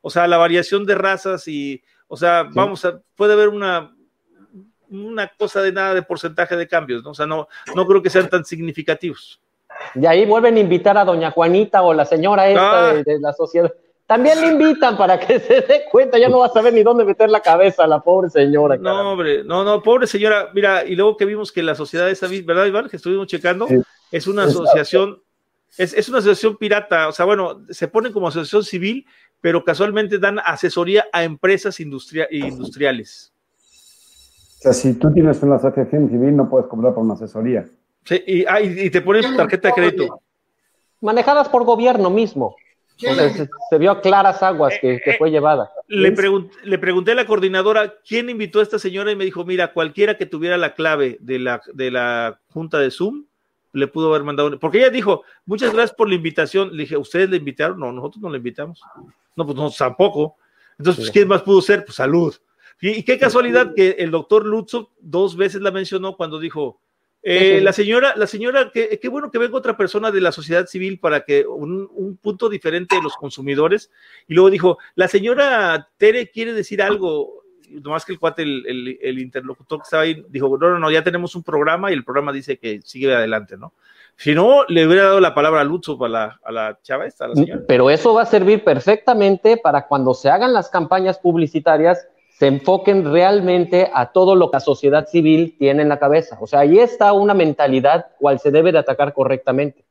O 0.00 0.10
sea, 0.10 0.26
la 0.26 0.36
variación 0.36 0.84
de 0.84 0.94
razas 0.94 1.48
y, 1.48 1.82
o 2.08 2.16
sea, 2.16 2.44
vamos 2.52 2.84
a, 2.84 3.00
puede 3.16 3.32
haber 3.32 3.48
una, 3.48 3.93
una 4.90 5.28
cosa 5.28 5.62
de 5.62 5.72
nada 5.72 5.94
de 5.94 6.02
porcentaje 6.02 6.56
de 6.56 6.68
cambios, 6.68 7.02
¿no? 7.02 7.10
O 7.10 7.14
sea, 7.14 7.26
no, 7.26 7.48
no 7.74 7.86
creo 7.86 8.02
que 8.02 8.10
sean 8.10 8.28
tan 8.28 8.44
significativos. 8.44 9.40
Y 9.94 10.06
ahí 10.06 10.24
vuelven 10.26 10.56
a 10.56 10.60
invitar 10.60 10.96
a 10.96 11.04
doña 11.04 11.30
Juanita 11.30 11.82
o 11.82 11.94
la 11.94 12.04
señora 12.04 12.48
esta 12.48 12.90
ah. 12.90 12.94
de, 12.94 13.18
la 13.20 13.32
sociedad. 13.32 13.72
También 14.06 14.40
le 14.40 14.48
invitan 14.48 14.96
para 14.96 15.18
que 15.18 15.40
se 15.40 15.60
dé 15.62 15.84
cuenta, 15.90 16.18
ya 16.18 16.28
no 16.28 16.40
va 16.40 16.46
a 16.46 16.50
saber 16.50 16.72
ni 16.72 16.82
dónde 16.82 17.04
meter 17.04 17.30
la 17.30 17.40
cabeza 17.40 17.86
la 17.86 18.00
pobre 18.00 18.30
señora. 18.30 18.76
No, 18.76 19.12
hombre, 19.12 19.42
no, 19.44 19.64
no, 19.64 19.82
pobre 19.82 20.06
señora. 20.06 20.50
Mira, 20.54 20.84
y 20.84 20.94
luego 20.94 21.16
que 21.16 21.24
vimos 21.24 21.52
que 21.52 21.62
la 21.62 21.74
sociedad 21.74 22.08
esa, 22.10 22.28
¿verdad, 22.44 22.66
Iván? 22.66 22.88
Que 22.88 22.96
estuvimos 22.96 23.26
checando, 23.26 23.66
es 24.10 24.26
una 24.26 24.44
asociación, 24.44 25.22
es, 25.76 25.94
es, 25.94 26.08
una 26.08 26.18
asociación 26.18 26.56
pirata, 26.56 27.08
o 27.08 27.12
sea, 27.12 27.24
bueno, 27.24 27.62
se 27.70 27.88
pone 27.88 28.12
como 28.12 28.28
asociación 28.28 28.62
civil, 28.64 29.06
pero 29.40 29.64
casualmente 29.64 30.18
dan 30.18 30.38
asesoría 30.38 31.06
a 31.12 31.24
empresas 31.24 31.80
industria 31.80 32.28
industriales. 32.30 33.33
O 34.64 34.66
sea, 34.66 34.72
si 34.72 34.94
tú 34.94 35.12
tienes 35.12 35.42
una 35.42 35.56
asociación 35.56 36.08
civil, 36.08 36.34
no 36.34 36.48
puedes 36.48 36.68
cobrar 36.68 36.94
por 36.94 37.04
una 37.04 37.12
asesoría. 37.12 37.66
Sí, 38.02 38.22
y, 38.26 38.44
ah, 38.46 38.62
y 38.62 38.88
te 38.88 39.02
ponen 39.02 39.36
tarjeta 39.36 39.68
de 39.68 39.74
crédito. 39.74 40.22
Manejadas 41.02 41.50
por 41.50 41.64
gobierno 41.64 42.08
mismo. 42.08 42.46
O 42.46 43.14
sea, 43.14 43.30
se, 43.68 43.78
vio 43.78 43.90
a 43.90 44.00
claras 44.00 44.42
aguas 44.42 44.72
que, 44.80 45.02
que 45.04 45.14
fue 45.18 45.30
llevada. 45.30 45.70
Le, 45.86 46.14
le, 46.62 46.78
pregunté 46.78 47.12
a 47.12 47.14
la 47.14 47.26
coordinadora 47.26 47.92
quién 48.08 48.30
invitó 48.30 48.60
a 48.60 48.62
esta 48.62 48.78
señora 48.78 49.12
y 49.12 49.16
me 49.16 49.26
dijo, 49.26 49.44
mira, 49.44 49.74
cualquiera 49.74 50.16
que 50.16 50.24
tuviera 50.24 50.56
la 50.56 50.72
clave 50.72 51.18
de 51.20 51.40
la, 51.40 51.60
de 51.74 51.90
la 51.90 52.40
junta 52.48 52.78
de 52.78 52.90
Zoom, 52.90 53.26
le 53.72 53.86
pudo 53.86 54.08
haber 54.08 54.24
mandado, 54.24 54.58
porque 54.58 54.78
ella 54.78 54.88
dijo, 54.88 55.24
muchas 55.44 55.74
gracias 55.74 55.94
por 55.94 56.08
la 56.08 56.14
invitación. 56.14 56.74
Le 56.74 56.84
dije, 56.84 56.96
¿ustedes 56.96 57.28
le 57.28 57.36
invitaron? 57.36 57.78
No, 57.78 57.92
nosotros 57.92 58.22
no 58.22 58.30
le 58.30 58.38
invitamos. 58.38 58.80
No, 59.36 59.44
pues 59.44 59.56
nosotros 59.56 59.76
tampoco. 59.76 60.36
Entonces, 60.78 61.04
pues, 61.04 61.10
¿quién 61.10 61.28
más 61.28 61.42
pudo 61.42 61.60
ser? 61.60 61.84
Pues 61.84 61.96
salud. 61.96 62.34
Y, 62.86 63.02
qué 63.02 63.18
casualidad 63.18 63.72
que 63.74 63.96
el 63.98 64.10
doctor 64.10 64.44
Lutzo 64.44 64.90
dos 65.00 65.38
veces 65.38 65.62
la 65.62 65.70
mencionó 65.70 66.18
cuando 66.18 66.38
dijo, 66.38 66.80
eh, 67.22 67.60
la 67.62 67.72
señora, 67.72 68.12
la 68.14 68.26
señora, 68.26 68.70
qué, 68.74 69.00
bueno 69.10 69.30
que 69.30 69.38
venga 69.38 69.56
otra 69.56 69.74
persona 69.74 70.10
de 70.10 70.20
la 70.20 70.32
sociedad 70.32 70.66
civil 70.66 70.98
para 70.98 71.24
que 71.24 71.46
un, 71.46 72.18
punto 72.20 72.50
diferente 72.50 72.96
de 72.96 73.02
los 73.02 73.16
consumidores. 73.16 73.90
Y 74.28 74.34
luego 74.34 74.50
dijo, 74.50 74.78
la 74.96 75.08
señora 75.08 75.88
Tere 75.96 76.30
quiere 76.30 76.52
decir 76.52 76.82
algo, 76.82 77.44
nomás 77.70 78.04
que 78.04 78.12
el 78.12 78.18
cuate, 78.18 78.42
el, 78.42 79.18
interlocutor 79.18 79.78
que 79.78 79.84
estaba 79.84 80.02
ahí, 80.02 80.22
dijo, 80.28 80.58
no, 80.58 80.68
no, 80.68 80.78
no, 80.78 80.90
ya 80.90 81.02
tenemos 81.02 81.34
un 81.34 81.42
programa 81.42 81.90
y 81.90 81.94
el 81.94 82.04
programa 82.04 82.32
dice 82.32 82.58
que 82.58 82.82
sigue 82.82 83.14
adelante, 83.14 83.56
¿no? 83.56 83.72
Si 84.16 84.34
no, 84.34 84.64
le 84.68 84.86
hubiera 84.86 85.04
dado 85.04 85.20
la 85.20 85.34
palabra 85.34 85.62
a 85.62 85.64
Lutzo 85.64 85.98
a 86.04 86.08
la, 86.10 86.38
a 86.44 86.52
la 86.52 86.78
chava 86.82 87.06
esta, 87.06 87.24
a 87.24 87.28
la 87.28 87.34
señora. 87.34 87.62
Pero 87.66 87.88
eso 87.88 88.12
va 88.12 88.22
a 88.22 88.26
servir 88.26 88.62
perfectamente 88.62 89.56
para 89.56 89.86
cuando 89.86 90.12
se 90.12 90.28
hagan 90.28 90.52
las 90.52 90.68
campañas 90.68 91.18
publicitarias 91.18 92.06
se 92.38 92.48
enfoquen 92.48 93.12
realmente 93.12 93.90
a 93.94 94.10
todo 94.10 94.34
lo 94.34 94.50
que 94.50 94.56
la 94.56 94.60
sociedad 94.60 95.06
civil 95.06 95.54
tiene 95.56 95.82
en 95.82 95.88
la 95.88 96.00
cabeza. 96.00 96.36
O 96.40 96.46
sea, 96.46 96.60
ahí 96.60 96.80
está 96.80 97.12
una 97.12 97.32
mentalidad 97.32 98.06
cual 98.18 98.40
se 98.40 98.50
debe 98.50 98.72
de 98.72 98.78
atacar 98.78 99.12
correctamente. 99.14 99.84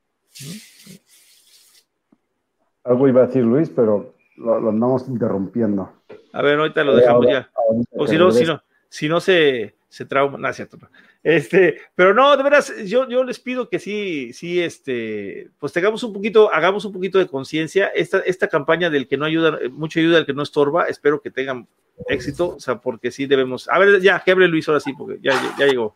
Algo 2.83 3.07
iba 3.07 3.23
a 3.23 3.27
decir 3.27 3.43
Luis, 3.45 3.69
pero 3.69 4.15
lo, 4.35 4.69
andamos 4.69 5.07
interrumpiendo. 5.07 5.89
A 6.33 6.41
ver, 6.41 6.59
ahorita 6.59 6.83
lo 6.83 6.95
dejamos 6.95 7.27
ya. 7.27 7.49
o 7.95 8.07
si 8.07 8.17
no, 8.17 8.31
si 8.31 8.43
no, 8.43 8.61
si 8.89 9.07
no 9.07 9.21
se, 9.21 9.75
se 9.87 10.05
trauma, 10.05 10.37
no, 10.37 10.51
cierto. 10.51 10.77
Este, 11.23 11.79
pero 11.95 12.13
no, 12.13 12.35
de 12.35 12.43
veras, 12.43 12.73
yo, 12.85 13.07
yo 13.07 13.23
les 13.23 13.39
pido 13.39 13.69
que 13.69 13.79
sí, 13.79 14.33
sí, 14.33 14.61
este, 14.61 15.49
pues 15.57 15.71
tengamos 15.71 16.03
un 16.03 16.11
poquito, 16.11 16.53
hagamos 16.53 16.83
un 16.83 16.91
poquito 16.91 17.17
de 17.17 17.27
conciencia. 17.27 17.87
Esta, 17.87 18.19
esta 18.19 18.49
campaña 18.49 18.89
del 18.89 19.07
que 19.07 19.15
no 19.15 19.25
ayuda, 19.25 19.57
mucho 19.71 19.99
ayuda 19.99 20.17
al 20.17 20.25
que 20.25 20.33
no 20.33 20.43
estorba, 20.43 20.87
espero 20.87 21.21
que 21.21 21.31
tengan 21.31 21.67
éxito, 22.07 22.55
o 22.57 22.59
sea, 22.59 22.79
porque 22.79 23.09
sí 23.09 23.25
debemos. 23.25 23.69
A 23.69 23.79
ver, 23.79 24.01
ya, 24.01 24.21
que 24.21 24.31
hable 24.31 24.49
Luis 24.49 24.67
ahora 24.67 24.81
sí, 24.81 24.93
porque 24.93 25.19
ya, 25.21 25.55
ya, 25.57 25.65
llegó. 25.65 25.95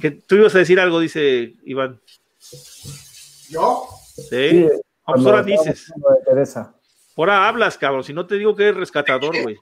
Que 0.00 0.10
tú 0.10 0.36
ibas 0.36 0.54
a 0.54 0.58
decir 0.58 0.80
algo, 0.80 1.00
dice 1.00 1.54
Iván. 1.64 2.00
¿Yo? 3.50 3.88
Sí. 4.30 4.66
Pues 5.04 5.26
ahora 5.26 5.42
dices. 5.42 5.92
Ahora 7.16 7.48
hablas, 7.48 7.78
cabrón. 7.78 8.04
Si 8.04 8.12
no 8.12 8.26
te 8.26 8.36
digo 8.36 8.56
que 8.56 8.64
eres 8.64 8.76
rescatador, 8.76 9.40
güey. 9.42 9.56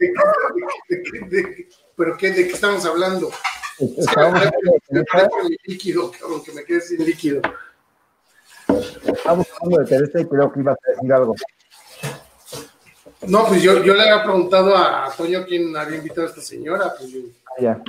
¿Pero 1.97 2.17
qué? 2.17 2.31
¿De 2.31 2.47
qué 2.47 2.53
estamos 2.53 2.85
hablando? 2.87 3.31
Estamos 3.79 4.41
hablando 4.41 5.49
de 5.49 5.57
líquido, 5.65 6.11
cabrón, 6.11 6.43
que 6.43 6.53
me 6.53 6.65
quede 6.65 6.81
sin 6.81 7.05
líquido. 7.05 7.43
Estamos 8.69 9.47
hablando 9.61 9.79
de 9.83 9.87
Teresa 9.87 10.21
y 10.21 10.27
creo 10.27 10.53
que 10.53 10.61
ibas 10.61 10.77
a 10.77 10.91
decir 10.93 11.13
algo. 11.13 11.35
No, 13.23 13.47
pues 13.47 13.63
yo, 13.63 13.83
yo 13.85 13.95
le 13.95 14.03
había 14.03 14.25
preguntado 14.25 14.77
a 14.77 15.13
Toño 15.17 15.45
quién 15.47 15.77
había 15.77 15.99
invitado 15.99 16.27
a 16.27 16.31
esta 16.31 16.41
señora. 16.41 16.95
Pues 16.97 17.11
yo... 17.11 17.21
ya. 17.61 17.83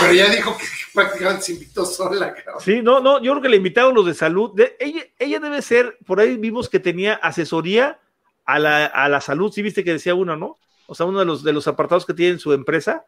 Pero 0.00 0.12
ya 0.12 0.28
dijo 0.28 0.56
que 0.58 0.64
prácticamente 0.94 1.42
se 1.42 1.52
invitó 1.52 1.84
sola, 1.84 2.34
cabrón. 2.34 2.60
Sí, 2.60 2.82
no, 2.82 3.00
no, 3.00 3.22
yo 3.22 3.32
creo 3.32 3.42
que 3.42 3.48
le 3.48 3.56
invitaron 3.56 3.94
los 3.94 4.06
de 4.06 4.14
salud. 4.14 4.58
ella, 4.78 5.02
ella 5.18 5.40
debe 5.40 5.62
ser, 5.62 5.98
por 6.06 6.20
ahí 6.20 6.36
vimos 6.36 6.68
que 6.68 6.80
tenía 6.80 7.14
asesoría 7.14 8.00
a 8.44 8.58
la, 8.58 8.86
a 8.86 9.08
la 9.08 9.20
salud, 9.20 9.52
sí 9.52 9.62
viste 9.62 9.84
que 9.84 9.92
decía 9.92 10.14
uno, 10.14 10.36
¿no? 10.36 10.58
O 10.86 10.94
sea, 10.94 11.06
uno 11.06 11.20
de 11.20 11.24
los, 11.24 11.44
de 11.44 11.52
los 11.52 11.68
apartados 11.68 12.04
que 12.04 12.14
tiene 12.14 12.32
en 12.32 12.38
su 12.38 12.52
empresa, 12.52 13.04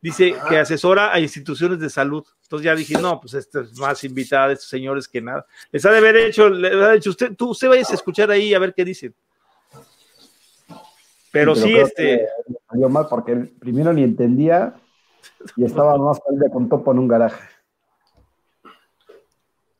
dice 0.00 0.34
que 0.48 0.58
asesora 0.58 1.12
a 1.12 1.20
instituciones 1.20 1.78
de 1.78 1.90
salud. 1.90 2.24
Entonces 2.42 2.64
ya 2.64 2.74
dije, 2.74 2.94
no, 3.00 3.20
pues 3.20 3.34
esta 3.34 3.60
es 3.60 3.76
más 3.78 4.02
invitada 4.04 4.48
de 4.48 4.54
estos 4.54 4.68
señores 4.68 5.08
que 5.08 5.20
nada. 5.20 5.44
Les 5.70 5.84
ha 5.84 5.90
de 5.90 5.98
haber 5.98 6.16
hecho, 6.16 6.48
le 6.48 6.68
ha 6.68 6.92
dicho 6.92 7.10
usted, 7.10 7.34
tú, 7.36 7.50
usted 7.50 7.68
vaya 7.68 7.82
a 7.88 7.94
escuchar 7.94 8.30
ahí 8.30 8.54
a 8.54 8.58
ver 8.58 8.72
qué 8.72 8.84
dicen. 8.84 9.14
Pero 11.32 11.54
sí, 11.54 11.76
este. 11.76 12.26
Salió 12.70 12.88
mal 12.88 13.06
porque 13.10 13.34
primero 13.58 13.92
ni 13.92 14.02
entendía 14.02 14.74
y 15.56 15.64
estaba 15.64 15.96
más 15.98 16.18
de 16.28 16.50
con 16.50 16.68
topo 16.68 16.92
en 16.92 16.98
un 17.00 17.08
garaje. 17.08 17.48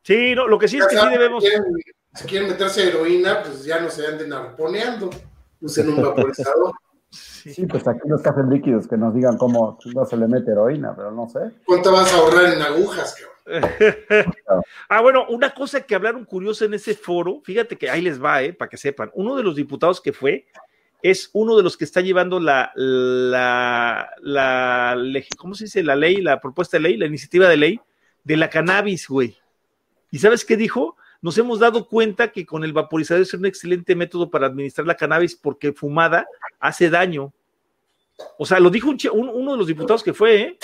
Sí, 0.03 0.33
no, 0.35 0.47
lo 0.47 0.57
que 0.57 0.67
sí 0.67 0.77
es 0.77 0.87
que 0.87 0.97
sí 0.97 1.09
debemos. 1.09 1.43
Si 2.13 2.25
quieren, 2.25 2.49
meterse 2.49 2.87
heroína, 2.87 3.43
pues 3.43 3.63
ya 3.63 3.79
no 3.79 3.89
se 3.89 4.07
anden 4.07 4.31
arponeando, 4.33 5.09
usen 5.61 5.89
un 5.89 6.01
vaporizador. 6.01 6.73
Sí. 7.09 7.65
pues 7.65 7.87
aquí 7.87 8.01
los 8.07 8.21
cafés 8.21 8.45
líquidos 8.45 8.87
que 8.87 8.97
nos 8.97 9.13
digan 9.13 9.37
cómo 9.37 9.79
no 9.95 10.05
se 10.05 10.17
le 10.17 10.27
mete 10.27 10.51
heroína, 10.51 10.95
pero 10.95 11.11
no 11.11 11.29
sé. 11.29 11.39
¿Cuánto 11.65 11.91
vas 11.91 12.13
a 12.13 12.17
ahorrar 12.17 12.53
en 12.53 12.61
agujas, 12.61 13.15
ah, 14.89 15.01
bueno, 15.01 15.25
una 15.29 15.53
cosa 15.53 15.79
que 15.79 15.95
hablaron 15.95 16.25
curiosa 16.25 16.65
en 16.65 16.73
ese 16.73 16.93
foro, 16.93 17.39
fíjate 17.45 17.77
que 17.77 17.89
ahí 17.89 18.01
les 18.01 18.21
va, 18.21 18.43
eh, 18.43 18.51
para 18.51 18.67
que 18.67 18.75
sepan. 18.75 19.09
Uno 19.13 19.35
de 19.35 19.43
los 19.43 19.55
diputados 19.55 20.01
que 20.01 20.11
fue 20.11 20.47
es 21.01 21.29
uno 21.33 21.55
de 21.55 21.63
los 21.63 21.77
que 21.77 21.85
está 21.85 22.01
llevando 22.01 22.39
la, 22.39 22.71
la, 22.75 24.09
la, 24.21 24.97
¿cómo 25.37 25.53
se 25.53 25.65
dice? 25.65 25.83
La 25.83 25.95
ley, 25.95 26.17
la 26.17 26.39
propuesta 26.39 26.77
de 26.77 26.83
ley, 26.83 26.97
la 26.97 27.05
iniciativa 27.05 27.47
de 27.47 27.57
ley 27.57 27.79
de 28.23 28.37
la 28.37 28.49
cannabis, 28.49 29.07
güey. 29.07 29.37
¿Y 30.11 30.19
sabes 30.19 30.43
qué 30.43 30.57
dijo? 30.57 30.97
Nos 31.21 31.37
hemos 31.37 31.59
dado 31.59 31.87
cuenta 31.87 32.31
que 32.31 32.45
con 32.45 32.63
el 32.63 32.73
vaporizador 32.73 33.23
es 33.23 33.33
un 33.33 33.45
excelente 33.45 33.95
método 33.95 34.29
para 34.29 34.47
administrar 34.47 34.87
la 34.87 34.95
cannabis 34.95 35.35
porque 35.35 35.73
fumada 35.73 36.27
hace 36.59 36.89
daño. 36.89 37.33
O 38.37 38.45
sea, 38.45 38.59
lo 38.59 38.69
dijo 38.69 38.89
uno 39.13 39.51
de 39.51 39.57
los 39.57 39.67
diputados 39.67 40.03
que 40.03 40.13
fue, 40.13 40.41
¿eh? 40.41 40.59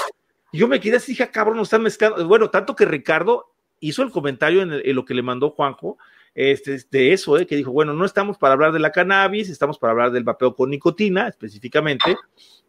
Y 0.51 0.59
yo 0.59 0.67
me 0.67 0.79
quedé 0.79 0.97
así, 0.97 1.13
dije, 1.13 1.23
ah, 1.23 1.31
cabrón, 1.31 1.57
no 1.57 1.63
están 1.63 1.81
mezclando. 1.81 2.27
Bueno, 2.27 2.49
tanto 2.49 2.75
que 2.75 2.85
Ricardo 2.85 3.53
hizo 3.79 4.03
el 4.03 4.11
comentario 4.11 4.61
en 4.61 4.95
lo 4.95 5.05
que 5.05 5.13
le 5.13 5.23
mandó 5.23 5.49
Juanjo, 5.49 5.97
este, 6.35 6.79
de 6.89 7.13
eso, 7.13 7.37
eh, 7.37 7.45
que 7.45 7.55
dijo, 7.55 7.71
bueno, 7.71 7.93
no 7.93 8.05
estamos 8.05 8.37
para 8.37 8.53
hablar 8.53 8.71
de 8.71 8.79
la 8.79 8.91
cannabis, 8.91 9.49
estamos 9.49 9.77
para 9.77 9.91
hablar 9.91 10.11
del 10.11 10.23
vapeo 10.23 10.55
con 10.55 10.69
nicotina 10.69 11.27
específicamente, 11.27 12.15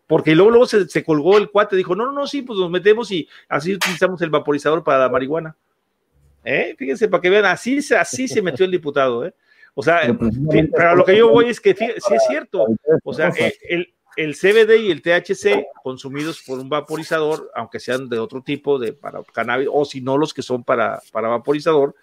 porque 0.06 0.34
luego, 0.34 0.50
luego 0.50 0.66
se, 0.66 1.04
colgó 1.04 1.38
el 1.38 1.50
cuate, 1.50 1.76
dijo, 1.76 1.96
no, 1.96 2.06
no, 2.06 2.12
no, 2.12 2.26
sí, 2.26 2.42
pues 2.42 2.58
nos 2.58 2.70
metemos 2.70 3.10
y 3.10 3.28
así 3.48 3.74
utilizamos 3.74 4.20
el 4.22 4.30
vaporizador 4.30 4.84
para 4.84 4.98
la 4.98 5.08
marihuana. 5.08 5.56
¿Eh? 6.44 6.74
Fíjense, 6.78 7.08
para 7.08 7.22
que 7.22 7.30
vean, 7.30 7.46
así, 7.46 7.80
así 7.98 8.28
se 8.28 8.42
metió 8.42 8.66
el 8.66 8.70
diputado, 8.70 9.24
¿eh? 9.24 9.34
O 9.76 9.82
sea, 9.82 10.02
pero 10.76 10.94
lo 10.94 11.04
que 11.04 11.16
yo 11.16 11.30
voy 11.30 11.46
es 11.46 11.60
que 11.60 11.74
sí 11.74 11.84
es 11.84 12.22
cierto, 12.28 12.64
o 13.02 13.12
sea, 13.12 13.32
el, 13.68 13.92
el 14.16 14.34
CBD 14.36 14.76
y 14.82 14.90
el 14.90 15.02
THC 15.02 15.66
consumidos 15.82 16.42
por 16.46 16.58
un 16.58 16.68
vaporizador, 16.68 17.50
aunque 17.54 17.80
sean 17.80 18.08
de 18.08 18.18
otro 18.18 18.42
tipo 18.42 18.78
de 18.78 18.92
para 18.92 19.22
cannabis, 19.32 19.68
o 19.72 19.84
si 19.84 20.00
no 20.00 20.16
los 20.16 20.32
que 20.32 20.42
son 20.42 20.62
para, 20.62 21.02
para 21.10 21.28
vaporizador, 21.28 21.96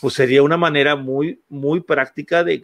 pues 0.00 0.14
sería 0.14 0.42
una 0.42 0.56
manera 0.56 0.96
muy, 0.96 1.40
muy 1.48 1.80
práctica 1.80 2.42
de, 2.42 2.62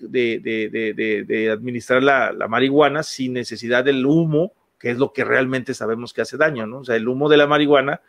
administrar 1.52 2.02
la, 2.02 2.32
marihuana 2.48 3.02
sin 3.02 3.34
necesidad 3.34 3.84
del 3.84 4.04
humo, 4.06 4.52
que 4.78 4.90
es 4.90 4.98
lo 4.98 5.12
que 5.12 5.24
realmente 5.24 5.74
sabemos 5.74 6.12
que 6.12 6.22
hace 6.22 6.36
daño, 6.36 6.66
¿no? 6.66 6.78
O 6.78 6.84
sea, 6.84 6.96
el 6.96 7.06
humo 7.08 7.28
de 7.28 7.36
la 7.36 7.46
marihuana 7.46 8.00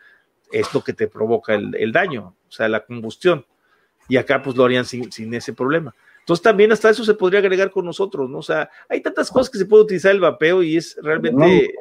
es 0.50 0.72
lo 0.72 0.82
que 0.82 0.94
te 0.94 1.08
provoca 1.08 1.54
el, 1.54 1.92
daño, 1.92 2.34
o 2.48 2.52
sea, 2.52 2.68
la 2.68 2.84
combustión. 2.84 3.44
Y 4.08 4.16
acá 4.16 4.42
pues 4.42 4.56
lo 4.56 4.64
harían 4.64 4.86
sin, 4.86 5.34
ese 5.34 5.52
problema. 5.52 5.94
Entonces 6.20 6.42
también 6.42 6.72
hasta 6.72 6.88
eso 6.88 7.04
se 7.04 7.14
podría 7.14 7.40
agregar 7.40 7.70
con 7.70 7.84
nosotros, 7.84 8.28
¿no? 8.30 8.38
O 8.38 8.42
sea, 8.42 8.70
hay 8.88 9.02
tantas 9.02 9.30
cosas 9.30 9.50
que 9.50 9.58
se 9.58 9.66
puede 9.66 9.84
utilizar 9.84 10.12
el 10.12 10.20
vapeo 10.20 10.62
y 10.62 10.78
es 10.78 10.96
realmente... 11.02 11.74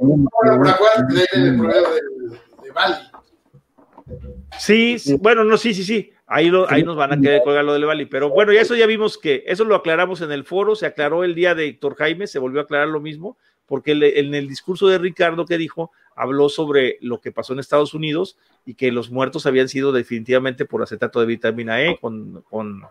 Sí, 4.59 4.99
sí, 4.99 5.15
bueno, 5.15 5.43
no, 5.43 5.57
sí, 5.57 5.73
sí, 5.73 5.83
sí. 5.83 6.11
Ahí, 6.29 6.51
ahí 6.67 6.83
nos 6.83 6.97
van 6.97 7.13
a 7.13 7.21
querer 7.21 7.41
colgar 7.41 7.63
lo 7.63 7.73
del 7.73 7.85
Bali. 7.85 8.05
Pero 8.05 8.29
bueno, 8.29 8.51
ya 8.51 8.59
eso 8.59 8.75
ya 8.75 8.85
vimos 8.85 9.17
que 9.17 9.43
eso 9.47 9.63
lo 9.63 9.75
aclaramos 9.75 10.21
en 10.21 10.31
el 10.31 10.43
foro, 10.43 10.75
se 10.75 10.85
aclaró 10.85 11.23
el 11.23 11.33
día 11.33 11.55
de 11.55 11.67
Héctor 11.67 11.95
Jaime, 11.95 12.27
se 12.27 12.37
volvió 12.37 12.59
a 12.59 12.63
aclarar 12.63 12.89
lo 12.89 12.99
mismo, 12.99 13.37
porque 13.65 13.93
en 13.93 14.35
el 14.35 14.47
discurso 14.47 14.87
de 14.87 14.97
Ricardo 14.97 15.45
que 15.45 15.57
dijo, 15.57 15.91
habló 16.15 16.49
sobre 16.49 16.97
lo 16.99 17.21
que 17.21 17.31
pasó 17.31 17.53
en 17.53 17.59
Estados 17.59 17.93
Unidos 17.93 18.37
y 18.65 18.73
que 18.73 18.91
los 18.91 19.09
muertos 19.09 19.45
habían 19.45 19.69
sido 19.69 19.93
definitivamente 19.93 20.65
por 20.65 20.81
acetato 20.81 21.21
de 21.21 21.27
vitamina 21.27 21.81
E 21.81 21.97
con, 21.97 22.43
con, 22.49 22.81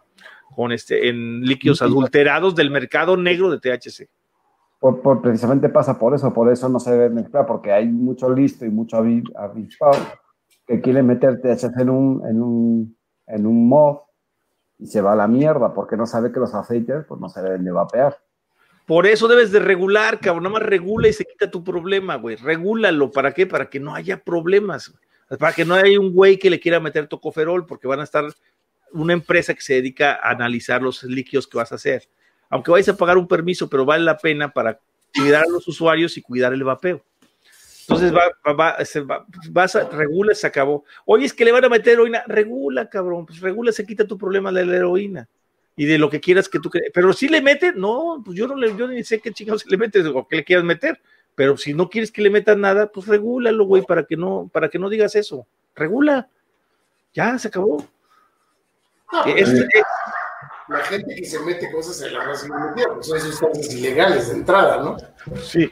con 0.55 0.73
este, 0.73 1.08
en 1.08 1.42
líquidos 1.42 1.82
adulterados 1.82 2.55
del 2.55 2.70
mercado 2.70 3.18
negro 3.18 3.50
de 3.50 3.58
THC. 3.58 4.08
Por, 4.78 5.20
precisamente 5.20 5.68
pasa 5.68 5.98
por 5.98 6.15
eso, 6.15 6.32
por 6.32 6.50
eso 6.50 6.68
no 6.68 6.78
se 6.78 6.92
debe 6.92 7.10
mezclar, 7.10 7.44
porque 7.44 7.73
hay 7.73 7.86
mucho 7.86 8.31
listo 8.31 8.65
y 8.65 8.70
mucho 8.70 8.97
avispado 8.97 10.06
que 10.66 10.81
quiere 10.81 11.02
meter 11.02 11.40
THC 11.40 11.81
en 11.81 11.90
un, 11.90 12.26
en 12.26 12.42
un, 12.42 12.95
en 13.26 13.46
un 13.46 13.68
mod 13.68 13.98
y 14.78 14.86
se 14.86 15.00
va 15.00 15.12
a 15.12 15.16
la 15.16 15.26
mierda, 15.26 15.72
porque 15.72 15.96
no 15.96 16.06
sabe 16.06 16.32
que 16.32 16.40
los 16.40 16.55
aceites 16.55 17.05
pues 17.06 17.20
no 17.20 17.28
se 17.28 17.42
deben 17.42 17.64
de 17.64 17.72
vapear. 17.72 18.18
Por 18.86 19.06
eso 19.06 19.26
debes 19.26 19.50
de 19.50 19.58
regular, 19.58 20.20
cabrón. 20.20 20.44
Nada 20.44 20.60
más 20.60 20.62
regula 20.62 21.08
y 21.08 21.12
se 21.12 21.24
quita 21.24 21.50
tu 21.50 21.64
problema, 21.64 22.14
güey. 22.16 22.36
Regúlalo. 22.36 23.10
¿Para 23.10 23.32
qué? 23.32 23.46
Para 23.46 23.68
que 23.68 23.80
no 23.80 23.94
haya 23.94 24.22
problemas. 24.22 24.94
Para 25.40 25.52
que 25.52 25.64
no 25.64 25.74
haya 25.74 25.98
un 25.98 26.12
güey 26.12 26.38
que 26.38 26.50
le 26.50 26.60
quiera 26.60 26.78
meter 26.78 27.08
tocoferol, 27.08 27.66
porque 27.66 27.88
van 27.88 27.98
a 27.98 28.05
estar 28.05 28.24
una 28.92 29.12
empresa 29.12 29.55
que 29.55 29.60
se 29.60 29.74
dedica 29.74 30.14
a 30.14 30.30
analizar 30.30 30.82
los 30.82 31.02
líquidos 31.02 31.48
que 31.48 31.58
vas 31.58 31.72
a 31.72 31.74
hacer. 31.74 32.08
Aunque 32.48 32.70
vayas 32.70 32.90
a 32.90 32.96
pagar 32.96 33.18
un 33.18 33.26
permiso, 33.26 33.68
pero 33.68 33.84
vale 33.84 34.05
la 34.05 34.18
pena 34.18 34.52
para 34.52 34.78
cuidar 35.12 35.44
a 35.44 35.50
los 35.50 35.66
usuarios 35.66 36.16
y 36.16 36.22
cuidar 36.22 36.52
el 36.52 36.62
vapeo. 36.62 37.02
Entonces 37.89 38.12
va, 38.12 38.32
va, 38.44 38.52
va, 38.52 39.26
vas 39.50 39.76
a, 39.76 39.89
regula, 39.89 40.34
se 40.34 40.47
acabó. 40.47 40.84
Oye, 41.05 41.26
es 41.26 41.32
que 41.32 41.44
le 41.44 41.52
van 41.52 41.65
a 41.65 41.68
meter 41.68 41.92
heroína, 41.92 42.24
regula, 42.26 42.89
cabrón, 42.89 43.26
pues 43.26 43.40
regula, 43.40 43.70
se 43.70 43.86
quita 43.86 44.06
tu 44.06 44.18
problema 44.18 44.50
de 44.50 44.66
la 44.66 44.76
heroína 44.76 45.28
y 45.76 45.84
de 45.84 45.98
lo 45.98 46.10
que 46.10 46.20
quieras 46.20 46.48
que 46.48 46.58
tú 46.58 46.68
creas. 46.68 46.90
Pero 46.92 47.12
si 47.12 47.28
le 47.28 47.40
mete, 47.40 47.73
no, 47.73 48.23
pues 48.24 48.36
yo 48.36 48.48
no 48.48 48.56
le, 48.56 48.76
yo 48.76 48.89
ni 48.89 49.05
sé 49.05 49.20
qué 49.20 49.32
chingados 49.32 49.62
se 49.62 49.70
le 49.70 49.76
mete 49.76 50.00
o 50.05 50.26
qué 50.26 50.36
le 50.36 50.44
quieras 50.44 50.65
meter. 50.65 51.00
Pero 51.36 51.56
si 51.56 51.74
no 51.74 51.89
quieres 51.89 52.10
que 52.10 52.23
le 52.23 52.31
metan 52.31 52.60
nada, 52.60 52.90
pues 52.90 53.06
regúlalo, 53.06 53.66
güey, 53.66 53.82
para 53.82 54.05
que 54.05 54.16
no, 54.16 54.50
para 54.52 54.68
que 54.68 54.78
no 54.78 54.89
digas 54.89 55.15
eso. 55.15 55.47
Regula. 55.74 56.28
Ya, 57.12 57.39
se 57.39 57.48
acabó. 57.48 57.86
la 60.68 60.78
gente 60.84 61.15
que 61.15 61.24
se 61.24 61.39
mete 61.40 61.70
cosas 61.70 62.00
en 62.02 62.15
la 62.15 62.24
raza 62.24 62.48
pues 62.94 63.06
son 63.06 63.20
sustancias 63.20 63.73
ilegales 63.74 64.28
de 64.28 64.34
entrada, 64.34 64.82
¿no? 64.82 64.97
Sí. 65.40 65.70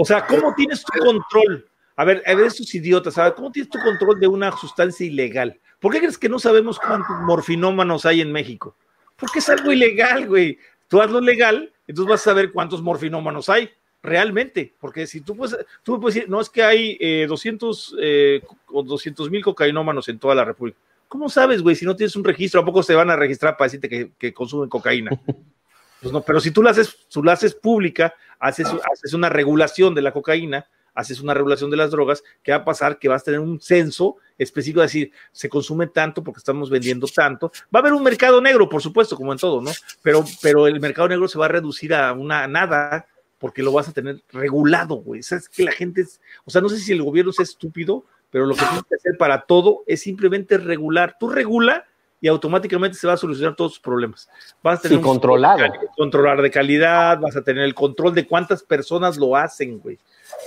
O 0.00 0.04
sea, 0.06 0.26
¿cómo 0.26 0.54
tienes 0.54 0.82
tu 0.82 0.98
control? 0.98 1.68
A 1.94 2.06
ver, 2.06 2.22
a 2.24 2.34
ver, 2.34 2.46
estos 2.46 2.74
idiotas, 2.74 3.12
¿sabes? 3.12 3.34
¿Cómo 3.34 3.52
tienes 3.52 3.68
tu 3.68 3.78
control 3.80 4.18
de 4.18 4.26
una 4.26 4.50
sustancia 4.56 5.04
ilegal? 5.04 5.60
¿Por 5.78 5.92
qué 5.92 5.98
crees 5.98 6.16
que 6.16 6.30
no 6.30 6.38
sabemos 6.38 6.78
cuántos 6.78 7.20
morfinómanos 7.20 8.06
hay 8.06 8.22
en 8.22 8.32
México? 8.32 8.74
Porque 9.16 9.40
es 9.40 9.48
algo 9.50 9.70
ilegal, 9.70 10.26
güey. 10.26 10.58
Tú 10.88 11.02
hazlo 11.02 11.20
legal, 11.20 11.70
entonces 11.86 12.08
vas 12.08 12.22
a 12.22 12.30
saber 12.30 12.50
cuántos 12.50 12.80
morfinómanos 12.80 13.50
hay 13.50 13.68
realmente. 14.02 14.74
Porque 14.80 15.06
si 15.06 15.20
tú 15.20 15.36
puedes, 15.36 15.54
tú 15.82 15.92
me 15.92 15.98
puedes 15.98 16.14
decir, 16.14 16.30
no 16.30 16.40
es 16.40 16.48
que 16.48 16.62
hay 16.62 16.96
eh, 16.98 17.26
200 17.28 17.96
eh, 18.00 18.42
o 18.68 18.82
200 18.82 19.30
mil 19.30 19.44
cocainómanos 19.44 20.08
en 20.08 20.18
toda 20.18 20.34
la 20.34 20.46
República. 20.46 20.78
¿Cómo 21.08 21.28
sabes, 21.28 21.60
güey? 21.60 21.76
Si 21.76 21.84
no 21.84 21.94
tienes 21.94 22.16
un 22.16 22.24
registro, 22.24 22.62
¿a 22.62 22.64
poco 22.64 22.82
se 22.82 22.94
van 22.94 23.10
a 23.10 23.16
registrar 23.16 23.58
para 23.58 23.66
decirte 23.66 24.14
que, 24.18 24.32
consumen 24.32 24.70
cocaína? 24.70 25.10
Pues 26.00 26.14
no, 26.14 26.22
pero 26.22 26.40
si 26.40 26.50
tú 26.50 26.62
la 26.62 26.70
haces, 26.70 26.96
tú 27.10 27.22
la 27.22 27.32
haces 27.32 27.54
pública, 27.54 28.14
haces, 28.40 28.66
haces 28.90 29.14
una 29.14 29.28
regulación 29.28 29.94
de 29.94 30.02
la 30.02 30.12
cocaína, 30.12 30.66
haces 30.94 31.20
una 31.20 31.34
regulación 31.34 31.70
de 31.70 31.76
las 31.76 31.90
drogas, 31.90 32.24
¿qué 32.42 32.52
va 32.52 32.58
a 32.58 32.64
pasar? 32.64 32.98
Que 32.98 33.08
vas 33.08 33.22
a 33.22 33.26
tener 33.26 33.40
un 33.40 33.60
censo 33.60 34.16
específico, 34.36 34.82
es 34.82 34.92
decir, 34.92 35.12
se 35.30 35.48
consume 35.48 35.86
tanto 35.86 36.24
porque 36.24 36.38
estamos 36.38 36.70
vendiendo 36.70 37.06
tanto. 37.06 37.52
Va 37.74 37.78
a 37.78 37.82
haber 37.82 37.92
un 37.92 38.02
mercado 38.02 38.40
negro, 38.40 38.68
por 38.68 38.82
supuesto, 38.82 39.16
como 39.16 39.32
en 39.32 39.38
todo, 39.38 39.60
¿no? 39.60 39.70
Pero, 40.02 40.24
pero 40.42 40.66
el 40.66 40.80
mercado 40.80 41.08
negro 41.08 41.28
se 41.28 41.38
va 41.38 41.44
a 41.44 41.48
reducir 41.48 41.94
a 41.94 42.12
una 42.12 42.46
nada 42.48 43.06
porque 43.38 43.62
lo 43.62 43.72
vas 43.72 43.88
a 43.88 43.92
tener 43.92 44.22
regulado, 44.32 44.96
güey. 44.96 45.20
O 45.20 45.54
que 45.54 45.64
la 45.64 45.72
gente 45.72 46.02
es, 46.02 46.20
o 46.44 46.50
sea, 46.50 46.60
no 46.60 46.68
sé 46.68 46.78
si 46.78 46.92
el 46.92 47.02
gobierno 47.02 47.30
es 47.30 47.40
estúpido, 47.40 48.04
pero 48.30 48.46
lo 48.46 48.54
que 48.54 48.64
tienes 48.64 48.84
que 48.84 48.94
hacer 48.96 49.16
para 49.18 49.42
todo 49.42 49.82
es 49.86 50.02
simplemente 50.02 50.58
regular. 50.58 51.16
Tú 51.18 51.28
regula 51.28 51.86
y 52.20 52.28
automáticamente 52.28 52.96
se 52.96 53.06
va 53.06 53.14
a 53.14 53.16
solucionar 53.16 53.56
todos 53.56 53.72
tus 53.72 53.80
problemas. 53.80 54.28
Vas 54.62 54.80
a 54.80 54.82
tener 54.82 55.00
controlado. 55.00 55.64
controlar 55.96 56.42
de 56.42 56.50
calidad, 56.50 57.18
vas 57.18 57.36
a 57.36 57.42
tener 57.42 57.64
el 57.64 57.74
control 57.74 58.14
de 58.14 58.26
cuántas 58.26 58.62
personas 58.62 59.16
lo 59.16 59.36
hacen, 59.36 59.78
güey. 59.78 59.98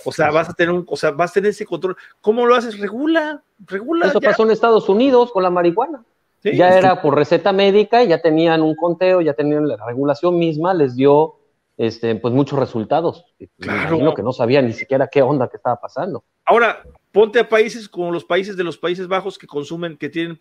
O 0.05 0.11
sea, 0.11 0.31
vas 0.31 0.49
a 0.49 0.53
tener 0.53 0.73
un, 0.73 0.85
o 0.87 0.95
sea, 0.95 1.11
vas 1.11 1.31
a 1.31 1.33
tener 1.35 1.49
ese 1.49 1.65
control. 1.65 1.97
¿Cómo 2.21 2.45
lo 2.45 2.55
haces? 2.55 2.79
Regula, 2.79 3.41
regula. 3.65 4.07
Eso 4.07 4.21
pasó 4.21 4.43
en 4.43 4.51
Estados 4.51 4.87
Unidos 4.87 5.31
con 5.31 5.43
la 5.43 5.49
marihuana. 5.49 6.03
ya 6.43 6.77
era 6.77 7.01
por 7.01 7.15
receta 7.15 7.51
médica, 7.51 8.03
y 8.03 8.07
ya 8.09 8.21
tenían 8.21 8.61
un 8.61 8.75
conteo, 8.75 9.21
ya 9.21 9.33
tenían 9.33 9.67
la 9.67 9.77
regulación 9.85 10.37
misma, 10.37 10.73
les 10.73 10.95
dio 10.95 11.35
este, 11.77 12.15
pues 12.15 12.33
muchos 12.33 12.59
resultados. 12.59 13.25
Claro. 13.59 14.13
que 14.13 14.23
no 14.23 14.31
sabía 14.31 14.61
ni 14.61 14.73
siquiera 14.73 15.07
qué 15.07 15.21
onda 15.21 15.47
que 15.47 15.57
estaba 15.57 15.77
pasando. 15.77 16.23
Ahora, 16.45 16.83
ponte 17.13 17.39
a 17.39 17.47
países 17.47 17.87
como 17.87 18.11
los 18.11 18.25
países 18.25 18.57
de 18.57 18.65
los 18.65 18.77
Países 18.77 19.07
Bajos 19.07 19.37
que 19.37 19.47
consumen, 19.47 19.95
que 19.95 20.09
tienen 20.09 20.37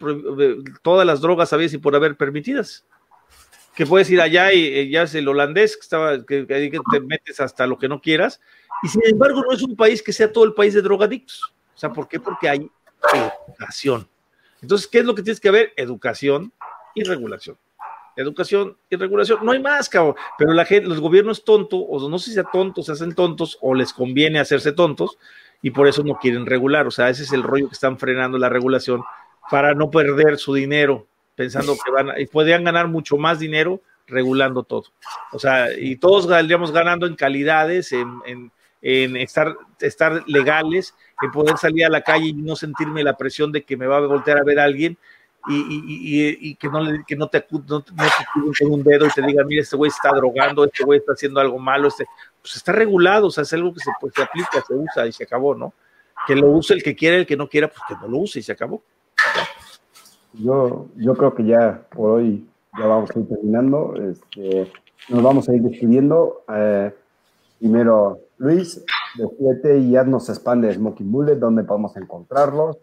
todas 0.83 1.07
las 1.07 1.21
drogas, 1.21 1.51
sabías, 1.51 1.73
y 1.75 1.79
por 1.79 1.95
haber 1.95 2.17
permitidas 2.17 2.85
que 3.75 3.87
puedes 3.87 4.11
ir 4.11 4.21
allá 4.21 4.53
y 4.53 4.91
ya 4.91 5.05
es 5.05 5.15
el 5.15 5.29
holandés 5.29 5.77
que 5.77 5.83
estaba 5.83 6.27
que, 6.27 6.47
que, 6.47 6.81
te 6.91 7.01
metes 7.01 7.41
hasta 7.41 7.67
lo 7.67 7.79
que 7.79 7.89
no 7.89 8.03
quieras 8.03 8.41
y 8.83 8.89
sin 8.89 9.03
embargo 9.07 9.43
no 9.43 9.53
es 9.53 9.63
un 9.63 9.77
país 9.77 10.03
que 10.03 10.13
sea 10.13 10.33
todo 10.33 10.45
el 10.45 10.55
país 10.55 10.75
de 10.75 10.83
drogadictos. 10.83 11.55
O 11.75 11.79
sea, 11.79 11.93
¿por 11.93 12.09
qué? 12.09 12.19
Porque 12.19 12.49
hay 12.49 12.71
educación. 13.47 14.09
Entonces, 14.61 14.87
¿qué 14.87 14.99
es 14.99 15.05
lo 15.05 15.15
que 15.15 15.23
tienes 15.23 15.41
que 15.41 15.51
ver? 15.51 15.73
Educación 15.77 16.53
y 16.95 17.05
regulación. 17.05 17.57
Educación 18.17 18.77
y 18.91 18.97
regulación. 18.97 19.39
No 19.45 19.53
hay 19.53 19.61
más, 19.61 19.89
cabrón. 19.89 20.17
Pero 20.37 20.53
la 20.53 20.65
gente, 20.65 20.89
los 20.89 21.01
gobiernos 21.01 21.45
tontos, 21.45 21.81
o 21.89 22.09
no 22.09 22.19
sé 22.19 22.27
si 22.27 22.35
sea 22.35 22.45
tontos, 22.45 22.87
se 22.87 22.93
hacen 22.93 23.15
tontos, 23.15 23.57
o 23.61 23.75
les 23.75 23.93
conviene 23.93 24.39
hacerse 24.39 24.73
tontos, 24.73 25.17
y 25.63 25.71
por 25.71 25.89
eso 25.89 26.03
no 26.03 26.19
quieren 26.19 26.45
regular. 26.45 26.87
O 26.87 26.91
sea, 26.91 27.09
ese 27.09 27.23
es 27.23 27.33
el 27.33 27.43
rollo 27.43 27.69
que 27.69 27.75
están 27.75 27.99
frenando 27.99 28.37
la 28.37 28.49
regulación 28.49 29.03
para 29.51 29.75
no 29.75 29.91
perder 29.91 30.39
su 30.39 30.55
dinero, 30.55 31.07
pensando 31.35 31.77
que 31.83 31.91
van 31.91 32.11
a, 32.11 32.21
y 32.21 32.27
podrían 32.27 32.65
ganar 32.65 32.89
mucho 32.89 33.17
más 33.17 33.39
dinero 33.39 33.81
regulando 34.07 34.63
todo. 34.63 34.85
O 35.33 35.39
sea, 35.39 35.69
y 35.73 35.97
todos 35.97 36.27
saldríamos 36.27 36.73
ganando 36.73 37.07
en 37.07 37.17
calidades, 37.17 37.93
en 37.93 38.51
en 38.83 39.17
estar, 39.17 39.57
estar 39.81 40.25
legales, 40.27 40.95
en 41.23 41.31
poder 41.31 41.57
salir 41.57 41.87
a 41.87 41.89
la 41.89 42.03
calle 42.03 42.27
y 42.27 42.33
no 42.33 42.57
sentirme 42.57 43.05
la 43.05 43.17
presión 43.17 43.53
de 43.53 43.63
que 43.63 43.77
me 43.77 43.87
va 43.87 43.99
a 43.99 44.01
voltear 44.01 44.39
a 44.39 44.45
ver 44.45 44.59
alguien 44.59 44.99
y, 45.49 46.55
que, 46.57 46.69
no 46.69 46.81
que 47.07 47.17
no 47.17 47.29
te, 47.29 47.45
no, 47.51 47.85
con 47.85 48.73
un 48.73 48.83
dedo 48.83 49.07
y 49.07 49.11
te 49.11 49.23
diga, 49.23 49.45
mira, 49.45 49.63
este 49.63 49.77
güey 49.77 49.89
está 49.89 50.11
drogando, 50.11 50.65
este 50.65 50.85
güey 50.85 50.99
está 50.99 51.13
haciendo 51.13 51.41
algo 51.41 51.59
malo, 51.59 51.89
este, 51.89 52.07
pues 52.43 52.57
está 52.57 52.73
regulado, 52.73 53.29
o 53.29 53.31
sea, 53.31 53.43
es 53.43 53.53
algo 53.53 53.73
que 53.73 53.81
se, 53.81 53.91
pues, 54.01 54.13
se 54.15 54.23
aplica, 54.23 54.63
se 54.67 54.75
usa 54.75 55.07
y 55.07 55.13
se 55.13 55.25
acabó, 55.25 55.55
¿no? 55.55 55.73
Que 56.27 56.35
lo 56.35 56.51
use 56.51 56.75
el 56.75 56.83
que 56.83 56.95
quiera, 56.95 57.17
el 57.17 57.27
que 57.27 57.37
no 57.37 57.49
quiera, 57.49 57.69
pues 57.69 57.81
que 57.89 57.95
no 57.95 58.09
lo 58.09 58.19
use 58.19 58.41
y 58.41 58.43
se 58.43 58.53
acabó. 58.53 58.83
Yo, 60.35 60.89
yo 60.97 61.15
creo 61.15 61.35
que 61.35 61.45
ya 61.45 61.87
por 61.91 62.11
hoy 62.11 62.47
ya 62.79 62.87
vamos 62.87 63.11
a 63.15 63.19
ir 63.19 63.29
terminando. 63.29 63.95
Este, 63.97 64.71
nos 65.09 65.23
vamos 65.23 65.49
a 65.49 65.55
ir 65.55 65.63
despidiendo. 65.63 66.45
Eh, 66.53 66.93
primero, 67.59 68.21
Luis, 68.39 68.85
despídete 69.17 69.79
y 69.79 69.97
haznos 69.97 70.29
spam 70.29 70.63
de 70.63 70.75
Smoking 70.75 71.13
Bullet, 71.13 71.37
¿dónde 71.37 71.63
podemos 71.65 71.97
encontrarlos? 71.97 72.77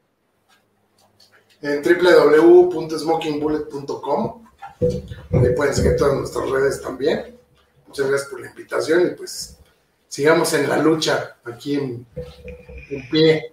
En 1.62 1.84
www.smokingbullet.com, 1.84 4.44
donde 5.30 5.50
pueden 5.52 5.74
seguir 5.74 5.98
todas 5.98 6.16
nuestras 6.16 6.50
redes 6.50 6.82
también. 6.82 7.39
Muchas 7.90 8.08
gracias 8.08 8.30
por 8.30 8.40
la 8.42 8.50
invitación 8.50 9.08
y 9.08 9.16
pues 9.16 9.58
sigamos 10.08 10.54
en 10.54 10.70
la 10.70 10.78
lucha 10.78 11.38
aquí 11.44 11.74
en, 11.74 12.06
pie. 13.10 13.52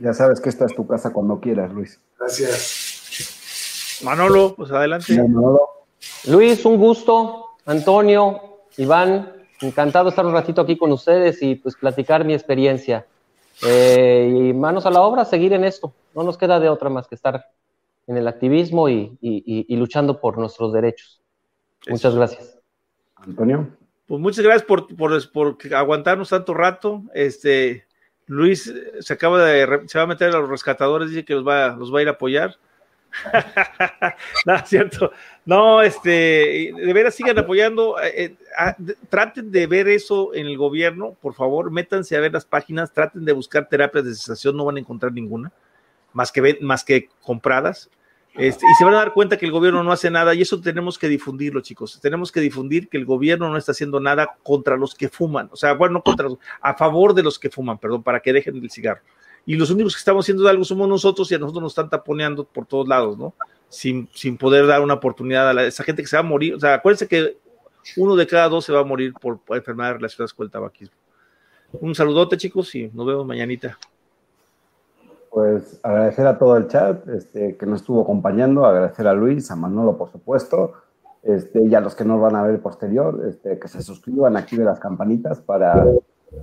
Ya 0.00 0.12
sabes 0.12 0.40
que 0.40 0.48
esta 0.48 0.64
es 0.64 0.74
tu 0.74 0.84
casa 0.88 1.12
cuando 1.12 1.38
quieras, 1.38 1.72
Luis. 1.72 2.00
Gracias. 2.18 4.00
Manolo, 4.02 4.56
pues 4.56 4.72
adelante. 4.72 5.16
Luis, 6.26 6.64
un 6.64 6.78
gusto. 6.78 7.50
Antonio, 7.64 8.58
Iván, 8.76 9.32
encantado 9.60 10.06
de 10.06 10.10
estar 10.10 10.26
un 10.26 10.32
ratito 10.32 10.62
aquí 10.62 10.76
con 10.76 10.90
ustedes 10.90 11.40
y 11.42 11.54
pues 11.54 11.76
platicar 11.76 12.24
mi 12.24 12.34
experiencia. 12.34 13.06
Eh, 13.64 14.48
y 14.48 14.52
manos 14.52 14.84
a 14.84 14.90
la 14.90 15.02
obra, 15.02 15.24
seguir 15.24 15.52
en 15.52 15.62
esto. 15.62 15.94
No 16.12 16.24
nos 16.24 16.36
queda 16.36 16.58
de 16.58 16.68
otra 16.68 16.90
más 16.90 17.06
que 17.06 17.14
estar 17.14 17.46
en 18.08 18.16
el 18.16 18.26
activismo 18.26 18.88
y, 18.88 19.16
luchando 19.68 20.20
por 20.20 20.38
nuestros 20.38 20.72
derechos. 20.72 21.21
Muchas 21.88 22.14
gracias. 22.14 22.58
Antonio. 23.16 23.68
Pues 24.06 24.20
muchas 24.20 24.44
gracias 24.44 24.64
por, 24.64 24.94
por, 24.96 25.56
aguantarnos 25.74 26.28
tanto 26.28 26.54
rato. 26.54 27.02
Este, 27.14 27.86
Luis 28.26 28.72
se 29.00 29.12
acaba 29.12 29.44
de, 29.44 29.82
se 29.86 29.98
va 29.98 30.04
a 30.04 30.08
meter 30.08 30.30
a 30.30 30.40
los 30.40 30.48
rescatadores, 30.48 31.10
dice 31.10 31.24
que 31.24 31.34
los 31.34 31.46
va, 31.46 31.68
los 31.76 31.92
va 31.92 32.00
a 32.00 32.02
ir 32.02 32.08
a 32.08 32.12
apoyar. 32.12 32.56
no, 34.46 34.54
es 34.54 34.68
cierto. 34.68 35.12
No, 35.44 35.82
este, 35.82 36.72
de 36.74 36.92
veras 36.92 37.14
sigan 37.14 37.38
apoyando. 37.38 38.00
Eh, 38.00 38.24
eh, 38.24 38.36
ah, 38.58 38.76
traten 39.08 39.50
de 39.50 39.66
ver 39.66 39.88
eso 39.88 40.34
en 40.34 40.46
el 40.46 40.56
gobierno, 40.56 41.16
por 41.20 41.34
favor, 41.34 41.70
métanse 41.70 42.16
a 42.16 42.20
ver 42.20 42.32
las 42.32 42.44
páginas, 42.44 42.92
traten 42.92 43.24
de 43.24 43.32
buscar 43.32 43.68
terapias 43.68 44.04
de 44.04 44.14
cesación, 44.14 44.56
no 44.56 44.64
van 44.64 44.76
a 44.76 44.80
encontrar 44.80 45.12
ninguna, 45.12 45.52
más 46.12 46.32
que, 46.32 46.58
más 46.60 46.84
que 46.84 47.08
compradas. 47.22 47.90
Este, 48.34 48.64
y 48.64 48.74
se 48.78 48.84
van 48.84 48.94
a 48.94 48.98
dar 48.98 49.12
cuenta 49.12 49.36
que 49.36 49.44
el 49.44 49.52
gobierno 49.52 49.82
no 49.82 49.92
hace 49.92 50.10
nada 50.10 50.34
y 50.34 50.40
eso 50.40 50.60
tenemos 50.60 50.98
que 50.98 51.08
difundirlo, 51.08 51.60
chicos. 51.60 52.00
Tenemos 52.00 52.32
que 52.32 52.40
difundir 52.40 52.88
que 52.88 52.96
el 52.96 53.04
gobierno 53.04 53.50
no 53.50 53.56
está 53.56 53.72
haciendo 53.72 54.00
nada 54.00 54.36
contra 54.42 54.76
los 54.76 54.94
que 54.94 55.08
fuman, 55.08 55.48
o 55.52 55.56
sea, 55.56 55.74
bueno, 55.74 56.02
contra 56.02 56.28
a 56.60 56.74
favor 56.74 57.14
de 57.14 57.22
los 57.22 57.38
que 57.38 57.50
fuman, 57.50 57.78
perdón, 57.78 58.02
para 58.02 58.20
que 58.20 58.32
dejen 58.32 58.56
el 58.56 58.70
cigarro 58.70 59.02
y 59.44 59.56
los 59.56 59.70
únicos 59.70 59.94
que 59.94 59.98
estamos 59.98 60.24
haciendo 60.24 60.48
algo 60.48 60.64
somos 60.64 60.88
nosotros 60.88 61.30
y 61.30 61.34
a 61.34 61.38
nosotros 61.38 61.62
nos 61.62 61.72
están 61.72 61.90
taponeando 61.90 62.44
por 62.44 62.66
todos 62.66 62.86
lados, 62.86 63.18
¿no? 63.18 63.34
Sin, 63.68 64.08
sin 64.14 64.36
poder 64.36 64.66
dar 64.66 64.82
una 64.82 64.94
oportunidad 64.94 65.56
a, 65.56 65.64
esa 65.64 65.82
gente 65.82 66.02
que 66.02 66.08
se 66.08 66.16
va 66.16 66.20
a 66.20 66.24
morir. 66.24 66.54
O 66.54 66.60
sea, 66.60 66.74
acuérdense 66.74 67.08
que 67.08 67.38
uno 67.96 68.14
de 68.14 68.26
cada 68.26 68.48
dos 68.48 68.64
se 68.64 68.72
va 68.72 68.80
a 68.80 68.84
morir 68.84 69.12
por, 69.14 69.40
enfermedades 69.50 69.96
relacionadas 69.96 70.32
con 70.32 70.44
el 70.44 70.50
tabaquismo. 70.50 70.94
Un 71.72 71.94
saludote, 71.94 72.36
chicos, 72.36 72.74
y 72.74 72.90
nos 72.92 73.06
vemos 73.06 73.26
mañanita. 73.26 73.78
Pues 75.32 75.80
agradecer 75.82 76.26
a 76.26 76.36
todo 76.36 76.58
el 76.58 76.68
chat 76.68 77.08
este, 77.08 77.56
que 77.56 77.64
nos 77.64 77.80
estuvo 77.80 78.02
acompañando, 78.02 78.66
agradecer 78.66 79.08
a 79.08 79.14
Luis, 79.14 79.50
a 79.50 79.56
Manolo, 79.56 79.96
por 79.96 80.10
supuesto, 80.10 80.74
este, 81.22 81.62
y 81.62 81.74
a 81.74 81.80
los 81.80 81.94
que 81.94 82.04
nos 82.04 82.20
van 82.20 82.36
a 82.36 82.42
ver 82.42 82.60
posterior, 82.60 83.18
este, 83.26 83.58
que 83.58 83.66
se 83.66 83.80
suscriban, 83.80 84.36
activen 84.36 84.66
las 84.66 84.78
campanitas 84.78 85.40
para 85.40 85.86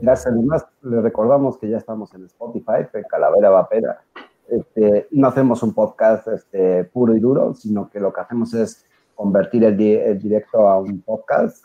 darse 0.01 0.31
más. 0.31 0.65
Les 0.81 1.03
recordamos 1.03 1.59
que 1.59 1.69
ya 1.69 1.77
estamos 1.77 2.11
en 2.15 2.25
Spotify, 2.25 2.87
en 2.91 3.03
Calavera 3.03 3.51
Vapera. 3.51 4.01
Este, 4.47 5.07
no 5.11 5.27
hacemos 5.27 5.61
un 5.61 5.75
podcast 5.75 6.27
este, 6.29 6.83
puro 6.85 7.15
y 7.15 7.19
duro, 7.19 7.53
sino 7.53 7.91
que 7.91 7.99
lo 7.99 8.11
que 8.11 8.21
hacemos 8.21 8.55
es 8.55 8.87
convertir 9.13 9.65
el, 9.65 9.79
el 9.79 10.17
directo 10.17 10.67
a 10.67 10.79
un 10.79 10.99
podcast 11.01 11.63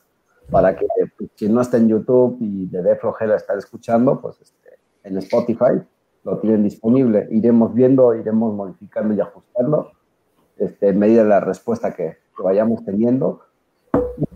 para 0.51 0.77
que 0.77 0.87
pues, 1.17 1.31
quien 1.35 1.55
no 1.55 1.63
está 1.63 1.79
en 1.79 1.89
YouTube 1.89 2.37
y 2.41 2.67
de 2.67 2.83
dé 2.83 2.97
flojera 2.97 3.35
estar 3.35 3.57
escuchando, 3.57 4.21
pues 4.21 4.39
este, 4.43 4.79
en 5.05 5.17
Spotify 5.17 5.81
lo 6.25 6.39
tienen 6.39 6.63
disponible. 6.63 7.29
Iremos 7.31 7.75
viendo, 7.75 8.15
iremos 8.15 8.55
modificando 8.55 9.15
y 9.15 9.21
ajustando 9.21 9.93
este, 10.57 10.89
en 10.89 10.99
medida 10.99 11.23
de 11.23 11.29
la 11.29 11.41
respuesta 11.41 11.95
que, 11.95 12.17
que, 12.37 12.43
vayamos 12.43 12.85
teniendo. 12.85 13.43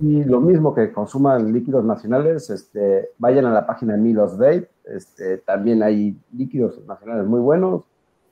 Y 0.00 0.24
lo 0.24 0.40
mismo 0.40 0.74
que 0.74 0.92
consuman 0.92 1.52
líquidos 1.52 1.84
nacionales, 1.84 2.50
este, 2.50 3.10
vayan 3.18 3.46
a 3.46 3.52
la 3.52 3.66
página 3.66 3.94
de 3.94 4.00
Milos 4.00 4.36
Vape. 4.36 4.70
Este, 4.84 5.38
también 5.38 5.82
hay 5.82 6.20
líquidos 6.32 6.84
nacionales 6.86 7.26
muy 7.26 7.40
buenos. 7.40 7.84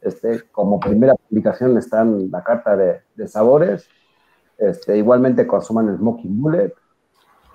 Este, 0.02 0.42
como 0.52 0.78
primera 0.78 1.14
publicación 1.14 1.76
están 1.78 2.30
la 2.30 2.42
carta 2.44 2.76
de, 2.76 3.00
de 3.14 3.28
sabores. 3.28 3.88
Este, 4.58 4.98
igualmente 4.98 5.46
consuman 5.46 5.88
el 5.88 5.96
Bullet. 5.96 6.74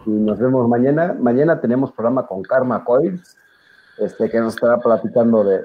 Y 0.06 0.10
nos 0.10 0.40
vemos 0.40 0.68
mañana. 0.68 1.16
Mañana 1.20 1.62
tenemos 1.62 1.92
programa 1.92 2.26
con 2.26 2.42
Karma 2.42 2.84
Coils, 2.84 3.38
este, 4.00 4.30
que 4.30 4.40
nos 4.40 4.56
estará 4.56 4.78
platicando 4.80 5.44
de, 5.44 5.62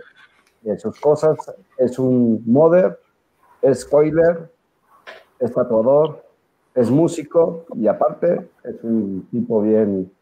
de 0.70 0.78
sus 0.78 0.98
cosas. 1.00 1.36
Es 1.78 1.98
un 1.98 2.42
modder, 2.46 2.98
es 3.62 3.80
spoiler, 3.80 4.50
es 5.38 5.52
tatuador, 5.52 6.24
es 6.74 6.90
músico 6.90 7.66
y 7.74 7.86
aparte 7.86 8.48
es 8.64 8.82
un 8.82 9.26
tipo 9.30 9.62
bien, 9.62 10.12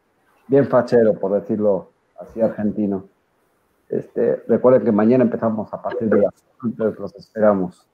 bien 0.47 0.67
fachero, 0.67 1.13
por 1.13 1.33
decirlo 1.33 1.89
así, 2.19 2.41
argentino. 2.41 3.05
Este, 3.89 4.37
recuerden 4.47 4.83
que 4.83 4.91
mañana 4.91 5.23
empezamos 5.23 5.71
a 5.73 5.81
partir 5.81 6.09
de 6.09 6.21
las 6.21 6.33
entonces 6.63 6.99
los 6.99 7.15
esperamos. 7.15 7.87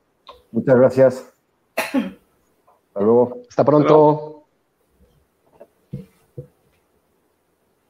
Muchas 0.51 0.75
gracias. 0.75 1.33
Hasta 1.75 2.99
luego. 2.99 3.41
Hasta 3.49 3.65
pronto. 3.65 4.40